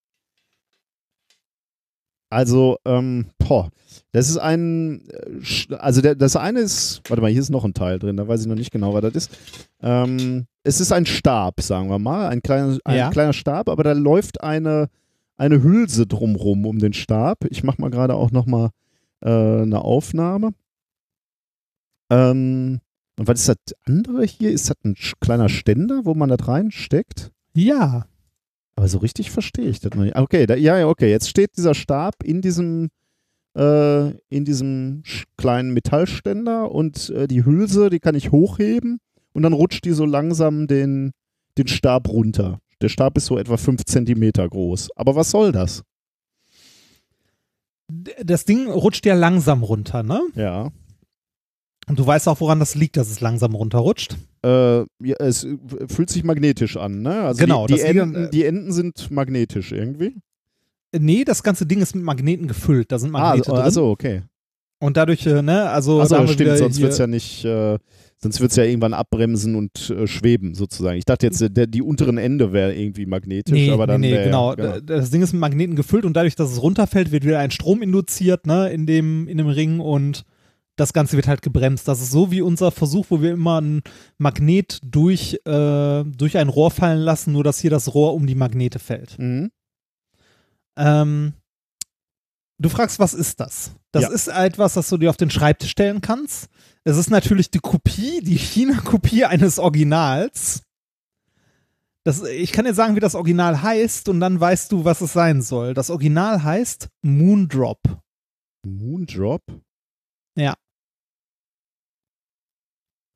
Also, 2.32 2.78
ähm, 2.86 3.28
boah, 3.38 3.70
das 4.12 4.30
ist 4.30 4.38
ein, 4.38 5.08
äh, 5.10 5.76
also 5.76 6.02
der, 6.02 6.16
das 6.16 6.36
eine 6.36 6.60
ist, 6.60 7.02
warte 7.08 7.22
mal, 7.22 7.32
hier 7.32 7.42
ist 7.42 7.50
noch 7.50 7.66
ein 7.66 7.74
Teil 7.74 7.98
drin, 7.98 8.18
da 8.18 8.28
weiß 8.28 8.42
ich 8.42 8.48
noch 8.48 8.56
nicht 8.56 8.72
genau, 8.72 8.94
was 8.94 9.02
das 9.02 9.16
ist. 9.16 9.38
Ähm, 9.82 10.46
es 10.70 10.80
ist 10.80 10.92
ein 10.92 11.08
Stab, 11.08 11.62
sagen 11.62 11.90
wir 11.90 11.98
mal, 11.98 12.28
ein 12.28 12.42
kleiner, 12.44 12.78
ein 12.86 12.98
Ja. 12.98 13.10
kleiner 13.10 13.34
Stab, 13.34 13.70
aber 13.70 13.84
da 13.84 13.94
läuft 13.94 14.42
eine, 14.44 14.88
eine 15.36 15.64
Hülse 15.64 16.06
drumrum 16.06 16.66
um 16.68 16.78
den 16.78 16.94
Stab. 16.94 17.44
Ich 17.50 17.64
mache 17.64 17.82
mal 17.82 17.90
gerade 17.90 18.14
auch 18.14 18.30
noch 18.30 18.46
mal 18.46 18.70
äh, 19.22 19.30
eine 19.64 19.82
Aufnahme. 19.82 20.52
Ähm, 22.12 22.82
und 23.18 23.28
was 23.28 23.40
ist 23.42 23.50
das 23.50 23.76
andere 23.86 24.24
hier? 24.26 24.52
Ist 24.52 24.70
das 24.70 24.78
ein 24.84 24.96
kleiner 25.20 25.50
Ständer, 25.50 26.02
wo 26.06 26.14
man 26.14 26.30
das 26.30 26.48
reinsteckt? 26.48 27.32
Ja. 27.56 28.06
Aber 28.76 28.88
so 28.88 29.00
richtig 29.00 29.32
verstehe 29.32 29.70
ich 29.70 29.80
das 29.80 29.92
noch 29.94 30.04
nicht. 30.04 30.16
Okay, 30.16 30.46
da, 30.46 30.56
ja, 30.56 30.78
ja, 30.78 30.88
okay. 30.88 31.10
Jetzt 31.10 31.30
steht 31.30 31.58
dieser 31.58 31.74
Stab 31.74 32.24
in 32.24 32.42
diesem, 32.42 32.90
äh, 33.58 34.10
in 34.30 34.46
diesem 34.46 35.02
kleinen 35.36 35.74
Metallständer 35.74 36.72
und 36.72 37.10
äh, 37.10 37.28
die 37.28 37.44
Hülse, 37.44 37.90
die 37.90 38.00
kann 38.00 38.16
ich 38.16 38.32
hochheben 38.32 39.00
und 39.40 39.44
dann 39.44 39.54
rutscht 39.54 39.86
die 39.86 39.94
so 39.94 40.04
langsam 40.04 40.68
den, 40.68 41.14
den 41.58 41.70
Stab 41.70 42.10
runter. 42.10 42.60
Der 42.82 42.90
Stab 42.90 43.16
ist 43.16 43.28
so 43.28 43.38
etwa 43.38 43.56
5 43.56 43.86
Zentimeter 43.86 44.50
groß. 44.50 44.90
Aber 44.98 45.16
was 45.16 45.32
soll 45.32 45.54
das? 45.54 45.84
Das 48.22 48.44
Ding 48.44 48.68
rutscht 48.68 49.06
ja 49.06 49.16
langsam 49.16 49.64
runter, 49.64 50.04
ne? 50.04 50.22
Ja. 50.36 50.72
Und 51.88 51.98
du 52.00 52.06
weißt 52.06 52.28
auch, 52.28 52.42
woran 52.42 52.60
das 52.60 52.76
liegt, 52.76 52.98
dass 52.98 53.10
es 53.10 53.22
langsam 53.22 53.56
runterrutscht. 53.56 54.18
Äh, 54.44 54.80
ja, 54.80 55.16
es 55.20 55.46
äh, 55.46 55.58
fühlt 55.88 56.10
sich 56.10 56.26
magnetisch 56.26 56.76
an, 56.76 57.02
ne? 57.02 57.22
Also 57.22 57.40
Genau, 57.40 57.66
die, 57.66 57.76
die, 57.76 57.80
das 57.80 57.88
liegt 57.88 58.02
an- 58.02 58.16
Enden, 58.16 58.32
die 58.32 58.44
Enden 58.44 58.72
sind 58.74 59.10
magnetisch 59.10 59.72
irgendwie. 59.72 60.18
Äh, 60.92 61.00
Nee, 61.00 61.24
das 61.24 61.44
ganze 61.44 61.66
Ding 61.66 61.80
ist 61.82 61.96
mit 61.96 62.04
Magneten 62.04 62.50
gefüllt. 62.50 62.92
Da 62.92 63.00
sind 63.00 63.12
Magnete 63.12 63.52
ah, 63.52 63.56
drin. 63.56 63.64
also 63.64 63.90
okay. 63.90 64.24
Und 64.82 64.98
dadurch, 64.98 65.26
äh, 65.26 65.42
ne, 65.42 65.70
also 65.70 66.00
wir 66.00 66.28
stimmt, 66.28 66.58
sonst 66.58 66.82
wird 66.82 66.92
es 66.92 66.98
ja 66.98 67.08
nicht, 67.08 67.46
äh, 67.46 67.80
sonst 68.22 68.40
wird 68.42 68.52
es 68.52 68.58
ja 68.58 68.64
irgendwann 68.64 68.94
abbremsen 68.94 69.56
und 69.56 69.90
äh, 69.90 70.06
schweben 70.08 70.54
sozusagen. 70.56 70.98
Ich 70.98 71.06
dachte 71.06 71.26
jetzt, 71.26 71.42
äh, 71.42 71.50
der, 71.50 71.68
die 71.68 71.82
unteren 71.82 72.18
Ende 72.18 72.52
wäre 72.54 72.76
irgendwie 72.76 73.06
magnetisch, 73.06 73.54
Nee, 73.54 73.72
aber 73.72 73.88
dann 73.88 74.02
nee, 74.02 74.10
nee, 74.12 74.16
wär- 74.18 74.24
genau. 74.26 74.56
D- 74.56 74.82
Das 74.86 75.10
Ding 75.10 75.22
ist 75.22 75.34
mit 75.34 75.40
Magneten 75.40 75.76
gefüllt 75.76 76.06
und 76.06 76.14
dadurch, 76.14 76.36
dass 76.36 76.52
es 76.52 76.62
runterfällt, 76.62 77.12
wird 77.12 77.24
wieder 77.26 77.40
ein 77.40 77.52
Strom 77.52 77.82
induziert, 77.82 78.46
ne, 78.46 78.70
in 78.70 78.86
dem, 78.86 79.28
in 79.28 79.38
dem 79.38 79.48
Ring 79.48 79.80
und 79.80 80.24
das 80.76 80.94
Ganze 80.94 81.18
wird 81.18 81.28
halt 81.28 81.42
gebremst. 81.42 81.88
Das 81.90 82.02
ist 82.02 82.12
so 82.12 82.32
wie 82.32 82.42
unser 82.42 82.72
Versuch, 82.72 83.08
wo 83.10 83.22
wir 83.22 83.32
immer 83.34 83.60
ein 83.60 83.82
Magnet 84.18 84.80
durch, 84.84 85.34
äh, 85.46 86.04
durch 86.06 86.38
ein 86.38 86.48
Rohr 86.48 86.72
fallen 86.72 87.00
lassen, 87.02 87.34
nur 87.34 87.44
dass 87.44 87.60
hier 87.60 87.70
das 87.70 87.94
Rohr 87.94 88.14
um 88.14 88.28
die 88.28 88.36
Magnete 88.36 88.80
fällt. 88.80 89.20
Mhm. 89.20 89.52
Ähm, 90.78 91.34
du 92.60 92.70
fragst, 92.70 93.00
was 93.00 93.14
ist 93.14 93.40
das? 93.40 93.74
Das 93.92 94.04
Ja. 94.04 94.10
ist 94.10 94.28
etwas, 94.30 94.76
das 94.76 94.88
du 94.90 94.98
dir 94.98 95.10
auf 95.10 95.18
den 95.18 95.30
Schreibtisch 95.30 95.72
stellen 95.72 96.00
kannst. 96.02 96.48
Es 96.90 96.98
ist 96.98 97.12
natürlich 97.12 97.52
die 97.52 97.60
Kopie, 97.60 98.20
die 98.22 98.38
China-Kopie 98.38 99.24
eines 99.24 99.60
Originals. 99.60 100.64
Das, 102.04 102.24
ich 102.24 102.52
kann 102.52 102.66
dir 102.66 102.74
sagen, 102.74 102.96
wie 102.96 103.00
das 103.00 103.14
Original 103.14 103.62
heißt 103.62 104.10
und 104.10 104.20
dann 104.20 104.40
weißt 104.40 104.72
du, 104.72 104.86
was 104.86 105.00
es 105.02 105.14
sein 105.14 105.44
soll. 105.44 105.76
Das 105.76 105.92
Original 105.92 106.42
heißt 106.42 106.90
Moondrop. 107.04 107.80
Moondrop? 108.66 109.44
Ja. 110.36 110.56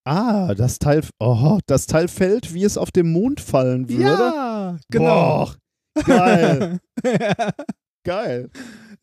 Ah, 0.06 0.54
das 0.54 0.78
Teil, 0.78 1.02
oh, 1.20 1.58
das 1.66 1.88
Teil 1.88 2.08
fällt, 2.10 2.54
wie 2.54 2.66
es 2.66 2.78
auf 2.78 2.92
dem 2.92 3.12
Mond 3.12 3.42
fallen 3.42 3.90
würde. 3.90 4.04
Ja, 4.04 4.78
genau. 4.92 5.46
Boah, 5.96 6.04
geil, 6.06 6.80
geil. 8.04 8.52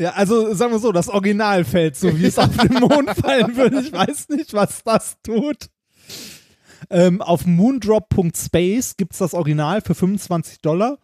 Ja, 0.00 0.12
also 0.12 0.54
sagen 0.54 0.72
wir 0.72 0.78
so, 0.78 0.92
das 0.92 1.10
Original 1.10 1.62
fällt 1.64 1.94
so, 1.94 2.18
wie 2.18 2.24
es 2.24 2.38
auf 2.38 2.56
den 2.56 2.72
Mond 2.80 3.10
fallen 3.10 3.54
würde. 3.54 3.80
Ich 3.80 3.92
weiß 3.92 4.30
nicht, 4.30 4.54
was 4.54 4.82
das 4.82 5.18
tut. 5.22 5.68
Ähm, 6.88 7.20
auf 7.20 7.44
moondrop.space 7.44 8.96
gibt 8.96 9.12
es 9.12 9.18
das 9.18 9.34
Original 9.34 9.82
für 9.82 9.94
25 9.94 10.62
Dollar. 10.62 10.98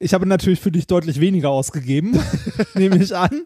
Ich 0.00 0.14
habe 0.14 0.26
natürlich 0.26 0.58
für 0.58 0.72
dich 0.72 0.88
deutlich 0.88 1.20
weniger 1.20 1.50
ausgegeben, 1.50 2.18
nehme 2.74 3.00
ich 3.00 3.14
an. 3.14 3.44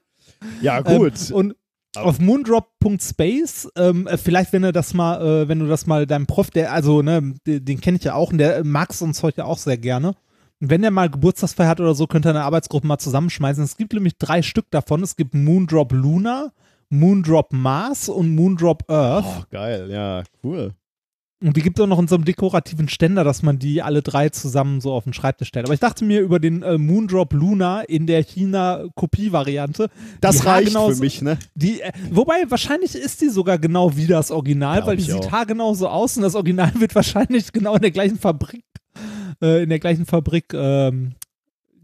Ja, 0.63 0.81
gut. 0.81 1.13
Ähm, 1.29 1.37
und 1.37 1.57
auf 1.97 2.19
moondrop.space, 2.19 3.73
ähm, 3.77 4.07
äh, 4.07 4.17
vielleicht 4.17 4.55
wenn 4.55 4.63
du 4.63 4.73
das 4.73 4.95
mal, 4.95 5.43
äh, 5.43 5.49
wenn 5.49 5.59
du 5.59 5.67
das 5.67 5.87
mal 5.87 6.07
deinem 6.07 6.27
Prof, 6.27 6.51
der, 6.51 6.73
also, 6.73 7.03
ne, 7.03 7.35
den, 7.47 7.63
den 7.63 7.81
kenne 7.83 7.99
ich 7.99 8.05
ja 8.05 8.15
auch 8.15 8.33
und 8.33 8.39
der 8.39 8.65
mag 8.65 8.95
so 8.95 9.05
ein 9.05 9.13
Zeug 9.13 9.37
ja 9.37 9.45
auch 9.45 9.59
sehr 9.59 9.77
gerne. 9.77 10.15
Wenn 10.61 10.83
der 10.83 10.91
mal 10.91 11.11
Geburtstagsfeier 11.11 11.69
hat 11.69 11.81
oder 11.81 11.95
so, 11.95 12.07
könnte 12.07 12.29
er 12.29 12.35
eine 12.35 12.45
Arbeitsgruppe 12.45 12.87
mal 12.87 12.99
zusammenschmeißen. 12.99 13.63
Es 13.63 13.77
gibt 13.77 13.93
nämlich 13.93 14.17
drei 14.19 14.43
Stück 14.43 14.71
davon. 14.71 15.03
Es 15.03 15.17
gibt 15.17 15.35
Moondrop 15.35 15.93
Luna, 15.93 16.53
Moondrop 16.91 17.53
Mars 17.53 18.09
und 18.09 18.35
Moondrop 18.35 18.89
Earth. 18.91 19.25
oh, 19.27 19.45
geil, 19.51 19.91
ja, 19.91 20.23
cool. 20.43 20.73
Und 21.45 21.59
die 21.59 21.63
gibt 21.63 21.79
es 21.79 21.83
auch 21.83 21.89
noch 21.89 21.99
in 21.99 22.09
so 22.09 22.15
einem 22.15 22.25
dekorativen 22.25 22.89
Ständer, 22.89 23.23
dass 23.23 23.43
man 23.43 23.59
die 23.59 23.83
alle 23.83 24.01
drei 24.01 24.31
zusammen 24.31 24.81
so 24.81 24.93
auf 24.95 25.05
den 25.05 25.13
Schreibtisch 25.13 25.49
stellt. 25.49 25.67
Aber 25.67 25.75
ich 25.75 25.81
dachte 25.81 26.05
mir 26.07 26.21
über 26.21 26.39
den 26.39 26.63
äh, 26.63 26.79
Moondrop 26.79 27.35
Luna 27.35 27.83
in 27.83 28.07
der 28.07 28.23
China-Kopie-Variante. 28.23 29.91
Das 30.23 30.47
reicht 30.47 30.73
für 30.73 30.97
mich, 30.97 31.21
ne? 31.21 31.39
Die, 31.55 31.83
äh, 31.83 31.93
wobei, 32.11 32.45
wahrscheinlich 32.49 32.95
ist 32.95 33.21
die 33.21 33.29
sogar 33.29 33.59
genau 33.59 33.95
wie 33.95 34.07
das 34.07 34.31
Original, 34.31 34.77
Glaub 34.77 34.87
weil 34.89 34.97
die 34.97 35.03
sieht 35.03 35.15
auch. 35.17 35.33
haargenau 35.33 35.75
so 35.75 35.89
aus 35.89 36.17
und 36.17 36.23
das 36.23 36.35
Original 36.35 36.73
wird 36.81 36.95
wahrscheinlich 36.95 37.53
genau 37.53 37.75
in 37.75 37.83
der 37.83 37.91
gleichen 37.91 38.19
Fabrik, 38.19 38.65
äh, 39.43 39.63
in 39.63 39.69
der 39.69 39.79
gleichen 39.79 40.07
Fabrik 40.07 40.53
ähm, 40.55 41.13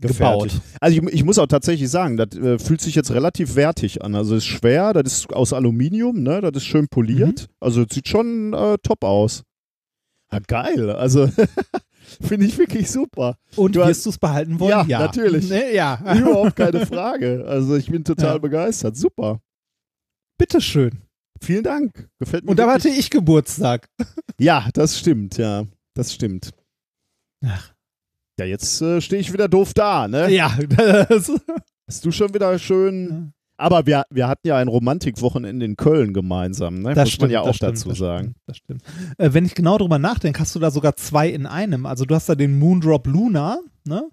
gebaut. 0.00 0.50
Also 0.80 0.96
ich, 1.02 1.12
ich 1.14 1.24
muss 1.24 1.38
auch 1.38 1.46
tatsächlich 1.46 1.90
sagen, 1.90 2.16
das 2.16 2.34
äh, 2.36 2.58
fühlt 2.58 2.80
sich 2.80 2.94
jetzt 2.94 3.10
relativ 3.10 3.54
wertig 3.54 4.02
an. 4.02 4.14
Also 4.14 4.34
es 4.36 4.44
ist 4.44 4.48
schwer, 4.48 4.92
das 4.92 5.12
ist 5.12 5.32
aus 5.32 5.52
Aluminium, 5.52 6.22
ne? 6.22 6.40
Das 6.40 6.52
ist 6.62 6.64
schön 6.66 6.88
poliert. 6.88 7.42
Mhm. 7.42 7.54
Also 7.60 7.82
es 7.82 7.94
sieht 7.94 8.08
schon 8.08 8.52
äh, 8.54 8.78
top 8.82 9.04
aus. 9.04 9.42
Ja, 10.32 10.38
geil. 10.46 10.90
Also 10.90 11.28
finde 12.20 12.46
ich 12.46 12.56
wirklich 12.56 12.90
super. 12.90 13.36
Und 13.56 13.74
Du 13.76 13.80
hast- 13.82 13.88
wirst 13.88 14.06
du 14.06 14.10
es 14.10 14.18
behalten 14.18 14.58
wollen? 14.60 14.70
Ja, 14.70 14.84
Ja, 14.86 14.98
natürlich. 15.00 15.50
Ne, 15.50 15.74
ja. 15.74 16.00
Überhaupt 16.18 16.56
keine 16.56 16.86
Frage. 16.86 17.44
Also 17.46 17.76
ich 17.76 17.86
bin 17.90 18.04
total 18.04 18.34
Ja. 18.34 18.38
begeistert. 18.38 18.96
Super. 18.96 19.40
Bitteschön. 20.38 20.92
Vielen 21.42 21.62
Dank. 21.64 22.08
Gefällt 22.18 22.44
mir. 22.44 22.50
Und 22.50 22.58
da 22.58 22.70
hatte 22.70 22.88
ich 22.88 23.10
Geburtstag. 23.10 23.88
Ja, 24.38 24.68
das 24.72 24.98
stimmt, 24.98 25.36
ja. 25.38 25.64
Das 25.94 26.12
stimmt. 26.14 26.50
Ach. 27.44 27.72
Ja, 28.38 28.46
jetzt 28.46 28.80
äh, 28.80 29.00
stehe 29.00 29.20
ich 29.20 29.32
wieder 29.32 29.48
doof 29.48 29.74
da, 29.74 30.08
ne? 30.08 30.30
Ja, 30.30 30.56
das, 31.08 31.30
Hast 31.88 32.04
du 32.04 32.12
schon 32.12 32.32
wieder 32.34 32.58
schön. 32.58 33.32
Aber 33.56 33.84
wir, 33.84 34.04
wir 34.10 34.26
hatten 34.28 34.46
ja 34.46 34.56
ein 34.56 34.68
Romantikwochenende 34.68 35.66
in 35.66 35.76
Köln 35.76 36.14
gemeinsam, 36.14 36.78
ne? 36.80 36.94
das 36.94 37.04
Muss 37.06 37.08
stimmt. 37.10 37.22
man 37.22 37.30
ja 37.32 37.40
auch 37.42 37.54
stimmt, 37.54 37.72
dazu 37.72 37.88
das 37.90 37.98
sagen. 37.98 38.22
Stimmt, 38.24 38.36
das 38.46 38.56
stimmt. 38.56 38.82
Äh, 39.18 39.34
wenn 39.34 39.44
ich 39.44 39.54
genau 39.54 39.76
drüber 39.76 39.98
nachdenke, 39.98 40.40
hast 40.40 40.54
du 40.54 40.58
da 40.58 40.70
sogar 40.70 40.96
zwei 40.96 41.28
in 41.28 41.44
einem. 41.46 41.84
Also 41.84 42.06
du 42.06 42.14
hast 42.14 42.28
da 42.28 42.34
den 42.34 42.58
Moondrop 42.58 43.06
Luna, 43.06 43.58
ne? 43.84 44.08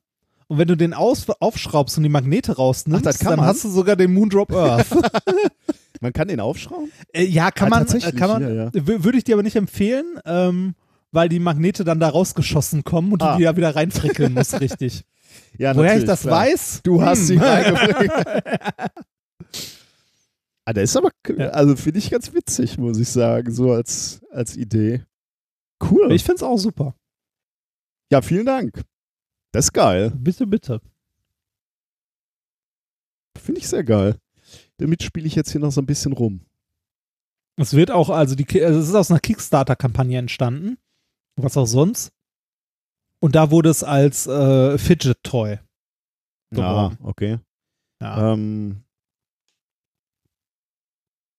Und 0.50 0.58
wenn 0.58 0.68
du 0.68 0.76
den 0.76 0.94
aus, 0.94 1.30
aufschraubst 1.30 1.98
und 1.98 2.04
die 2.04 2.10
Magnete 2.10 2.56
rausnimmst, 2.56 3.06
Ach, 3.08 3.14
dann 3.20 3.38
man? 3.38 3.46
hast 3.46 3.64
du 3.64 3.70
sogar 3.70 3.96
den 3.96 4.14
Moondrop 4.14 4.52
Earth. 4.54 4.88
Man 6.02 6.14
kann 6.14 6.28
den 6.28 6.40
aufschrauben? 6.40 6.92
Äh, 7.14 7.24
ja, 7.26 7.50
kann 7.52 7.72
Ah, 7.74 7.80
man, 7.80 7.88
äh, 7.88 8.12
kann 8.12 8.30
man, 8.30 8.42
ja, 8.44 8.50
ja. 8.50 8.68
wü- 8.70 9.04
würde 9.04 9.18
ich 9.18 9.24
dir 9.24 9.36
aber 9.36 9.44
nicht 9.44 9.56
empfehlen, 9.56 10.20
ähm, 10.26 10.76
weil 11.11 11.30
die 11.30 11.40
Magnete 11.40 11.84
dann 11.84 12.00
da 12.00 12.10
rausgeschossen 12.10 12.84
kommen 12.84 13.14
und 13.14 13.22
Ah. 13.24 13.34
du 13.34 13.38
die 13.40 13.44
da 13.45 13.56
wieder 13.56 13.76
reinfrickeln 13.76 14.34
musst, 14.34 14.60
richtig. 14.60 15.03
Ja, 15.58 15.76
Woher 15.76 15.98
ich 15.98 16.06
das 16.06 16.22
klar. 16.22 16.45
weiß? 16.48 16.82
Du 16.84 17.02
hast 17.02 17.27
sie 17.27 17.36
hm. 17.36 17.44
reingebracht. 17.44 18.44
ah, 20.66 20.74
der 20.74 20.84
ist 20.84 20.95
aber, 20.98 21.11
also 21.52 21.76
finde 21.76 22.00
ich 22.00 22.10
ganz 22.10 22.34
witzig, 22.34 22.77
muss 22.77 22.98
ich 22.98 23.10
sagen, 23.10 23.52
so 23.52 23.72
als, 23.72 24.22
als 24.32 24.56
Idee. 24.56 25.03
Cool. 25.84 26.11
Ich 26.11 26.24
find's 26.24 26.42
auch 26.44 26.58
super. 26.58 26.95
ja, 28.11 28.22
vielen 28.22 28.45
Dank. 28.45 28.82
Das 29.52 29.66
ist 29.66 29.74
geil. 29.74 30.11
Bitte, 30.16 30.48
bitte. 30.48 30.82
Finde 33.38 33.60
ich 33.61 33.68
sehr 33.68 33.84
geil. 33.84 34.18
Damit 34.77 35.03
spiele 35.03 35.27
ich 35.27 35.36
jetzt 35.36 35.52
hier 35.52 35.61
noch 35.61 35.72
so 35.72 35.82
ein 35.82 35.86
bisschen 35.88 36.14
rum. 36.14 36.42
Es 37.58 37.74
wird 37.74 37.92
auch, 37.92 38.10
also 38.10 38.36
die, 38.36 38.45
also 38.64 38.80
es 38.80 38.90
ist 38.90 38.95
aus 38.95 39.10
einer 39.11 39.19
Kickstarter-Kampagne 39.19 40.18
entstanden. 40.19 40.77
Was 41.38 41.56
auch 41.58 41.66
sonst. 41.66 42.12
Und 43.20 43.36
da 43.36 43.50
wurde 43.52 43.70
es 43.70 43.84
als 43.84 44.28
äh, 44.28 44.78
Fidget 44.78 45.24
Toy. 45.24 45.52
Ja, 45.52 45.60
Geworden. 46.52 46.98
okay. 47.04 47.40
Ja. 48.02 48.34
Ähm, 48.34 48.84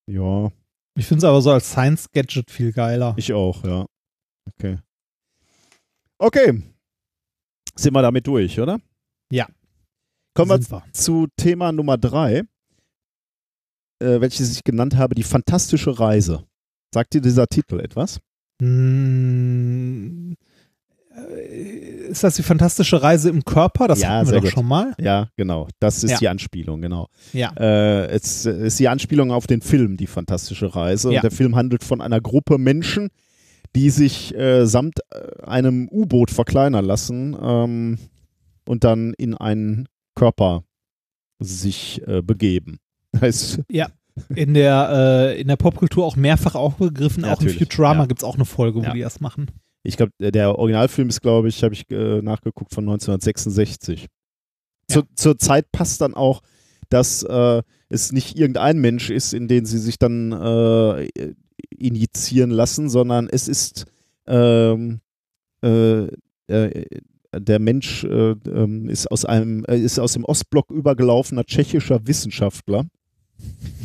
Ja, 0.09 0.51
Ich 0.97 1.07
finde 1.07 1.19
es 1.19 1.25
aber 1.25 1.41
so 1.43 1.51
als 1.51 1.71
Science-Gadget 1.71 2.51
viel 2.51 2.73
geiler. 2.73 3.15
ich 3.17 3.33
auch, 3.33 3.63
ja. 3.65 3.87
Okay. 4.51 4.79
Okay. 6.19 6.63
Sind 7.77 7.95
wir 7.95 8.03
damit 8.03 8.27
durch, 8.27 8.59
oder? 8.59 8.81
Ja. 9.31 9.47
Kommen 10.35 10.51
wir 10.51 10.71
wir. 10.71 10.85
zu 10.93 11.27
Thema 11.37 11.71
Nummer 11.73 11.97
drei, 11.99 12.39
äh, 14.01 14.21
welches 14.21 14.51
ich 14.57 14.65
genannt 14.65 14.97
habe, 14.97 15.15
die 15.15 15.23
fantastische 15.23 15.99
Reise. 15.99 16.47
Sagt 16.93 17.15
dir 17.15 17.21
dieser 17.21 17.47
Titel 17.47 17.81
etwas? 17.81 18.21
Hm, 18.61 20.37
äh, 21.15 22.09
ist 22.11 22.25
das 22.25 22.37
die 22.37 22.43
fantastische 22.43 23.03
Reise 23.03 23.29
im 23.31 23.45
Körper? 23.45 23.89
Das 23.89 24.01
Ja, 24.01 24.11
hatten 24.11 24.29
wir 24.29 24.35
doch 24.37 24.43
gut. 24.43 24.51
schon 24.53 24.67
mal. 24.67 24.95
Ja, 24.99 25.29
genau. 25.37 25.69
Das 25.81 26.03
ist 26.05 26.13
Ja. 26.13 26.19
die 26.19 26.29
Anspielung, 26.29 26.81
genau. 26.81 27.09
Ja. 27.33 27.53
Äh, 27.57 28.07
es 28.07 28.47
ist 28.47 28.79
die 28.79 28.89
Anspielung 28.89 29.31
auf 29.31 29.47
den 29.47 29.61
Film 29.61 29.97
Die 29.97 30.07
fantastische 30.07 30.75
Reise. 30.75 31.11
Ja. 31.13 31.19
Und 31.19 31.23
der 31.25 31.31
Film 31.31 31.55
handelt 31.57 31.85
von 31.85 32.01
einer 32.01 32.21
Gruppe 32.21 32.59
Menschen, 32.59 33.09
die 33.77 33.91
sich 33.91 34.35
äh, 34.35 34.67
samt 34.67 35.01
äh, 35.11 35.43
einem 35.45 35.89
U-Boot 35.91 36.31
verkleinern 36.31 36.85
lassen 36.85 37.37
ähm, 37.41 37.99
und 38.67 38.85
dann 38.85 39.13
in 39.15 39.35
einen 39.35 39.89
Körper 40.15 40.65
sich 41.39 42.03
äh, 42.07 42.23
begeben. 42.23 42.79
Heißt, 43.21 43.61
In 44.35 44.55
der, 44.55 44.89
äh, 45.37 45.41
in 45.41 45.49
der 45.49 45.57
Popkultur 45.57 46.05
auch 46.05 46.17
mehrfach 46.17 46.55
aufgegriffen. 46.55 47.25
Ja, 47.25 47.33
auch 47.35 47.41
in. 47.43 47.49
Futurama 47.51 48.01
Ja. 48.01 48.07
gibt 48.07 48.21
es 48.21 48.25
auch 48.25 48.35
eine 48.37 48.45
Folge, 48.45 48.81
wo 48.81 48.85
Ja. 48.85 48.93
die 48.93 49.01
das 49.01 49.21
machen. 49.21 49.51
ich 49.83 49.97
glaube, 49.97 50.13
der 50.19 50.59
Originalfilm 50.59 51.09
ist, 51.09 51.23
glaube 51.23 51.49
ich, 51.49 51.63
habe 51.65 51.75
ich 51.75 51.91
äh, 51.91 52.21
nachgeguckt, 52.23 52.75
von 52.75 52.85
1966. 52.85 54.07
Zur, 54.91 55.05
zur 55.15 55.39
Zeit 55.39 55.71
passt 55.73 56.01
dann 56.01 56.15
auch, 56.15 56.43
dass 56.91 57.23
äh, 57.23 57.63
es 57.89 58.13
nicht 58.13 58.39
irgendein 58.39 58.79
Mensch 58.79 59.11
ist, 59.11 59.33
in 59.35 59.49
den 59.49 59.65
sie 59.67 59.79
sich 59.79 59.99
dann 59.99 60.33
äh, 60.33 61.09
injizieren 61.77 62.51
lassen, 62.51 62.89
sondern 62.89 63.29
es 63.31 63.49
ist 63.49 63.85
ähm, 64.27 65.01
äh, 65.63 66.05
äh, 66.49 66.85
der 67.37 67.59
Mensch 67.59 68.05
äh, 68.05 68.31
ähm, 68.47 68.89
ist 68.89 69.11
aus 69.11 69.25
einem 69.27 69.65
äh, 69.67 69.79
ist 69.79 69.99
aus 69.99 70.15
dem 70.15 70.25
Ostblock 70.25 70.71
übergelaufener 70.71 71.45
tschechischer 71.45 72.07
Wissenschaftler. 72.07 72.87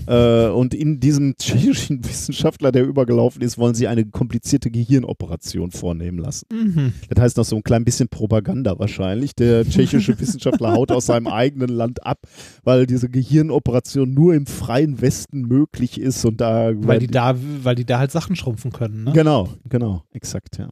Äh, 0.07 0.47
und 0.47 0.73
in 0.73 0.99
diesem 0.99 1.35
tschechischen 1.37 2.03
Wissenschaftler, 2.05 2.71
der 2.71 2.85
übergelaufen 2.85 3.41
ist, 3.41 3.57
wollen 3.57 3.75
sie 3.75 3.87
eine 3.87 4.05
komplizierte 4.05 4.71
Gehirnoperation 4.71 5.71
vornehmen 5.71 6.17
lassen. 6.17 6.47
Mhm. 6.51 6.93
Das 7.09 7.23
heißt 7.23 7.37
noch 7.37 7.45
so 7.45 7.55
ein 7.55 7.63
klein 7.63 7.85
bisschen 7.85 8.09
Propaganda 8.09 8.77
wahrscheinlich. 8.79 9.35
Der 9.35 9.65
tschechische 9.65 10.17
Wissenschaftler 10.19 10.73
haut 10.73 10.91
aus 10.91 11.05
seinem 11.05 11.27
eigenen 11.27 11.69
Land 11.69 12.05
ab, 12.05 12.19
weil 12.63 12.85
diese 12.85 13.09
Gehirnoperation 13.09 14.13
nur 14.13 14.33
im 14.33 14.45
freien 14.45 15.01
Westen 15.01 15.41
möglich 15.41 15.99
ist 15.99 16.23
und 16.25 16.41
da 16.41 16.71
Weil 16.75 16.99
die 16.99 17.07
da, 17.07 17.35
weil 17.63 17.75
die 17.75 17.85
da 17.85 17.99
halt 17.99 18.11
Sachen 18.11 18.35
schrumpfen 18.35 18.71
können. 18.71 19.05
Ne? 19.05 19.13
Genau, 19.13 19.49
genau, 19.67 20.03
exakt, 20.11 20.57
ja. 20.57 20.69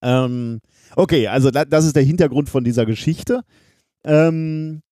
Ähm, 0.00 0.60
okay, 0.96 1.26
also 1.26 1.50
da, 1.50 1.64
das 1.64 1.84
ist 1.84 1.96
der 1.96 2.04
Hintergrund 2.04 2.48
von 2.48 2.64
dieser 2.64 2.86
Geschichte. 2.86 3.42
Ähm, 4.04 4.82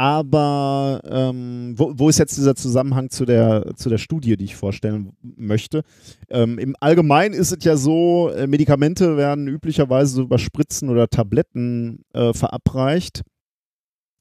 aber 0.00 1.02
ähm, 1.04 1.74
wo, 1.76 1.92
wo 1.94 2.08
ist 2.08 2.18
jetzt 2.18 2.38
dieser 2.38 2.56
Zusammenhang 2.56 3.10
zu 3.10 3.26
der, 3.26 3.74
zu 3.76 3.90
der 3.90 3.98
Studie, 3.98 4.38
die 4.38 4.44
ich 4.44 4.56
vorstellen 4.56 5.12
möchte? 5.20 5.82
Ähm, 6.30 6.58
Im 6.58 6.74
Allgemeinen 6.80 7.34
ist 7.34 7.52
es 7.52 7.62
ja 7.64 7.76
so, 7.76 8.30
äh, 8.30 8.46
Medikamente 8.46 9.18
werden 9.18 9.46
üblicherweise 9.46 10.14
so 10.14 10.22
über 10.22 10.38
Spritzen 10.38 10.88
oder 10.88 11.08
Tabletten 11.08 12.02
äh, 12.14 12.32
verabreicht. 12.32 13.20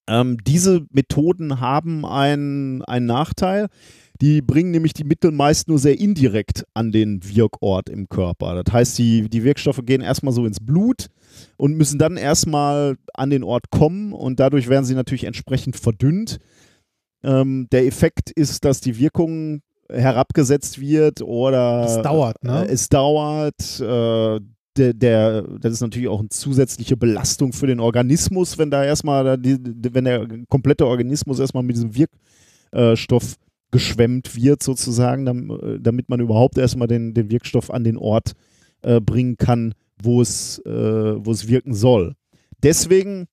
Ähm, 0.10 0.38
diese 0.46 0.86
Methoden 0.92 1.62
haben 1.62 2.06
einen, 2.06 2.82
einen 2.82 3.06
Nachteil. 3.06 3.68
Die 4.22 4.42
bringen 4.42 4.72
nämlich 4.72 4.94
die 4.94 5.06
Mittel 5.06 5.32
meist 5.32 5.70
nur 5.70 5.80
sehr 5.80 5.98
indirekt 5.98 6.66
an 6.74 6.92
den 6.92 7.22
Wirkort 7.24 7.90
im 7.90 8.10
Körper. 8.10 8.62
Das 8.62 8.74
heißt, 8.74 8.98
die, 8.98 9.30
die 9.30 9.44
Wirkstoffe 9.44 9.82
gehen 9.86 10.02
erstmal 10.02 10.34
so 10.34 10.46
ins 10.46 10.60
Blut 10.60 11.08
und 11.56 11.78
müssen 11.78 12.00
dann 12.00 12.18
erstmal 12.18 12.98
an 13.14 13.30
den 13.30 13.44
Ort 13.44 13.70
kommen 13.72 14.12
und 14.12 14.40
dadurch 14.40 14.68
werden 14.68 14.84
sie 14.84 14.96
natürlich 14.96 15.24
entsprechend 15.24 15.78
verdünnt. 15.78 16.40
Ähm, 17.24 17.68
der 17.72 17.86
Effekt 17.86 18.32
ist, 18.32 18.66
dass 18.66 18.82
die 18.82 18.98
Wirkung 19.00 19.62
herabgesetzt 19.90 20.80
wird 20.80 21.22
oder 21.22 21.82
Das 21.82 22.02
dauert, 22.02 22.44
ne? 22.44 22.66
äh, 22.68 22.72
es 22.72 22.90
dauert. 22.90 23.80
Äh, 23.80 24.40
der, 24.78 24.94
der, 24.94 25.42
das 25.42 25.74
ist 25.74 25.82
natürlich 25.82 26.08
auch 26.08 26.20
eine 26.20 26.30
zusätzliche 26.30 26.96
Belastung 26.96 27.54
für 27.54 27.68
den 27.68 27.80
Organismus, 27.80 28.58
wenn 28.58 28.72
da 28.72 28.84
erstmal, 28.84 29.38
wenn 29.42 30.06
der 30.06 30.28
komplette 30.48 30.86
Organismus 30.86 31.40
erstmal 31.40 31.64
mit 31.64 31.76
diesem 31.76 31.92
Wirkstoff 31.96 33.36
geschwemmt 33.72 34.36
wird, 34.36 34.64
sozusagen, 34.64 35.28
äh, 35.50 35.80
damit 35.80 36.10
man 36.10 36.20
überhaupt 36.20 36.58
erstmal 36.58 36.88
den, 36.88 37.14
den 37.14 37.30
Wirkstoff 37.30 37.72
an 37.72 37.84
den 37.84 37.98
Ort 37.98 38.34
äh, 38.82 39.00
bringen 39.00 39.38
kann, 39.38 39.74
wo 40.02 40.22
es, 40.22 40.60
äh, 40.66 41.26
wo 41.26 41.32
es 41.32 41.48
wirken 41.48 41.74
soll. 41.74 42.16
Deswegen 42.64 43.28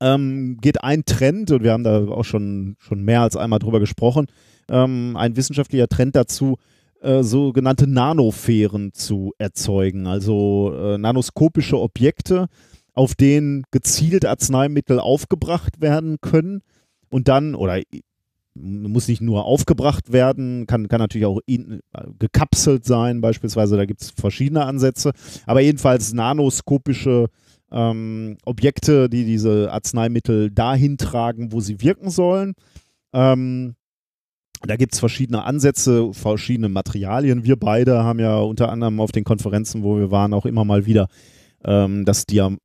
ähm, 0.00 0.58
geht 0.60 0.82
ein 0.82 1.04
Trend, 1.04 1.50
und 1.50 1.62
wir 1.62 1.72
haben 1.72 1.84
da 1.84 2.06
auch 2.08 2.24
schon, 2.24 2.76
schon 2.78 3.02
mehr 3.02 3.22
als 3.22 3.36
einmal 3.36 3.58
drüber 3.58 3.80
gesprochen, 3.80 4.26
ähm, 4.68 5.16
ein 5.16 5.36
wissenschaftlicher 5.36 5.88
Trend 5.88 6.16
dazu, 6.16 6.56
äh, 7.00 7.22
sogenannte 7.22 7.86
Nanosphären 7.86 8.92
zu 8.92 9.32
erzeugen, 9.38 10.06
also 10.06 10.74
äh, 10.76 10.98
nanoskopische 10.98 11.78
Objekte, 11.78 12.46
auf 12.92 13.14
denen 13.14 13.62
gezielt 13.70 14.24
Arzneimittel 14.24 14.98
aufgebracht 14.98 15.80
werden 15.80 16.16
können 16.20 16.62
und 17.10 17.28
dann, 17.28 17.54
oder 17.54 17.80
muss 18.60 19.08
nicht 19.08 19.20
nur 19.20 19.44
aufgebracht 19.44 20.12
werden, 20.12 20.66
kann, 20.66 20.88
kann 20.88 21.00
natürlich 21.00 21.26
auch 21.26 21.40
in, 21.46 21.80
äh, 21.92 22.04
gekapselt 22.18 22.84
sein, 22.84 23.20
beispielsweise, 23.20 23.76
da 23.76 23.84
gibt 23.84 24.02
es 24.02 24.10
verschiedene 24.10 24.64
Ansätze, 24.64 25.12
aber 25.46 25.60
jedenfalls 25.60 26.12
nanoskopische 26.12 27.28
ähm, 27.70 28.38
Objekte, 28.44 29.08
die 29.08 29.24
diese 29.24 29.70
Arzneimittel 29.72 30.50
dahin 30.50 30.96
tragen, 30.96 31.52
wo 31.52 31.60
sie 31.60 31.80
wirken 31.80 32.10
sollen. 32.10 32.54
Ähm, 33.12 33.74
da 34.62 34.76
gibt 34.76 34.94
es 34.94 35.00
verschiedene 35.00 35.44
Ansätze, 35.44 36.12
verschiedene 36.12 36.68
Materialien. 36.68 37.44
Wir 37.44 37.56
beide 37.56 38.02
haben 38.02 38.18
ja 38.18 38.38
unter 38.38 38.70
anderem 38.70 39.00
auf 39.00 39.12
den 39.12 39.24
Konferenzen, 39.24 39.82
wo 39.82 39.98
wir 39.98 40.10
waren, 40.10 40.34
auch 40.34 40.46
immer 40.46 40.64
mal 40.64 40.84
wieder 40.86 41.06
ähm, 41.64 42.04
das 42.04 42.26
Diam 42.26 42.58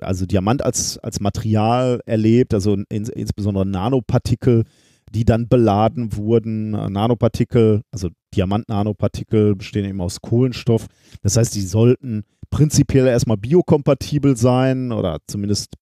also 0.00 0.26
Diamant 0.26 0.64
als, 0.64 0.98
als 0.98 1.20
Material 1.20 2.00
erlebt, 2.06 2.54
also 2.54 2.76
ins, 2.88 3.08
insbesondere 3.08 3.66
Nanopartikel, 3.66 4.64
die 5.10 5.24
dann 5.24 5.48
beladen 5.48 6.16
wurden. 6.16 6.70
Nanopartikel, 6.70 7.82
also 7.90 8.08
Diamant-Nanopartikel 8.34 9.56
bestehen 9.56 9.84
eben 9.84 10.00
aus 10.00 10.20
Kohlenstoff. 10.20 10.86
Das 11.22 11.36
heißt, 11.36 11.54
die 11.54 11.62
sollten 11.62 12.22
prinzipiell 12.50 13.06
erstmal 13.06 13.36
biokompatibel 13.36 14.36
sein 14.36 14.92
oder 14.92 15.18
zumindest 15.26 15.74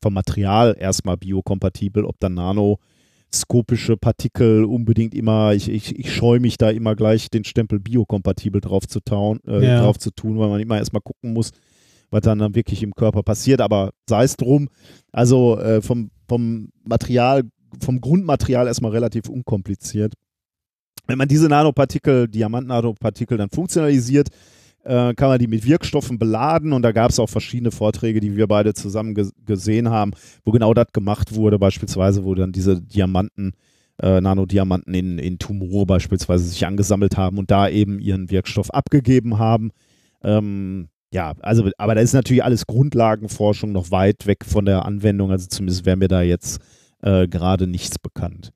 vom 0.00 0.14
Material 0.14 0.76
erstmal 0.78 1.16
biokompatibel, 1.16 2.04
ob 2.04 2.16
dann 2.20 2.34
nanoskopische 2.34 3.96
Partikel 3.96 4.64
unbedingt 4.64 5.14
immer, 5.14 5.54
ich, 5.54 5.68
ich, 5.68 5.98
ich 5.98 6.12
scheue 6.12 6.40
mich 6.40 6.56
da 6.58 6.70
immer 6.70 6.94
gleich 6.94 7.30
den 7.30 7.44
Stempel 7.44 7.80
biokompatibel 7.80 8.60
drauf 8.60 8.86
zu, 8.86 9.00
tauen, 9.00 9.40
äh, 9.46 9.64
Ja. 9.66 9.80
drauf 9.80 9.98
zu 9.98 10.10
tun, 10.10 10.38
weil 10.38 10.48
man 10.48 10.60
immer 10.60 10.78
erstmal 10.78 11.02
gucken 11.02 11.32
muss, 11.32 11.52
was 12.10 12.20
dann, 12.22 12.38
dann 12.38 12.54
wirklich 12.54 12.82
im 12.82 12.94
Körper 12.94 13.22
passiert, 13.22 13.60
aber 13.60 13.90
sei 14.08 14.24
es 14.24 14.36
drum, 14.36 14.68
also 15.12 15.58
äh, 15.58 15.80
vom, 15.82 16.10
vom 16.28 16.68
Material, 16.84 17.42
vom 17.80 18.00
Grundmaterial 18.00 18.66
erstmal 18.66 18.92
relativ 18.92 19.28
unkompliziert. 19.28 20.14
Wenn 21.06 21.18
man 21.18 21.28
diese 21.28 21.48
Nanopartikel, 21.48 22.28
Diamant-Nanopartikel 22.28 23.36
dann 23.36 23.50
funktionalisiert, 23.50 24.28
äh, 24.84 25.14
kann 25.14 25.28
man 25.28 25.38
die 25.38 25.46
mit 25.46 25.66
Wirkstoffen 25.66 26.18
beladen 26.18 26.72
und 26.72 26.82
da 26.82 26.92
gab 26.92 27.10
es 27.10 27.18
auch 27.18 27.28
verschiedene 27.28 27.70
Vorträge, 27.70 28.20
die 28.20 28.36
wir 28.36 28.46
beide 28.46 28.74
zusammen 28.74 29.14
ge 29.14 29.30
gesehen 29.46 29.88
haben, 29.90 30.12
wo 30.44 30.50
genau 30.50 30.74
das 30.74 30.92
gemacht 30.92 31.34
wurde, 31.34 31.58
beispielsweise, 31.58 32.24
wo 32.24 32.34
dann 32.34 32.52
diese 32.52 32.80
Diamanten, 32.80 33.52
äh, 34.02 34.20
Nanodiamanten 34.20 34.92
in, 34.94 35.18
in 35.18 35.38
Tumore 35.38 35.86
beispielsweise 35.86 36.44
sich 36.44 36.66
angesammelt 36.66 37.16
haben 37.16 37.38
und 37.38 37.50
da 37.50 37.68
eben 37.68 37.98
ihren 37.98 38.30
Wirkstoff 38.30 38.70
abgegeben 38.70 39.38
haben. 39.38 39.70
Ähm, 40.22 40.88
ja, 41.12 41.32
also, 41.40 41.70
aber 41.78 41.94
da 41.94 42.00
ist 42.00 42.12
natürlich 42.12 42.44
alles 42.44 42.66
Grundlagenforschung 42.66 43.72
noch 43.72 43.90
weit 43.90 44.26
weg 44.26 44.44
von 44.44 44.64
der 44.64 44.84
Anwendung, 44.84 45.30
also 45.30 45.46
zumindest 45.46 45.86
wäre 45.86 45.96
mir 45.96 46.08
da 46.08 46.22
jetzt 46.22 46.60
äh, 47.04 47.28
gerade 47.28 47.66
nichts 47.66 47.98
bekannt. 47.98 48.52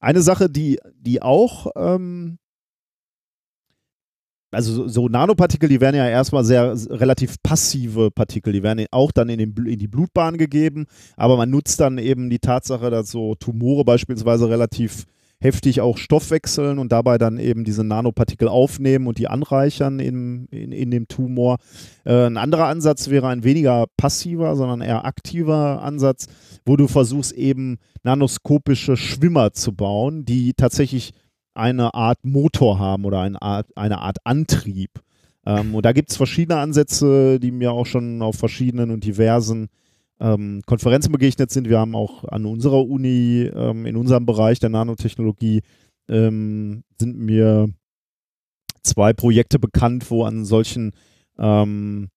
Eine 0.00 0.20
Sache, 0.20 0.50
die, 0.50 0.78
die 0.98 1.22
auch 1.22 1.68
ähm, 1.76 2.38
also 4.50 4.86
so, 4.88 5.08
Nanopartikel, 5.08 5.68
die 5.68 5.80
werden 5.80 5.96
ja 5.96 6.08
erstmal 6.08 6.44
sehr 6.44 6.74
relativ 6.90 7.42
passive 7.42 8.10
Partikel, 8.10 8.52
die 8.52 8.62
werden 8.62 8.86
auch 8.90 9.12
dann 9.12 9.28
in, 9.28 9.38
den, 9.38 9.66
in 9.66 9.78
die 9.78 9.88
Blutbahn 9.88 10.38
gegeben, 10.38 10.86
aber 11.16 11.36
man 11.36 11.50
nutzt 11.50 11.80
dann 11.80 11.98
eben 11.98 12.30
die 12.30 12.38
Tatsache, 12.38 12.90
dass 12.90 13.10
so 13.10 13.34
Tumore 13.34 13.84
beispielsweise 13.84 14.48
relativ 14.48 15.06
heftig 15.44 15.82
auch 15.82 15.98
Stoffwechseln 15.98 16.78
und 16.78 16.90
dabei 16.90 17.18
dann 17.18 17.38
eben 17.38 17.64
diese 17.64 17.84
Nanopartikel 17.84 18.48
aufnehmen 18.48 19.06
und 19.06 19.18
die 19.18 19.28
anreichern 19.28 20.00
in, 20.00 20.46
in, 20.46 20.72
in 20.72 20.90
dem 20.90 21.06
Tumor. 21.06 21.58
Äh, 22.04 22.26
ein 22.26 22.38
anderer 22.38 22.66
Ansatz 22.66 23.10
wäre 23.10 23.28
ein 23.28 23.44
weniger 23.44 23.84
passiver, 23.98 24.56
sondern 24.56 24.80
eher 24.80 25.04
aktiver 25.04 25.82
Ansatz, 25.82 26.28
wo 26.64 26.76
du 26.76 26.88
versuchst 26.88 27.32
eben 27.32 27.76
nanoskopische 28.02 28.96
Schwimmer 28.96 29.52
zu 29.52 29.74
bauen, 29.74 30.24
die 30.24 30.54
tatsächlich 30.54 31.12
eine 31.52 31.92
Art 31.92 32.24
Motor 32.24 32.78
haben 32.78 33.04
oder 33.04 33.20
eine 33.20 33.40
Art, 33.42 33.66
eine 33.76 33.98
Art 33.98 34.16
Antrieb. 34.24 34.90
Ähm, 35.44 35.74
und 35.74 35.84
da 35.84 35.92
gibt 35.92 36.10
es 36.10 36.16
verschiedene 36.16 36.58
Ansätze, 36.58 37.38
die 37.38 37.50
mir 37.50 37.72
auch 37.72 37.84
schon 37.86 38.22
auf 38.22 38.36
verschiedenen 38.36 38.90
und 38.90 39.04
diversen 39.04 39.68
ähm, 40.20 40.62
Konferenzen 40.66 41.12
begegnet 41.12 41.50
sind. 41.50 41.68
Wir 41.68 41.78
haben 41.78 41.94
auch 41.94 42.24
an 42.24 42.46
unserer 42.46 42.86
Uni, 42.86 43.50
ähm, 43.54 43.86
in 43.86 43.96
unserem 43.96 44.26
Bereich 44.26 44.58
der 44.58 44.70
Nanotechnologie, 44.70 45.62
ähm, 46.08 46.84
sind 47.00 47.18
mir 47.18 47.68
zwei 48.82 49.12
Projekte 49.12 49.58
bekannt, 49.58 50.10
wo 50.10 50.24
an 50.24 50.44
solchen 50.44 50.92
ähm, 51.38 52.08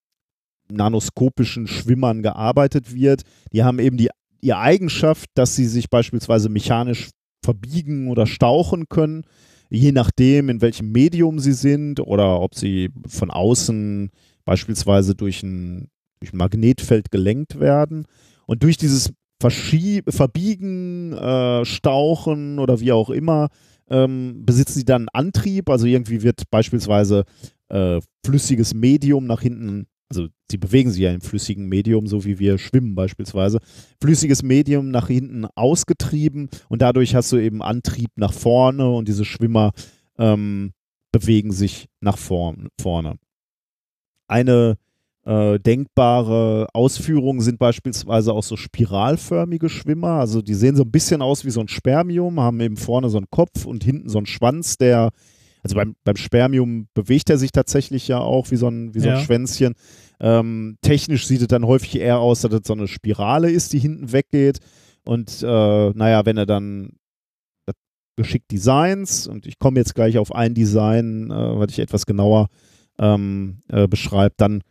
nanoskopischen 0.70 1.68
Schwimmern 1.68 2.22
gearbeitet 2.22 2.94
wird. 2.94 3.22
Die 3.54 3.64
haben 3.64 3.80
eben 3.80 3.98
die, 3.98 4.10
die 4.44 4.54
Eigenschaft, 4.54 5.30
dass 5.34 5.56
sie 5.56 5.66
sich 5.66 5.90
beispielsweise 5.90 6.50
mechanisch 6.50 7.10
verbiegen 7.44 8.10
oder 8.10 8.28
stauchen 8.28 8.90
können, 8.90 9.24
je 9.70 9.92
nachdem, 9.92 10.50
in 10.50 10.62
welchem 10.62 10.92
Medium 10.92 11.40
sie 11.40 11.54
sind 11.54 12.00
oder 12.00 12.42
ob 12.42 12.56
sie 12.56 12.90
von 13.08 13.32
außen 13.32 14.12
beispielsweise 14.46 15.16
durch 15.16 15.44
ein, 15.44 15.90
durch 16.20 16.34
Magnetfeld 16.34 17.12
gelenkt 17.12 17.60
werden. 17.60 18.06
Und 18.46 18.64
durch 18.64 18.78
dieses 18.78 19.14
Verschieb 19.40 20.12
Verbiegen, 20.12 21.14
äh, 21.14 21.64
Stauchen 21.64 22.60
oder 22.60 22.80
wie 22.80 22.92
auch 22.92 23.10
immer, 23.10 23.50
ähm, 23.90 24.44
besitzen 24.46 24.80
sie 24.80 24.86
dann 24.86 25.10
Antrieb. 25.14 25.70
Also 25.70 25.86
irgendwie 25.86 26.24
wird 26.24 26.50
beispielsweise 26.50 27.24
äh, 27.70 28.00
flüssiges 28.26 28.74
Medium 28.74 29.28
nach 29.28 29.42
hinten, 29.42 29.88
also 30.10 30.28
sie 30.50 30.58
bewegen 30.58 30.90
sich 30.90 31.02
ja 31.02 31.12
im 31.12 31.22
flüssigen 31.22 31.68
Medium, 31.68 32.08
so 32.08 32.26
wie 32.26 32.40
wir 32.40 32.58
schwimmen 32.58 32.96
beispielsweise, 32.96 33.60
flüssiges 34.02 34.42
Medium 34.42 34.90
nach 34.90 35.08
hinten 35.08 35.46
ausgetrieben 35.56 36.50
und 36.70 36.82
dadurch 36.82 37.16
hast 37.16 37.32
du 37.32 37.38
eben 37.38 37.62
Antrieb 37.62 38.10
nach 38.16 38.34
vorne 38.34 38.90
und 38.90 39.08
diese 39.08 39.26
Schwimmer 39.26 39.72
ähm, 40.18 40.72
bewegen 41.12 41.52
sich 41.52 41.88
nach 42.00 42.18
vorn, 42.18 42.70
vorne. 42.80 43.18
Eine 44.28 44.78
äh, 45.28 45.60
denkbare 45.60 46.68
Ausführungen 46.74 47.42
sind 47.42 47.60
beispielsweise 47.60 48.32
auch 48.32 48.44
so 48.44 48.56
spiralförmige 48.56 49.68
Schwimmer. 49.68 50.20
Also 50.20 50.42
die 50.42 50.54
sehen 50.54 50.78
so 50.78 50.84
ein 50.84 50.92
bisschen 50.92 51.22
aus 51.22 51.44
wie 51.44 51.50
so 51.50 51.60
ein 51.60 51.68
Spermium, 51.68 52.40
haben 52.40 52.62
eben 52.62 52.78
vorne 52.78 53.10
so 53.10 53.18
einen 53.18 53.30
Kopf 53.30 53.66
und 53.66 53.84
hinten 53.84 54.08
so 54.08 54.20
einen 54.20 54.26
Schwanz, 54.26 54.78
der, 54.78 55.12
also 55.64 55.76
beim, 55.76 55.96
beim 56.06 56.16
Spermium 56.16 56.88
bewegt 56.94 57.30
er 57.30 57.38
sich 57.38 57.52
tatsächlich 57.52 58.08
ja 58.08 58.20
auch 58.20 58.52
wie 58.52 58.56
so 58.56 58.70
ein, 58.70 58.94
wie 58.94 59.02
so 59.02 59.10
ein 59.10 59.16
Ja. 59.16 59.22
Schwänzchen. 59.22 59.74
Ähm, 60.22 60.78
technisch 60.82 61.28
sieht 61.28 61.42
es 61.42 61.48
dann 61.48 61.68
häufig 61.68 62.00
eher 62.00 62.20
aus, 62.20 62.42
dass 62.42 62.54
es 62.54 62.62
so 62.66 62.74
eine 62.74 62.88
Spirale 62.88 63.52
ist, 63.52 63.74
die 63.74 63.80
hinten 63.80 64.14
weggeht. 64.14 64.60
Und 65.04 65.44
äh, 65.44 65.90
naja, 65.90 66.26
wenn 66.26 66.38
er 66.38 66.46
dann 66.46 66.94
geschickt 68.16 68.50
Designs, 68.52 69.28
und 69.28 69.46
ich 69.46 69.60
komme 69.60 69.78
jetzt 69.78 69.94
gleich 69.94 70.18
auf 70.18 70.34
ein 70.34 70.54
Design, 70.54 71.30
äh, 71.32 71.60
was 71.60 71.72
ich 71.72 71.80
etwas 71.80 72.06
genauer 72.06 72.48
ähm, 72.98 73.62
äh, 73.68 73.88
beschreibt, 73.88 74.42
dann 74.42 74.62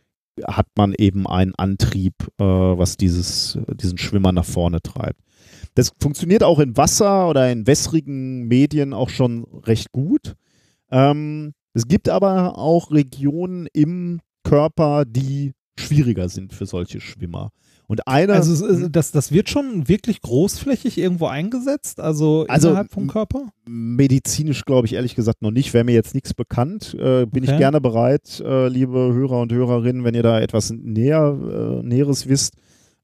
hat 0.45 0.67
man 0.75 0.93
eben 0.97 1.27
einen 1.27 1.55
Antrieb, 1.55 2.13
äh, 2.39 2.43
was 2.43 2.97
dieses, 2.97 3.57
diesen 3.75 3.97
Schwimmer 3.97 4.31
nach 4.31 4.45
vorne 4.45 4.81
treibt. 4.81 5.19
Das 5.75 5.91
funktioniert 5.99 6.43
auch 6.43 6.59
in 6.59 6.75
Wasser 6.75 7.29
oder 7.29 7.51
in 7.51 7.67
wässrigen 7.67 8.47
Medien 8.47 8.93
auch 8.93 9.09
schon 9.09 9.43
recht 9.63 9.91
gut. 9.91 10.35
Ähm, 10.91 11.53
es 11.73 11.87
gibt 11.87 12.09
aber 12.09 12.57
auch 12.57 12.91
Regionen 12.91 13.67
im 13.73 14.19
Körper, 14.43 15.05
die 15.05 15.53
schwieriger 15.77 16.29
sind 16.29 16.53
für 16.53 16.65
solche 16.65 16.99
Schwimmer. 16.99 17.51
Und 17.89 18.05
eine, 18.07 18.33
Also 18.33 18.65
ist- 18.67 18.89
das, 18.91 19.11
das 19.11 19.31
wird 19.31 19.49
schon 19.49 19.87
wirklich 19.87 20.21
großflächig 20.21 20.97
irgendwo 20.97 21.27
eingesetzt, 21.27 22.01
also, 22.01 22.45
Also, 22.49 22.67
innerhalb 22.69 22.91
vom 22.91 23.07
Körper? 23.07 23.47
medizinisch 23.65 24.65
glaube 24.65 24.87
ich 24.87 24.93
ehrlich 24.93 25.15
gesagt 25.15 25.41
noch 25.41 25.51
nicht, 25.51 25.73
wäre 25.73 25.85
mir 25.85 25.93
jetzt 25.93 26.13
nichts 26.13 26.33
bekannt. 26.33 26.93
Äh, 26.99 27.25
bin 27.25 27.43
ich 27.45 27.49
Okay. 27.49 27.59
gerne 27.59 27.79
bereit, 27.79 28.41
äh, 28.45 28.67
liebe 28.67 28.97
Hörer 29.13 29.39
und 29.41 29.53
Hörerinnen, 29.53 30.03
wenn 30.03 30.15
ihr 30.15 30.23
da 30.23 30.39
etwas 30.41 30.69
näher, 30.71 31.79
äh, 31.81 31.85
Näheres 31.87 32.27
wisst, 32.27 32.55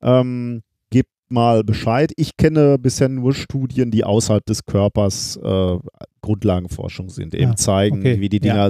ähm, 0.01 0.63
gebt 0.89 1.09
mal 1.29 1.63
Bescheid. 1.63 2.11
Ich 2.17 2.35
kenne 2.35 2.77
bisher 2.77 3.07
nur 3.07 3.33
Studien, 3.33 3.89
die 3.89 4.03
außerhalb 4.03 4.45
des 4.45 4.65
Körpers 4.65 5.37
äh, 5.41 5.77
Grundlagenforschung 6.21 7.09
sind, 7.09 7.35
eben 7.35 7.51
Ah, 7.51 7.55
zeigen, 7.55 7.99
okay. 7.99 8.19
wie 8.19 8.27
die 8.29 8.45
Ja. 8.45 8.69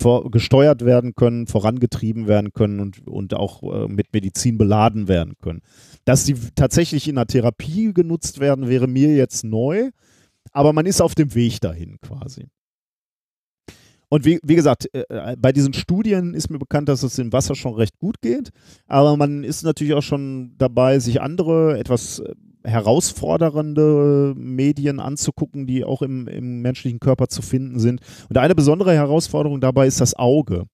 Vor, 0.00 0.30
gesteuert 0.30 0.84
werden 0.84 1.14
können, 1.14 1.46
vorangetrieben 1.46 2.26
werden 2.26 2.52
können 2.52 2.80
und, 2.80 3.06
und 3.06 3.34
auch 3.34 3.62
äh, 3.62 3.86
mit 3.88 4.12
Medizin 4.12 4.56
beladen 4.56 5.08
werden 5.08 5.34
können. 5.42 5.60
Dass 6.04 6.24
die 6.24 6.34
tatsächlich 6.54 7.06
in 7.06 7.16
der 7.16 7.26
Therapie 7.26 7.92
genutzt 7.92 8.40
werden, 8.40 8.68
wäre 8.68 8.86
mir 8.86 9.14
jetzt 9.14 9.44
neu 9.44 9.90
aber 10.52 10.72
man 10.72 10.86
ist 10.86 11.00
auf 11.00 11.14
dem 11.14 11.34
Weg 11.34 11.60
dahin 11.60 11.98
quasi. 12.00 12.46
Und 14.08 14.24
wie, 14.24 14.40
wie 14.42 14.56
gesagt, 14.56 14.92
äh, 14.92 15.36
bei 15.38 15.52
diesen 15.52 15.72
Studien 15.72 16.34
ist 16.34 16.50
mir 16.50 16.58
bekannt, 16.58 16.88
dass 16.88 17.04
es 17.04 17.18
im 17.18 17.32
Wasser 17.32 17.54
schon 17.54 17.74
recht 17.74 17.96
gut 17.98 18.20
geht, 18.20 18.50
aber 18.88 19.16
man 19.16 19.44
ist 19.44 19.62
natürlich 19.62 19.94
auch 19.94 20.02
schon 20.02 20.56
dabei, 20.58 20.98
sich 20.98 21.20
andere, 21.20 21.78
etwas 21.78 22.18
äh, 22.18 22.34
herausfordernde 22.64 24.34
Medien 24.36 25.00
anzugucken, 25.00 25.66
die 25.66 25.84
auch 25.84 26.02
im, 26.02 26.28
im 26.28 26.62
menschlichen 26.62 27.00
Körper 27.00 27.28
zu 27.28 27.42
finden 27.42 27.78
sind. 27.78 28.00
Und 28.28 28.38
eine 28.38 28.54
besondere 28.54 28.94
Herausforderung 28.94 29.60
dabei 29.60 29.86
ist 29.86 30.00
das 30.00 30.14
Auge. 30.14 30.66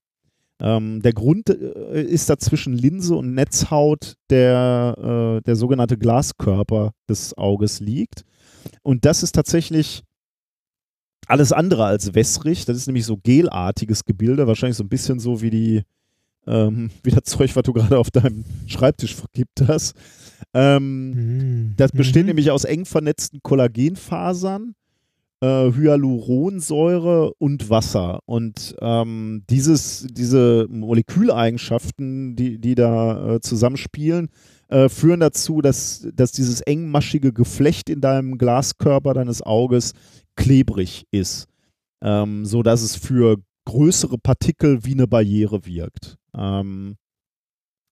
Ähm, 0.60 1.02
der 1.02 1.12
Grund 1.12 1.50
äh, 1.50 2.02
ist 2.02 2.30
da 2.30 2.38
zwischen 2.38 2.72
Linse 2.72 3.14
und 3.14 3.34
Netzhaut 3.34 4.14
der, 4.30 5.38
äh, 5.38 5.42
der 5.42 5.56
sogenannte 5.56 5.98
Glaskörper 5.98 6.92
des 7.08 7.36
Auges 7.36 7.80
liegt. 7.80 8.24
Und 8.82 9.04
das 9.04 9.22
ist 9.22 9.34
tatsächlich 9.34 10.02
alles 11.26 11.52
andere 11.52 11.84
als 11.84 12.14
wässrig. 12.14 12.64
Das 12.64 12.76
ist 12.76 12.86
nämlich 12.86 13.04
so 13.04 13.18
gelartiges 13.22 14.04
Gebilde, 14.04 14.46
wahrscheinlich 14.46 14.76
so 14.76 14.84
ein 14.84 14.88
bisschen 14.88 15.18
so 15.18 15.42
wie 15.42 15.50
die, 15.50 15.82
ähm, 16.46 16.90
wie 17.02 17.10
das 17.10 17.24
Zeug, 17.24 17.54
was 17.56 17.62
du 17.64 17.72
gerade 17.72 17.98
auf 17.98 18.10
deinem 18.10 18.44
Schreibtisch 18.66 19.14
vergibt 19.14 19.62
hast. 19.66 19.94
Ähm, 20.54 21.74
das 21.76 21.92
besteht 21.92 22.22
Mhm. 22.24 22.28
nämlich 22.28 22.50
aus 22.50 22.64
eng 22.64 22.84
vernetzten 22.84 23.40
Kollagenfasern, 23.42 24.74
äh, 25.40 25.46
Hyaluronsäure 25.72 27.32
und 27.38 27.68
Wasser. 27.68 28.20
Und 28.26 28.74
ähm, 28.80 29.44
dieses, 29.50 30.06
diese 30.10 30.66
Moleküleigenschaften, 30.70 32.36
die, 32.36 32.58
die 32.58 32.74
da 32.74 33.34
äh, 33.34 33.40
zusammenspielen, 33.40 34.28
äh, 34.68 34.88
führen 34.88 35.20
dazu, 35.20 35.60
dass, 35.60 36.08
dass 36.14 36.32
dieses 36.32 36.60
engmaschige 36.62 37.32
Geflecht 37.32 37.88
in 37.90 38.00
deinem 38.00 38.38
Glaskörper 38.38 39.14
deines 39.14 39.42
Auges 39.42 39.92
klebrig 40.36 41.06
ist, 41.10 41.46
ähm, 42.02 42.44
so 42.44 42.62
dass 42.62 42.82
es 42.82 42.96
für 42.96 43.36
größere 43.64 44.18
Partikel 44.18 44.84
wie 44.84 44.92
eine 44.92 45.06
Barriere 45.06 45.66
wirkt. 45.66 46.16
Ähm, 46.36 46.96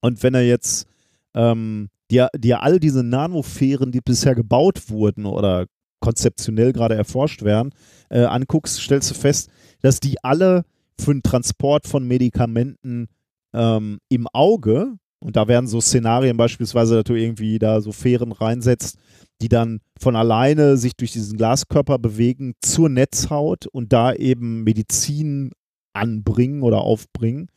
und 0.01 0.23
wenn 0.23 0.35
er 0.35 0.47
jetzt 0.47 0.87
ähm, 1.35 1.89
dir, 2.11 2.29
dir 2.37 2.63
all 2.63 2.79
diese 2.79 3.03
Nanosphären, 3.03 3.93
die 3.93 4.01
bisher 4.01 4.35
gebaut 4.35 4.91
wurden 4.91 5.27
oder 5.27 5.67
konzeptionell 6.01 6.73
gerade 6.73 6.95
erforscht 6.95 7.43
werden, 7.43 7.73
äh, 8.11 8.25
anguckst, 8.25 8.79
stellst 8.81 9.11
du 9.11 9.15
fest, 9.15 9.51
dass 9.81 10.01
die 10.01 10.23
alle 10.23 10.65
für 11.01 11.13
den 11.13 11.23
Transport 11.23 11.87
von 11.87 12.07
Medikamenten 12.07 13.09
ähm, 13.55 13.99
im 14.09 14.29
Auge, 14.33 14.97
und 15.21 15.37
da 15.37 15.49
werden 15.49 15.67
so 15.67 15.81
Szenarien 15.81 16.37
beispielsweise, 16.37 16.97
dass 16.97 17.05
du 17.05 17.15
irgendwie 17.15 17.59
da 17.59 17.81
so 17.81 17.93
Fähren 17.93 18.33
reinsetzt, 18.33 18.99
die 19.41 19.49
dann 19.49 19.81
von 19.99 20.17
alleine 20.17 20.77
sich 20.77 20.97
durch 20.97 21.13
diesen 21.13 21.39
Glaskörper 21.39 21.99
bewegen 21.99 22.55
zur 22.61 22.91
Netzhaut 22.91 23.67
und 23.67 23.93
da 23.93 24.13
eben 24.13 24.65
Medizin 24.65 25.53
anbringen 25.95 26.63
oder 26.63 26.83
aufbringen. 26.83 27.49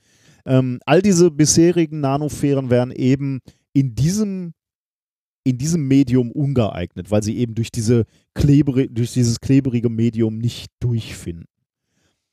Ähm, 0.47 0.79
all 0.85 1.01
diese 1.01 1.29
bisherigen 1.29 1.99
Nanosphären 1.99 2.69
werden 2.69 2.91
eben 2.91 3.41
in 3.73 3.93
diesem 3.93 4.53
in 5.43 5.57
diesem 5.57 5.87
Medium 5.87 6.31
ungeeignet, 6.31 7.09
weil 7.09 7.23
sie 7.23 7.37
eben 7.37 7.55
durch, 7.55 7.71
diese 7.71 8.03
klebri 8.33 8.89
durch 8.89 9.13
dieses 9.13 9.39
klebrige 9.39 9.87
Medium 9.87 10.37
nicht 10.37 10.71
durchfinden. 10.81 11.45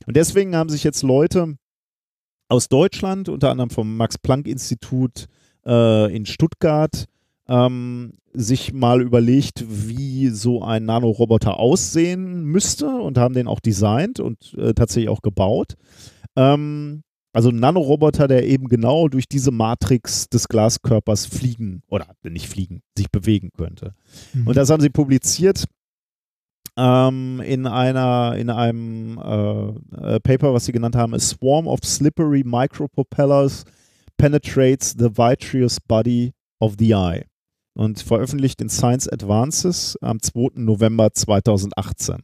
Und 0.07 0.17
deswegen 0.17 0.57
haben 0.57 0.69
sich 0.69 0.83
jetzt 0.83 1.03
Leute 1.03 1.57
aus 2.49 2.69
Deutschland, 2.69 3.29
unter 3.29 3.51
anderem 3.51 3.71
vom 3.71 3.97
Max-Planck-Institut 3.97 5.27
äh, 5.65 6.15
in 6.15 6.27
Stuttgart, 6.27 7.07
ähm, 7.47 8.15
sich 8.33 8.73
mal 8.73 9.01
überlegt, 9.01 9.65
wie 9.69 10.29
so 10.29 10.63
ein 10.63 10.85
Nanoroboter 10.85 11.59
aussehen 11.59 12.43
müsste 12.45 12.89
und 12.89 13.17
haben 13.17 13.35
den 13.35 13.47
auch 13.47 13.61
designt 13.61 14.19
und 14.19 14.55
äh, 14.55 14.75
tatsächlich 14.75 15.09
auch 15.09 15.23
gebaut. 15.23 15.75
Ähm, 16.37 17.03
also 17.35 17.49
ein 17.49 17.57
Nanoroboter, 17.57 18.29
der 18.29 18.47
eben 18.47 18.69
genau 18.69 19.09
durch 19.09 19.29
diese 19.29 19.51
Matrix 19.51 20.29
des 20.29 20.47
Glaskörpers 20.49 21.27
fliegen 21.27 21.83
oder 21.89 22.07
nicht 22.23 22.49
fliegen, 22.49 22.83
sich 22.97 23.11
bewegen 23.11 23.51
könnte. 23.57 23.93
Mhm. 24.33 24.47
Und 24.47 24.57
das 24.57 24.71
haben 24.71 24.81
sie 24.81 24.89
publiziert 24.89 25.65
ähm, 26.77 27.43
in 27.45 27.67
einer 27.67 28.37
in 28.37 28.51
einem 28.51 29.19
äh, 29.19 30.15
äh, 30.15 30.21
Paper, 30.21 30.55
was 30.55 30.67
sie 30.67 30.73
genannt 30.73 30.95
haben, 30.95 31.13
A 31.13 31.19
Swarm 31.19 31.67
of 31.67 31.81
Slippery 31.85 32.45
Micropropellers 32.45 33.65
Penetrates 34.17 34.95
the 34.97 35.11
Vitreous 35.17 35.81
Body 35.81 36.33
of 36.61 36.77
the 36.79 36.93
Eye 36.93 37.25
und 37.75 38.01
veröffentlicht 38.01 38.61
in 38.61 38.69
Science 38.69 39.09
Advances 39.09 39.99
am 40.01 40.23
2. 40.23 40.51
November 40.55 41.13
2018. 41.13 42.19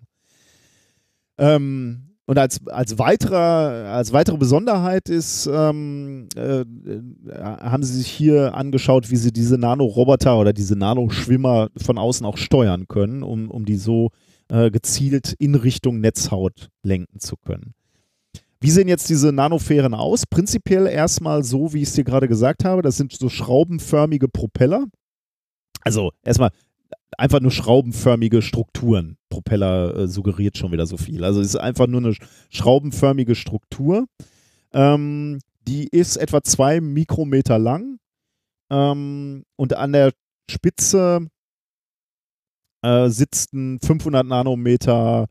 Ähm, 1.39 2.09
und 2.31 2.39
als, 2.39 2.65
als, 2.68 2.97
weiterer, 2.97 3.92
als 3.92 4.12
weitere 4.12 4.36
Besonderheit 4.36 5.09
ist, 5.09 5.50
ähm, 5.52 6.28
äh, 6.36 6.60
äh, 6.60 6.65
haben 7.34 7.83
sie 7.83 7.99
sich 7.99 8.07
hier 8.07 8.55
angeschaut, 8.55 9.10
wie 9.10 9.17
sie 9.17 9.33
diese 9.33 9.59
Nanoroboter 9.59 10.39
oder 10.39 10.52
diese 10.52 10.76
Nanoschwimmer 10.76 11.70
von 11.76 11.99
außen 11.99 12.25
auch 12.25 12.36
steuern 12.36 12.86
können, 12.86 13.25
um, 13.25 13.50
um 13.50 13.65
die 13.65 13.75
so 13.75 14.10
äh, 14.49 14.70
gezielt 14.70 15.34
in 15.41 15.57
Richtung 15.57 15.99
Netzhaut 15.99 16.68
lenken 16.84 17.18
zu 17.18 17.34
können. 17.36 17.75
Wie 18.60 18.70
sehen 18.70 18.86
jetzt 18.86 19.09
diese 19.09 19.33
Nanofähren 19.33 19.94
aus? 19.94 20.25
Prinzipiell 20.25 20.86
erstmal 20.86 21.42
so, 21.42 21.75
wie 21.75 21.83
ich 21.83 21.89
es 21.89 21.94
dir 21.94 22.05
gerade 22.05 22.28
gesagt 22.28 22.65
habe. 22.65 22.83
Das 22.83 22.97
sind 22.97 23.10
so 23.10 23.28
schraubenförmige 23.28 24.28
Propeller. 24.28 24.84
Also 25.83 26.12
erstmal 26.23 26.50
einfach 27.19 27.41
nur 27.41 27.51
schraubenförmige 27.51 28.43
Strukturen. 28.43 29.17
Propeller 29.28 29.94
äh, 29.97 30.09
suggeriert 30.09 30.57
schon 30.57 30.73
wieder 30.73 30.86
so 30.86 30.97
viel. 30.97 31.25
Also 31.25 31.41
es 31.41 31.49
ist 31.49 31.57
einfach 31.57 31.86
nur 31.86 32.01
eine 32.01 32.10
sch- 32.10 32.23
schraubenförmige 32.51 33.35
Struktur. 33.35 34.07
Ähm, 34.73 35.41
die 35.69 35.86
ist 35.89 36.17
etwa 36.17 36.43
zwei 36.43 36.81
Mikrometer 36.81 37.59
lang 37.59 37.99
ähm, 38.70 39.44
und 39.57 39.75
an 39.77 39.93
der 39.93 40.12
Spitze 40.51 41.28
äh, 42.83 43.09
sitzt 43.09 43.52
ein 43.52 43.78
500 43.81 44.25
Nanometer 44.27 45.27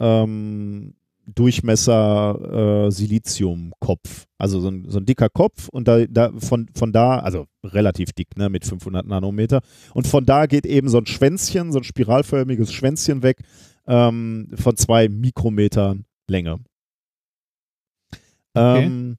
ähm, 0.00 0.94
Durchmesser 1.34 2.86
äh, 2.86 2.90
Siliziumkopf. 2.90 4.26
Also 4.38 4.60
so 4.60 4.68
ein, 4.68 4.84
so 4.88 4.98
ein 4.98 5.06
dicker 5.06 5.28
Kopf 5.28 5.68
und 5.68 5.86
da, 5.88 6.06
da 6.06 6.32
von, 6.38 6.68
von 6.74 6.92
da, 6.92 7.18
also 7.18 7.46
relativ 7.64 8.12
dick, 8.12 8.36
ne, 8.36 8.48
mit 8.48 8.64
500 8.64 9.06
Nanometer. 9.06 9.60
Und 9.94 10.06
von 10.06 10.24
da 10.24 10.46
geht 10.46 10.66
eben 10.66 10.88
so 10.88 10.98
ein 10.98 11.06
Schwänzchen, 11.06 11.72
so 11.72 11.78
ein 11.78 11.84
spiralförmiges 11.84 12.72
Schwänzchen 12.72 13.22
weg 13.22 13.42
ähm, 13.86 14.48
von 14.54 14.76
zwei 14.76 15.08
Mikrometern 15.08 16.04
Länge. 16.28 16.60
Okay. 18.54 18.84
Ähm, 18.84 19.16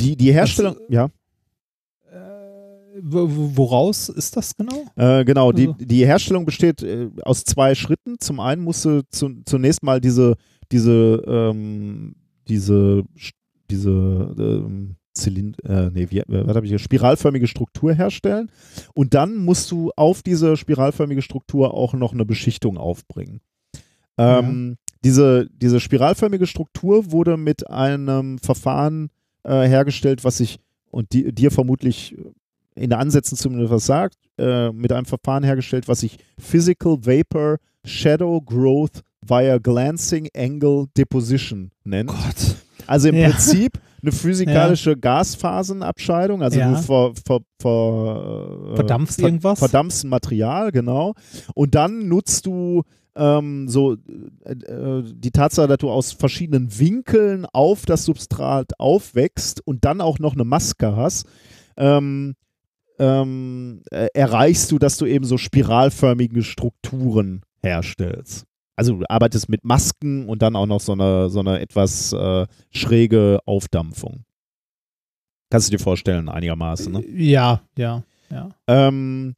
die, 0.00 0.16
die 0.16 0.32
Herstellung, 0.32 0.76
ja. 0.88 1.10
Wo- 3.04 3.28
wo- 3.28 3.56
woraus 3.56 4.08
ist 4.08 4.36
das 4.36 4.56
genau? 4.56 4.84
Äh, 4.96 5.24
genau, 5.24 5.50
die, 5.52 5.66
Also- 5.68 5.84
die 5.84 6.06
Herstellung 6.06 6.44
besteht 6.44 6.82
äh, 6.82 7.08
aus 7.24 7.44
zwei 7.44 7.74
Schritten. 7.74 8.16
Zum 8.20 8.38
einen 8.40 8.62
musst 8.62 8.84
du 8.84 9.02
zu, 9.10 9.30
zunächst 9.44 9.82
mal 9.82 10.00
diese, 10.00 10.36
diese, 10.70 11.22
ähm, 11.26 12.14
diese, 12.48 13.02
diese 13.70 13.90
ähm, 14.38 14.96
Zylind 15.14 15.56
äh, 15.64 15.90
nee, 15.90 16.06
wie, 16.10 16.20
äh, 16.20 16.24
was 16.46 16.56
habe 16.56 16.64
ich 16.64 16.70
hier? 16.70 16.78
spiralförmige 16.78 17.46
Struktur 17.46 17.92
herstellen. 17.92 18.50
Und 18.94 19.14
dann 19.14 19.36
musst 19.36 19.70
du 19.70 19.90
auf 19.96 20.22
diese 20.22 20.56
spiralförmige 20.56 21.22
Struktur 21.22 21.74
auch 21.74 21.92
noch 21.94 22.12
eine 22.12 22.24
Beschichtung 22.24 22.78
aufbringen. 22.78 23.40
Ähm, 24.18 24.76
diese, 25.04 25.48
diese 25.50 25.80
spiralförmige 25.80 26.46
Struktur 26.46 27.10
wurde 27.10 27.36
mit 27.36 27.68
einem 27.68 28.38
Verfahren 28.38 29.10
äh, 29.42 29.66
hergestellt, 29.68 30.22
was 30.24 30.38
sich 30.38 30.60
und 30.90 31.12
di 31.12 31.32
dir 31.32 31.50
vermutlich 31.50 32.16
in 32.74 32.90
der 32.90 32.98
Ansätzen 32.98 33.36
zumindest 33.36 33.70
was 33.72 33.86
sagt, 33.86 34.16
äh, 34.38 34.70
mit 34.72 34.92
einem 34.92 35.04
Verfahren 35.06 35.44
hergestellt, 35.44 35.88
was 35.88 36.00
sich 36.00 36.16
Physical 36.38 36.98
Vapor 37.04 37.58
Shadow 37.84 38.40
Growth 38.40 39.02
via 39.26 39.58
Glancing 39.58 40.28
Angle 40.36 40.86
Deposition 40.96 41.70
nennt. 41.84 42.10
Gott. 42.10 42.56
Also 42.86 43.08
im 43.08 43.16
Ja. 43.16 43.28
Prinzip 43.30 43.78
eine 44.02 44.10
physikalische 44.12 44.96
Gasphasenabscheidung, 44.96 46.42
also 46.42 46.58
Ja. 46.58 46.70
du 46.72 46.82
ver, 46.82 47.12
ver, 47.24 47.40
ver, 47.60 48.68
äh, 48.72 48.76
Verdampfst 48.76 49.16
ver, 49.20 49.24
irgendwas? 49.26 49.58
Verdampfst 49.58 50.04
ein 50.04 50.08
Material, 50.08 50.72
genau. 50.72 51.14
Und 51.54 51.74
dann 51.74 52.08
nutzt 52.08 52.46
du 52.46 52.82
ähm, 53.14 53.68
so 53.68 53.92
äh, 54.44 54.52
äh, 54.52 55.04
die 55.14 55.30
Tatsache, 55.30 55.68
dass 55.68 55.78
du 55.78 55.90
aus 55.90 56.12
verschiedenen 56.12 56.78
Winkeln 56.78 57.46
auf 57.52 57.84
das 57.84 58.04
Substrat 58.06 58.72
aufwächst 58.80 59.60
und 59.66 59.84
dann 59.84 60.00
auch 60.00 60.18
noch 60.18 60.32
eine 60.32 60.44
Maske 60.44 60.96
hast, 60.96 61.26
ähm, 61.76 62.34
ähm, 63.02 63.82
äh, 63.90 64.06
erreichst 64.14 64.70
du, 64.70 64.78
dass 64.78 64.96
du 64.96 65.06
eben 65.06 65.24
so 65.24 65.36
spiralförmige 65.36 66.42
Strukturen 66.44 67.42
herstellst. 67.60 68.44
Also 68.76 68.94
du 68.98 69.04
arbeitest 69.08 69.48
mit 69.48 69.64
Masken 69.64 70.28
und 70.28 70.40
dann 70.40 70.56
auch 70.56 70.66
noch 70.66 70.80
so 70.80 70.92
eine, 70.92 71.28
so 71.28 71.40
eine 71.40 71.60
etwas 71.60 72.12
äh, 72.12 72.46
schräge 72.70 73.40
Aufdampfung. 73.44 74.24
Kannst 75.50 75.68
du 75.68 75.76
dir 75.76 75.82
vorstellen, 75.82 76.28
einigermaßen. 76.28 76.92
Ne? 76.92 77.04
Ja, 77.08 77.62
ja, 77.76 78.04
ja. 78.30 78.50
Ähm, 78.66 79.34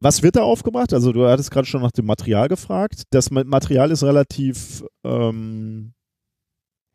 was 0.00 0.22
wird 0.22 0.36
da 0.36 0.42
aufgebracht? 0.42 0.92
Also 0.92 1.12
du 1.12 1.26
hattest 1.26 1.50
gerade 1.50 1.66
schon 1.66 1.82
nach 1.82 1.92
dem 1.92 2.06
Material 2.06 2.48
gefragt. 2.48 3.02
Das 3.10 3.30
Ma- 3.30 3.44
Material 3.44 3.90
ist 3.90 4.02
relativ 4.04 4.84
ähm, 5.04 5.94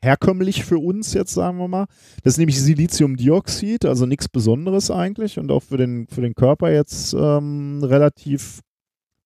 herkömmlich 0.01 0.63
für 0.63 0.77
uns 0.77 1.13
jetzt, 1.13 1.33
sagen 1.33 1.57
wir 1.57 1.67
mal. 1.67 1.87
Das 2.23 2.33
ist 2.33 2.37
nämlich 2.37 2.61
Siliziumdioxid, 2.61 3.85
also 3.85 4.05
nichts 4.05 4.29
Besonderes 4.29 4.91
eigentlich 4.91 5.39
und 5.39 5.51
auch 5.51 5.63
für 5.63 5.77
den, 5.77 6.07
für 6.07 6.21
den 6.21 6.35
Körper 6.35 6.71
jetzt 6.71 7.13
ähm, 7.13 7.83
relativ, 7.83 8.61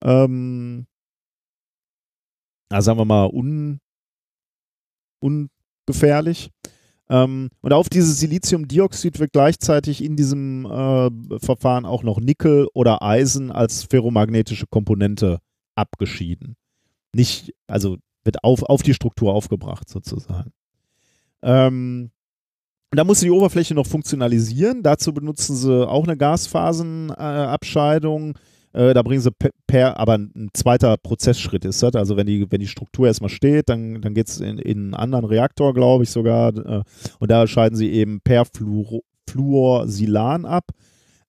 ähm, 0.04 0.86
na, 2.70 2.82
sagen 2.82 3.00
wir 3.00 3.06
mal, 3.06 3.28
un, 3.28 3.80
ungefährlich. 5.20 6.50
Ähm, 7.10 7.50
und 7.60 7.74
auf 7.74 7.90
dieses 7.90 8.20
Siliziumdioxid 8.22 9.20
wird 9.20 9.34
gleichzeitig 9.34 10.02
in 10.02 10.16
diesem 10.16 10.66
äh, 10.66 11.40
Verfahren 11.40 11.86
auch 11.86 12.04
noch 12.04 12.22
Nickel 12.22 12.68
oder 12.74 13.02
Eisen 13.02 13.52
als 13.52 13.84
ferromagnetische 13.84 14.68
Komponente 14.68 15.40
abgeschieden. 15.76 16.56
Nicht, 17.14 17.54
also 17.68 17.98
wird 18.24 18.44
auf, 18.46 18.64
auf 18.64 18.84
die 18.84 18.94
Struktur 18.94 19.34
aufgebracht 19.34 19.90
sozusagen. 19.90 20.54
Ähm, 21.44 22.12
da 22.92 23.04
muss 23.06 23.22
die 23.22 23.32
Oberfläche 23.32 23.74
noch 23.74 23.88
funktionalisieren. 23.88 24.84
Dazu 24.84 25.14
benutzen 25.14 25.56
sie 25.56 25.88
auch 25.88 26.04
eine 26.04 26.18
Gasphasenabscheidung. 26.18 28.38
Äh, 28.74 28.94
da 28.94 29.02
bringen 29.02 29.22
sie 29.22 29.32
per, 29.32 29.52
per, 29.68 29.98
aber 29.98 30.18
ein 30.18 30.50
zweiter 30.54 30.98
Prozessschritt 30.98 31.64
ist 31.66 31.84
das. 31.84 31.96
Also 31.96 32.18
wenn 32.18 32.28
die, 32.28 32.52
wenn 32.52 32.60
die 32.60 32.68
Struktur 32.68 33.08
erstmal 33.08 33.30
steht, 33.30 33.70
dann, 33.70 34.02
dann 34.02 34.14
geht 34.14 34.28
es 34.28 34.42
in, 34.42 34.58
in 34.58 34.78
einen 34.78 34.94
anderen 34.94 35.24
Reaktor, 35.26 35.74
glaube 35.74 36.04
ich 36.04 36.10
sogar. 36.10 36.54
Äh, 36.56 36.84
und 37.20 37.32
da 37.32 37.48
scheiden 37.48 37.78
sie 37.78 37.92
eben 37.92 38.20
per 38.22 38.44
Fluor, 38.46 39.02
Fluorsilan 39.30 40.46
ab. 40.46 40.72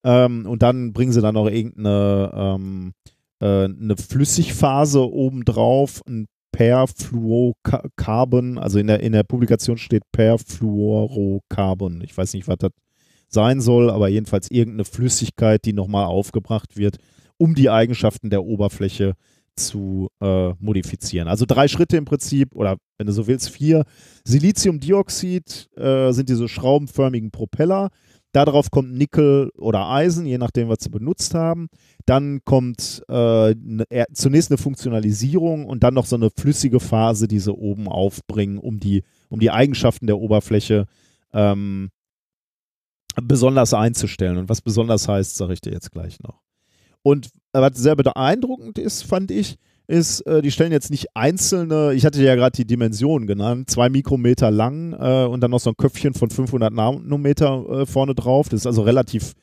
Ähm, 0.04 0.46
und 0.46 0.62
dann 0.62 0.92
bringen 0.92 1.12
sie 1.12 1.20
dann 1.20 1.34
noch 1.34 1.48
irgendeine 1.48 2.30
ähm, 2.34 2.92
äh, 3.40 3.64
eine 3.64 3.96
Flüssigphase 3.96 5.12
obendrauf, 5.12 6.02
ein 6.08 6.26
Perfluorocarbon, 6.52 8.58
also 8.58 8.78
in 8.78 8.86
der, 8.86 9.00
in 9.00 9.12
der 9.12 9.24
Publikation 9.24 9.78
steht 9.78 10.04
Perfluorocarbon. 10.12 12.02
Ich 12.04 12.16
weiß 12.16 12.34
nicht, 12.34 12.46
was 12.46 12.58
das 12.58 12.70
sein 13.28 13.60
soll, 13.60 13.90
aber 13.90 14.08
jedenfalls 14.08 14.50
irgendeine 14.50 14.84
Flüssigkeit, 14.84 15.64
die 15.64 15.72
nochmal 15.72 16.04
aufgebracht 16.04 16.76
wird, 16.76 16.98
um 17.38 17.54
die 17.54 17.70
Eigenschaften 17.70 18.30
der 18.30 18.44
Oberfläche 18.44 19.14
zu 19.56 20.08
äh, 20.20 20.50
modifizieren. 20.60 21.28
Also 21.28 21.44
drei 21.46 21.68
Schritte 21.68 21.96
im 21.96 22.04
Prinzip, 22.04 22.54
oder 22.54 22.76
wenn 22.98 23.06
du 23.06 23.12
so 23.12 23.26
willst, 23.26 23.50
vier. 23.50 23.84
Siliziumdioxid 24.24 25.70
äh, 25.76 26.12
sind 26.12 26.28
diese 26.28 26.48
schraubenförmigen 26.48 27.30
Propeller. 27.30 27.90
Darauf 28.32 28.70
kommt 28.70 28.94
Nickel 28.94 29.50
oder 29.58 29.90
Eisen, 29.90 30.24
je 30.24 30.38
nachdem, 30.38 30.68
was 30.68 30.78
sie 30.80 30.88
benutzt 30.88 31.34
haben. 31.34 31.68
Dann 32.06 32.40
kommt 32.44 33.02
äh, 33.08 33.54
ne, 33.54 33.84
zunächst 34.12 34.50
eine 34.50 34.58
Funktionalisierung 34.58 35.66
und 35.66 35.82
dann 35.82 35.94
noch 35.94 36.06
so 36.06 36.16
eine 36.16 36.30
flüssige 36.30 36.80
Phase, 36.80 37.28
die 37.28 37.38
sie 37.38 37.52
oben 37.52 37.88
aufbringen, 37.88 38.58
um 38.58 38.80
die, 38.80 39.04
um 39.28 39.40
die 39.40 39.50
Eigenschaften 39.50 40.06
der 40.06 40.18
Oberfläche 40.18 40.86
ähm, 41.32 41.90
besonders 43.20 43.74
einzustellen. 43.74 44.38
Und 44.38 44.48
was 44.48 44.60
besonders 44.60 45.08
heißt, 45.08 45.36
sage 45.36 45.52
ich 45.52 45.60
dir 45.60 45.72
jetzt 45.72 45.92
gleich 45.92 46.20
noch. 46.20 46.40
Und 47.02 47.30
was 47.52 47.76
sehr 47.76 47.96
beeindruckend 47.96 48.78
ist, 48.78 49.02
fand 49.02 49.30
ich, 49.30 49.58
ist, 49.88 50.20
äh, 50.22 50.42
die 50.42 50.50
stellen 50.50 50.72
jetzt 50.72 50.90
nicht 50.90 51.08
einzelne, 51.14 51.92
ich 51.92 52.06
hatte 52.06 52.22
ja 52.22 52.34
gerade 52.34 52.56
die 52.56 52.66
Dimensionen 52.66 53.26
genannt, 53.26 53.68
zwei 53.68 53.88
Mikrometer 53.88 54.50
lang 54.50 54.92
äh, 54.92 55.26
und 55.26 55.40
dann 55.40 55.50
noch 55.50 55.60
so 55.60 55.70
ein 55.70 55.76
Köpfchen 55.76 56.14
von 56.14 56.30
500 56.30 56.72
Nanometer 56.72 57.68
äh, 57.68 57.86
vorne 57.86 58.14
drauf. 58.14 58.48
Das 58.48 58.60
ist 58.60 58.66
also 58.66 58.82
relativ 58.82 59.34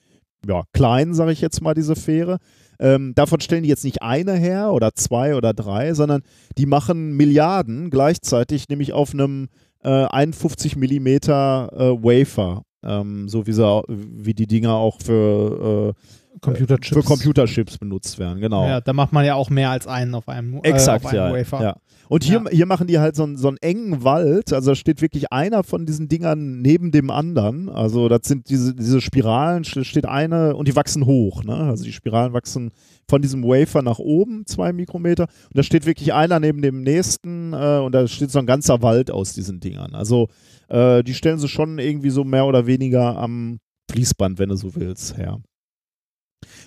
ja, 0.47 0.63
klein, 0.73 1.13
sage 1.13 1.31
ich 1.31 1.41
jetzt 1.41 1.61
mal, 1.61 1.73
diese 1.73 1.95
Fähre. 1.95 2.37
Ähm, 2.79 3.13
davon 3.13 3.41
stellen 3.41 3.63
die 3.63 3.69
jetzt 3.69 3.83
nicht 3.83 4.01
eine 4.01 4.33
her 4.33 4.71
oder 4.71 4.93
zwei 4.95 5.35
oder 5.35 5.53
drei, 5.53 5.93
sondern 5.93 6.21
die 6.57 6.65
machen 6.65 7.17
Milliarden 7.17 7.89
gleichzeitig, 7.89 8.69
nämlich 8.69 8.93
auf 8.93 9.13
einem 9.13 9.49
äh, 9.83 10.05
51 10.05 10.77
Millimeter 10.77 11.69
äh, 11.73 12.03
Wafer, 12.03 12.63
ähm, 12.83 13.27
so 13.27 13.47
wie, 13.47 13.53
sie, 13.53 13.83
wie 13.87 14.33
die 14.33 14.47
Dinger 14.47 14.75
auch 14.75 15.01
für, 15.01 15.93
äh, 15.95 16.01
Computerchips. 16.41 16.89
für 16.95 17.03
Computerchips 17.03 17.77
benutzt 17.77 18.17
werden, 18.19 18.39
genau. 18.39 18.65
Ja, 18.65 18.81
da 18.81 18.93
macht 18.93 19.11
man 19.13 19.25
ja 19.25 19.35
auch 19.35 19.49
mehr 19.49 19.69
als 19.71 19.87
einen 19.87 20.13
auf 20.15 20.27
einem, 20.29 20.55
äh, 20.63 20.69
Exakt, 20.69 21.05
auf 21.05 21.11
einem 21.11 21.33
ja, 21.33 21.39
Wafer. 21.39 21.61
ja. 21.61 21.75
Und 22.07 22.23
hier, 22.23 22.41
Ja. 22.45 22.49
hier 22.51 22.65
machen 22.65 22.87
die 22.87 22.97
halt 22.97 23.15
so, 23.15 23.23
einen- 23.23 23.37
so 23.37 23.49
einen 23.49 23.57
engen 23.57 24.03
Wald, 24.03 24.51
also 24.53 24.71
da 24.71 24.75
steht 24.75 25.01
wirklich 25.01 25.31
einer 25.31 25.63
von 25.63 25.85
diesen 25.85 26.07
Dingern 26.07 26.61
neben 26.61 26.91
dem 26.91 27.09
anderen, 27.11 27.69
also 27.69 28.07
das 28.09 28.21
sind 28.23 28.49
diese, 28.49 28.73
diese 28.73 28.99
Spiralen, 29.01 29.63
st- 29.63 29.83
steht 29.83 30.05
eine 30.07 30.55
und 30.55 30.67
die 30.67 30.75
wachsen 30.75 31.05
hoch, 31.05 31.43
ne? 31.43 31.53
also 31.55 31.83
die 31.83 31.91
Spiralen 31.91 32.33
wachsen 32.33 32.71
von 33.07 33.21
diesem 33.21 33.43
Wafer 33.43 33.81
nach 33.83 33.99
oben, 33.99 34.45
zwei 34.47 34.71
Mikrometer 34.73 35.23
und 35.23 35.57
da 35.57 35.61
steht 35.63 35.85
wirklich 35.85 36.13
einer 36.13 36.39
neben 36.39 36.61
dem 36.61 36.81
nächsten 36.81 37.53
äh, 37.53 37.79
und 37.79 37.93
da 37.93 38.07
steht 38.07 38.31
so 38.31 38.39
ein 38.39 38.45
ganzer 38.47 38.81
Wald 38.81 39.11
aus 39.11 39.33
diesen 39.33 39.59
Dingern, 39.59 39.93
also 39.93 40.29
äh, 40.69 41.03
die 41.03 41.13
stellen 41.13 41.37
sie 41.37 41.47
schon 41.47 41.77
irgendwie 41.79 42.09
so 42.11 42.23
mehr 42.23 42.45
oder 42.45 42.65
weniger 42.65 43.17
am 43.17 43.59
Fließband, 43.91 44.39
wenn 44.39 44.49
du 44.49 44.55
so 44.55 44.73
willst, 44.75 45.17
her. 45.17 45.39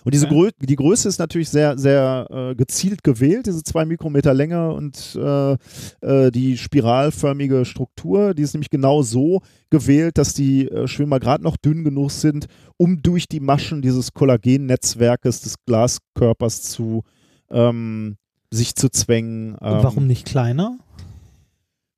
Und 0.05 0.15
diese 0.15 0.27
Ja. 0.27 0.33
Grö 0.33 0.51
die 0.61 0.77
Größe 0.77 1.09
ist 1.09 1.19
natürlich 1.19 1.49
sehr, 1.49 1.79
sehr 1.79 2.27
äh, 2.31 2.55
gezielt 2.55 3.03
gewählt, 3.03 3.47
diese 3.47 3.63
zwei 3.63 3.85
Mikrometer 3.85 4.35
Länge 4.35 4.73
und 4.73 5.17
äh, 5.17 5.53
äh, 6.01 6.31
die 6.31 6.59
spiralförmige 6.59 7.65
Struktur, 7.65 8.35
die 8.35 8.43
ist 8.43 8.55
nämlich 8.55 8.71
genau 8.71 9.03
so 9.03 9.41
gewählt, 9.71 10.19
dass 10.19 10.35
die 10.35 10.69
äh, 10.69 10.89
Schwimmer 10.89 11.21
gerade 11.21 11.45
noch 11.45 11.57
dünn 11.57 11.85
genug 11.85 12.11
sind, 12.11 12.47
um 12.77 13.03
durch 13.03 13.29
die 13.29 13.41
Maschen 13.41 13.83
dieses 13.83 14.13
Kollagennetzwerkes 14.13 15.41
des 15.43 15.57
Glaskörpers 15.65 16.63
zu 16.63 17.03
ähm, 17.51 18.17
sich 18.51 18.75
zu 18.75 18.91
zwängen. 18.91 19.57
Ähm, 19.61 19.73
Und 19.77 19.85
warum 19.85 20.07
nicht 20.07 20.27
kleiner? 20.27 20.79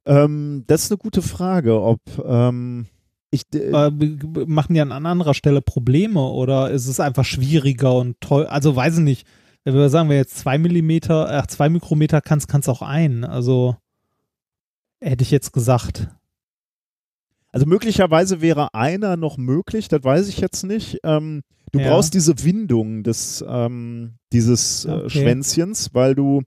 Ähm, 0.07 0.65
das 0.67 0.85
ist 0.85 0.93
eine 0.93 0.99
gute 0.99 1.23
Frage, 1.23 1.81
ob 1.81 2.01
ähm, 2.25 2.87
ich 3.35 3.43
äh, 3.55 3.71
Äh, 3.71 3.91
machen 4.47 4.75
die 4.75 4.81
an 4.81 4.93
anderer 4.93 5.35
Stelle 5.35 5.61
Probleme 5.63 6.21
oder 6.23 6.71
ist 6.71 6.87
es 6.87 7.01
einfach 7.01 7.25
schwieriger 7.25 7.95
und 7.95 8.21
teuer? 8.21 8.51
Also 8.51 8.75
weiß 8.75 8.99
ich 8.99 9.05
nicht. 9.05 9.27
Wenn 9.65 9.75
wir 9.75 9.89
sagen, 9.89 10.09
wer 10.11 10.19
jetzt 10.19 10.37
zwei 10.39 10.59
Millimeter, 10.59 11.29
ach, 11.31 11.47
zwei 11.47 11.69
Mikrometer 11.69 12.21
kannst, 12.21 12.49
kannst 12.49 12.69
auch 12.69 12.83
ein. 12.83 13.25
Also 13.25 13.77
hätte 15.01 15.23
ich 15.23 15.31
jetzt 15.31 15.53
gesagt. 15.53 16.09
Also 17.51 17.67
möglicherweise 17.67 18.41
wäre 18.41 18.75
einer 18.75 19.17
noch 19.17 19.37
möglich, 19.37 19.89
das 19.89 20.03
weiß 20.03 20.29
ich 20.29 20.39
jetzt 20.41 20.65
nicht. 20.65 20.99
Ähm, 21.05 21.43
du 21.73 21.79
Ja. 21.79 21.89
brauchst 21.91 22.13
diese 22.15 22.43
Windung 22.45 23.05
des, 23.05 23.45
ähm, 23.47 24.15
dieses 24.33 24.85
äh, 24.85 24.91
Okay. 24.91 25.11
Schwänzchens, 25.11 25.91
weil 25.95 26.15
du, 26.15 26.43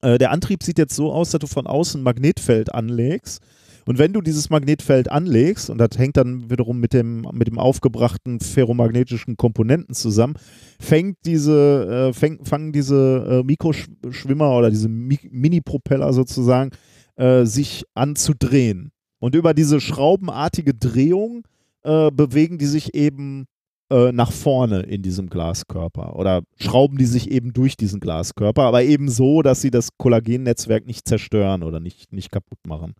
äh, 0.00 0.18
der 0.18 0.30
Antrieb 0.30 0.62
sieht 0.62 0.78
jetzt 0.78 0.94
so 0.94 1.12
aus, 1.12 1.30
dass 1.32 1.40
du 1.40 1.46
von 1.48 1.66
außen 1.66 2.00
ein 2.00 2.04
Magnetfeld 2.04 2.72
anlegst. 2.72 3.42
Und 3.84 3.98
wenn 3.98 4.12
du 4.12 4.20
dieses 4.20 4.50
Magnetfeld 4.50 5.10
anlegst, 5.10 5.70
und 5.70 5.78
das 5.78 5.90
hängt 5.96 6.16
dann 6.16 6.50
wiederum 6.50 6.78
mit 6.78 6.92
dem, 6.92 7.26
mit 7.32 7.48
dem 7.48 7.58
aufgebrachten 7.58 8.40
ferromagnetischen 8.40 9.36
Komponenten 9.36 9.94
zusammen, 9.94 10.34
fängt 10.80 11.18
diese, 11.24 12.10
äh, 12.10 12.12
fäng, 12.12 12.44
fangen 12.44 12.72
diese 12.72 13.42
äh, 13.42 13.42
Mikroschwimmer 13.42 14.56
oder 14.56 14.70
diese 14.70 14.88
Mi 14.88 15.18
Mini-Propeller 15.30 16.12
sozusagen 16.12 16.70
äh, 17.16 17.44
sich 17.44 17.84
an 17.94 18.16
zu 18.16 18.34
drehen. 18.38 18.92
Und 19.18 19.34
über 19.34 19.54
diese 19.54 19.80
schraubenartige 19.80 20.74
Drehung 20.74 21.44
äh, 21.82 22.10
bewegen 22.10 22.58
die 22.58 22.66
sich 22.66 22.94
eben 22.94 23.46
äh, 23.92 24.10
nach 24.10 24.32
vorne 24.32 24.80
in 24.80 25.02
diesem 25.02 25.28
Glaskörper 25.28 26.16
oder 26.16 26.42
schrauben 26.56 26.96
die 26.96 27.04
sich 27.04 27.30
eben 27.30 27.52
durch 27.52 27.76
diesen 27.76 28.00
Glaskörper, 28.00 28.62
aber 28.62 28.82
eben 28.84 29.08
so, 29.08 29.42
dass 29.42 29.60
sie 29.60 29.70
das 29.70 29.90
Kollagennetzwerk 29.98 30.86
nicht 30.86 31.06
zerstören 31.06 31.62
oder 31.62 31.78
nicht, 31.78 32.12
nicht 32.12 32.32
kaputt 32.32 32.58
machen. 32.66 32.94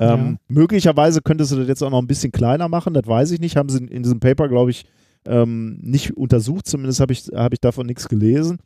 Ähm, 0.00 0.38
Möglicherweise 0.48 1.20
könntest 1.20 1.52
du 1.52 1.56
das 1.56 1.68
jetzt 1.68 1.82
auch 1.82 1.90
noch 1.90 2.00
ein 2.00 2.06
bisschen 2.06 2.32
kleiner 2.32 2.68
machen, 2.68 2.94
das 2.94 3.06
weiß 3.06 3.32
ich 3.32 3.40
nicht. 3.40 3.56
Haben 3.56 3.68
sie 3.68 3.84
in, 3.84 4.02
diesem 4.02 4.18
Paper, 4.18 4.48
glaube 4.48 4.70
ich, 4.70 4.86
ähm, 5.26 5.78
nicht 5.82 6.16
untersucht, 6.16 6.66
zumindest 6.66 7.00
habe 7.00 7.12
ich, 7.12 7.28
hab 7.34 7.52
ich 7.52 7.60
davon 7.60 7.86
nichts 7.86 8.08
gelesen. 8.08 8.58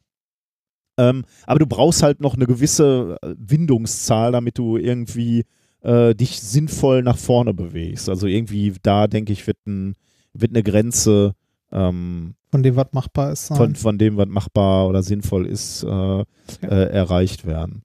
Ähm, 0.97 1.25
aber 1.45 1.59
du 1.59 1.67
brauchst 1.67 2.05
halt 2.05 2.21
noch 2.21 2.35
eine 2.35 2.47
gewisse 2.47 3.17
äh, 3.21 3.35
Windungszahl, 3.37 4.31
damit 4.31 4.59
du 4.59 4.77
irgendwie 4.77 5.45
äh, 5.81 6.15
dich 6.15 6.41
sinnvoll 6.41 7.03
nach 7.03 7.19
vorne 7.19 7.53
bewegst. 7.53 8.09
Also 8.09 8.29
irgendwie 8.29 8.73
da, 8.83 9.09
denke 9.09 9.33
ich, 9.33 9.45
wird, 9.49 9.59
ein, 9.67 9.95
wird 10.33 10.53
eine 10.53 10.63
Grenze 10.63 11.35
ähm, 11.73 12.35
Von 12.53 12.63
dem, 12.63 12.77
was 12.77 12.93
machbar 12.93 13.33
ist. 13.33 13.47
sein. 13.47 13.57
von, 13.57 13.75
von 13.75 13.99
dem, 13.99 14.17
was 14.17 14.29
machbar 14.29 14.89
oder 14.89 15.03
sinnvoll 15.03 15.47
ist, 15.47 15.83
äh, 15.83 16.21
äh, 16.21 16.25
erreicht 16.63 17.45
werden. 17.45 17.83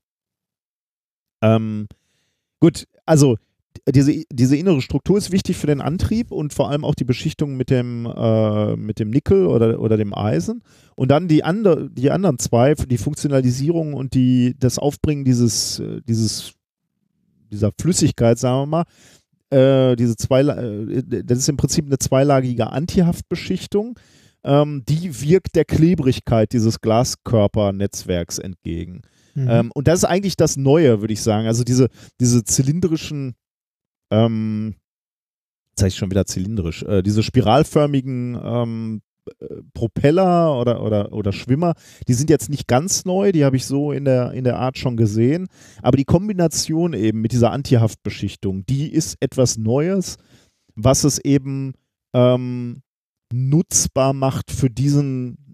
Ähm, 1.42 1.88
gut, 2.60 2.86
also 3.06 3.38
diese, 3.88 4.24
diese 4.32 4.56
innere 4.56 4.82
Struktur 4.82 5.18
ist 5.18 5.32
wichtig 5.32 5.58
für 5.58 5.68
den 5.68 5.82
Antrieb 5.82 6.32
und 6.32 6.54
vor 6.54 6.70
allem 6.70 6.84
auch 6.84 6.96
die 6.96 7.04
Beschichtung 7.04 7.56
mit 7.56 7.70
dem, 7.70 8.06
äh, 8.06 8.76
mit 8.76 9.00
dem 9.00 9.10
Nickel 9.10 9.46
oder, 9.46 9.80
oder 9.80 9.98
dem 9.98 10.14
Eisen. 10.14 10.62
Und 10.96 11.10
dann 11.10 11.28
die, 11.28 11.44
andre, 11.44 11.90
die 11.90 12.12
anderen 12.12 12.40
zwei, 12.40 12.74
die 12.74 12.98
Funktionalisierung 12.98 13.94
und 13.94 14.14
die, 14.14 14.56
das 14.60 14.80
Aufbringen 14.80 15.24
dieses, 15.24 15.80
äh, 15.80 16.02
dieses, 16.08 16.54
dieser 17.52 17.72
Flüssigkeit, 17.80 18.38
sagen 18.38 18.70
wir 18.70 18.86
mal, 19.52 19.92
äh, 19.92 19.96
diese 19.96 20.16
zwei, 20.16 20.42
äh, 20.42 21.24
das 21.24 21.40
ist 21.40 21.50
im 21.50 21.58
Prinzip 21.58 21.86
eine 21.86 21.98
zweilagige 21.98 22.72
Antihaftbeschichtung. 22.72 23.98
Ähm, 24.44 24.84
die 24.88 25.22
wirkt 25.22 25.56
der 25.56 25.66
Klebrigkeit 25.66 26.54
dieses 26.54 26.82
Glaskörpernetzwerks 26.82 28.40
entgegen. 28.40 29.02
Mhm. 29.36 29.48
Ähm, 29.50 29.72
und 29.74 29.88
das 29.88 30.00
ist 30.00 30.06
eigentlich 30.06 30.38
das 30.38 30.58
Neue, 30.58 31.02
würde 31.02 31.14
ich 31.14 31.22
sagen. 31.22 31.48
Also 31.48 31.64
diese, 31.64 31.90
diese 32.20 32.44
zylindrischen, 32.44 33.36
ähm, 34.12 34.76
jetzt 35.72 35.80
sage 35.80 35.90
ich 35.90 35.98
schon 35.98 36.12
wieder 36.12 36.26
zylindrisch, 36.26 36.84
äh, 36.84 37.04
diese 37.04 37.24
spiralförmigen 37.24 38.40
ähm, 38.42 39.02
äh, 39.40 39.62
Propeller 39.74 40.60
oder, 40.60 40.84
oder, 40.84 41.14
oder 41.14 41.32
Schwimmer, 41.32 41.74
die 42.08 42.14
sind 42.14 42.30
jetzt 42.30 42.50
nicht 42.50 42.68
ganz 42.68 43.06
neu, 43.06 43.32
die 43.32 43.46
habe 43.46 43.56
ich 43.56 43.66
so 43.66 43.92
in 43.92 44.06
der, 44.06 44.32
in 44.32 44.44
der 44.44 44.58
Art 44.58 44.78
schon 44.78 44.98
gesehen. 44.98 45.48
Aber 45.82 45.98
die 45.98 46.06
Kombination 46.06 46.94
eben 46.94 47.22
mit 47.22 47.32
dieser 47.32 47.52
Antihaftbeschichtung, 47.52 48.66
die 48.66 48.92
ist 48.92 49.18
etwas 49.20 49.58
Neues, 49.58 50.18
was 50.76 51.04
es 51.04 51.20
eben 51.20 51.74
ähm, 52.14 52.82
nutzbar 53.32 54.14
macht 54.14 54.52
für 54.52 54.70
diesen 54.70 55.49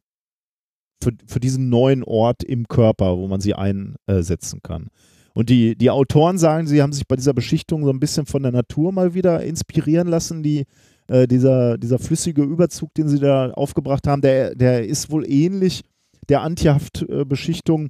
für, 1.01 1.11
für 1.27 1.39
diesen 1.39 1.69
neuen 1.69 2.03
Ort 2.03 2.43
im 2.43 2.67
Körper, 2.67 3.17
wo 3.17 3.27
man 3.27 3.41
sie 3.41 3.53
einsetzen 3.53 4.61
kann. 4.63 4.87
Und 5.33 5.49
die, 5.49 5.75
die 5.75 5.89
Autoren 5.89 6.37
sagen, 6.37 6.65
sie 6.65 6.81
haben 6.81 6.93
sich 6.93 7.07
bei 7.07 7.17
dieser 7.17 7.33
Beschichtung 7.33 7.83
so 7.83 7.89
ein 7.89 7.99
bisschen 7.99 8.25
von 8.25 8.41
der 8.41 8.53
Natur 8.53 8.93
mal 8.93 9.13
wieder 9.13 9.43
inspirieren 9.43 10.07
lassen. 10.07 10.43
Die, 10.43 10.65
äh, 11.07 11.27
dieser, 11.27 11.77
dieser 11.77 11.99
flüssige 11.99 12.41
Überzug, 12.41 12.93
den 12.93 13.09
sie 13.09 13.19
da 13.19 13.51
aufgebracht 13.51 14.07
haben, 14.07 14.21
der, 14.21 14.55
der 14.55 14.87
ist 14.87 15.11
wohl 15.11 15.29
ähnlich 15.29 15.83
der 16.29 16.41
Antihaftbeschichtung 16.41 17.89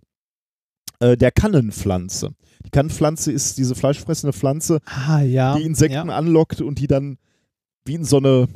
äh, 0.99 1.15
der 1.15 1.31
Kannenpflanze. 1.31 2.31
Die 2.65 2.71
Kannenpflanze 2.71 3.31
ist 3.31 3.59
diese 3.59 3.75
fleischfressende 3.75 4.33
Pflanze, 4.33 4.79
ah, 4.85 5.21
ja. 5.21 5.55
die 5.55 5.63
Insekten 5.63 6.09
ja. 6.09 6.15
anlockt 6.15 6.61
und 6.61 6.79
die 6.79 6.87
dann 6.87 7.17
wie 7.85 7.93
in 7.93 8.03
so 8.03 8.17
eine 8.17 8.47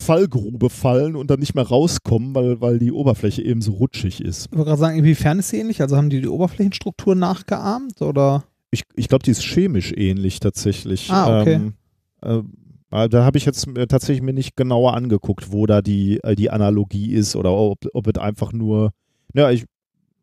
Fallgrube 0.00 0.70
fallen 0.70 1.16
und 1.16 1.30
dann 1.30 1.40
nicht 1.40 1.54
mehr 1.54 1.66
rauskommen, 1.66 2.34
weil, 2.34 2.60
weil 2.60 2.78
die 2.78 2.92
Oberfläche 2.92 3.42
eben 3.42 3.60
so 3.60 3.72
rutschig 3.72 4.20
ist. 4.20 4.46
Ich 4.46 4.52
wollte 4.52 4.68
gerade 4.68 4.80
sagen, 4.80 4.98
inwiefern 4.98 5.38
ist 5.40 5.50
sie 5.50 5.58
ähnlich? 5.58 5.80
Also 5.80 5.96
haben 5.96 6.10
die 6.10 6.20
die 6.20 6.28
Oberflächenstruktur 6.28 7.14
nachgeahmt 7.14 8.00
oder? 8.00 8.44
Ich, 8.70 8.84
ich 8.94 9.08
glaube, 9.08 9.24
die 9.24 9.30
ist 9.30 9.42
chemisch 9.42 9.92
ähnlich 9.96 10.40
tatsächlich. 10.40 11.10
Ah, 11.10 11.40
okay. 11.40 11.54
Ähm, 11.54 11.74
äh, 12.22 12.42
aber 12.90 13.08
da 13.08 13.24
habe 13.24 13.36
ich 13.38 13.44
jetzt 13.44 13.68
tatsächlich 13.88 14.22
mir 14.22 14.32
nicht 14.32 14.56
genauer 14.56 14.94
angeguckt, 14.94 15.52
wo 15.52 15.66
da 15.66 15.82
die, 15.82 16.20
äh, 16.22 16.34
die 16.34 16.50
Analogie 16.50 17.12
ist 17.12 17.36
oder 17.36 17.52
ob, 17.52 17.78
ob 17.92 18.06
es 18.06 18.20
einfach 18.20 18.52
nur. 18.52 18.92
Ja, 19.34 19.50
ich, 19.50 19.64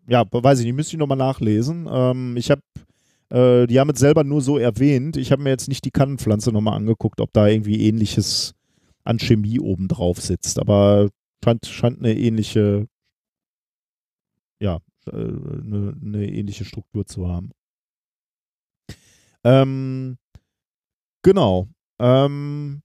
ja, 0.08 0.24
weiß 0.30 0.60
ich 0.60 0.66
nicht, 0.66 0.76
müsste 0.76 0.96
ich 0.96 1.00
nochmal 1.00 1.18
nachlesen. 1.18 1.88
Ähm, 1.92 2.38
ich 2.38 2.50
habe, 2.50 2.62
äh, 3.30 3.68
die 3.68 3.80
haben 3.80 3.92
es 3.92 4.00
selber 4.00 4.24
nur 4.24 4.42
so 4.42 4.58
erwähnt. 4.58 5.18
Ich 5.18 5.32
habe 5.32 5.44
mir 5.44 5.50
jetzt 5.50 5.68
nicht 5.68 5.86
die 5.86 5.92
Kannenpflanze 5.92 6.52
nochmal 6.52 6.76
angeguckt, 6.76 7.22
ob 7.22 7.32
da 7.34 7.48
irgendwie 7.48 7.88
ähnliches 7.88 8.56
an 9.06 9.20
Chemie 9.20 9.60
oben 9.60 9.88
drauf 9.88 10.20
sitzt. 10.20 10.60
Aber 10.60 11.10
scheint, 11.44 11.66
scheint 11.66 12.00
eine 12.00 12.18
ähnliche, 12.18 12.88
ja, 14.60 14.80
äh, 15.08 15.12
eine, 15.12 15.96
eine 16.04 16.30
ähnliche 16.30 16.66
Struktur 16.66 17.06
zu 17.06 17.30
haben. 17.30 17.52
Ähm, 19.44 20.18
genau. 21.22 21.70
Ähm, 22.02 22.82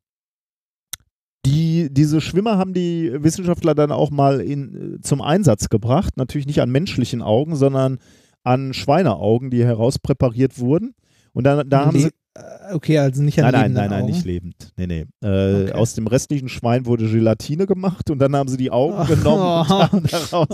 die, 1.46 1.88
diese 1.90 2.20
Schwimmer 2.20 2.58
haben 2.58 2.74
die 2.74 3.10
Wissenschaftler 3.22 3.74
dann 3.74 3.90
auch 3.90 4.10
mal 4.10 4.42
in, 4.42 4.96
äh, 4.96 5.00
zum 5.00 5.22
Einsatz 5.22 5.70
gebracht. 5.70 6.18
Natürlich 6.18 6.46
nicht 6.46 6.60
an 6.60 6.70
menschlichen 6.70 7.22
Augen, 7.22 7.56
sondern 7.56 7.98
an 8.42 8.74
Schweineaugen, 8.74 9.50
die 9.50 9.64
herauspräpariert 9.64 10.58
wurden. 10.58 10.94
Und 11.32 11.44
dann, 11.44 11.68
da 11.70 11.86
haben 11.86 11.96
Le- 11.96 12.02
sie. 12.02 12.10
Äh, 12.34 12.74
Okay, 12.74 12.98
also 12.98 13.22
nicht 13.22 13.38
an 13.42 13.52
Nein, 13.52 13.52
nein, 13.52 13.72
nein, 13.72 13.90
nein, 13.90 14.02
Augen. 14.02 14.12
nicht 14.12 14.24
lebend. 14.24 14.72
Nee, 14.76 14.86
nee. 14.86 15.06
Äh, 15.22 15.64
Okay. 15.64 15.72
Aus 15.72 15.94
dem 15.94 16.06
restlichen 16.06 16.48
Schwein 16.48 16.86
wurde 16.86 17.08
Gelatine 17.08 17.66
gemacht 17.66 18.10
und 18.10 18.18
dann 18.18 18.34
haben 18.36 18.48
sie 18.48 18.56
die 18.56 18.70
Augen 18.70 19.06
genommen 19.06 19.42
und 19.42 19.68
haben 19.68 20.02
daraus. 20.10 20.46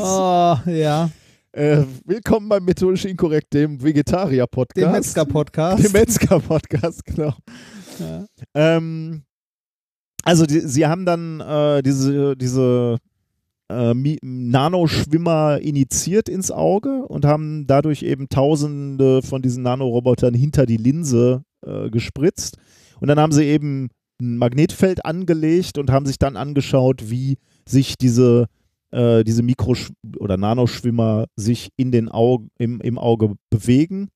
Oh, 0.66 0.70
ja. 0.70 1.10
Äh, 1.52 1.84
willkommen 2.04 2.48
beim 2.50 2.64
Methodisch 2.64 3.06
Inkorrekt, 3.06 3.54
dem 3.54 3.82
Vegetarier-Podcast. 3.82 4.86
Den 4.86 4.92
Metzger-Podcast. 4.92 5.84
Dem 5.84 5.92
Metzger-Podcast, 5.92 7.04
genau. 7.06 7.32
Ja. 7.98 8.26
Ähm, 8.54 9.22
also 10.22 10.44
die, 10.44 10.60
sie 10.60 10.86
haben 10.86 11.06
dann 11.06 11.40
äh, 11.40 11.82
diese, 11.82 12.36
diese 12.36 12.98
äh, 13.70 13.94
Nanoschwimmer 14.22 15.60
initiiert 15.62 16.28
ins 16.28 16.50
Auge 16.50 17.06
und 17.06 17.24
haben 17.24 17.66
dadurch 17.66 18.02
eben 18.02 18.28
tausende 18.28 19.22
von 19.22 19.40
diesen 19.40 19.62
Nanorobotern 19.62 20.34
hinter 20.34 20.66
die 20.66 20.76
Linse 20.76 21.42
äh, 21.66 21.90
gespritzt. 21.90 22.56
Und 23.00 23.08
dann 23.08 23.18
haben 23.18 23.32
sie 23.32 23.44
eben 23.44 23.88
ein 24.20 24.38
Magnetfeld 24.38 25.04
angelegt 25.04 25.78
und 25.78 25.90
haben 25.90 26.06
sich 26.06 26.18
dann 26.18 26.36
angeschaut, 26.36 27.10
wie 27.10 27.36
sich 27.68 27.96
diese, 27.98 28.46
äh, 28.90 29.24
diese 29.24 29.42
Mikro- 29.42 29.76
oder 30.18 30.36
Nanoschwimmer 30.36 31.26
sich 31.36 31.70
in 31.76 31.92
den 31.92 32.10
Au 32.10 32.46
im, 32.58 32.80
im 32.80 32.98
Auge 32.98 33.34
bewegen. 33.50 34.08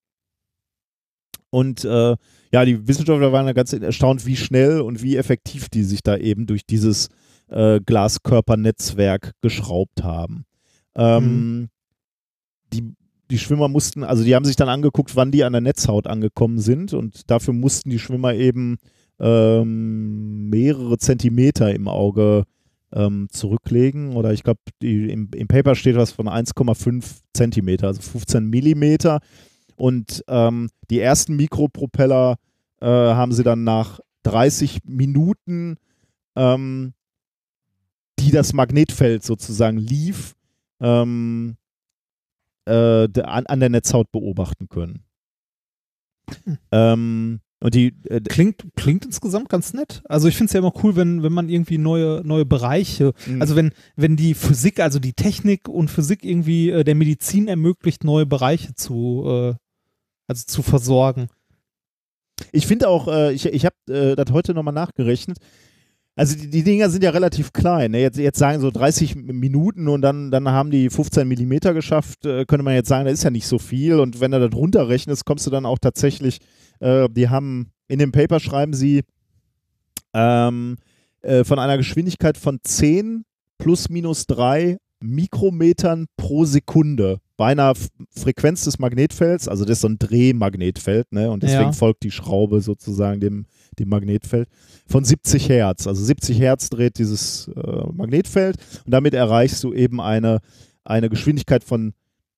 Und 1.50 1.84
äh, 1.84 2.16
ja, 2.52 2.64
die 2.64 2.86
Wissenschaftler 2.86 3.32
waren 3.32 3.46
da 3.46 3.52
ganz 3.52 3.72
erstaunt, 3.72 4.24
wie 4.24 4.36
schnell 4.36 4.80
und 4.80 5.02
wie 5.02 5.16
effektiv 5.16 5.68
die 5.68 5.82
sich 5.82 6.02
da 6.02 6.16
eben 6.16 6.46
durch 6.46 6.64
dieses 6.64 7.08
äh, 7.48 7.80
Glaskörpernetzwerk 7.80 9.32
geschraubt 9.40 10.02
haben. 10.02 10.44
Ähm, 10.94 11.68
die, 12.72 12.94
die 13.30 13.38
Schwimmer 13.38 13.68
mussten, 13.68 14.04
also 14.04 14.24
die 14.24 14.34
haben 14.34 14.44
sich 14.44 14.56
dann 14.56 14.68
angeguckt, 14.68 15.16
wann 15.16 15.30
die 15.30 15.44
an 15.44 15.52
der 15.52 15.60
Netzhaut 15.60 16.06
angekommen 16.06 16.58
sind. 16.58 16.92
Und 16.92 17.30
dafür 17.30 17.54
mussten 17.54 17.90
die 17.90 17.98
Schwimmer 17.98 18.34
eben 18.34 18.78
ähm, 19.18 20.48
mehrere 20.50 20.98
Zentimeter 20.98 21.72
im 21.74 21.88
Auge 21.88 22.44
ähm, 22.92 23.28
zurücklegen. 23.30 24.16
Oder 24.16 24.32
ich 24.32 24.42
glaube, 24.42 24.60
im, 24.82 25.30
im 25.34 25.48
Paper 25.48 25.74
steht 25.74 25.96
was 25.96 26.12
von 26.12 26.26
1,5 26.26 27.20
Zentimeter, 27.32 27.88
also 27.88 28.02
15 28.02 28.46
Millimeter. 28.46 29.20
Und 29.76 30.24
ähm, 30.28 30.68
die 30.90 31.00
ersten 31.00 31.36
Mikropropeller 31.36 32.36
äh, 32.80 32.86
haben 32.86 33.32
sie 33.32 33.44
dann 33.44 33.64
nach 33.64 34.00
30 34.24 34.80
Minuten, 34.84 35.76
ähm, 36.36 36.92
die 38.18 38.30
das 38.30 38.52
Magnetfeld 38.52 39.24
sozusagen 39.24 39.78
lief, 39.78 40.34
ähm, 40.80 41.56
äh, 42.66 43.08
an, 43.22 43.46
an 43.46 43.60
der 43.60 43.68
Netzhaut 43.68 44.10
beobachten 44.12 44.68
können. 44.68 45.04
Ähm, 46.70 47.40
und 47.62 47.74
die, 47.74 47.94
äh, 48.08 48.20
Klingt, 48.20 48.64
klingt 48.76 49.04
insgesamt 49.04 49.48
ganz 49.48 49.74
nett. 49.74 50.02
Also 50.08 50.28
ich 50.28 50.36
finde 50.36 50.46
es 50.46 50.52
ja 50.54 50.60
immer 50.60 50.72
cool, 50.82 50.96
wenn, 50.96 51.22
wenn 51.22 51.32
man 51.32 51.48
irgendwie 51.48 51.76
neue, 51.78 52.22
neue 52.24 52.46
Bereiche, 52.46 53.12
Mhm. 53.26 53.40
also 53.42 53.54
wenn, 53.56 53.72
wenn 53.96 54.16
die 54.16 54.34
Physik, 54.34 54.80
also 54.80 54.98
die 54.98 55.12
Technik 55.12 55.68
und 55.68 55.90
Physik 55.90 56.24
irgendwie 56.24 56.70
äh, 56.70 56.84
der 56.84 56.94
Medizin 56.94 57.48
ermöglicht, 57.48 58.04
neue 58.04 58.26
Bereiche 58.26 58.74
zu, 58.74 59.24
äh, 59.26 59.54
also 60.26 60.44
zu 60.46 60.62
versorgen. 60.62 61.28
Ich 62.52 62.66
finde 62.66 62.88
auch, 62.88 63.08
äh, 63.08 63.32
ich, 63.34 63.44
ich 63.44 63.66
habe 63.66 63.76
äh, 63.92 64.16
das 64.16 64.32
heute 64.32 64.54
nochmal 64.54 64.72
nachgerechnet. 64.72 65.38
Also 66.20 66.36
die, 66.36 66.50
die 66.50 66.62
Dinger 66.62 66.90
sind 66.90 67.02
ja 67.02 67.12
relativ 67.12 67.50
klein. 67.50 67.92
Ne? 67.92 68.02
Jetzt, 68.02 68.18
jetzt 68.18 68.38
sagen 68.38 68.60
so 68.60 68.70
30 68.70 69.16
Minuten 69.16 69.88
und 69.88 70.02
dann, 70.02 70.30
dann 70.30 70.46
haben 70.50 70.70
die 70.70 70.90
15 70.90 71.26
Millimeter 71.26 71.72
geschafft, 71.72 72.26
äh, 72.26 72.44
könnte 72.44 72.62
man 72.62 72.74
jetzt 72.74 72.90
sagen, 72.90 73.06
das 73.06 73.14
ist 73.14 73.24
ja 73.24 73.30
nicht 73.30 73.46
so 73.46 73.58
viel. 73.58 73.98
Und 73.98 74.20
wenn 74.20 74.32
du 74.32 74.38
das 74.38 74.54
runterrechnest, 74.54 75.24
kommst 75.24 75.46
du 75.46 75.50
dann 75.50 75.64
auch 75.64 75.78
tatsächlich, 75.78 76.40
äh, 76.80 77.08
die 77.10 77.30
haben, 77.30 77.72
in 77.88 77.98
dem 77.98 78.12
Paper 78.12 78.38
schreiben 78.38 78.74
sie 78.74 79.00
ähm, 80.12 80.76
äh, 81.22 81.42
von 81.42 81.58
einer 81.58 81.78
Geschwindigkeit 81.78 82.36
von 82.36 82.58
10 82.62 83.24
plus 83.56 83.88
minus 83.88 84.26
3 84.26 84.76
Mikrometern 85.00 86.04
pro 86.18 86.44
Sekunde 86.44 87.20
bei 87.40 87.52
einer 87.52 87.72
Frequenz 88.14 88.64
des 88.64 88.78
Magnetfelds, 88.78 89.48
also 89.48 89.64
das 89.64 89.78
ist 89.78 89.80
so 89.80 89.88
ein 89.88 89.98
Drehmagnetfeld, 89.98 91.10
ne? 91.10 91.30
Und 91.30 91.42
deswegen 91.42 91.62
Ja. 91.70 91.72
folgt 91.72 92.02
die 92.02 92.10
Schraube 92.10 92.60
sozusagen 92.60 93.18
dem, 93.18 93.46
dem 93.78 93.88
Magnetfeld 93.88 94.46
von 94.86 95.04
70 95.06 95.48
Hertz. 95.48 95.86
Also 95.86 96.04
70 96.04 96.38
Hertz 96.38 96.68
dreht 96.68 96.98
dieses 96.98 97.48
äh, 97.56 97.86
Magnetfeld 97.94 98.56
und 98.84 98.92
damit 98.92 99.14
erreichst 99.14 99.64
du 99.64 99.72
eben 99.72 100.02
eine, 100.02 100.40
eine 100.84 101.08
Geschwindigkeit 101.08 101.64
von, 101.64 101.94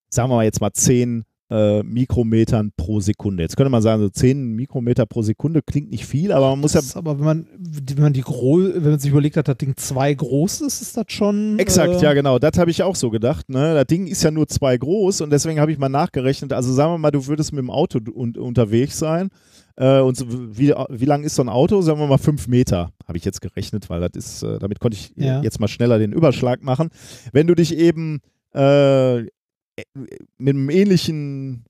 sagen 0.08 0.30
wir 0.30 0.36
mal 0.36 0.44
jetzt 0.44 0.60
mal 0.60 0.72
10 0.72 1.24
äh, 1.52 1.82
Mikrometern 1.82 2.72
pro 2.76 3.00
Sekunde. 3.00 3.42
Jetzt 3.42 3.56
könnte 3.56 3.68
man 3.70 3.82
sagen, 3.82 4.00
so 4.02 4.08
10 4.08 4.54
Mikrometer 4.54 5.04
pro 5.04 5.20
Sekunde 5.22 5.60
klingt 5.60 5.90
nicht 5.90 6.06
viel, 6.06 6.32
aber 6.32 6.50
man 6.50 6.60
muss 6.60 6.72
ja 6.72 6.80
Das 6.80 6.90
ist 6.90 6.96
aber 6.96 7.18
wenn 7.18 7.24
man, 7.26 7.46
wenn 7.58 8.02
man 8.02 8.12
die 8.14 8.24
wenn 8.24 8.82
man 8.90 8.98
sich 8.98 9.10
überlegt 9.10 9.36
hat, 9.36 9.48
das 9.48 9.58
Ding 9.58 9.74
zwei 9.76 10.14
groß 10.14 10.62
ist, 10.62 10.80
ist 10.80 10.96
das 10.96 11.04
schon. 11.08 11.58
Exakt, 11.58 11.94
äh, 12.00 12.02
ja 12.02 12.14
genau. 12.14 12.38
Das 12.38 12.56
habe 12.56 12.70
ich 12.70 12.82
auch 12.82 12.96
so 12.96 13.10
gedacht. 13.10 13.50
Ne? 13.50 13.74
Das 13.74 13.86
Ding 13.86 14.06
ist 14.06 14.22
ja 14.22 14.30
nur 14.30 14.48
zwei 14.48 14.78
groß 14.78 15.20
und 15.20 15.30
deswegen 15.30 15.60
habe 15.60 15.70
ich 15.72 15.78
mal 15.78 15.90
nachgerechnet. 15.90 16.52
Also 16.54 16.72
sagen 16.72 16.92
wir 16.92 16.98
mal, 16.98 17.10
du 17.10 17.26
würdest 17.26 17.52
mit 17.52 17.58
dem 17.58 17.70
Auto 17.70 17.98
un 18.14 18.34
unterwegs 18.36 18.98
sein. 18.98 19.28
Äh, 19.76 20.00
und 20.00 20.16
so, 20.16 20.26
wie, 20.28 20.74
wie 20.90 21.04
lang 21.04 21.22
ist 21.24 21.34
so 21.34 21.42
ein 21.42 21.48
Auto? 21.48 21.82
Sagen 21.82 21.98
wir 21.98 22.06
mal 22.06 22.18
fünf 22.18 22.48
Meter, 22.48 22.92
habe 23.06 23.18
ich 23.18 23.24
jetzt 23.24 23.40
gerechnet, 23.40 23.90
weil 23.90 24.00
das 24.00 24.12
ist, 24.14 24.42
äh, 24.42 24.58
damit 24.58 24.80
konnte 24.80 24.96
ich 24.96 25.12
Ja. 25.16 25.42
jetzt 25.42 25.60
mal 25.60 25.68
schneller 25.68 25.98
den 25.98 26.12
Überschlag 26.12 26.62
machen. 26.62 26.88
Wenn 27.32 27.46
du 27.46 27.54
dich 27.54 27.76
eben 27.76 28.20
äh, 28.54 29.24
mit 30.38 30.54
einem 30.54 30.70
ähnlichen 30.70 31.64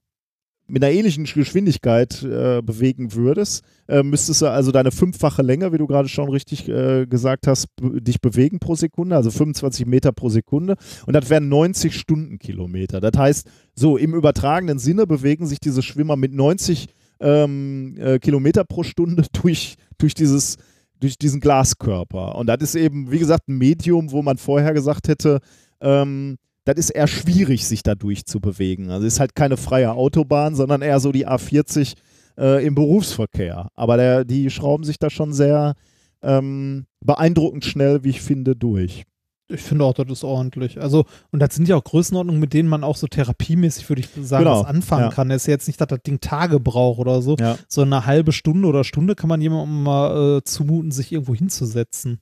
mit 0.68 0.82
einer 0.82 0.94
ähnlichen 0.94 1.24
Geschwindigkeit 1.24 2.22
äh, 2.22 2.62
bewegen 2.62 3.12
würdest, 3.12 3.62
äh, 3.88 4.02
müsstest 4.02 4.40
du 4.40 4.46
also 4.46 4.72
deine 4.72 4.90
fünffache 4.90 5.42
Länge, 5.42 5.70
wie 5.72 5.76
du 5.76 5.86
gerade 5.86 6.08
schon 6.08 6.30
richtig 6.30 6.66
äh, 6.66 7.04
gesagt 7.04 7.46
hast, 7.46 7.66
dich 7.78 8.22
bewegen 8.22 8.58
pro 8.58 8.74
Sekunde, 8.74 9.16
also 9.16 9.30
25 9.30 9.84
Meter 9.84 10.12
pro 10.12 10.30
Sekunde. 10.30 10.76
Und 11.04 11.14
das 11.14 11.28
wären 11.28 11.50
90 11.50 11.94
Stundenkilometer. 11.94 13.02
Das 13.02 13.18
heißt, 13.18 13.50
so 13.74 13.98
im 13.98 14.14
übertragenen 14.14 14.78
Sinne 14.78 15.06
bewegen 15.06 15.46
sich 15.46 15.60
diese 15.60 15.82
Schwimmer 15.82 16.16
mit 16.16 16.32
90 16.32 16.86
ähm, 17.20 17.96
äh, 17.98 18.18
Kilometer 18.18 18.64
pro 18.64 18.82
Stunde 18.82 19.24
durch, 19.42 19.76
durch 19.98 20.14
dieses 20.14 20.56
durch 21.00 21.18
diesen 21.18 21.40
Glaskörper. 21.40 22.36
Und 22.36 22.46
das 22.46 22.62
ist 22.62 22.76
eben, 22.76 23.10
wie 23.10 23.18
gesagt, 23.18 23.48
ein 23.48 23.58
Medium, 23.58 24.12
wo 24.12 24.22
man 24.22 24.38
vorher 24.38 24.72
gesagt 24.72 25.08
hätte, 25.08 25.40
ähm, 25.80 26.38
das 26.64 26.76
ist 26.76 26.90
eher 26.90 27.06
schwierig, 27.06 27.66
sich 27.66 27.82
da 27.82 27.94
durchzubewegen. 27.94 28.90
Also 28.90 29.06
es 29.06 29.14
ist 29.14 29.20
halt 29.20 29.34
keine 29.34 29.56
freie 29.56 29.92
Autobahn, 29.92 30.54
sondern 30.54 30.82
eher 30.82 31.00
so 31.00 31.12
die 31.12 31.26
A40 31.26 31.94
äh, 32.38 32.64
im 32.64 32.74
Berufsverkehr. 32.74 33.68
Aber 33.74 33.96
der, 33.96 34.24
die 34.24 34.50
schrauben 34.50 34.84
sich 34.84 34.98
da 34.98 35.10
schon 35.10 35.32
sehr 35.32 35.74
ähm, 36.22 36.86
beeindruckend 37.00 37.64
schnell, 37.64 38.04
wie 38.04 38.10
ich 38.10 38.22
finde, 38.22 38.54
durch. 38.56 39.04
Ich 39.52 39.60
finde 39.60 39.84
auch, 39.84 39.94
das 39.94 40.08
ist 40.08 40.24
ordentlich. 40.24 40.80
Also, 40.80 41.04
und 41.30 41.40
das 41.40 41.54
sind 41.54 41.68
ja 41.68 41.76
auch 41.76 41.84
Größenordnungen, 41.84 42.40
mit 42.40 42.52
denen 42.52 42.68
man 42.68 42.84
auch 42.84 42.96
so 42.96 43.06
therapiemäßig, 43.06 43.88
würde 43.88 44.00
ich 44.00 44.08
sagen, 44.26 44.44
Genau, 44.44 44.60
was 44.60 44.66
anfangen 44.66 45.04
ja. 45.04 45.10
kann. 45.10 45.30
Es 45.30 45.42
ist 45.42 45.46
ja 45.46 45.52
jetzt 45.52 45.66
nicht, 45.66 45.80
dass 45.80 45.88
das 45.88 46.02
Ding 46.02 46.20
Tage 46.20 46.60
braucht 46.60 46.98
oder 46.98 47.22
so. 47.22 47.36
Ja. 47.38 47.56
So 47.68 47.82
eine 47.82 48.06
halbe 48.06 48.32
Stunde 48.32 48.68
oder 48.68 48.84
Stunde 48.84 49.14
kann 49.14 49.28
man 49.28 49.40
jemandem 49.40 49.82
mal 49.82 50.38
äh, 50.38 50.44
zumuten, 50.44 50.90
sich 50.90 51.12
irgendwo 51.12 51.34
hinzusetzen. 51.34 52.20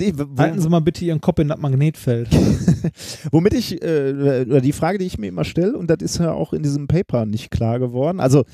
Ich, 0.00 0.14
Halten 0.38 0.60
Sie 0.60 0.68
mal 0.68 0.80
bitte 0.80 1.04
Ihren 1.04 1.20
Kopf 1.20 1.38
in 1.38 1.48
das 1.48 1.58
Magnetfeld. 1.58 2.28
Womit 3.30 3.54
ich, 3.54 3.82
äh, 3.82 4.44
oder 4.48 4.60
die 4.60 4.72
Frage, 4.72 4.98
die 4.98 5.06
ich 5.06 5.18
mir 5.18 5.28
immer 5.28 5.44
stelle, 5.44 5.76
und 5.76 5.88
das 5.88 5.98
ist 6.00 6.18
ja 6.18 6.32
auch 6.32 6.52
in 6.52 6.62
diesem 6.62 6.88
Paper 6.88 7.26
nicht 7.26 7.50
klar 7.50 7.78
geworden. 7.78 8.20
Also, 8.20 8.44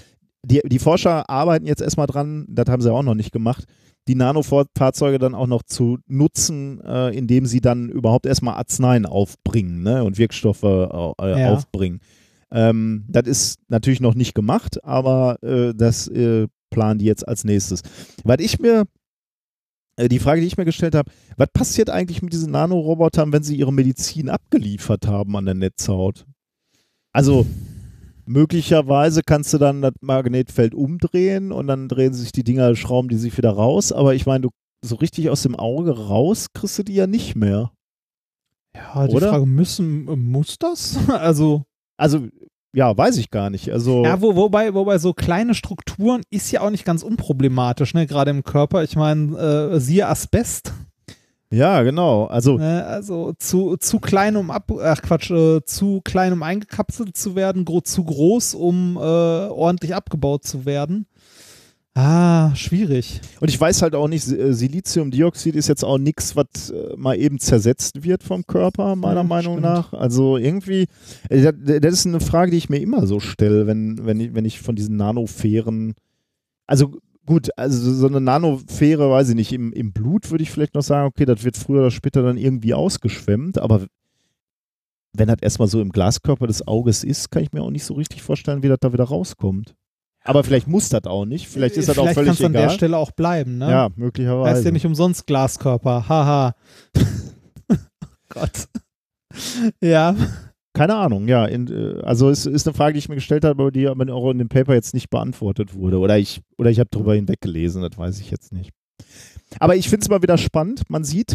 die, 0.47 0.61
die 0.65 0.79
Forscher 0.79 1.29
arbeiten 1.29 1.67
jetzt 1.67 1.83
erstmal 1.83 2.07
dran, 2.07 2.47
das 2.49 2.67
haben 2.69 2.81
sie 2.83 2.93
auch 2.93 3.03
noch 3.03 3.15
nicht 3.15 3.33
gemacht, 3.33 3.65
die 4.09 4.15
Nanofahrzeuge 4.15 5.19
dann 5.19 5.35
auch 5.35 5.49
noch 5.49 5.65
zu 5.65 5.99
nutzen, 6.07 6.81
äh, 6.83 7.17
indem 7.17 7.47
sie 7.47 7.61
dann 7.61 7.89
überhaupt 7.89 8.27
erstmal 8.27 8.55
Arzneien 8.55 9.05
aufbringen 9.07 9.83
ne, 9.83 10.05
und 10.05 10.19
Wirkstoffe 10.19 10.63
äh, 10.63 11.41
Ja. 11.41 11.53
aufbringen. 11.53 12.01
Ähm, 12.53 13.05
das 13.09 13.27
ist 13.27 13.59
natürlich 13.69 14.01
noch 14.01 14.15
nicht 14.15 14.35
gemacht, 14.35 14.83
aber 14.85 15.43
äh, 15.43 15.75
das 15.75 16.07
äh, 16.07 16.47
planen 16.71 17.01
die 17.01 17.07
jetzt 17.07 17.27
als 17.27 17.43
nächstes. 17.43 17.83
Was 18.23 18.37
ich 18.39 18.61
mir, 18.61 18.85
äh, 19.97 20.09
die 20.09 20.21
Frage, 20.21 20.41
die 20.41 20.47
ich 20.47 20.57
mir 20.57 20.65
gestellt 20.65 20.95
habe, 20.95 21.11
was 21.37 21.49
passiert 21.53 21.91
eigentlich 21.91 22.23
mit 22.23 22.33
diesen 22.33 22.53
Nanorobotern, 22.53 23.33
wenn 23.33 23.43
sie 23.43 23.57
ihre 23.57 23.73
Medizin 23.73 24.29
abgeliefert 24.29 25.09
haben 25.09 25.37
an 25.37 25.47
der 25.47 25.55
Netzhaut? 25.55 26.25
Also 27.13 27.47
möglicherweise 28.27 29.23
kannst 29.23 29.53
du 29.53 29.59
dann 29.59 29.83
das 29.83 29.93
Magnetfeld 30.01 30.75
umdrehen 30.75 31.53
und 31.53 31.67
dann 31.67 31.89
drehen 31.89 32.13
sich 32.13 32.33
die 32.33 32.45
Dinger, 32.45 32.75
schrauben 32.77 33.09
die 33.09 33.17
sich 33.17 33.37
wieder 33.37 33.51
raus, 33.51 33.93
aber 33.93 34.15
ich 34.15 34.27
meine, 34.27 34.43
du 34.43 34.51
so 34.85 34.97
richtig 34.97 35.31
aus 35.31 35.43
dem 35.43 35.57
Auge 35.57 35.97
raus 35.97 36.49
kriegst 36.53 36.79
du 36.79 36.83
die 36.83 36.95
ja 36.95 37.07
nicht 37.07 37.35
mehr. 37.35 37.73
Ja, 38.75 39.07
die 39.07 39.15
Oder? 39.15 39.31
Frage, 39.31 39.47
müssen, 39.47 40.05
muss 40.31 40.59
das? 40.59 40.99
also, 41.09 41.65
Also, 41.97 42.29
ja, 42.75 42.97
weiß 42.97 43.17
ich 43.17 43.31
gar 43.31 43.49
nicht. 43.49 43.73
Also, 43.73 44.05
ja, 44.05 44.21
wo, 44.21 44.37
wobei, 44.37 44.75
wobei 44.75 44.99
so 44.99 45.15
kleine 45.15 45.55
Strukturen 45.55 46.23
ist 46.31 46.51
ja 46.51 46.61
auch 46.61 46.71
nicht 46.71 46.85
ganz 46.85 47.03
unproblematisch, 47.03 47.95
ne, 47.95 48.07
gerade 48.07 48.31
im 48.31 48.45
Körper. 48.45 48.85
Ich 48.85 48.97
meine, 48.97 49.37
äh, 49.39 49.81
siehe 49.81 50.07
Asbest. 50.07 50.75
Ja, 51.51 51.83
genau. 51.83 52.25
Also, 52.27 52.57
Ne? 52.59 52.85
Also 52.87 53.33
zu, 53.39 53.77
zu 53.77 53.99
klein, 54.01 54.37
um 54.37 54.51
ab, 54.51 54.71
ach 54.83 55.01
Quatsch, 55.03 55.31
äh, 55.31 55.65
zu 55.65 56.01
klein, 56.05 56.33
um 56.33 56.43
eingekapselt 56.43 57.17
zu 57.17 57.35
werden, 57.37 57.65
gro 57.65 57.81
zu 57.81 58.05
groß, 58.05 58.55
um 58.55 58.97
äh, 58.97 59.01
ordentlich 59.01 59.95
abgebaut 59.95 60.45
zu 60.45 60.65
werden. 60.65 61.07
Ah, 61.99 62.55
schwierig. 62.55 63.23
und 63.41 63.49
ich 63.49 63.59
weiß 63.59 63.81
halt 63.81 63.95
auch 63.95 64.07
nicht, 64.07 64.29
äh, 64.29 64.53
Siliziumdioxid 64.53 65.57
ist 65.57 65.67
jetzt 65.67 65.83
auch 65.83 65.97
nichts, 65.97 66.37
was 66.37 66.69
äh, 66.69 66.95
mal 66.95 67.17
eben 67.19 67.39
zersetzt 67.39 68.05
wird 68.05 68.23
vom 68.23 68.47
Körper, 68.47 68.97
meiner 68.97 69.21
Ja, 69.21 69.23
Meinung 69.23 69.55
stimmt. 69.55 69.63
nach. 69.65 69.93
Also 69.95 70.37
irgendwie, 70.37 70.89
äh, 71.31 71.41
das, 71.41 71.55
das 71.81 71.93
ist 71.95 72.07
eine 72.07 72.21
Frage, 72.21 72.51
die 72.51 72.59
ich 72.59 72.69
mir 72.69 72.81
immer 72.83 73.07
so 73.07 73.19
stelle, 73.19 73.67
wenn, 73.67 74.05
wenn, 74.05 74.21
ich, 74.21 74.35
wenn 74.35 74.45
ich 74.45 74.61
von 74.61 74.77
diesen 74.77 74.97
Nanofähren, 74.97 75.95
also 76.67 76.99
gut, 77.27 77.51
also 77.57 77.93
so 77.93 78.07
eine 78.07 78.21
Nanofähre, 78.21 79.11
weiß 79.11 79.31
ich 79.31 79.35
nicht, 79.35 79.53
im, 79.53 79.73
im 79.73 79.93
Blut 79.93 80.31
würde 80.31 80.43
ich 80.43 80.51
vielleicht 80.51 80.75
noch 80.75 80.83
sagen, 80.83 81.07
okay, 81.07 81.25
das 81.25 81.45
wird 81.45 81.57
früher 81.57 81.81
oder 81.81 81.91
später 81.91 82.23
dann 82.23 82.39
irgendwie 82.39 82.75
ausgeschwemmt, 82.75 83.59
aber 83.59 83.87
wenn 85.13 85.29
das 85.29 85.39
erstmal 85.41 85.69
so 85.69 85.81
im 85.81 85.91
Glaskörper 85.91 86.47
des 86.47 86.67
Auges 86.67 87.05
ist, 87.05 87.31
kann 87.31 87.43
ich 87.43 87.53
mir 87.53 87.63
auch 87.63 87.71
nicht 87.71 87.85
so 87.85 87.95
richtig 87.95 88.23
vorstellen, 88.23 88.63
wie 88.63 88.69
das 88.69 88.79
da 88.81 88.93
wieder 88.93 89.05
rauskommt. 89.05 89.75
Aber 90.23 90.43
vielleicht 90.43 90.67
muss 90.67 90.89
das 90.89 91.05
auch 91.05 91.25
nicht, 91.25 91.47
vielleicht 91.49 91.77
ist 91.77 91.89
das 91.89 91.99
auch 91.99 92.03
Vielleicht 92.03 92.15
völlig 92.17 92.29
kann's 92.31 92.45
an 92.45 92.53
der 92.53 92.65
egal. 92.65 92.75
Stelle 92.75 92.97
auch 92.99 93.13
bleiben, 93.13 93.59
ne? 93.59 93.71
Ja, 93.71 93.89
möglicherweise. 93.95 94.57
Heißt 94.57 94.65
ja 94.65 94.71
nicht 94.73 94.87
umsonst 94.87 95.27
Glaskörper. 95.27 96.09
Haha. 96.09 96.55
Gott. 98.29 98.69
Ja. 99.81 100.15
Keine 100.77 100.95
Ahnung, 100.95 101.27
ja. 101.27 101.47
In, 101.47 101.69
äh, 101.69 102.03
also 102.03 102.29
es 102.29 102.45
ist 102.45 102.67
eine 102.67 102.75
Frage, 102.75 102.93
die 102.93 102.99
ich 102.99 103.09
mir 103.09 103.15
gestellt 103.15 103.45
habe, 103.47 103.63
aber 103.63 103.71
die 103.71 103.89
aber 103.89 104.13
auch 104.13 104.31
in 104.31 104.37
dem 104.37 104.51
Paper 104.51 104.75
jetzt 104.75 104.93
nicht 104.93 105.09
beantwortet 105.09 105.75
wurde. 105.75 105.99
Oder 105.99 106.19
ich, 106.19 106.43
oder 106.59 106.69
ich 106.69 106.79
habe 106.79 106.91
darüber 106.91 107.15
hinweggelesen, 107.15 107.81
das 107.81 107.97
weiß 107.97 108.21
ich 108.21 108.31
jetzt 108.31 108.53
nicht. 108.53 108.73
Aber 109.59 109.75
ich 109.75 109.89
finde 109.89 110.05
es 110.05 110.11
mal 110.11 110.21
wieder 110.21 110.37
spannend. 110.37 110.83
Man 110.91 111.03
sieht, 111.03 111.35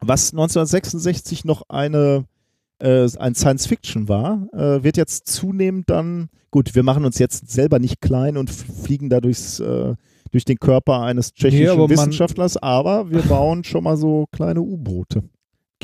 was 0.00 0.32
1966 0.32 1.46
noch 1.46 1.62
eine 1.70 2.26
äh, 2.80 3.08
ein 3.18 3.34
Science 3.34 3.66
Fiction 3.66 4.08
war, 4.08 4.46
äh, 4.52 4.82
wird 4.84 4.98
jetzt 4.98 5.26
zunehmend 5.26 5.88
dann, 5.88 6.28
gut, 6.50 6.74
wir 6.74 6.82
machen 6.82 7.06
uns 7.06 7.18
jetzt 7.18 7.50
selber 7.50 7.78
nicht 7.78 8.02
klein 8.02 8.36
und 8.36 8.50
fliegen 8.50 9.08
da 9.08 9.20
durchs, 9.22 9.58
äh, 9.60 9.94
durch 10.32 10.44
den 10.44 10.58
Körper 10.58 11.00
eines 11.00 11.32
tschechischen 11.32 11.68
aber 11.68 11.82
man- 11.82 11.90
Wissenschaftlers, 11.90 12.56
aber 12.58 13.10
wir 13.10 13.22
bauen 13.22 13.64
schon 13.64 13.84
mal 13.84 13.96
so 13.96 14.26
kleine 14.32 14.60
U-Boote. 14.60 15.22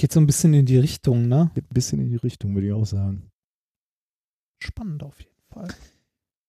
Geht 0.01 0.13
so 0.13 0.21
ein 0.21 0.27
bisschen 0.27 0.55
in 0.55 0.65
die 0.65 0.79
Richtung, 0.79 1.29
ne? 1.29 1.51
Geht 1.55 1.65
ein 1.65 1.75
bisschen 1.75 2.01
in 2.01 2.09
die 2.09 2.17
Richtung, 2.17 2.55
würde 2.55 2.69
ich 2.69 2.73
auch 2.73 2.87
sagen. 2.87 3.31
Spannend 4.59 5.03
auf 5.03 5.19
jeden 5.19 5.43
Fall. 5.53 5.69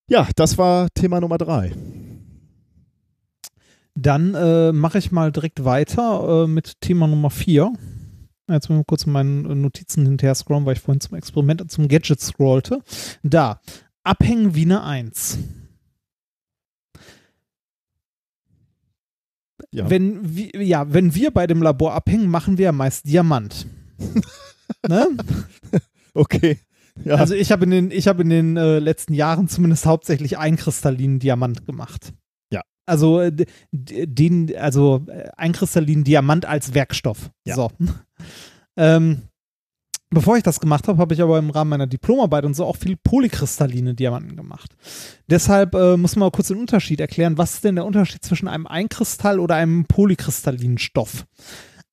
Ja, 0.07 0.29
das 0.37 0.57
war 0.57 0.87
Thema 0.93 1.19
Nummer 1.19 1.37
drei. 1.37 1.75
Dann 3.93 4.35
äh, 4.35 4.71
mache 4.71 4.99
ich 4.99 5.11
mal 5.11 5.33
direkt 5.33 5.65
weiter 5.65 6.45
äh, 6.45 6.47
mit 6.47 6.79
Thema 6.79 7.07
Nummer 7.07 7.29
4. 7.29 7.73
Jetzt 8.47 8.69
mal 8.69 8.85
kurz 8.85 9.03
in 9.03 9.11
meinen 9.11 9.45
äh, 9.45 9.53
Notizen 9.53 10.05
hinterher 10.05 10.35
scrollen, 10.35 10.65
weil 10.65 10.77
ich 10.77 10.81
vorhin 10.81 11.01
zum 11.01 11.17
Experiment, 11.17 11.69
zum 11.69 11.89
Gadget 11.89 12.21
scrollte. 12.21 12.81
Da, 13.21 13.59
abhängen 14.05 14.55
wie 14.55 14.63
eine 14.63 14.81
1. 14.83 15.39
Ja. 19.73 19.89
Wenn, 19.89 20.35
wir, 20.35 20.63
ja, 20.63 20.93
wenn 20.93 21.15
wir 21.15 21.31
bei 21.31 21.47
dem 21.47 21.61
Labor 21.61 21.93
abhängen, 21.93 22.27
machen 22.27 22.57
wir 22.57 22.65
ja 22.65 22.71
meist 22.71 23.07
Diamant. 23.07 23.67
ne? 24.87 25.07
Okay. 26.13 26.59
Ja, 27.03 27.15
Also 27.15 27.35
ich 27.35 27.51
habe 27.51 27.63
in 27.63 27.71
den, 27.71 27.91
ich 27.91 28.07
habe 28.07 28.21
in 28.21 28.29
den 28.29 28.57
äh, 28.57 28.79
letzten 28.79 29.13
Jahren 29.13 29.47
zumindest 29.47 29.85
hauptsächlich 29.85 30.37
einkristallinen 30.37 31.19
Diamant 31.19 31.65
gemacht. 31.65 32.13
Ja. 32.51 32.61
Also 32.85 33.21
äh, 33.21 33.45
den, 33.71 34.55
also 34.57 35.05
äh, 35.07 35.29
einkristallinen 35.37 36.03
Diamant 36.03 36.45
als 36.45 36.73
Werkstoff. 36.73 37.31
Ja. 37.45 37.55
So. 37.55 37.71
ähm, 38.77 39.21
bevor 40.11 40.37
ich 40.37 40.43
das 40.43 40.59
gemacht 40.59 40.87
habe, 40.87 40.99
habe 40.99 41.13
ich 41.13 41.21
aber 41.21 41.39
im 41.39 41.49
Rahmen 41.49 41.69
meiner 41.69 41.87
Diplomarbeit 41.87 42.45
und 42.45 42.53
so 42.53 42.65
auch 42.65 42.75
viel 42.75 42.97
polykristalline 42.97 43.95
Diamanten 43.95 44.35
gemacht. 44.35 44.75
Deshalb 45.27 45.73
äh, 45.73 45.97
muss 45.97 46.15
man 46.15 46.27
mal 46.27 46.31
kurz 46.31 46.49
den 46.49 46.59
Unterschied 46.59 46.99
erklären. 46.99 47.37
Was 47.37 47.55
ist 47.55 47.63
denn 47.63 47.75
der 47.75 47.85
Unterschied 47.85 48.23
zwischen 48.23 48.47
einem 48.47 48.67
Einkristall 48.67 49.39
oder 49.39 49.55
einem 49.55 49.85
polykristallinen 49.85 50.77
Stoff? 50.77 51.25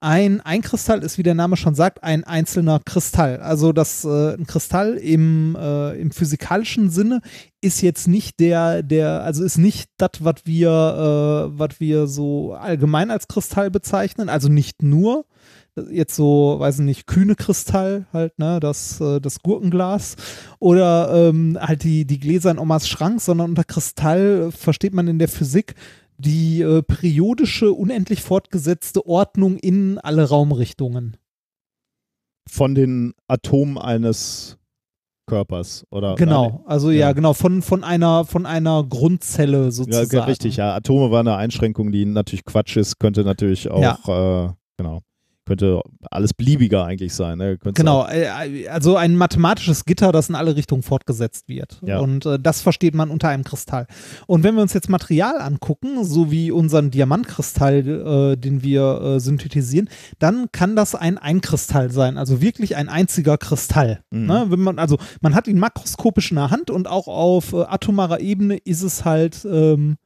Ein 0.01 0.41
Einkristall 0.41 1.03
ist, 1.03 1.19
wie 1.19 1.25
der 1.25 1.35
Name 1.35 1.57
schon 1.57 1.75
sagt, 1.75 2.05
ein 2.05 2.23
einzelner 2.23 2.79
Kristall. 2.85 3.39
Also 3.39 3.73
das 3.73 4.05
äh, 4.05 4.35
ein 4.35 4.47
Kristall 4.47 4.95
im, 4.95 5.57
äh, 5.59 6.01
im 6.01 6.13
physikalischen 6.13 6.89
Sinne 6.89 7.21
ist 7.61 7.83
jetzt 7.83 8.07
nicht 8.07 8.39
der, 8.39 8.85
der, 8.85 9.25
also 9.25 9.43
ist 9.43 9.59
nicht 9.59 9.91
das, 9.97 10.11
was 10.21 10.35
wir, 10.45 10.71
äh, 10.71 11.59
was 11.59 11.81
wir 11.81 12.07
so 12.07 12.53
allgemein 12.53 13.11
als 13.11 13.27
Kristall 13.27 13.73
bezeichnen. 13.73 14.29
Also 14.29 14.49
nicht 14.49 14.85
nur 14.85 15.25
jetzt 15.91 16.15
so, 16.17 16.57
weiß 16.59 16.81
ich 16.81 16.85
nicht, 16.85 17.07
kühne 17.07 17.35
Kristall 17.35 18.07
halt, 18.13 18.39
ne, 18.39 18.61
das, 18.61 19.01
äh, 19.01 19.21
das 19.21 19.41
Gurkenglas 19.43 20.17
oder 20.59 21.29
ähm, 21.29 21.59
halt 21.61 21.83
die, 21.85 22.05
die 22.07 22.19
Gläser 22.19 22.51
in 22.51 22.59
Omas 22.59 22.89
Schrank, 22.89 23.21
sondern 23.21 23.51
unter 23.51 23.65
Kristall 23.65 24.51
versteht 24.53 24.95
man 24.95 25.09
in 25.09 25.19
der 25.19 25.29
Physik 25.29 25.75
die 26.19 26.63
äh, 26.63 26.83
periodische, 26.83 27.73
unendlich 27.73 28.23
fortgesetzte 28.23 29.07
Ordnung 29.07 29.57
in 29.57 29.99
alle 29.99 30.29
Raumrichtungen. 30.29 31.17
von 32.51 32.75
den 32.75 33.13
Atomen 33.29 33.79
eines 33.79 34.57
Körpers, 35.27 35.85
oder? 35.91 36.15
Genau, 36.15 36.63
also 36.67 36.91
ja, 36.91 37.09
Ja. 37.09 37.13
genau, 37.13 37.35
von, 37.35 37.61
von, 37.61 37.85
einer, 37.85 38.25
von 38.25 38.47
einer 38.47 38.83
Grundzelle 38.85 39.65
Ja, 39.65 39.71
sozusagen. 39.71 40.09
ge- 40.09 40.21
richtig, 40.21 40.57
ja. 40.57 40.75
Atome 40.75 41.11
war 41.11 41.21
eine 41.21 41.37
Einschränkung, 41.37 41.93
die 41.93 42.07
natürlich 42.07 42.47
Quatsch 42.47 42.79
ist, 42.79 42.99
könnte 42.99 43.25
natürlich 43.25 43.71
auch, 43.71 44.09
äh, 44.09 44.49
genau, 44.79 45.03
könnte 45.49 45.81
alles 46.11 46.33
beliebiger 46.33 46.85
eigentlich 46.85 47.15
sein. 47.15 47.39
Ne? 47.39 47.59
Genau, 47.59 48.03
auch- 48.03 48.11
äh, 48.11 48.69
also 48.69 48.97
ein 48.97 49.17
mathematisches 49.17 49.85
Gitter, 49.85 50.13
das 50.13 50.29
in 50.29 50.35
alle 50.35 50.55
Richtungen 50.55 50.83
fortgesetzt 50.83 51.49
wird. 51.49 51.81
Ja. 51.85 51.99
Und 51.99 52.27
äh, 52.27 52.39
das 52.39 52.61
versteht 52.61 52.95
man 52.95 53.11
unter 53.11 53.29
einem 53.29 53.45
Kristall. 53.45 53.87
Und 54.27 54.45
wenn 54.45 54.55
wir 54.55 54.63
uns 54.63 54.75
jetzt 54.75 54.89
Material 54.89 55.41
angucken, 55.41 56.05
so 56.05 56.31
wie 56.31 56.51
unseren 56.53 56.91
Diamantkristall, 56.91 58.33
äh, 58.35 58.37
den 58.37 58.63
wir 58.63 59.01
äh, 59.01 59.21
synthetisieren, 59.21 59.89
dann 60.19 60.53
kann 60.53 60.77
das 60.77 60.95
ein 60.95 61.19
Einkristall 61.19 61.91
sein, 61.91 62.19
also 62.19 62.41
wirklich 62.41 62.77
ein 62.77 62.89
einziger 62.89 63.39
Kristall. 63.39 64.03
Mhm. 64.11 64.27
Ne? 64.27 64.47
Wenn 64.51 64.61
man, 64.61 64.79
also 64.79 64.99
man 65.21 65.35
hat 65.35 65.49
ihn 65.49 65.59
makroskopisch 65.59 66.31
in 66.31 66.37
der 66.37 66.51
Hand 66.51 66.71
und 66.71 66.87
auch 66.89 67.09
auf 67.09 67.53
äh, 67.53 67.63
atomarer 67.63 68.21
Ebene 68.21 68.57
ist 68.59 68.83
es 68.83 69.05
halt 69.05 69.47
ähm, 69.51 69.97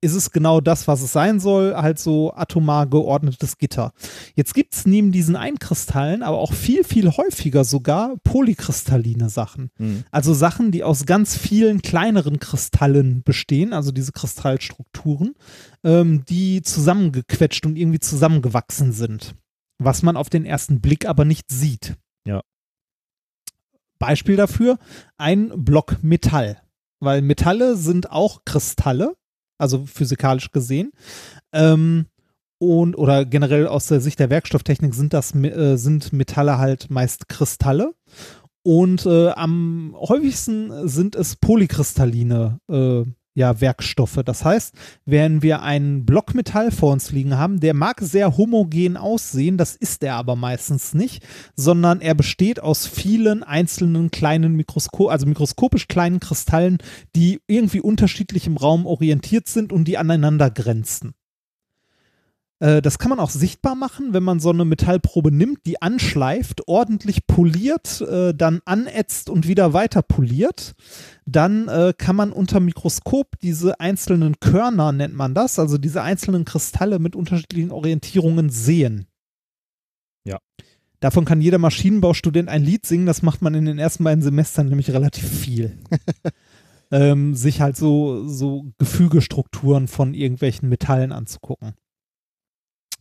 ist 0.00 0.14
es 0.14 0.30
genau 0.30 0.60
das, 0.60 0.86
was 0.88 1.02
es 1.02 1.12
sein 1.12 1.40
soll, 1.40 1.74
halt 1.74 1.98
so 1.98 2.32
atomar 2.34 2.86
geordnetes 2.86 3.58
Gitter. 3.58 3.92
Jetzt 4.34 4.54
gibt 4.54 4.74
es 4.74 4.86
neben 4.86 5.10
diesen 5.10 5.36
Einkristallen 5.36 6.22
aber 6.22 6.38
auch 6.38 6.52
viel, 6.52 6.84
viel 6.84 7.10
häufiger 7.10 7.64
sogar 7.64 8.16
polykristalline 8.22 9.30
Sachen. 9.30 9.70
Mhm. 9.78 10.04
Also 10.10 10.34
Sachen, 10.34 10.70
die 10.70 10.84
aus 10.84 11.06
ganz 11.06 11.36
vielen 11.36 11.82
kleineren 11.82 12.38
Kristallen 12.38 13.22
bestehen, 13.22 13.72
also 13.72 13.90
diese 13.90 14.12
Kristallstrukturen, 14.12 15.34
ähm, 15.82 16.24
die 16.28 16.62
zusammengequetscht 16.62 17.64
und 17.66 17.76
irgendwie 17.76 18.00
zusammengewachsen 18.00 18.92
sind. 18.92 19.34
Was 19.78 20.02
man 20.02 20.16
auf 20.16 20.30
den 20.30 20.44
ersten 20.44 20.80
Blick 20.80 21.06
aber 21.06 21.24
nicht 21.24 21.50
sieht. 21.50 21.96
Ja. 22.26 22.42
Beispiel 23.98 24.36
dafür, 24.36 24.78
ein 25.16 25.52
Block 25.56 26.02
Metall. 26.02 26.60
Weil 27.00 27.22
Metalle 27.22 27.76
sind 27.76 28.10
auch 28.10 28.44
Kristalle, 28.44 29.14
also 29.58 29.84
physikalisch 29.86 30.50
gesehen. 30.50 30.92
Ähm, 31.52 32.06
und 32.58 32.96
oder 32.96 33.26
generell 33.26 33.66
aus 33.66 33.86
der 33.86 34.00
Sicht 34.00 34.18
der 34.18 34.30
Werkstofftechnik 34.30 34.94
sind 34.94 35.12
das 35.12 35.34
äh, 35.34 35.76
sind 35.76 36.12
Metalle 36.12 36.58
halt 36.58 36.90
meist 36.90 37.28
Kristalle. 37.28 37.94
Und 38.62 39.06
äh, 39.06 39.28
am 39.30 39.94
häufigsten 39.96 40.88
sind 40.88 41.14
es 41.14 41.36
polykristalline 41.36 42.58
äh, 42.68 43.04
ja, 43.36 43.60
Werkstoffe. 43.60 44.22
Das 44.24 44.44
heißt, 44.44 44.74
wenn 45.04 45.42
wir 45.42 45.62
einen 45.62 46.06
Block 46.06 46.34
Metall 46.34 46.70
vor 46.70 46.92
uns 46.92 47.12
liegen 47.12 47.36
haben, 47.36 47.60
der 47.60 47.74
mag 47.74 48.00
sehr 48.00 48.38
homogen 48.38 48.96
aussehen, 48.96 49.58
das 49.58 49.76
ist 49.76 50.02
er 50.02 50.14
aber 50.14 50.36
meistens 50.36 50.94
nicht, 50.94 51.22
sondern 51.54 52.00
er 52.00 52.14
besteht 52.14 52.60
aus 52.60 52.86
vielen 52.86 53.42
einzelnen 53.42 54.10
kleinen 54.10 54.54
Mikroskop, 54.54 55.10
also 55.10 55.26
mikroskopisch 55.26 55.86
kleinen 55.86 56.18
Kristallen, 56.18 56.78
die 57.14 57.42
irgendwie 57.46 57.80
unterschiedlich 57.80 58.46
im 58.46 58.56
Raum 58.56 58.86
orientiert 58.86 59.48
sind 59.48 59.70
und 59.70 59.84
die 59.84 59.98
aneinander 59.98 60.50
grenzen. 60.50 61.12
Äh, 62.58 62.80
Das 62.82 62.98
kann 62.98 63.10
man 63.10 63.20
auch 63.20 63.30
sichtbar 63.30 63.74
machen, 63.74 64.12
wenn 64.12 64.22
man 64.22 64.40
so 64.40 64.50
eine 64.50 64.64
Metallprobe 64.64 65.30
nimmt, 65.32 65.66
die 65.66 65.82
anschleift, 65.82 66.66
ordentlich 66.68 67.26
poliert, 67.26 68.00
äh, 68.00 68.34
dann 68.34 68.60
anätzt 68.64 69.30
und 69.30 69.46
wieder 69.46 69.72
weiter 69.72 70.02
poliert. 70.02 70.74
Dann 71.26 71.68
äh, 71.68 71.92
kann 71.96 72.16
man 72.16 72.32
unter 72.32 72.60
Mikroskop 72.60 73.38
diese 73.40 73.80
einzelnen 73.80 74.38
Körner, 74.40 74.92
nennt 74.92 75.14
man 75.14 75.34
das, 75.34 75.58
also 75.58 75.78
diese 75.78 76.02
einzelnen 76.02 76.44
Kristalle 76.44 76.98
mit 76.98 77.16
unterschiedlichen 77.16 77.72
Orientierungen 77.72 78.48
sehen. 78.48 79.06
Ja. 80.24 80.38
Davon 81.00 81.24
kann 81.24 81.40
jeder 81.42 81.58
Maschinenbaustudent 81.58 82.48
ein 82.48 82.62
Lied 82.64 82.86
singen, 82.86 83.06
das 83.06 83.22
macht 83.22 83.42
man 83.42 83.54
in 83.54 83.66
den 83.66 83.78
ersten 83.78 84.04
beiden 84.04 84.22
Semestern 84.22 84.68
nämlich 84.68 84.90
relativ 84.92 85.28
viel. 85.28 85.78
ähm, 86.90 87.34
sich 87.34 87.60
halt 87.60 87.76
so, 87.76 88.26
so 88.26 88.66
Gefügestrukturen 88.78 89.88
von 89.88 90.14
irgendwelchen 90.14 90.68
Metallen 90.68 91.12
anzugucken. 91.12 91.74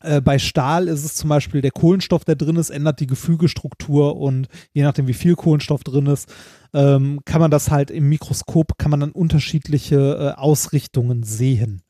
Äh, 0.01 0.21
bei 0.21 0.39
Stahl 0.39 0.87
ist 0.87 1.03
es 1.03 1.15
zum 1.15 1.29
Beispiel 1.29 1.61
der 1.61 1.71
Kohlenstoff, 1.71 2.25
der 2.25 2.35
drin 2.35 2.55
ist, 2.55 2.69
ändert 2.69 2.99
die 2.99 3.07
Gefügestruktur 3.07 4.17
und 4.17 4.47
je 4.73 4.83
nachdem, 4.83 5.07
wie 5.07 5.13
viel 5.13 5.35
Kohlenstoff 5.35 5.83
drin 5.83 6.07
ist, 6.07 6.31
ähm, 6.73 7.21
kann 7.25 7.41
man 7.41 7.51
das 7.51 7.71
halt 7.71 7.91
im 7.91 8.09
Mikroskop, 8.09 8.77
kann 8.77 8.91
man 8.91 8.99
dann 8.99 9.11
unterschiedliche 9.11 10.35
äh, 10.35 10.39
Ausrichtungen 10.39 11.23
sehen. 11.23 11.84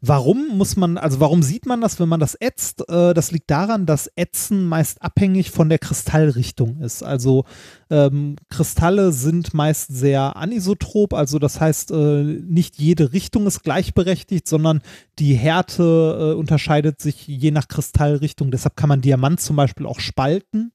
Warum 0.00 0.56
muss 0.56 0.76
man, 0.76 0.98
also 0.98 1.20
warum 1.20 1.42
sieht 1.42 1.66
man 1.66 1.80
das, 1.80 2.00
wenn 2.00 2.08
man 2.08 2.20
das 2.20 2.36
ätzt? 2.40 2.88
Äh, 2.88 3.14
das 3.14 3.30
liegt 3.30 3.50
daran, 3.50 3.86
dass 3.86 4.10
Ätzen 4.16 4.64
meist 4.66 5.02
abhängig 5.02 5.50
von 5.50 5.68
der 5.68 5.78
Kristallrichtung 5.78 6.80
ist. 6.80 7.02
Also 7.02 7.44
ähm, 7.90 8.36
Kristalle 8.48 9.12
sind 9.12 9.54
meist 9.54 9.88
sehr 9.88 10.36
anisotrop, 10.36 11.14
also 11.14 11.38
das 11.38 11.60
heißt, 11.60 11.90
äh, 11.90 12.22
nicht 12.22 12.78
jede 12.78 13.12
Richtung 13.12 13.46
ist 13.46 13.62
gleichberechtigt, 13.62 14.48
sondern 14.48 14.80
die 15.18 15.34
Härte 15.34 16.32
äh, 16.34 16.38
unterscheidet 16.38 17.00
sich 17.00 17.26
je 17.26 17.50
nach 17.50 17.68
Kristallrichtung. 17.68 18.50
Deshalb 18.50 18.76
kann 18.76 18.88
man 18.88 19.00
Diamant 19.00 19.40
zum 19.40 19.56
Beispiel 19.56 19.86
auch 19.86 20.00
spalten 20.00 20.72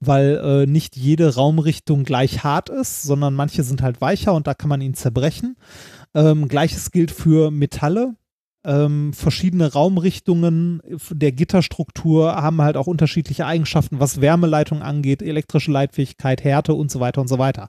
weil 0.00 0.40
äh, 0.42 0.66
nicht 0.66 0.96
jede 0.96 1.34
Raumrichtung 1.34 2.04
gleich 2.04 2.42
hart 2.42 2.70
ist, 2.70 3.02
sondern 3.02 3.34
manche 3.34 3.62
sind 3.62 3.82
halt 3.82 4.00
weicher 4.00 4.32
und 4.32 4.46
da 4.46 4.54
kann 4.54 4.70
man 4.70 4.80
ihn 4.80 4.94
zerbrechen. 4.94 5.56
Ähm, 6.14 6.48
Gleiches 6.48 6.90
gilt 6.90 7.10
für 7.10 7.50
Metalle. 7.50 8.14
Ähm, 8.62 9.14
verschiedene 9.14 9.72
Raumrichtungen 9.72 10.82
der 11.10 11.32
Gitterstruktur 11.32 12.34
haben 12.34 12.60
halt 12.60 12.76
auch 12.76 12.86
unterschiedliche 12.86 13.46
Eigenschaften, 13.46 14.00
was 14.00 14.20
Wärmeleitung 14.20 14.82
angeht, 14.82 15.22
elektrische 15.22 15.72
Leitfähigkeit, 15.72 16.44
Härte 16.44 16.74
und 16.74 16.90
so 16.90 17.00
weiter 17.00 17.22
und 17.22 17.28
so 17.28 17.38
weiter. 17.38 17.68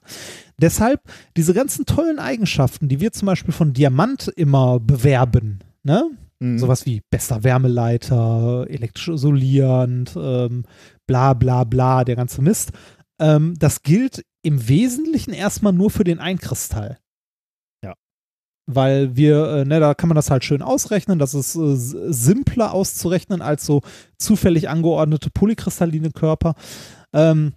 Deshalb 0.60 1.00
diese 1.36 1.54
ganzen 1.54 1.86
tollen 1.86 2.18
Eigenschaften, 2.18 2.88
die 2.88 3.00
wir 3.00 3.12
zum 3.12 3.26
Beispiel 3.26 3.54
von 3.54 3.72
Diamant 3.72 4.28
immer 4.36 4.80
bewerben, 4.80 5.60
ne? 5.82 6.10
Mhm. 6.40 6.58
Sowas 6.58 6.84
wie 6.84 7.00
bester 7.08 7.42
Wärmeleiter, 7.42 8.66
elektrisch 8.68 9.08
isolierend, 9.08 10.12
ähm, 10.16 10.64
bla 11.06 11.32
bla 11.32 11.64
bla, 11.64 12.04
der 12.04 12.16
ganze 12.16 12.42
Mist. 12.42 12.72
Ähm, 13.18 13.54
das 13.58 13.82
gilt 13.82 14.24
im 14.42 14.68
Wesentlichen 14.68 15.32
erstmal 15.32 15.72
nur 15.72 15.90
für 15.90 16.04
den 16.04 16.18
Einkristall. 16.18 16.98
Weil 18.74 19.16
wir, 19.16 19.46
äh, 19.48 19.64
ne, 19.64 19.80
da 19.80 19.94
kann 19.94 20.08
man 20.08 20.16
das 20.16 20.30
halt 20.30 20.44
schön 20.44 20.62
ausrechnen. 20.62 21.18
Das 21.18 21.34
ist 21.34 21.54
äh, 21.56 21.74
simpler 21.76 22.72
auszurechnen 22.72 23.42
als 23.42 23.66
so 23.66 23.82
zufällig 24.18 24.68
angeordnete 24.68 25.30
polykristalline 25.30 26.10
Körper. 26.10 26.54
Ähm, 27.12 27.54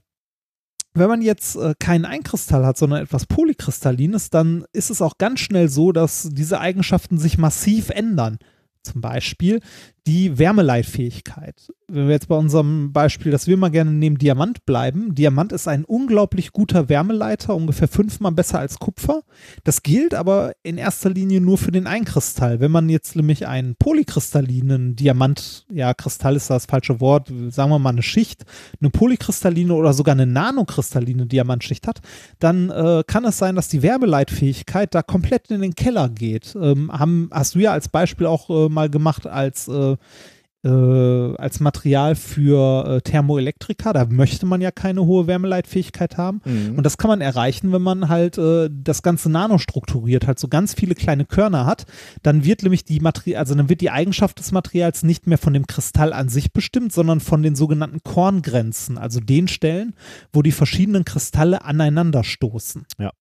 wenn 0.93 1.09
man 1.09 1.21
jetzt 1.21 1.57
äh, 1.57 1.73
keinen 1.77 2.05
Einkristall 2.05 2.65
hat, 2.65 2.77
sondern 2.77 3.03
etwas 3.03 3.25
Polykristallines, 3.25 4.29
dann 4.29 4.65
ist 4.71 4.89
es 4.89 5.01
auch 5.01 5.17
ganz 5.17 5.41
schnell 5.41 5.67
so, 5.67 5.91
dass 5.91 6.29
diese 6.31 6.59
Eigenschaften 6.59 7.17
sich 7.17 7.37
massiv 7.37 7.89
ändern. 7.89 8.39
Zum 8.81 9.01
Beispiel 9.01 9.59
die 10.07 10.37
Wärmeleitfähigkeit. 10.37 11.71
Wenn 11.87 12.07
wir 12.07 12.13
jetzt 12.13 12.27
bei 12.27 12.35
unserem 12.35 12.93
Beispiel, 12.93 13.31
das 13.31 13.47
wir 13.47 13.57
mal 13.57 13.69
gerne 13.69 13.91
nehmen, 13.91 14.17
Diamant 14.17 14.65
bleiben. 14.65 15.13
Diamant 15.15 15.51
ist 15.51 15.67
ein 15.67 15.83
unglaublich 15.83 16.51
guter 16.51 16.89
Wärmeleiter, 16.89 17.55
ungefähr 17.55 17.87
fünfmal 17.87 18.31
besser 18.31 18.59
als 18.59 18.79
Kupfer. 18.79 19.21
Das 19.63 19.83
gilt 19.83 20.13
aber 20.13 20.53
in 20.63 20.77
erster 20.77 21.09
Linie 21.09 21.41
nur 21.41 21.57
für 21.57 21.71
den 21.71 21.87
Einkristall. 21.87 22.59
Wenn 22.59 22.71
man 22.71 22.89
jetzt 22.89 23.15
nämlich 23.15 23.47
einen 23.47 23.75
polykristallinen 23.75 24.95
Diamant, 24.95 25.65
ja, 25.71 25.93
Kristall 25.93 26.35
ist 26.35 26.49
das 26.49 26.65
falsche 26.65 26.99
Wort, 26.99 27.31
sagen 27.49 27.71
wir 27.71 27.79
mal 27.79 27.89
eine 27.89 28.03
Schicht, 28.03 28.45
eine 28.81 28.89
polykristalline 28.89 29.73
oder 29.73 29.93
sogar 29.93 30.13
eine 30.13 30.27
nanokristalline 30.27 31.25
Diamantschicht 31.25 31.87
hat, 31.87 32.01
dann 32.39 32.69
äh, 32.69 33.03
kann 33.05 33.25
es 33.25 33.37
sein, 33.37 33.55
dass 33.55 33.69
die 33.69 33.83
Wärmeleitfähigkeit 33.83 34.93
da 34.93 35.01
komplett 35.01 35.49
in 35.51 35.61
den 35.61 35.75
Keller 35.75 36.09
geht. 36.09 36.55
Ähm, 36.59 36.91
haben, 36.91 37.29
hast 37.31 37.55
du 37.55 37.59
ja 37.59 37.71
als 37.71 37.89
Beispiel 37.89 38.27
auch 38.27 38.49
äh, 38.49 38.69
mal 38.69 38.89
gemacht 38.89 39.27
als 39.27 39.67
äh, 39.67 39.94
äh, 40.65 41.35
als 41.37 41.59
Material 41.59 42.15
für 42.15 42.87
äh, 42.87 43.01
Thermoelektrika. 43.01 43.93
Da 43.93 44.05
möchte 44.05 44.47
man 44.47 44.61
ja 44.61 44.71
keine 44.71 45.05
hohe 45.05 45.27
Wärmeleitfähigkeit 45.27 46.17
haben. 46.17 46.41
Mhm. 46.43 46.77
Und 46.77 46.83
das 46.83 46.97
kann 46.97 47.09
man 47.09 47.21
erreichen, 47.21 47.71
wenn 47.71 47.83
man 47.83 48.09
halt 48.09 48.39
äh, 48.39 48.69
das 48.71 49.03
Ganze 49.03 49.29
nanostrukturiert 49.29 50.25
hat, 50.25 50.39
so 50.39 50.47
ganz 50.47 50.73
viele 50.73 50.95
kleine 50.95 51.25
Körner 51.25 51.67
hat. 51.67 51.85
Dann 52.23 52.43
wird 52.43 52.63
nämlich 52.63 52.83
die 52.83 52.99
Material, 52.99 53.39
also 53.39 53.53
dann 53.53 53.69
wird 53.69 53.81
die 53.81 53.91
Eigenschaft 53.91 54.39
des 54.39 54.51
Materials 54.51 55.03
nicht 55.03 55.27
mehr 55.27 55.37
von 55.37 55.53
dem 55.53 55.67
Kristall 55.67 56.13
an 56.13 56.29
sich 56.29 56.51
bestimmt, 56.51 56.91
sondern 56.91 57.19
von 57.19 57.43
den 57.43 57.55
sogenannten 57.55 58.01
Korngrenzen, 58.03 58.97
also 58.97 59.19
den 59.19 59.47
Stellen, 59.47 59.93
wo 60.33 60.41
die 60.41 60.51
verschiedenen 60.51 61.05
Kristalle 61.05 61.63
aneinander 61.63 62.23
stoßen. 62.23 62.85
Ja. 62.97 63.11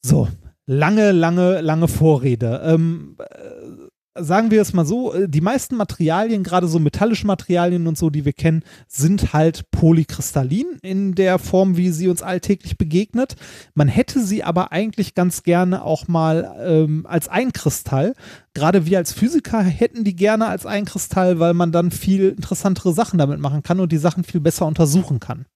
So, 0.00 0.28
lange, 0.66 1.10
lange, 1.10 1.60
lange 1.60 1.88
Vorrede. 1.88 2.62
Ähm, 2.64 3.16
äh, 3.18 3.87
sagen 4.20 4.50
wir 4.50 4.62
es 4.62 4.72
mal 4.72 4.86
so, 4.86 5.12
äh, 5.12 5.28
die 5.28 5.40
meisten 5.40 5.76
Materialien, 5.76 6.42
gerade 6.42 6.68
so 6.68 6.78
metallische 6.78 7.26
Materialien 7.26 7.86
und 7.86 7.98
so, 7.98 8.10
die 8.10 8.24
wir 8.24 8.32
kennen, 8.32 8.62
sind 8.86 9.32
halt 9.32 9.70
polykristallin 9.70 10.78
in 10.82 11.14
der 11.14 11.38
Form, 11.38 11.76
wie 11.76 11.90
sie 11.90 12.08
uns 12.08 12.22
alltäglich 12.22 12.78
begegnet. 12.78 13.36
Man 13.74 13.88
hätte 13.88 14.20
sie 14.20 14.44
aber 14.44 14.72
eigentlich 14.72 15.14
ganz 15.14 15.42
gerne 15.42 15.84
auch 15.84 16.08
mal 16.08 16.54
ähm, 16.60 17.06
als 17.06 17.28
Einkristall. 17.28 18.14
Gerade 18.54 18.86
wir 18.86 18.98
als 18.98 19.12
Physiker 19.12 19.62
hätten 19.62 20.04
die 20.04 20.16
gerne 20.16 20.46
als 20.46 20.66
Einkristall, 20.66 21.38
weil 21.38 21.54
man 21.54 21.72
dann 21.72 21.90
viel 21.90 22.30
interessantere 22.30 22.92
Sachen 22.92 23.18
damit 23.18 23.40
machen 23.40 23.62
kann 23.62 23.80
und 23.80 23.92
die 23.92 23.98
Sachen 23.98 24.24
viel 24.24 24.40
besser 24.40 24.66
untersuchen 24.66 25.20
kann. 25.20 25.46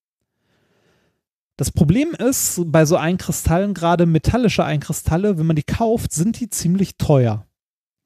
Das 1.56 1.70
Problem 1.70 2.12
ist, 2.18 2.62
bei 2.66 2.86
so 2.86 2.96
Einkristallen, 2.96 3.74
gerade 3.74 4.06
metallische 4.06 4.64
Einkristalle, 4.64 5.38
wenn 5.38 5.46
man 5.46 5.56
die 5.56 5.62
kauft, 5.62 6.12
sind 6.12 6.40
die 6.40 6.48
ziemlich 6.48 6.96
teuer. 6.96 7.46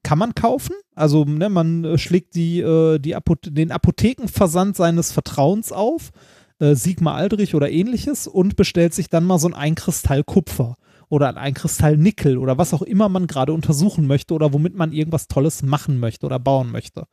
Kann 0.07 0.19
man 0.19 0.35
kaufen. 0.35 0.73
Also 0.95 1.25
ne, 1.25 1.49
man 1.49 1.83
äh, 1.83 1.97
schlägt 1.97 2.35
die, 2.35 2.61
äh, 2.61 2.97
die 2.97 3.13
Apothe 3.13 3.51
den 3.51 3.73
Apothekenversand 3.73 4.77
seines 4.77 5.11
Vertrauens 5.11 5.73
auf, 5.73 6.11
äh, 6.59 6.75
Sigma 6.75 7.13
Aldrich 7.13 7.55
oder 7.55 7.69
ähnliches, 7.69 8.25
und 8.25 8.55
bestellt 8.55 8.93
sich 8.93 9.09
dann 9.09 9.25
mal 9.25 9.37
so 9.37 9.49
ein 9.49 9.53
Einkristall 9.53 10.23
Kupfer 10.23 10.75
oder 11.09 11.27
ein 11.27 11.35
Einkristall 11.35 11.97
Nickel 11.97 12.37
oder 12.37 12.57
was 12.57 12.73
auch 12.73 12.83
immer 12.83 13.09
man 13.09 13.27
gerade 13.27 13.51
untersuchen 13.51 14.07
möchte 14.07 14.33
oder 14.33 14.53
womit 14.53 14.75
man 14.75 14.93
irgendwas 14.93 15.27
Tolles 15.27 15.61
machen 15.61 15.99
möchte 15.99 16.25
oder 16.25 16.39
bauen 16.39 16.71
möchte. 16.71 17.03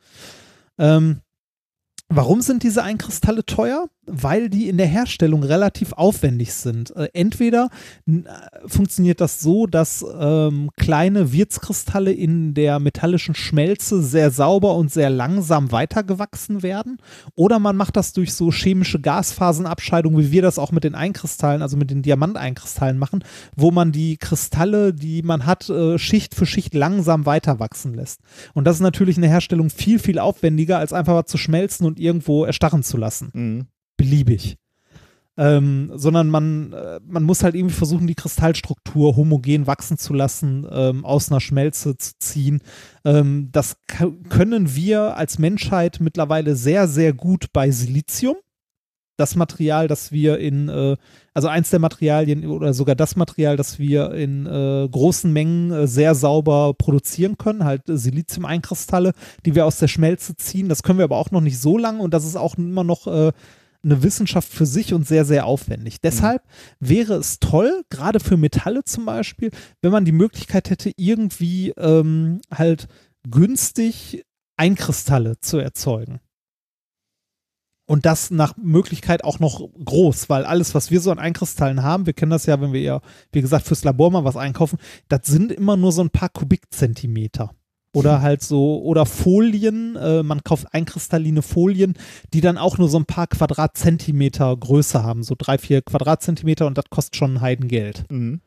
Ähm, 0.79 1.19
Warum 2.11 2.43
sind 2.43 2.63
diese 2.63 2.83
Einkristalle 2.83 3.47
teuer? 3.47 3.89
Weil 4.07 4.51
die 4.51 4.69
in 4.69 4.77
der 4.77 4.87
Herstellung 4.87 5.43
relativ 5.43 5.95
aufwendig 5.95 6.53
sind. 6.53 6.95
Äh, 6.95 7.09
entweder 7.15 7.71
äh, 8.07 8.21
funktioniert 8.67 9.23
das 9.23 9.41
so, 9.41 9.67
dass 9.67 10.05
ähm, 10.21 10.69
kleine 10.77 11.33
Wirtskristalle 11.33 12.13
in 12.13 12.53
der 12.53 12.79
metallischen 12.79 13.35
Schmelze 13.35 14.03
sehr 14.03 14.31
sauber 14.31 14.75
und 14.75 14.93
sehr 14.93 15.09
langsam 15.09 15.73
weitergewachsen 15.73 16.63
werden. 16.63 16.99
Oder 17.35 17.59
man 17.59 17.77
macht 17.77 17.97
das 17.97 18.13
durch 18.13 18.35
so 18.35 18.53
chemische 18.53 19.01
Gasphasenabscheidung, 19.01 20.19
wie 20.19 20.31
wir 20.31 20.43
das 20.43 20.59
auch 20.59 20.71
mit 20.71 20.85
den 20.85 20.95
Einkristallen, 20.95 21.63
also 21.63 21.79
mit 21.79 21.91
den 21.91 22.03
Diamanteinkristallen 22.03 22.99
machen, 22.99 23.25
wo 23.57 23.71
man 23.71 23.91
die 23.91 24.19
Kristalle, 24.19 24.93
die 24.93 25.23
man 25.23 25.47
hat, 25.47 25.71
äh, 25.71 25.99
Schicht 25.99 26.35
für 26.35 26.45
Schicht 26.45 26.75
langsam 26.75 27.25
weiter 27.25 27.59
wachsen 27.59 27.95
lässt. 27.95 28.21
Und 28.53 28.67
das 28.67 28.77
ist 28.77 28.83
natürlich 28.83 29.17
in 29.17 29.23
der 29.23 29.31
Herstellung 29.31 29.71
viel, 29.71 29.99
viel 29.99 30.19
aufwendiger, 30.19 30.79
als 30.79 30.93
einfach 30.93 31.15
mal 31.15 31.25
zu 31.25 31.39
schmelzen 31.39 31.87
und 31.87 31.94
irgendwo 31.99 32.45
erstarren 32.45 32.83
zu 32.83 32.97
lassen. 32.97 33.31
Mhm. 33.33 33.67
Beliebig. 33.97 34.57
Ähm, 35.37 35.91
sondern 35.95 36.29
man, 36.31 36.73
äh, 36.73 37.01
man 37.05 37.25
muss 37.25 37.43
halt 37.43 37.57
irgendwie 37.57 37.75
versuchen, 37.75 38.07
die 38.07 38.15
Kristallstruktur 38.15 39.17
homogen 39.17 39.67
wachsen 39.67 39.99
zu 39.99 40.15
lassen, 40.15 40.65
ähm, 40.71 41.05
aus 41.05 41.31
einer 41.31 41.41
Schmelze 41.41 41.97
zu 41.97 42.13
ziehen. 42.21 42.61
Ähm, 43.05 43.49
das 43.51 43.79
können 44.29 44.77
wir 44.77 45.17
als 45.17 45.41
Menschheit 45.41 45.99
mittlerweile 46.01 46.55
sehr, 46.55 46.87
sehr 46.87 47.13
gut 47.13 47.47
bei 47.53 47.73
Silizium. 47.73 48.37
Das 49.17 49.37
Material, 49.37 49.89
das 49.89 50.11
wir 50.13 50.39
in, 50.39 50.69
äh, 50.69 50.97
also 51.35 51.49
eins 51.49 51.71
der 51.71 51.79
Materialien 51.79 52.47
oder 52.47 52.75
sogar 52.75 52.95
das 52.95 53.17
Material, 53.17 53.57
das 53.57 53.79
wir 53.79 54.13
in 54.13 54.47
äh, 54.47 54.89
großen 54.91 55.33
Mengen 55.33 55.71
äh, 55.71 55.87
sehr 55.87 56.15
sauber 56.15 56.75
produzieren 56.75 57.39
können, 57.39 57.65
halt 57.65 57.83
Silizium-Einkristalle, 57.87 59.13
die 59.47 59.55
wir 59.55 59.67
aus 59.67 59.79
der 59.79 59.89
Schmelze 59.89 60.37
ziehen. 60.37 60.69
Das 60.69 60.83
können 60.83 60.99
wir 60.99 61.05
aber 61.05 61.17
auch 61.17 61.31
noch 61.31 61.41
nicht 61.41 61.61
so 61.61 61.79
lange 61.79 62.03
und 62.03 62.13
das 62.13 62.25
ist 62.25 62.37
auch 62.37 62.57
immer 62.59 62.85
noch 62.85 63.07
äh, 63.07 63.33
eine 63.85 64.03
Wissenschaft 64.03 64.53
für 64.53 64.67
sich 64.67 64.95
und 64.95 65.07
sehr, 65.07 65.25
sehr 65.25 65.47
aufwendig. 65.47 66.01
Deshalb 66.01 66.43
wäre 66.81 67.15
es 67.15 67.39
toll, 67.39 67.83
gerade 67.91 68.19
für 68.19 68.37
Metalle 68.37 68.85
zum 68.85 69.05
Beispiel, 69.05 69.51
wenn 69.83 69.93
man 69.93 70.05
die 70.05 70.13
Möglichkeit 70.13 70.71
hätte, 70.71 70.91
irgendwie 70.97 71.71
ähm, 71.77 72.41
halt 72.51 72.89
günstig 73.29 74.25
Einkristalle 74.57 75.39
zu 75.41 75.59
erzeugen. 75.59 76.21
Und 77.87 78.07
das 78.07 78.31
nach 78.31 78.57
Möglichkeit 78.57 79.25
auch 79.25 79.41
noch 79.41 79.69
groß, 79.85 80.31
weil 80.31 80.45
alles, 80.47 80.75
was 80.75 80.91
wir 80.91 81.01
so 81.01 81.11
an 81.11 81.19
Einkristallen 81.19 81.83
haben, 81.83 82.07
wir 82.07 82.15
kennen 82.15 82.31
das 82.31 82.47
ja, 82.47 82.59
wenn 82.61 82.73
wir 82.73 82.81
ja, 82.81 83.01
wie 83.33 83.43
gesagt, 83.43 83.67
fürs 83.67 83.85
Labor 83.85 84.11
mal 84.11 84.25
was 84.25 84.37
einkaufen, 84.37 84.79
das 85.09 85.27
sind 85.27 85.53
immer 85.53 85.77
nur 85.77 85.93
so 85.93 86.03
ein 86.03 86.11
paar 86.11 86.31
Kubikzentimeter. 86.31 87.51
Oder 87.95 88.23
halt 88.23 88.43
so, 88.43 88.83
oder 88.83 89.07
Folien, 89.07 89.95
äh, 89.95 90.25
man 90.25 90.43
kauft 90.43 90.75
einkristalline 90.75 91.43
Folien, 91.43 91.95
die 92.33 92.41
dann 92.41 92.59
auch 92.59 92.77
nur 92.77 92.89
so 92.89 92.99
ein 92.99 93.05
paar 93.05 93.29
Quadratzentimeter 93.29 94.57
Größe 94.57 95.05
haben, 95.05 95.23
so 95.23 95.37
drei, 95.39 95.59
vier 95.59 95.81
Quadratzentimeter 95.81 96.67
und 96.67 96.77
das 96.77 96.87
kostet 96.91 97.15
schon 97.15 97.35
ein 97.35 97.41
Heidengeld. 97.41 98.05
Mhm. 98.11 98.41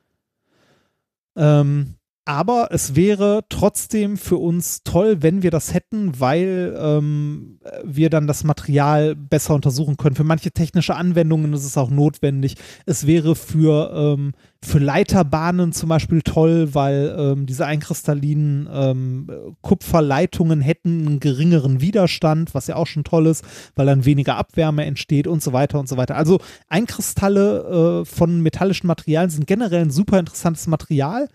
Ähm, 1.38 1.96
aber 2.28 2.68
es 2.72 2.94
wäre 2.94 3.46
trotzdem 3.48 4.18
für 4.18 4.36
uns 4.36 4.84
toll, 4.84 5.18
wenn 5.22 5.44
wir 5.44 5.50
das 5.50 5.74
hätten, 5.74 6.20
weil 6.20 6.78
ähm, 6.78 7.60
wir 7.86 8.10
dann 8.10 8.28
das 8.28 8.44
Material 8.44 9.16
besser 9.16 9.56
untersuchen 9.56 9.96
können. 9.96 10.18
Für 10.18 10.26
manche 10.26 10.52
technische 10.52 10.96
Anwendungen 10.96 11.54
ist 11.54 11.64
es 11.64 11.78
auch 11.78 11.90
notwendig. 11.90 12.56
Es 12.86 13.08
wäre 13.08 13.34
für, 13.36 13.94
ähm, 13.96 14.34
für 14.62 14.80
Leiterbahnen 14.80 15.72
zum 15.72 15.88
Beispiel 15.88 16.22
toll, 16.22 16.74
weil 16.74 17.16
ähm, 17.18 17.46
diese 17.46 17.66
einkristallinen 17.66 18.68
ähm, 18.74 19.30
Kupferleitungen 19.62 20.60
hätten 20.60 21.08
einen 21.08 21.20
geringeren 21.22 21.80
Widerstand, 21.80 22.54
was 22.54 22.68
ja 22.68 22.76
auch 22.76 22.88
schon 22.88 23.06
toll 23.06 23.28
ist, 23.28 23.46
weil 23.76 23.86
dann 23.86 24.04
weniger 24.04 24.36
Abwärme 24.36 24.84
entsteht 24.84 25.28
und 25.28 25.42
so 25.42 25.54
weiter 25.54 25.80
und 25.80 25.88
so 25.88 25.96
weiter. 25.96 26.18
Also 26.18 26.40
Einkristalle 26.68 28.02
äh, 28.02 28.06
von 28.06 28.42
metallischen 28.42 28.88
Materialien 28.88 29.30
sind 29.30 29.48
generell 29.48 29.84
ein 29.84 29.92
super 29.92 30.20
interessantes 30.20 30.68
Material 30.68 31.30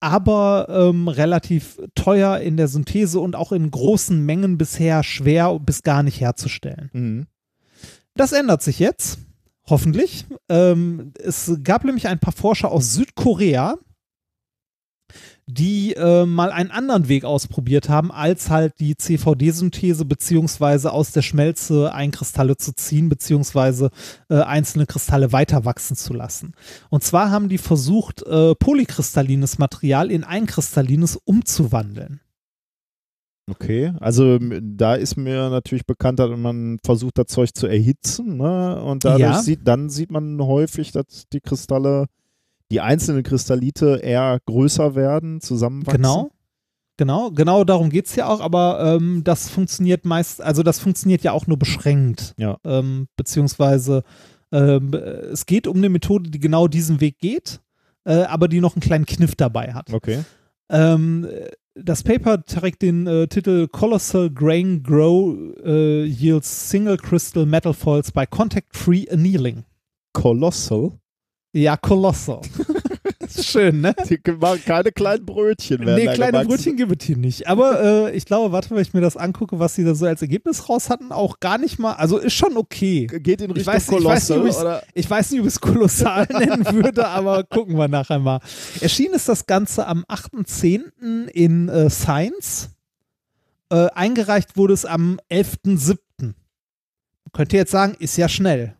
aber 0.00 0.66
ähm, 0.68 1.08
relativ 1.08 1.80
teuer 1.94 2.38
in 2.38 2.56
der 2.56 2.68
Synthese 2.68 3.20
und 3.20 3.34
auch 3.34 3.52
in 3.52 3.70
großen 3.70 4.24
Mengen 4.24 4.58
bisher 4.58 5.02
schwer 5.02 5.58
bis 5.58 5.82
gar 5.82 6.02
nicht 6.02 6.20
herzustellen. 6.20 6.90
Mhm. 6.92 7.26
Das 8.14 8.32
ändert 8.32 8.62
sich 8.62 8.78
jetzt, 8.78 9.18
hoffentlich. 9.68 10.26
Ähm, 10.48 11.12
es 11.22 11.58
gab 11.62 11.84
nämlich 11.84 12.08
ein 12.08 12.18
paar 12.18 12.32
Forscher 12.32 12.70
aus 12.70 12.94
Südkorea, 12.94 13.78
die 15.48 15.94
äh, 15.94 16.26
mal 16.26 16.50
einen 16.50 16.72
anderen 16.72 17.08
Weg 17.08 17.24
ausprobiert 17.24 17.88
haben, 17.88 18.10
als 18.10 18.50
halt 18.50 18.74
die 18.80 18.96
CVD-Synthese 18.96 20.04
beziehungsweise 20.04 20.92
aus 20.92 21.12
der 21.12 21.22
Schmelze 21.22 21.92
Einkristalle 21.94 22.56
zu 22.56 22.72
ziehen, 22.74 23.08
beziehungsweise 23.08 23.90
äh, 24.28 24.40
einzelne 24.40 24.86
Kristalle 24.86 25.32
weiter 25.32 25.64
wachsen 25.64 25.96
zu 25.96 26.12
lassen. 26.14 26.54
Und 26.90 27.04
zwar 27.04 27.30
haben 27.30 27.48
die 27.48 27.58
versucht, 27.58 28.22
äh, 28.26 28.54
polykristallines 28.56 29.58
Material 29.58 30.10
in 30.10 30.24
einkristallines 30.24 31.16
umzuwandeln. 31.24 32.20
Okay, 33.48 33.92
also 34.00 34.38
da 34.40 34.96
ist 34.96 35.16
mir 35.16 35.48
natürlich 35.50 35.86
bekannt, 35.86 36.18
dass 36.18 36.36
man 36.36 36.78
versucht, 36.84 37.18
das 37.18 37.26
Zeug 37.28 37.54
zu 37.54 37.68
erhitzen, 37.68 38.36
ne? 38.38 38.82
Und 38.82 39.04
dadurch 39.04 39.20
Ja. 39.20 39.40
sieht, 39.40 39.60
dann 39.62 39.88
sieht 39.88 40.10
man 40.10 40.40
häufig, 40.42 40.90
dass 40.90 41.28
die 41.32 41.40
Kristalle, 41.40 42.06
die 42.70 42.80
einzelnen 42.80 43.22
Kristallite 43.22 44.00
eher 44.02 44.40
größer 44.46 44.94
werden, 44.94 45.40
zusammenwachsen. 45.40 46.02
Genau. 46.02 46.30
Genau, 46.98 47.30
genau 47.30 47.64
darum 47.64 47.90
geht 47.90 48.06
es 48.06 48.16
ja 48.16 48.26
auch, 48.26 48.40
aber 48.40 48.96
ähm, 48.96 49.22
das 49.22 49.50
funktioniert 49.50 50.06
meist, 50.06 50.40
also 50.40 50.62
das 50.62 50.78
funktioniert 50.78 51.22
ja 51.22 51.32
auch 51.32 51.46
nur 51.46 51.58
beschränkt. 51.58 52.32
Ja. 52.38 52.56
Ähm, 52.64 53.08
beziehungsweise 53.18 54.02
ähm, 54.50 54.94
äh, 54.94 54.96
es 54.96 55.44
geht 55.44 55.66
um 55.66 55.76
eine 55.76 55.90
Methode, 55.90 56.30
die 56.30 56.40
genau 56.40 56.68
diesen 56.68 57.02
Weg 57.02 57.18
geht, 57.18 57.60
äh, 58.04 58.22
aber 58.22 58.48
die 58.48 58.62
noch 58.62 58.76
einen 58.76 58.80
kleinen 58.80 59.04
Kniff 59.04 59.34
dabei 59.34 59.74
hat. 59.74 59.92
Okay. 59.92 60.24
Ähm, 60.70 61.28
das 61.74 62.02
Paper 62.02 62.42
trägt 62.44 62.80
den 62.80 63.06
äh, 63.06 63.28
Titel 63.28 63.68
Colossal 63.68 64.30
Grain 64.30 64.82
Grow 64.82 65.36
äh, 65.62 66.04
Yields 66.06 66.70
Single 66.70 66.96
Crystal 66.96 67.44
Metal 67.44 67.74
Foils 67.74 68.10
by 68.10 68.26
Contact-Free 68.26 69.10
Annealing. 69.10 69.64
Colossal. 70.14 70.92
Ja, 71.56 71.78
ist 73.26 73.46
schön, 73.50 73.80
ne? 73.80 73.94
Die 74.08 74.18
machen 74.38 74.60
keine 74.64 74.92
kleinen 74.92 75.24
Brötchen 75.24 75.86
werden 75.86 75.94
Nee, 76.04 76.12
kleine 76.12 76.32
gewachsen. 76.32 76.48
Brötchen 76.48 76.76
gibt 76.76 77.00
es 77.00 77.06
hier 77.06 77.16
nicht. 77.16 77.46
Aber 77.48 77.82
äh, 78.10 78.16
ich 78.16 78.26
glaube, 78.26 78.52
warte, 78.52 78.70
wenn 78.70 78.82
ich 78.82 78.92
mir 78.92 79.00
das 79.00 79.16
angucke, 79.16 79.58
was 79.58 79.74
sie 79.74 79.82
da 79.84 79.94
so 79.94 80.04
als 80.04 80.20
Ergebnis 80.20 80.68
raus 80.68 80.90
hatten, 80.90 81.12
auch 81.12 81.40
gar 81.40 81.56
nicht 81.56 81.78
mal, 81.78 81.94
also 81.94 82.18
ist 82.18 82.34
schon 82.34 82.58
okay. 82.58 83.06
Geht 83.06 83.40
in 83.40 83.50
Ich 83.52 83.56
Richtung 83.66 83.74
weiß, 83.74 83.88
ich 83.88 84.04
weiß 84.04 84.28
nicht, 84.28 84.36
Colossal 84.36 84.40
ob 84.40 84.46
ich's- 84.46 84.60
oder? 84.60 84.82
Ich 84.94 85.08
weiß 85.10 85.30
nicht, 85.30 85.40
ob 85.40 85.46
ich 85.46 85.52
es 85.54 85.60
kolossal 85.60 86.26
nennen 86.30 86.66
würde, 86.72 87.08
aber 87.08 87.44
gucken 87.44 87.76
wir 87.78 87.88
nachher 87.88 88.18
mal. 88.18 88.40
Erschienen 88.80 89.14
ist 89.14 89.28
das 89.28 89.46
Ganze 89.46 89.86
am 89.86 90.04
8.10. 90.04 91.28
in 91.28 91.68
äh, 91.70 91.88
Science. 91.88 92.70
Äh, 93.70 93.86
eingereicht 93.94 94.56
wurde 94.56 94.74
es 94.74 94.84
am 94.84 95.18
11.07. 95.30 95.96
Man 96.20 96.34
könnte 97.32 97.56
jetzt 97.56 97.72
sagen, 97.72 97.96
ist 97.98 98.16
ja 98.16 98.28
schnell. 98.28 98.76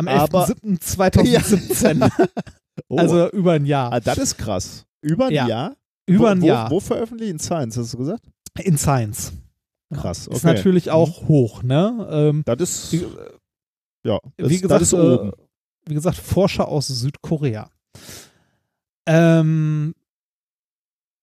Am 0.00 0.08
Aber- 0.08 0.46
11.07.2017. 0.46 2.10
Oh, 2.88 2.96
Also 2.96 3.28
über 3.32 3.52
ein 3.52 3.66
Jahr. 3.66 3.92
ah, 3.92 4.00
das 4.00 4.16
ist 4.16 4.38
krass. 4.38 4.86
Über 5.02 5.26
ein 5.26 5.32
Ja. 5.32 5.46
Jahr? 5.46 5.76
Über 6.06 6.24
wo, 6.24 6.26
ein 6.28 6.40
wo, 6.40 6.46
Jahr. 6.46 6.70
Wo 6.70 6.80
veröffentlicht? 6.80 7.30
In 7.30 7.38
Science, 7.38 7.76
hast 7.76 7.92
du 7.92 7.98
gesagt? 7.98 8.24
In 8.58 8.78
Science. 8.78 9.32
Krass, 9.92 10.26
okay. 10.28 10.36
Ist 10.38 10.44
natürlich 10.44 10.90
auch 10.90 11.28
hoch, 11.28 11.62
ne? 11.62 12.08
Ähm, 12.10 12.42
Das 12.46 12.58
ist, 12.60 12.92
wie, 12.92 13.04
ja, 14.06 14.18
das, 14.38 14.48
wie 14.48 14.60
gesagt, 14.60 14.80
das 14.80 14.88
ist 14.88 14.92
äh, 14.94 14.96
oben. 15.02 15.32
wie 15.86 15.94
gesagt, 15.94 16.16
Forscher 16.16 16.68
aus 16.68 16.86
Südkorea. 16.86 17.68
Ähm, 19.06 19.94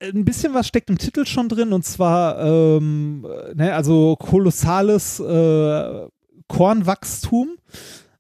ein 0.03 0.25
bisschen 0.25 0.53
was 0.53 0.67
steckt 0.67 0.89
im 0.91 0.97
Titel 0.99 1.25
schon 1.25 1.49
drin 1.49 1.73
und 1.73 1.83
zwar, 1.85 2.39
ähm, 2.45 3.21
ne, 3.55 3.73
also 3.73 4.15
kolossales 4.17 5.19
äh, 5.19 6.07
Kornwachstum. 6.47 7.57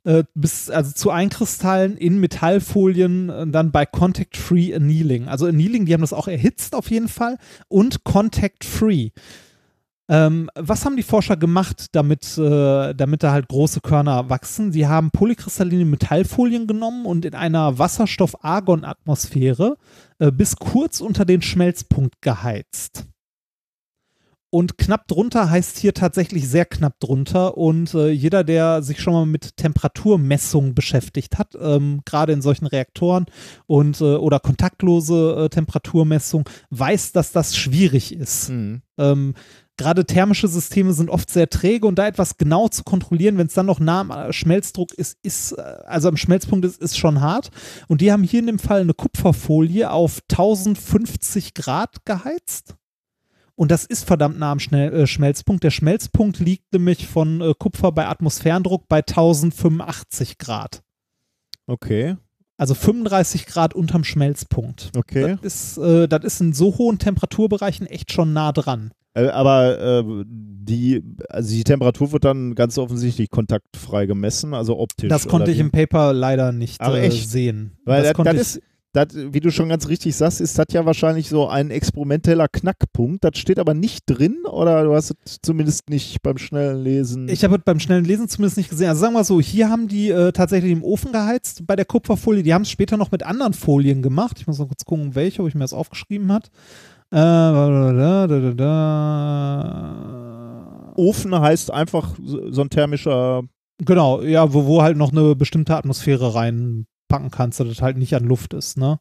Äh, 0.07 0.23
bis, 0.35 0.69
also 0.69 0.93
zu 0.93 1.11
Einkristallen 1.11 1.97
in 1.97 2.21
Metallfolien 2.21 3.29
äh, 3.29 3.45
dann 3.45 3.73
bei 3.73 3.85
Contact-Free 3.85 4.73
Annealing. 4.73 5.27
Also 5.27 5.47
Annealing, 5.47 5.85
die 5.85 5.93
haben 5.93 5.99
das 5.99 6.13
auch 6.13 6.29
erhitzt 6.29 6.75
auf 6.75 6.89
jeden 6.89 7.09
Fall 7.09 7.37
und 7.67 8.05
Contact-Free. 8.05 9.09
Ähm, 10.07 10.49
was 10.55 10.85
haben 10.85 10.95
die 10.95 11.03
Forscher 11.03 11.35
gemacht, 11.35 11.87
damit, 11.91 12.37
äh, 12.37 12.93
damit 12.93 13.21
da 13.21 13.33
halt 13.33 13.49
große 13.49 13.81
Körner 13.81 14.29
wachsen? 14.29 14.71
Sie 14.71 14.87
haben 14.87 15.11
polykristalline 15.11 15.83
Metallfolien 15.83 16.67
genommen 16.67 17.05
und 17.05 17.25
in 17.25 17.35
einer 17.35 17.77
Wasserstoff-Argon-Atmosphäre 17.77 19.75
äh, 20.19 20.31
bis 20.31 20.55
kurz 20.55 21.01
unter 21.01 21.25
den 21.25 21.41
Schmelzpunkt 21.41 22.21
geheizt. 22.21 23.03
Und 24.57 24.79
knapp 24.79 25.07
drunter 25.07 25.51
heißt 25.51 25.77
hier 25.77 25.93
tatsächlich 25.93 26.49
sehr 26.49 26.65
knapp 26.65 26.99
drunter. 26.99 27.59
Und 27.59 27.93
äh, 27.93 28.09
jeder, 28.09 28.43
der 28.43 28.81
sich 28.81 28.99
schon 28.99 29.13
mal 29.13 29.27
mit 29.27 29.55
Temperaturmessung 29.55 30.73
beschäftigt 30.73 31.37
hat, 31.37 31.55
ähm, 31.61 32.01
gerade 32.05 32.33
in 32.33 32.41
solchen 32.41 32.65
Reaktoren 32.65 33.27
und 33.67 34.01
äh, 34.01 34.15
oder 34.15 34.39
kontaktlose 34.39 35.43
äh, 35.45 35.49
Temperaturmessung, 35.49 36.49
weiß, 36.71 37.11
dass 37.11 37.31
das 37.31 37.55
schwierig 37.55 38.15
ist. 38.15 38.49
Mhm. 38.49 38.81
Ähm, 38.97 39.35
Gerade 39.77 40.05
thermische 40.05 40.47
Systeme 40.47 40.91
sind 40.93 41.11
oft 41.11 41.29
sehr 41.29 41.51
träge 41.51 41.85
und 41.85 41.99
da 41.99 42.07
etwas 42.07 42.37
genau 42.37 42.67
zu 42.67 42.83
kontrollieren, 42.83 43.37
wenn 43.37 43.45
es 43.45 43.53
dann 43.53 43.67
noch 43.67 43.79
nah 43.79 43.99
am 43.99 44.09
äh, 44.09 44.33
Schmelzdruck 44.33 44.91
ist, 44.91 45.19
ist, 45.21 45.51
äh, 45.51 45.61
also 45.85 46.07
am 46.07 46.17
Schmelzpunkt 46.17 46.65
ist, 46.65 46.81
ist 46.81 46.97
schon 46.97 47.21
hart. 47.21 47.51
Und 47.87 48.01
die 48.01 48.11
haben 48.11 48.23
hier 48.23 48.39
in 48.39 48.47
dem 48.47 48.57
Fall 48.57 48.81
eine 48.81 48.95
Kupferfolie 48.95 49.91
auf 49.91 50.21
1050 50.31 51.53
Grad 51.53 52.05
geheizt. 52.05 52.73
Und 53.57 53.71
das 53.71 53.85
ist 53.85 54.05
verdammt 54.05 54.37
nah 54.37 54.51
am 54.51 54.59
Schnell, 54.59 54.93
äh, 54.93 55.07
Schmelzpunkt. 55.07 55.63
Der 55.63 55.71
Schmelzpunkt 55.71 56.39
liegt 56.39 56.71
nämlich 56.73 57.07
von 57.07 57.41
äh, 57.41 57.53
Kupfer 57.57 57.91
bei 57.91 58.07
Atmosphärendruck 58.07 58.87
bei 58.87 58.99
1085 58.99 60.37
Grad. 60.37 60.83
Okay, 61.65 62.15
Also 62.57 62.75
35 62.75 63.47
Grad 63.47 63.73
unterm 63.73 64.03
Schmelzpunkt. 64.03 64.91
okay. 64.95 65.37
Das 65.41 65.75
ist, 65.75 65.77
äh, 65.79 66.07
das 66.07 66.23
ist 66.23 66.39
in 66.39 66.53
so 66.53 66.77
hohen 66.77 66.99
Temperaturbereichen 66.99 67.87
echt 67.87 68.11
schon 68.11 68.31
nah 68.31 68.51
dran. 68.51 68.91
Äh, 69.15 69.29
aber 69.29 69.79
äh, 69.79 70.23
die, 70.27 71.03
also 71.29 71.49
die 71.49 71.63
Temperatur 71.63 72.11
wird 72.11 72.25
dann 72.25 72.53
ganz 72.53 72.77
offensichtlich 72.77 73.31
kontaktfrei 73.31 74.05
gemessen, 74.05 74.53
also 74.53 74.77
optisch. 74.77 75.09
Das 75.09 75.27
konnte 75.27 75.49
ich 75.49 75.57
wie? 75.57 75.61
im 75.61 75.71
Paper 75.71 76.13
leider 76.13 76.51
nicht 76.51 76.79
äh, 76.79 76.99
echt? 77.01 77.27
sehen. 77.27 77.75
Weil 77.83 78.01
das 78.01 78.09
das, 78.09 78.15
konnte 78.15 78.33
das 78.35 78.55
ich, 78.55 78.57
ist, 78.57 78.63
das, 78.97 79.07
wie 79.13 79.39
du 79.39 79.51
schon 79.51 79.69
ganz 79.69 79.87
richtig 79.87 80.15
sagst, 80.15 80.41
ist 80.41 80.57
das 80.57 80.65
ja 80.71 80.85
wahrscheinlich 80.85 81.29
so 81.29 81.47
ein 81.47 81.69
experimenteller 81.69 82.47
Knackpunkt. 82.47 83.23
Das 83.23 83.37
steht 83.37 83.59
aber 83.59 83.75
nicht 83.75 84.05
drin 84.07 84.39
oder 84.49 84.83
du 84.83 84.95
hast 84.95 85.13
es 85.23 85.37
zumindest 85.41 85.89
nicht 85.89 86.23
beim 86.23 86.39
schnellen 86.39 86.83
Lesen. 86.83 87.29
ich 87.29 87.43
habe 87.43 87.57
es 87.57 87.61
beim 87.63 87.79
schnellen 87.79 88.05
Lesen 88.05 88.27
zumindest 88.27 88.57
nicht 88.57 88.69
gesehen. 88.69 88.89
Also 88.89 89.01
sagen 89.01 89.13
wir 89.13 89.19
mal 89.19 89.23
so, 89.23 89.39
hier 89.39 89.69
haben 89.69 89.87
die 89.87 90.09
äh, 90.09 90.31
tatsächlich 90.31 90.71
im 90.71 90.83
Ofen 90.83 91.11
geheizt 91.11 91.67
bei 91.67 91.75
der 91.75 91.85
Kupferfolie. 91.85 92.41
Die 92.41 92.55
haben 92.55 92.63
es 92.63 92.71
später 92.71 92.97
noch 92.97 93.11
mit 93.11 93.21
anderen 93.23 93.53
Folien 93.53 94.01
gemacht. 94.01 94.37
Ich 94.39 94.47
muss 94.47 94.57
noch 94.57 94.67
kurz 94.67 94.83
gucken, 94.83 95.13
welche, 95.13 95.43
ob 95.43 95.47
ich 95.47 95.53
mir 95.53 95.61
das 95.61 95.73
aufgeschrieben 95.73 96.31
hat. 96.31 96.47
Äh, 97.11 97.17
da, 97.17 98.27
da, 98.27 98.51
da. 98.53 99.93
Ofen 100.95 101.39
heißt 101.39 101.71
einfach 101.71 102.15
so 102.19 102.61
ein 102.61 102.71
thermischer. 102.71 103.43
Genau, 103.79 104.23
ja, 104.23 104.51
wo, 104.53 104.65
wo 104.65 104.81
halt 104.81 104.97
noch 104.97 105.11
eine 105.11 105.35
bestimmte 105.35 105.75
Atmosphäre 105.75 106.33
reinpacken 107.07 107.31
kannst, 107.31 107.59
dass 107.59 107.67
das 107.67 107.81
halt 107.81 107.97
nicht 107.97 108.15
an 108.15 108.23
Luft 108.23 108.53
ist, 108.53 108.77
ne? 108.77 108.99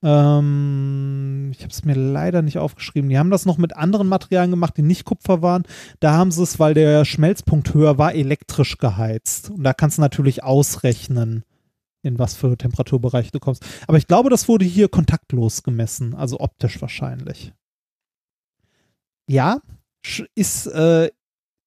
Ähm, 0.00 1.50
ich 1.52 1.62
habe 1.62 1.72
es 1.72 1.84
mir 1.84 1.94
leider 1.94 2.40
nicht 2.42 2.58
aufgeschrieben. 2.58 3.10
Die 3.10 3.18
haben 3.18 3.30
das 3.30 3.46
noch 3.46 3.58
mit 3.58 3.76
anderen 3.76 4.06
Materialien 4.06 4.52
gemacht, 4.52 4.76
die 4.76 4.82
nicht 4.82 5.04
Kupfer 5.04 5.42
waren. 5.42 5.64
Da 5.98 6.12
haben 6.12 6.30
sie 6.30 6.42
es, 6.42 6.60
weil 6.60 6.74
der 6.74 7.04
Schmelzpunkt 7.04 7.74
höher 7.74 7.98
war, 7.98 8.14
elektrisch 8.14 8.78
geheizt. 8.78 9.50
Und 9.50 9.64
da 9.64 9.72
kannst 9.72 9.98
du 9.98 10.02
natürlich 10.02 10.44
ausrechnen, 10.44 11.42
in 12.02 12.18
was 12.20 12.36
für 12.36 12.56
Temperaturbereich 12.56 13.32
du 13.32 13.40
kommst. 13.40 13.64
Aber 13.88 13.98
ich 13.98 14.06
glaube, 14.06 14.30
das 14.30 14.46
wurde 14.46 14.64
hier 14.64 14.88
kontaktlos 14.88 15.64
gemessen, 15.64 16.14
also 16.14 16.38
optisch 16.38 16.80
wahrscheinlich. 16.80 17.52
Ja, 19.28 19.60
ist, 20.36 20.66
äh, 20.66 21.10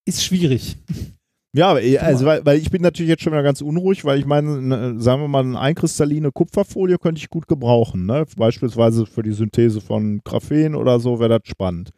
ist 0.05 0.23
schwierig. 0.23 0.77
Ja, 1.53 1.73
also, 1.73 2.25
weil, 2.25 2.45
weil 2.45 2.57
ich 2.59 2.71
bin 2.71 2.81
natürlich 2.81 3.09
jetzt 3.09 3.23
schon 3.23 3.33
wieder 3.33 3.43
ganz 3.43 3.61
unruhig, 3.61 4.05
weil 4.05 4.17
ich 4.19 4.25
meine, 4.25 4.61
ne, 4.61 4.95
sagen 5.01 5.21
wir 5.21 5.27
mal, 5.27 5.43
eine 5.43 5.59
einkristalline 5.59 6.31
Kupferfolie 6.31 6.97
könnte 6.97 7.19
ich 7.19 7.29
gut 7.29 7.47
gebrauchen. 7.47 8.05
Ne? 8.05 8.25
Beispielsweise 8.37 9.05
für 9.05 9.21
die 9.21 9.33
Synthese 9.33 9.81
von 9.81 10.21
Graphen 10.23 10.75
oder 10.75 10.99
so 11.01 11.19
wäre 11.19 11.39
das 11.39 11.49
spannend. 11.49 11.89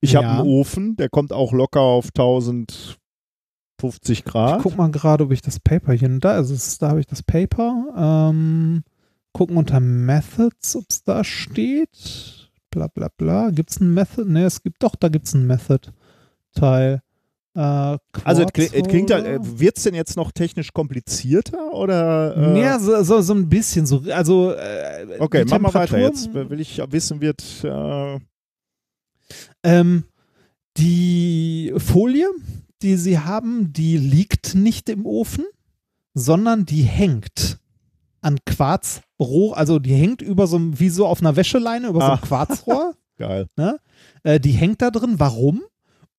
Ich 0.00 0.14
habe 0.14 0.26
Ja. 0.26 0.38
einen 0.40 0.48
Ofen, 0.48 0.94
der 0.96 1.08
kommt 1.08 1.32
auch 1.32 1.52
locker 1.52 1.80
auf 1.80 2.10
1050 2.14 2.98
Ich 4.10 4.24
Grad. 4.24 4.62
guck 4.62 4.76
mal 4.76 4.90
gerade, 4.90 5.24
ob 5.24 5.32
ich 5.32 5.42
das 5.42 5.58
Paper 5.58 5.92
hier, 5.92 6.08
da 6.20 6.38
ist 6.38 6.50
es, 6.50 6.78
da 6.78 6.90
habe 6.90 7.00
ich 7.00 7.06
das 7.06 7.22
Paper. 7.24 8.28
Ähm, 8.30 8.84
gucken 9.32 9.56
unter 9.56 9.80
Methods, 9.80 10.76
ob 10.76 10.84
es 10.88 11.02
da 11.02 11.24
steht. 11.24 12.48
Bla 12.70 12.86
bla 12.86 13.08
bla. 13.16 13.50
Gibt 13.50 13.70
es 13.70 13.80
ein 13.80 13.92
Method? 13.94 14.26
Ne, 14.30 14.44
es 14.44 14.62
gibt 14.62 14.82
doch, 14.82 14.94
da 14.96 15.08
gibt 15.08 15.26
es 15.26 15.34
ein 15.34 15.46
Method-Teil. 15.46 17.00
Äh, 17.56 17.98
Also 18.24 18.42
es 18.42 18.52
klingt, 18.52 19.10
halt, 19.10 19.24
Quartz- 19.24 19.58
wird 19.58 19.76
es 19.78 19.84
denn 19.84 19.94
jetzt 19.94 20.16
noch 20.16 20.30
technisch 20.30 20.72
komplizierter 20.74 21.72
oder? 21.72 22.36
Äh, 22.54 22.60
Ja, 22.60 22.78
so, 22.78 23.02
so, 23.02 23.20
so 23.22 23.32
ein 23.34 23.48
bisschen. 23.48 23.86
So, 23.86 24.02
also, 24.12 24.52
äh, 24.52 25.16
okay, 25.18 25.44
mach 25.48 25.58
mal 25.58 25.72
weiter. 25.74 25.98
Jetzt 25.98 26.32
will 26.34 26.60
ich 26.60 26.78
wissen, 26.90 27.20
wird 27.20 27.42
äh, 27.64 28.18
Ähm, 29.64 30.04
die 30.76 31.72
Folie, 31.78 32.28
die 32.82 32.96
sie 32.96 33.18
haben, 33.18 33.72
die 33.72 33.96
liegt 33.96 34.54
nicht 34.54 34.88
im 34.88 35.06
Ofen, 35.06 35.44
sondern 36.14 36.66
die 36.66 36.82
hängt 36.82 37.58
an 38.20 38.38
Quarzrohr, 38.44 39.56
also 39.56 39.78
die 39.78 39.94
hängt 39.94 40.20
über 40.20 40.46
so 40.46 40.60
wie 40.78 40.88
so 40.90 41.06
auf 41.06 41.20
einer 41.20 41.36
Wäscheleine, 41.36 41.88
über 41.88 42.00
so 42.00 42.06
Ah. 42.06 42.12
einem 42.14 42.20
Quarzrohr. 42.28 42.94
geil. 43.16 43.46
äh, 44.24 44.38
die 44.40 44.50
hängt 44.52 44.82
da 44.82 44.90
drin. 44.90 45.14
Warum? 45.18 45.62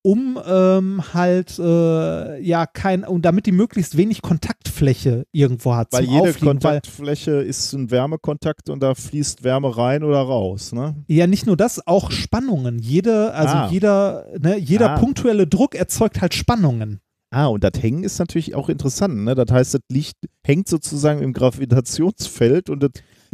Um 0.08 0.40
ähm, 0.48 1.04
halt, 1.14 1.60
äh, 1.60 2.40
ja, 2.42 2.66
kein, 2.66 3.04
und 3.04 3.24
damit 3.24 3.46
die 3.46 3.52
möglichst 3.52 3.98
wenig 3.98 4.22
Kontaktfläche 4.22 5.26
irgendwo 5.34 5.76
hat. 5.76 5.92
Weil 5.92 6.06
jede 6.06 6.30
Aufliegen, 6.30 6.46
weil, 6.46 6.54
Kontaktfläche 6.54 7.32
ist 7.42 7.74
ein 7.74 7.92
Wärmekontakt 7.92 8.70
und 8.70 8.82
da 8.82 8.96
fließt 8.96 9.44
Wärme 9.44 9.76
rein 9.76 10.04
oder 10.06 10.20
raus. 10.22 10.72
Ne? 10.72 10.96
Ja, 11.08 11.28
nicht 11.28 11.46
nur 11.46 11.58
das, 11.58 11.86
auch 11.86 12.10
Spannungen. 12.12 12.80
Jede, 12.80 13.34
also 13.34 13.54
Ah. 13.56 13.70
jeder, 13.70 14.28
ne, 14.40 14.58
jeder 14.58 14.92
Ah. 14.92 14.98
punktuelle 15.00 15.46
Druck 15.46 15.76
erzeugt 15.76 16.22
halt 16.22 16.34
Spannungen. 16.34 17.02
Ah, 17.30 17.48
und 17.48 17.66
das 17.66 17.74
Hängen 17.82 18.06
ist 18.06 18.18
natürlich 18.20 18.56
auch 18.56 18.70
interessant. 18.70 19.26
Ne? 19.26 19.36
Das 19.36 19.52
heißt, 19.52 19.74
das 19.74 19.82
Licht 19.92 20.16
hängt 20.46 20.70
sozusagen 20.70 21.22
im 21.22 21.34
Gravitationsfeld 21.34 22.70
und 22.70 22.82
das 22.84 22.92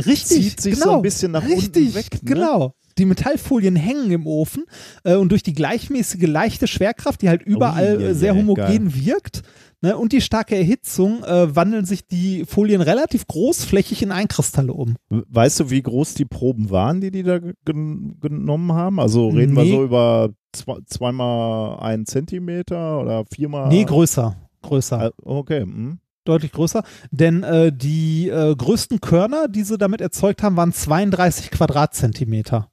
Richtig, 0.07 0.25
zieht 0.25 0.61
sich 0.61 0.73
genau, 0.73 0.85
so 0.85 0.91
ein 0.95 1.01
bisschen 1.03 1.31
nach 1.33 1.43
richtig, 1.43 1.85
unten 1.89 1.93
weg. 1.95 2.07
Ne? 2.13 2.19
Genau. 2.23 2.73
Die 2.97 3.05
Metallfolien 3.05 3.75
hängen 3.75 4.11
im 4.11 4.27
Ofen 4.27 4.65
äh, 5.03 5.15
und 5.15 5.29
durch 5.29 5.43
die 5.43 5.53
gleichmäßige 5.53 6.27
leichte 6.27 6.67
Schwerkraft, 6.67 7.21
die 7.21 7.29
halt 7.29 7.41
überall 7.43 7.97
Ui, 7.97 8.03
äh, 8.03 8.13
sehr 8.13 8.33
ui, 8.33 8.39
homogen 8.41 8.93
wirkt, 8.95 9.41
ne, 9.81 9.97
und 9.97 10.11
die 10.13 10.21
starke 10.21 10.55
Erhitzung 10.55 11.23
äh, 11.23 11.55
wandeln 11.55 11.85
sich 11.85 12.05
die 12.07 12.45
Folien 12.45 12.81
relativ 12.81 13.27
großflächig 13.27 14.01
in 14.03 14.11
Einkristalle 14.11 14.73
um. 14.73 14.95
Weißt 15.09 15.59
du, 15.59 15.69
wie 15.69 15.81
groß 15.81 16.13
die 16.13 16.25
Proben 16.25 16.69
waren, 16.69 17.01
die 17.01 17.11
die 17.11 17.23
da 17.23 17.39
gen 17.65 18.17
genommen 18.21 18.73
haben? 18.73 18.99
Also 18.99 19.29
reden 19.29 19.55
wir 19.55 19.63
Nee. 19.63 19.71
so 19.71 19.83
über 19.83 20.29
zwei, 20.51 20.77
zweimal 20.85 21.79
einen 21.79 22.05
Zentimeter 22.05 22.99
oder 23.01 23.25
viermal? 23.33 23.69
Nee, 23.69 23.83
größer. 23.85 24.35
Größer. 24.61 25.07
Äh, 25.07 25.11
Okay. 25.23 25.61
hm. 25.61 25.99
Deutlich 26.25 26.53
größer. 26.53 26.83
Denn 27.11 27.43
äh, 27.43 27.73
die 27.75 28.29
äh, 28.29 28.55
größten 28.55 29.01
Körner, 29.01 29.49
die 29.49 29.63
sie 29.63 29.77
damit 29.77 29.99
erzeugt 29.99 30.41
haben, 30.41 30.55
waren 30.55 30.71
32 30.71 31.51
Quadratzentimeter. 31.51 32.69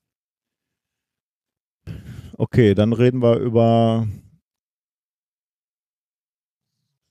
Okay, 2.41 2.75
dann 2.75 2.95
reden 2.95 3.21
wir 3.21 3.37
über 3.37 4.07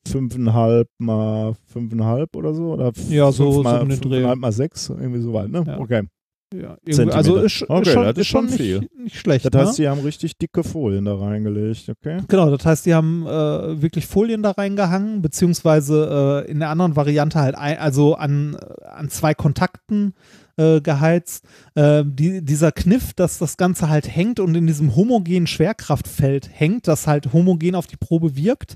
fünfeinhalb 0.08 0.88
mal 0.98 1.54
fünfeinhalb 1.68 2.36
oder 2.36 2.56
so? 2.56 2.74
Oder 2.74 2.92
Ja, 3.10 3.32
so- 3.32 3.52
so 3.52 3.62
mal, 3.62 3.80
den 3.82 3.90
Dreh. 3.90 3.98
fünfeinhalb 3.98 4.40
mal 4.40 4.52
sechs, 4.52 4.90
irgendwie 4.90 5.22
so 5.22 5.32
weit, 5.32 5.50
ne? 5.50 5.64
Ja. 5.68 5.78
Okay. 5.80 6.08
Ja, 6.52 6.78
also 7.12 7.36
ist, 7.38 7.62
Okay, 7.70 7.82
ist 7.82 7.94
schon, 7.94 8.04
das 8.06 8.18
ist 8.18 8.26
schon 8.28 8.50
viel. 8.50 8.90
nicht, 8.98 9.16
schlecht. 9.18 9.46
Das 9.46 9.52
ne? 9.54 9.68
heißt, 9.68 9.78
die 9.78 9.88
haben 9.88 10.00
richtig 10.02 10.36
dicke 10.36 10.64
Folien 10.64 11.06
da 11.06 11.14
reingelegt, 11.14 11.88
okay? 11.90 12.22
Genau, 12.28 12.50
das 12.50 12.66
heißt, 12.66 12.88
die 12.88 12.96
haben 12.96 13.28
äh, 13.28 13.80
wirklich 13.84 14.08
Folien 14.08 14.42
da 14.42 14.50
reingehangen, 14.50 15.22
beziehungsweise 15.22 16.44
äh, 16.48 16.50
in 16.52 16.58
der 16.58 16.70
anderen 16.70 16.96
Variante 16.96 17.38
halt 17.40 17.54
ein, 17.54 17.78
also 17.78 18.16
an, 18.16 18.56
an 18.56 19.10
zwei 19.10 19.36
Kontakten 19.36 20.16
äh, 20.60 20.82
geheizt. 20.82 21.46
Äh, 21.76 22.04
die, 22.06 22.44
dieser 22.44 22.72
Kniff, 22.72 23.14
dass 23.14 23.38
das 23.38 23.58
Ganze 23.58 23.90
halt 23.90 24.14
hängt 24.14 24.40
und 24.40 24.56
in 24.56 24.68
diesem 24.68 24.96
homogenen 24.96 25.48
Schwerkraftfeld 25.48 26.50
hängt, 26.52 26.88
das 26.88 27.08
halt 27.08 27.32
homogen 27.34 27.76
auf 27.76 27.88
die 27.88 27.98
Probe 27.98 28.36
wirkt, 28.36 28.76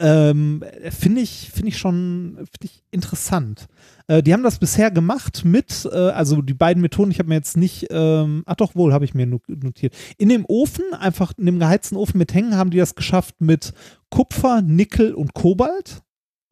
ähm, 0.00 0.62
finde 0.90 1.22
ich, 1.22 1.50
finde 1.52 1.70
ich 1.70 1.78
schon 1.78 2.34
finde 2.36 2.72
ich 2.72 2.84
interessant. 2.92 3.66
Äh, 4.06 4.22
die 4.22 4.32
haben 4.32 4.44
das 4.44 4.60
bisher 4.60 4.92
gemacht 4.92 5.44
mit, 5.44 5.88
äh, 5.90 5.96
also 5.96 6.40
die 6.40 6.54
beiden 6.54 6.80
Methoden, 6.80 7.10
ich 7.10 7.18
habe 7.18 7.28
mir 7.30 7.34
jetzt 7.34 7.56
nicht, 7.56 7.88
ähm, 7.90 8.44
ach 8.46 8.54
doch 8.54 8.76
wohl, 8.76 8.92
habe 8.92 9.04
ich 9.04 9.14
mir 9.14 9.26
no- 9.26 9.40
notiert. 9.48 9.96
In 10.16 10.28
dem 10.28 10.44
Ofen, 10.46 10.84
einfach 10.94 11.32
in 11.36 11.46
dem 11.46 11.58
geheizten 11.58 11.96
Ofen 11.96 12.18
mit 12.18 12.32
Hängen, 12.32 12.56
haben 12.56 12.70
die 12.70 12.78
das 12.78 12.94
geschafft 12.94 13.40
mit 13.40 13.72
Kupfer, 14.08 14.62
Nickel 14.62 15.14
und 15.14 15.34
Kobalt. 15.34 16.02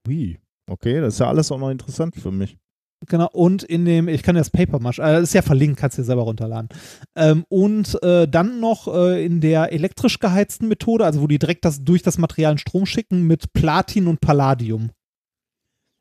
Wie? 0.09 0.41
Okay, 0.69 1.01
das 1.01 1.15
ist 1.15 1.20
ja 1.20 1.28
alles 1.28 1.53
auch 1.53 1.59
noch 1.61 1.70
interessant 1.70 2.17
für 2.17 2.33
mich. 2.33 2.57
Genau, 3.08 3.28
und 3.33 3.62
in 3.62 3.84
dem, 3.84 4.08
ich 4.08 4.23
kann 4.23 4.36
das 4.36 4.49
Paper 4.50 4.78
Mash, 4.81 4.99
äh, 4.99 5.20
ist 5.20 5.34
ja 5.34 5.42
verlinkt, 5.42 5.78
kannst 5.78 5.99
du 5.99 6.02
dir 6.02 6.07
selber 6.07 6.23
runterladen. 6.23 6.68
Ähm, 7.15 7.44
und 7.49 8.02
äh, 8.02 8.26
dann 8.26 8.58
noch 8.58 8.89
äh, 8.89 9.25
in 9.25 9.41
der 9.42 9.70
elektrisch 9.73 10.18
geheizten 10.18 10.66
Methode, 10.68 11.05
also 11.05 11.20
wo 11.20 11.26
die 11.26 11.39
direkt 11.39 11.65
das 11.66 11.84
durch 11.84 12.02
das 12.02 12.16
Material 12.16 12.52
einen 12.52 12.58
Strom 12.58 12.86
schicken, 12.86 13.23
mit 13.26 13.52
Platin 13.52 14.07
und 14.07 14.20
Palladium. 14.20 14.91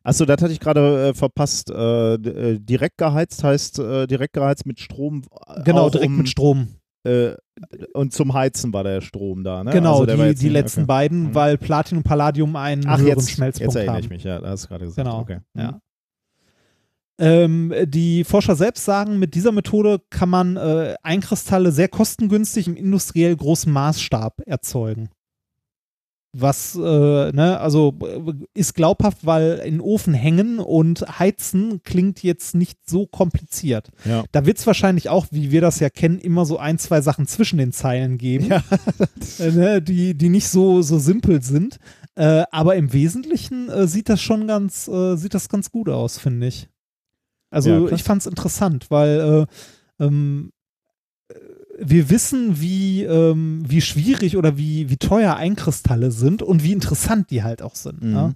Achso, 0.04 0.24
das 0.26 0.42
hatte 0.42 0.54
ich 0.54 0.60
gerade 0.60 1.10
äh, 1.10 1.14
verpasst. 1.14 1.70
Äh, 1.70 2.14
äh, 2.14 2.60
direkt 2.60 2.98
geheizt 2.98 3.44
heißt 3.44 3.80
äh, 3.80 4.08
direkt 4.08 4.34
geheizt 4.34 4.66
mit 4.66 4.80
Strom. 4.80 5.24
Genau, 5.66 5.90
direkt 5.90 6.12
um, 6.12 6.18
mit 6.18 6.30
Strom. 6.30 6.68
Und 7.94 8.14
zum 8.14 8.34
Heizen 8.34 8.74
war 8.74 8.84
der 8.84 9.02
Strom 9.02 9.44
da, 9.44 9.64
ne? 9.64 9.70
Genau, 9.72 10.02
Also 10.02 10.24
die, 10.24 10.34
die 10.34 10.50
letzten 10.50 10.82
okay. 10.82 10.88
beiden, 10.88 11.24
Mhm. 11.24 11.36
weil 11.36 11.58
Platin 11.60 12.00
und 12.00 12.04
Palladium 12.04 12.56
einen 12.56 12.88
Ach, 12.88 12.98
höheren 12.98 13.20
jetzt, 13.20 13.30
Schmelzpunkt 13.30 13.74
jetzt 13.74 13.76
erinnere 13.76 13.96
haben. 13.96 14.04
ich 14.04 14.10
mich, 14.10 14.24
ja, 14.24 14.40
da 14.40 14.50
hast 14.50 14.64
du 14.64 14.68
gerade 14.70 14.86
gesagt. 14.86 15.06
Genau. 15.08 15.20
Okay. 15.20 15.40
Mhm. 15.54 15.62
Ja. 15.62 15.80
Ähm, 17.18 17.74
die 17.86 18.24
Forscher 18.26 18.56
selbst 18.56 18.84
sagen, 18.84 19.20
mit 19.20 19.36
dieser 19.36 19.52
Methode 19.52 20.02
kann 20.10 20.30
man 20.30 20.58
äh, 20.58 20.96
Einkristalle 21.02 21.72
sehr 21.72 21.88
kostengünstig 21.88 22.68
im 22.68 22.76
industriell 22.76 23.36
großen 23.36 23.72
Maßstab 23.72 24.42
erzeugen. 24.46 25.10
Was, 26.38 26.76
äh, 26.76 26.80
ne, 27.32 27.58
also 27.62 27.98
äh, 28.02 28.34
ist 28.54 28.74
glaubhaft, 28.74 29.20
weil 29.26 29.62
in 29.66 29.80
Ofen 29.80 30.14
hängen 30.14 30.60
und 30.60 31.06
heizen 31.18 31.82
klingt 31.84 32.24
jetzt 32.24 32.56
nicht 32.56 32.78
so 32.86 33.06
kompliziert. 33.08 33.92
Ja. 34.04 34.26
Da 34.34 34.46
wird 34.46 34.58
es 34.58 34.68
wahrscheinlich 34.68 35.08
auch, 35.08 35.28
wie 35.32 35.52
wir 35.52 35.62
das 35.62 35.80
ja 35.80 35.90
kennen, 35.90 36.20
immer 36.20 36.44
so 36.44 36.58
ein, 36.58 36.78
zwei 36.78 37.00
Sachen 37.00 37.26
zwischen 37.28 37.58
den 37.58 37.72
Zeilen 37.72 38.18
geben, 38.18 38.48
Ja. 38.48 38.62
ne, 39.40 39.82
die, 39.82 40.14
die 40.18 40.28
nicht 40.28 40.50
so, 40.50 40.82
so 40.82 41.00
simpel 41.00 41.42
sind. 41.42 41.78
Äh, 42.16 42.44
aber 42.52 42.76
im 42.76 42.92
Wesentlichen 42.92 43.70
äh, 43.70 43.88
sieht 43.88 44.10
das 44.10 44.22
schon 44.22 44.46
ganz, 44.46 44.90
äh, 44.90 45.16
sieht 45.16 45.34
das 45.34 45.48
ganz 45.48 45.72
gut 45.72 45.88
aus, 45.88 46.18
finde 46.18 46.48
ich. 46.48 46.68
Also 47.56 47.88
Ja, 47.88 47.92
ich 47.92 48.04
fand 48.04 48.22
es 48.22 48.28
interessant, 48.28 48.88
weil 48.90 49.48
äh, 50.00 50.04
ähm, 50.04 50.52
äh, 51.30 51.36
wir 51.80 52.10
wissen, 52.10 52.60
wie, 52.60 53.04
ähm, 53.04 53.64
wie 53.68 53.82
schwierig 53.82 54.38
oder 54.38 54.58
wie, 54.58 54.90
wie 54.90 54.98
teuer 54.98 55.36
Einkristalle 55.36 56.12
sind 56.12 56.42
und 56.42 56.64
wie 56.64 56.74
interessant 56.74 57.30
die 57.32 57.44
halt 57.44 57.62
auch 57.62 57.76
sind. 57.76 58.04
Mhm. 58.04 58.12
Ne? 58.12 58.36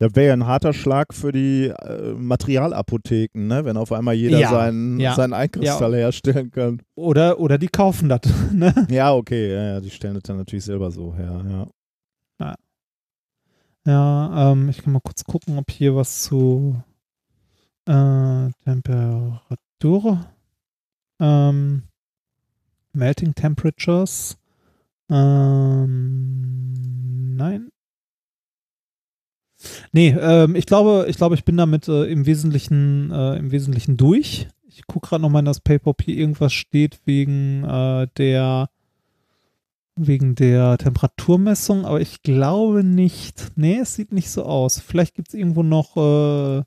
Das 0.00 0.16
wäre 0.16 0.28
ja 0.28 0.32
ein 0.32 0.46
harter 0.46 0.72
Schlag 0.72 1.12
für 1.12 1.30
die 1.30 1.66
äh, 1.66 2.14
Materialapotheken, 2.14 3.46
ne? 3.46 3.66
wenn 3.66 3.76
auf 3.76 3.92
einmal 3.92 4.14
jeder 4.14 4.38
Ja, 4.38 4.48
seinen, 4.48 4.98
ja. 4.98 5.14
seinen 5.14 5.34
Einkristall 5.34 5.94
herstellen 5.94 6.50
kann. 6.50 6.80
Oder, 6.94 7.38
oder 7.38 7.58
die 7.58 7.68
kaufen 7.68 8.08
das. 8.08 8.20
Ne? 8.50 8.72
Ja, 8.90 9.12
okay, 9.14 9.52
ja, 9.52 9.62
ja, 9.74 9.80
die 9.80 9.90
stellen 9.90 10.14
das 10.14 10.22
dann 10.22 10.38
natürlich 10.38 10.64
selber 10.64 10.90
so 10.90 11.14
her. 11.14 11.44
Ja. 12.40 12.54
Ja, 13.86 14.52
ähm, 14.52 14.68
ich 14.68 14.82
kann 14.82 14.92
mal 14.92 15.00
kurz 15.00 15.24
gucken, 15.24 15.58
ob 15.58 15.70
hier 15.70 15.94
was 15.96 16.22
zu 16.22 16.82
äh, 17.90 18.50
Temperatur, 18.64 20.24
ähm, 21.18 21.82
Melting 22.92 23.34
Temperatures, 23.34 24.38
ähm, 25.10 26.74
nein. 27.36 27.72
Nee, 29.92 30.16
ähm, 30.18 30.54
ich 30.54 30.66
glaube, 30.66 31.06
ich 31.08 31.16
glaube, 31.16 31.34
ich 31.34 31.44
bin 31.44 31.56
damit 31.56 31.88
äh, 31.88 32.04
im 32.04 32.26
Wesentlichen, 32.26 33.10
äh, 33.10 33.36
im 33.36 33.50
Wesentlichen 33.50 33.96
durch. 33.96 34.46
Ich 34.68 34.86
gucke 34.86 35.08
gerade 35.08 35.22
nochmal 35.22 35.40
in 35.40 35.46
das 35.46 35.60
Paper, 35.60 35.88
ob 35.88 36.02
hier 36.02 36.16
irgendwas 36.16 36.52
steht 36.52 37.00
wegen 37.04 37.64
äh, 37.64 38.06
der 38.16 38.70
wegen 39.96 40.34
der 40.34 40.78
Temperaturmessung, 40.78 41.84
aber 41.84 42.00
ich 42.00 42.22
glaube 42.22 42.84
nicht. 42.84 43.52
Nee, 43.56 43.80
es 43.80 43.94
sieht 43.96 44.12
nicht 44.12 44.30
so 44.30 44.44
aus. 44.44 44.80
Vielleicht 44.80 45.14
gibt 45.14 45.28
es 45.28 45.34
irgendwo 45.34 45.62
noch 45.62 45.96
äh, 45.96 46.62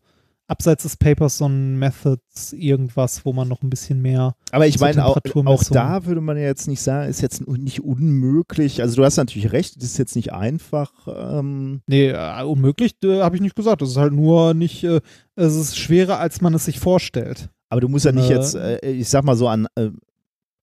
abseits 0.47 0.83
des 0.83 0.97
Papers 0.97 1.37
so 1.37 1.45
ein 1.47 1.79
Methods 1.79 2.53
irgendwas, 2.53 3.25
wo 3.25 3.33
man 3.33 3.47
noch 3.47 3.61
ein 3.63 3.69
bisschen 3.69 4.01
mehr. 4.01 4.35
Aber 4.51 4.67
ich 4.67 4.79
meine, 4.79 5.05
auch, 5.05 5.17
auch 5.45 5.63
da 5.63 6.05
würde 6.05 6.21
man 6.21 6.37
ja 6.37 6.43
jetzt 6.43 6.67
nicht 6.67 6.81
sagen, 6.81 7.09
ist 7.09 7.21
jetzt 7.21 7.47
nicht 7.47 7.81
unmöglich. 7.83 8.81
Also 8.81 8.95
du 8.97 9.05
hast 9.05 9.17
natürlich 9.17 9.51
recht, 9.53 9.77
das 9.77 9.83
ist 9.85 9.97
jetzt 9.97 10.15
nicht 10.15 10.33
einfach. 10.33 10.91
Ähm, 11.07 11.81
Nee, 11.87 12.09
äh, 12.09 12.43
unmöglich 12.43 12.95
äh, 13.03 13.21
habe 13.21 13.35
ich 13.35 13.41
nicht 13.41 13.55
gesagt. 13.55 13.81
Das 13.81 13.89
ist 13.89 13.97
halt 13.97 14.13
nur 14.13 14.53
nicht, 14.53 14.83
äh, 14.83 14.99
es 15.35 15.55
ist 15.55 15.77
schwerer, 15.77 16.19
als 16.19 16.41
man 16.41 16.53
es 16.53 16.65
sich 16.65 16.79
vorstellt. 16.79 17.49
aber 17.69 17.81
du 17.81 17.87
musst 17.87 18.05
ja 18.05 18.11
nicht 18.11 18.29
Äh, 18.29 18.33
jetzt, 18.35 18.55
äh, 18.55 18.79
ich 18.91 19.09
sag 19.09 19.23
mal 19.23 19.35
so 19.37 19.47
an, 19.47 19.67
äh, 19.75 19.89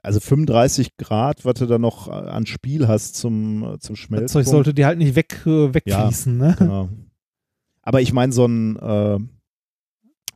also 0.03 0.21
35 0.21 0.97
Grad, 0.99 1.45
was 1.45 1.55
du 1.55 1.67
da 1.67 1.79
noch 1.79 2.09
an 2.09 2.47
Spiel 2.47 2.87
hast 2.89 3.17
zum, 3.17 3.77
zum 3.81 3.95
Das 3.95 3.99
Schmelzen. 3.99 4.29
Zeug 4.29 4.47
sollte 4.47 4.73
dir 4.75 4.87
halt 4.87 4.99
nicht 4.99 5.15
weg, 5.15 5.41
wegfließen, 5.45 6.37
ne? 6.39 6.55
Genau. 6.59 6.89
Aber 7.83 8.01
ich 8.01 8.13
meine, 8.13 8.33
so 8.33 8.47
ein, 8.47 8.77
äh, 8.77 9.19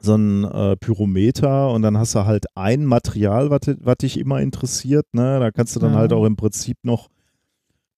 so 0.05 0.15
ein 0.15 0.45
äh, 0.45 0.77
Pyrometer 0.77 1.71
und 1.73 1.83
dann 1.83 1.99
hast 1.99 2.15
du 2.15 2.25
halt 2.25 2.47
ein 2.55 2.85
Material, 2.85 3.51
was 3.51 3.97
dich 3.99 4.19
immer 4.19 4.41
interessiert. 4.41 5.07
Ne? 5.13 5.41
Da 5.41 5.51
kannst 5.51 5.75
du 5.75 5.81
dann 5.81 5.93
Ja. 5.95 5.99
halt 5.99 6.13
auch 6.13 6.25
im 6.27 6.37
Prinzip 6.37 6.79
noch. 6.83 7.09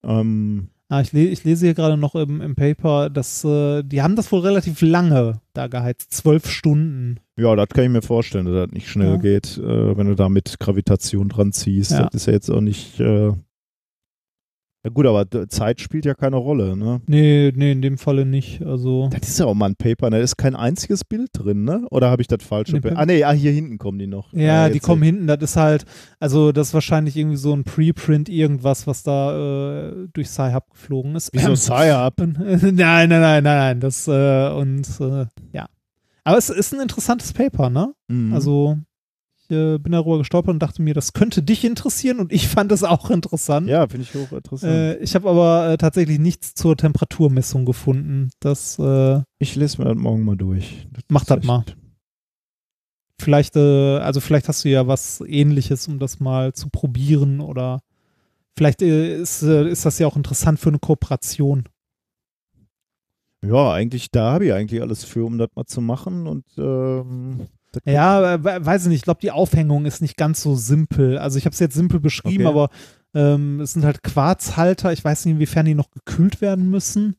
Ähm, 0.03 0.69
Ah, 0.89 1.01
ich, 1.01 1.11
le 1.11 1.25
ich 1.25 1.43
lese 1.43 1.65
hier 1.65 1.73
gerade 1.73 1.97
noch 1.97 2.15
im, 2.15 2.39
im 2.39 2.55
Paper, 2.55 3.09
dass 3.09 3.43
äh, 3.43 3.83
die 3.83 4.01
haben 4.01 4.15
das 4.15 4.31
wohl 4.31 4.39
relativ 4.39 4.79
lange 4.81 5.41
da 5.51 5.67
geheizt, 5.67 6.13
zwölf 6.13 6.49
Stunden. 6.49 7.17
ja, 7.35 7.53
das 7.57 7.67
kann 7.67 7.83
ich 7.83 7.89
mir 7.89 8.01
vorstellen, 8.01 8.45
dass 8.45 8.55
das 8.55 8.71
nicht 8.71 8.87
schnell 8.87 9.09
Ja. 9.15 9.17
geht, 9.17 9.57
äh, 9.57 9.97
wenn 9.97 10.07
du 10.07 10.15
da 10.15 10.29
mit 10.29 10.57
Gravitation 10.61 11.27
dran 11.27 11.51
ziehst. 11.51 11.91
Ja. 11.91 12.05
Das 12.05 12.13
ist 12.21 12.27
ja 12.27 12.31
jetzt 12.33 12.49
auch 12.49 12.61
nicht. 12.61 13.01
Ja, 14.87 14.93
gut, 14.93 15.05
aber 15.05 15.49
Zeit 15.49 15.81
spielt 15.81 16.05
ja 16.05 16.13
keine 16.13 16.37
Rolle. 16.37 16.77
Ne? 16.77 17.01
Nee, 17.07 17.51
nee, 17.53 17.73
in 17.73 17.81
dem 17.81 17.97
Falle 17.97 18.25
nicht. 18.25 18.61
Also, 18.61 19.09
Das 19.11 19.27
ist 19.27 19.37
ja 19.39 19.45
auch 19.45 19.53
mal 19.53 19.65
ein 19.65 19.75
Paper, 19.75 20.09
ne? 20.09 20.17
da 20.17 20.23
ist 20.23 20.37
kein 20.37 20.55
einziges 20.55 21.03
Bild 21.03 21.29
drin, 21.33 21.65
ne? 21.65 21.85
Oder 21.91 22.09
habe 22.09 22.21
ich 22.21 22.27
das 22.29 22.41
falsche 22.41 22.79
Bild? 22.79 22.95
Ah, 22.95 23.05
nee, 23.05 23.21
ah, 23.25 23.31
hier 23.33 23.51
hinten 23.51 23.77
kommen 23.79 23.99
die 23.99 24.07
noch. 24.07 24.31
ja, 24.31 24.63
Ah, 24.65 24.69
die 24.69 24.79
kommen 24.79 25.01
sehe 25.03 25.11
hinten, 25.11 25.27
das 25.27 25.41
ist 25.41 25.57
halt, 25.57 25.83
also 26.21 26.53
das 26.53 26.69
ist 26.69 26.73
wahrscheinlich 26.73 27.17
irgendwie 27.17 27.35
so 27.35 27.53
ein 27.53 27.65
Preprint, 27.65 28.29
irgendwas, 28.29 28.87
was 28.87 29.03
da 29.03 29.89
äh, 29.89 30.07
durch 30.13 30.29
Sci-Hub 30.29 30.69
geflogen 30.71 31.15
ist. 31.15 31.31
Wieso 31.33 31.53
Sci-Hub? 31.55 32.21
Und, 32.21 32.39
nein, 32.39 32.75
nein, 32.75 33.09
nein, 33.09 33.19
nein, 33.19 33.43
nein, 33.43 33.79
das, 33.81 34.07
äh, 34.07 34.49
und, 34.51 34.87
äh, 35.01 35.25
ja. 35.51 35.65
Aber 36.23 36.37
es 36.37 36.49
ist 36.49 36.73
ein 36.73 36.81
interessantes 36.81 37.33
Paper, 37.33 37.69
ne? 37.69 37.93
Mhm. 38.07 38.33
Also, 38.33 38.77
ich 39.49 39.55
äh, 39.55 39.77
bin 39.77 39.91
darüber 39.91 40.17
gestolpert 40.19 40.53
und 40.53 40.59
dachte 40.59 40.81
mir, 40.81 40.93
das 40.93 41.13
könnte 41.13 41.41
dich 41.43 41.63
interessieren 41.65 42.19
und 42.19 42.31
ich 42.33 42.47
fand 42.47 42.71
es 42.71 42.83
auch 42.83 43.09
interessant. 43.09 43.67
Ja, 43.67 43.87
finde 43.87 44.07
ich 44.09 44.15
auch 44.17 44.31
interessant. 44.31 44.71
Äh, 44.73 44.97
ich 44.97 45.15
habe 45.15 45.29
aber 45.29 45.69
äh, 45.71 45.77
tatsächlich 45.77 46.19
nichts 46.19 46.53
zur 46.53 46.75
Temperaturmessung 46.77 47.65
gefunden. 47.65 48.29
Das 48.39 48.77
äh, 48.79 49.21
ich 49.39 49.55
lese 49.55 49.79
mir 49.81 49.85
das 49.89 49.97
morgen 49.97 50.23
mal 50.25 50.37
durch. 50.37 50.87
Mach 51.09 51.21
ist 51.21 51.31
das 51.31 51.37
echt- 51.39 51.47
mal. 51.47 51.65
vielleicht, 53.19 53.55
äh, 53.55 53.97
also 53.97 54.19
vielleicht 54.21 54.47
hast 54.47 54.63
du 54.65 54.69
ja 54.69 54.87
was 54.87 55.21
ähnliches, 55.25 55.87
um 55.87 55.99
das 55.99 56.19
mal 56.19 56.53
zu 56.53 56.69
probieren 56.69 57.39
oder 57.41 57.79
vielleicht 58.57 58.81
äh, 58.81 59.17
ist, 59.21 59.43
ist 59.43 59.85
das 59.85 59.99
ja 59.99 60.07
auch 60.07 60.15
interessant 60.17 60.59
für 60.59 60.69
eine 60.69 60.79
Kooperation. 60.79 61.63
Ja, 63.45 63.71
eigentlich, 63.71 64.09
da 64.11 64.31
habe 64.33 64.47
ich 64.47 64.53
eigentlich 64.53 64.81
alles 64.81 65.03
für, 65.03 65.23
um 65.23 65.37
das 65.37 65.49
mal 65.55 65.65
zu 65.65 65.79
machen. 65.79 66.25
Und 66.27 66.43
ähm, 66.57 67.47
Ja, 67.85 68.43
we- 68.43 68.65
weiß 68.65 68.83
ich 68.83 68.87
nicht. 68.89 68.97
Ich 68.99 69.03
glaube, 69.03 69.19
die 69.21 69.31
Aufhängung 69.31 69.85
ist 69.85 70.01
nicht 70.01 70.17
ganz 70.17 70.41
so 70.41 70.55
simpel. 70.55 71.17
Also 71.17 71.37
ich 71.37 71.45
habe 71.45 71.53
es 71.53 71.59
jetzt 71.59 71.75
simpel 71.75 71.99
beschrieben, 71.99 72.45
Okay. 72.47 72.53
aber 72.55 72.69
ähm, 73.13 73.59
es 73.61 73.73
sind 73.73 73.83
halt 73.85 74.03
Quarzhalter. 74.03 74.91
Ich 74.93 75.03
weiß 75.03 75.25
nicht, 75.25 75.35
inwiefern 75.35 75.65
die 75.65 75.73
noch 75.75 75.89
gekühlt 75.91 76.41
werden 76.41 76.69
müssen. 76.69 77.15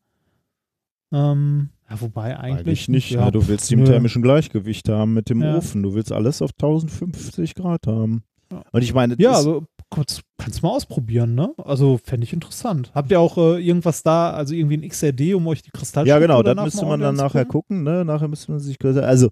Ähm, 1.12 1.70
ja, 1.90 2.00
wobei 2.00 2.36
eigentlich, 2.38 2.58
eigentlich 2.66 2.88
nicht. 2.88 3.10
Ja, 3.10 3.26
ne? 3.26 3.32
Du 3.32 3.48
willst 3.48 3.70
die 3.70 3.74
im 3.74 3.84
thermischen 3.84 4.22
Gleichgewicht 4.22 4.88
haben 4.88 5.14
mit 5.14 5.30
dem 5.30 5.40
Ja. 5.42 5.56
Ofen. 5.56 5.82
Du 5.82 5.94
willst 5.94 6.12
alles 6.12 6.42
auf 6.42 6.50
1050 6.52 7.54
Grad 7.54 7.86
haben. 7.86 8.22
Ja. 8.52 8.62
Und 8.72 8.82
ich 8.82 8.92
meine, 8.94 9.14
Ja, 9.18 9.32
also 9.32 9.64
kurz, 9.90 10.20
kannst 10.36 10.62
du 10.62 10.66
mal 10.66 10.72
ausprobieren, 10.72 11.34
ne? 11.34 11.54
Also 11.64 11.98
fände 12.02 12.24
ich 12.24 12.32
interessant. 12.34 12.90
Habt 12.94 13.10
ihr 13.10 13.20
auch 13.20 13.38
äh, 13.38 13.58
irgendwas 13.66 14.02
da, 14.02 14.30
also 14.30 14.54
irgendwie 14.54 14.76
ein 14.76 14.88
XRD, 14.88 15.34
um 15.34 15.46
euch 15.46 15.62
die 15.62 15.70
Kristallstruktur 15.70 16.06
ja 16.08 16.18
genau, 16.18 16.42
das 16.42 16.62
müsste 16.62 16.84
man 16.84 17.00
dann 17.00 17.14
nachher 17.16 17.46
gucken. 17.46 17.82
Ne? 17.84 18.04
Nachher 18.04 18.28
müsste 18.28 18.50
man 18.52 18.60
sich, 18.60 18.76
also 18.84 19.30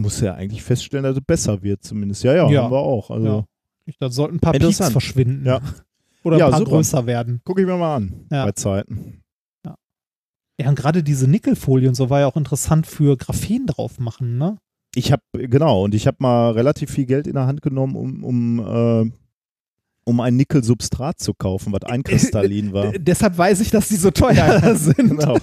muss 0.00 0.20
ja 0.20 0.34
eigentlich 0.34 0.62
feststellen, 0.62 1.04
dass 1.04 1.16
es 1.16 1.22
besser 1.24 1.62
wird 1.62 1.82
zumindest. 1.84 2.22
Ja, 2.24 2.34
ja, 2.34 2.48
Ja. 2.50 2.62
haben 2.64 2.72
wir 2.72 2.78
auch. 2.78 3.10
Also 3.10 3.26
Ja. 3.26 3.44
Da 4.00 4.10
sollten 4.10 4.36
ein 4.36 4.40
paar 4.40 4.52
Peaks 4.52 4.76
verschwinden. 4.90 5.46
Ja. 5.46 5.60
Oder 6.24 6.36
ein 6.36 6.40
Ja, 6.40 6.50
paar 6.50 6.58
super. 6.58 6.70
größer 6.72 7.06
werden. 7.06 7.40
gucke 7.44 7.60
ich 7.62 7.66
mir 7.66 7.76
mal 7.76 7.96
an 7.96 8.26
Ja. 8.30 8.44
bei 8.44 8.52
Zeiten. 8.52 9.22
Ja, 10.60 10.68
und 10.70 10.74
gerade 10.74 11.04
diese 11.04 11.28
Nickelfolie 11.30 11.88
und 11.88 11.94
so 11.94 12.10
war 12.10 12.18
ja 12.18 12.26
auch 12.26 12.36
interessant 12.36 12.86
für 12.88 13.16
Graphen 13.16 13.66
drauf 13.68 14.00
machen, 14.00 14.38
ne? 14.38 14.58
Ich 14.96 15.12
habe, 15.12 15.22
genau, 15.34 15.84
und 15.84 15.94
ich 15.94 16.08
habe 16.08 16.16
mal 16.18 16.50
relativ 16.50 16.90
viel 16.90 17.06
Geld 17.06 17.28
in 17.28 17.34
der 17.34 17.46
Hand 17.46 17.62
genommen, 17.62 17.94
um, 17.94 18.24
um, 18.24 18.58
äh, 19.06 19.10
um 20.04 20.20
ein 20.20 20.34
Nickelsubstrat 20.36 21.20
zu 21.20 21.32
kaufen, 21.32 21.72
was 21.72 21.84
einkristallin 21.84 22.72
war. 22.72 22.90
Deshalb 22.92 23.38
weiß 23.38 23.60
ich, 23.60 23.70
dass 23.70 23.86
die 23.86 23.94
so 23.96 24.10
teuer 24.10 24.74
sind. 24.74 24.96
genau. 24.96 25.38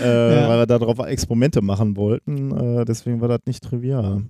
Äh, 0.00 0.34
Ja. 0.40 0.48
Weil 0.48 0.58
wir 0.60 0.66
darauf 0.66 0.98
Experimente 0.98 1.62
machen 1.62 1.96
wollten. 1.96 2.52
Äh, 2.52 2.84
deswegen 2.84 3.20
war 3.20 3.28
das 3.28 3.40
nicht 3.46 3.62
trivial. 3.62 4.24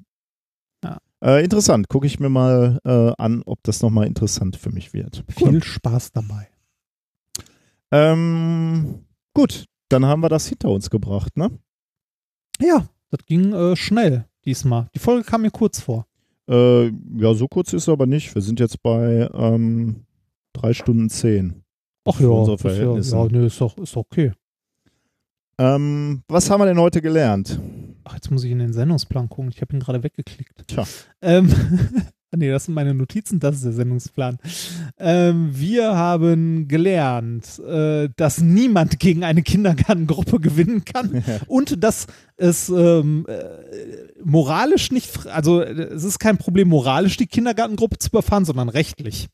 Ja. 0.85 0.99
Äh, 1.23 1.45
interessant. 1.45 1.89
Gucke 1.89 2.07
ich 2.07 2.21
mir 2.21 2.29
mal 2.29 2.79
äh, 2.85 3.13
an, 3.19 3.43
ob 3.47 3.63
das 3.63 3.83
nochmal 3.83 4.07
interessant 4.07 4.57
für 4.57 4.71
mich 4.71 4.93
wird. 4.93 5.25
Viel 5.29 5.63
Spaß 5.63 6.13
dabei. 6.13 6.49
Ähm, 7.91 9.07
gut, 9.35 9.65
dann 9.89 10.05
haben 10.05 10.21
wir 10.21 10.29
das 10.29 10.47
hinter 10.49 10.71
uns 10.71 10.91
gebracht, 10.91 11.37
ne? 11.37 11.51
Ja, 12.61 12.89
das 13.11 13.25
ging 13.27 13.53
äh, 13.53 13.77
schnell 13.77 14.27
diesmal. 14.45 14.89
Die 14.95 14.99
Folge 14.99 15.25
kam 15.25 15.43
mir 15.43 15.51
kurz 15.51 15.81
vor. 15.81 16.07
Äh, 16.49 16.87
ja, 16.89 17.35
so 17.35 17.49
kurz 17.49 17.73
ist 17.73 17.83
es 17.83 17.89
aber 17.89 18.07
nicht. 18.07 18.35
Wir 18.35 18.43
sind 18.43 18.61
jetzt 18.61 18.83
bei 18.83 19.29
ähm, 19.33 20.05
drei 20.53 20.73
Stunden 20.73 21.11
zehn. 21.11 21.63
Ach 22.05 22.17
Für 22.17 22.47
ja, 22.71 22.97
ist 22.97 23.13
ja, 23.13 23.25
ja 23.25 23.29
nee, 23.31 23.47
ist 23.47 23.61
doch 23.61 23.77
ist 23.79 23.97
okay. 23.97 24.33
Ähm, 25.59 26.23
was 26.29 26.51
haben 26.51 26.61
wir 26.61 26.67
denn 26.67 26.79
heute 26.79 27.01
gelernt? 27.01 27.59
Ach, 28.05 28.15
jetzt 28.15 28.31
muss 28.31 28.45
ich 28.45 28.51
in 28.51 28.59
den 28.59 28.73
Sendungsplan 28.73 29.29
gucken. 29.29 29.51
Ich 29.55 29.61
habe 29.61 29.75
ihn 29.75 29.81
gerade 29.81 30.03
weggeklickt. 30.03 30.69
Tja. 30.69 30.85
Ähm, 31.23 31.53
nee, 32.37 32.51
das 32.51 32.67
sind 32.67 32.75
meine 32.75 32.95
Notizen, 32.95 33.41
das 33.41 33.57
ist 33.57 33.65
der 33.65 33.73
Sendungsplan. 33.73 34.39
Ähm, 34.99 35.51
wir 35.53 35.97
haben 35.97 36.69
gelernt, 36.69 37.59
äh, 37.61 38.11
dass 38.17 38.41
niemand 38.41 39.01
gegen 39.01 39.25
eine 39.25 39.43
Kindergartengruppe 39.43 40.41
gewinnen 40.41 40.85
kann 40.85 41.25
und 41.47 41.83
dass 41.83 42.07
es 42.37 42.69
ähm, 42.69 43.25
äh, 43.27 43.43
moralisch 44.23 44.93
nicht, 44.93 45.27
also 45.27 45.63
es 45.63 46.05
ist 46.05 46.19
kein 46.19 46.37
Problem, 46.37 46.69
moralisch 46.69 47.17
die 47.17 47.27
Kindergartengruppe 47.27 47.99
zu 47.99 48.11
überfahren, 48.11 48.45
sondern 48.45 48.69
rechtlich. 48.69 49.29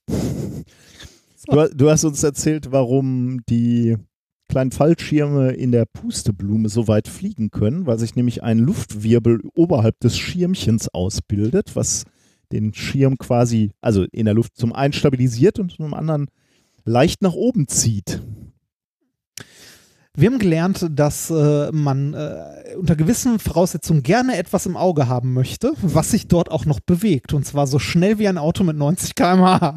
Du, 1.49 1.69
du 1.75 1.91
hast 1.91 2.05
uns 2.05 2.23
erzählt, 2.23 2.71
warum 2.71 3.41
die 3.49 3.97
kleinen 4.53 4.71
Fallschirme 4.71 5.53
in 5.53 5.73
der 5.73 5.87
Pusteblume 5.87 6.69
so 6.69 6.87
weit 6.87 7.09
fliegen 7.09 7.51
können, 7.51 7.87
weil 7.87 7.99
sich 7.99 8.17
nämlich 8.17 8.43
ein 8.43 8.59
Luftwirbel 8.59 9.41
oberhalb 9.55 9.99
des 10.01 10.19
Schirmchens 10.19 10.91
ausbildet, 10.91 11.75
was 11.75 12.05
den 12.53 12.75
Schirm 12.75 13.17
quasi, 13.17 13.71
also 13.81 14.05
in 14.13 14.27
der 14.27 14.35
Luft 14.35 14.59
zum 14.59 14.75
einen 14.75 14.93
stabilisiert 14.93 15.59
und 15.59 15.73
zum 15.73 15.95
anderen 15.95 16.27
leicht 16.85 17.23
nach 17.23 17.33
oben 17.33 17.67
zieht. 17.67 18.21
Wir 20.15 20.29
haben 20.31 20.39
gelernt, 20.39 20.87
dass 20.91 21.31
äh, 21.31 21.73
man 21.73 22.13
äh, 22.13 22.75
unter 22.77 22.97
gewissen 22.97 23.39
Voraussetzungen 23.39 24.03
gerne 24.03 24.37
etwas 24.37 24.67
im 24.67 24.77
Auge 24.77 25.09
haben 25.09 25.33
möchte, 25.33 25.73
was 25.81 26.11
sich 26.11 26.29
dort 26.29 26.51
auch 26.51 26.67
noch 26.67 26.81
bewegt. 26.81 27.33
Und 27.33 27.47
zwar 27.47 27.67
so 27.67 27.79
schnell 27.79 28.19
wie 28.19 28.29
ein 28.29 28.37
Auto 28.37 28.63
mit 28.63 28.77
90 28.77 29.15
km/h. 29.15 29.77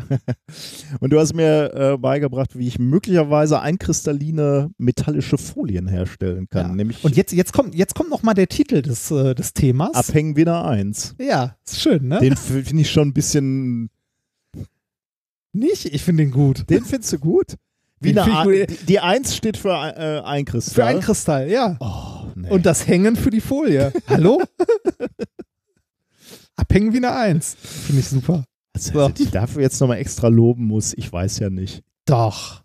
Und 0.99 1.13
du 1.13 1.19
hast 1.21 1.35
mir 1.35 1.73
äh, 1.73 1.97
beigebracht, 1.97 2.57
wie 2.57 2.67
ich 2.67 2.79
möglicherweise 2.79 3.61
einkristalline 3.61 4.71
metallische 4.77 5.37
Folien 5.37 5.87
herstellen 5.87 6.49
kann, 6.49 6.67
Ja. 6.67 6.75
nämlich 6.75 7.05
Und 7.05 7.15
jetzt, 7.15 7.31
jetzt 7.31 7.53
kommt, 7.53 7.73
jetzt 7.73 7.95
kommt 7.95 8.09
noch 8.09 8.21
mal 8.21 8.33
der 8.33 8.49
Titel 8.49 8.81
des, 8.81 9.09
äh, 9.11 9.35
des 9.35 9.53
Themas. 9.53 9.93
Abhängen 9.93 10.35
wieder 10.35 10.65
eins. 10.65 11.15
Ja, 11.17 11.55
ist 11.65 11.79
schön, 11.79 12.09
ne? 12.09 12.19
Den 12.19 12.35
finde 12.35 12.81
ich 12.81 12.91
schon 12.91 13.07
ein 13.07 13.13
bisschen. 13.13 13.89
Nicht? 15.53 15.85
Ich 15.85 16.03
finde 16.03 16.23
den 16.23 16.31
gut. 16.31 16.69
Den 16.69 16.83
findest 16.83 17.13
du 17.13 17.19
gut? 17.19 17.55
Wie 18.05 18.17
eine 18.17 18.23
find 18.23 18.55
ich 18.55 18.79
A 18.79 18.85
die, 18.85 18.99
Eins 18.99 19.35
steht 19.35 19.57
für 19.57 19.69
äh, 19.69 20.21
Einkristall. 20.25 20.73
Für 20.73 20.85
ein 20.85 20.99
Kristall, 21.01 21.49
ja. 21.49 21.77
Oh, 21.79 22.31
nee. 22.35 22.49
Und 22.49 22.65
das 22.65 22.87
Hängen 22.87 23.15
für 23.15 23.29
die 23.29 23.41
Folie. 23.41 23.91
Hallo? 24.07 24.41
Abhängen 26.55 26.93
wie 26.93 26.97
eine 26.97 27.13
Eins. 27.13 27.55
Finde 27.59 28.01
ich 28.01 28.07
super. 28.07 28.45
also, 28.73 28.91
so. 28.93 29.11
ich 29.17 29.31
dafür 29.31 29.61
jetzt 29.61 29.79
nochmal 29.81 29.97
extra 29.97 30.27
loben 30.27 30.65
muss, 30.65 30.93
ich 30.93 31.11
weiß 31.11 31.39
ja 31.39 31.49
nicht. 31.49 31.83
Doch. 32.05 32.63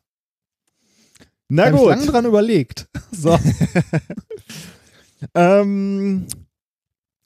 Na 1.48 1.68
ich 1.68 1.76
gut. 1.76 1.88
lange 1.88 2.06
dran 2.06 2.24
überlegt. 2.24 2.88
So. 3.12 3.36
Ähm, 5.34 6.26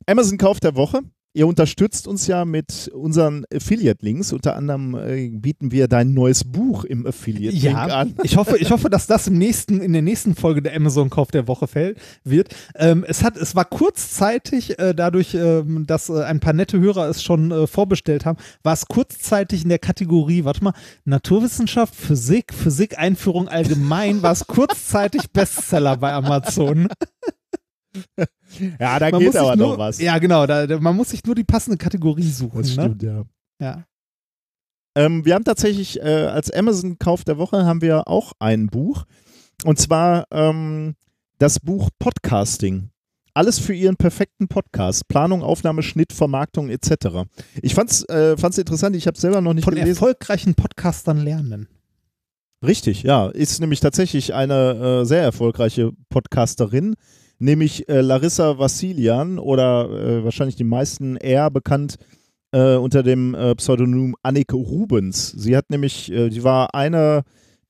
Amazon 0.07 0.39
Kauf 0.39 0.61
der 0.61 0.75
Woche. 0.75 1.03
Ihr 1.35 1.49
unterstützt 1.49 2.07
uns 2.07 2.27
ja 2.29 2.45
mit 2.45 2.89
unseren 2.95 3.45
Affiliate-Links. 3.53 4.33
Unter 4.33 4.57
anderem 4.57 4.95
äh, 4.95 5.29
bieten 5.31 5.73
wir 5.73 5.89
dein 5.89 6.15
neues 6.15 6.45
Buch 6.45 6.85
im 6.85 7.07
Affiliate-Link 7.07 7.65
Ja, 7.65 7.87
an. 7.87 8.15
ich 8.23 8.37
hoffe, 8.37 8.57
ich 8.59 8.71
hoffe, 8.71 8.89
dass 8.89 9.07
das 9.09 9.27
im 9.27 9.37
nächsten, 9.37 9.81
in 9.81 9.93
der 9.93 10.03
nächsten 10.03 10.37
Folge 10.37 10.63
der 10.63 10.75
Amazon-Kauf 10.77 11.33
der 11.33 11.49
Woche 11.49 11.67
fällt, 11.67 11.99
wird. 12.23 12.55
Ähm, 12.77 13.05
es 13.07 13.25
hat, 13.25 13.37
es 13.37 13.57
war 13.57 13.65
kurzzeitig, 13.65 14.79
äh, 14.79 14.95
dadurch, 14.95 15.35
ähm, 15.35 15.87
dass 15.87 16.09
äh, 16.09 16.23
ein 16.23 16.39
paar 16.39 16.53
nette 16.53 16.79
Hörer 16.79 17.09
es 17.09 17.23
schon 17.23 17.51
äh, 17.51 17.67
vorbestellt 17.67 18.25
haben, 18.25 18.39
war 18.63 18.73
es 18.73 18.87
kurzzeitig 18.87 19.65
in 19.65 19.69
der 19.71 19.81
Kategorie, 19.81 20.45
warte 20.45 20.63
mal, 20.63 20.73
Naturwissenschaft, 21.05 21.95
Physik, 21.97 22.55
Physik-Einführung 22.55 23.49
allgemein, 23.49 24.23
war 24.23 24.33
es 24.33 24.47
kurzzeitig 24.47 25.33
Bestseller 25.33 25.97
bei 25.97 26.13
Amazon. 26.13 26.89
Ja, 28.79 28.99
da 29.01 29.11
Man 29.11 29.21
geht 29.21 29.37
aber 29.37 29.57
nur, 29.57 29.71
noch 29.71 29.79
was. 29.79 30.01
Ja, 30.01 30.19
genau, 30.19 30.47
da, 30.47 30.67
da, 30.67 30.79
man 30.79 30.95
muss 30.95 31.11
sich 31.11 31.25
nur 31.25 31.35
die 31.35 31.45
passende 31.45 31.77
Kategorie 31.77 32.29
suchen. 32.29 32.63
das 32.63 32.77
ne? 32.77 32.83
stimmt, 32.85 33.03
ja. 33.03 33.25
Ja. 33.61 33.85
Ähm, 34.97 35.25
wir 35.25 35.35
haben 35.35 35.45
tatsächlich 35.45 36.01
äh, 36.01 36.27
als 36.27 36.51
Amazon-Kauf 36.53 37.25
der 37.25 37.39
Woche 37.39 37.65
haben 37.65 37.81
wir 37.81 38.07
auch 38.07 38.33
ein 38.39 38.69
Buch. 38.69 39.05
Und 39.65 39.79
zwar 39.79 40.27
ähm, 40.31 40.95
das 41.39 41.59
Buch 41.59 41.91
Podcasting. 41.99 42.91
Alles 43.37 43.59
für 43.59 43.75
Ihren 43.75 43.97
perfekten 43.97 44.47
Podcast. 44.47 45.09
Planung, 45.09 45.43
Aufnahme, 45.43 45.83
Schnitt, 45.83 46.13
Vermarktung 46.13 46.69
etc. 46.69 47.27
Ich 47.61 47.75
fand's, 47.75 48.09
äh, 48.09 48.37
fand's 48.37 48.59
interessant, 48.59 48.95
ich 48.95 49.09
habe 49.09 49.19
selber 49.19 49.41
noch 49.41 49.55
nicht 49.55 49.65
Von 49.65 49.75
gelesen. 49.75 49.91
erfolgreichen 49.91 50.55
Podcastern 50.55 51.19
lernen. 51.19 51.67
Richtig, 52.65 53.03
ja. 53.03 53.29
Ist 53.29 53.61
nämlich 53.61 53.81
tatsächlich 53.81 54.35
eine 54.35 55.01
äh, 55.03 55.05
sehr 55.05 55.23
erfolgreiche 55.23 55.91
Podcasterin, 56.09 56.95
nämlich 57.45 57.89
äh, 57.89 58.01
Larissa 58.01 58.59
Vassilian 58.59 59.39
oder 59.39 59.91
äh, 59.91 60.25
wahrscheinlich 60.25 60.57
die 60.57 60.65
meisten 60.65 61.17
eher 61.17 61.51
bekannt 61.51 61.97
äh, 62.53 62.77
unter 62.77 63.03
dem 63.03 63.35
äh, 63.35 63.55
Pseudonym 63.55 64.17
Annike 64.23 64.57
Rubens. 64.57 65.31
Sie 65.33 65.57
hat 65.57 65.71
nämlich, 65.71 66.11
äh, 66.11 66.31
sie 66.31 66.43
war 66.43 66.75
eine 66.75 67.23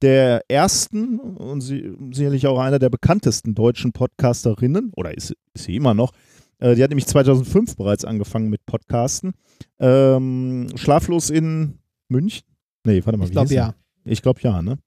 der 0.03 0.43
ersten 0.49 1.19
und 1.19 1.61
sie, 1.61 1.97
sicherlich 2.13 2.47
auch 2.47 2.59
einer 2.59 2.79
der 2.79 2.91
bekanntesten 2.91 3.55
deutschen 3.55 3.93
Podcasterinnen, 3.93 4.93
oder 4.97 5.17
ist, 5.17 5.35
ist 5.55 5.65
sie 5.65 5.77
immer 5.77 5.95
noch. 5.95 6.13
Äh, 6.59 6.75
die 6.75 6.83
hat 6.83 6.91
nämlich 6.91 7.07
2005 7.07 7.77
bereits 7.77 8.05
angefangen 8.05 8.51
mit 8.51 8.65
Podcasten. 8.67 9.33
Ähm, 9.79 10.69
Schlaflos 10.77 11.31
in 11.31 11.79
München? 12.09 12.47
Nee, 12.85 13.03
warte 13.05 13.19
mal, 13.19 13.25
Ich 13.25 13.33
glaube 13.33 13.55
ja. 13.55 13.75
ich 14.05 14.23
glaube 14.23 14.41
ja, 14.43 14.63
ne? 14.63 14.79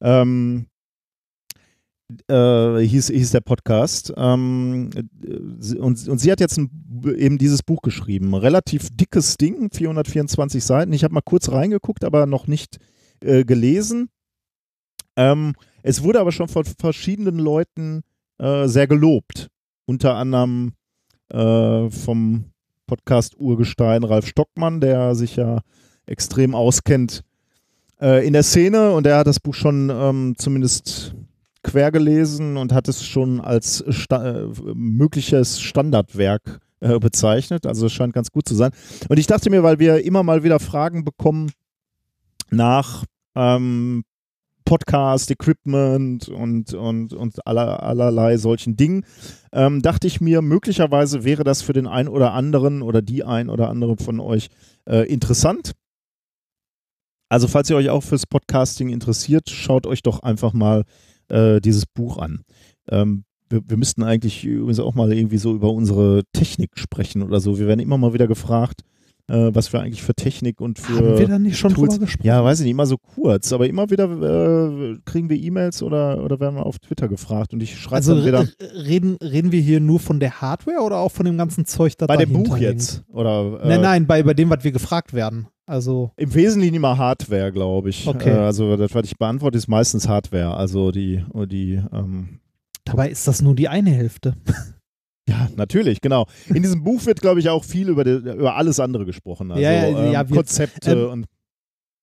Ähm, 0.00 0.66
äh, 2.28 2.78
hieß, 2.78 3.08
hieß 3.08 3.30
der 3.30 3.40
Podcast. 3.40 4.12
Ähm, 4.16 4.90
äh, 4.94 5.76
und, 5.76 6.08
und 6.08 6.18
sie 6.18 6.30
hat 6.32 6.40
jetzt 6.40 6.58
ein, 6.58 6.70
eben 7.16 7.38
dieses 7.38 7.62
Buch 7.62 7.82
geschrieben. 7.82 8.34
Relativ 8.34 8.88
dickes 8.92 9.36
Ding, 9.36 9.70
424 9.72 10.64
Seiten. 10.64 10.92
Ich 10.92 11.04
habe 11.04 11.14
mal 11.14 11.22
kurz 11.22 11.50
reingeguckt, 11.50 12.04
aber 12.04 12.26
noch 12.26 12.46
nicht 12.46 12.78
äh, 13.20 13.44
gelesen. 13.44 14.08
Ähm, 15.16 15.54
es 15.82 16.02
wurde 16.02 16.20
aber 16.20 16.32
schon 16.32 16.48
von 16.48 16.64
verschiedenen 16.64 17.38
Leuten 17.38 18.02
äh, 18.38 18.66
sehr 18.68 18.86
gelobt. 18.86 19.48
Unter 19.86 20.14
anderem 20.14 20.72
äh, 21.30 21.90
vom 21.90 22.52
Podcast 22.86 23.38
Urgestein 23.38 24.04
Ralf 24.04 24.26
Stockmann, 24.26 24.80
der 24.80 25.14
sich 25.14 25.36
ja 25.36 25.60
extrem 26.06 26.54
auskennt 26.54 27.22
äh, 28.00 28.26
in 28.26 28.32
der 28.32 28.42
Szene 28.42 28.92
und 28.92 29.06
er 29.06 29.18
hat 29.18 29.26
das 29.26 29.40
Buch 29.40 29.54
schon 29.54 29.90
ähm, 29.90 30.34
zumindest 30.36 31.14
quer 31.62 31.92
gelesen 31.92 32.56
und 32.56 32.72
hat 32.72 32.88
es 32.88 33.04
schon 33.04 33.40
als 33.40 33.84
sta 33.88 34.42
äh, 34.42 34.48
mögliches 34.74 35.60
Standardwerk 35.60 36.60
äh, 36.80 36.98
bezeichnet. 36.98 37.66
Also 37.66 37.86
es 37.86 37.92
scheint 37.92 38.12
ganz 38.14 38.30
gut 38.30 38.48
zu 38.48 38.54
sein. 38.54 38.72
Und 39.08 39.18
ich 39.18 39.26
dachte 39.26 39.50
mir, 39.50 39.62
weil 39.62 39.78
wir 39.78 40.04
immer 40.04 40.22
mal 40.22 40.42
wieder 40.42 40.58
Fragen 40.58 41.04
bekommen 41.04 41.52
nach 42.50 43.04
ähm, 43.34 44.04
Podcast, 44.64 45.30
Equipment 45.30 46.28
und, 46.28 46.74
und, 46.74 47.12
und 47.12 47.46
aller, 47.46 47.82
allerlei 47.82 48.36
solchen 48.36 48.76
Dingen, 48.76 49.04
ähm, 49.52 49.82
dachte 49.82 50.06
ich 50.06 50.20
mir, 50.20 50.42
möglicherweise 50.42 51.24
wäre 51.24 51.44
das 51.44 51.62
für 51.62 51.72
den 51.72 51.86
einen 51.86 52.08
oder 52.08 52.32
anderen 52.32 52.82
oder 52.82 53.02
die 53.02 53.24
ein 53.24 53.48
oder 53.48 53.68
andere 53.68 53.96
von 53.96 54.20
euch 54.20 54.48
äh, 54.86 55.06
interessant. 55.12 55.72
Also 57.28 57.48
falls 57.48 57.70
ihr 57.70 57.76
euch 57.76 57.88
auch 57.88 58.02
fürs 58.02 58.26
Podcasting 58.26 58.90
interessiert, 58.90 59.48
schaut 59.50 59.86
euch 59.86 60.02
doch 60.02 60.20
einfach 60.20 60.52
mal 60.52 60.84
äh, 61.32 61.60
dieses 61.60 61.86
Buch 61.86 62.18
an. 62.18 62.42
Ähm, 62.88 63.24
wir, 63.48 63.60
wir 63.66 63.76
müssten 63.76 64.02
eigentlich 64.02 64.44
übrigens 64.44 64.80
auch 64.80 64.94
mal 64.94 65.12
irgendwie 65.12 65.38
so 65.38 65.52
über 65.54 65.70
unsere 65.72 66.22
Technik 66.32 66.70
sprechen 66.78 67.22
oder 67.22 67.40
so. 67.40 67.58
Wir 67.58 67.66
werden 67.66 67.80
immer 67.80 67.98
mal 67.98 68.14
wieder 68.14 68.26
gefragt, 68.26 68.80
äh, 69.28 69.50
was 69.52 69.72
wir 69.72 69.80
eigentlich 69.80 70.02
für 70.02 70.14
Technik 70.14 70.60
und 70.60 70.78
für 70.78 70.96
Haben 70.96 71.18
wir 71.18 71.28
da 71.28 71.38
nicht 71.38 71.56
schon 71.58 71.72
Tools- 71.74 71.90
drüber 71.94 72.06
gesprochen? 72.06 72.26
ja, 72.26 72.42
weiß 72.42 72.58
ich 72.60 72.64
nicht, 72.64 72.72
immer 72.72 72.86
so 72.86 72.96
kurz, 72.98 73.52
aber 73.52 73.68
immer 73.68 73.88
wieder 73.90 74.04
äh, 74.04 74.96
kriegen 75.04 75.28
wir 75.30 75.36
E-Mails 75.36 75.82
oder, 75.82 76.24
oder 76.24 76.40
werden 76.40 76.56
wir 76.56 76.66
auf 76.66 76.78
Twitter 76.78 77.08
gefragt 77.08 77.52
und 77.52 77.62
ich 77.62 77.78
schreibe 77.78 77.96
Also 77.96 78.14
dann 78.16 78.24
wieder 78.26 78.40
r- 78.40 78.84
reden, 78.86 79.16
reden 79.22 79.52
wir 79.52 79.60
hier 79.60 79.80
nur 79.80 80.00
von 80.00 80.18
der 80.18 80.40
Hardware 80.40 80.80
oder 80.80 80.98
auch 80.98 81.12
von 81.12 81.24
dem 81.26 81.36
ganzen 81.38 81.66
Zeug, 81.66 81.96
das 81.98 82.08
bei 82.08 82.16
dem 82.16 82.32
Buch 82.32 82.56
hängt? 82.56 82.62
jetzt 82.62 83.04
oder 83.12 83.60
äh, 83.62 83.68
Nein, 83.68 83.80
nein, 83.82 84.06
bei, 84.06 84.22
bei 84.22 84.34
dem, 84.34 84.50
was 84.50 84.64
wir 84.64 84.72
gefragt 84.72 85.12
werden. 85.12 85.46
Also, 85.66 86.10
im 86.16 86.34
Wesentlichen 86.34 86.74
immer 86.74 86.98
Hardware, 86.98 87.52
glaube 87.52 87.90
ich. 87.90 88.06
Okay. 88.06 88.30
Äh, 88.30 88.38
also 88.38 88.76
das, 88.76 88.94
was 88.94 89.04
ich 89.06 89.16
beantworte, 89.16 89.56
ist 89.58 89.68
meistens 89.68 90.08
Hardware. 90.08 90.54
Also 90.54 90.90
die, 90.90 91.24
die 91.46 91.80
ähm, 91.92 92.40
dabei 92.84 93.08
ist 93.10 93.26
das 93.28 93.42
nur 93.42 93.54
die 93.54 93.68
eine 93.68 93.90
Hälfte. 93.90 94.34
ja, 95.28 95.48
natürlich, 95.56 96.00
genau. 96.00 96.26
In 96.48 96.62
diesem 96.62 96.82
Buch 96.82 97.06
wird, 97.06 97.20
glaube 97.20 97.40
ich, 97.40 97.48
auch 97.48 97.64
viel 97.64 97.88
über, 97.88 98.02
die, 98.04 98.10
über 98.10 98.56
alles 98.56 98.80
andere 98.80 99.06
gesprochen. 99.06 99.52
Also 99.52 99.62
Ja, 99.62 99.72
ja, 99.72 99.86
ähm, 100.06 100.12
ja, 100.12 100.28
wir- 100.28 100.36
Konzepte 100.36 100.92
ähm, 100.92 101.10
und 101.10 101.26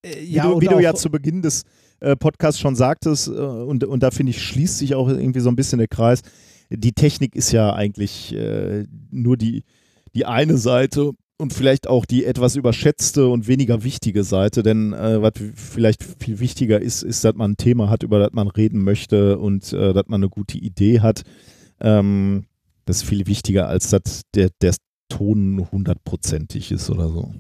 Äh, 0.04 0.22
wie, 0.22 0.40
du, 0.40 0.62
wie 0.62 0.68
du 0.68 0.80
ja 0.80 0.94
zu 0.94 1.10
Beginn 1.10 1.42
des 1.42 1.64
äh, 2.00 2.16
Podcasts 2.16 2.62
schon 2.62 2.76
sagtest, 2.78 3.28
äh, 3.28 3.32
und, 3.32 3.84
und 3.84 4.02
da 4.02 4.12
finde 4.12 4.30
ich, 4.30 4.42
schließt 4.42 4.78
sich 4.78 4.96
auch 4.96 5.10
irgendwie 5.10 5.42
so 5.42 5.50
ein 5.50 5.58
bisschen 5.58 5.80
der 5.80 5.90
Kreis. 5.90 6.22
Die 6.70 6.94
Technik 6.94 7.36
ist 7.36 7.52
ja 7.52 7.74
eigentlich 7.74 8.34
äh, 8.34 8.86
nur 9.12 9.36
die, 9.36 9.64
die 10.16 10.26
eine 10.26 10.58
Seite 10.58 11.12
und 11.40 11.54
vielleicht 11.54 11.88
auch 11.88 12.06
die 12.06 12.26
etwas 12.26 12.56
überschätzte 12.56 13.28
und 13.28 13.48
weniger 13.48 13.84
wichtige 13.84 14.24
Seite, 14.24 14.62
denn 14.62 14.94
äh, 14.94 15.22
was 15.22 15.34
vielleicht 15.56 16.04
viel 16.04 16.40
wichtiger 16.40 16.82
ist, 16.82 17.02
ist, 17.02 17.24
dass 17.24 17.36
man 17.36 17.52
ein 17.52 17.58
Thema 17.58 17.90
hat, 17.90 18.04
über 18.04 18.20
das 18.20 18.32
man 18.34 18.48
reden 18.48 18.84
möchte 18.84 19.40
und 19.40 19.72
äh, 19.74 19.94
dass 19.94 20.08
man 20.08 20.22
eine 20.22 20.30
gute 20.30 20.58
Idee 20.58 21.00
hat. 21.00 21.24
Ähm, 21.80 22.46
das 22.86 22.98
ist 22.98 23.04
viel 23.04 23.26
wichtiger, 23.28 23.68
als 23.68 23.90
dass 23.90 24.24
der, 24.36 24.50
der 24.62 24.76
Ton 25.08 25.68
hundertprozentig 25.72 26.72
ist 26.72 26.90
oder 26.90 27.08
so. 27.10 27.34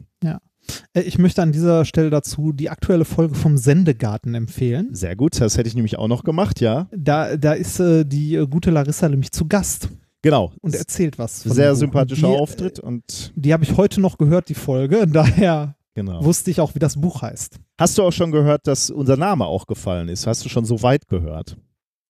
Äh, 0.93 1.01
Ich 1.01 1.17
möchte 1.17 1.41
an 1.41 1.51
dieser 1.51 1.85
Stelle 1.85 2.09
dazu 2.09 2.51
die 2.51 2.69
aktuelle 2.69 3.05
Folge 3.05 3.35
vom 3.35 3.57
Sendegarten 3.57 4.35
empfehlen. 4.35 4.89
Sehr 4.91 5.15
gut, 5.15 5.39
das 5.39 5.57
hätte 5.57 5.67
ich 5.67 5.75
nämlich 5.75 5.97
auch 5.97 6.07
noch 6.07 6.23
gemacht, 6.23 6.61
ja. 6.61 6.87
Da, 6.95 7.37
da 7.37 7.53
ist 7.53 7.79
äh, 7.79 8.05
die 8.05 8.35
äh, 8.35 8.47
gute 8.47 8.71
Larissa 8.71 9.09
nämlich 9.09 9.31
zu 9.31 9.47
Gast 9.47 9.89
Genau. 10.21 10.51
und 10.61 10.75
erzählt 10.75 11.17
was. 11.17 11.41
Sehr 11.41 11.75
sympathischer 11.75 12.27
die, 12.27 12.33
äh, 12.33 12.37
Auftritt 12.39 12.79
und 12.79 13.31
Die 13.35 13.53
habe 13.53 13.63
ich 13.63 13.77
heute 13.77 14.01
noch 14.01 14.17
gehört, 14.17 14.49
die 14.49 14.53
Folge. 14.55 15.07
Daher 15.11 15.75
genau. 15.93 16.23
wusste 16.23 16.51
ich 16.51 16.59
auch, 16.61 16.75
wie 16.75 16.79
das 16.79 16.99
Buch 16.99 17.21
heißt. 17.21 17.57
Hast 17.79 17.97
du 17.97 18.03
auch 18.03 18.11
schon 18.11 18.31
gehört, 18.31 18.67
dass 18.67 18.89
unser 18.89 19.15
Name 19.17 19.45
auch 19.45 19.65
gefallen 19.67 20.09
ist? 20.09 20.27
Hast 20.27 20.43
du 20.43 20.49
schon 20.49 20.65
so 20.65 20.81
weit 20.83 21.07
gehört? 21.07 21.57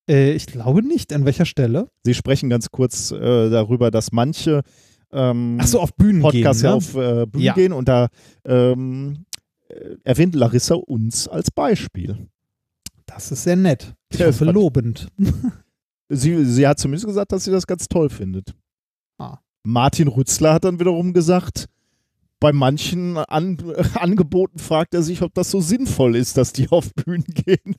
Äh, 0.10 0.32
ich 0.32 0.48
glaube 0.48 0.82
nicht. 0.82 1.14
An 1.14 1.26
welcher 1.26 1.46
Stelle? 1.46 1.90
Sie 2.04 2.14
sprechen 2.16 2.50
ganz 2.50 2.72
kurz 2.72 3.12
äh, 3.12 3.50
darüber, 3.50 3.92
dass 3.92 4.12
manche 4.12 4.62
ähm, 5.12 5.58
Ach 5.62 5.68
so, 5.68 5.80
auf 5.80 5.94
Bühnen 5.96 6.22
Podcasts 6.22 6.62
gehen. 6.62 6.70
Ne? 6.72 6.76
auf 6.76 6.96
äh, 6.96 7.26
Bühnen 7.28 7.44
Ja. 7.46 7.54
gehen 7.54 7.74
und 7.74 7.88
da 7.88 8.08
ähm, 8.46 9.26
äh, 9.68 9.96
erwähnt 10.04 10.34
Larissa 10.36 10.76
uns 10.76 11.28
als 11.28 11.52
Beispiel. 11.52 12.28
Das 13.06 13.32
ist 13.32 13.44
sehr 13.44 13.56
nett. 13.56 13.94
Ich 14.12 14.20
Ja, 14.20 14.28
hoffe, 14.28 14.46
lobend. 14.46 15.08
Sie, 16.10 16.44
sie 16.46 16.68
hat 16.68 16.80
zumindest 16.80 17.06
gesagt, 17.06 17.32
dass 17.32 17.44
sie 17.44 17.52
das 17.52 17.68
ganz 17.68 17.88
toll 17.88 18.10
findet. 18.10 18.56
Ah. 19.20 19.38
Martin 19.64 20.08
Rützler 20.08 20.54
hat 20.54 20.64
dann 20.64 20.80
wiederum 20.80 21.14
gesagt, 21.14 21.68
bei 22.40 22.54
manchen 22.54 23.18
An 23.18 23.58
Angeboten 23.96 24.60
fragt 24.60 24.94
er 24.94 25.04
sich, 25.04 25.22
ob 25.22 25.34
das 25.34 25.52
so 25.52 25.62
sinnvoll 25.62 26.16
ist, 26.16 26.38
dass 26.38 26.54
die 26.54 26.70
auf 26.70 26.94
Bühnen 26.94 27.26
gehen. 27.28 27.76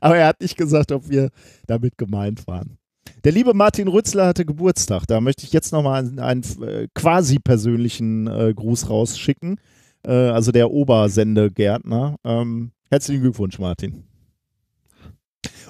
Aber 0.00 0.16
er 0.16 0.26
hat 0.28 0.40
nicht 0.40 0.56
gesagt, 0.56 0.92
ob 0.92 1.08
wir 1.08 1.30
damit 1.66 1.96
gemeint 1.96 2.46
waren. 2.46 2.76
Der 3.24 3.32
liebe 3.32 3.54
Martin 3.54 3.88
Rützler 3.88 4.26
hatte 4.26 4.44
Geburtstag. 4.44 5.06
Da 5.06 5.20
möchte 5.20 5.44
ich 5.44 5.52
jetzt 5.52 5.72
nochmal 5.72 6.00
einen, 6.00 6.18
einen 6.18 6.42
äh, 6.62 6.88
quasi 6.94 7.38
persönlichen 7.38 8.26
äh, 8.26 8.52
Gruß 8.54 8.88
rausschicken. 8.88 9.58
Äh, 10.04 10.12
also 10.12 10.52
der 10.52 10.70
Obersendegärtner. 10.70 12.16
Ähm, 12.24 12.72
herzlichen 12.90 13.22
Glückwunsch, 13.22 13.58
Martin. 13.58 14.09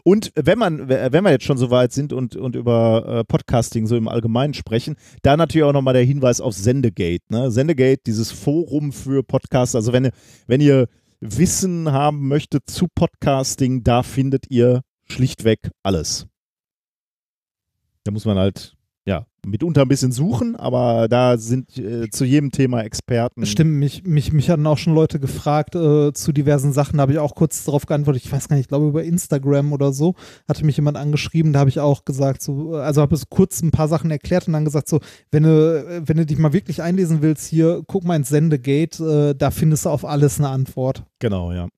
Und 0.02 0.32
wenn 0.34 0.58
man, 0.58 0.88
wenn 0.88 1.24
wir 1.24 1.30
jetzt 1.30 1.44
schon 1.44 1.58
so 1.58 1.70
weit 1.70 1.92
sind 1.92 2.12
und, 2.12 2.36
und 2.36 2.56
über 2.56 3.04
äh, 3.06 3.24
Podcasting 3.24 3.86
so 3.86 3.96
im 3.96 4.08
Allgemeinen 4.08 4.54
sprechen, 4.54 4.96
da 5.22 5.36
natürlich 5.36 5.64
auch 5.64 5.72
nochmal 5.72 5.94
der 5.94 6.04
Hinweis 6.04 6.40
auf 6.40 6.54
Sendegate. 6.54 7.24
Ne? 7.28 7.50
Sendegate, 7.50 8.02
dieses 8.06 8.32
Forum 8.32 8.92
für 8.92 9.22
Podcasts. 9.22 9.74
Also 9.74 9.92
wenn 9.92 10.06
ihr, 10.06 10.12
wenn 10.46 10.60
ihr 10.60 10.88
Wissen 11.20 11.92
haben 11.92 12.28
möchtet 12.28 12.68
zu 12.68 12.86
Podcasting, 12.94 13.82
da 13.84 14.02
findet 14.02 14.50
ihr 14.50 14.82
schlichtweg 15.06 15.70
alles. 15.82 16.26
Da 18.04 18.12
muss 18.12 18.24
man 18.24 18.38
halt, 18.38 18.74
mitunter 19.46 19.82
ein 19.82 19.88
bisschen 19.88 20.12
suchen, 20.12 20.56
aber 20.56 21.08
da 21.08 21.38
sind 21.38 21.76
äh, 21.78 22.10
zu 22.10 22.24
jedem 22.24 22.50
Thema 22.50 22.82
Experten. 22.82 23.46
Stimmt, 23.46 23.72
mich, 23.72 24.04
mich, 24.04 24.32
mich 24.32 24.50
hatten 24.50 24.66
auch 24.66 24.78
schon 24.78 24.94
Leute 24.94 25.20
gefragt 25.20 25.74
äh, 25.74 26.12
zu 26.12 26.32
diversen 26.32 26.72
Sachen, 26.72 26.98
da 26.98 27.02
habe 27.02 27.12
ich 27.12 27.18
auch 27.18 27.34
kurz 27.34 27.64
darauf 27.64 27.86
geantwortet, 27.86 28.24
ich 28.24 28.32
weiß 28.32 28.48
gar 28.48 28.56
nicht, 28.56 28.64
ich 28.64 28.68
glaube 28.68 28.88
über 28.88 29.04
Instagram 29.04 29.72
oder 29.72 29.92
so, 29.92 30.14
hatte 30.48 30.64
mich 30.64 30.76
jemand 30.76 30.96
angeschrieben, 30.96 31.52
da 31.52 31.60
habe 31.60 31.70
ich 31.70 31.80
auch 31.80 32.04
gesagt, 32.04 32.42
so, 32.42 32.74
also 32.74 33.00
habe 33.00 33.14
es 33.14 33.28
kurz 33.30 33.62
ein 33.62 33.70
paar 33.70 33.88
Sachen 33.88 34.10
erklärt 34.10 34.46
und 34.46 34.54
dann 34.54 34.64
gesagt, 34.64 34.88
so, 34.88 35.00
wenn 35.30 35.44
du, 35.44 36.02
wenn 36.04 36.16
du 36.16 36.26
dich 36.26 36.38
mal 36.38 36.52
wirklich 36.52 36.82
einlesen 36.82 37.22
willst, 37.22 37.46
hier, 37.46 37.82
guck 37.86 38.04
mal 38.04 38.16
ins 38.16 38.28
Sendegate, 38.28 39.30
äh, 39.30 39.34
da 39.36 39.50
findest 39.50 39.84
du 39.84 39.90
auf 39.90 40.04
alles 40.04 40.38
eine 40.38 40.48
Antwort. 40.48 41.04
Genau, 41.18 41.52
ja. 41.52 41.60
Ja. 41.60 41.68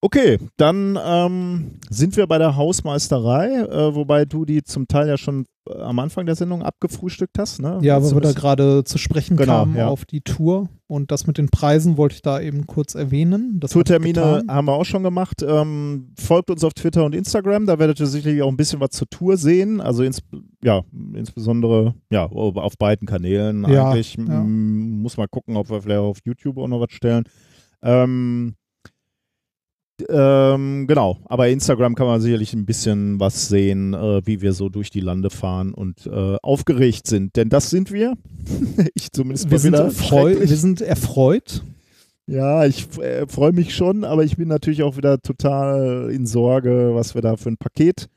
Okay, 0.00 0.38
dann 0.56 0.96
ähm, 1.04 1.72
sind 1.90 2.16
wir 2.16 2.28
bei 2.28 2.38
der 2.38 2.54
Hausmeisterei, 2.54 3.48
äh, 3.62 3.94
wobei 3.96 4.24
du 4.26 4.44
die 4.44 4.62
zum 4.62 4.86
Teil 4.86 5.08
ja 5.08 5.16
schon 5.18 5.44
äh, 5.68 5.74
am 5.80 5.98
Anfang 5.98 6.24
der 6.24 6.36
Sendung 6.36 6.62
abgefrühstückt 6.62 7.36
hast. 7.36 7.60
Ne? 7.60 7.80
Ja, 7.82 8.00
weil 8.00 8.12
wir 8.12 8.20
da 8.20 8.30
gerade 8.30 8.84
zu 8.84 8.96
sprechen 8.96 9.36
Genau, 9.36 9.52
kamen 9.64 9.76
ja. 9.76 9.88
auf 9.88 10.04
die 10.04 10.20
Tour 10.20 10.68
und 10.86 11.10
das 11.10 11.26
mit 11.26 11.36
den 11.36 11.48
Preisen 11.48 11.96
wollte 11.96 12.14
ich 12.14 12.22
da 12.22 12.40
eben 12.40 12.66
kurz 12.68 12.94
erwähnen. 12.94 13.58
Das 13.58 13.72
Tourtermine 13.72 14.44
haben 14.46 14.68
wir 14.68 14.74
auch 14.74 14.84
schon 14.84 15.02
gemacht. 15.02 15.42
Ähm, 15.42 16.12
folgt 16.16 16.50
uns 16.50 16.62
auf 16.62 16.74
Twitter 16.74 17.04
und 17.04 17.12
Instagram, 17.12 17.66
da 17.66 17.80
werdet 17.80 17.98
ihr 17.98 18.06
sicherlich 18.06 18.40
auch 18.42 18.48
ein 18.50 18.56
bisschen 18.56 18.78
was 18.78 18.90
zur 18.90 19.08
Tour 19.10 19.36
sehen. 19.36 19.80
Also 19.80 20.04
ins, 20.04 20.20
ja, 20.62 20.82
insbesondere 21.12 21.96
ja, 22.12 22.26
auf 22.26 22.78
beiden 22.78 23.08
Kanälen 23.08 23.68
Ja, 23.68 23.90
eigentlich. 23.90 24.16
ja. 24.16 24.44
Muss 24.44 25.16
mal 25.16 25.26
gucken, 25.26 25.56
ob 25.56 25.70
wir 25.70 25.82
vielleicht 25.82 25.98
auf 25.98 26.18
YouTube 26.24 26.56
auch 26.58 26.68
noch 26.68 26.80
was 26.80 26.92
stellen. 26.92 27.24
Ähm, 27.82 28.54
ähm, 30.08 30.86
genau, 30.86 31.18
aber 31.24 31.48
Instagram 31.48 31.94
kann 31.94 32.06
man 32.06 32.20
sicherlich 32.20 32.54
ein 32.54 32.66
bisschen 32.66 33.18
was 33.18 33.48
sehen, 33.48 33.94
äh, 33.94 34.24
wie 34.26 34.40
wir 34.40 34.52
so 34.52 34.68
durch 34.68 34.90
die 34.90 35.00
Lande 35.00 35.30
fahren 35.30 35.74
und 35.74 36.06
äh, 36.06 36.36
aufgeregt 36.42 37.06
sind. 37.06 37.36
Denn 37.36 37.48
das 37.48 37.70
sind 37.70 37.90
wir. 37.92 38.14
ich 38.94 39.10
zumindest 39.10 39.50
Wir 39.50 39.58
sind, 39.58 39.72
wieder 39.72 39.84
erfreu 39.84 40.30
schrecklich. 40.30 40.50
wir 40.50 40.56
sind 40.56 40.80
erfreut. 40.80 41.62
Ja, 42.26 42.66
ich 42.66 42.86
äh, 42.98 43.26
freue 43.26 43.52
mich 43.52 43.74
schon, 43.74 44.04
aber 44.04 44.22
ich 44.22 44.36
bin 44.36 44.48
natürlich 44.48 44.82
auch 44.82 44.96
wieder 44.96 45.20
total 45.20 46.10
in 46.12 46.26
Sorge, 46.26 46.90
was 46.92 47.14
wir 47.14 47.22
da 47.22 47.36
für 47.36 47.48
ein 47.48 47.56
Paket 47.56 48.08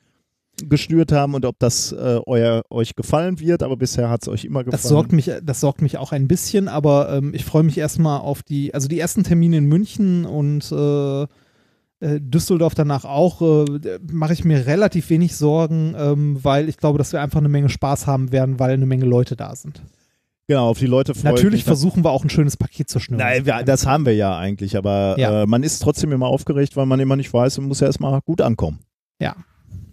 geschnürt 0.69 1.11
haben 1.11 1.33
und 1.33 1.45
ob 1.45 1.57
das 1.59 1.91
äh, 1.91 2.19
euer, 2.25 2.63
euch 2.69 2.95
gefallen 2.95 3.39
wird. 3.39 3.63
Aber 3.63 3.77
bisher 3.77 4.09
hat 4.09 4.23
es 4.23 4.27
euch 4.27 4.45
immer 4.45 4.63
gefallen. 4.63 4.81
Das 4.81 4.89
sorgt 4.89 5.13
mich, 5.13 5.31
das 5.41 5.59
sorgt 5.61 5.81
mich 5.81 5.97
auch 5.97 6.11
ein 6.11 6.27
bisschen, 6.27 6.67
aber 6.67 7.09
ähm, 7.11 7.33
ich 7.33 7.45
freue 7.45 7.63
mich 7.63 7.77
erstmal 7.77 8.19
auf 8.19 8.43
die, 8.43 8.73
also 8.73 8.87
die 8.87 8.99
ersten 8.99 9.23
Termine 9.23 9.57
in 9.57 9.65
München 9.65 10.25
und 10.25 10.71
äh, 10.71 11.25
Düsseldorf 12.01 12.73
danach 12.73 13.05
auch, 13.05 13.41
äh, 13.41 13.99
mache 14.11 14.33
ich 14.33 14.43
mir 14.43 14.65
relativ 14.65 15.09
wenig 15.09 15.35
Sorgen, 15.35 15.93
ähm, 15.97 16.43
weil 16.43 16.67
ich 16.67 16.77
glaube, 16.77 16.97
dass 16.97 17.13
wir 17.13 17.21
einfach 17.21 17.39
eine 17.39 17.49
Menge 17.49 17.69
Spaß 17.69 18.07
haben 18.07 18.31
werden, 18.31 18.59
weil 18.59 18.71
eine 18.71 18.85
Menge 18.87 19.05
Leute 19.05 19.35
da 19.35 19.55
sind. 19.55 19.81
genau, 20.47 20.69
auf 20.69 20.79
die 20.79 20.87
Leute 20.87 21.13
freue 21.13 21.19
ich 21.19 21.35
Natürlich 21.35 21.59
mich. 21.59 21.63
versuchen 21.63 22.03
wir 22.03 22.09
auch 22.09 22.23
ein 22.23 22.29
schönes 22.29 22.57
Paket 22.57 22.89
zu 22.89 22.99
schnüren. 22.99 23.19
Nein, 23.19 23.45
wir, 23.45 23.63
das 23.63 23.85
haben 23.85 24.05
wir 24.05 24.15
ja 24.15 24.37
eigentlich, 24.37 24.75
aber 24.75 25.15
Ja. 25.17 25.43
Äh, 25.43 25.45
man 25.45 25.63
ist 25.63 25.79
trotzdem 25.79 26.11
immer 26.11 26.27
aufgeregt, 26.27 26.75
weil 26.75 26.87
man 26.87 26.99
immer 26.99 27.15
nicht 27.15 27.31
weiß 27.33 27.59
und 27.59 27.67
muss 27.67 27.79
ja 27.79 27.87
erstmal 27.87 28.19
gut 28.21 28.41
ankommen. 28.41 28.79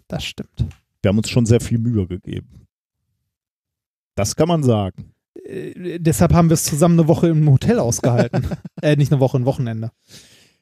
Das 0.09 0.25
stimmt. 0.25 0.65
Wir 1.01 1.09
haben 1.09 1.17
uns 1.19 1.29
schon 1.29 1.45
sehr 1.45 1.61
viel 1.61 1.77
Mühe 1.77 2.07
gegeben. 2.07 2.65
Das 4.15 4.35
kann 4.35 4.47
man 4.47 4.63
sagen. 4.63 5.13
Äh, 5.45 5.99
deshalb 5.99 6.33
haben 6.33 6.49
wir 6.49 6.55
es 6.55 6.63
zusammen 6.63 6.99
eine 6.99 7.07
Woche 7.07 7.27
im 7.27 7.49
Hotel 7.49 7.79
ausgehalten. 7.79 8.47
äh, 8.81 8.95
nicht 8.95 9.11
eine 9.11 9.21
Woche, 9.21 9.37
ein 9.37 9.45
Wochenende. 9.45 9.91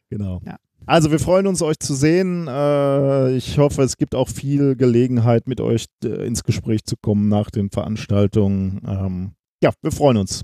Genau. 0.09 0.41
Ja. 0.45 0.57
Also 0.87 1.11
wir 1.11 1.19
freuen 1.19 1.47
uns, 1.47 1.61
euch 1.61 1.79
zu 1.79 1.93
sehen. 1.93 2.47
Äh, 2.47 3.35
ich 3.35 3.57
hoffe, 3.57 3.83
es 3.83 3.97
gibt 3.97 4.15
auch 4.15 4.29
viel 4.29 4.77
Gelegenheit, 4.77 5.45
mit 5.45 5.59
euch 5.59 5.87
äh, 6.03 6.25
ins 6.25 6.45
Gespräch 6.45 6.85
zu 6.85 6.95
kommen 6.95 7.27
nach 7.27 7.51
den 7.51 7.69
Veranstaltungen. 7.69 8.81
Ähm, 8.87 9.31
ja, 9.61 9.71
wir 9.81 9.91
freuen 9.91 10.15
uns. 10.15 10.43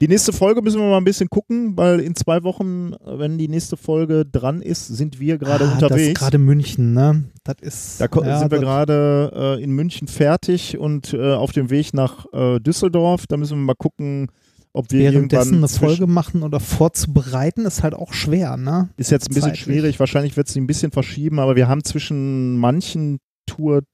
Die 0.00 0.08
nächste 0.08 0.32
Folge 0.32 0.62
müssen 0.62 0.80
wir 0.80 0.88
mal 0.88 0.96
ein 0.96 1.04
bisschen 1.04 1.28
gucken, 1.28 1.76
weil 1.76 2.00
in 2.00 2.14
zwei 2.14 2.42
Wochen, 2.44 2.94
wenn 3.04 3.36
die 3.36 3.48
nächste 3.48 3.76
Folge 3.76 4.24
dran 4.24 4.62
ist, 4.62 4.86
sind 4.86 5.20
wir 5.20 5.36
gerade 5.36 5.64
ah, 5.64 5.66
Das 5.66 5.76
ist 5.76 5.82
unterwegs. 5.82 6.20
gerade 6.20 6.38
München, 6.38 6.94
ne? 6.94 7.24
Das 7.44 7.56
ist. 7.60 8.00
Da 8.00 8.08
ja, 8.24 8.38
sind 8.38 8.50
wir 8.50 8.60
gerade 8.60 9.58
äh, 9.58 9.62
in 9.62 9.72
München 9.72 10.08
fertig 10.08 10.78
und 10.78 11.12
äh, 11.12 11.34
auf 11.34 11.52
dem 11.52 11.68
Weg 11.68 11.92
nach 11.92 12.24
äh, 12.32 12.58
Düsseldorf. 12.60 13.26
Da 13.26 13.36
müssen 13.36 13.58
wir 13.58 13.64
mal 13.66 13.74
gucken, 13.74 14.30
ob 14.72 14.90
wir 14.92 15.00
Währenddessen 15.12 15.56
eine 15.58 15.68
Folge 15.68 16.06
machen 16.06 16.42
oder 16.42 16.60
vorzubereiten, 16.60 17.66
ist 17.66 17.82
halt 17.82 17.94
auch 17.94 18.12
schwer, 18.12 18.56
ne? 18.56 18.88
Ist 18.96 19.10
jetzt 19.10 19.24
ein 19.28 19.34
bisschen 19.34 19.50
zeitlich. 19.50 19.62
schwierig, 19.64 20.00
wahrscheinlich 20.00 20.36
wird 20.36 20.48
es 20.48 20.56
ein 20.56 20.66
bisschen 20.66 20.92
verschieben, 20.92 21.38
aber 21.40 21.56
wir 21.56 21.66
haben 21.68 21.82
zwischen 21.84 22.56
manchen 22.56 23.18
Tourtagen, 23.46 23.84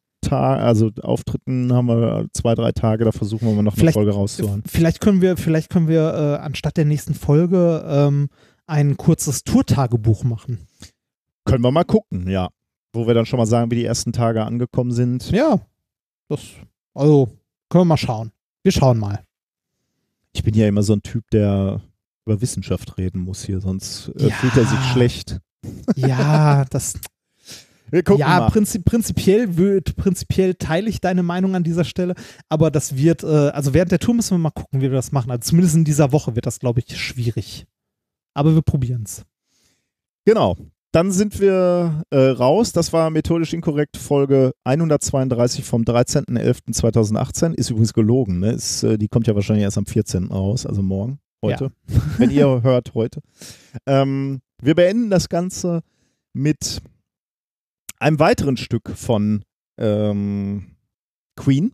also 0.63 0.91
Auftritten 1.03 1.73
haben 1.73 1.87
wir 1.89 2.27
zwei, 2.33 2.55
drei 2.55 2.73
Tage, 2.73 3.05
da 3.05 3.13
versuchen 3.13 3.49
wir 3.49 3.55
mal 3.55 3.63
noch 3.63 3.73
eine 3.73 3.81
Vielleicht- 3.81 3.95
Folge 3.95 4.13
rauszuhauen. 4.13 4.63
Vielleicht 4.67 5.01
können 5.01 5.21
wir, 5.23 5.37
vielleicht 5.37 5.71
können 5.71 5.89
wir 5.89 6.13
äh, 6.41 6.43
anstatt 6.45 6.77
der 6.77 6.85
nächsten 6.85 7.15
Folge 7.15 7.85
ähm, 7.89 8.29
ein 8.67 8.97
kurzes 8.97 9.45
Tourtagebuch 9.45 10.25
machen. 10.25 10.67
Können 11.45 11.63
wir 11.65 11.71
mal 11.71 11.85
gucken, 11.85 12.29
ja. 12.29 12.49
Wo 12.93 13.07
wir 13.07 13.15
dann 13.15 13.27
schon 13.27 13.39
mal 13.39 13.47
sagen, 13.47 13.71
wie 13.71 13.77
die 13.77 13.85
ersten 13.85 14.13
Tage 14.13 14.45
angekommen 14.45 14.91
sind. 14.91 15.31
Ja. 15.31 15.61
Das, 16.29 16.41
also, 16.95 17.29
können 17.71 17.83
wir 17.83 17.85
mal 17.87 17.97
schauen. 17.97 18.33
Wir 18.65 18.73
schauen 18.73 18.99
mal. 18.99 19.23
Ich 20.37 20.43
bin 20.45 20.55
ja 20.55 20.69
immer 20.69 20.83
so 20.83 20.93
ein 20.93 21.03
Typ, 21.03 21.25
der 21.31 21.81
über 22.27 22.41
Wissenschaft 22.43 22.99
reden 22.99 23.21
muss 23.21 23.43
hier, 23.45 23.61
sonst 23.61 24.13
äh, 24.19 24.29
Ja. 24.29 24.35
fühlt 24.35 24.55
er 24.57 24.67
sich 24.67 24.79
schlecht. 24.93 25.39
Ja, 25.97 26.65
das. 26.71 26.95
Wir 27.91 28.03
gucken 28.03 28.21
ja, 28.21 28.41
mal. 28.41 28.51
prinzip, 28.51 28.85
prinzipiell, 28.85 29.57
wird, 29.57 29.97
prinzipiell 29.97 30.55
teile 30.55 30.91
ich 30.91 31.01
deine 31.01 31.23
Meinung 31.23 31.55
an 31.55 31.63
dieser 31.63 31.85
Stelle, 31.85 32.15
aber 32.51 32.71
das 32.71 32.97
wird, 32.97 33.23
äh, 33.23 33.27
also 33.27 33.73
während 33.73 33.93
der 33.93 33.99
Tour 33.99 34.13
müssen 34.15 34.33
wir 34.35 34.39
mal 34.39 34.51
gucken, 34.51 34.81
wie 34.81 34.91
wir 34.91 34.91
das 34.91 35.11
machen. 35.13 35.31
Also 35.31 35.49
zumindest 35.49 35.77
in 35.77 35.85
dieser 35.85 36.13
Woche 36.13 36.35
wird 36.35 36.47
das, 36.47 36.59
glaube 36.59 36.81
ich, 36.81 37.01
schwierig. 37.01 37.65
Aber 38.35 38.55
wir 38.55 38.63
probieren 38.63 39.05
es. 39.05 39.25
Genau. 40.27 40.57
Dann 40.97 41.13
sind 41.13 41.41
wir 41.41 42.05
äh, 42.09 42.17
raus. 42.17 42.73
Das 42.73 42.95
war 42.95 43.11
methodisch 43.11 43.53
inkorrekt 43.53 43.99
Folge 43.99 44.53
132 44.65 45.63
vom 45.63 45.83
13.11.2018. 45.83 47.53
Ist 47.53 47.69
übrigens 47.69 47.93
gelogen. 47.93 48.39
Ne? 48.39 48.53
Ist, 48.53 48.83
äh, 48.83 48.97
die 48.97 49.09
kommt 49.09 49.27
ja 49.27 49.35
wahrscheinlich 49.35 49.65
erst 49.65 49.77
am 49.77 49.85
14. 49.85 50.29
raus, 50.29 50.65
also 50.65 50.83
morgen, 50.83 51.19
heute. 51.43 51.71
Wenn 52.17 52.31
ihr 52.31 52.63
hört, 52.63 52.95
heute. 52.95 53.21
Ähm, 53.85 54.41
wir 54.63 54.75
beenden 54.75 55.11
das 55.11 55.29
Ganze 55.29 55.83
mit 56.33 56.81
einem 57.99 58.19
weiteren 58.19 58.57
Stück 58.57 58.89
von 58.97 59.45
ähm, 59.79 60.77
Queen. 61.39 61.73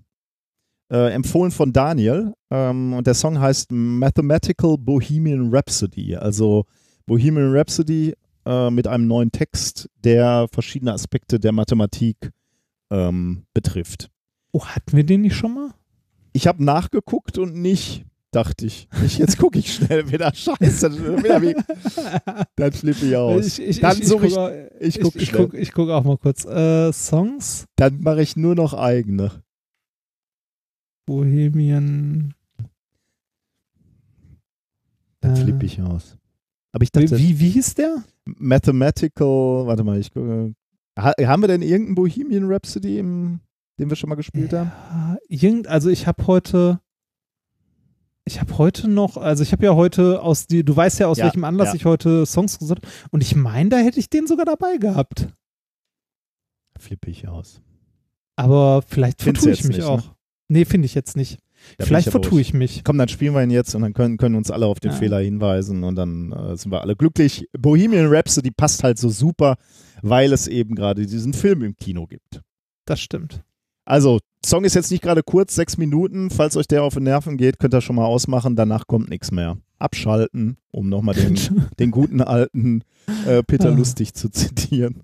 Äh, 0.92 1.12
empfohlen 1.12 1.52
von 1.52 1.72
Daniel. 1.72 2.34
Ähm, 2.50 2.92
und 2.92 3.06
der 3.06 3.14
Song 3.14 3.38
heißt 3.38 3.70
Mathematical 3.70 4.78
Bohemian 4.78 5.54
Rhapsody. 5.54 6.16
Also 6.16 6.64
Bohemian 7.06 7.54
Rhapsody 7.54 8.14
äh, 8.46 8.70
mit 8.70 8.86
einem 8.88 9.06
neuen 9.06 9.32
Text, 9.32 9.88
der 10.04 10.48
verschiedene 10.52 10.92
Aspekte 10.92 11.38
der 11.40 11.52
Mathematik 11.52 12.16
ähm, 12.90 13.44
betrifft. 13.54 14.10
Oh, 14.52 14.64
hatten 14.66 14.96
wir 14.96 15.04
den 15.04 15.22
nicht 15.22 15.36
schon 15.36 15.54
mal? 15.54 15.70
Ich 16.32 16.46
habe 16.46 16.62
nachgeguckt 16.64 17.38
und 17.38 17.54
nicht, 17.56 18.04
dachte 18.30 18.66
ich. 18.66 18.88
Ich, 19.04 19.18
jetzt 19.18 19.38
gucke 19.38 19.58
ich 19.58 19.72
schnell 19.74 20.08
wieder. 20.12 20.34
Scheiße, 20.34 21.22
wieder 21.22 21.40
wie, 21.42 21.54
dann 22.56 22.72
flippe 22.72 23.06
ich 23.06 23.16
aus. 23.16 23.58
Ich, 23.58 23.68
ich, 23.68 23.80
Dann 23.80 23.98
ich, 23.98 24.06
suche 24.06 24.26
ich- 24.26 24.36
auch- 24.36 24.50
ich 24.80 24.96
ich, 24.96 25.00
guck 25.02 25.16
ich, 25.16 25.32
guck, 25.32 25.54
ich 25.54 25.72
guck 25.72 25.90
auch 25.90 26.04
mal 26.04 26.18
kurz. 26.18 26.44
Äh, 26.44 26.92
Songs, 26.92 27.66
Dann 27.76 28.00
mache 28.00 28.22
ich 28.22 28.36
nur 28.36 28.54
noch 28.54 28.74
eigene. 28.74 29.42
Bohemian. 31.06 32.34
Dann 35.20 35.32
Äh, 35.36 35.36
flippe 35.36 35.66
ich 35.66 35.80
aus. 35.82 36.16
Aber 36.72 36.82
ich 36.84 36.90
Wie, 36.94 37.00
dachte, 37.04 37.18
wie, 37.18 37.38
wie 37.38 37.50
hieß 37.50 37.74
der? 37.74 38.02
Mathematical, 38.24 39.66
warte 39.66 39.84
mal, 39.84 39.98
ich 39.98 40.12
gucke. 40.12 40.54
Ha, 40.98 41.12
haben 41.22 41.42
wir 41.42 41.48
denn 41.48 41.62
irgendeinen 41.62 41.94
Bohemian 41.94 42.44
Rhapsody, 42.50 42.98
im, 42.98 43.40
den 43.78 43.88
wir 43.88 43.96
schon 43.96 44.10
mal 44.10 44.16
gespielt 44.16 44.52
haben? 44.52 44.70
Ja, 44.90 45.16
irgend, 45.28 45.66
also 45.66 45.88
ich 45.88 46.06
habe 46.06 46.26
heute, 46.26 46.80
ich 48.24 48.40
habe 48.40 48.58
heute 48.58 48.88
noch, 48.88 49.16
also 49.16 49.42
ich 49.42 49.52
habe 49.52 49.64
ja 49.64 49.74
heute 49.74 50.22
aus 50.22 50.46
die, 50.46 50.64
du 50.64 50.76
weißt 50.76 51.00
ja 51.00 51.06
aus 51.08 51.18
Ja, 51.18 51.24
welchem 51.24 51.44
Anlass 51.44 51.68
ja. 51.68 51.74
ich 51.74 51.84
heute 51.84 52.26
Songs 52.26 52.58
gesagt 52.58 52.84
habe 52.86 52.94
und 53.10 53.22
ich 53.22 53.34
meine, 53.34 53.70
da 53.70 53.78
hätte 53.78 53.98
ich 53.98 54.10
den 54.10 54.26
sogar 54.26 54.44
dabei 54.44 54.76
gehabt. 54.76 55.28
Flippe 56.78 57.10
ich 57.10 57.28
aus. 57.28 57.62
Aber 58.36 58.82
vielleicht 58.86 59.22
vertue 59.22 59.52
ich 59.52 59.64
mich 59.64 59.78
nicht, 59.78 59.86
auch. 59.86 59.98
ne? 60.04 60.16
Nee, 60.48 60.64
finde 60.64 60.86
ich 60.86 60.94
jetzt 60.94 61.16
nicht. 61.16 61.38
Da 61.78 61.86
vielleicht 61.86 62.08
ich 62.08 62.10
vertue 62.12 62.40
ich 62.40 62.54
mich. 62.54 62.82
Komm, 62.84 62.98
dann 62.98 63.08
spielen 63.08 63.34
wir 63.34 63.42
ihn 63.42 63.50
jetzt 63.50 63.74
und 63.74 63.82
dann 63.82 63.92
können, 63.94 64.16
können 64.16 64.34
uns 64.34 64.50
alle 64.50 64.66
auf 64.66 64.80
den 64.80 64.92
Ja. 64.92 64.96
Fehler 64.96 65.20
hinweisen 65.20 65.84
und 65.84 65.96
dann 65.96 66.32
äh, 66.32 66.56
sind 66.56 66.70
wir 66.70 66.80
alle 66.82 66.96
glücklich. 66.96 67.48
Bohemian 67.58 68.06
Rhapsody 68.08 68.50
passt 68.50 68.84
halt 68.84 68.98
so 68.98 69.08
super, 69.08 69.56
weil 70.02 70.32
es 70.32 70.48
eben 70.48 70.74
gerade 70.74 71.06
diesen 71.06 71.32
Film 71.32 71.62
im 71.62 71.76
Kino 71.76 72.06
gibt. 72.06 72.40
Das 72.84 73.00
stimmt. 73.00 73.42
Also, 73.84 74.18
Song 74.44 74.64
ist 74.64 74.74
jetzt 74.74 74.90
nicht 74.90 75.02
gerade 75.02 75.22
kurz, 75.22 75.54
sechs 75.54 75.76
Minuten. 75.76 76.30
Falls 76.30 76.56
euch 76.56 76.66
der 76.68 76.82
auf 76.84 76.94
den 76.94 77.04
Nerven 77.04 77.36
geht, 77.36 77.58
könnt 77.58 77.74
ihr 77.74 77.80
schon 77.80 77.96
mal 77.96 78.04
ausmachen. 78.06 78.56
Danach 78.56 78.86
kommt 78.86 79.08
nichts 79.08 79.30
mehr. 79.32 79.58
Abschalten, 79.78 80.56
um 80.70 80.88
nochmal 80.88 81.14
den, 81.14 81.38
den 81.78 81.90
guten 81.90 82.20
alten 82.20 82.82
äh, 83.26 83.42
Peter 83.42 83.70
Ah. 83.70 83.74
Lustig 83.74 84.14
zu 84.14 84.28
zitieren. 84.30 85.02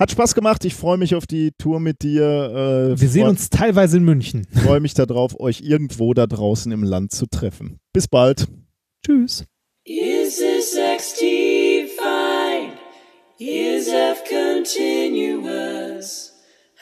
Hat 0.00 0.10
Spaß 0.10 0.34
gemacht. 0.34 0.64
Ich 0.64 0.74
freue 0.74 0.96
mich 0.96 1.14
auf 1.14 1.26
die 1.26 1.52
Tour 1.58 1.78
mit 1.78 2.02
dir. 2.02 2.94
Äh, 2.94 3.00
Wir 3.00 3.08
sehen 3.08 3.28
uns 3.28 3.50
teilweise 3.50 3.98
in 3.98 4.04
München. 4.04 4.46
Ich 4.50 4.60
Freue 4.62 4.80
mich 4.80 4.94
darauf, 4.94 5.38
euch 5.38 5.60
irgendwo 5.60 6.14
da 6.14 6.26
draußen 6.26 6.72
im 6.72 6.82
Land 6.82 7.12
zu 7.12 7.26
treffen. 7.26 7.78
Bis 7.92 8.08
bald. 8.08 8.48
Tschüss. 9.04 9.44
Is 9.84 10.38
this 10.38 10.74
XT 10.96 11.20
fine? 11.98 12.72
Is 13.38 13.88
F 13.88 14.24
continuous? 14.26 16.32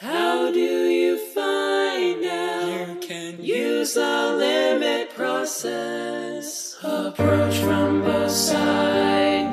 How 0.01 0.49
do 0.53 0.59
you 0.59 1.17
find 1.33 2.23
out? 2.25 2.69
You 2.69 2.95
can 3.05 3.39
use 3.43 3.95
the 3.95 4.37
limit 4.37 5.09
process. 5.15 6.77
Approach 6.83 7.57
from 7.59 8.01
both 8.01 8.31
sides. 8.31 9.48